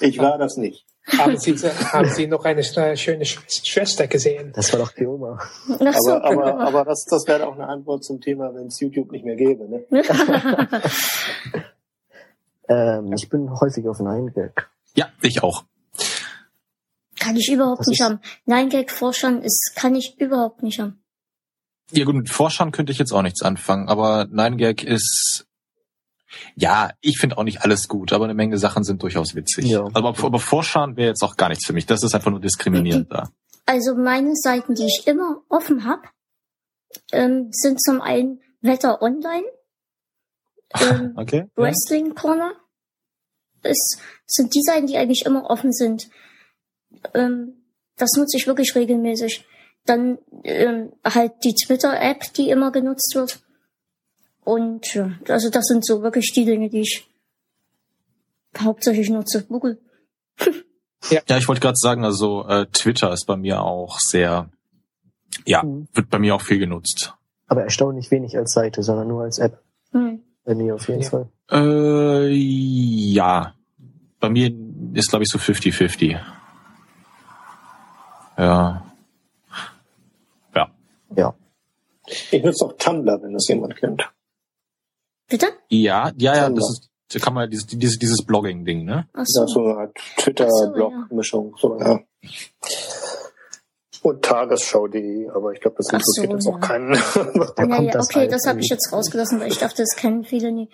ich 0.00 0.18
war 0.18 0.38
das 0.38 0.56
nicht. 0.56 0.86
Haben 1.06 1.36
Sie, 1.38 1.56
haben 1.56 2.08
Sie 2.10 2.26
noch 2.26 2.44
eine 2.44 2.62
schöne 2.64 3.24
Sch 3.24 3.38
Schwester 3.64 4.06
gesehen? 4.08 4.52
das 4.54 4.72
war 4.72 4.80
doch 4.80 4.92
die 4.92 5.06
Oma. 5.06 5.38
Ach 5.40 5.94
so, 5.98 6.12
Aber, 6.12 6.24
aber, 6.24 6.52
genau. 6.52 6.58
aber 6.58 6.84
das, 6.84 7.04
das 7.04 7.26
wäre 7.28 7.46
auch 7.46 7.54
eine 7.54 7.68
Antwort 7.68 8.04
zum 8.04 8.20
Thema, 8.20 8.52
wenn 8.54 8.66
es 8.66 8.80
YouTube 8.80 9.12
nicht 9.12 9.24
mehr 9.24 9.36
gäbe. 9.36 9.68
Ne? 9.68 9.84
Ähm, 12.68 13.12
ich 13.12 13.28
bin 13.28 13.48
häufig 13.60 13.86
auf 13.88 14.00
9gag. 14.00 14.64
Ja, 14.94 15.08
ich 15.22 15.42
auch. 15.42 15.64
kann 17.18 17.36
ich 17.36 17.50
überhaupt 17.50 17.80
Das 17.80 17.86
nicht 17.86 18.00
haben. 18.00 18.20
Nein, 18.44 18.68
Gag 18.68 18.90
forschern 18.90 19.42
ist, 19.42 19.72
kann 19.76 19.94
ich 19.94 20.18
überhaupt 20.18 20.62
nicht 20.62 20.80
haben. 20.80 21.00
Ja 21.92 22.04
gut, 22.04 22.16
mit 22.16 22.28
Forschern 22.28 22.72
könnte 22.72 22.90
ich 22.90 22.98
jetzt 22.98 23.12
auch 23.12 23.22
nichts 23.22 23.42
anfangen, 23.42 23.88
aber 23.88 24.22
9gag 24.22 24.82
ist... 24.84 25.45
Ja, 26.54 26.90
ich 27.00 27.18
finde 27.18 27.38
auch 27.38 27.44
nicht 27.44 27.62
alles 27.62 27.88
gut, 27.88 28.12
aber 28.12 28.24
eine 28.24 28.34
Menge 28.34 28.58
Sachen 28.58 28.84
sind 28.84 29.02
durchaus 29.02 29.34
witzig. 29.34 29.66
Ja. 29.66 29.84
Aber, 29.92 30.08
aber 30.08 30.38
Forschern 30.38 30.96
wäre 30.96 31.08
jetzt 31.08 31.22
auch 31.22 31.36
gar 31.36 31.48
nichts 31.48 31.66
für 31.66 31.72
mich. 31.72 31.86
Das 31.86 32.02
ist 32.02 32.14
einfach 32.14 32.30
nur 32.30 32.40
diskriminierend 32.40 33.12
da. 33.12 33.30
Also 33.64 33.94
meine 33.94 34.34
Seiten, 34.34 34.74
die 34.74 34.86
ich 34.86 35.06
immer 35.06 35.42
offen 35.48 35.84
habe, 35.84 36.02
ähm, 37.12 37.48
sind 37.50 37.82
zum 37.82 38.00
einen 38.00 38.40
Wetter 38.60 39.02
Online, 39.02 39.44
ähm, 40.80 41.14
Okay? 41.16 41.48
Wrestling 41.56 42.14
Corner. 42.14 42.52
Es 43.62 43.98
sind 44.26 44.54
die 44.54 44.62
Seiten, 44.62 44.86
die 44.86 44.96
eigentlich 44.96 45.24
immer 45.26 45.50
offen 45.50 45.72
sind. 45.72 46.08
Ähm, 47.14 47.64
das 47.96 48.12
nutze 48.16 48.36
ich 48.36 48.46
wirklich 48.46 48.74
regelmäßig. 48.74 49.44
Dann 49.84 50.18
ähm, 50.44 50.92
halt 51.04 51.32
die 51.44 51.54
Twitter-App, 51.54 52.32
die 52.34 52.50
immer 52.50 52.70
genutzt 52.72 53.14
wird. 53.14 53.40
Und 54.46 54.94
ja, 54.94 55.10
also 55.28 55.50
das 55.50 55.64
sind 55.64 55.84
so 55.84 56.02
wirklich 56.04 56.30
die 56.32 56.44
Dinge, 56.44 56.70
die 56.70 56.82
ich 56.82 57.04
hauptsächlich 58.56 59.10
nutze. 59.10 59.44
Google. 59.44 59.78
Ja, 61.28 61.36
ich 61.36 61.46
wollte 61.46 61.60
gerade 61.60 61.76
sagen, 61.76 62.04
also 62.04 62.48
äh, 62.48 62.66
Twitter 62.72 63.12
ist 63.12 63.26
bei 63.26 63.36
mir 63.36 63.62
auch 63.62 64.00
sehr, 64.00 64.48
ja, 65.44 65.62
Mhm. 65.62 65.86
wird 65.92 66.10
bei 66.10 66.18
mir 66.18 66.34
auch 66.34 66.40
viel 66.42 66.58
genutzt. 66.58 67.14
Aber 67.46 67.62
erstaunlich 67.62 68.10
wenig 68.10 68.36
als 68.36 68.52
Seite, 68.54 68.82
sondern 68.82 69.06
nur 69.08 69.22
als 69.22 69.38
App. 69.38 69.62
Hm. 69.92 70.20
Bei 70.44 70.54
mir 70.56 70.74
auf 70.74 70.88
jeden 70.88 71.02
Ja. 71.02 71.10
Fall. 71.10 71.28
Äh, 71.52 72.32
ja. 72.32 73.54
Bei 74.18 74.30
mir 74.30 74.50
ist, 74.94 75.10
glaube 75.10 75.22
ich, 75.24 75.28
so 75.30 75.38
50-50. 75.38 76.18
Ja. 78.38 78.82
Ja. 80.54 80.70
Ja. 81.16 81.34
Ich 82.32 82.42
nutze 82.42 82.64
auch 82.64 82.72
Tumblr, 82.78 83.22
wenn 83.22 83.32
das 83.34 83.46
jemand 83.48 83.76
kennt. 83.76 84.10
Bitte? 85.28 85.46
Ja, 85.68 86.12
ja, 86.16 86.36
ja, 86.36 86.50
das 86.50 86.70
ist, 86.70 86.90
da 87.12 87.18
kann 87.18 87.34
man 87.34 87.50
dieses, 87.50 87.66
dieses, 87.66 87.98
dieses 87.98 88.24
Blogging-Ding, 88.24 88.84
ne? 88.84 89.08
Ach 89.12 89.18
Das 89.20 89.28
so. 89.28 89.44
ist 89.44 89.52
so 89.52 89.64
eine 89.64 89.78
Art 89.78 89.96
Twitter-Blog-Mischung. 90.18 91.56
So, 91.58 91.78
ja. 91.78 92.00
Und 94.02 94.22
Tagesschau.de, 94.24 95.28
aber 95.30 95.52
ich 95.52 95.60
glaube, 95.60 95.78
das 95.78 95.88
Ach 95.92 96.00
so, 96.00 96.22
interessiert 96.22 96.32
jetzt 96.32 96.46
auch 96.46 96.60
ja. 96.60 96.66
keinen. 96.68 96.92
Da 97.56 97.62
Ja, 97.62 97.76
kommt 97.76 97.86
ja, 97.86 97.92
das 97.92 98.06
okay, 98.08 98.18
halt 98.20 98.32
das 98.32 98.46
habe 98.46 98.60
ich 98.60 98.68
jetzt 98.68 98.92
rausgelassen, 98.92 99.40
weil 99.40 99.48
ich 99.48 99.58
dachte, 99.58 99.82
das 99.82 99.96
kennen 99.96 100.24
viele 100.24 100.52
nie. 100.52 100.68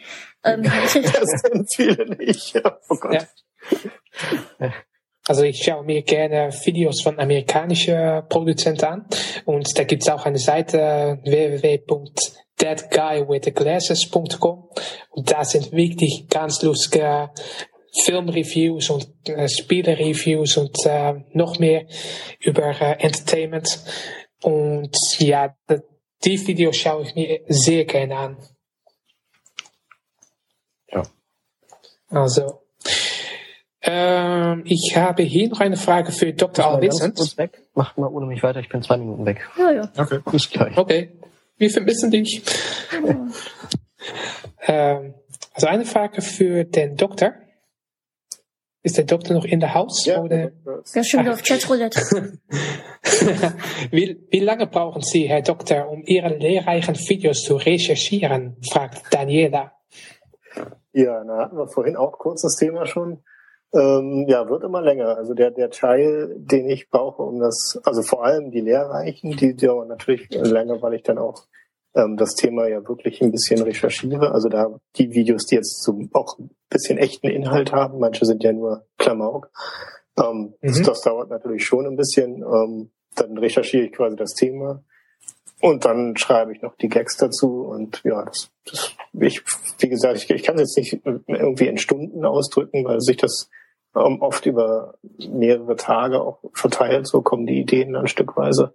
Ähm, 0.45 0.63
das 0.95 1.43
kennen 1.43 1.67
viele 1.75 2.17
nicht. 2.17 2.55
Ja, 2.55 2.79
oh 2.91 2.97
Gott. 2.97 3.27
Ja. 4.59 4.73
Also 5.29 5.45
ich 5.45 5.63
schaue 5.63 5.85
mir 5.85 6.03
gerne 6.03 6.51
Videos 6.65 7.01
von 7.01 7.19
amerikanischen 7.21 8.25
Produzenten 8.29 8.85
an 8.85 9.07
und 9.45 9.79
da 9.79 9.85
gibt's 9.85 10.09
auch 10.09 10.27
eine 10.27 10.39
Seite 10.39 11.21
www.thatguywiththeglasses.com 12.63 14.69
und 15.11 15.31
da 15.31 15.45
sind 15.45 15.73
wirklich 15.73 16.27
ganz 16.29 16.63
lustige 16.63 17.31
Filmreviews 18.05 18.91
und 18.91 19.09
äh, 19.29 19.49
Spielereviews 19.49 20.57
und 20.57 20.77
äh, 20.87 21.15
noch 21.33 21.59
mehr 21.59 21.87
über 22.41 22.69
äh, 22.81 22.97
Entertainment 23.01 23.81
und 24.43 24.97
ja, 25.19 25.55
die 26.25 26.47
Videos 26.47 26.77
schaue 26.77 27.03
ich 27.03 27.15
mir 27.15 27.41
sehr 27.49 27.85
gerne 27.85 28.17
an. 28.17 28.37
Ja. 30.91 31.03
Also, 32.09 32.63
ähm, 33.83 34.63
ich 34.65 34.97
habe 34.97 35.25
hier 35.25 35.49
noch 35.49 35.61
eine 35.61 35.77
Frage 35.77 36.13
für 36.13 36.33
Dr. 36.33 36.65
Weg. 37.37 37.63
Macht 37.75 37.99
mal 37.99 38.09
ohne 38.09 38.27
mich 38.27 38.43
weiter, 38.43 38.61
ich 38.61 38.69
bin 38.69 38.83
zwei 38.83 38.97
Minuten 38.97 39.27
weg. 39.27 39.49
ja, 39.59 39.71
ja. 39.71 39.93
Okay. 39.97 40.21
Bis 40.31 40.49
gleich. 40.49 40.77
Okay, 40.77 41.13
wir 41.57 41.71
vermissen 41.71 42.11
dich. 42.11 42.43
ähm, 44.67 45.15
also 45.55 45.67
eine 45.67 45.85
Frage 45.85 46.23
für 46.23 46.65
den 46.65 46.97
Doktor. 46.97 47.35
Ist 48.85 48.99
der 48.99 49.05
Doktor 49.05 49.35
noch 49.35 49.45
in 49.45 49.61
der 49.61 49.75
Haus? 49.75 50.05
Ja, 50.07 50.21
Oder? 50.21 50.51
Ja, 50.93 51.05
schon 51.05 51.21
wieder 51.21 51.35
auf 51.35 51.43
Chatroulette. 51.43 52.01
wie, 53.93 54.27
wie 54.29 54.41
lange 54.41 54.67
brauchen 54.67 55.03
Sie, 55.03 55.29
Herr 55.29 55.43
Doktor, 55.43 55.89
um 55.89 56.03
Ihre 56.05 56.37
lehrreichen 56.37 56.97
Videos 56.97 57.43
zu 57.43 57.57
recherchieren? 57.57 58.57
fragt 58.73 59.15
Daniela. 59.15 59.73
Ja, 60.93 61.23
da 61.25 61.39
hatten 61.39 61.57
wir 61.57 61.69
vorhin 61.69 61.97
auch 61.97 62.19
kurz 62.19 62.43
das 62.43 62.57
Thema 62.57 62.85
schon. 62.87 63.23
Ähm, 63.75 64.27
ja, 64.29 64.49
wird 64.49 64.65
immer 64.65 64.83
länger. 64.83 65.17
Also 65.17 65.33
der, 65.35 65.51
der 65.51 65.71
Teil, 65.71 66.35
den 66.37 66.69
ich 66.69 66.91
brauche, 66.91 67.23
um 67.23 67.41
das, 67.41 67.81
also 67.85 68.03
vor 68.03 68.25
allem 68.25 68.51
die 68.51 68.61
Lehrreichen, 68.61 69.31
die 69.37 69.57
dauern 69.57 69.89
natürlich 69.89 70.29
länger, 70.31 70.83
weil 70.83 70.95
ich 70.95 71.03
dann 71.03 71.19
auch 71.19 71.47
ähm, 71.95 72.17
das 72.17 72.35
Thema 72.35 72.69
ja 72.69 72.87
wirklich 72.87 73.23
ein 73.23 73.31
bisschen 73.33 73.63
recherchiere. 73.63 74.33
Also 74.33 74.49
da 74.49 74.79
die 74.97 75.13
Videos, 75.15 75.47
die 75.47 75.55
jetzt 75.55 75.83
so 75.83 75.99
auch 76.13 76.39
ein 76.39 76.51
bisschen 76.69 76.99
echten 76.99 77.29
Inhalt 77.29 77.73
haben, 77.73 77.99
manche 77.99 78.27
sind 78.27 78.43
ja 78.45 78.53
nur 78.53 78.85
Klamauk. 78.99 79.51
Ähm, 80.19 80.55
das, 80.61 80.79
Mhm. 80.79 80.85
das 80.85 81.01
dauert 81.01 81.31
natürlich 81.31 81.65
schon 81.65 81.87
ein 81.87 81.97
bisschen. 81.97 82.43
Ähm, 82.43 82.91
dann 83.15 83.37
recherchiere 83.39 83.85
ich 83.85 83.93
quasi 83.93 84.17
das 84.17 84.35
Thema. 84.35 84.83
Und 85.61 85.85
dann 85.85 86.17
schreibe 86.17 86.53
ich 86.53 86.61
noch 86.61 86.75
die 86.77 86.89
Gags 86.89 87.17
dazu 87.17 87.63
und 87.63 88.03
ja, 88.05 88.25
das, 88.25 88.51
das 88.67 88.97
ich, 89.21 89.43
wie 89.79 89.89
gesagt, 89.89 90.17
ich, 90.17 90.29
ich 90.29 90.43
kann 90.43 90.59
es 90.59 90.75
jetzt 90.75 90.93
nicht 90.93 91.07
irgendwie 91.29 91.69
in 91.69 91.79
Stunden 91.79 92.25
ausdrücken, 92.25 92.85
weil 92.85 93.01
sich 93.01 93.17
das 93.17 93.49
ähm, 93.95 94.21
oft 94.21 94.47
über 94.47 94.95
mehrere 95.31 95.77
Tage 95.77 96.21
auch 96.21 96.39
verteilt, 96.53 97.07
so 97.07 97.23
kommen 97.23 97.47
die 97.47 97.61
Ideen 97.61 97.93
dann 97.93 98.09
stückweise. 98.09 98.75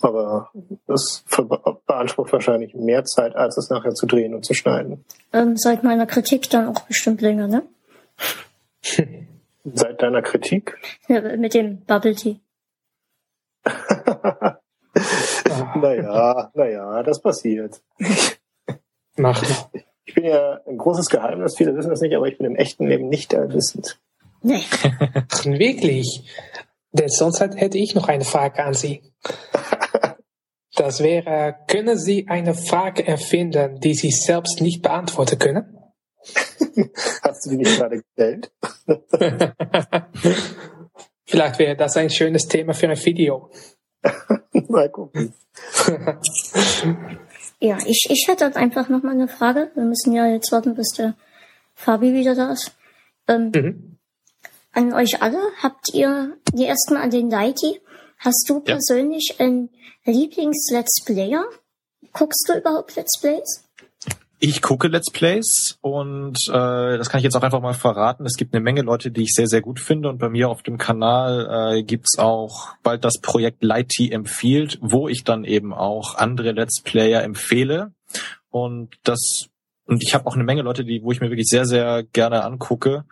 Aber 0.00 0.50
das 0.86 1.24
beansprucht 1.86 2.32
wahrscheinlich 2.32 2.74
mehr 2.74 3.04
Zeit, 3.04 3.34
als 3.34 3.56
es 3.56 3.68
nachher 3.68 3.94
zu 3.94 4.06
drehen 4.06 4.34
und 4.34 4.44
zu 4.44 4.54
schneiden. 4.54 5.04
Ähm, 5.32 5.56
seit 5.56 5.82
meiner 5.82 6.06
Kritik 6.06 6.48
dann 6.50 6.68
auch 6.68 6.82
bestimmt 6.82 7.20
länger, 7.20 7.48
ne? 7.48 7.62
Seit 9.74 10.00
deiner 10.00 10.22
Kritik? 10.22 10.78
Ja, 11.08 11.36
mit 11.36 11.52
dem 11.52 11.82
Bubble 11.82 12.14
Tea. 12.14 12.40
naja, 15.74 16.50
naja, 16.54 17.02
das 17.02 17.20
passiert. 17.20 17.82
Mach. 19.16 19.42
Ich 20.04 20.14
bin 20.14 20.24
ja 20.24 20.60
ein 20.66 20.78
großes 20.78 21.10
Geheimnis, 21.10 21.56
viele 21.56 21.76
wissen 21.76 21.90
das 21.90 22.00
nicht, 22.00 22.16
aber 22.16 22.28
ich 22.28 22.38
bin 22.38 22.46
im 22.46 22.56
echten 22.56 22.86
Leben 22.86 23.08
nicht 23.08 23.34
allwissend. 23.34 23.98
Nee. 24.42 24.62
Wirklich? 25.44 26.24
Denn 26.92 27.08
sonst 27.08 27.40
hätte 27.40 27.78
ich 27.78 27.94
noch 27.94 28.08
eine 28.08 28.24
Frage 28.24 28.64
an 28.64 28.74
Sie. 28.74 29.02
Das 30.74 31.02
wäre, 31.02 31.56
können 31.66 31.98
Sie 31.98 32.28
eine 32.28 32.54
Frage 32.54 33.06
erfinden, 33.06 33.80
die 33.80 33.94
Sie 33.94 34.10
selbst 34.10 34.60
nicht 34.60 34.82
beantworten 34.82 35.38
können? 35.38 35.76
Hast 37.22 37.46
du 37.46 37.50
die 37.50 37.56
nicht 37.56 37.76
gerade 37.76 38.02
gestellt? 38.02 38.52
Vielleicht 41.26 41.58
wäre 41.58 41.76
das 41.76 41.96
ein 41.96 42.10
schönes 42.10 42.46
Thema 42.46 42.74
für 42.74 42.88
ein 42.88 43.04
Video. 43.04 43.50
Mal 44.68 44.88
gucken. 44.90 45.34
Ja, 47.60 47.78
ich, 47.84 48.06
ich 48.08 48.26
hätte 48.28 48.54
einfach 48.56 48.88
noch 48.88 49.02
mal 49.02 49.12
eine 49.12 49.28
Frage. 49.28 49.70
Wir 49.74 49.84
müssen 49.84 50.12
ja 50.12 50.26
jetzt 50.26 50.52
warten, 50.52 50.74
bis 50.74 50.90
der 50.96 51.16
Fabi 51.74 52.14
wieder 52.14 52.34
da 52.34 52.52
ist. 52.52 52.72
Ähm, 53.26 53.50
Mhm. 53.54 53.97
An 54.78 54.92
euch 54.92 55.20
alle, 55.22 55.40
habt 55.60 55.92
ihr 55.92 56.36
die 56.54 56.62
erstmal 56.62 57.02
an 57.02 57.10
den 57.10 57.28
Lighty? 57.28 57.80
Hast 58.16 58.44
du 58.48 58.62
Ja. 58.64 58.74
persönlich 58.76 59.34
einen 59.40 59.70
Lieblings-Let's 60.04 61.02
Player? 61.04 61.44
Guckst 62.12 62.48
du 62.48 62.56
überhaupt 62.56 62.94
Let's 62.94 63.18
Plays? 63.20 63.64
Ich 64.38 64.62
gucke 64.62 64.86
Let's 64.86 65.10
Plays 65.10 65.78
und 65.80 66.36
äh, 66.48 66.52
das 66.96 67.10
kann 67.10 67.18
ich 67.18 67.24
jetzt 67.24 67.34
auch 67.34 67.42
einfach 67.42 67.60
mal 67.60 67.74
verraten. 67.74 68.24
Es 68.24 68.36
gibt 68.36 68.54
eine 68.54 68.62
Menge 68.62 68.82
Leute, 68.82 69.10
die 69.10 69.22
ich 69.22 69.32
sehr, 69.34 69.48
sehr 69.48 69.62
gut 69.62 69.80
finde 69.80 70.10
und 70.10 70.18
bei 70.18 70.28
mir 70.28 70.48
auf 70.48 70.62
dem 70.62 70.78
Kanal 70.78 71.78
äh, 71.78 71.82
gibt's 71.82 72.16
auch 72.16 72.76
bald 72.84 73.04
das 73.04 73.20
Projekt 73.20 73.64
Lighty 73.64 74.12
empfiehlt, 74.12 74.78
wo 74.80 75.08
ich 75.08 75.24
dann 75.24 75.42
eben 75.42 75.74
auch 75.74 76.14
andere 76.14 76.52
Let's 76.52 76.82
Player 76.84 77.24
empfehle 77.24 77.94
und 78.50 78.94
das 79.02 79.48
und 79.86 80.04
ich 80.04 80.14
habe 80.14 80.26
auch 80.28 80.36
eine 80.36 80.44
Menge 80.44 80.62
Leute, 80.62 80.84
die 80.84 81.02
wo 81.02 81.10
ich 81.10 81.20
mir 81.20 81.30
wirklich 81.30 81.48
sehr, 81.48 81.64
sehr 81.64 82.04
gerne 82.04 82.44
angucke. 82.44 83.06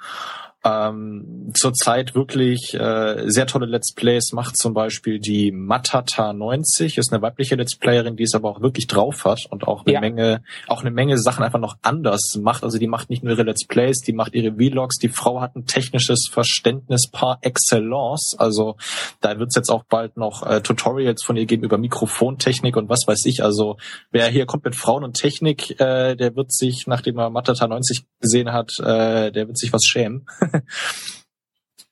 Ähm, 0.65 1.53
zurzeit 1.55 2.15
wirklich 2.15 2.75
äh, 2.75 3.25
sehr 3.29 3.47
tolle 3.47 3.67
Let's 3.67 3.95
Plays 3.95 4.33
macht 4.33 4.57
zum 4.57 4.75
Beispiel 4.75 5.21
die 5.21 5.53
Matata90, 5.53 6.99
ist 6.99 7.13
eine 7.13 7.23
weibliche 7.23 7.55
Let's 7.55 7.77
Playerin, 7.77 8.17
die 8.17 8.25
es 8.25 8.35
aber 8.35 8.51
auch 8.51 8.61
wirklich 8.61 8.87
drauf 8.89 9.25
hat 9.25 9.47
und 9.51 9.69
auch 9.69 9.85
eine 9.85 9.93
Ja. 9.95 10.01
Menge, 10.01 10.43
auch 10.67 10.81
eine 10.81 10.91
Menge 10.91 11.19
Sachen 11.19 11.45
einfach 11.45 11.61
noch 11.61 11.77
anders 11.83 12.37
macht. 12.41 12.65
Also 12.65 12.79
die 12.79 12.89
macht 12.89 13.11
nicht 13.11 13.23
nur 13.23 13.35
ihre 13.35 13.45
Let's 13.45 13.67
Plays, 13.67 14.01
die 14.01 14.13
macht 14.13 14.35
ihre 14.35 14.55
Vlogs. 14.57 14.99
Die 14.99 15.09
Frau 15.09 15.41
hat 15.41 15.55
ein 15.55 15.67
technisches 15.67 16.29
Verständnis 16.31 17.09
par 17.11 17.39
excellence. 17.43 18.35
Also 18.39 18.77
da 19.21 19.39
wird's 19.39 19.55
jetzt 19.55 19.71
auch 19.71 19.85
bald 19.85 20.17
noch 20.17 20.45
äh, 20.45 20.61
Tutorials 20.63 21.23
von 21.23 21.37
ihr 21.37 21.47
geben 21.47 21.63
über 21.63 21.79
Mikrofontechnik 21.79 22.77
und 22.77 22.89
was 22.89 23.07
weiß 23.07 23.25
ich. 23.27 23.43
Also 23.45 23.77
wer 24.11 24.27
hier 24.29 24.47
kommt 24.47 24.65
mit 24.65 24.75
Frauen 24.75 25.05
und 25.05 25.15
Technik, 25.15 25.79
äh, 25.81 26.17
der 26.17 26.35
wird 26.35 26.53
sich, 26.53 26.87
nachdem 26.87 27.19
er 27.19 27.31
Matata 27.31 27.69
90 27.69 28.05
gesehen 28.21 28.53
hat, 28.53 28.73
äh, 28.81 29.31
der 29.31 29.47
wird 29.47 29.59
sich 29.59 29.73
was 29.73 29.85
schämen. 29.85 30.27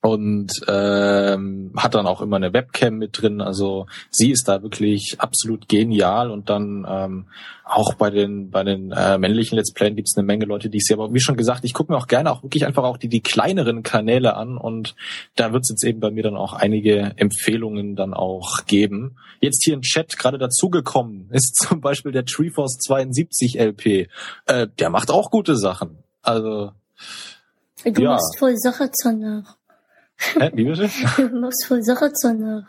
und 0.05 0.53
ähm, 0.69 1.73
hat 1.79 1.95
dann 1.95 2.07
auch 2.07 2.21
immer 2.21 2.37
eine 2.37 2.53
Webcam 2.53 2.99
mit 2.99 3.23
drin. 3.23 3.41
Also 3.41 3.87
sie 4.11 4.33
ist 4.33 4.47
da 4.47 4.63
wirklich 4.63 5.17
absolut 5.17 5.67
genial 5.67 6.31
und 6.31 6.51
dann 6.51 6.87
ähm, 6.87 7.27
auch 7.65 7.95
bei 7.95 8.11
den 8.11 8.51
bei 8.51 8.65
den 8.65 8.93
äh, 8.93 9.17
männlichen 9.17 9.57
Let's 9.57 9.73
Playen 9.73 9.97
gibt 9.97 10.09
es 10.09 10.19
eine 10.19 10.27
Menge 10.27 10.45
Leute, 10.45 10.69
die 10.69 10.77
ich 10.77 10.85
sehe. 10.85 10.99
Aber 10.99 11.15
wie 11.15 11.23
schon 11.23 11.39
gesagt, 11.39 11.65
ich 11.65 11.73
gucke 11.73 11.91
mir 11.91 11.97
auch 11.97 12.07
gerne 12.07 12.31
auch 12.31 12.43
wirklich 12.43 12.67
einfach 12.67 12.85
auch 12.85 12.99
die 12.99 13.09
die 13.09 13.23
kleineren 13.23 13.83
Kanäle 13.83 14.37
an 14.37 14.59
und 14.59 14.95
da 15.37 15.55
wird 15.55 15.63
es 15.63 15.71
jetzt 15.71 15.85
eben 15.85 16.01
bei 16.01 16.11
mir 16.11 16.23
dann 16.23 16.37
auch 16.37 16.53
einige 16.53 17.15
Empfehlungen 17.17 17.97
dann 17.97 18.13
auch 18.13 18.67
geben. 18.67 19.17
Jetzt 19.41 19.65
hier 19.65 19.73
im 19.73 19.81
Chat 19.81 20.19
gerade 20.19 20.37
dazugekommen 20.37 21.31
ist 21.31 21.55
zum 21.67 21.81
Beispiel 21.81 22.13
der 22.13 22.27
Treeforce 22.27 22.77
72 22.77 23.59
LP. 23.59 24.11
Äh, 24.45 24.69
der 24.79 24.91
macht 24.91 25.11
auch 25.11 25.31
gute 25.31 25.57
Sachen. 25.57 25.97
Also 26.21 26.73
Du 27.85 28.03
Ja. 28.03 28.11
machst 28.11 28.39
voll 28.39 28.57
Sache 28.57 28.91
nach. 29.13 29.57
äh, 30.41 30.51
wie 30.55 30.65
bitte? 30.65 30.89
Du 31.17 31.41
machst 31.41 31.67
voll 31.67 31.83
Sache 31.83 32.11
nach. 32.35 32.65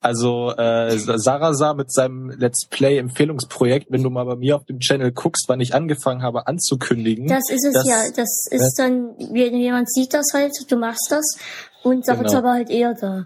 Also 0.00 0.52
äh, 0.56 0.98
Sarasa 0.98 1.72
mit 1.72 1.90
seinem 1.90 2.28
Let's 2.28 2.66
Play 2.68 2.98
Empfehlungsprojekt, 2.98 3.86
wenn 3.90 4.02
du 4.02 4.10
mal 4.10 4.24
bei 4.26 4.36
mir 4.36 4.56
auf 4.56 4.64
dem 4.66 4.78
Channel 4.78 5.12
guckst, 5.12 5.46
wann 5.48 5.60
ich 5.60 5.74
angefangen 5.74 6.22
habe 6.22 6.46
anzukündigen. 6.46 7.26
Das 7.26 7.44
ist 7.50 7.64
es 7.64 7.72
Das- 7.72 7.86
ja. 7.88 8.02
Das 8.14 8.46
ist 8.50 8.74
dann, 8.78 9.14
wenn 9.32 9.56
jemand 9.56 9.90
sieht 9.90 10.12
das 10.12 10.26
halt, 10.34 10.52
du 10.68 10.76
machst 10.76 11.06
das 11.10 11.38
und 11.82 12.04
Sache 12.04 12.18
Genau. 12.24 12.36
aber 12.38 12.52
halt 12.52 12.68
eher 12.70 12.92
da. 12.92 13.24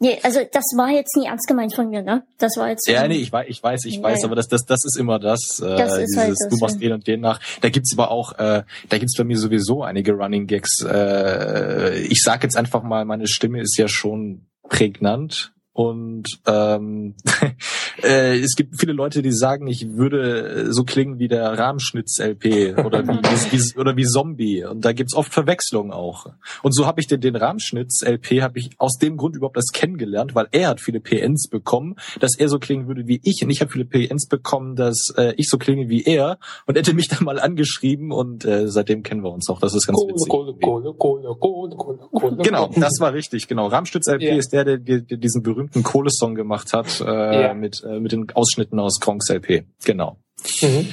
Nee, 0.00 0.18
also 0.22 0.40
das 0.52 0.64
war 0.76 0.90
jetzt 0.90 1.16
nie 1.16 1.26
ernst 1.26 1.48
gemeint 1.48 1.74
von 1.74 1.88
mir, 1.90 2.02
ne? 2.02 2.24
Das 2.38 2.56
war 2.56 2.68
jetzt. 2.68 2.88
ja, 2.88 3.06
nee, 3.08 3.16
ich 3.16 3.32
weiß, 3.32 3.46
ich 3.48 3.60
weiß, 3.60 3.84
ich 3.84 3.96
Ja, 3.96 4.02
weiß, 4.04 4.20
ja. 4.20 4.26
aber 4.26 4.36
das, 4.36 4.46
das, 4.46 4.64
das 4.64 4.84
ist 4.84 4.96
immer 4.96 5.18
das. 5.18 5.60
Äh, 5.60 5.76
Das 5.76 5.96
dieses, 5.98 6.16
halt 6.16 6.30
das, 6.30 6.48
du 6.50 6.56
machst 6.58 6.76
ja. 6.76 6.80
den 6.88 6.92
und 6.92 7.06
den 7.06 7.20
nach. 7.20 7.40
Da 7.60 7.68
gibt's 7.68 7.92
aber 7.96 8.10
auch, 8.12 8.32
äh, 8.38 8.62
da 8.88 8.98
gibt's 8.98 9.16
bei 9.16 9.24
mir 9.24 9.36
sowieso 9.36 9.82
einige 9.82 10.12
Running 10.12 10.46
Gags. 10.46 10.84
Äh, 10.84 11.98
ich 12.02 12.22
sag 12.22 12.44
jetzt 12.44 12.56
einfach 12.56 12.84
mal, 12.84 13.04
meine 13.04 13.26
Stimme 13.26 13.60
ist 13.60 13.76
ja 13.76 13.88
schon 13.88 14.46
prägnant. 14.68 15.52
Und 15.78 16.40
ähm, 16.44 17.14
äh, 18.02 18.36
es 18.40 18.56
gibt 18.56 18.80
viele 18.80 18.92
Leute, 18.92 19.22
die 19.22 19.30
sagen, 19.30 19.68
ich 19.68 19.92
würde 19.92 20.72
so 20.72 20.82
klingen 20.82 21.20
wie 21.20 21.28
der 21.28 21.56
Rahmschnitz-LP 21.56 22.84
oder 22.84 23.06
wie, 23.06 23.12
wie, 23.12 23.52
wie, 23.52 23.78
oder 23.78 23.96
wie 23.96 24.02
Zombie. 24.02 24.64
Und 24.64 24.84
da 24.84 24.90
gibt's 24.92 25.14
oft 25.14 25.32
Verwechslungen 25.32 25.92
auch. 25.92 26.26
Und 26.64 26.74
so 26.74 26.84
habe 26.84 27.00
ich 27.00 27.06
den, 27.06 27.20
den 27.20 27.36
Rahmschnitz-LP 27.36 28.42
habe 28.42 28.58
ich 28.58 28.70
aus 28.78 28.98
dem 28.98 29.16
Grund 29.16 29.36
überhaupt 29.36 29.56
das 29.56 29.68
kennengelernt, 29.72 30.34
weil 30.34 30.48
er 30.50 30.70
hat 30.70 30.80
viele 30.80 30.98
PNs 30.98 31.46
bekommen, 31.48 31.94
dass 32.18 32.36
er 32.36 32.48
so 32.48 32.58
klingen 32.58 32.88
würde 32.88 33.06
wie 33.06 33.20
ich. 33.22 33.44
Und 33.44 33.50
ich 33.50 33.60
habe 33.60 33.70
viele 33.70 33.84
PNs 33.84 34.26
bekommen, 34.26 34.74
dass 34.74 35.14
äh, 35.16 35.34
ich 35.36 35.48
so 35.48 35.58
klinge 35.58 35.88
wie 35.88 36.02
er. 36.02 36.40
Und 36.66 36.74
er 36.74 36.80
hätte 36.80 36.92
mich 36.92 37.06
dann 37.06 37.22
mal 37.22 37.38
angeschrieben 37.38 38.10
und 38.10 38.44
äh, 38.44 38.66
seitdem 38.66 39.04
kennen 39.04 39.22
wir 39.22 39.30
uns 39.30 39.48
auch. 39.48 39.60
Das 39.60 39.76
ist 39.76 39.86
ganz 39.86 40.00
Kohle, 40.00 40.12
witzig. 40.12 40.28
Kohle, 40.28 40.54
Kohle, 40.54 40.94
Kohle, 40.94 41.36
Kohle, 41.38 41.76
Kohle, 41.76 41.98
Kohle. 42.12 42.36
Genau, 42.42 42.68
das 42.74 42.98
war 42.98 43.12
richtig, 43.12 43.46
genau. 43.46 43.68
Rahmstütz 43.68 44.08
LP 44.08 44.22
Ja. 44.22 44.34
ist 44.34 44.52
der, 44.52 44.64
der, 44.64 44.78
der 44.78 45.18
diesen 45.18 45.44
berühmten 45.44 45.67
Kohle-Song 45.82 46.34
gemacht 46.34 46.72
hat, 46.72 47.00
äh, 47.00 47.42
Ja. 47.42 47.54
mit, 47.54 47.82
äh, 47.84 47.98
mit 48.00 48.12
den 48.12 48.30
Ausschnitten 48.34 48.78
aus 48.78 48.98
Kronks 49.00 49.28
LP. 49.30 49.64
Genau. 49.84 50.18
Mhm. 50.62 50.88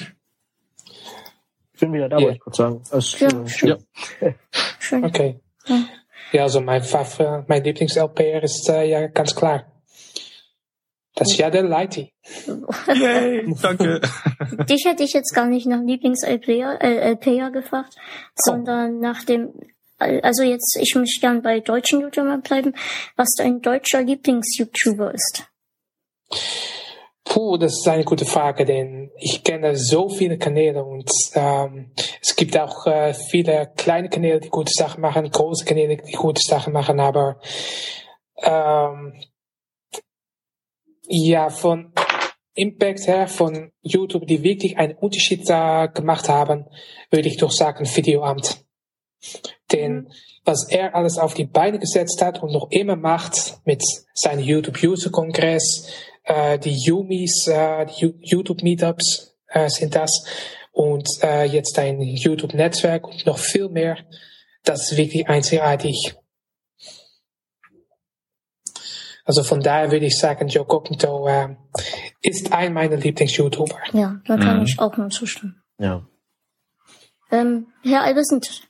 Ich 1.73 1.79
bin 1.81 1.93
wieder 1.93 2.07
da, 2.09 2.17
Ja. 2.17 2.23
wollte 2.23 2.35
ich 2.37 2.41
kurz 2.41 2.57
sagen. 2.57 2.81
Ist, 2.91 3.19
Ja, 3.19 3.27
äh, 3.27 3.47
schön. 3.47 3.69
Ja. 3.69 3.77
Schön. 4.79 5.03
Okay. 5.05 5.39
Ja. 5.67 5.79
Ja, 6.31 6.43
also 6.43 6.59
mein, 6.61 6.81
Fav- 6.81 7.43
mein 7.47 7.63
Lieblings-LPR 7.63 8.43
ist 8.43 8.67
äh, 8.69 8.83
ja 8.89 9.07
ganz 9.07 9.35
klar. 9.35 9.71
Das 11.15 11.31
ist 11.31 11.37
ja 11.37 11.49
der 11.49 11.63
Lighty. 11.63 12.11
Yay, 12.87 13.45
danke. 13.61 14.01
Dich 14.69 14.83
hätte 14.85 15.03
ich 15.03 15.13
jetzt 15.13 15.33
gar 15.33 15.45
nicht 15.47 15.65
nach 15.65 15.81
Lieblings-LPer 15.81 16.77
äh, 16.81 17.51
gefragt, 17.51 17.95
sondern 18.35 18.99
nach 18.99 19.23
dem, 19.23 19.53
also 20.21 20.43
jetzt, 20.43 20.77
ich 20.81 20.95
möchte 20.95 21.19
gern 21.21 21.41
bei 21.41 21.59
deutschen 21.59 22.01
YouTubern 22.01 22.41
bleiben, 22.41 22.75
was 23.15 23.29
dein 23.37 23.61
deutscher 23.61 24.01
Lieblings-YouTuber 24.01 25.13
ist. 25.13 25.47
Puh, 27.23 27.57
das 27.57 27.73
ist 27.73 27.87
eine 27.87 28.05
gute 28.05 28.25
Frage, 28.25 28.65
denn 28.65 29.11
ich 29.17 29.43
kenne 29.43 29.75
so 29.75 30.09
viele 30.09 30.37
Kanäle 30.37 30.83
und 30.83 31.09
ähm, 31.33 31.91
es 32.21 32.35
gibt 32.35 32.57
auch 32.57 32.85
äh, 32.85 33.13
viele 33.13 33.71
kleine 33.75 34.09
Kanäle, 34.09 34.39
die 34.39 34.49
gute 34.49 34.71
Sachen 34.71 35.01
machen, 35.01 35.29
große 35.29 35.65
Kanäle, 35.65 35.97
die 35.97 36.13
gute 36.13 36.41
Sachen 36.41 36.71
machen, 36.71 36.99
aber 36.99 37.39
ähm, 38.43 39.13
ja, 41.07 41.49
von 41.49 41.93
Impact 42.53 43.07
her, 43.07 43.27
von 43.27 43.71
YouTube, 43.81 44.27
die 44.27 44.43
wirklich 44.43 44.77
einen 44.77 44.95
Unterschied 44.95 45.49
da 45.49 45.87
gemacht 45.87 46.29
haben, 46.29 46.65
würde 47.09 47.27
ich 47.27 47.37
doch 47.37 47.51
sagen 47.51 47.85
Videoamt. 47.85 48.65
Denn 49.71 50.09
was 50.43 50.67
er 50.69 50.93
alles 50.95 51.17
auf 51.17 51.33
die 51.33 51.45
Beine 51.45 51.79
gesetzt 51.79 52.21
hat 52.21 52.41
und 52.43 52.51
noch 52.51 52.69
immer 52.69 52.95
macht 52.95 53.57
mit 53.65 53.81
seinem 54.13 54.41
YouTube-User-Kongress, 54.43 55.89
äh, 56.23 56.59
die 56.59 56.75
Yumis, 56.85 57.47
äh, 57.47 57.85
die 57.87 58.05
Ju- 58.05 58.17
YouTube-Meetups 58.21 59.35
äh, 59.47 59.69
sind 59.69 59.95
das 59.95 60.11
und 60.71 61.07
äh, 61.23 61.45
jetzt 61.45 61.77
ein 61.79 61.99
YouTube-Netzwerk 62.01 63.07
und 63.07 63.25
noch 63.25 63.37
viel 63.39 63.69
mehr. 63.69 63.97
Das 64.63 64.91
ist 64.91 64.97
wirklich 64.97 65.27
einzigartig. 65.27 66.15
Also 69.27 69.43
von 69.43 69.59
daher 69.61 69.91
würde 69.91 70.05
ich 70.05 70.17
sagen, 70.19 70.47
Joe 70.47 70.65
Cognito 70.65 71.27
äh, 71.27 71.55
ist 72.21 72.51
ein 72.53 72.73
meiner 72.73 72.97
Lieblings-YouTuber. 72.97 73.79
Ja, 73.93 74.21
da 74.27 74.37
kann 74.37 74.59
Mhm. 74.59 74.65
ich 74.65 74.79
auch 74.79 74.95
nur 74.97 75.09
zustimmen. 75.09 75.61
ja. 75.79 76.07
Ähm, 77.31 77.73
Herr 77.83 78.03
Alvesent, 78.03 78.67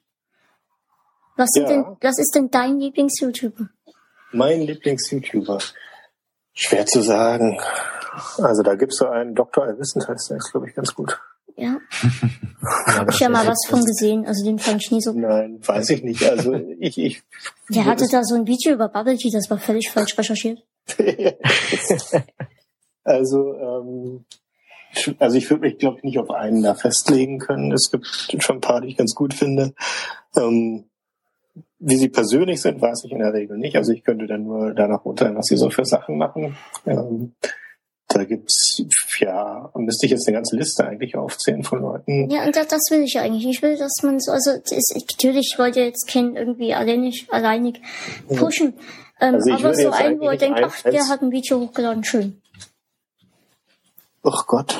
was, 1.36 1.50
Ja. 1.56 1.66
denn, 1.66 1.86
was 2.02 2.18
ist 2.20 2.34
denn 2.36 2.50
dein 2.50 2.80
Lieblings-YouTuber? 2.80 3.70
Mein 4.32 4.62
Lieblings-YouTuber. 4.62 5.60
Schwer 6.54 6.86
zu 6.86 7.02
sagen. 7.02 7.60
Also 8.38 8.64
da 8.64 8.76
gibt's 8.76 8.98
so 8.98 9.08
einen 9.08 9.36
Dr. 9.36 9.66
Allwissend 9.66 10.08
heißt 10.08 10.30
der, 10.30 10.38
ist 10.38 10.52
glaube 10.52 10.70
ich 10.70 10.76
ganz 10.76 10.94
gut. 10.94 11.20
Ja, 11.58 11.78
ja 12.88 12.98
hab 12.98 13.10
ich 13.10 13.20
ja 13.20 13.30
mal 13.30 13.46
was 13.48 13.66
von 13.68 13.84
gesehen, 13.84 14.26
also 14.26 14.44
den 14.44 14.60
fand 14.60 14.82
ich 14.82 14.92
nie 14.92 15.02
so. 15.02 15.14
Nein, 15.14 15.60
weiß 15.66 15.90
ich 15.92 16.04
nicht. 16.04 16.24
Also 16.24 16.54
ich, 16.80 16.98
ich 16.98 17.24
Der 17.70 17.86
hatte 17.86 18.06
da 18.12 18.24
so 18.24 18.36
ein 18.36 18.48
Video 18.48 18.74
über 18.74 18.90
Bubble 18.90 19.18
Tea, 19.18 19.32
das 19.32 19.50
war 19.50 19.58
völlig 19.58 19.90
falsch 19.90 20.18
recherchiert. 20.18 20.64
also, 23.04 23.54
ähm, 23.54 24.26
also 25.20 25.38
ich 25.38 25.50
würde 25.50 25.62
mich, 25.62 25.78
glaube 25.78 25.98
ich, 25.98 26.04
nicht 26.04 26.20
auf 26.20 26.30
einen 26.30 26.64
da 26.64 26.74
festlegen 26.74 27.40
können. 27.40 27.72
Es 27.72 27.90
gibt 27.92 28.44
schon 28.44 28.58
ein 28.58 28.62
paar, 28.62 28.82
die 28.82 28.90
ich 28.90 28.98
ganz 28.98 29.14
gut 29.14 29.34
finde. 29.34 29.74
Ähm, 30.36 30.86
wie 31.80 31.98
sie 31.98 32.10
persönlich 32.10 32.62
sind, 32.62 32.82
weiß 32.82 33.04
ich 33.06 33.12
in 33.12 33.20
der 33.20 33.34
Regel 33.34 33.58
nicht. 33.58 33.76
Also 33.76 33.92
ich 33.92 34.04
könnte 34.04 34.28
dann 34.28 34.44
nur 34.44 34.74
danach 34.74 35.06
urteilen, 35.06 35.36
was 35.36 35.46
sie 35.46 35.58
so 35.58 35.70
für 35.70 35.86
Sachen 35.86 36.18
machen. 36.18 36.56
Ähm, 36.86 37.34
da 38.08 38.24
gibt's, 38.24 38.82
ja, 39.20 39.72
müsste 39.76 40.06
ich 40.06 40.12
jetzt 40.12 40.28
eine 40.28 40.38
ganze 40.38 40.56
Liste 40.56 40.86
eigentlich 40.86 41.16
aufzählen 41.16 41.64
von 41.64 41.82
Leuten. 41.82 42.30
Ja, 42.30 42.46
und 42.46 42.56
das, 42.56 42.68
das 42.68 42.82
will 42.92 43.02
ich 43.02 43.20
eigentlich. 43.20 43.46
Ich 43.46 43.62
will, 43.62 43.78
dass 43.78 44.04
man 44.04 44.20
so, 44.20 44.32
also 44.32 44.52
ist, 44.52 44.94
natürlich 44.96 45.56
wollte 45.58 45.82
jetzt 45.82 46.08
keinen 46.08 46.36
irgendwie 46.36 46.74
alleinig, 46.74 47.28
alleinig 47.32 47.82
pushen. 48.28 48.76
Ähm, 49.20 49.36
Also 49.36 49.50
ich 49.50 49.66
aber 49.66 49.74
so 49.74 49.90
ein, 49.92 50.20
wo 50.20 50.30
er 50.30 50.38
denkt, 50.38 50.62
ach, 50.64 50.82
der 50.84 51.08
hat 51.08 51.22
ein 51.22 51.32
Video 51.32 51.60
hochgeladen, 51.60 52.04
schön. 52.04 52.42
Ach 54.24 54.46
Gott. 54.48 54.76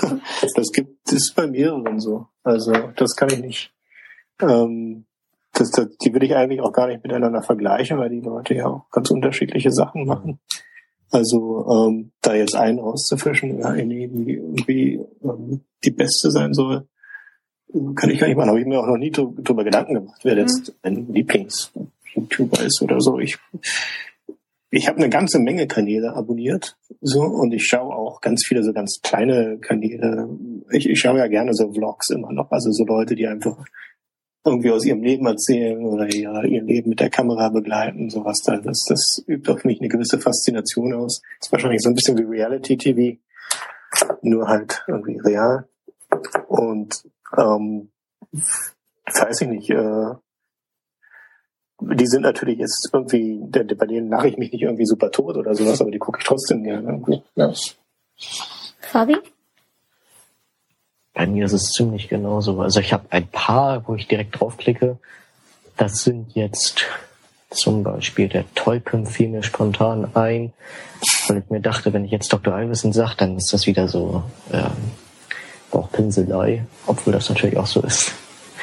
Das 0.54 0.70
gibt, 0.72 1.12
ist 1.12 1.34
bei 1.34 1.46
mehreren 1.46 1.98
so. 1.98 2.26
Also, 2.42 2.72
das 2.96 3.16
kann 3.16 3.28
ich 3.30 3.40
nicht. 3.40 3.72
Ähm, 4.40 5.04
das, 5.58 5.70
das, 5.70 5.88
die 5.98 6.14
will 6.14 6.22
ich 6.22 6.34
eigentlich 6.34 6.60
auch 6.60 6.72
gar 6.72 6.86
nicht 6.86 7.02
miteinander 7.02 7.42
vergleichen, 7.42 7.98
weil 7.98 8.10
die 8.10 8.20
Leute 8.20 8.54
ja 8.54 8.66
auch 8.66 8.90
ganz 8.90 9.10
unterschiedliche 9.10 9.72
Sachen 9.72 10.06
machen. 10.06 10.38
Also, 11.10 11.66
ähm, 11.68 12.12
da 12.20 12.34
jetzt 12.34 12.54
einen 12.54 12.78
rauszufischen, 12.78 13.64
eine, 13.64 14.08
die 14.08 14.34
irgendwie 14.34 15.00
ähm, 15.22 15.62
die 15.82 15.90
beste 15.90 16.30
sein 16.30 16.52
soll, 16.52 16.86
kann 17.94 18.10
ich 18.10 18.18
gar 18.18 18.28
nicht 18.28 18.36
machen. 18.36 18.50
Habe 18.50 18.60
ich 18.60 18.66
mir 18.66 18.78
auch 18.78 18.86
noch 18.86 18.98
nie 18.98 19.10
drüber 19.10 19.64
Gedanken 19.64 19.94
gemacht, 19.94 20.20
wer 20.22 20.36
jetzt 20.36 20.74
mein 20.82 21.12
Lieblings-YouTuber 21.12 22.62
ist 22.62 22.82
oder 22.82 23.00
so. 23.00 23.18
Ich, 23.18 23.38
ich 24.70 24.86
habe 24.86 24.98
eine 24.98 25.08
ganze 25.08 25.38
Menge 25.38 25.66
Kanäle 25.66 26.14
abonniert 26.14 26.76
so 27.00 27.22
und 27.22 27.52
ich 27.52 27.64
schaue 27.64 27.94
auch 27.94 28.20
ganz 28.20 28.44
viele 28.46 28.62
so 28.62 28.72
ganz 28.72 29.00
kleine 29.02 29.58
Kanäle. 29.58 30.28
Ich, 30.70 30.88
ich 30.88 30.98
schaue 30.98 31.18
ja 31.18 31.26
gerne 31.26 31.54
so 31.54 31.72
Vlogs 31.72 32.10
immer 32.10 32.32
noch, 32.32 32.50
also 32.50 32.70
so 32.70 32.84
Leute, 32.84 33.14
die 33.14 33.26
einfach 33.26 33.64
irgendwie 34.48 34.70
aus 34.70 34.84
ihrem 34.84 35.02
Leben 35.02 35.26
erzählen 35.26 35.84
oder 35.84 36.06
ihr, 36.06 36.44
ihr 36.44 36.62
Leben 36.62 36.90
mit 36.90 37.00
der 37.00 37.10
Kamera 37.10 37.48
begleiten, 37.48 38.10
sowas 38.10 38.40
da. 38.44 38.56
Das, 38.56 38.84
das 38.88 39.22
übt 39.26 39.50
auf 39.50 39.64
mich 39.64 39.80
eine 39.80 39.88
gewisse 39.88 40.18
Faszination 40.18 40.92
aus. 40.94 41.22
ist 41.40 41.52
wahrscheinlich 41.52 41.82
so 41.82 41.88
ein 41.88 41.94
bisschen 41.94 42.18
wie 42.18 42.22
Reality-TV, 42.22 43.18
nur 44.22 44.48
halt 44.48 44.84
irgendwie 44.88 45.18
real. 45.18 45.68
Und 46.48 47.02
ähm, 47.36 47.90
weiß 48.32 49.40
ich 49.42 49.48
nicht, 49.48 49.70
äh, 49.70 50.14
die 51.80 52.06
sind 52.06 52.22
natürlich 52.22 52.58
jetzt 52.58 52.90
irgendwie, 52.92 53.40
bei 53.50 53.86
denen 53.86 54.08
lache 54.08 54.28
ich 54.28 54.36
mich 54.36 54.52
nicht 54.52 54.62
irgendwie 54.62 54.86
super 54.86 55.10
tot 55.10 55.36
oder 55.36 55.54
sowas, 55.54 55.80
aber 55.80 55.90
die 55.90 55.98
gucke 55.98 56.18
ich 56.18 56.26
trotzdem 56.26 56.64
gerne. 56.64 56.88
irgendwie. 56.88 57.22
Ja. 57.36 57.52
Fabi? 58.80 59.16
Bei 61.18 61.26
mir 61.26 61.46
ist 61.46 61.52
es 61.52 61.72
ziemlich 61.72 62.08
genauso. 62.08 62.60
Also 62.60 62.78
ich 62.78 62.92
habe 62.92 63.06
ein 63.10 63.26
paar, 63.26 63.88
wo 63.88 63.96
ich 63.96 64.06
direkt 64.06 64.38
draufklicke. 64.38 64.98
Das 65.76 66.04
sind 66.04 66.36
jetzt 66.36 66.84
zum 67.50 67.82
Beispiel 67.82 68.28
der 68.28 68.44
Toypimp 68.54 69.08
fiel 69.08 69.28
mir 69.30 69.42
spontan 69.42 70.08
ein, 70.14 70.52
weil 71.26 71.38
ich 71.38 71.50
mir 71.50 71.60
dachte, 71.60 71.92
wenn 71.92 72.04
ich 72.04 72.12
jetzt 72.12 72.32
Dr. 72.32 72.56
Iverson 72.56 72.92
sage, 72.92 73.14
dann 73.16 73.36
ist 73.36 73.52
das 73.52 73.66
wieder 73.66 73.88
so 73.88 74.22
ähm, 74.52 74.70
Bauchpinselei, 75.72 76.64
obwohl 76.86 77.14
das 77.14 77.28
natürlich 77.28 77.56
auch 77.56 77.66
so 77.66 77.80
ist. 77.82 78.12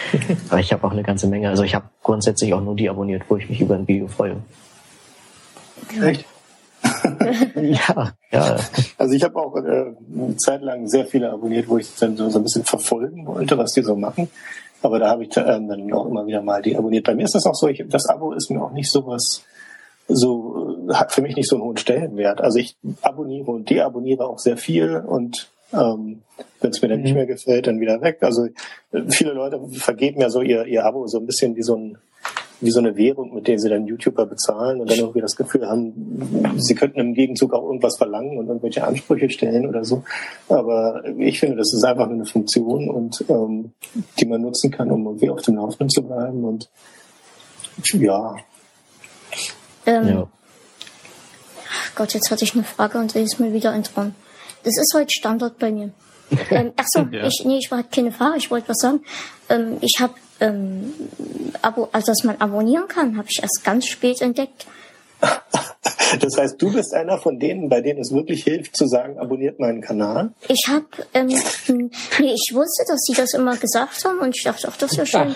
Aber 0.49 0.61
ich 0.61 0.72
habe 0.72 0.88
auch 0.88 0.94
eine 0.94 1.03
ganze 1.03 1.27
Menge. 1.27 1.49
Also 1.49 1.64
ich 1.64 1.76
habe 1.76 1.90
grundsätzlich 2.03 2.53
auch 2.53 2.61
nur 2.61 2.77
die 2.77 2.90
abonniert, 2.90 3.23
wo 3.27 3.36
ich 3.36 3.49
mich 3.49 3.60
über 3.60 3.76
ein 3.76 3.86
Video 3.86 4.07
freue. 4.07 4.38
Echt? 6.02 6.26
Ja, 7.56 8.14
ja. 8.32 8.57
Also 8.98 9.14
ich 9.14 9.23
habe 9.23 9.36
auch 9.38 9.56
äh, 9.57 9.94
eine 10.15 10.38
Zeit 10.38 10.61
lang 10.61 10.88
sehr 10.88 11.06
viele 11.06 11.32
abonniert, 11.32 11.68
wo 11.68 11.77
ich 11.77 11.94
dann 11.95 12.15
so, 12.18 12.30
so 12.30 12.40
ein 12.40 12.44
bisschen 12.44 12.64
verfolgen 12.64 13.26
wollte, 13.26 13.57
was 13.57 13.72
die 13.73 13.82
so 13.82 13.95
machen. 13.95 14.30
Aber 14.82 14.99
da 14.99 15.10
habe 15.10 15.23
ich 15.23 15.36
ähm, 15.38 15.68
dann 15.68 15.91
auch 15.94 16.06
immer 16.06 16.26
wieder 16.27 16.41
mal 16.41 16.61
die 16.61 16.77
abonniert. 16.77 17.06
Bei 17.06 17.15
mir 17.15 17.23
ist 17.26 17.36
das 17.36 17.45
auch 17.45 17.56
so, 17.56 17.68
ich, 17.68 17.84
das 17.88 18.07
Abo 18.07 18.34
ist 18.34 18.52
mir 18.52 18.61
auch 18.61 18.72
nicht 18.72 18.91
sowas, 18.91 19.44
so 20.07 20.77
äh, 20.90 20.94
hat 20.94 21.11
für 21.11 21.22
mich 21.22 21.36
nicht 21.36 21.49
so 21.49 21.56
einen 21.56 21.65
hohen 21.65 21.77
Stellenwert. 21.77 22.41
Also 22.41 22.60
ich 22.60 22.76
abonniere 23.02 23.52
und 23.52 23.69
deabonniere 23.69 24.26
auch 24.27 24.40
sehr 24.40 24.57
viel 24.57 24.98
und 24.98 25.49
ähm, 25.73 26.22
wenn 26.61 26.69
es 26.72 26.82
mir 26.82 26.88
dann 26.90 27.02
nicht 27.02 27.11
Mhm. 27.11 27.18
mehr 27.18 27.26
gefällt, 27.26 27.68
dann 27.68 27.80
wieder 27.80 28.02
weg. 28.02 28.19
Also 28.22 28.45
äh, 28.45 29.02
viele 29.10 29.34
Leute 29.34 29.60
vergeben 29.72 30.22
ja 30.22 30.30
so 30.30 30.41
ihr, 30.41 30.65
ihr 30.65 30.86
Abo 30.86 31.07
so 31.07 31.18
ein 31.19 31.26
bisschen 31.26 31.56
wie 31.56 31.64
so 31.64 31.76
ein 31.76 31.98
wie 32.61 32.72
so 32.72 32.80
eine 32.80 32.95
Währung, 32.95 33.34
mit 33.34 33.48
der 33.48 33.60
sie 33.60 33.69
dann 33.69 33.86
YouTuber 33.86 34.26
bezahlen 34.26 34.80
und 34.82 34.90
dann 34.90 34.98
irgendwie 34.98 35.22
das 35.22 35.36
Gefühl 35.36 35.68
haben, 35.68 36.56
sie 36.57 36.76
könnten 36.76 36.99
im 36.99 37.14
Gegenzug 37.14 37.53
auch 37.53 37.64
irgendwas 37.64 37.98
verlangen 37.98 38.38
und 38.38 38.48
irgendwelche 38.48 38.86
Ansprüche 38.86 39.30
stellen 39.30 39.68
oder 39.68 39.84
so. 39.84 40.03
Aber 40.48 41.03
ich 41.18 41.40
finde, 41.40 41.57
das 41.57 41.73
ist 41.73 41.84
einfach 41.84 42.06
nur 42.06 42.15
eine 42.15 42.26
Funktion 42.26 42.90
und 42.90 43.23
ähm, 43.30 43.73
die 44.19 44.26
man 44.26 44.41
nutzen 44.41 44.72
kann, 44.72 44.91
um 44.91 45.06
irgendwie 45.06 45.30
auf 45.30 45.41
dem 45.41 45.56
Laufenden 45.56 45.90
zu 45.90 46.02
bleiben. 46.03 46.44
Und 46.44 46.69
ja, 47.94 48.36
Ähm, 49.86 50.07
ja. 50.07 50.27
Ach 51.69 51.95
Gott, 51.95 52.14
jetzt 52.14 52.32
hatte 52.32 52.44
ich 52.44 52.53
eine 52.53 52.64
Frage 52.64 52.98
und 52.98 53.11
sie 53.11 53.22
ist 53.22 53.40
mir 53.40 53.53
wieder 53.53 53.73
entkommen. 53.73 54.15
Das 54.64 54.77
ist 54.77 54.94
heute 54.95 55.11
Standard 55.11 55.60
bei 55.60 55.72
mir. 55.72 55.91
ähm, 56.49 56.72
ach 56.76 56.86
so, 56.88 57.02
Ja. 57.11 57.27
ich, 57.27 57.44
nee, 57.45 57.57
ich 57.60 57.69
war 57.69 57.84
keine 57.84 58.11
Frage, 58.11 58.38
ich 58.38 58.49
wollte 58.49 58.69
was 58.69 58.77
sagen. 58.77 59.02
Ähm, 59.49 59.77
ich 59.82 59.98
habe, 59.99 60.14
ähm, 60.40 60.94
Abo, 61.62 61.90
also 61.91 62.12
dass 62.12 62.24
man 62.24 62.38
abonnieren 62.38 62.88
kann, 62.88 63.18
habe 63.18 63.28
ich 63.30 63.41
erst 63.41 63.64
ganz 63.64 63.86
spät 63.88 64.22
entdeckt. 64.22 64.68
das 66.20 66.38
heißt, 66.38 66.62
du 66.62 66.72
bist 66.74 66.94
einer 66.94 67.18
von 67.18 67.40
denen, 67.40 67.70
bei 67.70 67.82
denen 67.82 67.99
es 67.99 68.12
wirklich 68.12 68.44
hilft 68.44 68.76
zu 68.76 68.88
sagen, 68.88 69.18
abonniert 69.18 69.60
meinen 69.60 69.82
Kanal. 69.82 70.34
Ich 70.48 70.68
habe, 70.68 70.86
ähm, 71.14 71.30
hm, 71.66 71.91
nee, 72.20 72.34
ich 72.34 72.53
wusste, 72.53 72.84
dass 72.88 73.02
sie 73.02 73.14
das 73.14 73.34
immer 73.34 73.57
gesagt 73.57 74.03
haben 74.06 74.20
und 74.20 74.36
ich 74.36 74.44
dachte, 74.44 74.68
ach, 74.70 74.78
das 74.78 74.98
wäre 74.98 75.07
schön. 75.07 75.36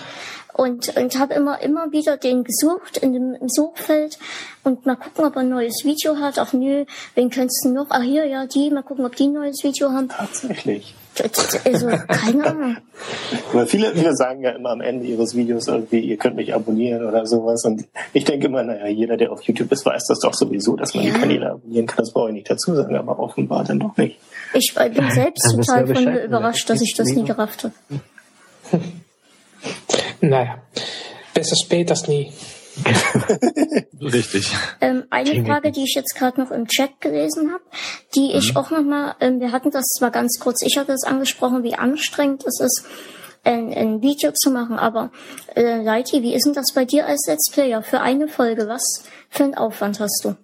Und, 0.52 0.94
und 0.96 1.18
habe 1.18 1.34
immer, 1.34 1.62
immer 1.62 1.92
wieder 1.92 2.16
den 2.16 2.44
gesucht 2.44 2.98
in 2.98 3.12
dem 3.12 3.34
im 3.40 3.48
Suchfeld 3.48 4.18
und 4.64 4.84
mal 4.84 4.96
gucken, 4.96 5.24
ob 5.24 5.36
er 5.36 5.42
ein 5.42 5.48
neues 5.48 5.84
Video 5.84 6.18
hat. 6.18 6.38
Ach 6.38 6.52
nö, 6.52 6.84
wen 7.14 7.30
kennst 7.30 7.64
du 7.64 7.70
noch? 7.70 7.86
Ach 7.88 8.02
hier, 8.02 8.26
ja, 8.26 8.46
die, 8.46 8.70
mal 8.70 8.82
gucken, 8.82 9.06
ob 9.06 9.16
die 9.16 9.28
ein 9.28 9.32
neues 9.32 9.62
Video 9.62 9.90
haben. 9.90 10.08
Tatsächlich. 10.08 10.94
Also, 11.64 11.86
keine 12.08 12.46
Ahnung. 12.46 12.76
Weil 13.52 13.66
viele, 13.66 13.92
viele 13.94 14.14
sagen 14.14 14.42
ja 14.42 14.50
immer 14.50 14.70
am 14.70 14.80
Ende 14.80 15.06
ihres 15.06 15.34
Videos 15.34 15.68
irgendwie, 15.68 16.00
ihr 16.00 16.16
könnt 16.16 16.36
mich 16.36 16.54
abonnieren 16.54 17.06
oder 17.06 17.26
sowas. 17.26 17.64
Und 17.64 17.84
ich 18.12 18.24
denke 18.24 18.46
immer, 18.46 18.62
naja, 18.62 18.86
jeder, 18.88 19.16
der 19.16 19.32
auf 19.32 19.42
YouTube 19.42 19.70
ist, 19.72 19.84
weiß 19.86 20.06
das 20.06 20.20
doch 20.20 20.34
sowieso, 20.34 20.76
dass 20.76 20.94
man 20.94 21.04
Ja. 21.04 21.12
die 21.14 21.20
Kanäle 21.20 21.50
abonnieren 21.52 21.86
kann. 21.86 21.98
Das 21.98 22.12
brauche 22.12 22.28
ich 22.28 22.34
nicht 22.34 22.50
dazu 22.50 22.74
sagen, 22.74 22.96
aber 22.96 23.18
offenbar 23.18 23.64
dann 23.64 23.80
doch 23.80 23.96
nicht. 23.96 24.18
Ich 24.52 24.74
bin 24.74 25.10
selbst 25.10 25.44
wissen 25.44 25.62
total 25.62 25.86
von 25.86 26.04
mir 26.04 26.24
überrascht, 26.24 26.68
dass 26.68 26.80
ich 26.80 26.94
das 26.96 27.08
nie 27.08 27.24
gerafft 27.24 27.64
habe. 27.64 27.74
Naja, 30.20 30.58
besser 31.34 31.56
spät 31.56 31.90
als 31.90 32.08
nie. 32.08 32.32
Richtig. 34.00 34.52
Ähm, 34.80 35.04
eine 35.10 35.44
Frage, 35.44 35.72
die 35.72 35.84
ich 35.84 35.94
jetzt 35.94 36.14
gerade 36.16 36.40
noch 36.40 36.50
im 36.50 36.66
Chat 36.66 37.00
gelesen 37.00 37.52
habe, 37.52 37.62
die 38.14 38.32
ich 38.32 38.56
auch 38.56 38.70
nochmal, 38.70 39.14
ähm, 39.20 39.40
wir 39.40 39.52
hatten 39.52 39.70
das 39.70 39.84
zwar 39.98 40.10
ganz 40.10 40.38
kurz, 40.40 40.62
ich 40.62 40.76
hatte 40.78 40.92
das 40.92 41.04
angesprochen, 41.04 41.62
wie 41.62 41.74
anstrengend 41.74 42.44
es 42.46 42.60
ist, 42.60 42.84
ein, 43.44 43.72
ein 43.72 44.02
Video 44.02 44.32
zu 44.32 44.50
machen, 44.50 44.78
aber 44.78 45.10
äh, 45.54 45.82
Leiti, 45.82 46.22
wie 46.22 46.34
ist 46.34 46.44
denn 46.44 46.54
das 46.54 46.72
bei 46.74 46.84
dir 46.84 47.06
als 47.06 47.26
Let's 47.26 47.50
Player 47.50 47.82
für 47.82 48.00
eine 48.00 48.28
Folge? 48.28 48.68
Was 48.68 49.04
für 49.28 49.44
einen 49.44 49.54
Aufwand 49.54 50.00
hast 50.00 50.24
du? 50.24 50.36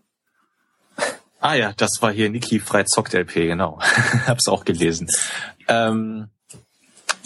Ah 1.40 1.54
ja, 1.54 1.72
das 1.76 1.98
war 2.00 2.10
hier 2.10 2.30
Niki 2.30 2.60
Freizockt 2.60 3.12
LP, 3.14 3.34
genau. 3.34 3.78
Hab's 4.26 4.48
auch 4.48 4.64
gelesen. 4.64 5.08
Ähm, 5.68 6.28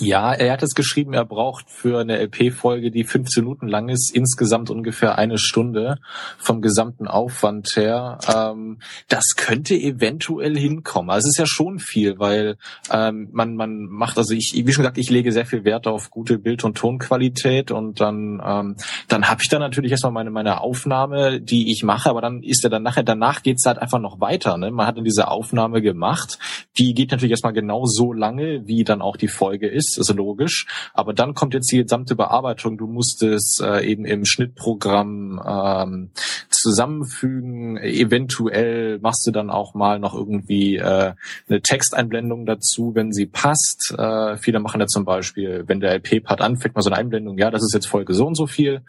ja, 0.00 0.32
er 0.32 0.52
hat 0.52 0.62
es 0.62 0.74
geschrieben, 0.74 1.12
er 1.12 1.24
braucht 1.24 1.70
für 1.70 2.00
eine 2.00 2.18
LP-Folge, 2.18 2.90
die 2.90 3.04
15 3.04 3.44
Minuten 3.44 3.68
lang 3.68 3.88
ist, 3.88 4.14
insgesamt 4.14 4.70
ungefähr 4.70 5.18
eine 5.18 5.38
Stunde 5.38 5.98
vom 6.38 6.62
gesamten 6.62 7.06
Aufwand 7.06 7.76
her. 7.76 8.18
Ähm, 8.34 8.78
das 9.08 9.34
könnte 9.36 9.74
eventuell 9.74 10.56
hinkommen. 10.56 11.10
Also 11.10 11.26
es 11.26 11.34
ist 11.34 11.38
ja 11.38 11.46
schon 11.46 11.78
viel, 11.78 12.18
weil 12.18 12.56
ähm, 12.92 13.28
man 13.32 13.56
man 13.56 13.86
macht, 13.86 14.18
also 14.18 14.34
ich, 14.34 14.52
wie 14.54 14.72
schon 14.72 14.82
gesagt, 14.82 14.98
ich 14.98 15.10
lege 15.10 15.32
sehr 15.32 15.46
viel 15.46 15.64
Wert 15.64 15.86
auf 15.86 16.10
gute 16.10 16.38
Bild- 16.38 16.64
und 16.64 16.76
Tonqualität 16.76 17.70
und 17.70 18.00
dann 18.00 18.40
ähm, 18.44 18.76
dann 19.08 19.28
habe 19.28 19.42
ich 19.42 19.48
da 19.48 19.58
natürlich 19.58 19.90
erstmal 19.90 20.12
meine 20.12 20.30
meine 20.30 20.60
Aufnahme, 20.60 21.40
die 21.40 21.70
ich 21.70 21.82
mache, 21.82 22.10
aber 22.10 22.20
dann 22.20 22.42
ist 22.42 22.64
er 22.64 22.70
dann 22.70 22.82
nachher 22.82 23.02
danach 23.02 23.42
geht's 23.42 23.66
halt 23.66 23.78
einfach 23.78 24.00
noch 24.00 24.20
weiter. 24.20 24.56
Ne? 24.56 24.70
Man 24.70 24.86
hat 24.86 24.96
dann 24.96 25.04
diese 25.04 25.28
Aufnahme 25.28 25.82
gemacht, 25.82 26.38
die 26.78 26.94
geht 26.94 27.10
natürlich 27.10 27.32
erstmal 27.32 27.52
genau 27.52 27.84
so 27.86 28.12
lange, 28.12 28.66
wie 28.66 28.84
dann 28.84 29.02
auch 29.02 29.16
die 29.16 29.28
Folge 29.28 29.68
ist, 29.68 29.89
ist 29.98 30.14
logisch. 30.14 30.66
Aber 30.94 31.12
dann 31.12 31.34
kommt 31.34 31.54
jetzt 31.54 31.70
die 31.72 31.82
gesamte 31.82 32.14
Bearbeitung. 32.16 32.78
Du 32.78 32.86
musst 32.86 33.22
es 33.22 33.60
äh, 33.62 33.86
eben 33.86 34.04
im 34.04 34.24
Schnittprogramm 34.24 35.40
ähm, 35.44 36.10
zusammenfügen. 36.48 37.76
Eventuell 37.78 38.98
machst 39.00 39.26
du 39.26 39.30
dann 39.30 39.50
auch 39.50 39.74
mal 39.74 39.98
noch 39.98 40.14
irgendwie 40.14 40.76
äh, 40.76 41.14
eine 41.48 41.62
Texteinblendung 41.62 42.46
dazu, 42.46 42.94
wenn 42.94 43.12
sie 43.12 43.26
passt. 43.26 43.94
Äh, 43.96 44.36
viele 44.36 44.60
machen 44.60 44.80
ja 44.80 44.86
zum 44.86 45.04
Beispiel, 45.04 45.64
wenn 45.66 45.80
der 45.80 45.94
LP-Part 45.94 46.40
anfängt, 46.40 46.74
mal 46.74 46.82
so 46.82 46.90
eine 46.90 46.98
Einblendung, 46.98 47.38
ja, 47.38 47.50
das 47.50 47.62
ist 47.62 47.74
jetzt 47.74 47.86
Folge 47.86 48.14
so 48.14 48.26
und 48.26 48.36
so 48.36 48.46
viel. 48.46 48.82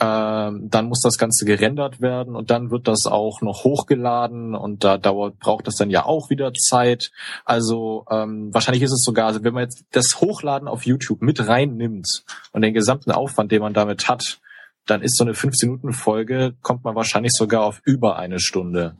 Ähm, 0.00 0.68
dann 0.70 0.86
muss 0.86 1.00
das 1.00 1.18
Ganze 1.18 1.44
gerendert 1.44 2.00
werden 2.00 2.36
und 2.36 2.50
dann 2.50 2.70
wird 2.70 2.88
das 2.88 3.06
auch 3.06 3.40
noch 3.42 3.64
hochgeladen 3.64 4.54
und 4.54 4.84
da 4.84 4.98
dauert, 4.98 5.38
braucht 5.38 5.66
das 5.66 5.76
dann 5.76 5.90
ja 5.90 6.04
auch 6.04 6.30
wieder 6.30 6.52
Zeit. 6.54 7.10
Also 7.44 8.04
ähm, 8.10 8.52
wahrscheinlich 8.52 8.82
ist 8.82 8.92
es 8.92 9.02
sogar, 9.04 9.26
also 9.26 9.44
wenn 9.44 9.54
man 9.54 9.64
jetzt 9.64 9.84
das 9.92 10.20
Hochladen 10.20 10.68
auf 10.68 10.86
YouTube 10.86 11.22
mit 11.22 11.46
reinnimmt 11.46 12.24
und 12.52 12.62
den 12.62 12.74
gesamten 12.74 13.12
Aufwand, 13.12 13.52
den 13.52 13.62
man 13.62 13.74
damit 13.74 14.08
hat, 14.08 14.40
dann 14.86 15.02
ist 15.02 15.16
so 15.16 15.24
eine 15.24 15.32
15-Minuten-Folge, 15.32 16.54
kommt 16.60 16.84
man 16.84 16.94
wahrscheinlich 16.94 17.32
sogar 17.32 17.64
auf 17.64 17.80
über 17.84 18.16
eine 18.16 18.38
Stunde. 18.38 18.96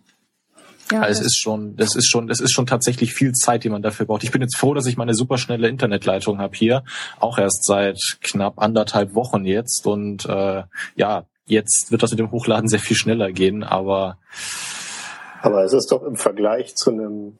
Ja, 0.91 1.01
also 1.01 1.21
es 1.21 1.27
ist 1.27 1.41
schon, 1.41 1.77
das 1.77 1.97
ist 1.97 2.11
schon, 2.11 2.27
das 2.27 2.41
ist 2.41 2.53
schon 2.53 2.67
tatsächlich 2.67 3.15
viel 3.15 3.33
Zeit, 3.33 3.65
die 3.65 3.71
man 3.71 3.83
dafür 3.83 4.07
braucht. 4.07 4.23
Ich 4.23 4.31
bin 4.31 4.43
jetzt 4.43 4.57
froh, 4.57 4.75
dass 4.75 4.87
ich 4.87 4.97
meine 4.97 5.15
superschnelle 5.15 5.69
Internetleitung 5.69 6.39
habe 6.39 6.57
hier, 6.57 6.85
auch 7.21 7.39
erst 7.39 7.65
seit 7.65 7.99
knapp 8.21 8.61
anderthalb 8.61 9.15
Wochen 9.15 9.45
jetzt. 9.45 9.87
Und 9.87 10.27
äh, 10.27 10.63
ja, 10.97 11.25
jetzt 11.47 11.91
wird 11.91 12.03
das 12.03 12.11
mit 12.11 12.21
dem 12.21 12.31
Hochladen 12.31 12.69
sehr 12.69 12.81
viel 12.81 12.97
schneller 12.97 13.33
gehen, 13.33 13.65
aber 13.65 14.19
aber 15.45 15.63
es 15.63 15.75
ist 15.75 15.93
doch 15.93 16.03
im 16.03 16.17
Vergleich 16.17 16.75
zu 16.75 16.91
einem 16.91 17.39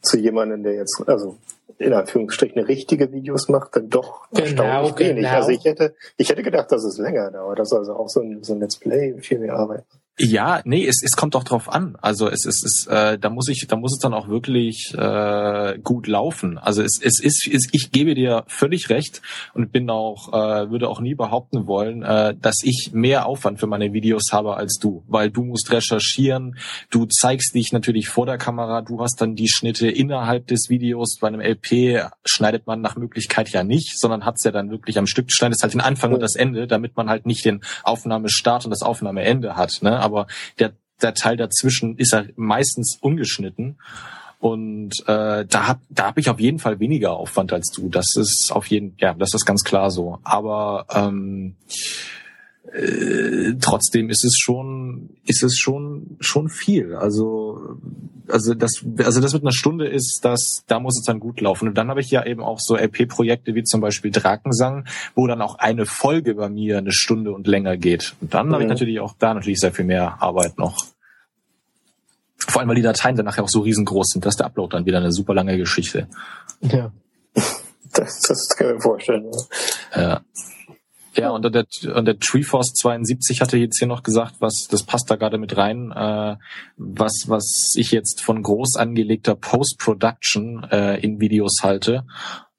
zu 0.00 0.16
jemandem, 0.16 0.62
der 0.62 0.74
jetzt, 0.74 1.02
also 1.06 1.36
in 1.78 1.92
Anführungsstrichen 1.92 2.62
richtige 2.62 3.12
Videos 3.12 3.48
macht, 3.48 3.76
dann 3.76 3.90
doch 3.90 4.28
genau, 4.30 4.42
erstaunlich 4.42 4.98
wenig. 4.98 5.24
Genau. 5.24 5.36
Also 5.36 5.50
ich 5.50 5.64
hätte, 5.64 5.94
ich 6.16 6.30
hätte 6.30 6.42
gedacht, 6.42 6.72
dass 6.72 6.84
es 6.84 6.98
länger 6.98 7.30
dauert, 7.30 7.58
dass 7.58 7.72
also 7.72 7.94
auch 7.94 8.08
so 8.08 8.20
ein, 8.20 8.42
so 8.42 8.54
ein 8.54 8.60
Let's 8.60 8.76
Play 8.76 9.14
viel 9.20 9.38
mehr 9.38 9.54
Arbeit. 9.54 9.84
Ja, 10.22 10.60
nee, 10.66 10.86
es, 10.86 11.02
es 11.02 11.16
kommt 11.16 11.34
doch 11.34 11.44
drauf 11.44 11.72
an. 11.72 11.96
Also 12.02 12.28
es, 12.28 12.44
es 12.44 12.62
ist, 12.62 12.86
äh, 12.88 13.18
da 13.18 13.30
muss 13.30 13.48
ich, 13.48 13.66
da 13.66 13.76
muss 13.76 13.94
es 13.94 14.00
dann 14.00 14.12
auch 14.12 14.28
wirklich 14.28 14.92
äh, 14.94 15.78
gut 15.82 16.06
laufen. 16.06 16.58
Also 16.58 16.82
es, 16.82 17.00
es 17.02 17.20
ist, 17.20 17.48
es, 17.50 17.68
ich 17.72 17.90
gebe 17.90 18.14
dir 18.14 18.44
völlig 18.46 18.90
recht 18.90 19.22
und 19.54 19.72
bin 19.72 19.88
auch, 19.88 20.28
äh, 20.28 20.70
würde 20.70 20.90
auch 20.90 21.00
nie 21.00 21.14
behaupten 21.14 21.66
wollen, 21.66 22.02
äh, 22.02 22.34
dass 22.38 22.56
ich 22.62 22.90
mehr 22.92 23.24
Aufwand 23.24 23.60
für 23.60 23.66
meine 23.66 23.94
Videos 23.94 24.24
habe 24.30 24.58
als 24.58 24.78
du, 24.78 25.04
weil 25.08 25.30
du 25.30 25.42
musst 25.42 25.72
recherchieren, 25.72 26.58
du 26.90 27.06
zeigst 27.06 27.54
dich 27.54 27.72
natürlich 27.72 28.10
vor 28.10 28.26
der 28.26 28.36
Kamera, 28.36 28.82
du 28.82 29.00
hast 29.00 29.22
dann 29.22 29.36
die 29.36 29.48
Schnitte 29.48 29.88
innerhalb 29.88 30.46
des 30.48 30.68
Videos. 30.68 31.16
Bei 31.18 31.28
einem 31.28 31.40
LP 31.40 32.10
schneidet 32.26 32.66
man 32.66 32.82
nach 32.82 32.96
Möglichkeit 32.96 33.48
ja 33.50 33.64
nicht, 33.64 33.98
sondern 33.98 34.26
hat's 34.26 34.44
ja 34.44 34.50
dann 34.50 34.70
wirklich 34.70 34.98
am 34.98 35.06
Stück, 35.06 35.32
schneidet 35.32 35.62
halt 35.62 35.72
den 35.72 35.80
Anfang 35.80 36.12
und 36.12 36.20
das 36.20 36.34
Ende, 36.34 36.66
damit 36.66 36.94
man 36.94 37.08
halt 37.08 37.24
nicht 37.24 37.46
den 37.46 37.62
Aufnahmestart 37.84 38.66
und 38.66 38.70
das 38.70 38.82
Aufnahmeende 38.82 39.56
hat. 39.56 39.78
Ne? 39.80 40.09
aber 40.09 40.09
der, 40.58 40.72
der 41.02 41.14
Teil 41.14 41.36
dazwischen 41.36 41.96
ist 41.96 42.12
ja 42.12 42.24
meistens 42.36 42.98
ungeschnitten. 43.00 43.78
Und 44.38 44.92
äh, 45.06 45.44
da 45.44 45.68
hab 45.68 45.80
da 45.90 46.06
hab 46.06 46.18
ich 46.18 46.30
auf 46.30 46.40
jeden 46.40 46.58
Fall 46.58 46.80
weniger 46.80 47.12
Aufwand 47.12 47.52
als 47.52 47.70
du. 47.74 47.90
Das 47.90 48.06
ist 48.16 48.50
auf 48.52 48.66
jeden, 48.68 48.94
ja, 48.98 49.12
das 49.12 49.34
ist 49.34 49.44
ganz 49.44 49.62
klar 49.64 49.90
so. 49.90 50.18
Aber 50.22 50.86
ähm, 50.94 51.56
äh, 52.72 53.54
trotzdem 53.60 54.10
ist 54.10 54.24
es 54.24 54.36
schon, 54.38 55.10
ist 55.26 55.42
es 55.42 55.58
schon, 55.58 56.16
schon 56.20 56.48
viel. 56.48 56.94
Also, 56.94 57.76
also 58.28 58.54
das, 58.54 58.84
also 58.98 59.20
das 59.20 59.32
mit 59.32 59.42
einer 59.42 59.52
Stunde 59.52 59.88
ist, 59.88 60.20
das, 60.22 60.62
da 60.66 60.78
muss 60.78 60.98
es 60.98 61.04
dann 61.04 61.20
gut 61.20 61.40
laufen. 61.40 61.68
Und 61.68 61.78
dann 61.78 61.88
habe 61.88 62.00
ich 62.00 62.10
ja 62.10 62.24
eben 62.24 62.42
auch 62.42 62.58
so 62.60 62.76
LP-Projekte 62.76 63.54
wie 63.54 63.64
zum 63.64 63.80
Beispiel 63.80 64.10
Drakensang, 64.10 64.86
wo 65.14 65.26
dann 65.26 65.42
auch 65.42 65.56
eine 65.56 65.86
Folge 65.86 66.34
bei 66.34 66.48
mir 66.48 66.78
eine 66.78 66.92
Stunde 66.92 67.32
und 67.32 67.46
länger 67.46 67.76
geht. 67.76 68.14
Und 68.20 68.34
dann 68.34 68.48
mhm. 68.48 68.52
habe 68.52 68.62
ich 68.62 68.68
natürlich 68.68 69.00
auch 69.00 69.14
da 69.18 69.34
natürlich 69.34 69.60
sehr 69.60 69.72
viel 69.72 69.84
mehr 69.84 70.22
Arbeit 70.22 70.58
noch. 70.58 70.86
Vor 72.48 72.60
allem, 72.60 72.68
weil 72.68 72.76
die 72.76 72.82
Dateien 72.82 73.16
dann 73.16 73.26
nachher 73.26 73.44
auch 73.44 73.48
so 73.48 73.60
riesengroß 73.60 74.10
sind, 74.12 74.24
dass 74.24 74.36
der 74.36 74.46
Upload 74.46 74.74
dann 74.74 74.86
wieder 74.86 74.98
eine 74.98 75.12
super 75.12 75.34
lange 75.34 75.56
Geschichte. 75.56 76.06
Ja. 76.60 76.92
Das, 77.92 78.20
das 78.20 78.48
kann 78.50 78.68
ich 78.68 78.74
mir 78.74 78.80
vorstellen. 78.80 79.28
Ja. 79.96 80.00
ja. 80.00 80.20
Ja, 81.16 81.30
und 81.30 81.42
der, 81.42 81.66
und 81.94 82.04
der 82.04 82.18
Treeforce 82.18 82.72
72 82.74 83.40
hatte 83.40 83.56
jetzt 83.56 83.78
hier 83.78 83.88
noch 83.88 84.02
gesagt, 84.02 84.36
was, 84.38 84.68
das 84.70 84.84
passt 84.84 85.10
da 85.10 85.16
gerade 85.16 85.38
mit 85.38 85.56
rein, 85.56 85.90
äh, 85.90 86.36
was, 86.76 87.24
was 87.26 87.74
ich 87.76 87.90
jetzt 87.90 88.22
von 88.22 88.42
groß 88.42 88.76
angelegter 88.76 89.34
Post-Production 89.34 90.64
äh, 90.70 91.00
in 91.00 91.20
Videos 91.20 91.58
halte. 91.62 92.04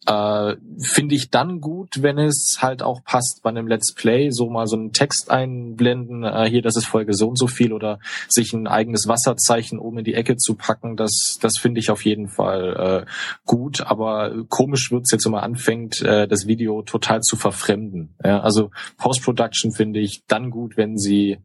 Äh, 0.07 0.55
Finde 0.83 1.13
ich 1.13 1.30
dann 1.30 1.61
gut, 1.61 2.01
wenn 2.01 2.17
es 2.17 2.57
halt 2.59 2.81
auch 2.81 3.03
passt 3.03 3.41
bei 3.43 3.51
einem 3.51 3.67
Let's 3.67 3.93
Play, 3.93 4.31
so 4.31 4.49
mal 4.49 4.65
so 4.65 4.75
einen 4.75 4.93
Text 4.93 5.30
einblenden, 5.30 6.23
äh, 6.23 6.49
hier, 6.49 6.63
das 6.63 6.75
ist 6.75 6.88
Folge 6.88 7.13
so 7.13 7.27
und 7.27 7.38
so 7.38 7.45
viel 7.45 7.71
oder 7.71 7.99
sich 8.27 8.51
ein 8.53 8.65
eigenes 8.65 9.07
Wasserzeichen 9.07 9.77
oben 9.77 9.99
in 9.99 10.03
die 10.03 10.15
Ecke 10.15 10.38
zu 10.38 10.55
packen, 10.55 10.97
das, 10.97 11.38
das 11.39 11.59
finde 11.59 11.80
ich 11.80 11.91
auf 11.91 12.03
jeden 12.03 12.30
Fall 12.30 13.05
äh, 13.05 13.11
gut, 13.45 13.81
aber 13.81 14.45
komisch 14.49 14.91
wird's 14.91 15.11
jetzt, 15.11 15.25
wenn 15.25 15.33
man 15.33 15.43
anfängt, 15.43 16.01
äh, 16.01 16.27
das 16.27 16.47
Video 16.47 16.81
total 16.81 17.21
zu 17.21 17.35
verfremden. 17.35 18.15
Ja, 18.23 18.39
also 18.41 18.71
Post-Production 18.97 19.71
finde 19.71 19.99
ich 19.99 20.23
dann 20.25 20.49
gut, 20.49 20.77
wenn 20.77 20.97
sie 20.97 21.38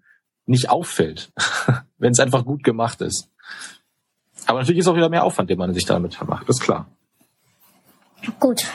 nicht 0.46 0.70
auffällt, 0.70 1.30
wenn 1.98 2.12
es 2.12 2.20
einfach 2.20 2.46
gut 2.46 2.64
gemacht 2.64 3.02
ist. 3.02 3.28
Aber 4.46 4.60
natürlich 4.60 4.80
ist 4.80 4.88
auch 4.88 4.96
wieder 4.96 5.10
mehr 5.10 5.24
Aufwand, 5.24 5.50
den 5.50 5.58
man 5.58 5.74
sich 5.74 5.84
damit 5.84 6.18
macht, 6.26 6.48
ist 6.48 6.60
klar. 6.60 6.86
Gut. 8.40 8.66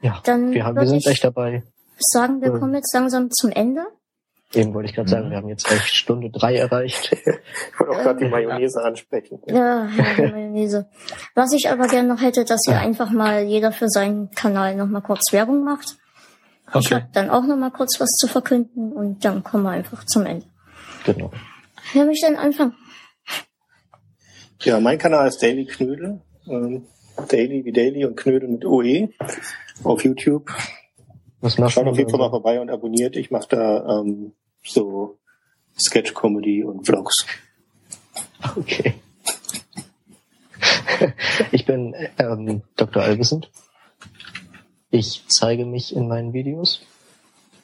Ja, 0.00 0.20
Dann 0.24 0.52
wir, 0.52 0.64
haben, 0.64 0.76
wir 0.76 0.86
sind 0.86 1.06
echt 1.06 1.24
dabei. 1.24 1.62
Sagen, 1.98 2.42
wir 2.42 2.50
kommen 2.58 2.74
jetzt 2.74 2.92
langsam 2.92 3.30
zum 3.30 3.50
Ende. 3.50 3.86
Eben 4.52 4.74
wollte 4.74 4.88
ich 4.88 4.94
gerade 4.94 5.08
sagen, 5.08 5.26
mhm. 5.26 5.30
wir 5.30 5.36
haben 5.38 5.48
jetzt 5.48 5.70
echt 5.70 5.94
Stunde 5.94 6.30
drei 6.30 6.56
erreicht. 6.56 7.12
ich 7.12 7.80
wollte 7.80 7.92
auch 7.92 8.02
gerade 8.02 8.24
die 8.24 8.30
Mayonnaise 8.30 8.82
ansprechen. 8.82 9.40
Ja, 9.46 9.86
ja, 9.86 9.88
die 10.16 10.32
Mayonnaise. 10.32 10.86
Was 11.34 11.52
ich 11.52 11.70
aber 11.70 11.88
gerne 11.88 12.08
noch 12.08 12.20
hätte, 12.20 12.44
dass 12.44 12.60
ihr 12.68 12.78
einfach 12.78 13.10
mal 13.10 13.42
jeder 13.42 13.72
für 13.72 13.88
seinen 13.88 14.30
Kanal 14.30 14.76
noch 14.76 14.86
mal 14.86 15.00
kurz 15.00 15.32
Werbung 15.32 15.64
macht. 15.64 15.96
Okay. 16.68 16.78
Ich 16.80 16.92
habe 16.92 17.08
dann 17.12 17.30
auch 17.30 17.44
noch 17.44 17.56
mal 17.56 17.70
kurz 17.70 18.00
was 18.00 18.10
zu 18.10 18.26
verkünden 18.26 18.92
und 18.92 19.24
dann 19.24 19.42
kommen 19.42 19.64
wir 19.64 19.70
einfach 19.70 20.04
zum 20.04 20.26
Ende. 20.26 20.46
Genau. 21.04 21.30
Wer 21.92 22.06
möchte 22.06 22.26
denn 22.26 22.36
anfangen? 22.36 22.74
Ja, 24.62 24.80
mein 24.80 24.98
Kanal 24.98 25.28
ist 25.28 25.42
Daily 25.42 25.66
Knödel. 25.66 26.20
Ähm, 26.46 26.86
Daily 27.28 27.64
wie 27.64 27.72
Daily 27.72 28.04
und 28.04 28.16
Knödel 28.16 28.48
mit 28.48 28.64
OE 28.64 29.08
auf 29.82 30.04
YouTube. 30.04 30.50
Was 31.40 31.58
machst 31.58 31.74
Schaut 31.74 31.86
auf 31.86 31.98
jeden 31.98 32.10
Fall 32.10 32.18
mal 32.18 32.30
vorbei 32.30 32.60
und 32.60 32.70
abonniert. 32.70 33.16
Ich 33.16 33.30
mache 33.30 33.48
da 33.48 34.00
ähm, 34.00 34.32
so 34.62 35.18
Sketch-Comedy 35.78 36.64
und 36.64 36.86
Vlogs. 36.86 37.26
Okay. 38.56 38.94
ich 41.52 41.66
bin 41.66 41.94
ähm, 42.18 42.62
Dr. 42.76 43.02
Alvesend. 43.02 43.50
Ich 44.90 45.24
zeige 45.28 45.66
mich 45.66 45.94
in 45.94 46.08
meinen 46.08 46.32
Videos. 46.32 46.82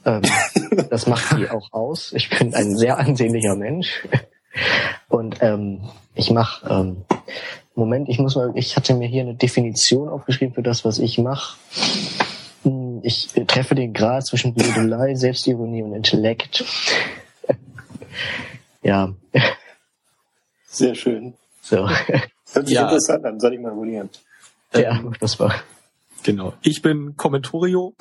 Ähm, 0.05 0.23
das 0.91 1.07
macht 1.07 1.39
die 1.39 1.49
auch 1.49 1.73
aus. 1.73 2.13
Ich 2.13 2.29
bin 2.31 2.55
ein 2.55 2.77
sehr 2.77 2.99
ansehnlicher 2.99 3.57
Mensch. 3.57 4.07
Und 5.09 5.37
ähm, 5.41 5.89
ich 6.15 6.31
mache 6.31 6.69
ähm, 6.69 7.05
Moment, 7.75 8.09
ich 8.09 8.19
muss 8.19 8.37
mal, 8.37 8.53
ich 8.55 8.77
hatte 8.77 8.95
mir 8.95 9.09
hier 9.09 9.23
eine 9.23 9.35
Definition 9.35 10.09
aufgeschrieben 10.09 10.55
für 10.55 10.63
das, 10.63 10.85
was 10.85 10.99
ich 10.99 11.19
mache. 11.19 11.57
Hm, 12.63 13.01
ich 13.03 13.29
treffe 13.47 13.75
den 13.75 13.93
Grad 13.93 14.27
zwischen 14.27 14.55
Blödelei, 14.55 15.15
Selbstironie 15.17 15.83
und 15.83 15.95
Intellekt. 15.95 16.65
ja. 18.83 19.15
Sehr 20.67 20.95
schön. 20.95 21.35
So. 21.63 21.89
Hört 21.89 22.67
sich 22.67 22.75
ja. 22.75 22.83
interessant 22.83 23.25
an, 23.25 23.41
soll 23.41 23.55
ich 23.55 23.61
mal 23.61 23.73
abonnieren. 23.73 24.11
Ja, 24.75 25.01
das 25.21 25.39
war. 25.41 25.55
Genau. 26.23 26.53
Ich 26.63 26.83
bin 26.83 27.17
Kommentorio 27.17 27.95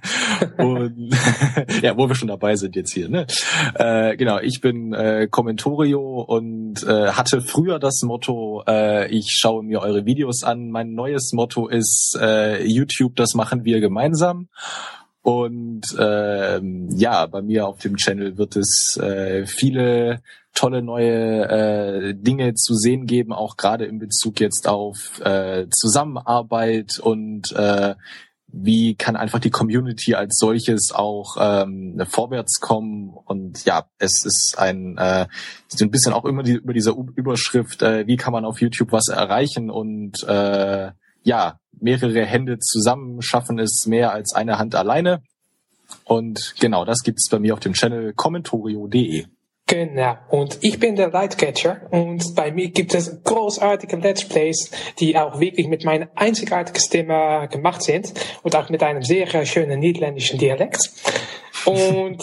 und 0.58 1.10
ja, 1.82 1.96
wo 1.96 2.08
wir 2.08 2.14
schon 2.14 2.28
dabei 2.28 2.56
sind 2.56 2.76
jetzt 2.76 2.92
hier. 2.92 3.08
Ne? 3.08 3.26
Äh, 3.74 4.16
genau, 4.16 4.38
ich 4.38 4.60
bin 4.60 4.92
äh, 4.92 5.28
Kommentorio 5.30 6.22
und 6.22 6.82
äh, 6.84 7.08
hatte 7.08 7.40
früher 7.40 7.78
das 7.78 8.00
Motto: 8.04 8.62
äh, 8.66 9.08
Ich 9.10 9.36
schaue 9.38 9.62
mir 9.62 9.80
eure 9.80 10.06
Videos 10.06 10.42
an. 10.42 10.70
Mein 10.70 10.94
neues 10.94 11.32
Motto 11.32 11.68
ist 11.68 12.18
äh, 12.20 12.64
YouTube, 12.64 13.16
das 13.16 13.34
machen 13.34 13.64
wir 13.64 13.80
gemeinsam. 13.80 14.48
Und 15.28 15.82
ähm, 15.98 16.88
ja, 16.96 17.26
bei 17.26 17.42
mir 17.42 17.66
auf 17.66 17.80
dem 17.80 17.96
Channel 17.96 18.38
wird 18.38 18.56
es 18.56 18.96
äh, 18.96 19.44
viele 19.44 20.22
tolle 20.54 20.80
neue 20.80 21.46
äh, 21.50 22.14
Dinge 22.14 22.54
zu 22.54 22.72
sehen 22.72 23.04
geben, 23.04 23.34
auch 23.34 23.58
gerade 23.58 23.84
in 23.84 23.98
Bezug 23.98 24.40
jetzt 24.40 24.66
auf 24.66 25.20
äh, 25.22 25.66
Zusammenarbeit 25.68 26.98
und 26.98 27.52
äh, 27.52 27.94
wie 28.46 28.94
kann 28.94 29.16
einfach 29.16 29.38
die 29.38 29.50
Community 29.50 30.14
als 30.14 30.38
solches 30.38 30.92
auch 30.94 31.36
ähm, 31.38 32.00
vorwärts 32.08 32.58
kommen. 32.60 33.12
Und 33.26 33.66
ja, 33.66 33.84
es 33.98 34.24
ist 34.24 34.54
ein 34.56 34.96
äh, 34.96 35.26
so 35.66 35.84
ein 35.84 35.90
bisschen 35.90 36.14
auch 36.14 36.24
immer 36.24 36.42
die, 36.42 36.52
über 36.54 36.72
diese 36.72 36.96
Überschrift, 37.16 37.82
äh, 37.82 38.06
wie 38.06 38.16
kann 38.16 38.32
man 38.32 38.46
auf 38.46 38.62
YouTube 38.62 38.92
was 38.92 39.08
erreichen? 39.08 39.68
Und 39.68 40.22
äh, 40.26 40.92
ja, 41.28 41.58
mehrere 41.78 42.24
Hände 42.24 42.58
zusammen 42.58 43.20
schaffen 43.22 43.58
es 43.58 43.84
mehr 43.86 44.12
als 44.12 44.34
eine 44.34 44.58
Hand 44.58 44.74
alleine. 44.74 45.22
Und 46.04 46.54
genau, 46.58 46.84
das 46.84 47.02
gibt's 47.04 47.28
bei 47.28 47.38
mir 47.38 47.52
auf 47.52 47.60
dem 47.60 47.74
Channel 47.74 48.14
commentorio.de. 48.14 49.26
Genau, 49.66 50.16
und 50.30 50.56
ich 50.62 50.80
bin 50.80 50.96
der 50.96 51.10
Lightcatcher 51.10 51.82
und 51.90 52.34
bei 52.34 52.50
mir 52.50 52.70
gibt 52.70 52.94
es 52.94 53.22
großartige 53.22 53.96
Let's 53.96 54.24
Plays, 54.24 54.70
die 54.98 55.18
auch 55.18 55.40
wirklich 55.40 55.68
mit 55.68 55.84
meiner 55.84 56.08
einzigartigen 56.14 56.80
Stimme 56.80 57.48
gemacht 57.52 57.82
sind 57.82 58.14
und 58.42 58.56
auch 58.56 58.70
mit 58.70 58.82
einem 58.82 59.02
sehr 59.02 59.44
schönen 59.44 59.78
niederländischen 59.80 60.38
Dialekt. 60.38 60.80
Und 61.66 62.22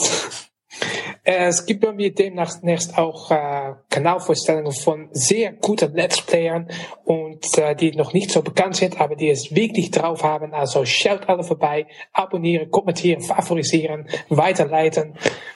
es 1.27 1.65
gibt 1.65 1.81
bei 1.81 1.91
mir 1.91 2.13
demnächst 2.13 2.97
auch 2.99 3.31
äh, 3.31 3.73
Kanalvorstellungen 3.89 4.71
von 4.71 5.09
sehr 5.11 5.53
guten 5.53 5.91
Let's 5.95 6.21
Playern 6.21 6.67
und 7.03 7.57
äh, 7.57 7.75
die 7.75 7.95
noch 7.95 8.13
nicht 8.13 8.29
so 8.29 8.43
bekannt 8.43 8.75
sind, 8.75 9.01
aber 9.01 9.15
die 9.15 9.29
es 9.29 9.53
wirklich 9.53 9.89
drauf 9.89 10.23
haben. 10.23 10.53
Also 10.53 10.85
schaut 10.85 11.27
alle 11.27 11.43
vorbei, 11.43 11.87
abonnieren, 12.13 12.69
kommentieren, 12.69 13.21
favorisieren, 13.21 14.07
weiterleiten 14.29 15.15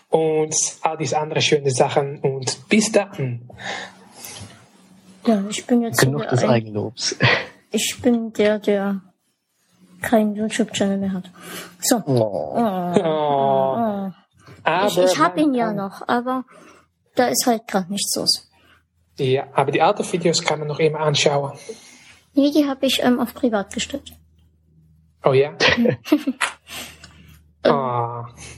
und 0.10 0.56
all 0.82 0.98
diese 0.98 1.20
andere 1.20 1.42
schöne 1.42 1.70
Sachen 1.70 2.20
und 2.20 2.68
bis 2.68 2.92
dann. 2.92 3.48
Ja, 5.28 5.44
ich 5.52 5.68
bin 5.68 5.84
jetzt 5.84 6.00
Genug 6.00 6.28
des 6.30 6.44
ein, 6.44 6.50
Eigenlobs. 6.50 7.16
ich 7.72 7.96
bin 8.02 8.34
der, 8.34 8.58
der 8.58 9.02
keinen 10.02 10.36
YouTube-Channel 10.36 10.98
mehr 10.98 11.14
hat. 11.14 11.30
So. 11.80 11.98
Oh. 12.08 12.56
Oh. 12.56 13.04
Oh. 13.04 14.12
Aber 14.70 14.88
Ich, 14.88 14.98
ich 14.98 15.20
habe 15.20 15.42
ihn 15.42 15.54
ja 15.54 15.74
noch, 15.74 16.08
aber 16.08 16.46
da 17.16 17.28
ist 17.28 17.46
halt 17.46 17.68
gerade 17.68 17.92
nichts 17.92 18.16
los. 18.16 18.50
Ja, 19.18 19.48
aber 19.54 19.72
die 19.72 19.82
alten 19.82 20.10
Videos 20.12 20.44
kann 20.44 20.60
man 20.60 20.68
noch 20.68 20.80
immer 20.80 21.00
anschauen. 21.00 21.58
Nee, 22.34 22.52
die 22.52 22.68
habe 22.68 22.86
ich 22.86 23.02
ähm, 23.04 23.20
auf 23.20 23.34
privat 23.34 23.74
gestellt. 23.74 24.14
Oh 25.24 25.34
ja? 25.34 25.54
oh. 27.66 28.24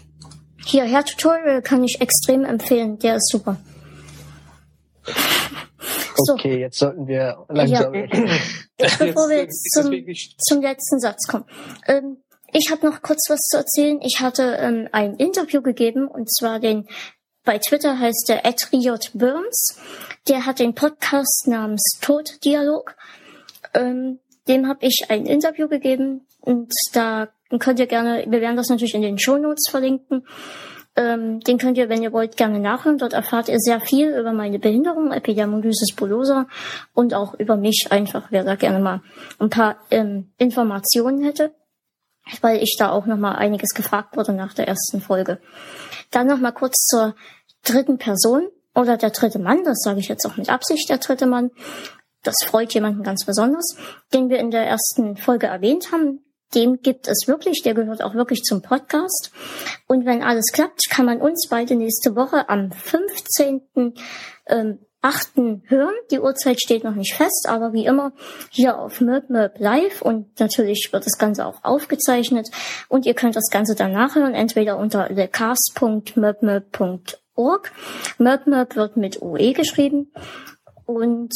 Hier, 0.66 0.84
Herr 0.84 1.04
Tutorial 1.04 1.62
kann 1.62 1.84
ich 1.84 2.00
extrem 2.00 2.46
empfehlen, 2.46 3.00
der 3.00 3.16
ist 3.16 3.30
super. 3.30 3.58
So, 6.24 6.34
Okay, 6.34 6.60
jetzt 6.60 6.78
sollten 6.78 7.08
wir 7.08 7.46
langsam. 7.50 7.94
bevor 7.94 9.30
wir 9.30 9.38
Jetzt 9.38 9.72
zum, 9.72 9.92
zum 10.38 10.62
letzten 10.62 11.00
Satz 11.00 11.26
kommen. 11.28 11.46
Ähm, 11.88 12.18
ich 12.54 12.70
habe 12.72 12.86
noch 12.86 13.02
kurz 13.02 13.30
was 13.30 13.40
zu 13.42 13.58
erzählen. 13.58 14.00
Ich 14.02 14.20
hatte 14.22 14.58
ähm, 14.60 14.88
ein 14.92 15.16
Interview 15.16 15.62
gegeben 15.62 16.08
und 16.08 16.34
zwar 16.34 16.60
den 16.60 16.88
bei 17.44 17.58
Twitter 17.58 17.98
heißt 17.98 18.30
der 18.30 18.44
Riot 18.72 19.12
Burns. 19.14 19.80
Der 20.28 20.46
hat 20.46 20.60
den 20.60 20.76
Podcast 20.76 21.48
namens 21.48 21.98
Toddialog. 22.00 22.96
Ähm, 23.74 24.20
dem 24.48 24.68
habe 24.68 24.86
ich 24.86 25.06
ein 25.10 25.26
Interview 25.26 25.68
gegeben 25.68 26.28
und 26.40 26.72
da 26.94 27.30
könnt 27.60 27.80
ihr 27.80 27.88
gerne, 27.88 28.26
wir 28.28 28.42
werden 28.42 28.58
das 28.58 28.70
natürlich 28.70 28.96
in 28.96 29.02
den 29.02 29.20
Shownotes 29.20 29.70
verlinken. 29.70 30.26
Ähm, 30.96 31.40
den 31.40 31.58
könnt 31.58 31.78
ihr, 31.78 31.88
wenn 31.88 32.04
ihr 32.04 32.12
wollt, 32.12 32.36
gerne 32.36 32.60
nachhören. 32.60 32.98
Dort 32.98 33.14
erfahrt 33.14 33.48
ihr 33.48 33.60
sehr 33.60 33.80
viel 33.80 34.10
über 34.10 34.34
meine 34.34 34.60
Behinderung, 34.60 35.12
Epidermolysis 35.12 35.96
bullosa 35.96 36.48
und 36.94 37.14
auch 37.14 37.34
über 37.40 37.56
mich 37.56 37.88
einfach, 37.92 38.28
wer 38.30 38.44
da 38.44 38.56
gerne 38.56 38.80
mal 38.80 39.02
ein 39.40 39.50
paar 39.50 39.78
ähm, 39.90 40.32
Informationen 40.38 41.24
hätte, 41.24 41.54
weil 42.42 42.62
ich 42.62 42.76
da 42.78 42.92
auch 42.92 43.06
noch 43.06 43.18
mal 43.18 43.36
einiges 43.36 43.72
gefragt 43.74 44.16
wurde 44.16 44.34
nach 44.34 44.54
der 44.54 44.68
ersten 44.68 45.02
Folge. 45.02 45.40
Dann 46.12 46.28
noch 46.28 46.40
mal 46.40 46.52
kurz 46.52 46.86
zur 46.86 47.16
dritten 47.64 47.98
Person 47.98 48.48
oder 48.76 48.98
der 48.98 49.10
dritte 49.10 49.40
Mann, 49.40 49.64
das 49.64 49.80
sage 49.82 50.00
ich 50.00 50.08
jetzt 50.08 50.26
auch 50.26 50.38
mit 50.38 50.50
Absicht, 50.50 50.90
der 50.90 50.98
dritte 50.98 51.26
Mann. 51.26 51.52
Das 52.24 52.36
freut 52.46 52.74
jemanden 52.74 53.04
ganz 53.04 53.26
besonders, 53.26 53.76
den 54.14 54.30
wir 54.30 54.40
in 54.40 54.52
der 54.52 54.66
ersten 54.66 55.18
Folge 55.18 55.48
erwähnt 55.48 55.92
haben. 55.92 56.24
Dem 56.54 56.82
gibt 56.82 57.08
es 57.08 57.28
wirklich, 57.28 57.64
der 57.64 57.74
gehört 57.74 58.04
auch 58.04 58.14
wirklich 58.14 58.44
zum 58.44 58.62
Podcast. 58.62 59.32
Und 59.88 60.06
wenn 60.06 60.22
alles 60.22 60.52
klappt, 60.52 60.90
kann 60.90 61.06
man 61.06 61.22
uns 61.22 61.48
beide 61.50 61.76
nächste 61.76 62.16
Woche 62.16 62.50
am 62.50 62.72
15. 62.72 63.62
Ähm, 64.48 64.80
8. 65.02 65.62
hören. 65.66 65.94
Die 66.12 66.20
Uhrzeit 66.20 66.62
steht 66.62 66.84
noch 66.84 66.94
nicht 66.96 67.16
fest, 67.16 67.48
aber 67.50 67.74
wie 67.74 67.86
immer 67.86 68.14
hier 68.50 68.78
auf 68.78 69.02
MöbMöb 69.02 69.54
Live 69.58 70.02
und 70.02 70.40
natürlich 70.40 70.90
wird 70.92 71.06
das 71.06 71.18
Ganze 71.18 71.46
auch 71.46 71.64
aufgezeichnet 71.64 72.50
und 72.88 73.06
ihr 73.06 73.16
könnt 73.16 73.36
das 73.36 73.50
Ganze 73.50 73.76
dann 73.76 73.92
nachhören, 73.94 74.36
entweder 74.36 74.78
unter 74.78 75.08
thecast.möbmöb.org. 75.08 77.72
MöbMöb 78.20 78.76
wird 78.76 78.98
mit 78.98 79.20
UE 79.22 79.54
geschrieben 79.54 80.12
und 80.86 81.34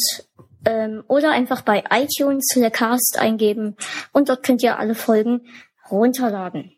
ähm, 0.64 1.02
oder 1.08 1.30
einfach 1.30 1.62
bei 1.62 1.82
iTunes 1.90 2.54
Lecast 2.54 3.18
eingeben 3.18 3.76
und 4.12 4.28
dort 4.28 4.44
könnt 4.44 4.62
ihr 4.62 4.78
alle 4.78 4.94
Folgen 4.94 5.48
runterladen. 5.90 6.72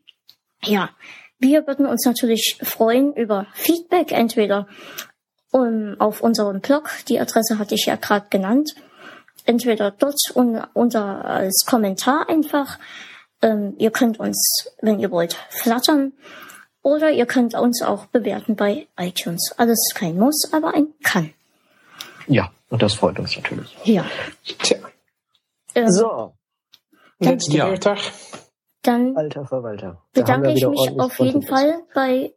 Ja, 0.64 0.90
wir 1.38 1.66
würden 1.66 1.86
uns 1.86 2.04
natürlich 2.04 2.58
freuen 2.62 3.14
über 3.14 3.46
Feedback, 3.52 4.12
entweder 4.12 4.66
um, 5.50 5.96
auf 5.98 6.20
unserem 6.20 6.60
Blog, 6.60 6.90
die 7.08 7.18
Adresse 7.20 7.58
hatte 7.58 7.74
ich 7.74 7.86
ja 7.86 7.96
gerade 7.96 8.26
genannt, 8.30 8.74
entweder 9.44 9.90
dort 9.90 10.20
un, 10.34 10.62
unter 10.74 11.24
als 11.24 11.64
Kommentar 11.66 12.28
einfach. 12.28 12.78
Ähm, 13.40 13.74
ihr 13.78 13.90
könnt 13.90 14.18
uns, 14.18 14.68
wenn 14.82 14.98
ihr 14.98 15.10
wollt, 15.10 15.38
flattern 15.50 16.12
oder 16.82 17.10
ihr 17.10 17.26
könnt 17.26 17.54
uns 17.54 17.82
auch 17.82 18.06
bewerten 18.06 18.56
bei 18.56 18.88
iTunes. 18.98 19.54
Alles 19.56 19.92
kein 19.94 20.18
Muss, 20.18 20.52
aber 20.52 20.74
ein 20.74 20.88
Kann. 21.02 21.32
Ja, 22.26 22.50
und 22.68 22.82
das 22.82 22.94
freut 22.94 23.18
uns 23.18 23.36
natürlich. 23.36 23.76
Ja. 23.84 24.04
Tja, 24.44 24.78
Ähm, 25.74 25.90
So, 25.90 26.34
letzte 27.20 27.56
Ja. 27.56 27.68
Wörter. 27.68 27.96
Dann 28.82 29.16
alter 29.16 29.44
Verwalter. 29.46 30.02
Da 30.12 30.20
bedanke 30.20 30.52
ich 30.52 30.66
mich 30.66 30.90
auf 30.98 31.18
jeden. 31.18 31.42
Fall 31.42 31.80
bei 31.94 32.32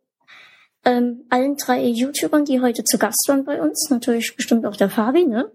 ähm, 0.86 1.26
allen 1.30 1.56
drei 1.58 1.84
YouTubern, 1.84 2.46
die 2.46 2.62
heute 2.62 2.84
zu 2.84 2.98
Gast 2.98 3.26
waren 3.28 3.46
bei 3.46 3.62
uns. 3.62 3.90
Natürlich 3.90 4.36
bestimmt 4.36 4.66
auch 4.66 4.76
der 4.76 4.90
Fabi, 4.90 5.26
ne? 5.26 5.52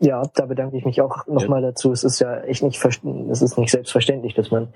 Ja, 0.00 0.22
da 0.34 0.46
bedanke 0.46 0.76
ich 0.76 0.84
mich 0.84 1.00
auch 1.00 1.26
nochmal 1.26 1.62
dazu. 1.62 1.90
Es 1.90 2.04
ist 2.04 2.20
ja 2.20 2.40
echt 2.42 2.62
nicht, 2.62 2.82
es 2.84 3.42
ist 3.42 3.58
nicht 3.58 3.70
selbstverständlich, 3.70 4.34
dass 4.34 4.50
man 4.50 4.72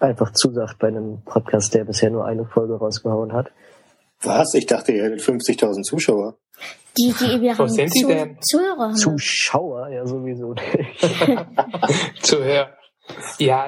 einfach 0.00 0.32
zusagt 0.32 0.78
bei 0.80 0.88
einem 0.88 1.22
Podcast, 1.24 1.74
der 1.74 1.84
bisher 1.84 2.10
nur 2.10 2.24
eine 2.24 2.44
Folge 2.44 2.74
rausgehauen 2.74 3.32
hat. 3.32 3.52
Was? 4.22 4.54
Ich 4.54 4.66
dachte, 4.66 4.92
ihr 4.92 5.04
hättet 5.04 5.20
50.000 5.20 5.82
Zuschauer. 5.82 6.38
Die, 6.96 7.12
die 7.12 7.40
wir 7.40 7.58
haben 7.58 7.68
sind 7.68 7.94
die 7.94 8.00
zu, 8.00 8.08
denn? 8.08 8.38
Zuhörer. 8.40 8.78
Haben 8.78 8.92
wir. 8.92 8.96
Zuschauer, 8.96 9.88
ja 9.88 10.06
sowieso 10.06 10.54
nicht. 10.54 12.22
zu 12.22 12.42
hören. 12.42 12.68
Ja, 13.38 13.66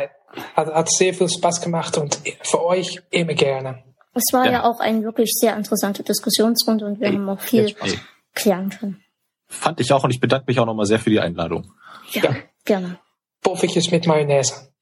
hat, 0.54 0.74
hat 0.74 0.90
sehr 0.90 1.14
viel 1.14 1.28
Spaß 1.28 1.60
gemacht 1.60 1.98
und 1.98 2.20
für 2.42 2.64
euch 2.64 3.02
immer 3.10 3.34
gerne. 3.34 3.84
Es 4.16 4.32
war 4.32 4.46
ja. 4.46 4.52
Ja. 4.52 4.64
auch 4.64 4.80
eine 4.80 5.02
wirklich 5.04 5.30
sehr 5.32 5.56
interessante 5.56 6.02
Diskussionsrunde 6.02 6.86
und 6.86 7.00
wir 7.00 7.08
haben 7.08 7.28
auch 7.28 7.40
viel 7.40 7.66
Ey, 7.82 7.98
klären 8.34 8.70
können. 8.70 9.04
fand 9.48 9.80
ich 9.80 9.92
auch 9.92 10.02
und 10.04 10.10
ich 10.10 10.20
bedanke 10.20 10.46
mich 10.48 10.58
auch 10.58 10.66
nochmal 10.66 10.86
sehr 10.86 10.98
für 10.98 11.10
die 11.10 11.20
Einladung. 11.20 11.72
Ja, 12.12 12.22
Ja. 12.24 12.36
gerne. 12.64 12.98
Poffertjes 13.42 13.90
mit 13.90 14.06
Mayonnaise. 14.06 14.72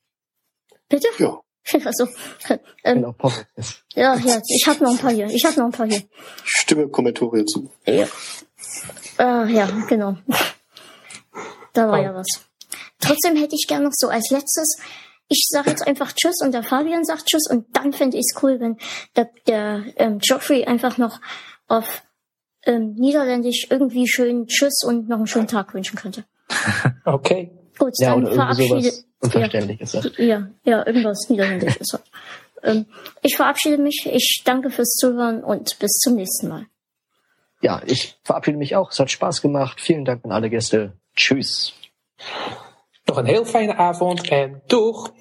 Bitte? 0.88 1.08
Ja. 1.18 1.38
Also, 1.84 2.06
ähm, 2.50 2.58
Genau, 2.96 3.12
Pommes. 3.12 3.46
ja, 3.94 4.14
ja, 4.16 4.38
ich 4.46 4.66
habe 4.68 4.84
noch 4.84 4.90
ein 4.90 4.98
paar 4.98 5.12
hier. 5.12 5.26
Ich 5.28 5.44
habe 5.46 5.58
noch 5.58 5.64
ein 5.66 5.72
paar 5.72 5.86
hier. 5.86 6.02
Stimme 6.44 6.88
Kommentare 6.88 7.44
zu. 7.46 7.70
Ja. 7.86 8.06
Äh, 9.18 9.50
ja, 9.52 9.66
genau. 9.88 10.16
Da 11.72 11.88
war 11.88 11.98
Oh. 11.98 12.02
ja 12.02 12.14
was. 12.14 12.26
Trotzdem 13.00 13.36
hätte 13.36 13.54
ich 13.54 13.66
gern 13.66 13.82
noch 13.82 13.92
so 13.94 14.08
als 14.08 14.28
letztes, 14.30 14.76
ich 15.28 15.46
sage 15.48 15.70
jetzt 15.70 15.86
einfach 15.86 16.12
Tschüss 16.12 16.40
und 16.42 16.52
der 16.52 16.62
Fabian 16.62 17.04
sagt 17.04 17.26
Tschüss 17.26 17.48
und 17.50 17.66
dann 17.76 17.92
fände 17.92 18.16
ich 18.16 18.24
es 18.30 18.42
cool, 18.42 18.60
wenn 18.60 18.76
der, 19.16 19.30
der 19.46 19.84
ähm, 19.96 20.18
Geoffrey 20.18 20.64
einfach 20.64 20.98
noch 20.98 21.20
auf 21.66 22.02
ähm, 22.66 22.94
Niederländisch 22.94 23.66
irgendwie 23.70 24.08
schön 24.08 24.46
Tschüss 24.46 24.82
und 24.84 25.08
noch 25.08 25.18
einen 25.18 25.26
schönen 25.26 25.48
Tag 25.48 25.74
wünschen 25.74 25.96
könnte. 25.96 26.24
Okay. 27.06 27.50
Gut, 27.78 27.92
Ja, 27.98 28.14
dann 28.14 28.32
verabschiede 28.32 28.92
Unverständliches. 29.20 29.92
Ja. 29.92 30.24
ja, 30.24 30.48
ja, 30.64 30.86
irgendwas 30.86 31.26
Niederländisch 31.28 31.76
ist. 31.76 31.98
Ähm, 32.62 32.86
ich 33.22 33.36
verabschiede 33.36 33.78
mich. 33.78 34.08
Ich 34.10 34.42
danke 34.44 34.70
fürs 34.70 34.90
Zuhören 34.90 35.44
und 35.44 35.78
bis 35.78 35.92
zum 35.98 36.14
nächsten 36.14 36.48
Mal. 36.48 36.66
ja, 37.60 37.82
ich 37.84 38.16
verabschiede 38.22 38.56
mich 38.58 38.76
auch. 38.76 38.90
Es 38.90 38.98
hat 39.00 39.10
Spaß 39.10 39.42
gemacht. 39.42 39.80
Vielen 39.80 40.04
Dank 40.04 40.24
an 40.24 40.32
alle 40.32 40.48
Gäste. 40.50 40.92
Tschüss. 41.14 41.74
Nog 43.14 43.22
een 43.22 43.30
heel 43.30 43.44
fijne 43.44 43.74
avond 43.76 44.28
en 44.28 44.62
doeg! 44.66 45.12